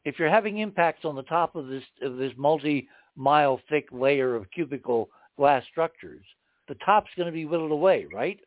if 0.04 0.20
you're 0.20 0.30
having 0.30 0.60
impacts 0.60 1.06
on 1.06 1.16
the 1.16 1.24
top 1.24 1.56
of 1.56 1.68
this 1.68 1.84
of 2.02 2.18
this 2.18 2.34
multi-mile 2.38 3.60
thick 3.70 3.88
layer 3.92 4.36
of 4.36 4.46
cubical 4.52 5.10
glass 5.38 5.64
structures, 5.72 6.26
the 6.68 6.76
top's 6.86 7.10
going 7.16 7.28
to 7.28 7.32
be 7.32 7.46
whittled 7.46 7.72
away, 7.72 8.06
right? 8.14 8.40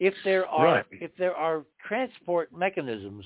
If 0.00 0.14
there 0.24 0.46
are 0.46 0.64
Right. 0.76 0.86
if 0.90 1.14
there 1.16 1.36
are 1.36 1.64
transport 1.86 2.52
mechanisms, 2.52 3.24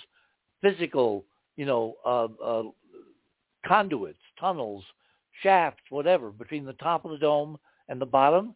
physical, 0.60 1.24
you 1.56 1.66
know, 1.66 1.94
uh, 2.04 2.28
uh, 2.42 2.62
conduits, 3.66 4.18
tunnels, 4.38 4.84
shafts, 5.42 5.82
whatever, 5.90 6.30
between 6.30 6.64
the 6.64 6.72
top 6.74 7.04
of 7.04 7.10
the 7.10 7.18
dome 7.18 7.58
and 7.88 8.00
the 8.00 8.06
bottom, 8.06 8.54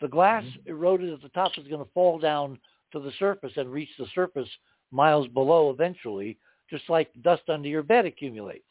the 0.00 0.08
glass 0.08 0.44
eroded 0.66 1.12
at 1.12 1.22
the 1.22 1.28
top 1.28 1.52
is 1.56 1.68
going 1.68 1.84
to 1.84 1.90
fall 1.92 2.18
down 2.18 2.58
to 2.92 3.00
the 3.00 3.12
surface 3.18 3.52
and 3.56 3.70
reach 3.70 3.88
the 3.98 4.06
surface 4.14 4.48
miles 4.90 5.28
below 5.28 5.70
eventually, 5.70 6.38
just 6.68 6.88
like 6.88 7.08
dust 7.22 7.42
under 7.48 7.68
your 7.68 7.82
bed 7.82 8.04
accumulates, 8.04 8.64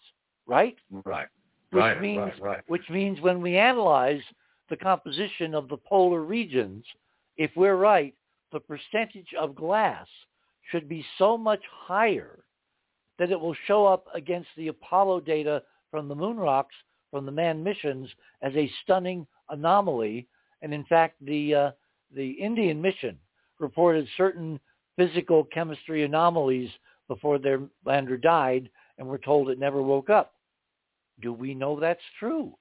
right? 0.46 0.76
Right. 1.06 1.28
Which 1.72 1.82
right. 1.82 2.02
means, 2.02 2.20
right. 2.20 2.42
Right. 2.42 2.62
which 2.68 2.90
means 2.90 3.22
when 3.22 3.42
we 3.42 3.58
analyze 3.58 4.22
the 4.70 4.76
composition 4.76 5.56
of 5.56 5.70
the 5.70 5.78
polar 5.78 6.24
regions, 6.24 6.84
if 7.38 7.52
we're 7.56 7.76
right, 7.76 8.14
the 8.52 8.60
percentage 8.60 9.34
of 9.40 9.56
glass 9.56 10.08
should 10.70 10.90
be 10.90 11.06
so 11.18 11.38
much 11.38 11.62
higher 11.70 12.44
that 13.22 13.30
it 13.30 13.40
will 13.40 13.56
show 13.68 13.86
up 13.86 14.08
against 14.16 14.48
the 14.58 14.70
Apollo 14.70 15.20
data 15.20 15.62
from 15.92 16.08
the 16.08 16.16
moon 16.16 16.38
rocks 16.38 16.74
from 17.12 17.24
the 17.24 17.32
manned 17.32 17.64
missions 17.64 18.10
as 18.42 18.52
a 18.56 18.72
stunning 18.82 19.28
anomaly. 19.50 20.28
And 20.64 20.74
in 20.74 20.84
fact, 20.86 21.24
the 21.24 21.54
uh, 21.54 21.72
the 22.16 22.32
Indian 22.32 22.82
mission 22.82 23.20
reported 23.60 24.08
certain 24.18 24.60
physical 24.96 25.44
chemistry 25.44 26.04
anomalies 26.04 26.72
before 27.08 27.38
their 27.38 27.62
lander 27.86 28.18
died, 28.18 28.72
and 28.98 29.08
we're 29.08 29.20
told 29.20 29.52
it 29.52 29.60
never 29.60 29.84
woke 29.84 30.10
up. 30.10 30.34
Do 31.22 31.32
we 31.32 31.54
know 31.54 31.80
that's 31.80 32.02
true? 32.18 32.58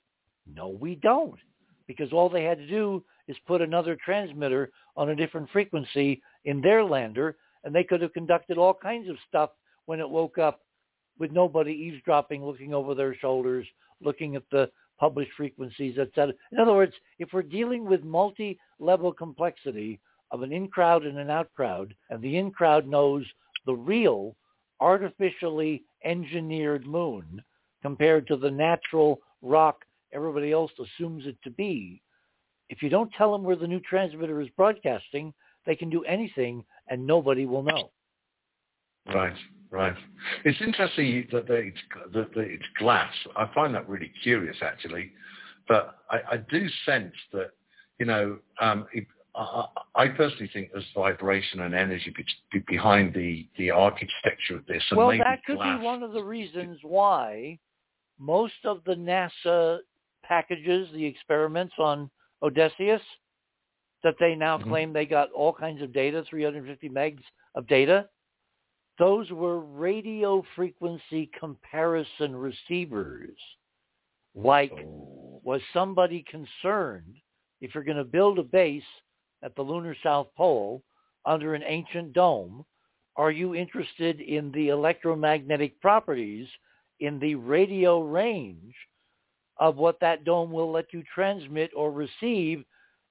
No, 0.54 0.68
we 0.68 0.94
don't, 0.94 1.38
because 1.86 2.12
all 2.12 2.28
they 2.28 2.44
had 2.44 2.58
to 2.58 2.66
do 2.66 3.02
is 3.28 3.36
put 3.46 3.62
another 3.62 3.96
transmitter 4.04 4.72
on 4.94 5.08
a 5.08 5.16
different 5.16 5.48
frequency 5.54 6.20
in 6.44 6.60
their 6.60 6.84
lander, 6.84 7.38
and 7.64 7.74
they 7.74 7.84
could 7.84 8.02
have 8.02 8.12
conducted 8.12 8.58
all 8.58 8.74
kinds 8.74 9.08
of 9.08 9.16
stuff 9.26 9.50
when 9.86 10.00
it 10.00 10.08
woke 10.08 10.38
up 10.38 10.60
with 11.18 11.32
nobody 11.32 11.72
eavesdropping, 11.72 12.44
looking 12.44 12.74
over 12.74 12.94
their 12.94 13.14
shoulders, 13.14 13.66
looking 14.02 14.36
at 14.36 14.42
the 14.50 14.70
published 14.98 15.32
frequencies, 15.36 15.98
etc. 15.98 16.34
In 16.52 16.58
other 16.58 16.74
words, 16.74 16.94
if 17.18 17.32
we're 17.32 17.42
dealing 17.42 17.84
with 17.84 18.02
multi-level 18.02 19.12
complexity 19.12 20.00
of 20.30 20.42
an 20.42 20.52
in-crowd 20.52 21.04
and 21.04 21.18
an 21.18 21.30
out-crowd, 21.30 21.94
and 22.10 22.22
the 22.22 22.36
in-crowd 22.36 22.86
knows 22.86 23.24
the 23.66 23.74
real 23.74 24.36
artificially 24.80 25.82
engineered 26.04 26.86
moon 26.86 27.42
compared 27.82 28.26
to 28.26 28.36
the 28.36 28.50
natural 28.50 29.20
rock 29.42 29.84
everybody 30.12 30.52
else 30.52 30.72
assumes 30.78 31.26
it 31.26 31.36
to 31.44 31.50
be, 31.50 32.02
if 32.68 32.82
you 32.82 32.88
don't 32.88 33.12
tell 33.12 33.32
them 33.32 33.42
where 33.42 33.56
the 33.56 33.66
new 33.66 33.80
transmitter 33.80 34.40
is 34.40 34.48
broadcasting, 34.56 35.34
they 35.66 35.74
can 35.74 35.90
do 35.90 36.04
anything 36.04 36.64
and 36.88 37.06
nobody 37.06 37.44
will 37.44 37.62
know. 37.62 37.90
Right, 39.06 39.34
right. 39.70 39.94
It's 40.44 40.60
interesting 40.60 41.26
that 41.32 41.46
that 41.46 41.54
it's, 41.54 41.78
that 42.12 42.34
that 42.34 42.40
it's 42.40 42.64
glass. 42.78 43.12
I 43.36 43.48
find 43.54 43.74
that 43.74 43.88
really 43.88 44.12
curious, 44.22 44.56
actually. 44.62 45.12
But 45.68 45.98
I, 46.10 46.18
I 46.32 46.36
do 46.50 46.66
sense 46.84 47.14
that, 47.32 47.50
you 47.98 48.06
know, 48.06 48.38
um, 48.60 48.86
it, 48.92 49.06
I, 49.36 49.66
I 49.94 50.08
personally 50.08 50.50
think 50.52 50.70
there's 50.72 50.84
vibration 50.94 51.60
and 51.60 51.74
energy 51.74 52.12
be, 52.16 52.24
be 52.52 52.64
behind 52.66 53.14
the, 53.14 53.46
the 53.56 53.70
architecture 53.70 54.56
of 54.56 54.66
this. 54.66 54.82
And 54.90 54.98
well, 54.98 55.16
that 55.16 55.44
could 55.44 55.56
glass. 55.56 55.78
be 55.78 55.84
one 55.84 56.02
of 56.02 56.12
the 56.12 56.24
reasons 56.24 56.78
why 56.82 57.58
most 58.18 58.54
of 58.64 58.82
the 58.84 58.94
NASA 58.94 59.78
packages, 60.24 60.88
the 60.92 61.04
experiments 61.04 61.74
on 61.78 62.10
Odysseus, 62.42 63.02
that 64.02 64.16
they 64.18 64.34
now 64.34 64.58
Mhm. 64.58 64.68
claim 64.68 64.92
they 64.92 65.06
got 65.06 65.30
all 65.32 65.52
kinds 65.52 65.82
of 65.82 65.92
data, 65.92 66.24
350 66.24 66.88
megs 66.88 67.22
of 67.54 67.66
data, 67.66 68.08
those 69.00 69.30
were 69.30 69.60
radio 69.60 70.44
frequency 70.54 71.30
comparison 71.38 72.36
receivers. 72.36 73.38
Like, 74.34 74.72
Oh. 74.72 75.40
was 75.42 75.62
somebody 75.72 76.22
concerned 76.24 77.16
if 77.62 77.74
you're 77.74 77.82
going 77.82 77.96
to 77.96 78.04
build 78.04 78.38
a 78.38 78.42
base 78.42 78.84
at 79.42 79.56
the 79.56 79.62
lunar 79.62 79.96
south 80.02 80.28
pole 80.36 80.82
under 81.24 81.54
an 81.54 81.62
ancient 81.64 82.12
dome, 82.12 82.64
are 83.16 83.30
you 83.30 83.54
interested 83.54 84.20
in 84.20 84.52
the 84.52 84.68
electromagnetic 84.68 85.80
properties 85.80 86.46
in 87.00 87.18
the 87.18 87.34
radio 87.34 88.02
range 88.02 88.74
of 89.56 89.76
what 89.76 89.98
that 90.00 90.24
dome 90.24 90.52
will 90.52 90.70
let 90.70 90.92
you 90.92 91.02
transmit 91.14 91.70
or 91.74 91.90
receive 91.90 92.64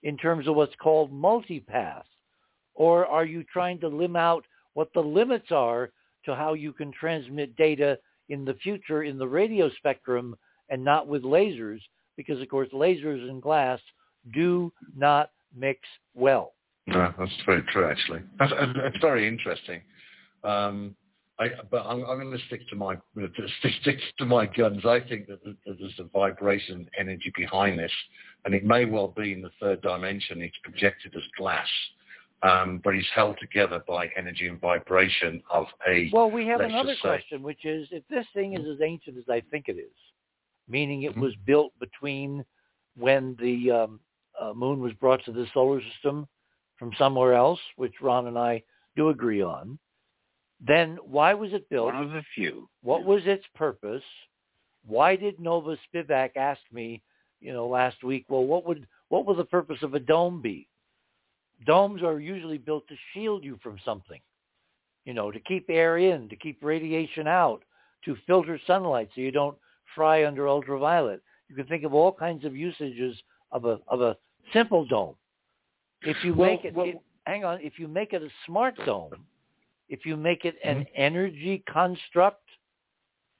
in 0.03 0.17
terms 0.17 0.47
of 0.47 0.55
what's 0.55 0.75
called 0.75 1.11
multipath? 1.11 2.05
Or 2.75 3.07
are 3.07 3.25
you 3.25 3.43
trying 3.43 3.79
to 3.79 3.87
lim 3.87 4.15
out 4.15 4.45
what 4.73 4.93
the 4.93 5.01
limits 5.01 5.51
are 5.51 5.91
to 6.25 6.35
how 6.35 6.53
you 6.53 6.73
can 6.73 6.91
transmit 6.91 7.55
data 7.55 7.97
in 8.29 8.45
the 8.45 8.53
future 8.55 9.03
in 9.03 9.17
the 9.17 9.27
radio 9.27 9.69
spectrum 9.77 10.35
and 10.69 10.83
not 10.83 11.07
with 11.07 11.23
lasers? 11.23 11.79
Because, 12.17 12.41
of 12.41 12.49
course, 12.49 12.69
lasers 12.73 13.29
and 13.29 13.41
glass 13.41 13.79
do 14.33 14.71
not 14.95 15.31
mix 15.55 15.79
well. 16.13 16.53
No, 16.87 17.13
that's 17.17 17.31
very 17.45 17.63
true, 17.71 17.89
actually. 17.89 18.21
That's, 18.37 18.51
that's 18.51 18.97
very 19.01 19.27
interesting. 19.27 19.81
Um, 20.43 20.95
I, 21.39 21.47
but 21.71 21.85
I'm, 21.85 22.03
I'm 22.03 22.19
going 22.19 22.37
to 22.37 22.45
stick 22.47 22.67
to 22.69 22.75
my 22.75 22.95
stick, 23.59 23.71
stick 23.81 23.97
to 24.17 24.25
my 24.25 24.45
guns. 24.45 24.85
I 24.85 24.99
think 24.99 25.27
that 25.27 25.39
there's 25.65 25.99
a 25.99 26.03
vibration 26.03 26.87
energy 26.99 27.31
behind 27.35 27.79
this, 27.79 27.91
and 28.45 28.53
it 28.53 28.65
may 28.65 28.85
well 28.85 29.13
be 29.15 29.31
in 29.33 29.41
the 29.41 29.51
third 29.59 29.81
dimension. 29.81 30.41
It's 30.41 30.57
projected 30.63 31.15
as 31.15 31.23
glass, 31.37 31.67
um, 32.43 32.79
but 32.83 32.95
it's 32.95 33.07
held 33.13 33.37
together 33.39 33.83
by 33.87 34.07
energy 34.15 34.47
and 34.47 34.59
vibration 34.61 35.41
of 35.51 35.65
a. 35.87 36.09
Well, 36.13 36.31
we 36.31 36.45
have 36.47 36.61
another 36.61 36.95
say- 36.95 37.01
question, 37.01 37.43
which 37.43 37.65
is 37.65 37.87
if 37.91 38.03
this 38.09 38.25
thing 38.33 38.53
is 38.53 38.65
as 38.67 38.81
ancient 38.81 39.17
as 39.17 39.27
I 39.29 39.41
think 39.51 39.67
it 39.67 39.77
is, 39.77 39.91
meaning 40.67 41.03
it 41.03 41.15
Mhm. 41.15 41.21
was 41.21 41.35
built 41.45 41.77
between 41.79 42.45
when 42.95 43.35
the 43.35 43.71
um, 43.71 43.99
uh, 44.39 44.53
moon 44.53 44.79
was 44.79 44.93
brought 44.93 45.23
to 45.25 45.31
the 45.31 45.47
solar 45.53 45.81
system 45.81 46.27
from 46.77 46.93
somewhere 46.93 47.33
else, 47.33 47.59
which 47.75 47.99
Ron 48.01 48.27
and 48.27 48.37
I 48.39 48.63
do 48.95 49.09
agree 49.09 49.41
on, 49.41 49.77
then 50.61 50.97
why 51.03 51.33
was 51.33 51.51
it 51.53 51.67
built? 51.69 51.93
One 51.93 52.03
of 52.03 52.11
the 52.11 52.23
few. 52.35 52.69
What 52.81 53.03
was 53.03 53.25
its 53.25 53.45
purpose? 53.53 54.03
Why 54.85 55.17
did 55.17 55.39
Nova 55.41 55.77
Spivack 55.87 56.37
ask 56.37 56.61
me, 56.71 57.01
you 57.41 57.51
know, 57.51 57.67
last 57.67 58.01
week, 58.03 58.25
well, 58.29 58.45
what 58.45 58.65
would 58.65 58.87
what 59.09 59.25
would 59.25 59.37
the 59.37 59.45
purpose 59.45 59.81
of 59.83 59.93
a 59.93 59.99
dome 59.99 60.41
be? 60.41 60.68
Domes 61.65 62.03
are 62.03 62.19
usually 62.19 62.57
built 62.57 62.87
to 62.87 62.95
shield 63.13 63.43
you 63.43 63.59
from 63.61 63.77
something, 63.83 64.21
you 65.05 65.13
know, 65.13 65.31
to 65.31 65.39
keep 65.41 65.69
air 65.69 65.97
in, 65.97 66.29
to 66.29 66.35
keep 66.35 66.63
radiation 66.63 67.27
out, 67.27 67.63
to 68.05 68.15
filter 68.25 68.59
sunlight 68.65 69.09
so 69.13 69.21
you 69.21 69.31
don't 69.31 69.57
fry 69.93 70.25
under 70.25 70.47
ultraviolet. 70.47 71.21
You 71.49 71.55
can 71.55 71.65
think 71.65 71.83
of 71.83 71.93
all 71.93 72.13
kinds 72.13 72.45
of 72.45 72.55
usages 72.55 73.17
of 73.51 73.65
a 73.65 73.79
of 73.87 74.01
a 74.01 74.17
simple 74.53 74.85
dome. 74.85 75.15
If 76.03 76.23
you 76.23 76.33
Well, 76.33 76.51
make 76.51 76.65
it, 76.65 76.73
well- 76.73 76.87
it 76.87 77.01
hang 77.25 77.43
on, 77.43 77.59
if 77.61 77.77
you 77.77 77.87
make 77.87 78.13
it 78.13 78.23
a 78.23 78.29
smart 78.45 78.75
dome, 78.85 79.11
if 79.89 80.05
you 80.05 80.15
make 80.15 80.45
it 80.45 80.55
an 80.63 80.77
Mm-hmm. 80.81 80.93
energy 80.95 81.63
construct, 81.67 82.43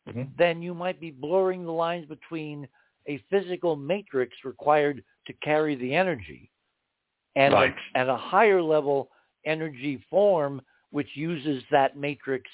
Mhm. 0.08 0.36
then 0.38 0.62
you 0.62 0.74
might 0.74 1.00
be 1.00 1.12
blurring 1.12 1.64
the 1.64 1.72
lines 1.72 2.06
between 2.08 2.68
a 3.08 3.18
physical 3.30 3.76
matrix 3.76 4.44
required 4.44 5.04
to 5.26 5.34
carry 5.34 5.76
the 5.76 5.94
energy 5.96 6.50
and, 7.40 7.54
Right. 7.54 7.76
a, 7.96 8.08
a 8.08 8.18
higher 8.18 8.62
level 8.62 9.10
energy 9.46 10.04
form 10.10 10.62
which 10.92 11.10
uses 11.16 11.64
that 11.72 11.96
matrix 11.96 12.50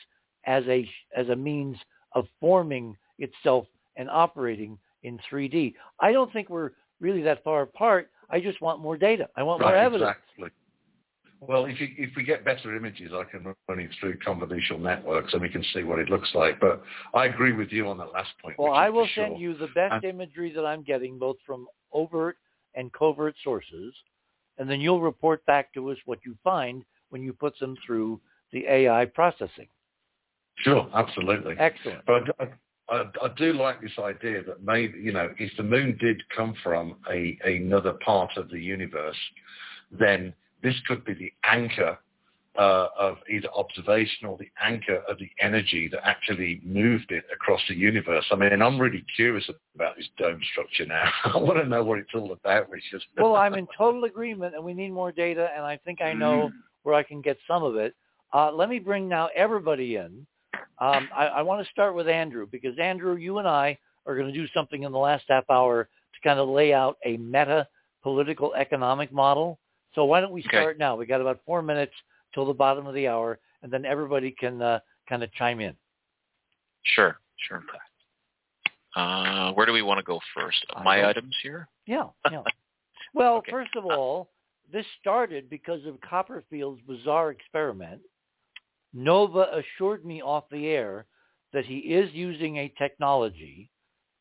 as 0.46 0.64
a 0.68 0.88
as 1.16 1.30
a 1.30 1.36
means 1.36 1.78
of 2.14 2.28
forming 2.40 2.96
itself 3.18 3.66
and 3.98 4.10
operating 4.10 4.78
in 5.04 5.20
3D. 5.32 5.74
I 6.00 6.12
don't 6.12 6.32
think 6.32 6.50
we're 6.50 6.72
really 7.00 7.22
that 7.24 7.44
far 7.44 7.62
apart. 7.64 8.12
I 8.30 8.40
just 8.40 8.62
want 8.62 8.80
more 8.82 8.98
data. 8.98 9.30
I 9.36 9.44
want 9.44 9.62
right, 9.62 9.70
more 9.70 9.78
evidence. 9.78 10.16
Exactly. 10.38 10.50
Well, 11.42 11.66
if 11.66 11.80
you, 11.80 11.90
if 11.98 12.10
we 12.16 12.24
get 12.24 12.44
better 12.46 12.76
images, 12.76 13.12
I 13.14 13.24
can 13.24 13.44
run 13.68 13.80
it 13.80 13.90
through 14.00 14.18
convolutional 14.20 14.80
networks 14.80 15.34
and 15.34 15.42
we 15.42 15.50
can 15.50 15.64
see 15.74 15.84
what 15.84 16.00
it 16.00 16.10
looks 16.10 16.30
like. 16.34 16.60
But 16.60 16.82
I 17.14 17.26
agree 17.26 17.52
with 17.54 17.72
you 17.72 17.88
on 17.88 17.98
that 18.00 18.12
last 18.14 18.32
point. 18.42 18.58
Well, 18.58 18.74
I 18.74 18.90
will 18.90 19.08
send 19.16 19.34
sure. 19.34 19.38
you 19.38 19.54
the 19.56 19.68
best 19.76 19.94
And- 19.94 20.04
imagery 20.06 20.52
that 20.54 20.66
I'm 20.66 20.82
getting, 20.84 21.20
both 21.20 21.38
from 21.46 21.68
overt 21.94 22.38
and 22.74 22.92
covert 22.94 23.36
sources, 23.44 23.94
and 24.58 24.70
then 24.70 24.82
you'll 24.82 25.02
report 25.02 25.46
back 25.46 25.74
to 25.74 25.92
us 25.92 25.98
what 26.06 26.20
you 26.26 26.36
find 26.44 26.84
when 27.10 27.22
you 27.22 27.34
put 27.34 27.58
them 27.60 27.76
through 27.86 28.20
the 28.52 28.66
AI 28.68 29.06
processing. 29.06 29.68
Sure, 30.58 30.90
absolutely. 30.94 31.56
Excellent. 31.60 32.06
But 32.06 32.24
I, 32.40 32.48
I, 32.90 33.04
I 33.22 33.28
do 33.36 33.54
like 33.54 33.82
this 33.82 33.98
idea 34.00 34.44
that 34.44 34.64
maybe, 34.64 35.00
you 35.00 35.12
know, 35.12 35.30
if 35.38 35.56
the 35.58 35.64
moon 35.64 35.98
did 36.00 36.22
come 36.36 36.56
from 36.64 36.96
a, 37.12 37.38
another 37.44 37.94
part 38.06 38.38
of 38.38 38.50
the 38.50 38.60
universe, 38.60 39.18
then 39.92 40.34
this 40.64 40.76
could 40.88 41.04
be 41.04 41.14
the 41.14 41.34
anchor 41.44 41.98
uh, 42.58 42.88
of 42.98 43.18
either 43.30 43.50
observation 43.56 44.28
or 44.28 44.38
the 44.38 44.50
anchor 44.64 45.02
of 45.10 45.18
the 45.18 45.30
energy 45.40 45.90
that 45.92 46.08
actually 46.08 46.62
moved 46.64 47.12
it 47.12 47.26
across 47.34 47.62
the 47.68 47.76
universe. 47.76 48.26
I 48.32 48.36
mean, 48.36 48.62
I'm 48.62 48.80
really 48.80 49.06
curious 49.16 49.50
about 49.76 49.98
this 49.98 50.08
dome 50.18 50.40
structure 50.52 50.86
now. 50.86 51.12
I 51.26 51.38
want 51.38 51.58
to 51.58 51.66
know 51.66 51.84
what 51.84 52.00
it's 52.00 52.12
all 52.14 52.32
about, 52.32 52.70
Richard. 52.70 53.02
well, 53.18 53.36
I'm 53.36 53.56
in 53.56 53.68
total 53.78 54.06
agreement, 54.06 54.56
and 54.56 54.64
we 54.64 54.74
need 54.74 54.92
more 54.92 55.12
data, 55.12 55.50
and 55.56 55.66
I 55.66 55.78
think 55.78 56.02
I 56.02 56.14
know 56.14 56.52
where 56.84 56.96
I 56.96 57.04
can 57.04 57.22
get 57.22 57.38
some 57.48 57.64
of 57.64 57.76
it. 57.76 57.96
Uh, 58.34 58.52
let 58.52 58.70
me 58.70 58.80
bring 58.80 59.08
now 59.08 59.30
everybody 59.36 59.96
in. 59.96 60.26
Um, 60.80 61.10
I, 61.16 61.28
I 61.28 61.42
want 61.42 61.66
to 61.66 61.72
start 61.72 61.96
with 61.96 62.08
Andrew 62.08 62.48
because 62.52 62.78
Andrew, 62.80 63.16
you 63.16 63.38
and 63.40 63.48
I 63.48 63.78
are 64.06 64.16
going 64.16 64.32
to 64.32 64.34
do 64.34 64.48
something 64.54 64.84
in 64.84 64.92
the 64.92 64.98
last 64.98 65.24
half 65.30 65.50
hour 65.50 65.84
to 65.86 66.28
kind 66.28 66.40
of 66.40 66.50
lay 66.50 66.74
out 66.74 66.98
a 67.06 67.18
meta 67.18 67.68
political 68.04 68.54
economic 68.54 69.12
model. 69.12 69.58
So 69.94 70.06
why 70.06 70.20
don't 70.22 70.32
we 70.32 70.42
Okay. 70.42 70.58
start 70.58 70.78
now? 70.78 70.96
We 70.96 71.06
got 71.06 71.22
about 71.22 71.40
four 71.46 71.62
minutes 71.62 71.94
till 72.36 72.46
the 72.46 72.54
bottom 72.54 72.86
of 72.86 72.94
the 72.94 73.08
hour, 73.08 73.40
and 73.64 73.72
then 73.74 73.86
everybody 73.86 74.30
can 74.30 74.62
uh, 74.62 74.80
kind 75.10 75.24
of 75.24 75.34
chime 75.34 75.60
in. 75.60 75.76
Sure, 76.84 77.18
sure. 77.48 77.64
Uh, 78.96 79.52
where 79.54 79.66
do 79.66 79.74
we 79.74 79.82
want 79.82 79.98
to 79.98 80.04
go 80.04 80.20
first? 80.36 80.64
My 80.84 81.10
items 81.10 81.36
here? 81.42 81.68
Yeah, 81.88 82.10
yeah. 82.32 82.44
Well, 83.14 83.36
Okay. 83.38 83.52
first 83.52 83.74
of 83.78 83.86
all, 83.86 84.30
this 84.74 84.86
started 85.00 85.50
because 85.50 85.86
of 85.86 86.02
Copperfield's 86.02 86.82
bizarre 86.86 87.32
experiment. 87.32 88.02
Nova 88.94 89.48
assured 89.58 90.04
me 90.04 90.22
off 90.22 90.44
the 90.52 90.68
air 90.68 91.06
that 91.54 91.66
he 91.66 91.78
is 91.78 92.12
using 92.14 92.58
a 92.58 92.74
technology. 92.78 93.70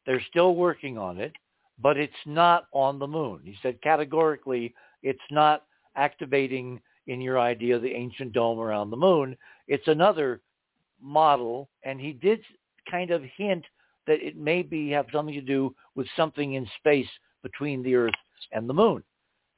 They're 0.07 0.23
still 0.31 0.55
working 0.55 0.97
on 0.97 1.19
it, 1.19 1.33
but 1.81 1.97
it's 1.97 2.13
not 2.25 2.67
on 2.73 3.01
the 3.01 3.07
moon. 3.07 3.41
He 3.43 3.57
said 3.63 3.83
categorically, 3.83 4.73
it's 5.03 5.19
not 5.33 5.65
activating 5.97 6.81
in 7.07 7.21
your 7.21 7.39
idea 7.39 7.77
of 7.77 7.83
the 7.83 7.93
ancient 7.93 8.33
dome 8.33 8.59
around 8.59 8.91
the 8.91 8.97
moon. 8.97 9.37
It's 9.69 9.89
another 9.89 10.41
model, 11.01 11.69
and 11.83 12.01
he 12.01 12.13
did 12.13 12.41
kind 12.91 13.11
of 13.11 13.23
hint 13.37 13.65
that 14.07 14.27
it 14.27 14.37
may 14.37 14.63
be 14.63 14.91
have 14.91 15.07
something 15.13 15.35
to 15.35 15.41
do 15.41 15.75
with 15.95 16.07
something 16.17 16.55
in 16.55 16.67
space 16.79 17.09
between 17.43 17.83
the 17.83 17.95
Earth 17.95 18.15
and 18.53 18.69
the 18.69 18.75
moon. 18.75 19.03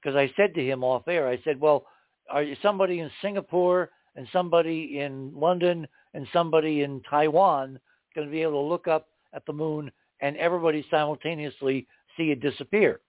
Because 0.00 0.16
I 0.16 0.33
said 0.36 0.55
to 0.55 0.65
him 0.65 0.84
off 0.84 1.08
air, 1.08 1.28
I 1.28 1.41
said, 1.42 1.60
well, 1.60 1.86
are 2.31 2.42
you 2.42 2.57
somebody 2.62 3.00
in 3.00 3.10
Singapore 3.23 3.91
and 4.15 4.26
somebody 4.33 5.00
in 5.00 5.33
London 5.34 5.86
and 6.15 6.26
somebody 6.33 6.83
in 6.83 7.00
Taiwan 7.08 7.78
going 8.15 8.26
to 8.26 8.31
be 8.31 8.42
able 8.42 8.62
to 8.62 8.68
look 8.68 8.89
up 8.89 9.08
at 9.33 9.44
the 9.47 9.52
moon 9.52 9.91
and 10.20 10.36
everybody 10.36 10.84
simultaneously 10.91 11.86
see 12.16 12.31
it 12.31 12.41
disappear? 12.41 13.00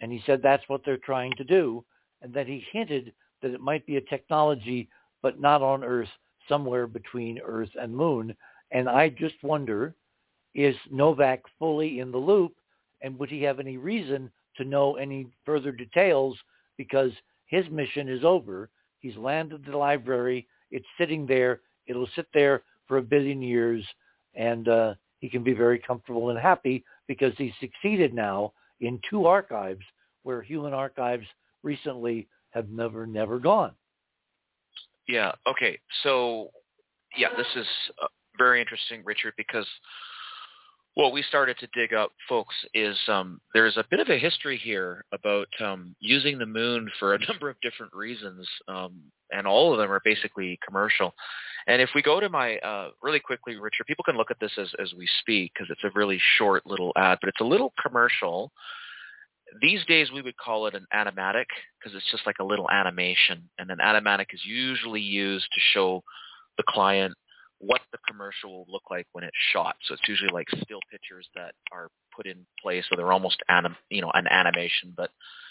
And 0.00 0.12
he 0.12 0.22
said 0.26 0.40
that's 0.42 0.68
what 0.68 0.82
they're 0.84 0.98
trying 0.98 1.32
to 1.36 1.44
do. 1.44 1.84
And 2.22 2.32
then 2.32 2.46
he 2.46 2.64
hinted 2.72 3.12
that 3.44 3.52
it 3.52 3.60
might 3.60 3.84
be 3.84 3.98
a 3.98 4.00
technology, 4.00 4.88
but 5.22 5.38
not 5.38 5.60
on 5.60 5.84
Earth, 5.84 6.08
somewhere 6.48 6.86
between 6.86 7.38
Earth 7.44 7.68
and 7.78 7.94
moon. 7.94 8.34
And 8.70 8.88
I 8.88 9.10
just 9.10 9.34
wonder, 9.42 9.94
is 10.54 10.74
Novak 10.90 11.42
fully 11.58 12.00
in 12.00 12.10
the 12.10 12.18
loop? 12.18 12.54
And 13.02 13.18
would 13.18 13.28
he 13.28 13.42
have 13.42 13.60
any 13.60 13.76
reason 13.76 14.30
to 14.56 14.64
know 14.64 14.96
any 14.96 15.26
further 15.44 15.72
details 15.72 16.38
because 16.78 17.12
his 17.46 17.68
mission 17.70 18.08
is 18.08 18.24
over. 18.24 18.70
He's 19.00 19.16
landed 19.16 19.66
the 19.66 19.76
library. 19.76 20.48
It's 20.70 20.86
sitting 20.98 21.26
there. 21.26 21.60
It'll 21.86 22.08
sit 22.16 22.26
there 22.32 22.62
for 22.88 22.96
a 22.96 23.02
billion 23.02 23.42
years, 23.42 23.84
and 24.34 24.68
uh, 24.68 24.94
he 25.18 25.28
can 25.28 25.42
be 25.42 25.52
very 25.52 25.78
comfortable 25.78 26.30
and 26.30 26.38
happy 26.38 26.82
because 27.08 27.34
he's 27.36 27.52
succeeded 27.60 28.14
now 28.14 28.54
in 28.80 29.00
two 29.10 29.26
archives 29.26 29.84
where 30.22 30.40
human 30.40 30.72
archives 30.72 31.26
recently 31.62 32.26
have 32.54 32.70
never, 32.70 33.06
never 33.06 33.38
gone. 33.38 33.72
Yeah. 35.08 35.32
Okay. 35.46 35.78
So, 36.02 36.50
yeah, 37.16 37.28
this 37.36 37.46
is 37.56 37.66
uh, 38.02 38.06
very 38.38 38.60
interesting, 38.60 39.02
Richard, 39.04 39.34
because 39.36 39.66
what 40.94 41.12
we 41.12 41.22
started 41.22 41.58
to 41.58 41.66
dig 41.74 41.92
up, 41.92 42.12
folks, 42.28 42.54
is 42.72 42.96
um, 43.08 43.40
there's 43.52 43.76
a 43.76 43.84
bit 43.90 43.98
of 43.98 44.08
a 44.08 44.18
history 44.18 44.56
here 44.56 45.04
about 45.12 45.48
um, 45.60 45.94
using 45.98 46.38
the 46.38 46.46
moon 46.46 46.88
for 46.98 47.14
a 47.14 47.18
number 47.28 47.50
of 47.50 47.56
different 47.60 47.92
reasons, 47.92 48.46
um, 48.68 49.00
and 49.32 49.46
all 49.46 49.72
of 49.72 49.78
them 49.78 49.90
are 49.90 50.00
basically 50.04 50.58
commercial. 50.64 51.12
And 51.66 51.82
if 51.82 51.90
we 51.94 52.02
go 52.02 52.20
to 52.20 52.28
my 52.28 52.58
uh, 52.58 52.90
really 53.02 53.20
quickly, 53.20 53.56
Richard, 53.56 53.86
people 53.86 54.04
can 54.04 54.16
look 54.16 54.30
at 54.30 54.38
this 54.38 54.52
as 54.58 54.70
as 54.80 54.92
we 54.96 55.08
speak 55.20 55.52
because 55.54 55.68
it's 55.70 55.84
a 55.84 55.98
really 55.98 56.20
short 56.38 56.64
little 56.66 56.92
ad, 56.96 57.18
but 57.20 57.28
it's 57.28 57.40
a 57.40 57.44
little 57.44 57.72
commercial. 57.82 58.52
These 59.60 59.84
days 59.86 60.10
we 60.12 60.22
would 60.22 60.36
call 60.36 60.66
it 60.66 60.74
an 60.74 60.86
animatic 60.92 61.46
because 61.78 61.96
it's 61.96 62.10
just 62.10 62.26
like 62.26 62.38
a 62.40 62.44
little 62.44 62.70
animation, 62.70 63.48
and 63.58 63.70
an 63.70 63.78
animatic 63.78 64.26
is 64.32 64.44
usually 64.44 65.00
used 65.00 65.46
to 65.52 65.60
show 65.72 66.02
the 66.56 66.64
client 66.68 67.14
what 67.58 67.80
the 67.92 67.98
commercial 68.06 68.50
will 68.50 68.66
look 68.68 68.82
like 68.90 69.06
when 69.12 69.24
it's 69.24 69.36
shot. 69.52 69.76
So 69.84 69.94
it's 69.94 70.08
usually 70.08 70.32
like 70.32 70.48
still 70.50 70.80
pictures 70.90 71.28
that 71.34 71.54
are 71.72 71.88
put 72.14 72.26
in 72.26 72.46
place, 72.60 72.84
so 72.88 72.96
they're 72.96 73.12
almost 73.12 73.42
anim, 73.48 73.76
you 73.90 74.02
know, 74.02 74.10
an 74.14 74.26
animation, 74.26 74.92
but 74.96 75.10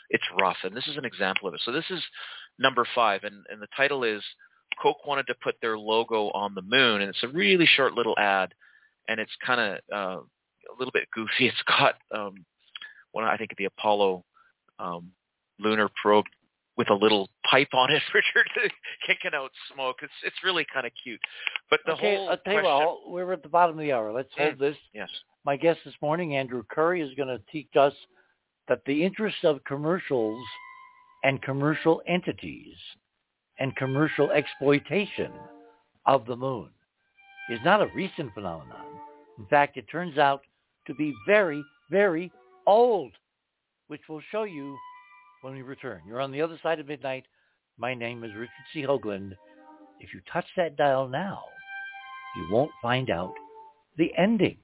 it's 0.09 0.23
rough. 0.39 0.57
And 0.63 0.75
this 0.75 0.87
is 0.87 0.97
an 0.97 1.05
example 1.05 1.47
of 1.47 1.55
it. 1.55 1.61
So 1.63 1.71
this 1.71 1.89
is 1.89 2.01
number 2.59 2.85
five, 2.93 3.23
and, 3.23 3.45
and 3.49 3.61
the 3.61 3.67
title 3.75 4.03
is 4.03 4.21
Coke 4.81 5.05
wanted 5.05 5.27
to 5.27 5.35
put 5.43 5.55
their 5.61 5.77
logo 5.77 6.29
on 6.31 6.55
the 6.55 6.61
moon, 6.61 7.01
and 7.01 7.09
it's 7.09 7.23
a 7.23 7.27
really 7.27 7.65
short 7.65 7.93
little 7.93 8.17
ad, 8.17 8.53
and 9.07 9.19
it's 9.19 9.35
kind 9.45 9.59
of 9.59 9.77
uh, 9.93 10.21
a 10.21 10.75
little 10.77 10.91
bit 10.93 11.09
goofy. 11.13 11.47
It's 11.47 11.63
got 11.67 11.95
um, 12.15 12.45
one, 13.13 13.23
I 13.23 13.37
think, 13.37 13.51
the 13.57 13.65
Apollo 13.65 14.23
um, 14.79 15.11
lunar 15.59 15.89
probe 16.01 16.25
with 16.75 16.89
a 16.89 16.93
little 16.93 17.29
pipe 17.49 17.69
on 17.73 17.91
it, 17.91 18.01
Richard, 18.13 18.71
kicking 19.05 19.31
out 19.35 19.51
smoke. 19.73 19.97
It's 20.01 20.11
it's 20.25 20.35
really 20.43 20.65
kind 20.73 20.85
of 20.85 20.91
cute. 21.01 21.19
But 21.69 21.79
the 21.85 21.93
okay, 21.93 22.15
whole 22.17 22.29
I'll 22.29 22.37
tell 22.37 22.53
you 22.53 22.59
question, 22.61 22.85
what, 22.87 23.09
we're 23.11 23.33
at 23.33 23.43
the 23.43 23.49
bottom 23.49 23.77
of 23.77 23.83
the 23.85 23.93
hour. 23.93 24.11
Let's 24.11 24.29
hold 24.35 24.55
Mm. 24.55 24.59
this. 24.59 24.77
yes, 24.93 25.09
My 25.45 25.55
guest 25.55 25.79
this 25.85 25.93
morning, 26.01 26.35
Andrew 26.35 26.63
Currie, 26.69 27.01
is 27.01 27.13
going 27.15 27.29
to 27.29 27.39
teach 27.51 27.69
us 27.79 27.93
that 28.67 28.79
the 28.85 29.03
interest 29.03 29.43
of 29.43 29.63
commercials 29.65 30.43
and 31.23 31.41
commercial 31.41 32.01
entities 32.07 32.75
and 33.59 33.75
commercial 33.75 34.31
exploitation 34.31 35.31
of 36.05 36.25
the 36.25 36.35
moon 36.35 36.69
is 37.49 37.59
not 37.63 37.81
a 37.81 37.87
recent 37.95 38.33
phenomenon. 38.33 38.85
In 39.37 39.45
fact, 39.45 39.77
it 39.77 39.85
turns 39.91 40.17
out 40.17 40.41
to 40.87 40.93
be 40.95 41.13
very, 41.27 41.63
very 41.91 42.31
old, 42.65 43.11
which 43.87 44.01
we'll 44.09 44.21
show 44.31 44.43
you 44.43 44.77
when 45.41 45.53
we 45.53 45.61
return. 45.61 46.01
You're 46.07 46.21
on 46.21 46.31
the 46.31 46.41
other 46.41 46.59
side 46.63 46.79
of 46.79 46.87
midnight. 46.87 47.25
My 47.77 47.93
name 47.93 48.23
is 48.23 48.31
Richard 48.33 48.51
C. 48.73 48.81
Hoagland. 48.81 49.33
If 49.99 50.13
you 50.13 50.21
touch 50.31 50.45
that 50.57 50.75
dial 50.75 51.07
now, 51.07 51.43
you 52.35 52.47
won't 52.51 52.71
find 52.81 53.09
out 53.09 53.33
the 53.97 54.11
ending. 54.17 54.57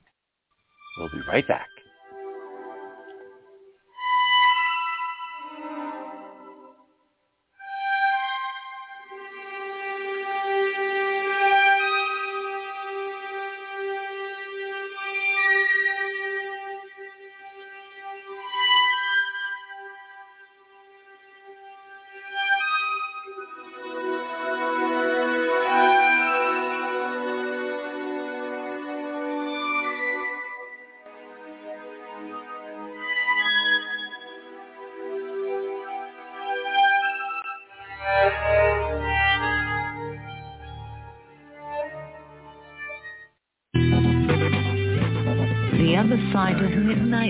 We'll 0.98 1.10
be 1.10 1.22
right 1.28 1.48
back. 1.48 1.68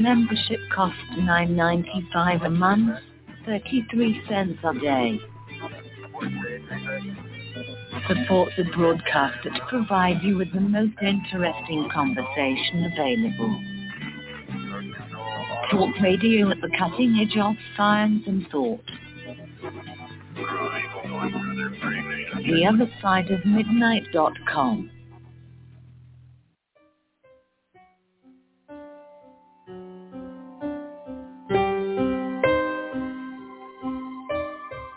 Membership 0.00 0.60
costs 0.74 0.98
$9.95 1.18 2.46
a 2.46 2.48
month, 2.48 2.98
33 3.44 4.22
cents 4.26 4.58
a 4.64 4.72
day. 4.80 5.20
Support 8.08 8.52
the 8.56 8.64
broadcast 8.74 9.44
that 9.44 9.60
provide 9.68 10.22
you 10.22 10.38
with 10.38 10.54
the 10.54 10.60
most 10.60 10.94
interesting 11.02 11.86
conversation 11.92 12.90
available. 12.90 13.60
Talk 15.70 16.00
radio 16.00 16.50
at 16.50 16.62
the 16.62 16.70
cutting 16.78 17.18
edge 17.20 17.36
of 17.38 17.54
science 17.76 18.22
and 18.26 18.48
thought. 18.48 18.80
The 22.46 22.64
other 22.66 22.90
side 23.02 23.30
of 23.30 23.44
midnight.com. 23.44 24.90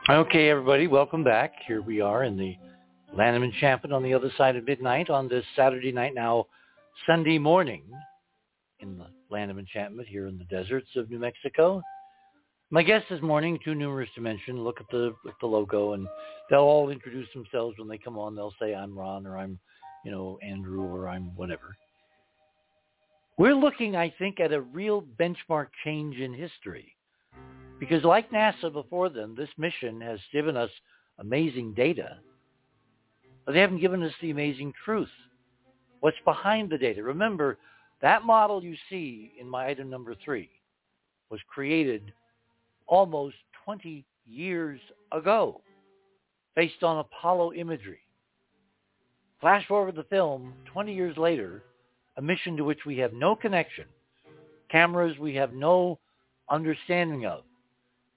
Okay, 0.10 0.50
everybody, 0.50 0.88
welcome 0.88 1.24
back. 1.24 1.54
Here 1.66 1.82
we 1.82 2.02
are 2.02 2.26
in 2.26 2.36
the 2.36 2.58
Land 3.16 3.38
of 3.38 3.44
Enchantment 3.44 3.94
on 3.94 4.04
the 4.04 4.14
other 4.14 4.30
side 4.38 4.58
of 4.58 4.66
midnight 4.66 5.10
on 5.10 5.30
this 5.30 5.46
Saturday 5.56 5.94
night, 5.94 6.14
now 6.14 6.48
Sunday 7.08 7.38
morning 7.38 7.84
in 8.82 8.98
the 8.98 9.06
Land 9.30 9.50
of 9.50 9.58
Enchantment 9.58 10.06
here 10.10 10.28
in 10.28 10.38
the 10.38 10.44
deserts 10.44 10.90
of 10.98 11.10
New 11.10 11.20
Mexico. 11.20 11.82
My 12.70 12.84
guest 12.84 13.06
this 13.10 13.22
morning, 13.22 13.58
too 13.64 13.76
numerous 13.76 14.10
to 14.16 14.22
mention, 14.22 14.62
look 14.62 14.82
at 14.82 14.88
the 14.92 15.16
at 15.26 15.36
the 15.40 15.48
logo 15.48 15.94
and 15.94 16.06
they'll 16.50 16.60
all 16.60 16.90
introduce 16.90 17.30
themselves 17.34 17.78
when 17.80 17.88
they 17.88 17.98
come 17.98 18.18
on. 18.18 18.36
They'll 18.36 18.54
say, 18.62 18.76
I'm 18.76 19.00
Ron 19.00 19.26
or 19.26 19.38
I'm, 19.38 19.58
you 20.04 20.12
know, 20.12 20.38
Andrew 20.44 20.82
or 20.82 21.08
I'm 21.08 21.34
whatever. 21.38 21.78
We're 23.38 23.56
looking, 23.56 23.96
I 23.96 24.14
think, 24.20 24.42
at 24.42 24.52
a 24.52 24.60
real 24.60 25.02
benchmark 25.02 25.68
change 25.86 26.18
in 26.18 26.34
history. 26.34 26.94
Because 27.84 28.06
like 28.06 28.32
NASA 28.32 28.72
before 28.72 29.10
them, 29.10 29.36
this 29.36 29.50
mission 29.58 30.00
has 30.00 30.18
given 30.32 30.56
us 30.56 30.70
amazing 31.20 31.74
data, 31.74 32.16
but 33.46 33.52
they 33.52 33.60
haven't 33.60 33.82
given 33.82 34.02
us 34.04 34.14
the 34.22 34.32
amazing 34.32 34.72
truth. 34.86 35.10
What's 36.00 36.16
behind 36.24 36.70
the 36.70 36.78
data? 36.78 37.04
Remember, 37.04 37.58
that 38.02 38.24
model 38.24 38.64
you 38.64 38.78
see 38.90 39.34
in 39.38 39.50
my 39.50 39.68
item 39.68 39.90
number 39.90 40.16
three 40.24 40.50
was 41.30 41.42
created 41.54 42.14
almost 42.88 43.36
20 43.66 44.06
years 44.26 44.80
ago 45.12 45.60
based 46.56 46.84
on 46.84 47.00
Apollo 47.00 47.52
imagery. 47.52 48.00
Flash 49.42 49.68
forward 49.68 49.98
the 49.98 50.04
film 50.04 50.54
20 50.72 50.94
years 50.94 51.18
later, 51.18 51.64
a 52.16 52.22
mission 52.22 52.56
to 52.56 52.64
which 52.64 52.86
we 52.86 52.98
have 53.00 53.12
no 53.12 53.36
connection, 53.36 53.88
cameras 54.72 55.20
we 55.20 55.36
have 55.36 55.52
no 55.52 56.00
understanding 56.50 57.26
of, 57.26 57.44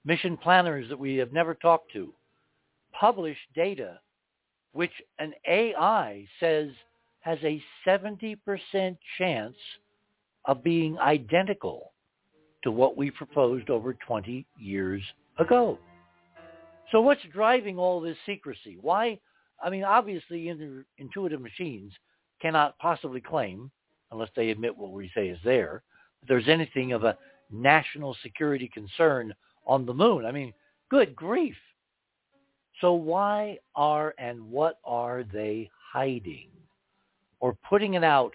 mission 0.07 0.37
planners 0.37 0.87
that 0.89 0.97
we 0.97 1.17
have 1.17 1.33
never 1.33 1.53
talked 1.53 1.91
to, 1.93 2.11
publish 2.99 3.37
data 3.53 3.99
which 4.77 4.91
an 5.17 5.33
AI 5.49 6.23
says 6.39 6.69
has 7.21 7.39
a 7.43 7.59
70% 7.85 8.37
chance 9.17 9.55
of 10.45 10.63
being 10.63 10.99
identical 10.99 11.93
to 12.63 12.69
what 12.69 12.95
we 12.95 13.09
proposed 13.09 13.71
over 13.71 13.95
20 14.05 14.45
years 14.59 15.01
ago. 15.39 15.79
So 16.91 17.01
what's 17.01 17.21
driving 17.33 17.79
all 17.79 17.99
this 17.99 18.17
secrecy? 18.27 18.77
Why? 18.79 19.19
I 19.63 19.71
mean, 19.71 19.83
obviously, 19.83 20.47
intuitive 20.99 21.41
machines 21.41 21.91
cannot 22.39 22.77
possibly 22.77 23.19
claim, 23.19 23.71
unless 24.11 24.29
they 24.35 24.51
admit 24.51 24.77
what 24.77 24.91
we 24.91 25.09
say 25.15 25.29
is 25.29 25.39
there, 25.43 25.81
that 26.21 26.27
there's 26.27 26.47
anything 26.47 26.93
of 26.93 27.03
a 27.03 27.17
national 27.51 28.15
security 28.21 28.69
concern 28.71 29.33
on 29.67 29.85
the 29.85 29.93
moon. 29.93 30.25
I 30.25 30.31
mean, 30.31 30.53
good 30.89 31.15
grief. 31.15 31.55
So 32.81 32.93
why 32.93 33.59
are 33.75 34.13
and 34.17 34.49
what 34.49 34.79
are 34.83 35.23
they 35.23 35.69
hiding? 35.91 36.49
Or 37.39 37.57
putting 37.69 37.93
it 37.93 38.03
out 38.03 38.33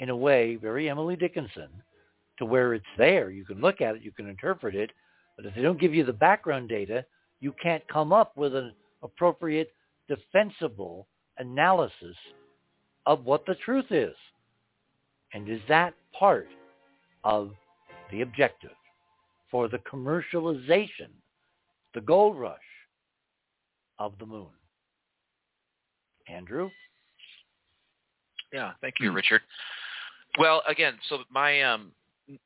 in 0.00 0.10
a 0.10 0.16
way, 0.16 0.56
very 0.56 0.90
Emily 0.90 1.16
Dickinson, 1.16 1.68
to 2.38 2.44
where 2.44 2.74
it's 2.74 2.84
there. 2.98 3.30
You 3.30 3.44
can 3.44 3.60
look 3.60 3.80
at 3.80 3.96
it, 3.96 4.02
you 4.02 4.12
can 4.12 4.28
interpret 4.28 4.74
it, 4.74 4.90
but 5.36 5.46
if 5.46 5.54
they 5.54 5.62
don't 5.62 5.80
give 5.80 5.94
you 5.94 6.04
the 6.04 6.12
background 6.12 6.68
data, 6.68 7.04
you 7.40 7.54
can't 7.62 7.86
come 7.88 8.12
up 8.12 8.36
with 8.36 8.54
an 8.54 8.72
appropriate 9.02 9.72
defensible 10.08 11.06
analysis 11.38 12.16
of 13.06 13.24
what 13.24 13.46
the 13.46 13.54
truth 13.54 13.90
is. 13.90 14.14
And 15.32 15.48
is 15.48 15.60
that 15.68 15.94
part 16.18 16.48
of 17.24 17.52
the 18.10 18.22
objective? 18.22 18.70
For 19.56 19.68
the 19.68 19.78
commercialization, 19.90 21.08
the 21.94 22.00
gold 22.02 22.38
rush 22.38 22.58
of 23.98 24.12
the 24.18 24.26
moon. 24.26 24.50
Andrew? 26.28 26.68
Yeah, 28.52 28.72
thank 28.82 28.96
you, 29.00 29.12
Richard. 29.12 29.40
Well, 30.38 30.62
again, 30.68 30.98
so 31.08 31.20
my 31.30 31.62
um, 31.62 31.92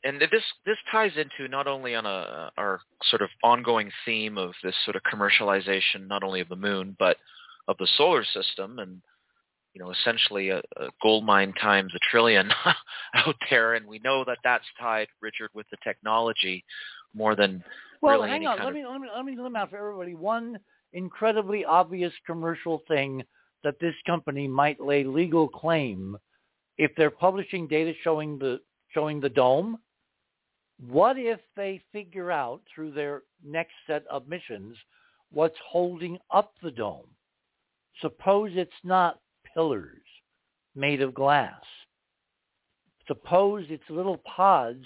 and 0.05 0.21
this 0.21 0.45
this 0.65 0.77
ties 0.93 1.11
into 1.17 1.51
not 1.51 1.67
only 1.67 1.97
on 1.97 2.07
a 2.07 2.53
our 2.57 2.81
sort 3.03 3.23
of 3.23 3.31
ongoing 3.43 3.91
theme 4.05 4.39
of 4.39 4.53
this 4.63 4.77
sort 4.85 4.95
of 4.95 5.03
commercialization, 5.03 6.07
not 6.07 6.23
only 6.23 6.41
of 6.41 6.49
the 6.49 6.55
moon 6.55 6.95
but 6.97 7.17
of 7.67 7.77
the 7.79 7.89
solar 7.97 8.23
system, 8.23 8.79
and 8.79 9.03
you 9.75 9.83
know, 9.83 9.91
essentially 9.91 10.51
a, 10.51 10.59
a 10.77 10.89
gold 11.03 11.25
mine 11.25 11.53
times 11.61 11.93
a 11.95 11.99
trillion 12.11 12.51
out 13.15 13.37
there, 13.51 13.75
and 13.75 13.87
we 13.87 13.99
know 14.01 14.25
that 14.25 14.39
that's 14.43 14.65
tied, 14.81 15.09
Richard, 15.21 15.51
with 15.55 15.67
the 15.71 15.77
technology 15.85 16.65
more 17.15 17.35
than 17.35 17.63
well, 18.01 18.19
really 18.19 18.31
hang 18.31 18.47
on. 18.47 18.59
Let 18.59 18.73
me 18.73 18.85
let 18.87 19.01
me 19.01 19.09
let 19.15 19.25
me 19.25 19.37
let 19.39 19.53
me 19.53 19.59
out 19.59 19.71
for 19.71 19.77
everybody 19.77 20.15
one 20.15 20.59
incredibly 20.93 21.65
obvious 21.65 22.13
commercial 22.27 22.83
thing 22.89 23.23
that 23.63 23.79
this 23.81 23.95
company 24.07 24.49
might 24.49 24.81
lay 24.81 25.05
legal 25.05 25.49
claim 25.49 26.17
if 26.79 26.91
they're 26.97 27.11
publishing 27.11 27.69
data 27.69 27.93
showing 28.03 28.39
the 28.39 28.61
showing 28.93 29.21
the 29.21 29.29
dome. 29.29 29.79
What 30.89 31.19
if 31.19 31.41
they 31.57 31.83
figure 31.93 32.31
out 32.31 32.63
through 32.75 32.93
their 32.93 33.23
next 33.45 33.75
set 33.87 34.05
of 34.11 34.27
missions 34.29 34.77
what's 35.31 35.59
holding 35.69 36.19
up 36.31 36.55
the 36.63 36.71
dome? 36.71 37.07
Suppose 38.01 38.53
it's 38.55 38.73
not 38.83 39.19
pillars 39.53 40.01
made 40.75 41.03
of 41.03 41.15
glass. 41.15 41.61
Suppose 43.07 43.67
it's 43.69 43.91
little 43.91 44.19
pods 44.19 44.85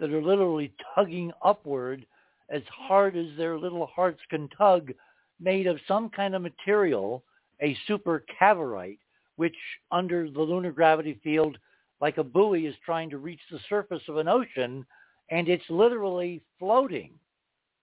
that 0.00 0.12
are 0.12 0.22
literally 0.22 0.72
tugging 0.94 1.30
upward 1.44 2.04
as 2.48 2.62
hard 2.68 3.16
as 3.16 3.26
their 3.36 3.58
little 3.58 3.86
hearts 3.86 4.20
can 4.28 4.48
tug, 4.48 4.92
made 5.38 5.66
of 5.66 5.78
some 5.86 6.08
kind 6.08 6.34
of 6.34 6.42
material, 6.42 7.22
a 7.62 7.76
super 7.86 8.24
cavorite, 8.38 8.98
which 9.36 9.56
under 9.92 10.28
the 10.28 10.40
lunar 10.40 10.72
gravity 10.72 11.20
field, 11.22 11.56
like 12.00 12.18
a 12.18 12.24
buoy, 12.24 12.66
is 12.66 12.74
trying 12.84 13.08
to 13.10 13.18
reach 13.18 13.40
the 13.50 13.60
surface 13.68 14.02
of 14.08 14.16
an 14.16 14.28
ocean, 14.28 14.84
and 15.30 15.48
it's 15.48 15.64
literally 15.68 16.42
floating. 16.58 17.12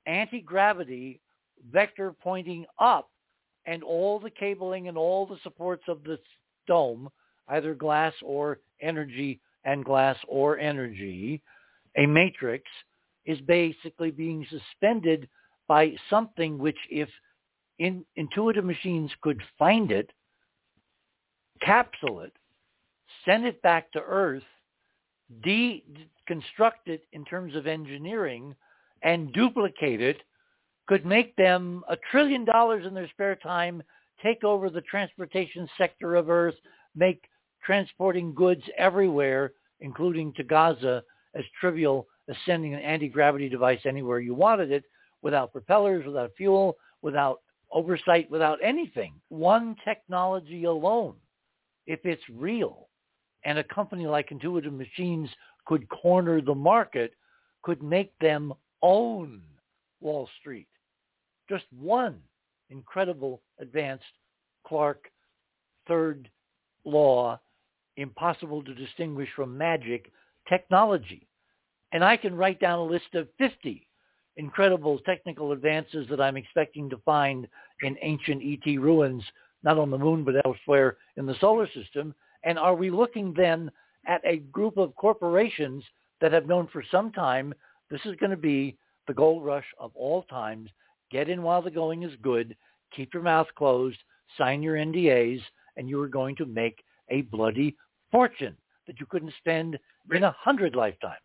Anti-gravity 0.06 1.20
vector 1.72 2.14
pointing 2.22 2.66
up, 2.80 3.10
and 3.66 3.84
all 3.84 4.20
the 4.20 4.30
cabling 4.30 4.88
and 4.88 4.98
all 4.98 5.26
the 5.26 5.40
supports 5.44 5.84
of 5.88 6.04
this 6.04 6.20
dome, 6.68 7.10
either 7.50 7.74
glass 7.74 8.14
or 8.22 8.60
energy 8.82 9.40
and 9.66 9.84
glass 9.84 10.18
or 10.28 10.58
energy, 10.60 11.42
a 11.98 12.06
matrix 12.06 12.64
is 13.26 13.40
basically 13.42 14.12
being 14.12 14.46
suspended 14.50 15.28
by 15.68 15.94
something 16.10 16.58
which 16.58 16.78
if 16.90 17.10
in, 17.80 18.06
intuitive 18.16 18.66
machines 18.66 19.12
could 19.22 19.42
find 19.60 19.92
it, 19.92 20.12
capsule 21.62 22.22
it, 22.22 22.34
send 23.26 23.46
it 23.46 23.62
back 23.62 23.92
to 23.92 24.00
Earth, 24.00 24.44
deconstruct 25.46 26.86
it 26.86 27.04
in 27.12 27.26
terms 27.26 27.56
of 27.56 27.68
engineering, 27.68 28.56
and 29.04 29.34
duplicate 29.34 30.02
it, 30.02 30.22
could 30.88 31.06
make 31.06 31.36
them 31.36 31.84
a 31.90 31.98
trillion 32.12 32.46
dollars 32.46 32.86
in 32.86 32.94
their 32.94 33.10
spare 33.10 33.36
time, 33.36 33.84
take 34.24 34.44
over 34.44 34.70
the 34.70 34.82
transportation 34.82 35.68
sector 35.78 36.16
of 36.16 36.30
Earth, 36.30 36.56
make 36.96 37.26
transporting 37.64 38.34
goods 38.34 38.64
everywhere, 38.78 39.52
including 39.82 40.34
to 40.34 40.44
Gaza, 40.44 41.04
as 41.38 41.46
trivial 41.60 42.08
as 42.30 42.36
sending 42.46 42.74
an 42.74 42.82
anti-gravity 42.82 43.50
device 43.50 43.80
anywhere 43.86 44.20
you 44.20 44.34
wanted 44.34 44.72
it 44.72 44.84
without 45.22 45.52
propellers, 45.52 46.06
without 46.06 46.32
fuel, 46.36 46.76
without 47.02 47.42
oversight, 47.72 48.30
without 48.30 48.60
anything. 48.64 49.14
One 49.30 49.76
technology 49.86 50.66
alone, 50.66 51.16
if 51.86 52.00
it's 52.04 52.24
real, 52.34 52.88
and 53.46 53.58
a 53.60 53.64
company 53.64 54.08
like 54.08 54.32
Intuitive 54.32 54.74
Machines 54.74 55.30
could 55.66 55.88
corner 55.90 56.42
the 56.42 56.56
market, 56.56 57.14
could 57.62 57.84
make 57.84 58.18
them 58.20 58.54
own 58.82 59.42
Wall 60.02 60.30
Street. 60.40 60.68
Just 61.50 61.66
one 61.78 62.20
incredible 62.70 63.42
advanced 63.60 64.04
Clarke 64.66 65.10
third 65.88 66.30
law, 66.84 67.40
impossible 67.96 68.64
to 68.64 68.74
distinguish 68.74 69.30
from 69.36 69.58
magic 69.58 70.12
technology. 70.48 71.27
And 71.98 72.06
I 72.06 72.16
can 72.16 72.36
write 72.36 72.60
down 72.60 72.78
a 72.78 72.84
list 72.84 73.16
of 73.16 73.28
50 73.40 73.88
incredible 74.36 75.00
technical 75.00 75.52
advances 75.52 76.06
that 76.12 76.22
I'm 76.22 76.38
expecting 76.38 76.92
to 76.92 76.98
find 76.98 77.48
in 77.82 77.98
ancient 78.04 78.44
ET 78.46 78.80
ruins, 78.80 79.24
not 79.64 79.80
on 79.80 79.90
the 79.90 79.98
moon, 79.98 80.24
but 80.24 80.36
elsewhere 80.46 80.98
in 81.16 81.26
the 81.26 81.34
solar 81.40 81.68
system. 81.72 82.14
And 82.44 82.60
are 82.60 82.76
we 82.76 82.92
looking 82.92 83.34
then 83.34 83.72
at 84.06 84.22
a 84.24 84.38
group 84.38 84.78
of 84.78 84.96
corporations 84.96 85.84
that 86.22 86.32
have 86.32 86.46
known 86.46 86.68
for 86.72 86.84
some 86.92 87.12
time 87.12 87.52
this 87.90 88.02
is 88.06 88.16
going 88.18 88.30
to 88.30 88.38
be 88.38 88.78
the 89.08 89.14
gold 89.16 89.44
rush 89.44 89.66
of 89.80 89.90
all 89.96 90.22
times. 90.22 90.70
Get 91.10 91.30
in 91.30 91.42
while 91.42 91.64
the 91.64 91.72
going 91.72 92.04
is 92.04 92.14
good. 92.22 92.56
Keep 92.96 93.16
your 93.16 93.24
mouth 93.24 93.48
closed. 93.56 93.98
Sign 94.38 94.62
your 94.62 94.76
NDAs, 94.76 95.42
and 95.78 95.90
you 95.90 96.00
are 96.04 96.08
going 96.08 96.36
to 96.36 96.46
make 96.46 96.84
a 97.10 97.22
bloody 97.22 97.76
fortune 98.12 98.56
that 98.86 99.00
you 99.00 99.08
couldn't 99.08 99.34
spend 99.40 99.80
in 100.14 100.24
a 100.26 100.36
hundred 100.38 100.76
lifetimes. 100.76 101.18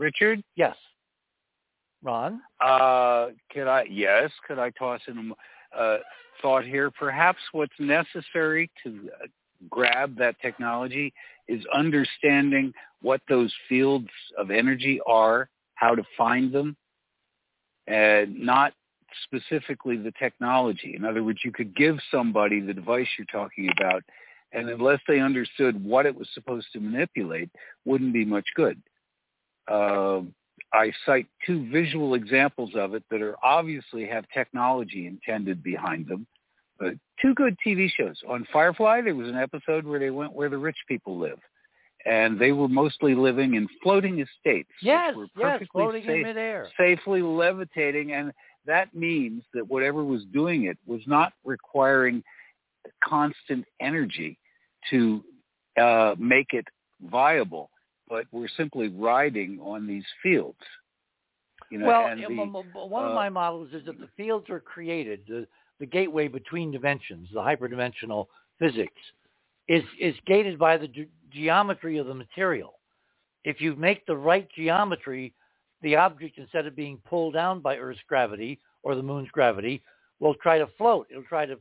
Richard? 0.00 0.42
Yes. 0.56 0.76
Ron? 2.02 2.40
Uh, 2.60 3.28
could 3.52 3.68
I? 3.68 3.84
Yes. 3.88 4.30
Could 4.48 4.58
I 4.58 4.70
toss 4.70 5.00
in 5.06 5.32
a 5.76 5.78
uh, 5.78 5.98
thought 6.40 6.64
here? 6.64 6.90
Perhaps 6.90 7.38
what's 7.52 7.78
necessary 7.78 8.70
to 8.82 9.10
uh, 9.22 9.26
grab 9.68 10.16
that 10.16 10.40
technology 10.40 11.12
is 11.48 11.62
understanding 11.74 12.72
what 13.02 13.20
those 13.28 13.52
fields 13.68 14.08
of 14.38 14.50
energy 14.50 15.00
are, 15.06 15.50
how 15.74 15.94
to 15.94 16.02
find 16.16 16.50
them, 16.50 16.76
and 17.86 18.40
not 18.40 18.72
specifically 19.24 19.98
the 19.98 20.12
technology. 20.18 20.94
In 20.96 21.04
other 21.04 21.22
words, 21.22 21.40
you 21.44 21.52
could 21.52 21.76
give 21.76 21.98
somebody 22.10 22.60
the 22.60 22.72
device 22.72 23.06
you're 23.18 23.26
talking 23.26 23.68
about, 23.78 24.02
and 24.52 24.70
unless 24.70 25.00
they 25.06 25.20
understood 25.20 25.84
what 25.84 26.06
it 26.06 26.16
was 26.16 26.28
supposed 26.32 26.68
to 26.72 26.80
manipulate, 26.80 27.50
wouldn't 27.84 28.14
be 28.14 28.24
much 28.24 28.46
good. 28.56 28.80
Uh, 29.70 30.22
I 30.72 30.92
cite 31.04 31.26
two 31.46 31.68
visual 31.70 32.14
examples 32.14 32.70
of 32.76 32.94
it 32.94 33.02
that 33.10 33.22
are 33.22 33.36
obviously 33.42 34.06
have 34.06 34.24
technology 34.32 35.06
intended 35.06 35.62
behind 35.62 36.06
them. 36.06 36.26
But 36.78 36.94
two 37.20 37.34
good 37.34 37.56
TV 37.64 37.88
shows. 37.90 38.16
On 38.28 38.46
Firefly, 38.52 39.02
there 39.02 39.14
was 39.14 39.28
an 39.28 39.36
episode 39.36 39.84
where 39.84 39.98
they 39.98 40.10
went 40.10 40.32
where 40.32 40.48
the 40.48 40.58
rich 40.58 40.78
people 40.88 41.18
live. 41.18 41.38
And 42.06 42.38
they 42.38 42.52
were 42.52 42.68
mostly 42.68 43.14
living 43.14 43.54
in 43.54 43.68
floating 43.82 44.20
estates. 44.20 44.70
Yes, 44.80 45.14
were 45.14 45.26
yes, 45.36 45.62
floating 45.70 46.02
safe, 46.02 46.10
in 46.10 46.22
midair. 46.22 46.68
Safely 46.78 47.20
levitating. 47.20 48.12
And 48.12 48.32
that 48.64 48.94
means 48.94 49.42
that 49.52 49.68
whatever 49.68 50.02
was 50.02 50.24
doing 50.32 50.64
it 50.64 50.78
was 50.86 51.02
not 51.06 51.34
requiring 51.44 52.22
constant 53.04 53.66
energy 53.80 54.38
to 54.88 55.22
uh, 55.78 56.14
make 56.18 56.54
it 56.54 56.66
viable, 57.02 57.68
but 58.10 58.26
we're 58.32 58.48
simply 58.56 58.88
riding 58.88 59.58
on 59.62 59.86
these 59.86 60.04
fields. 60.22 60.58
You 61.70 61.78
know, 61.78 61.86
well, 61.86 62.06
and 62.06 62.20
the, 62.20 62.26
one 62.26 63.04
of 63.04 63.12
uh, 63.12 63.14
my 63.14 63.28
models 63.28 63.68
is 63.72 63.86
that 63.86 64.00
the 64.00 64.08
fields 64.16 64.50
are 64.50 64.58
created, 64.58 65.20
the, 65.28 65.46
the 65.78 65.86
gateway 65.86 66.26
between 66.26 66.72
dimensions, 66.72 67.28
the 67.32 67.40
hyperdimensional 67.40 68.26
physics, 68.58 69.00
is, 69.68 69.84
is 70.00 70.16
gated 70.26 70.58
by 70.58 70.76
the 70.76 70.88
ge- 70.88 71.08
geometry 71.32 71.98
of 71.98 72.08
the 72.08 72.14
material. 72.14 72.74
If 73.44 73.60
you 73.60 73.76
make 73.76 74.04
the 74.04 74.16
right 74.16 74.48
geometry, 74.54 75.32
the 75.82 75.94
object, 75.94 76.38
instead 76.38 76.66
of 76.66 76.74
being 76.74 76.98
pulled 77.08 77.34
down 77.34 77.60
by 77.60 77.76
Earth's 77.76 78.00
gravity 78.08 78.58
or 78.82 78.96
the 78.96 79.02
moon's 79.02 79.30
gravity, 79.30 79.80
will 80.18 80.34
try 80.34 80.58
to 80.58 80.68
float. 80.76 81.06
It'll 81.08 81.22
try 81.22 81.46
to 81.46 81.56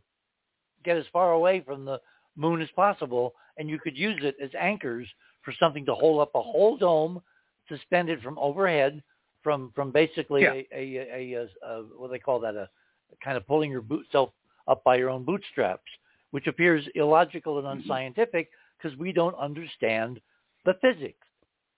get 0.84 0.98
as 0.98 1.06
far 1.14 1.34
away 1.34 1.62
from 1.62 1.86
the 1.86 2.00
moon 2.36 2.62
as 2.62 2.70
possible, 2.76 3.36
and 3.58 3.70
you 3.70 3.78
could 3.78 3.96
use 3.96 4.20
it 4.24 4.36
as 4.42 4.50
anchors 4.60 5.08
for 5.42 5.54
something 5.60 5.86
to 5.86 5.96
hold 5.96 6.22
up 6.22 6.32
a 6.36 6.42
whole 6.42 6.78
dome, 6.78 7.22
suspended 7.68 8.22
from 8.22 8.38
overhead, 8.40 9.02
from 9.44 9.72
from 9.76 9.92
basically 9.92 10.44
Yeah. 10.44 10.54
a, 10.54 10.68
a, 10.74 11.34
a, 11.34 11.48
a, 11.64 11.84
what 11.98 12.08
do 12.08 12.12
they 12.12 12.20
call 12.20 12.40
that 12.42 12.56
a, 12.56 12.70
kind 13.24 13.38
of 13.38 13.48
pulling 13.48 13.72
your 13.72 13.82
boot 13.82 14.06
self 14.12 14.32
up 14.68 14.84
by 14.84 14.96
your 14.96 15.10
own 15.10 15.24
bootstraps, 15.24 15.90
which 16.32 16.48
appears 16.48 16.88
illogical 16.96 17.58
and 17.58 17.68
mm-hmm. 17.68 17.80
unscientific 17.80 18.50
because 18.78 18.98
we 18.98 19.12
don't 19.12 19.36
understand 19.36 20.20
the 20.66 20.76
physics 20.82 21.26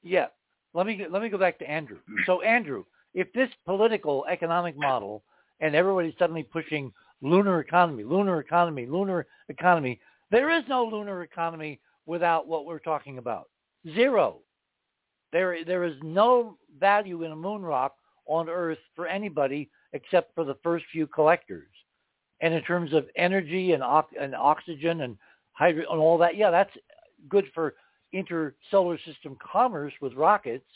yet. 0.04 0.34
Let 0.74 0.86
me 0.86 1.06
let 1.10 1.22
me 1.22 1.30
go 1.30 1.38
back 1.38 1.60
to 1.60 1.70
Andrew. 1.70 1.98
So 2.26 2.42
Andrew, 2.42 2.86
if 3.14 3.32
this 3.34 3.50
political 3.66 4.26
economic 4.30 4.78
model 4.78 5.24
and 5.60 5.76
everybody's 5.76 6.14
suddenly 6.18 6.44
pushing 6.44 6.92
lunar 7.22 7.60
economy, 7.60 8.04
lunar 8.04 8.40
economy, 8.40 8.86
lunar 8.86 9.28
economy, 9.50 10.00
there 10.32 10.50
is 10.50 10.64
no 10.68 10.84
lunar 10.86 11.24
economy 11.24 11.80
without 12.12 12.46
what 12.46 12.66
we're 12.66 12.78
talking 12.78 13.20
about. 13.20 13.48
Zero. 13.96 14.40
There 15.32 15.64
there 15.64 15.86
is 15.86 15.96
no 16.04 16.58
value 16.78 17.24
in 17.24 17.32
a 17.32 17.36
moon 17.38 17.62
rock 17.62 17.96
on 18.26 18.50
Earth 18.50 18.84
for 18.98 19.08
anybody 19.08 19.70
except 19.94 20.36
for 20.36 20.44
the 20.44 20.58
first 20.62 20.84
few 20.92 21.08
collectors. 21.08 21.70
And 22.42 22.54
in 22.54 22.64
terms 22.64 22.92
of 22.92 23.08
energy 23.16 23.72
and, 23.72 23.82
and 24.20 24.36
oxygen 24.36 25.02
and 25.02 25.18
hydrogen 25.54 25.90
and 25.90 26.02
all 26.02 26.18
that, 26.18 26.36
yeah, 26.36 26.52
that's 26.52 26.76
good 27.30 27.46
for 27.56 27.76
intersolar 28.14 28.98
system 29.06 29.38
commerce 29.42 29.94
with 30.02 30.14
rockets. 30.16 30.68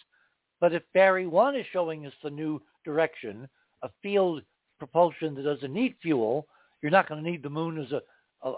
But 0.62 0.74
if 0.74 0.84
Barry 0.94 1.28
1 1.28 1.58
is 1.58 1.66
showing 1.74 2.06
us 2.06 2.14
the 2.24 2.30
new 2.30 2.62
direction, 2.86 3.50
a 3.84 3.90
field 4.02 4.42
propulsion 4.80 5.36
that 5.36 5.44
doesn't 5.44 5.74
need 5.74 5.96
fuel, 6.02 6.48
you're 6.82 6.92
not 6.92 7.10
going 7.10 7.22
to 7.22 7.30
need 7.30 7.44
the 7.44 7.50
moon 7.50 7.78
as 7.78 7.92
a, 7.92 8.02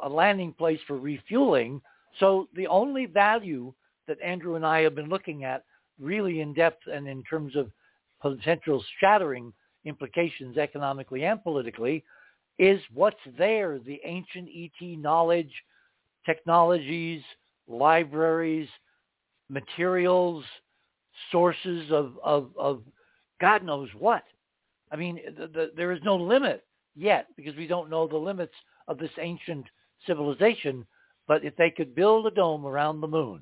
a 0.03 0.09
landing 0.09 0.53
place 0.53 0.79
for 0.85 0.97
refueling. 0.99 1.81
So 2.19 2.47
the 2.55 2.67
only 2.67 3.05
value 3.05 3.73
that 4.07 4.21
Andrew 4.21 4.55
and 4.55 4.65
I 4.65 4.81
have 4.81 4.95
been 4.95 5.09
looking 5.09 5.43
at 5.43 5.63
really 5.99 6.41
in 6.41 6.53
depth 6.53 6.83
and 6.91 7.07
in 7.07 7.23
terms 7.23 7.55
of 7.55 7.71
potential 8.21 8.83
shattering 8.99 9.53
implications 9.85 10.57
economically 10.57 11.23
and 11.25 11.41
politically 11.43 12.03
is 12.59 12.81
what's 12.93 13.17
there, 13.37 13.79
the 13.79 13.99
ancient 14.03 14.49
ET 14.55 14.97
knowledge, 14.97 15.51
technologies, 16.25 17.21
libraries, 17.67 18.67
materials, 19.49 20.43
sources 21.31 21.91
of, 21.91 22.13
of, 22.23 22.49
of 22.57 22.81
God 23.39 23.63
knows 23.63 23.89
what. 23.97 24.23
I 24.91 24.95
mean, 24.95 25.19
the, 25.37 25.47
the, 25.47 25.71
there 25.75 25.91
is 25.91 25.99
no 26.03 26.15
limit 26.15 26.65
yet 26.95 27.27
because 27.35 27.55
we 27.55 27.67
don't 27.67 27.89
know 27.89 28.07
the 28.07 28.17
limits 28.17 28.53
of 28.87 28.97
this 28.97 29.11
ancient 29.19 29.65
civilization. 30.05 30.85
But 31.27 31.43
if 31.43 31.55
they 31.55 31.69
could 31.69 31.95
build 31.95 32.27
a 32.27 32.31
dome 32.31 32.65
around 32.65 33.01
the 33.01 33.07
moon, 33.07 33.41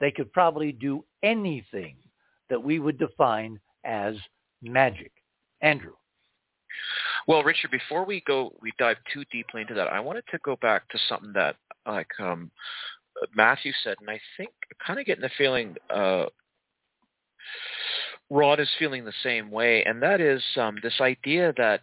they 0.00 0.10
could 0.10 0.32
probably 0.32 0.72
do 0.72 1.04
anything 1.22 1.96
that 2.48 2.62
we 2.62 2.78
would 2.78 2.98
define 2.98 3.60
as 3.84 4.14
magic. 4.62 5.12
Andrew. 5.60 5.92
Well, 7.26 7.42
Richard, 7.42 7.70
before 7.70 8.06
we 8.06 8.22
go, 8.26 8.54
we 8.62 8.72
dive 8.78 8.96
too 9.12 9.24
deeply 9.30 9.62
into 9.62 9.74
that. 9.74 9.88
I 9.88 10.00
wanted 10.00 10.24
to 10.30 10.38
go 10.44 10.56
back 10.62 10.88
to 10.88 10.98
something 11.08 11.32
that, 11.34 11.56
like 11.86 12.08
um, 12.20 12.50
Matthew 13.34 13.72
said, 13.84 13.96
and 14.00 14.08
I 14.08 14.20
think 14.36 14.50
kind 14.84 14.98
of 14.98 15.06
getting 15.06 15.22
the 15.22 15.30
feeling 15.36 15.76
uh, 15.90 16.26
Rod 18.30 18.60
is 18.60 18.70
feeling 18.78 19.04
the 19.04 19.12
same 19.22 19.50
way, 19.50 19.84
and 19.84 20.02
that 20.02 20.20
is 20.20 20.42
um, 20.56 20.78
this 20.82 21.00
idea 21.00 21.52
that 21.56 21.80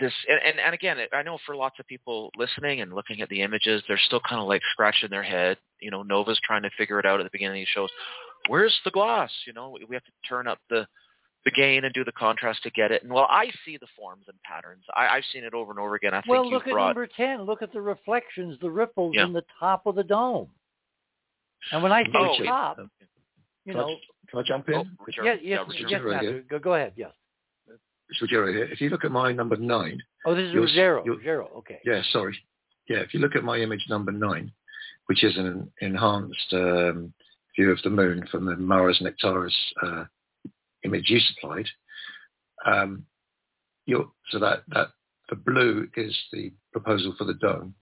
this, 0.00 0.12
and, 0.28 0.40
and, 0.44 0.58
and 0.58 0.74
again, 0.74 0.96
I 1.12 1.22
know 1.22 1.38
for 1.44 1.54
lots 1.54 1.78
of 1.78 1.86
people 1.86 2.30
listening 2.36 2.80
and 2.80 2.92
looking 2.92 3.20
at 3.20 3.28
the 3.28 3.42
images, 3.42 3.82
they're 3.86 3.98
still 4.06 4.20
kind 4.20 4.40
of 4.40 4.48
like 4.48 4.62
scratching 4.72 5.10
their 5.10 5.22
head. 5.22 5.58
You 5.80 5.90
know, 5.90 6.02
Nova's 6.02 6.40
trying 6.44 6.62
to 6.62 6.70
figure 6.78 6.98
it 6.98 7.06
out 7.06 7.20
at 7.20 7.24
the 7.24 7.30
beginning 7.32 7.56
of 7.56 7.60
these 7.60 7.68
shows. 7.68 7.90
Where's 8.48 8.76
the 8.84 8.90
gloss? 8.90 9.30
You 9.46 9.52
know, 9.52 9.76
we 9.88 9.94
have 9.94 10.04
to 10.04 10.12
turn 10.28 10.46
up 10.46 10.58
the 10.70 10.86
the 11.44 11.50
gain 11.50 11.84
and 11.84 11.92
do 11.92 12.04
the 12.04 12.12
contrast 12.12 12.62
to 12.62 12.70
get 12.70 12.92
it. 12.92 13.02
And 13.02 13.12
well, 13.12 13.26
I 13.28 13.50
see 13.64 13.76
the 13.76 13.88
forms 13.98 14.26
and 14.28 14.36
patterns. 14.42 14.84
I, 14.94 15.08
I've 15.08 15.24
seen 15.32 15.42
it 15.42 15.54
over 15.54 15.72
and 15.72 15.80
over 15.80 15.96
again. 15.96 16.14
I 16.14 16.20
think 16.20 16.28
well, 16.30 16.44
you've 16.44 16.52
look 16.52 16.66
at 16.68 16.72
brought, 16.72 16.86
number 16.88 17.08
10. 17.08 17.42
Look 17.42 17.62
at 17.62 17.72
the 17.72 17.80
reflections, 17.80 18.56
the 18.60 18.70
ripples 18.70 19.14
Yeah. 19.16 19.24
in 19.24 19.32
the 19.32 19.42
top 19.58 19.86
of 19.86 19.96
the 19.96 20.04
dome. 20.04 20.48
And 21.72 21.82
when 21.82 21.90
I 21.90 22.04
say 22.04 22.10
Oh, 22.14 22.34
it- 22.40 22.44
top, 22.46 22.78
you 23.64 23.74
know, 23.74 23.96
Can 24.28 24.38
I 24.38 24.42
jump 24.42 24.68
in? 24.68 24.74
Oh, 24.74 24.84
Richard. 25.04 25.24
yes, 25.24 25.38
Yeah, 25.42 25.58
yes, 25.58 25.68
Richard. 25.68 25.90
yes, 25.90 26.00
Matthew. 26.04 26.42
Go, 26.44 26.58
go 26.60 26.74
ahead, 26.74 26.92
yes. 26.94 27.10
Mr. 28.12 28.22
Ruggiero 28.22 28.52
here. 28.52 28.64
If 28.64 28.80
you 28.80 28.88
look 28.90 29.04
at 29.04 29.10
my 29.10 29.32
number 29.32 29.56
nine, 29.56 30.02
Oh, 30.24 30.34
this 30.34 30.44
is 30.48 30.54
You'll 30.54 30.68
you'll- 31.04 31.20
zero, 31.20 31.48
okay. 31.58 31.80
yeah, 31.84 32.02
sorry. 32.12 32.38
Yeah, 32.88 32.98
if 32.98 33.14
you 33.14 33.20
look 33.20 33.34
at 33.36 33.44
my 33.44 33.58
image 33.58 33.84
number 33.88 34.12
nine, 34.12 34.52
which 35.06 35.24
is 35.24 35.36
an 35.36 35.70
enhanced 35.80 36.52
um, 36.52 37.12
view 37.56 37.70
of 37.70 37.78
the 37.82 37.90
moon 37.90 38.26
from 38.30 38.44
the 38.44 38.56
Mare 38.56 38.92
Nectaris 39.00 39.54
uh, 39.82 40.04
image 40.84 41.08
you 41.08 41.18
supplied, 41.20 41.66
um, 42.66 43.06
so 44.30 44.38
that, 44.38 44.62
that 44.68 44.88
the 45.28 45.36
blue 45.36 45.88
is 45.96 46.16
the 46.32 46.52
proposal 46.72 47.14
for 47.18 47.24
the 47.24 47.34
dome. 47.34 47.74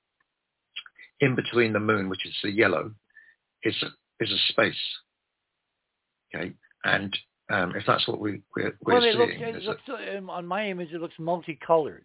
In 1.21 1.35
between 1.35 1.73
the 1.73 1.81
moon, 1.81 2.09
which 2.09 2.27
is 2.27 2.35
the 2.43 2.51
yellow, 2.51 2.93
is 3.63 3.75
is 4.21 4.31
a 4.33 4.53
space. 4.53 4.75
Okay, 6.35 6.53
and 6.85 7.17
um, 7.51 7.75
if 7.75 7.85
that's 7.87 8.07
what 8.07 8.21
we, 8.21 8.43
we're, 8.57 8.77
we're 8.85 8.95
well, 8.95 9.03
seeing, 9.03 9.41
it 9.43 9.63
looks, 9.65 9.81
it 9.89 9.91
looks 9.91 10.03
um, 10.17 10.31
on 10.31 10.47
my 10.47 10.69
image, 10.69 10.93
it 10.93 11.01
looks 11.01 11.19
multicolored. 11.19 12.05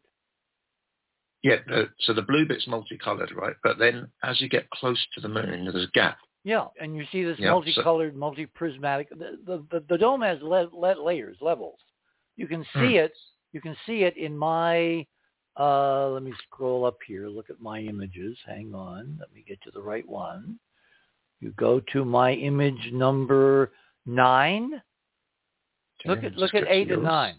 Yeah, 1.44 1.58
the, 1.68 1.90
so 2.00 2.14
the 2.14 2.24
blue 2.24 2.48
bit's 2.48 2.68
multicolored, 2.68 3.32
right? 3.36 3.56
But 3.64 3.78
then 3.78 4.08
as 4.24 4.42
you 4.42 4.50
get 4.50 4.70
close 4.72 5.00
to 5.14 5.22
the 5.22 5.30
moon, 5.30 5.70
there's 5.72 5.88
a 5.88 5.92
gap. 5.94 6.18
Yeah, 6.44 6.66
and 6.80 6.96
you 6.96 7.06
see 7.12 7.24
this 7.24 7.38
Yeah, 7.40 7.52
multicolored, 7.52 8.16
multi-prismatic. 8.16 9.10
The, 9.10 9.40
the, 9.46 9.66
the, 9.72 9.84
the 9.90 9.98
dome 9.98 10.22
has 10.22 10.40
le- 10.42 10.70
le- 10.74 11.04
layers, 11.04 11.38
levels. 11.42 11.80
You 12.36 12.48
can 12.48 12.64
see 12.74 12.94
Hmm. 12.94 13.06
it. 13.06 13.14
You 13.52 13.62
can 13.62 13.76
see 13.86 14.04
it 14.04 14.18
in 14.18 14.38
my. 14.38 15.06
Uh, 15.58 16.10
let 16.10 16.24
me 16.24 16.34
scroll 16.44 16.86
up 16.86 16.98
here. 17.08 17.30
Look 17.30 17.50
at 17.50 17.62
my 17.62 17.80
images. 17.80 18.38
Hang 18.46 18.76
on. 18.76 19.18
Let 19.20 19.32
me 19.34 19.44
get 19.48 19.62
to 19.62 19.72
the 19.72 19.82
right 19.82 20.08
one. 20.08 20.60
You 21.40 21.52
go 21.52 21.80
to 21.94 22.04
my 22.04 22.34
image 22.34 22.92
number 22.92 23.72
nine. 24.06 24.82
Look 26.06 26.24
at 26.24 26.36
look 26.36 26.54
at 26.54 26.64
eight 26.68 26.92
and 26.92 27.04
nine. 27.04 27.36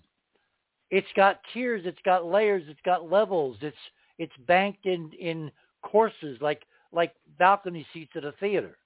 It's 0.91 1.07
got 1.17 1.41
tiers. 1.53 1.83
It's 1.85 1.99
got 2.05 2.27
layers. 2.27 2.63
It's 2.69 2.81
got 2.85 3.11
levels. 3.11 3.57
It's 3.61 3.77
it's 4.19 4.33
banked 4.47 4.87
in 4.87 5.11
in 5.19 5.51
courses 5.83 6.39
like 6.41 6.63
like 6.93 7.13
balcony 7.39 7.87
seats 7.93 8.13
at 8.17 8.25
a 8.25 8.33
theater. 8.33 8.79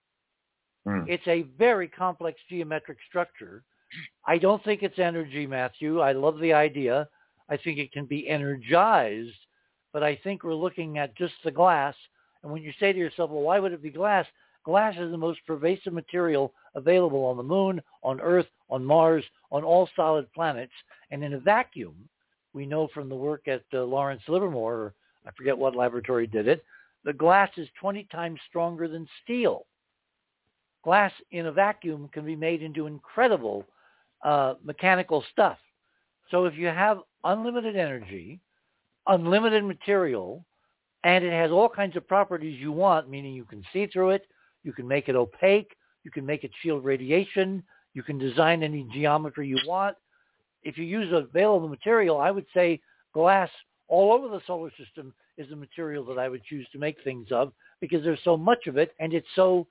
Hmm. 0.86 1.02
It's 1.06 1.26
a 1.26 1.42
very 1.58 1.88
complex 1.88 2.38
geometric 2.48 2.98
structure. 3.08 3.62
I 4.26 4.38
don't 4.38 4.62
think 4.64 4.82
it's 4.82 4.98
energy, 4.98 5.46
Matthew. 5.46 6.00
I 6.00 6.12
love 6.12 6.38
the 6.38 6.52
idea. 6.52 7.08
I 7.48 7.56
think 7.56 7.78
it 7.78 7.92
can 7.92 8.06
be 8.06 8.28
energized, 8.28 9.34
but 9.92 10.02
I 10.02 10.16
think 10.22 10.44
we're 10.44 10.54
looking 10.54 10.98
at 10.98 11.16
just 11.16 11.34
the 11.44 11.50
glass. 11.50 11.94
And 12.42 12.52
when 12.52 12.62
you 12.62 12.72
say 12.78 12.92
to 12.92 12.98
yourself, 12.98 13.30
well, 13.30 13.42
why 13.42 13.58
would 13.58 13.72
it 13.72 13.82
be 13.82 13.90
glass? 13.90 14.26
Glass 14.64 14.94
is 14.98 15.10
the 15.10 15.18
most 15.18 15.40
pervasive 15.46 15.92
material 15.92 16.54
available 16.74 17.24
on 17.24 17.36
the 17.36 17.42
moon, 17.42 17.82
on 18.02 18.20
Earth, 18.20 18.46
on 18.70 18.84
Mars, 18.84 19.24
on 19.50 19.64
all 19.64 19.88
solid 19.96 20.32
planets. 20.32 20.72
And 21.10 21.22
in 21.22 21.34
a 21.34 21.40
vacuum, 21.40 21.94
we 22.52 22.66
know 22.66 22.88
from 22.92 23.08
the 23.08 23.14
work 23.14 23.48
at 23.48 23.62
uh, 23.74 23.82
Lawrence 23.82 24.22
Livermore, 24.28 24.74
or 24.74 24.94
I 25.26 25.30
forget 25.36 25.56
what 25.56 25.76
laboratory 25.76 26.26
did 26.26 26.48
it, 26.48 26.64
the 27.04 27.12
glass 27.12 27.50
is 27.56 27.68
20 27.80 28.04
times 28.04 28.40
stronger 28.48 28.88
than 28.88 29.06
steel. 29.24 29.66
Glass 30.84 31.12
in 31.30 31.46
a 31.46 31.52
vacuum 31.52 32.08
can 32.12 32.24
be 32.24 32.36
made 32.36 32.62
into 32.62 32.86
incredible 32.86 33.66
uh, 34.24 34.54
mechanical 34.64 35.24
stuff. 35.32 35.58
So 36.30 36.44
if 36.44 36.56
you 36.56 36.66
have 36.66 36.98
unlimited 37.24 37.76
energy, 37.76 38.40
unlimited 39.06 39.64
material, 39.64 40.44
and 41.04 41.24
it 41.24 41.32
has 41.32 41.50
all 41.50 41.68
kinds 41.68 41.96
of 41.96 42.06
properties 42.06 42.60
you 42.60 42.72
want, 42.72 43.08
meaning 43.08 43.34
you 43.34 43.44
can 43.44 43.64
see 43.72 43.86
through 43.86 44.10
it, 44.10 44.26
you 44.62 44.72
can 44.72 44.86
make 44.86 45.08
it 45.08 45.16
opaque, 45.16 45.74
you 46.04 46.10
can 46.10 46.24
make 46.24 46.44
it 46.44 46.50
shield 46.62 46.84
radiation, 46.84 47.62
you 47.94 48.02
can 48.02 48.18
design 48.18 48.62
any 48.62 48.86
geometry 48.92 49.48
you 49.48 49.58
want. 49.66 49.96
If 50.62 50.78
you 50.78 50.84
use 50.84 51.12
available 51.12 51.68
material, 51.68 52.18
I 52.18 52.30
would 52.30 52.46
say 52.54 52.80
glass 53.12 53.50
all 53.88 54.12
over 54.12 54.28
the 54.28 54.40
solar 54.46 54.70
system 54.78 55.12
is 55.36 55.48
the 55.48 55.56
material 55.56 56.04
that 56.06 56.18
I 56.18 56.28
would 56.28 56.44
choose 56.44 56.66
to 56.72 56.78
make 56.78 56.96
things 57.02 57.28
of 57.30 57.52
because 57.80 58.04
there's 58.04 58.20
so 58.24 58.36
much 58.36 58.66
of 58.66 58.76
it 58.76 58.92
and 59.00 59.12
it's 59.12 59.26
so 59.34 59.66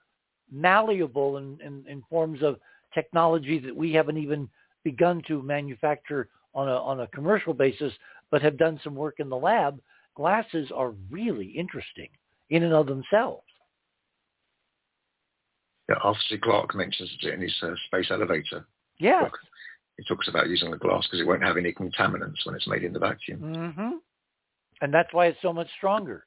malleable 0.52 1.38
in, 1.38 1.58
in, 1.64 1.86
in 1.88 2.04
forms 2.10 2.42
of 2.42 2.58
technology 2.94 3.60
that 3.60 3.76
we 3.76 3.94
haven't 3.94 4.18
even 4.18 4.50
begun 4.84 5.22
to 5.28 5.42
manufacture 5.42 6.28
on 6.56 6.68
a, 6.68 6.76
on 6.76 7.02
a 7.02 7.08
commercial 7.08 7.54
basis, 7.54 7.94
but 8.32 8.42
have 8.42 8.58
done 8.58 8.80
some 8.84 8.96
work 8.96 9.16
in 9.20 9.30
the 9.30 9.38
lab. 9.38 9.80
Glasses 10.16 10.70
are 10.76 10.94
really 11.10 11.46
interesting 11.46 12.10
in 12.50 12.64
and 12.64 12.74
of 12.74 12.88
themselves. 12.88 13.44
Yeah, 15.90 15.96
Arthur 16.04 16.38
Clarke 16.42 16.76
mentions 16.76 17.10
it 17.22 17.34
in 17.34 17.42
his 17.42 17.56
uh, 17.64 17.72
space 17.88 18.08
elevator. 18.12 18.66
Yeah. 19.00 19.24
book. 19.24 19.38
He 19.98 20.04
talks 20.04 20.28
about 20.28 20.48
using 20.48 20.72
the 20.72 20.78
glass 20.78 21.06
because 21.08 21.20
it 21.20 21.28
won't 21.28 21.44
have 21.44 21.58
any 21.58 21.74
contaminants 21.74 22.46
when 22.46 22.56
it's 22.56 22.68
made 22.68 22.84
in 22.84 22.94
the 22.94 23.00
vacuum. 23.00 23.40
Mm-hmm. 23.42 23.90
And 24.82 24.94
that's 24.94 25.12
why 25.14 25.28
it's 25.28 25.42
so 25.42 25.52
much 25.52 25.68
stronger. 25.78 26.26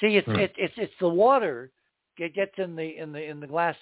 See, 0.00 0.16
it's 0.16 0.26
Hmm. 0.26 0.36
it's 0.36 0.54
it's 0.56 0.74
it's 0.76 0.92
the 0.98 1.08
water 1.08 1.70
it 2.18 2.34
gets 2.34 2.52
in 2.58 2.74
the 2.74 2.96
in 2.96 3.12
the 3.12 3.22
in 3.22 3.38
the 3.40 3.46
glass. 3.46 3.76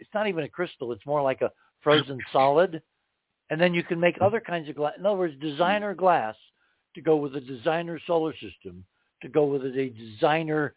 It's 0.00 0.10
not 0.14 0.26
even 0.28 0.44
a 0.44 0.48
crystal. 0.48 0.92
It's 0.92 1.04
more 1.04 1.22
like 1.22 1.42
a 1.42 1.52
frozen 1.82 2.18
solid. 2.32 2.82
And 3.50 3.60
then 3.60 3.74
you 3.74 3.82
can 3.84 4.00
make 4.00 4.16
other 4.20 4.40
kinds 4.40 4.68
of 4.68 4.76
glass. 4.76 4.94
In 4.98 5.06
other 5.06 5.18
words, 5.18 5.34
designer 5.40 5.94
glass 5.94 6.34
to 6.94 7.00
go 7.00 7.16
with 7.16 7.36
a 7.36 7.40
designer 7.40 8.00
solar 8.06 8.32
system, 8.34 8.84
to 9.22 9.28
go 9.28 9.44
with 9.44 9.64
a 9.64 9.90
designer 9.90 10.74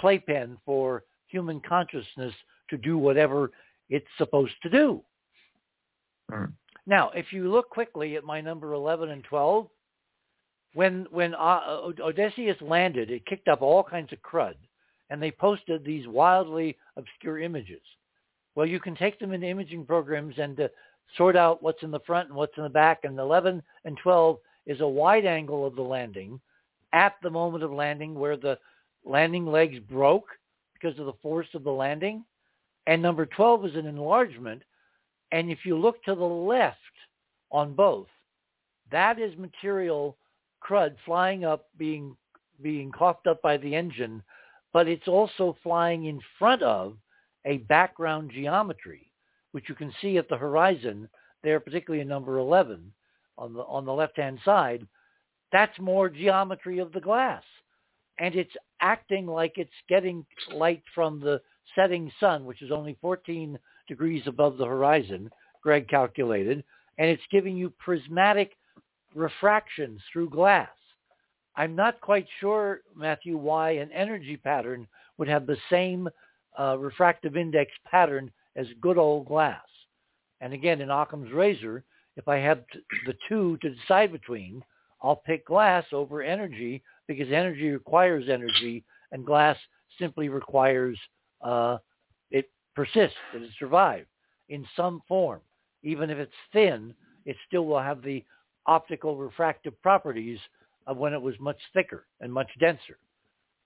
playpen 0.00 0.56
for 0.64 1.04
human 1.26 1.60
consciousness 1.60 2.32
to 2.70 2.76
do 2.76 2.98
whatever 2.98 3.50
it's 3.88 4.06
supposed 4.16 4.54
to 4.62 4.70
do. 4.70 5.02
Hmm. 6.30 6.44
Now, 6.86 7.10
if 7.10 7.32
you 7.32 7.50
look 7.50 7.68
quickly 7.70 8.16
at 8.16 8.24
my 8.24 8.40
number 8.40 8.72
11 8.72 9.10
and 9.10 9.22
12, 9.24 9.68
when 10.74 11.06
when 11.10 11.34
uh, 11.34 11.90
Odysseus 12.00 12.56
landed, 12.60 13.10
it 13.10 13.26
kicked 13.26 13.48
up 13.48 13.62
all 13.62 13.82
kinds 13.82 14.12
of 14.12 14.22
crud, 14.22 14.54
and 15.10 15.22
they 15.22 15.30
posted 15.30 15.84
these 15.84 16.06
wildly 16.06 16.76
obscure 16.96 17.40
images. 17.40 17.80
Well, 18.54 18.66
you 18.66 18.80
can 18.80 18.94
take 18.96 19.18
them 19.18 19.32
into 19.32 19.46
imaging 19.46 19.86
programs 19.86 20.34
and 20.38 20.58
uh, 20.60 20.68
sort 21.16 21.36
out 21.36 21.62
what's 21.62 21.82
in 21.82 21.90
the 21.90 22.00
front 22.00 22.28
and 22.28 22.36
what's 22.36 22.56
in 22.56 22.64
the 22.64 22.68
back. 22.68 23.00
And 23.04 23.18
11 23.18 23.62
and 23.84 23.98
12 24.02 24.38
is 24.66 24.80
a 24.80 24.88
wide 24.88 25.24
angle 25.24 25.66
of 25.66 25.76
the 25.76 25.82
landing 25.82 26.40
at 26.92 27.14
the 27.22 27.30
moment 27.30 27.64
of 27.64 27.72
landing 27.72 28.14
where 28.14 28.36
the 28.36 28.58
landing 29.04 29.46
legs 29.46 29.78
broke 29.88 30.26
because 30.74 30.98
of 30.98 31.06
the 31.06 31.12
force 31.22 31.46
of 31.54 31.64
the 31.64 31.70
landing. 31.70 32.24
And 32.88 33.02
number 33.02 33.26
12 33.26 33.66
is 33.66 33.76
an 33.76 33.86
enlargement. 33.86 34.62
And 35.30 35.50
if 35.50 35.58
you 35.64 35.76
look 35.76 36.02
to 36.04 36.14
the 36.14 36.24
left 36.24 36.76
on 37.52 37.74
both, 37.74 38.08
that 38.90 39.18
is 39.18 39.36
material 39.36 40.16
crud 40.66 40.96
flying 41.04 41.44
up, 41.44 41.66
being 41.76 42.16
being 42.62 42.90
coughed 42.90 43.26
up 43.28 43.40
by 43.42 43.58
the 43.58 43.76
engine, 43.76 44.22
but 44.72 44.88
it's 44.88 45.06
also 45.06 45.56
flying 45.62 46.06
in 46.06 46.18
front 46.38 46.62
of 46.62 46.96
a 47.44 47.58
background 47.58 48.32
geometry, 48.34 49.12
which 49.52 49.68
you 49.68 49.74
can 49.74 49.92
see 50.00 50.16
at 50.16 50.28
the 50.28 50.36
horizon 50.36 51.08
there, 51.44 51.60
particularly 51.60 52.00
in 52.00 52.08
number 52.08 52.38
11 52.38 52.90
on 53.36 53.52
the 53.52 53.60
on 53.60 53.84
the 53.84 53.92
left-hand 53.92 54.40
side. 54.46 54.86
That's 55.52 55.78
more 55.78 56.08
geometry 56.08 56.78
of 56.78 56.92
the 56.92 57.02
glass, 57.02 57.44
and 58.18 58.34
it's 58.34 58.56
acting 58.80 59.26
like 59.26 59.58
it's 59.58 59.70
getting 59.90 60.24
light 60.54 60.82
from 60.94 61.20
the 61.20 61.42
setting 61.74 62.10
sun, 62.20 62.44
which 62.44 62.62
is 62.62 62.70
only 62.70 62.96
14 63.00 63.58
degrees 63.86 64.22
above 64.26 64.56
the 64.56 64.66
horizon. 64.66 65.30
Greg 65.62 65.88
calculated, 65.88 66.64
and 66.98 67.08
it's 67.10 67.22
giving 67.30 67.56
you 67.56 67.70
prismatic 67.78 68.52
refractions 69.14 70.00
through 70.12 70.30
glass. 70.30 70.68
I'm 71.56 71.74
not 71.74 72.00
quite 72.00 72.26
sure, 72.40 72.80
Matthew, 72.94 73.36
why 73.36 73.72
an 73.72 73.90
energy 73.92 74.36
pattern 74.36 74.86
would 75.16 75.28
have 75.28 75.46
the 75.46 75.56
same 75.70 76.08
uh, 76.58 76.76
refractive 76.78 77.36
index 77.36 77.72
pattern 77.84 78.30
as 78.56 78.66
good 78.80 78.98
old 78.98 79.26
glass. 79.26 79.60
And 80.40 80.52
again, 80.52 80.80
in 80.80 80.90
Occam's 80.90 81.32
razor, 81.32 81.84
if 82.16 82.28
I 82.28 82.36
have 82.36 82.64
t- 82.72 82.80
the 83.06 83.14
two 83.28 83.58
to 83.62 83.70
decide 83.70 84.12
between, 84.12 84.62
I'll 85.02 85.16
pick 85.16 85.46
glass 85.46 85.84
over 85.92 86.22
energy 86.22 86.82
because 87.06 87.28
energy 87.32 87.70
requires 87.70 88.28
energy 88.28 88.84
and 89.12 89.26
glass 89.26 89.56
simply 89.98 90.28
requires 90.28 90.98
uh, 91.42 91.78
it 92.30 92.50
persists, 92.74 93.16
it 93.34 93.50
survive 93.58 94.06
in 94.48 94.66
some 94.76 95.02
form. 95.08 95.40
Even 95.82 96.10
if 96.10 96.18
it's 96.18 96.32
thin, 96.52 96.94
it 97.24 97.36
still 97.46 97.66
will 97.66 97.80
have 97.80 98.02
the 98.02 98.24
optical 98.66 99.16
refractive 99.16 99.80
properties 99.82 100.38
of 100.86 100.96
when 100.96 101.12
it 101.12 101.20
was 101.20 101.38
much 101.38 101.58
thicker 101.72 102.06
and 102.20 102.32
much 102.32 102.50
denser. 102.58 102.98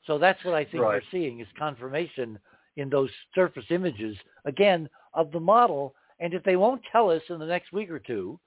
So 0.06 0.18
that's 0.18 0.44
what 0.44 0.54
I 0.54 0.64
think 0.64 0.82
Right. 0.82 1.02
we're 1.02 1.10
seeing 1.10 1.40
is 1.40 1.46
confirmation 1.56 2.38
in 2.76 2.88
those 2.88 3.10
surface 3.34 3.70
images, 3.70 4.16
again, 4.44 4.88
of 5.14 5.30
the 5.30 5.40
model. 5.40 5.94
And 6.18 6.34
if 6.34 6.42
they 6.42 6.56
won't 6.56 6.82
tell 6.90 7.10
us 7.10 7.22
in 7.28 7.38
the 7.38 7.46
next 7.46 7.72
week 7.72 7.90
or 7.90 7.98
two, 7.98 8.38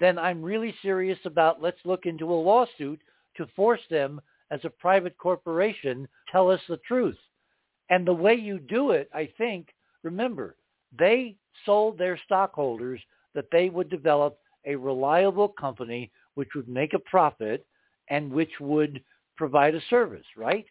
then 0.00 0.18
I'm 0.18 0.42
really 0.42 0.74
serious 0.82 1.18
about 1.24 1.62
let's 1.62 1.84
look 1.84 2.06
into 2.06 2.32
a 2.32 2.34
lawsuit 2.34 3.00
to 3.36 3.46
force 3.54 3.80
them 3.90 4.20
as 4.50 4.60
a 4.64 4.70
private 4.70 5.16
corporation 5.18 6.08
tell 6.30 6.50
us 6.50 6.60
the 6.68 6.76
truth. 6.78 7.18
And 7.90 8.06
the 8.06 8.14
way 8.14 8.34
you 8.34 8.58
do 8.58 8.92
it, 8.92 9.08
I 9.12 9.28
think, 9.38 9.68
remember, 10.02 10.56
they 10.98 11.36
sold 11.66 11.98
their 11.98 12.18
stockholders 12.24 13.00
that 13.34 13.46
they 13.52 13.68
would 13.68 13.90
develop 13.90 14.38
a 14.64 14.76
reliable 14.76 15.48
company 15.48 16.10
which 16.34 16.48
would 16.54 16.68
make 16.68 16.94
a 16.94 16.98
profit 16.98 17.66
and 18.08 18.30
which 18.30 18.50
would 18.60 19.02
provide 19.36 19.74
a 19.74 19.80
service, 19.90 20.26
right? 20.36 20.64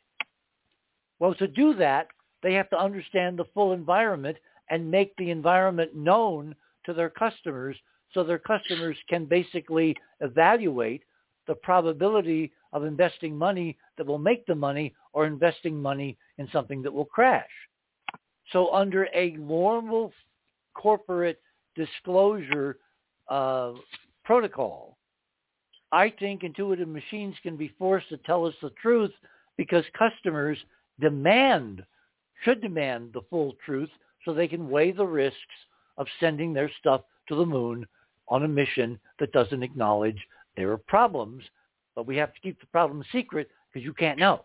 Well, 1.20 1.36
to 1.36 1.48
do 1.48 1.74
that, 1.76 2.08
they 2.42 2.54
have 2.54 2.70
to 2.72 2.80
understand 2.80 3.38
the 3.38 3.46
full 3.54 3.74
environment 3.74 4.38
and 4.70 4.90
make 4.90 5.16
the 5.18 5.30
environment 5.30 5.96
known 5.96 6.56
to 6.86 6.94
their 6.94 7.10
customers 7.10 7.78
so 8.14 8.24
their 8.24 8.40
customers 8.40 8.98
can 9.10 9.26
basically 9.26 9.96
evaluate 10.20 11.04
the 11.48 11.56
probability 11.56 12.52
of 12.74 12.84
investing 12.84 13.38
money 13.38 13.78
that 13.98 14.06
will 14.06 14.18
make 14.18 14.46
the 14.46 14.56
money 14.56 14.94
or 15.14 15.26
investing 15.26 15.82
money 15.82 16.18
in 16.38 16.50
something 16.52 16.82
that 16.82 16.94
will 16.94 17.06
crash. 17.06 17.50
So 18.52 18.74
under 18.74 19.08
a 19.14 19.32
normal 19.32 20.12
corporate 20.74 21.42
disclosure 21.76 22.78
uh, 23.30 23.74
protocol, 24.26 24.98
I 25.92 26.12
think 26.20 26.44
intuitive 26.44 26.88
machines 26.88 27.36
can 27.44 27.56
be 27.56 27.74
forced 27.78 28.10
to 28.10 28.18
tell 28.18 28.46
us 28.46 28.56
the 28.62 28.72
truth 28.82 29.12
because 29.58 29.86
customers 29.98 30.58
demand, 31.00 31.84
should 32.44 32.62
demand 32.62 33.12
the 33.14 33.22
full 33.30 33.56
truth 33.66 33.90
so 34.26 34.34
they 34.34 34.48
can 34.48 34.70
weigh 34.70 34.92
the 34.92 35.06
risks 35.06 35.38
of 35.98 36.08
sending 36.20 36.54
their 36.54 36.72
stuff 36.80 37.02
to 37.30 37.36
the 37.36 37.46
moon 37.46 37.86
on 38.28 38.44
a 38.44 38.48
mission 38.48 39.00
that 39.20 39.32
doesn't 39.32 39.64
acknowledge 39.64 40.18
there 40.56 40.72
are 40.72 40.78
problems, 40.78 41.44
but 41.96 42.06
we 42.06 42.16
have 42.18 42.34
to 42.34 42.40
keep 42.42 42.60
the 42.60 42.68
problem 42.68 43.04
secret 43.12 43.50
because 43.72 43.86
you 43.86 43.94
can't 43.94 44.20
know. 44.20 44.44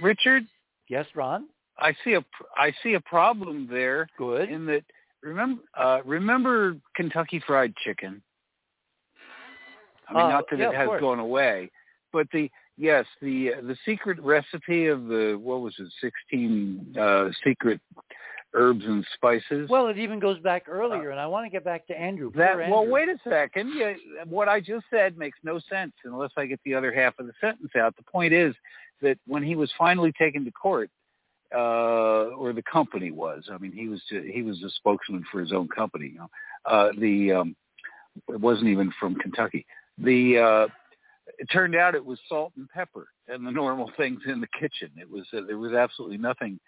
Richard? 0.00 0.44
Yes, 0.88 1.06
Ron? 1.14 1.46
I 1.78 1.94
see 2.04 2.14
a 2.14 2.24
I 2.56 2.72
see 2.82 2.94
a 2.94 3.00
problem 3.00 3.66
there. 3.70 4.08
Good. 4.18 4.50
In 4.50 4.66
that 4.66 4.84
remember 5.22 5.62
uh, 5.78 6.00
remember 6.04 6.76
Kentucky 6.94 7.42
Fried 7.46 7.74
Chicken. 7.76 8.22
I 10.08 10.12
mean, 10.12 10.22
Uh, 10.22 10.28
not 10.28 10.44
that 10.50 10.58
yeah, 10.58 10.70
it 10.70 10.74
has 10.74 11.00
gone 11.00 11.18
away, 11.18 11.70
but 12.12 12.26
the 12.32 12.50
yes 12.76 13.06
the 13.20 13.52
the 13.62 13.76
secret 13.84 14.20
recipe 14.20 14.86
of 14.88 15.06
the 15.06 15.38
what 15.40 15.60
was 15.60 15.74
it 15.78 15.90
sixteen 16.00 16.94
uh, 16.98 17.28
secret 17.44 17.80
herbs 18.54 18.84
and 18.84 19.04
spices. 19.14 19.68
Well, 19.68 19.88
it 19.88 19.98
even 19.98 20.18
goes 20.18 20.38
back 20.40 20.68
earlier, 20.68 21.10
and 21.10 21.20
I 21.20 21.26
want 21.26 21.46
to 21.46 21.50
get 21.50 21.64
back 21.64 21.86
to 21.86 21.98
Andrew. 21.98 22.30
That 22.34 22.54
Poor 22.54 22.70
well, 22.70 22.86
wait 22.86 23.08
a 23.08 23.16
second. 23.28 23.72
Yeah, 23.74 23.94
what 24.26 24.48
I 24.48 24.60
just 24.60 24.84
said 24.90 25.16
makes 25.16 25.38
no 25.42 25.60
sense 25.70 25.92
unless 26.04 26.30
I 26.36 26.46
get 26.46 26.60
the 26.64 26.74
other 26.74 26.92
half 26.92 27.18
of 27.18 27.26
the 27.26 27.32
sentence 27.40 27.72
out. 27.76 27.96
The 27.96 28.04
point 28.04 28.32
is 28.32 28.54
that 29.00 29.18
when 29.26 29.42
he 29.42 29.56
was 29.56 29.72
finally 29.78 30.12
taken 30.18 30.44
to 30.44 30.50
court, 30.50 30.90
uh, 31.54 32.30
or 32.38 32.52
the 32.52 32.62
company 32.62 33.10
was, 33.10 33.48
I 33.52 33.58
mean, 33.58 33.72
he 33.72 33.88
was 33.88 34.00
he 34.08 34.42
was 34.42 34.62
a 34.62 34.70
spokesman 34.70 35.24
for 35.30 35.40
his 35.40 35.52
own 35.52 35.68
company. 35.68 36.08
You 36.08 36.18
know, 36.18 36.30
uh, 36.64 36.88
the 36.98 37.32
um, 37.32 37.56
it 38.28 38.40
wasn't 38.40 38.68
even 38.68 38.92
from 38.98 39.16
Kentucky. 39.16 39.66
The 39.98 40.38
uh, 40.38 40.72
it 41.38 41.46
turned 41.52 41.74
out 41.74 41.94
it 41.94 42.04
was 42.04 42.18
salt 42.28 42.52
and 42.56 42.68
pepper 42.70 43.08
and 43.28 43.46
the 43.46 43.50
normal 43.50 43.90
things 43.96 44.20
in 44.26 44.40
the 44.40 44.48
kitchen. 44.58 44.90
It 44.96 45.10
was 45.10 45.26
uh, 45.36 45.40
there 45.46 45.58
was 45.58 45.72
absolutely 45.72 46.18
nothing 46.18 46.58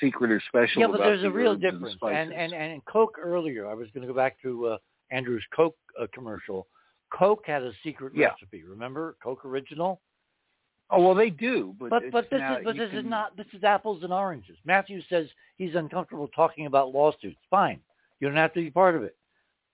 secret 0.00 0.30
or 0.30 0.40
special 0.48 0.80
yeah, 0.80 0.88
but 0.88 0.98
there's 0.98 1.22
the 1.22 1.28
a 1.28 1.30
real 1.30 1.54
difference. 1.56 1.96
And, 2.02 2.32
and 2.32 2.52
and 2.52 2.84
Coke 2.86 3.16
earlier, 3.22 3.66
I 3.66 3.74
was 3.74 3.88
going 3.94 4.06
to 4.06 4.12
go 4.12 4.16
back 4.16 4.40
to 4.42 4.66
uh, 4.68 4.78
Andrew's 5.10 5.44
Coke 5.54 5.76
uh, 6.00 6.06
commercial. 6.12 6.66
Coke 7.12 7.44
had 7.46 7.62
a 7.62 7.72
secret 7.84 8.12
Yeah. 8.14 8.28
recipe. 8.28 8.62
Remember 8.64 9.16
Coke 9.22 9.44
Original? 9.44 10.00
oh 10.90 11.00
well, 11.02 11.14
they 11.14 11.30
do, 11.30 11.74
but 11.78 11.90
But 11.90 12.02
but 12.12 12.30
this 12.30 12.40
now- 12.40 12.58
is 12.58 12.64
but 12.64 12.76
this 12.76 12.92
is 12.92 13.04
not 13.04 13.36
this 13.36 13.46
is 13.52 13.64
apples 13.64 14.02
and 14.02 14.12
oranges. 14.12 14.56
Matthew 14.64 15.00
says 15.08 15.26
he's 15.56 15.74
uncomfortable 15.74 16.28
talking 16.28 16.66
about 16.66 16.92
lawsuits. 16.92 17.38
Fine, 17.50 17.80
you 18.20 18.28
don't 18.28 18.36
have 18.36 18.52
to 18.54 18.60
be 18.60 18.70
part 18.70 18.94
of 18.94 19.02
it. 19.02 19.16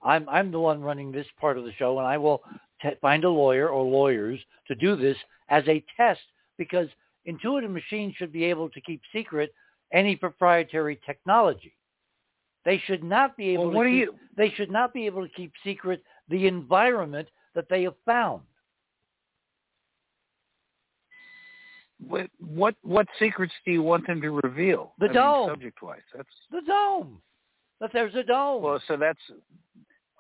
I'm 0.03 0.29
I'm 0.29 0.51
the 0.53 0.61
one 0.61 0.81
running 0.81 1.11
this 1.11 1.27
part 1.41 1.59
of 1.59 1.65
the 1.65 1.73
show, 1.73 1.99
and 1.99 2.07
I 2.07 2.17
will 2.19 2.43
t- 2.83 2.91
find 3.01 3.25
a 3.25 3.31
lawyer 3.31 3.69
or 3.69 3.85
lawyers 3.85 4.39
to 4.69 4.75
do 4.77 4.95
this 4.95 5.17
as 5.49 5.67
a 5.67 5.85
test 5.97 6.21
because 6.57 6.89
intuitive 7.25 7.71
machines 7.71 8.15
should 8.17 8.33
be 8.33 8.45
able 8.45 8.69
to 8.71 8.81
keep 8.81 9.01
secret 9.13 9.53
any 9.93 10.17
proprietary 10.17 11.01
technology. 11.07 11.75
They 12.65 12.79
should 12.87 13.03
not 13.05 13.37
be 13.37 13.51
able 13.51 13.65
Well, 13.65 13.71
to 13.73 13.77
what 13.79 13.85
do 13.85 13.91
keep, 13.91 13.99
you- 14.01 14.19
they 14.37 14.51
should 14.51 14.71
not 14.71 14.93
be 14.93 15.07
able 15.07 15.27
to 15.27 15.33
keep 15.35 15.53
secret 15.65 16.03
the 16.29 16.47
environment 16.47 17.29
that 17.55 17.69
they 17.69 17.83
have 17.85 17.97
found. 18.05 18.43
What 22.07 22.31
what 22.39 22.77
what 22.83 23.07
secrets 23.19 23.53
do 23.65 23.73
you 23.73 23.83
want 23.83 24.07
them 24.07 24.21
to 24.21 24.31
reveal? 24.31 24.93
The 24.99 25.09
I 25.11 25.13
dome. 25.15 25.49
subject-wise. 25.49 26.03
That's 26.15 26.29
The 26.51 26.61
dome. 26.63 27.21
That 27.81 27.91
there's 27.93 28.15
a 28.15 28.23
dome. 28.23 28.63
well. 28.63 28.81
So 28.87 28.97
that's 28.97 29.19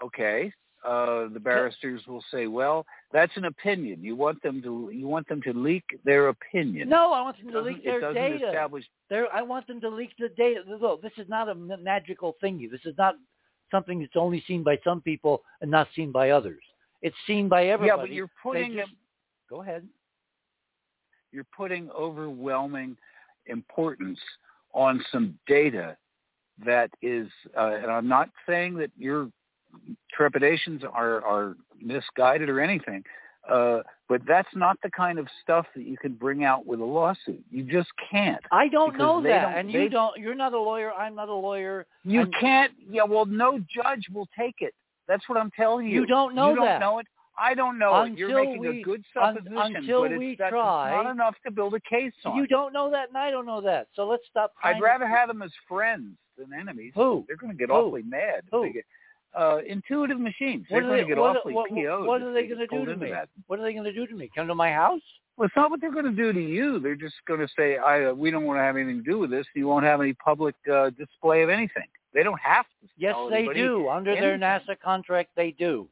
okay. 0.03 0.53
Uh, 0.85 1.29
the 1.33 1.41
barristers 1.41 2.07
will 2.07 2.25
say, 2.31 2.47
"Well, 2.47 2.87
that's 3.13 3.37
an 3.37 3.47
opinion. 3.47 4.03
You 4.03 4.15
want 4.15 4.41
them 4.43 4.63
to 4.63 4.91
you 4.93 5.09
want 5.09 5.29
them 5.29 5.43
to 5.43 5.53
leak 5.53 5.85
their 6.05 6.29
opinion." 6.29 6.89
No, 6.89 7.13
I 7.13 7.21
want 7.21 7.37
them 7.39 7.51
to 7.51 7.61
leak 7.61 7.85
their 7.85 7.99
it 7.99 8.01
doesn't 8.01 8.15
data. 8.15 8.47
establish. 8.47 8.85
They're, 9.11 9.27
I 9.35 9.43
want 9.43 9.67
them 9.67 9.81
to 9.81 9.89
leak 9.89 10.11
the 10.19 10.29
data. 10.31 10.63
Look, 10.81 11.03
this 11.03 11.13
is 11.17 11.29
not 11.29 11.49
a 11.49 11.55
magical 11.55 12.37
thingy. 12.43 12.71
This 12.71 12.85
is 12.85 12.95
not 12.97 13.17
something 13.73 14.01
that's 14.01 14.17
only 14.17 14.43
seen 14.47 14.63
by 14.63 14.79
some 14.85 15.01
people 15.01 15.43
and 15.61 15.71
not 15.71 15.89
seen 15.97 16.13
by 16.13 16.31
others. 16.31 16.63
It's 17.03 17.17
seen 17.27 17.49
by 17.49 17.67
everybody. 17.67 18.01
Yeah, 18.01 18.07
but 18.07 18.13
you're 18.13 18.31
putting 18.43 18.75
just- 18.75 18.93
Go 19.51 19.63
ahead. 19.63 19.89
you're 21.33 21.47
putting 21.57 21.91
overwhelming 21.91 22.97
importance 23.47 24.19
on 24.75 25.05
some 25.11 25.39
data 25.47 25.97
that 26.65 26.91
is, 27.03 27.29
uh, 27.57 27.79
and 27.83 27.91
I'm 27.91 28.09
not 28.09 28.31
saying 28.47 28.75
that 28.77 28.91
your 28.97 29.31
trepidations 30.13 30.83
are, 30.85 31.25
are 31.25 31.57
misguided 31.81 32.49
or 32.49 32.61
anything, 32.61 33.05
uh, 33.51 33.81
but 34.09 34.21
that's 34.27 34.49
not 34.55 34.77
the 34.83 34.91
kind 34.91 35.19
of 35.19 35.27
stuff 35.43 35.67
that 35.75 35.85
you 35.85 35.97
can 35.97 36.15
bring 36.15 36.45
out 36.45 36.67
with 36.67 36.81
a 36.81 36.85
lawsuit. 36.85 37.43
You 37.51 37.63
just 37.65 37.89
can't. 38.11 38.43
I 38.53 38.69
don't 38.69 38.97
know 38.97 39.23
that, 39.23 39.43
don't- 39.43 39.55
and 39.55 39.69
they- 39.75 39.85
you 39.85 39.89
don't. 39.89 40.19
You're 40.19 40.35
not 40.35 40.53
a 40.55 40.59
lawyer. 40.59 40.93
I'm 40.93 41.15
not 41.15 41.29
a 41.29 41.35
lawyer. 41.35 41.87
You 42.05 42.23
and 42.23 42.35
can't. 42.35 42.73
Yeah, 42.91 43.05
well, 43.05 43.27
no 43.27 43.59
judge 43.75 44.07
will 44.13 44.29
take 44.37 44.57
it. 44.61 44.75
That's 45.07 45.27
what 45.29 45.39
I'm 45.39 45.51
telling 45.53 45.87
you. 45.87 46.01
You 46.01 46.07
don't 46.07 46.35
know 46.35 46.47
that. 46.49 46.51
you 46.51 46.57
don't 46.57 46.65
that. 46.67 46.81
know 46.81 46.99
it. 46.99 47.07
I 47.41 47.55
don't 47.55 47.79
know 47.79 48.03
it. 48.03 48.19
You're 48.19 48.35
making 48.35 48.59
we- 48.59 48.81
a 48.81 48.83
good 48.83 49.05
un- 49.23 49.37
supposition, 49.37 49.77
until 49.77 50.03
but 50.03 50.13
it's, 50.13 50.19
we 50.19 50.37
that's 50.37 50.51
try- 50.51 50.91
not 51.03 51.11
enough 51.11 51.37
to 51.47 51.53
build 51.53 51.73
a 51.75 51.81
case 51.81 52.13
on. 52.25 52.37
You 52.37 52.47
don't 52.49 52.73
know 52.73 52.91
that, 52.91 53.09
and 53.09 53.17
I 53.17 53.31
don't 53.31 53.47
know 53.47 53.61
that. 53.61 53.87
So 53.95 54.07
let's 54.07 54.25
stop. 54.29 54.53
I'd 54.65 54.81
rather 54.83 55.05
to- 55.05 55.11
have 55.11 55.29
them 55.29 55.41
as 55.43 55.53
friends 55.69 56.17
than 56.37 56.53
enemies. 56.53 56.93
Who? 56.97 57.25
They're 57.29 57.37
going 57.37 57.53
to 57.53 57.57
get 57.59 57.69
Who? 57.69 57.75
awfully 57.77 58.03
mad. 58.03 58.41
if 58.45 58.51
Who? 58.51 58.63
They 58.63 58.73
get, 58.73 58.85
uh, 59.35 59.59
intuitive 59.67 60.21
machines. 60.21 60.67
What 60.69 60.81
They're 60.81 60.89
going 60.89 61.01
to 61.03 61.07
get 61.07 61.19
what- 61.19 61.37
awfully 61.37 61.55
what- 61.55 61.71
PO'd. 61.71 62.07
what 62.07 62.23
are 62.23 62.33
they 62.33 62.47
gonna 62.47 62.67
do 62.67 62.85
to 62.85 62.97
me? 62.97 63.11
That. 63.11 63.29
What 63.47 63.59
are 63.59 63.63
they 63.63 63.73
going 63.73 63.85
to 63.85 63.93
do 63.93 64.07
to 64.07 64.15
me? 64.15 64.31
Come 64.35 64.47
to 64.49 64.55
my 64.55 64.73
house? 64.73 65.01
Well, 65.37 65.47
it's 65.47 65.55
not 65.55 65.71
what 65.71 65.81
they're 65.81 65.93
going 65.93 66.05
to 66.05 66.11
do 66.11 66.33
to 66.33 66.41
you. 66.41 66.81
They're 66.81 66.97
just 66.97 67.15
going 67.29 67.39
to 67.41 67.49
say, 67.57 67.77
"I 67.77 68.07
uh, 68.07 68.13
we 68.13 68.31
don't 68.31 68.45
want 68.45 68.59
to 68.59 68.63
have 68.63 68.77
anything 68.77 69.05
to 69.05 69.11
do 69.11 69.19
with 69.19 69.31
this. 69.31 69.47
You 69.55 69.69
won't 69.69 69.85
have 69.85 70.01
any 70.01 70.13
public 70.15 70.57
uh, 70.73 70.91
display 70.91 71.43
of 71.43 71.49
anything." 71.49 71.87
They 72.13 72.23
don't 72.25 72.41
have 72.41 72.65
to. 72.65 72.89
Yes, 72.97 73.15
they 73.31 73.47
do. 73.55 73.89
Under 73.89 74.15
their. 74.15 74.37
NASA 74.37 74.79
contract, 74.83 75.31
they 75.37 75.53
do. 75.53 75.89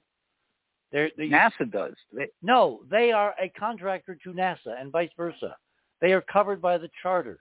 They're, 0.93 1.11
they, 1.17 1.29
NASA 1.29 1.71
does. 1.71 1.95
They, 2.13 2.29
No, 2.43 2.81
they 2.91 3.13
are 3.13 3.35
a 3.41 3.49
contractor 3.51 4.19
to 4.25 4.33
NASA 4.33 4.81
and 4.81 4.91
vice 4.91 5.11
versa. 5.17 5.57
They 6.01 6.13
are 6.13 6.23
covered 6.23 6.61
by 6.63 6.79
the 6.79 6.89
charter. 7.03 7.39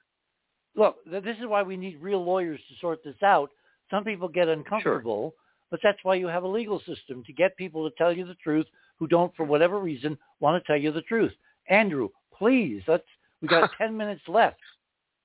Look, 0.75 0.97
this 1.09 1.37
is 1.39 1.45
why 1.47 1.63
we 1.63 1.77
need 1.77 2.01
real 2.01 2.23
lawyers 2.23 2.59
to 2.69 2.75
sort 2.81 3.03
this 3.03 3.15
out. 3.23 3.49
Some 3.89 4.03
people 4.03 4.27
get 4.27 4.47
uncomfortable, 4.49 5.33
but 5.71 5.79
that's 5.83 5.97
why 6.03 6.15
you 6.15 6.27
have 6.27 6.43
a 6.43 6.47
legal 6.47 6.79
system 6.79 7.23
to 7.25 7.33
get 7.33 7.55
people 7.57 7.89
to 7.89 7.95
tell 7.97 8.11
you 8.13 8.25
the 8.25 8.35
truth 8.35 8.65
who 8.97 9.07
don't, 9.07 9.35
for 9.35 9.43
whatever 9.45 9.79
reason, 9.79 10.17
want 10.39 10.61
to 10.61 10.67
tell 10.67 10.79
you 10.79 10.91
the 10.91 11.01
truth. 11.01 11.33
Andrew, 11.69 12.09
please, 12.33 12.81
let's. 12.87 13.03
We 13.41 13.47
got 13.47 13.69
ten 13.77 13.95
minutes 13.97 14.21
left. 14.27 14.59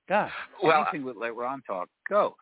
God. 0.09 0.31
well, 0.62 0.83
anything 0.83 1.05
would 1.05 1.17
let 1.17 1.36
Ron 1.36 1.62
talk. 1.67 1.89
Go. 2.09 2.35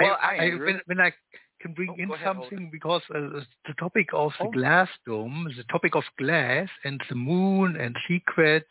Well, 0.00 0.16
Hi, 0.20 0.36
I, 0.36 0.44
Andrew. 0.46 0.66
when, 0.66 0.80
when 0.86 1.00
I 1.00 1.12
can 1.60 1.72
bring 1.74 1.90
Oh, 1.90 2.02
in 2.02 2.10
ahead, 2.10 2.26
something 2.26 2.68
because 2.72 3.02
uh, 3.14 3.18
the 3.66 3.74
topic 3.78 4.08
of 4.12 4.32
the 4.40 4.46
Oh. 4.46 4.50
glass 4.50 4.88
dome, 5.06 5.52
the 5.56 5.64
topic 5.64 5.94
of 5.94 6.04
glass 6.18 6.68
and 6.84 7.00
the 7.08 7.14
moon 7.14 7.76
and 7.76 7.96
secrets 8.08 8.66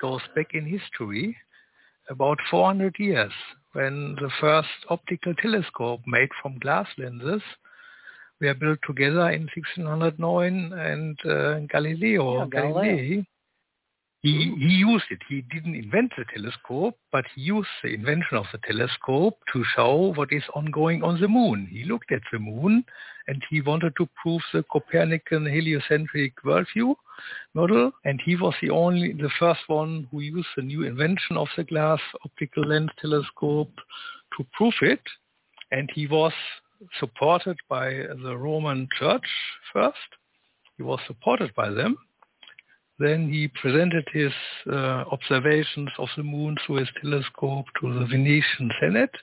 goes 0.00 0.20
back 0.34 0.54
in 0.54 0.66
history 0.66 1.36
about 2.10 2.38
400 2.50 2.96
years 2.98 3.32
when 3.72 4.16
the 4.20 4.30
first 4.40 4.68
optical 4.88 5.34
telescope 5.34 6.00
made 6.06 6.28
from 6.40 6.58
glass 6.58 6.86
lenses 6.98 7.42
were 8.40 8.54
built 8.54 8.78
together 8.86 9.30
in 9.30 9.48
1609 9.54 10.72
and 10.72 11.18
uh, 11.24 11.58
Galileo 11.72 12.40
Yeah, 12.40 12.46
Galileo. 12.50 12.96
Galilei 12.96 13.26
he, 14.22 14.46
mm-hmm. 14.46 14.60
he 14.60 14.68
used 14.68 15.04
it. 15.10 15.18
He 15.28 15.42
didn't 15.52 15.74
invent 15.74 16.12
the 16.16 16.24
telescope, 16.32 16.96
but 17.10 17.24
he 17.34 17.42
used 17.42 17.68
the 17.82 17.92
invention 17.92 18.36
of 18.36 18.46
the 18.52 18.58
telescope 18.58 19.36
to 19.52 19.64
show 19.74 20.12
what 20.14 20.32
is 20.32 20.44
ongoing 20.54 21.02
on 21.02 21.20
the 21.20 21.26
moon. 21.26 21.66
He 21.68 21.84
looked 21.84 22.12
at 22.12 22.22
the 22.30 22.38
moon 22.38 22.84
and 23.26 23.42
he 23.50 23.60
wanted 23.60 23.94
to 23.96 24.08
prove 24.22 24.42
the 24.52 24.62
Copernican 24.70 25.46
heliocentric 25.46 26.34
worldview 26.44 26.94
model. 27.54 27.90
And 28.04 28.20
he 28.24 28.36
was 28.36 28.54
the 28.62 28.70
only, 28.70 29.12
the 29.12 29.30
first 29.40 29.60
one 29.66 30.06
who 30.12 30.20
used 30.20 30.48
the 30.56 30.62
new 30.62 30.84
invention 30.84 31.36
of 31.36 31.48
the 31.56 31.64
glass 31.64 32.00
optical 32.24 32.64
lens 32.64 32.90
telescope 33.00 33.74
to 34.38 34.46
prove 34.52 34.74
it. 34.82 35.02
And 35.72 35.90
he 35.92 36.06
was 36.06 36.32
supported 37.00 37.56
by 37.68 37.90
the 38.22 38.36
Roman 38.36 38.86
Church 39.00 39.26
first. 39.72 39.96
He 40.76 40.84
was 40.84 41.00
supported 41.08 41.52
by 41.56 41.70
them. 41.70 41.96
Then 42.98 43.30
he 43.32 43.48
presented 43.48 44.06
his 44.12 44.32
uh, 44.70 45.04
observations 45.10 45.90
of 45.98 46.08
the 46.16 46.22
moon 46.22 46.56
through 46.64 46.76
his 46.76 46.88
telescope 47.00 47.66
to 47.80 47.98
the 47.98 48.06
Venetian 48.06 48.70
Senate. 48.80 49.14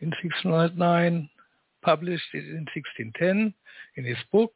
in 0.00 0.08
1609, 0.22 1.28
published 1.82 2.34
it 2.34 2.44
in 2.44 2.66
1610 2.74 3.54
in 3.96 4.04
his 4.04 4.18
book. 4.30 4.52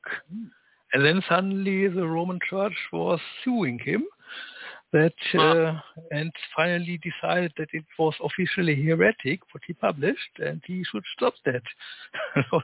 And 0.92 1.05
then 1.05 1.23
suddenly 1.28 1.89
the 1.89 2.06
Roman 2.06 2.39
Church 2.48 2.76
was 2.92 3.18
suing 3.44 3.78
him 3.78 4.05
that 4.92 5.12
uh, 5.36 5.81
and 6.12 6.31
finally 6.56 7.00
decided 7.02 7.52
that 7.58 7.68
it 7.73 7.84
was 7.98 8.14
officially 8.23 8.76
heretic 8.81 9.40
what 9.52 9.62
he 9.66 9.73
published 9.73 10.39
and 10.39 10.62
he 10.66 10.84
should 10.84 11.02
stop 11.16 11.34
that. 11.44 11.62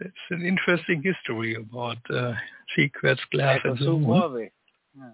it's 0.00 0.26
an 0.30 0.44
interesting 0.44 1.02
history 1.02 1.54
about 1.54 1.96
uh, 2.14 2.34
secrets, 2.76 3.22
glass, 3.32 3.58
and 3.64 3.78
so 3.78 3.94
on. 3.94 4.50
Hmm. 4.96 5.10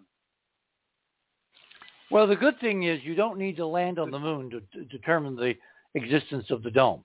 Well, 2.10 2.26
the 2.26 2.36
good 2.36 2.58
thing 2.60 2.84
is 2.84 3.00
you 3.02 3.14
don't 3.14 3.38
need 3.38 3.56
to 3.56 3.66
land 3.66 3.98
on 3.98 4.10
the 4.10 4.18
moon 4.18 4.50
to, 4.50 4.60
to 4.60 4.84
determine 4.86 5.34
the 5.34 5.55
existence 5.94 6.46
of 6.50 6.62
the 6.62 6.70
dome, 6.70 7.05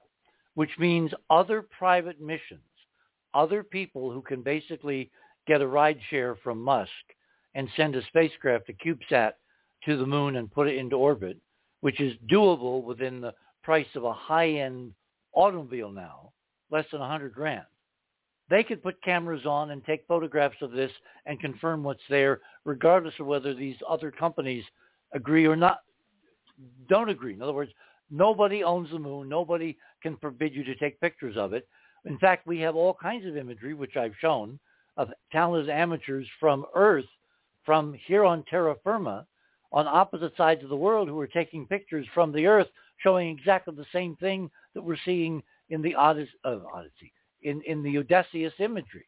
which 0.53 0.69
means 0.77 1.11
other 1.29 1.63
private 1.63 2.21
missions, 2.21 2.61
other 3.33 3.63
people 3.63 4.11
who 4.11 4.21
can 4.21 4.43
basically 4.43 5.09
get 5.47 5.61
a 5.61 5.67
ride 5.67 5.99
share 6.09 6.35
from 6.43 6.61
Musk 6.61 6.91
and 7.55 7.67
send 7.75 7.95
a 7.95 8.05
spacecraft, 8.07 8.69
a 8.69 8.73
CubeSat, 8.73 9.33
to 9.85 9.97
the 9.97 10.05
moon 10.05 10.35
and 10.35 10.51
put 10.51 10.67
it 10.67 10.77
into 10.77 10.95
orbit, 10.95 11.37
which 11.81 11.99
is 11.99 12.13
doable 12.31 12.83
within 12.83 13.19
the 13.21 13.33
price 13.63 13.87
of 13.95 14.03
a 14.03 14.13
high-end 14.13 14.93
automobile 15.33 15.91
now, 15.91 16.31
less 16.69 16.85
than 16.91 17.01
a 17.01 17.07
hundred 17.07 17.33
grand. 17.33 17.65
They 18.51 18.65
could 18.65 18.83
put 18.83 19.01
cameras 19.01 19.45
on 19.45 19.71
and 19.71 19.83
take 19.85 20.05
photographs 20.09 20.61
of 20.61 20.71
this 20.71 20.91
and 21.25 21.39
confirm 21.39 21.83
what's 21.83 22.01
there, 22.09 22.41
regardless 22.65 23.13
of 23.21 23.25
whether 23.25 23.53
these 23.53 23.77
other 23.89 24.11
companies 24.11 24.65
agree 25.13 25.45
or 25.47 25.55
not, 25.55 25.79
don't 26.89 27.07
agree. 27.07 27.33
In 27.33 27.41
other 27.41 27.53
words, 27.53 27.71
nobody 28.09 28.61
owns 28.61 28.91
the 28.91 28.99
moon. 28.99 29.29
Nobody 29.29 29.77
can 30.03 30.17
forbid 30.17 30.53
you 30.53 30.65
to 30.65 30.75
take 30.75 30.99
pictures 30.99 31.37
of 31.37 31.53
it. 31.53 31.65
In 32.03 32.17
fact, 32.17 32.45
we 32.45 32.59
have 32.59 32.75
all 32.75 32.93
kinds 32.93 33.25
of 33.25 33.37
imagery, 33.37 33.73
which 33.73 33.95
I've 33.95 34.15
shown, 34.19 34.59
of 34.97 35.13
talented 35.31 35.69
amateurs 35.69 36.27
from 36.37 36.65
Earth, 36.75 37.05
from 37.63 37.95
here 38.05 38.25
on 38.25 38.43
terra 38.49 38.75
firma, 38.83 39.25
on 39.71 39.87
opposite 39.87 40.35
sides 40.35 40.61
of 40.61 40.69
the 40.69 40.75
world 40.75 41.07
who 41.07 41.19
are 41.21 41.27
taking 41.27 41.65
pictures 41.67 42.05
from 42.13 42.33
the 42.33 42.47
Earth, 42.47 42.67
showing 42.97 43.29
exactly 43.29 43.73
the 43.73 43.85
same 43.93 44.17
thing 44.17 44.51
that 44.73 44.81
we're 44.81 44.97
seeing 45.05 45.41
in 45.69 45.81
the 45.81 45.95
Odyssey, 45.95 46.33
uh, 46.43 46.57
Odyssey 46.73 47.13
in, 47.43 47.61
in 47.67 47.83
the 47.83 47.97
Odysseus 47.97 48.53
imagery. 48.59 49.05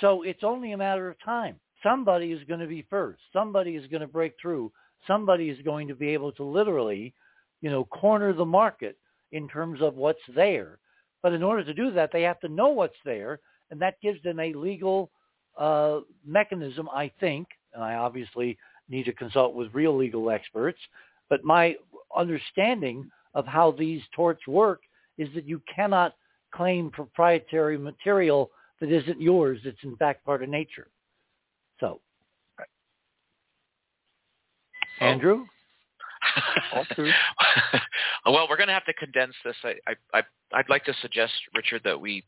So 0.00 0.22
it's 0.22 0.42
only 0.42 0.72
a 0.72 0.76
matter 0.76 1.08
of 1.08 1.16
time. 1.24 1.56
Somebody 1.82 2.32
is 2.32 2.42
going 2.44 2.60
to 2.60 2.66
be 2.66 2.86
first. 2.88 3.20
Somebody 3.32 3.76
is 3.76 3.86
going 3.88 4.00
to 4.00 4.08
break 4.08 4.34
through 4.40 4.72
somebody 5.06 5.48
is 5.48 5.60
going 5.64 5.88
to 5.88 5.94
be 5.94 6.08
able 6.08 6.32
to 6.32 6.44
literally, 6.44 7.14
you 7.60 7.70
know, 7.70 7.84
corner 7.84 8.32
the 8.32 8.44
market 8.44 8.96
in 9.32 9.48
terms 9.48 9.80
of 9.82 9.96
what's 9.96 10.18
there. 10.34 10.78
But 11.22 11.32
in 11.32 11.42
order 11.42 11.64
to 11.64 11.74
do 11.74 11.90
that, 11.92 12.10
they 12.12 12.22
have 12.22 12.40
to 12.40 12.48
know 12.48 12.68
what's 12.68 12.94
there, 13.04 13.40
and 13.70 13.80
that 13.80 14.00
gives 14.02 14.22
them 14.22 14.38
a 14.40 14.52
legal 14.52 15.10
uh, 15.58 16.00
mechanism, 16.26 16.88
I 16.92 17.10
think, 17.20 17.48
and 17.72 17.82
I 17.82 17.94
obviously 17.94 18.58
need 18.88 19.04
to 19.04 19.12
consult 19.12 19.54
with 19.54 19.72
real 19.72 19.96
legal 19.96 20.30
experts, 20.30 20.78
but 21.30 21.42
my 21.42 21.74
understanding 22.14 23.10
of 23.34 23.46
how 23.46 23.72
these 23.72 24.02
torts 24.14 24.46
work 24.46 24.80
is 25.16 25.28
that 25.34 25.48
you 25.48 25.62
cannot 25.74 26.14
claim 26.54 26.90
proprietary 26.90 27.76
material 27.76 28.50
that 28.80 28.90
isn't 28.90 29.20
yours. 29.20 29.60
It's 29.64 29.82
in 29.82 29.96
fact 29.96 30.24
part 30.24 30.42
of 30.42 30.48
nature. 30.48 30.88
So 31.80 32.00
Oh. 35.00 35.06
Andrew? 35.06 35.44
well, 38.26 38.46
we're 38.48 38.56
going 38.56 38.68
to 38.68 38.74
have 38.74 38.84
to 38.86 38.94
condense 38.94 39.34
this. 39.44 39.56
I, 39.62 39.74
I, 39.86 39.94
I, 40.52 40.58
would 40.58 40.68
like 40.68 40.84
to 40.84 40.94
suggest, 41.02 41.32
Richard, 41.54 41.82
that 41.84 42.00
we 42.00 42.24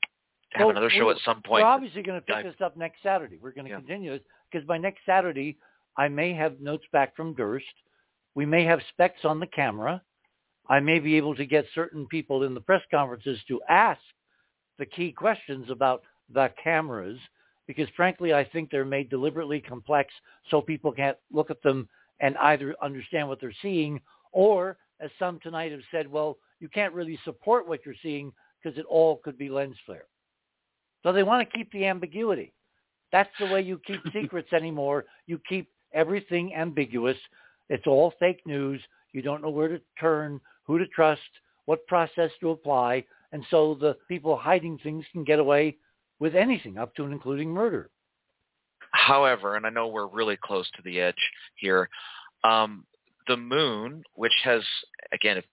have 0.53 0.67
well, 0.67 0.71
another 0.71 0.91
show 0.91 1.11
at 1.11 1.17
some 1.25 1.43
point. 1.43 1.63
We're 1.63 1.69
obviously 1.69 2.03
going 2.03 2.21
to 2.21 2.27
pick 2.27 2.45
this 2.45 2.61
up 2.63 2.77
next 2.77 3.03
Saturday. 3.03 3.39
We're 3.41 3.53
going 3.53 3.65
to 3.67 3.71
yeah. 3.71 3.79
continue 3.79 4.13
this 4.13 4.23
because 4.51 4.67
by 4.67 4.79
next 4.79 5.01
Saturday, 5.07 5.57
I 5.97 6.09
may 6.09 6.35
have 6.35 6.61
notes 6.61 6.85
back 6.93 7.17
from 7.17 7.35
Durst. 7.35 7.65
We 8.35 8.47
may 8.47 8.65
have 8.65 8.81
specs 8.93 9.25
on 9.25 9.41
the 9.41 9.47
camera. 9.47 10.03
I 10.69 10.81
may 10.81 10.99
be 10.99 11.17
able 11.17 11.35
to 11.36 11.47
get 11.47 11.65
certain 11.75 12.07
people 12.07 12.43
in 12.43 12.55
the 12.55 12.61
press 12.61 12.83
conferences 12.91 13.39
to 13.49 13.61
ask 13.69 14.01
the 14.78 14.86
key 14.86 15.12
questions 15.12 15.70
about 15.70 16.03
the 16.33 16.51
cameras 16.62 17.19
because 17.67 17.89
frankly, 17.97 18.33
I 18.33 18.45
think 18.45 18.70
they're 18.70 18.85
made 18.85 19.11
deliberately 19.11 19.61
complex 19.61 20.12
so 20.51 20.61
people 20.61 20.93
can't 20.93 21.17
look 21.33 21.51
at 21.51 21.62
them 21.62 21.89
and 22.20 22.36
either 22.39 22.75
understand 22.83 23.28
what 23.28 23.41
they're 23.41 23.53
seeing 23.62 24.01
or, 24.33 24.77
as 25.01 25.11
some 25.19 25.39
tonight 25.43 25.73
have 25.73 25.81
said, 25.91 26.11
well, 26.11 26.39
you 26.61 26.69
can't 26.69 26.95
really 26.95 27.19
support 27.25 27.69
what 27.69 27.81
you're 27.85 27.95
seeing 28.03 28.33
because 28.62 28.78
it 28.78 28.86
all 28.89 29.20
could 29.25 29.36
be 29.36 29.49
lens 29.49 29.77
flare. 29.85 30.07
So 31.03 31.12
they 31.12 31.23
want 31.23 31.49
to 31.49 31.57
keep 31.57 31.70
the 31.73 31.86
ambiguity. 31.86 32.53
That's 33.12 33.31
the 33.39 33.47
way 33.47 33.62
you 33.62 33.81
keep 33.86 34.01
secrets 34.12 34.53
anymore. 34.53 35.05
You 35.27 35.41
keep 35.49 35.69
everything 35.93 36.55
ambiguous. 36.55 37.17
It's 37.69 37.86
all 37.86 38.12
fake 38.19 38.41
news. 38.47 38.81
You 39.12 39.23
don't 39.23 39.43
know 39.43 39.51
where 39.51 39.69
to 39.69 39.81
turn, 40.01 40.41
who 40.67 40.78
to 40.78 40.86
trust, 40.89 41.20
what 41.67 41.86
process 41.86 42.31
to 42.41 42.51
apply. 42.51 43.05
And 43.33 43.45
so 43.51 43.77
the 43.81 43.97
people 44.09 44.36
hiding 44.36 44.78
things 44.78 45.05
can 45.12 45.25
get 45.25 45.39
away 45.39 45.77
with 46.19 46.35
anything 46.35 46.78
up 46.78 46.95
to 46.95 47.05
and 47.05 47.12
including 47.12 47.51
murder. 47.51 47.91
However, 48.93 49.57
and 49.57 49.67
I 49.67 49.70
know 49.70 49.89
we're 49.89 50.07
really 50.07 50.39
close 50.43 50.70
to 50.77 50.83
the 50.83 51.01
edge 51.01 51.15
here, 51.57 51.89
um, 52.45 52.86
the 53.28 53.36
moon, 53.36 54.03
which 54.15 54.33
has, 54.45 54.62
again, 55.12 55.39
if, 55.39 55.45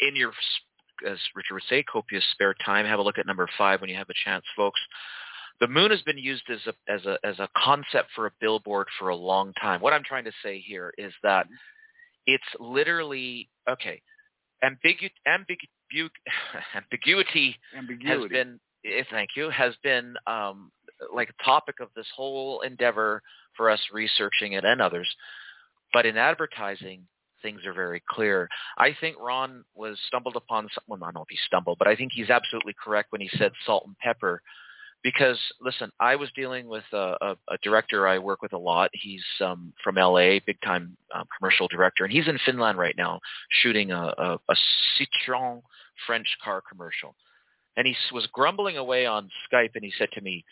in 0.00 0.14
your, 0.14 0.32
as 1.08 1.18
Richard 1.34 1.54
would 1.54 1.62
say, 1.68 1.82
copious 1.82 2.24
spare 2.32 2.54
time, 2.64 2.86
have 2.86 2.98
a 2.98 3.02
look 3.02 3.18
at 3.18 3.26
number 3.26 3.48
five 3.58 3.80
when 3.80 3.90
you 3.90 3.96
have 3.96 4.10
a 4.10 4.24
chance, 4.24 4.44
folks. 4.56 4.80
The 5.60 5.68
moon 5.68 5.90
has 5.90 6.02
been 6.02 6.18
used 6.18 6.44
as 6.50 6.60
a, 6.66 6.92
as 6.92 7.06
a, 7.06 7.18
as 7.24 7.38
a 7.38 7.48
concept 7.56 8.10
for 8.14 8.26
a 8.26 8.32
billboard 8.40 8.88
for 8.98 9.08
a 9.08 9.16
long 9.16 9.52
time. 9.60 9.80
What 9.80 9.92
I'm 9.92 10.04
trying 10.04 10.24
to 10.24 10.32
say 10.42 10.60
here 10.60 10.92
is 10.98 11.12
that 11.22 11.46
it's 12.26 12.44
literally, 12.60 13.48
okay, 13.68 14.00
ambigu- 14.62 15.10
ambigu- 15.26 16.10
ambiguity, 16.74 17.56
ambiguity 17.76 18.06
has 18.06 18.30
been, 18.30 18.60
eh, 18.84 19.02
thank 19.10 19.30
you, 19.36 19.50
has 19.50 19.74
been 19.82 20.14
um, 20.26 20.70
like 21.14 21.30
a 21.30 21.44
topic 21.44 21.76
of 21.80 21.88
this 21.94 22.06
whole 22.14 22.60
endeavor 22.60 23.22
for 23.56 23.70
us 23.70 23.80
researching 23.92 24.52
it 24.52 24.64
and 24.64 24.80
others. 24.80 25.08
But 25.92 26.06
in 26.06 26.16
advertising, 26.16 27.06
things 27.42 27.66
are 27.66 27.72
very 27.74 28.02
clear. 28.08 28.48
I 28.78 28.96
think 29.00 29.16
Ron 29.20 29.64
was 29.74 29.98
stumbled 30.06 30.36
upon, 30.36 30.68
well, 30.86 30.98
I 31.02 31.06
don't 31.06 31.14
know 31.14 31.22
if 31.22 31.28
he 31.28 31.38
stumbled, 31.46 31.78
but 31.78 31.88
I 31.88 31.96
think 31.96 32.12
he's 32.14 32.30
absolutely 32.30 32.74
correct 32.82 33.12
when 33.12 33.20
he 33.20 33.30
said 33.36 33.52
salt 33.66 33.84
and 33.86 33.98
pepper. 33.98 34.40
Because 35.02 35.38
listen, 35.60 35.90
I 35.98 36.16
was 36.16 36.30
dealing 36.36 36.68
with 36.68 36.84
a, 36.92 37.16
a, 37.20 37.36
a 37.48 37.58
director 37.62 38.06
I 38.06 38.18
work 38.18 38.40
with 38.40 38.52
a 38.52 38.58
lot. 38.58 38.90
He's 38.92 39.24
um, 39.40 39.72
from 39.82 39.96
LA, 39.96 40.38
big 40.46 40.60
time 40.64 40.96
um, 41.14 41.24
commercial 41.36 41.68
director, 41.68 42.04
and 42.04 42.12
he's 42.12 42.28
in 42.28 42.38
Finland 42.44 42.78
right 42.78 42.94
now 42.96 43.20
shooting 43.50 43.90
a, 43.90 44.14
a, 44.16 44.38
a 44.48 44.54
Citroen 44.96 45.62
French 46.06 46.28
car 46.42 46.62
commercial. 46.68 47.16
And 47.76 47.86
he 47.86 47.96
was 48.12 48.26
grumbling 48.32 48.76
away 48.76 49.06
on 49.06 49.30
Skype, 49.50 49.70
and 49.74 49.84
he 49.84 49.92
said 49.98 50.10
to 50.12 50.20
me, 50.20 50.44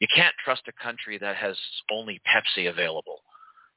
you 0.00 0.06
can't 0.14 0.34
trust 0.42 0.62
a 0.68 0.82
country 0.82 1.18
that 1.18 1.36
has 1.36 1.56
only 1.90 2.20
Pepsi 2.26 2.68
available 2.68 3.20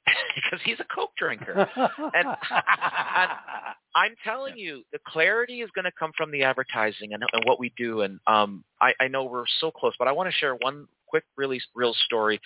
because 0.35 0.59
he's 0.63 0.79
a 0.79 0.85
Coke 0.93 1.11
drinker. 1.17 1.53
and, 1.53 2.13
and 2.13 2.27
I'm 3.95 4.15
telling 4.23 4.57
you, 4.57 4.83
the 4.91 4.99
clarity 5.07 5.61
is 5.61 5.69
going 5.75 5.85
to 5.85 5.91
come 5.97 6.11
from 6.17 6.31
the 6.31 6.43
advertising 6.43 7.13
and, 7.13 7.23
and 7.31 7.43
what 7.45 7.59
we 7.59 7.73
do. 7.77 8.01
And 8.01 8.19
um, 8.27 8.63
I, 8.81 8.93
I 8.99 9.07
know 9.07 9.25
we're 9.25 9.45
so 9.59 9.71
close, 9.71 9.93
but 9.97 10.07
I 10.07 10.11
want 10.11 10.29
to 10.29 10.37
share 10.37 10.55
one 10.55 10.87
quick, 11.07 11.23
really 11.37 11.61
real 11.75 11.93
story. 12.05 12.39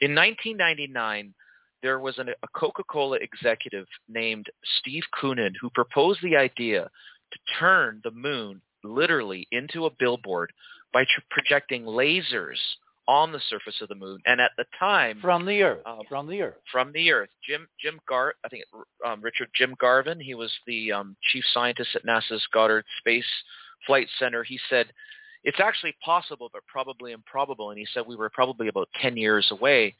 In 0.00 0.14
1999, 0.14 1.34
there 1.82 1.98
was 1.98 2.18
an, 2.18 2.28
a 2.28 2.48
Coca-Cola 2.54 3.18
executive 3.20 3.86
named 4.08 4.46
Steve 4.78 5.02
Koonin 5.20 5.52
who 5.60 5.70
proposed 5.70 6.20
the 6.22 6.36
idea 6.36 6.88
to 7.32 7.38
turn 7.58 8.00
the 8.04 8.10
moon 8.10 8.60
literally 8.84 9.46
into 9.50 9.86
a 9.86 9.90
billboard 9.98 10.52
by 10.92 11.04
tr- 11.04 11.20
projecting 11.30 11.84
lasers 11.84 12.58
on 13.08 13.32
the 13.32 13.40
surface 13.48 13.80
of 13.80 13.88
the 13.88 13.94
moon. 13.94 14.20
And 14.26 14.40
at 14.40 14.52
the 14.56 14.64
time, 14.78 15.18
from 15.20 15.44
the 15.44 15.62
Earth, 15.62 15.82
um, 15.86 16.00
from 16.08 16.28
the 16.28 16.42
Earth, 16.42 16.58
from 16.70 16.92
the 16.92 17.10
Earth, 17.12 17.30
Jim 17.46 17.66
Jim 17.80 17.98
Gar, 18.08 18.34
I 18.44 18.48
think 18.48 18.64
um, 19.06 19.20
Richard 19.22 19.48
Jim 19.54 19.74
Garvin, 19.80 20.20
he 20.20 20.34
was 20.34 20.52
the 20.66 20.92
um, 20.92 21.16
chief 21.32 21.44
scientist 21.52 21.90
at 21.94 22.04
NASA's 22.04 22.46
Goddard 22.52 22.84
Space 22.98 23.26
Flight 23.86 24.08
Center. 24.18 24.44
He 24.44 24.58
said 24.70 24.86
it's 25.44 25.60
actually 25.60 25.94
possible, 26.04 26.48
but 26.52 26.62
probably 26.66 27.12
improbable. 27.12 27.70
And 27.70 27.78
he 27.78 27.86
said 27.92 28.04
we 28.06 28.16
were 28.16 28.30
probably 28.30 28.68
about 28.68 28.88
10 29.00 29.16
years 29.16 29.48
away. 29.50 29.94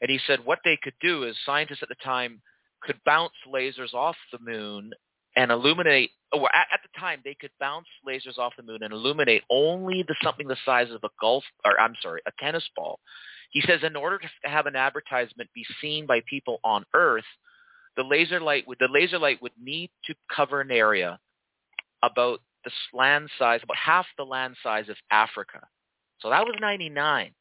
And 0.00 0.10
he 0.10 0.20
said 0.26 0.44
what 0.44 0.58
they 0.64 0.78
could 0.82 0.94
do 1.00 1.24
is 1.24 1.36
scientists 1.46 1.82
at 1.82 1.88
the 1.88 1.94
time 2.04 2.42
could 2.82 3.00
bounce 3.06 3.32
lasers 3.50 3.94
off 3.94 4.16
the 4.30 4.38
moon 4.38 4.92
and 5.36 5.50
illuminate 5.50 6.10
oh, 6.32 6.40
or 6.40 6.54
at, 6.54 6.66
at, 6.72 6.80
the 6.82 7.00
time 7.00 7.20
they 7.24 7.36
could 7.40 7.50
bounce 7.60 7.86
lasers 8.06 8.38
off 8.38 8.52
the 8.56 8.62
moon 8.62 8.82
and 8.82 8.92
illuminate 8.92 9.42
only 9.50 10.04
the 10.06 10.14
something 10.22 10.48
the 10.48 10.56
size 10.64 10.90
of 10.90 11.02
a 11.04 11.10
golf 11.20 11.44
or 11.64 11.78
I'm 11.78 11.94
sorry, 12.02 12.20
a 12.26 12.32
tennis 12.42 12.68
ball. 12.76 13.00
He 13.50 13.60
says 13.60 13.80
in 13.82 13.96
order 13.96 14.18
to 14.18 14.28
have 14.48 14.66
an 14.66 14.76
advertisement 14.76 15.50
be 15.54 15.64
seen 15.80 16.06
by 16.06 16.20
people 16.28 16.58
on 16.64 16.84
Earth, 16.94 17.24
the 17.96 18.02
laser 18.02 18.40
light 18.40 18.66
would 18.66 18.78
the 18.78 18.88
laser 18.90 19.18
light 19.18 19.40
would 19.42 19.52
need 19.60 19.90
to 20.06 20.14
cover 20.34 20.60
an 20.60 20.70
area 20.70 21.18
about 22.02 22.40
the 22.64 22.70
land 22.92 23.28
size, 23.38 23.60
about 23.62 23.76
half 23.76 24.06
the 24.16 24.24
land 24.24 24.56
size 24.62 24.88
of 24.88 24.96
Africa. 25.10 25.60
So 26.20 26.30
that 26.30 26.44
was 26.44 26.56
99. 26.60 27.34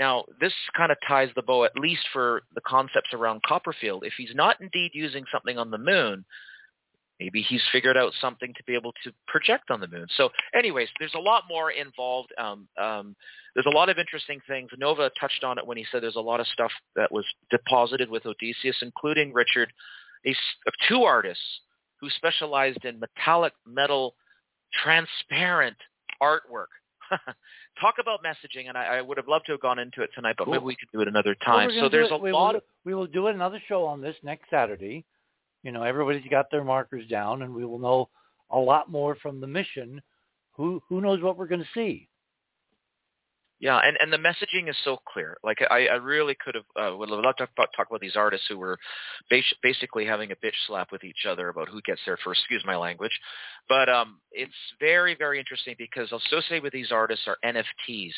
Now, 0.00 0.24
this 0.40 0.54
kind 0.76 0.90
of 0.90 0.98
ties 1.06 1.28
the 1.36 1.42
bow, 1.42 1.64
at 1.64 1.78
least 1.78 2.02
for 2.12 2.42
the 2.54 2.62
concepts 2.66 3.10
around 3.12 3.42
Copperfield. 3.46 4.04
If 4.04 4.14
he's 4.16 4.34
not 4.34 4.60
indeed 4.60 4.92
using 4.94 5.24
something 5.30 5.58
on 5.58 5.70
the 5.70 5.78
moon, 5.78 6.24
maybe 7.22 7.42
he's 7.42 7.62
figured 7.70 7.96
out 7.96 8.12
something 8.20 8.52
to 8.56 8.64
be 8.64 8.74
able 8.74 8.92
to 9.04 9.12
project 9.28 9.70
on 9.70 9.80
the 9.80 9.86
moon. 9.86 10.06
So 10.16 10.30
anyways, 10.54 10.88
there's 10.98 11.14
a 11.14 11.20
lot 11.20 11.44
more 11.48 11.70
involved. 11.70 12.32
Um, 12.36 12.66
um, 12.80 13.14
there's 13.54 13.66
a 13.66 13.76
lot 13.76 13.88
of 13.88 13.98
interesting 13.98 14.40
things. 14.48 14.70
Nova 14.76 15.10
touched 15.20 15.44
on 15.44 15.58
it 15.58 15.66
when 15.66 15.76
he 15.76 15.86
said 15.90 16.02
there's 16.02 16.16
a 16.16 16.20
lot 16.20 16.40
of 16.40 16.46
stuff 16.48 16.72
that 16.96 17.12
was 17.12 17.24
deposited 17.50 18.10
with 18.10 18.26
Odysseus, 18.26 18.76
including 18.82 19.32
Richard, 19.32 19.72
a, 20.26 20.34
two 20.88 21.02
artists 21.02 21.44
who 22.00 22.10
specialized 22.10 22.84
in 22.84 22.98
metallic 22.98 23.52
metal 23.66 24.14
transparent 24.82 25.76
artwork. 26.20 26.72
Talk 27.80 27.96
about 28.00 28.20
messaging, 28.24 28.68
and 28.68 28.76
I, 28.76 28.98
I, 28.98 29.02
would 29.02 29.18
have 29.18 29.28
loved 29.28 29.46
to 29.46 29.52
have 29.52 29.60
gone 29.60 29.78
into 29.78 30.02
it 30.02 30.10
tonight, 30.14 30.36
but 30.38 30.44
cool. 30.44 30.54
maybe 30.54 30.64
we 30.64 30.76
could 30.76 30.88
do 30.92 31.00
it 31.00 31.08
another 31.08 31.36
time. 31.44 31.68
Well, 31.68 31.84
so 31.84 31.88
there's 31.88 32.10
a 32.10 32.16
we 32.16 32.32
lot. 32.32 32.54
Will, 32.54 32.60
we 32.84 32.94
will 32.94 33.06
do 33.06 33.26
another 33.26 33.60
show 33.68 33.84
on 33.84 34.00
this 34.00 34.16
next 34.22 34.48
Saturday. 34.50 35.04
You 35.62 35.72
know, 35.72 35.82
everybody's 35.82 36.28
got 36.30 36.50
their 36.50 36.64
markers 36.64 37.06
down, 37.08 37.42
and 37.42 37.54
we 37.54 37.64
will 37.64 37.78
know 37.78 38.08
a 38.50 38.58
lot 38.58 38.90
more 38.90 39.16
from 39.16 39.40
the 39.40 39.46
mission. 39.46 40.02
Who 40.56 40.82
who 40.88 41.00
knows 41.00 41.22
what 41.22 41.38
we're 41.38 41.46
going 41.46 41.62
to 41.62 41.68
see? 41.74 42.08
Yeah, 43.62 43.78
and, 43.78 43.96
and 44.00 44.12
the 44.12 44.16
messaging 44.16 44.68
is 44.68 44.76
so 44.84 44.98
clear. 45.12 45.36
Like 45.44 45.58
I, 45.70 45.86
I 45.86 45.94
really 45.94 46.36
could 46.44 46.56
have 46.56 46.64
uh, 46.94 46.96
would 46.96 47.08
love 47.08 47.22
to 47.22 47.46
talk, 47.46 47.70
talk 47.76 47.86
about 47.88 48.00
these 48.00 48.16
artists 48.16 48.46
who 48.48 48.58
were 48.58 48.76
bas- 49.30 49.54
basically 49.62 50.04
having 50.04 50.32
a 50.32 50.36
bitch 50.44 50.56
slap 50.66 50.90
with 50.90 51.04
each 51.04 51.26
other 51.28 51.48
about 51.48 51.68
who 51.68 51.80
gets 51.82 52.00
there 52.04 52.18
first. 52.24 52.40
Excuse 52.40 52.64
my 52.66 52.74
language, 52.74 53.12
but 53.68 53.88
um, 53.88 54.18
it's 54.32 54.52
very 54.80 55.14
very 55.14 55.38
interesting 55.38 55.76
because 55.78 56.10
associated 56.10 56.64
with 56.64 56.72
these 56.72 56.90
artists 56.90 57.28
are 57.28 57.38
NFTs. 57.44 58.12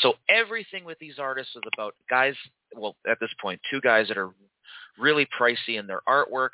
So 0.00 0.14
everything 0.28 0.84
with 0.84 0.98
these 0.98 1.18
artists 1.18 1.56
is 1.56 1.62
about 1.74 1.94
guys. 2.10 2.34
Well, 2.76 2.94
at 3.10 3.18
this 3.18 3.30
point, 3.40 3.62
two 3.70 3.80
guys 3.80 4.08
that 4.08 4.18
are 4.18 4.30
really 4.98 5.26
pricey 5.40 5.78
in 5.78 5.86
their 5.86 6.02
artwork 6.06 6.50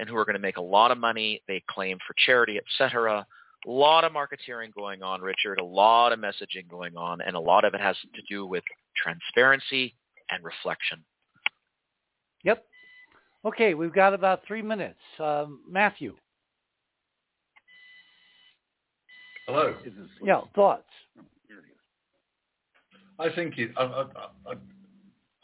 and 0.00 0.08
who 0.08 0.16
are 0.16 0.24
going 0.24 0.34
to 0.34 0.40
make 0.40 0.56
a 0.56 0.62
lot 0.62 0.90
of 0.90 0.98
money. 0.98 1.42
They 1.46 1.62
claim 1.68 1.98
for 2.06 2.14
charity, 2.26 2.58
etc. 2.58 3.26
A 3.66 3.70
lot 3.70 4.02
of 4.04 4.12
marketeering 4.12 4.72
going 4.74 5.02
on, 5.02 5.20
Richard, 5.20 5.60
a 5.60 5.64
lot 5.64 6.12
of 6.12 6.18
messaging 6.18 6.66
going 6.68 6.96
on, 6.96 7.20
and 7.20 7.36
a 7.36 7.40
lot 7.40 7.64
of 7.64 7.74
it 7.74 7.80
has 7.80 7.96
to 8.14 8.22
do 8.28 8.46
with 8.46 8.64
transparency 8.96 9.94
and 10.30 10.42
reflection. 10.42 11.04
Yep. 12.44 12.64
Okay, 13.44 13.74
we've 13.74 13.92
got 13.92 14.14
about 14.14 14.40
three 14.46 14.62
minutes. 14.62 14.98
Um, 15.18 15.60
Matthew. 15.68 16.16
Hello. 19.46 19.74
Yeah, 20.22 20.40
thoughts. 20.54 20.84
I 23.18 23.28
think 23.34 23.58
it, 23.58 23.72
I, 23.76 23.82
I, 24.46 24.54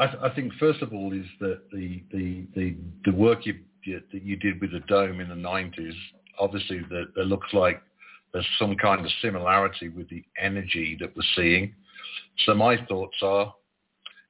I, 0.01 0.28
I, 0.28 0.35
think 0.35 0.52
first 0.55 0.81
of 0.81 0.94
all 0.94 1.12
is 1.12 1.26
that 1.41 1.60
the 1.70 2.02
the 2.10 2.47
the, 2.55 2.76
the 3.05 3.12
work 3.12 3.44
you, 3.44 3.57
that 3.87 4.23
you 4.23 4.37
did 4.37 4.61
with 4.61 4.73
the 4.73 4.81
dome 4.81 5.21
in 5.21 5.29
the 5.29 5.35
90s, 5.35 5.95
obviously 6.39 6.81
that, 6.91 7.07
that 7.15 7.25
looks 7.25 7.53
like 7.53 7.83
there's 8.33 8.47
some 8.59 8.77
kind 8.77 9.05
of 9.05 9.11
similarity 9.23 9.89
with 9.89 10.09
the 10.11 10.25
energy 10.39 10.97
that 11.01 11.15
we're 11.17 11.23
seeing. 11.35 11.75
So 12.45 12.55
my 12.55 12.77
thoughts 12.87 13.17
are, 13.23 13.55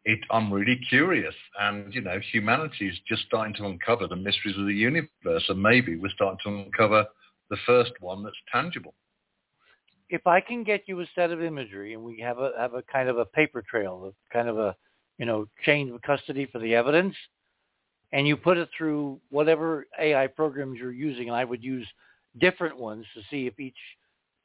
it, 0.04 0.20
I'm 0.30 0.52
really 0.52 0.80
curious, 0.88 1.34
and 1.60 1.92
you 1.92 2.00
know, 2.00 2.20
humanity 2.32 2.88
is 2.88 2.96
just 3.08 3.22
starting 3.26 3.54
to 3.54 3.66
uncover 3.66 4.06
the 4.06 4.14
mysteries 4.16 4.56
of 4.56 4.66
the 4.66 4.74
universe, 4.74 5.44
and 5.48 5.60
maybe 5.60 5.96
we're 5.96 6.10
starting 6.10 6.38
to 6.44 6.64
uncover 6.66 7.04
the 7.50 7.56
first 7.66 7.92
one 8.00 8.22
that's 8.22 8.36
tangible. 8.52 8.94
If 10.08 10.24
I 10.28 10.40
can 10.40 10.62
get 10.62 10.82
you 10.86 11.00
a 11.00 11.06
set 11.16 11.32
of 11.32 11.42
imagery, 11.42 11.94
and 11.94 12.04
we 12.04 12.20
have 12.20 12.38
a 12.38 12.52
have 12.56 12.74
a 12.74 12.82
kind 12.82 13.08
of 13.08 13.18
a 13.18 13.24
paper 13.24 13.64
trail, 13.68 14.12
a 14.12 14.32
kind 14.32 14.48
of 14.48 14.56
a 14.56 14.76
you 15.18 15.26
know 15.26 15.48
chain 15.64 15.92
of 15.92 16.00
custody 16.02 16.46
for 16.46 16.60
the 16.60 16.76
evidence, 16.76 17.16
and 18.16 18.26
you 18.26 18.34
put 18.34 18.56
it 18.56 18.70
through 18.76 19.20
whatever 19.28 19.86
AI 20.00 20.26
programs 20.26 20.78
you're 20.78 20.90
using, 20.90 21.28
and 21.28 21.36
I 21.36 21.44
would 21.44 21.62
use 21.62 21.86
different 22.40 22.78
ones 22.78 23.04
to 23.14 23.20
see 23.30 23.46
if 23.46 23.60
each 23.60 23.76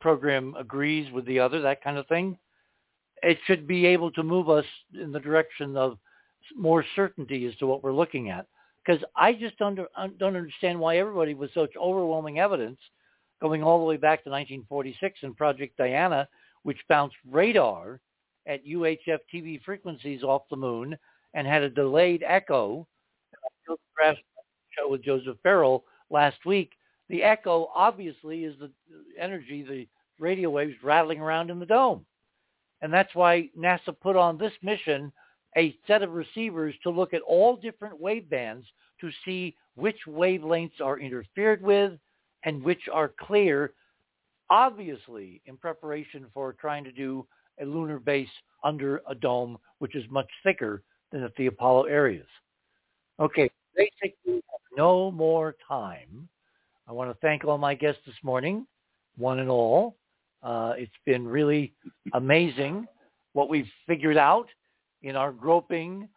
program 0.02 0.54
agrees 0.60 1.10
with 1.14 1.26
the 1.26 1.40
other, 1.40 1.62
that 1.62 1.82
kind 1.82 1.98
of 1.98 2.06
thing. 2.08 2.38
It 3.24 3.38
should 3.48 3.66
be 3.70 3.86
able 3.86 4.12
to 4.12 4.24
move 4.24 4.50
us 4.50 4.66
in 4.94 5.14
the 5.14 5.22
direction 5.22 5.78
of 5.78 5.98
more 6.54 6.84
certainty 6.98 7.46
as 7.46 7.56
to 7.60 7.66
what 7.66 7.82
we're 7.82 7.94
looking 7.94 8.30
at. 8.30 8.46
Because 8.86 9.02
I 9.16 9.32
just 9.32 9.58
don't, 9.58 9.80
don't 10.18 10.36
understand 10.36 10.78
why 10.78 10.98
everybody 10.98 11.34
with 11.34 11.54
such 11.54 11.72
overwhelming 11.82 12.40
evidence 12.40 12.80
going 13.42 13.64
all 13.64 13.80
the 13.80 13.86
way 13.86 13.96
back 13.96 14.22
to 14.26 14.30
1946 14.30 15.20
in 15.24 15.34
Project 15.34 15.78
Diana, 15.78 16.28
which 16.64 16.80
bounced 16.90 17.16
radar 17.30 18.02
at 18.48 18.66
UHF 18.66 19.20
TV 19.34 19.64
frequencies 19.64 20.24
off 20.24 20.42
the 20.50 20.58
moon 20.58 20.98
and 21.36 21.48
had 21.48 21.64
a 21.64 21.70
delayed 21.70 22.22
echo. 22.28 22.86
Show 23.68 24.90
with 24.90 25.04
Joseph 25.04 25.38
Farrell 25.44 25.84
last 26.10 26.46
week 26.46 26.72
the 27.12 27.24
echo 27.24 27.70
obviously 27.76 28.46
is 28.46 28.58
the 28.60 28.72
energy, 29.20 29.64
the 29.64 29.86
radio 30.18 30.50
waves 30.50 30.76
rattling 30.82 31.20
around 31.20 31.52
in 31.52 31.60
the 31.60 31.66
dome. 31.66 32.06
And 32.82 32.92
that's 32.92 33.14
why 33.14 33.50
NASA 33.58 33.94
put 34.02 34.16
on 34.16 34.38
this 34.38 34.54
mission 34.64 35.12
a 35.58 35.76
set 35.86 36.04
of 36.04 36.14
receivers 36.14 36.74
to 36.84 36.90
look 36.90 37.14
at 37.14 37.22
all 37.24 37.58
different 37.58 38.00
wave 38.00 38.30
bands 38.30 38.66
to 39.02 39.10
see 39.26 39.56
which 39.76 39.98
wavelengths 40.08 40.80
are 40.82 41.00
interfered 41.00 41.62
with 41.62 41.94
and 42.46 42.64
which 42.64 42.88
are 42.92 43.12
clear, 43.20 43.74
obviously 44.50 45.42
in 45.46 45.58
preparation 45.58 46.28
for 46.34 46.54
trying 46.54 46.86
to 46.86 46.94
do 46.94 47.28
a 47.62 47.66
lunar 47.66 48.00
base 48.00 48.30
under 48.64 49.02
a 49.10 49.16
dome, 49.16 49.58
which 49.80 49.96
is 49.96 50.06
much 50.10 50.30
thicker 50.44 50.82
than 51.12 51.24
at 51.24 51.36
the 51.36 51.48
Apollo 51.48 51.84
areas. 51.84 52.28
Okay, 53.22 53.52
basically 53.76 54.42
no 54.76 55.12
more 55.12 55.56
time. 55.68 56.28
I 56.88 56.92
want 56.92 57.12
to 57.12 57.18
thank 57.22 57.46
all 57.46 57.60
my 57.60 57.76
guests 57.76 58.02
this 58.04 58.16
morning, 58.24 58.66
one 59.16 59.38
and 59.38 59.48
all. 59.48 59.96
Uh, 60.42 60.74
it's 60.76 60.92
been 61.06 61.28
really 61.28 61.72
amazing 62.16 62.88
what 63.34 63.48
we've 63.48 63.70
figured 63.86 64.18
out 64.18 64.48
in 65.04 65.16
our 65.16 65.32
groping 65.32 66.10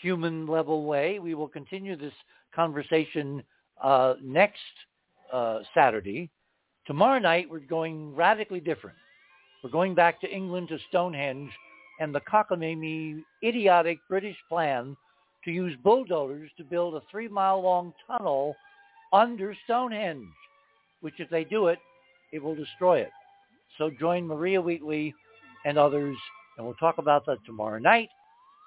human 0.00 0.46
level 0.46 0.84
way. 0.84 1.18
We 1.18 1.34
will 1.34 1.48
continue 1.48 1.96
this 1.96 2.12
conversation 2.54 3.42
uh, 3.82 4.14
next 4.22 4.60
uh, 5.32 5.58
Saturday. 5.74 6.30
Tomorrow 6.86 7.18
night, 7.18 7.50
we're 7.50 7.58
going 7.58 8.14
radically 8.14 8.60
different. 8.60 8.96
We're 9.64 9.70
going 9.70 9.96
back 9.96 10.20
to 10.20 10.30
England 10.30 10.68
to 10.68 10.78
Stonehenge 10.90 11.50
and 11.98 12.14
the 12.14 12.20
cockamamie, 12.20 13.24
idiotic 13.42 13.98
British 14.08 14.36
plan 14.48 14.96
to 15.46 15.52
use 15.52 15.74
bulldozers 15.82 16.50
to 16.58 16.64
build 16.64 16.94
a 16.96 17.02
three-mile 17.10 17.62
long 17.62 17.94
tunnel 18.06 18.54
under 19.12 19.56
Stonehenge, 19.64 20.26
which 21.00 21.14
if 21.18 21.30
they 21.30 21.44
do 21.44 21.68
it, 21.68 21.78
it 22.32 22.42
will 22.42 22.54
destroy 22.54 22.98
it. 22.98 23.10
So 23.78 23.90
join 23.98 24.26
Maria 24.26 24.60
Wheatley 24.60 25.14
and 25.64 25.78
others, 25.78 26.16
and 26.58 26.66
we'll 26.66 26.74
talk 26.74 26.98
about 26.98 27.24
that 27.26 27.38
tomorrow 27.46 27.78
night. 27.78 28.08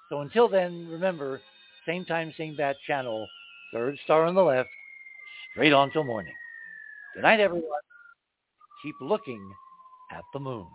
So 0.08 0.22
until 0.22 0.48
then, 0.48 0.88
remember, 0.88 1.40
same 1.86 2.04
time, 2.04 2.32
same 2.36 2.56
bat 2.56 2.76
channel, 2.86 3.28
third 3.72 3.98
star 4.04 4.24
on 4.24 4.34
the 4.34 4.42
left, 4.42 4.70
straight 5.52 5.72
on 5.72 5.90
till 5.92 6.04
morning. 6.04 6.34
Good 7.14 7.22
night, 7.22 7.40
everyone. 7.40 7.68
Keep 8.82 8.94
looking 9.02 9.52
at 10.12 10.22
the 10.32 10.40
moon. 10.40 10.66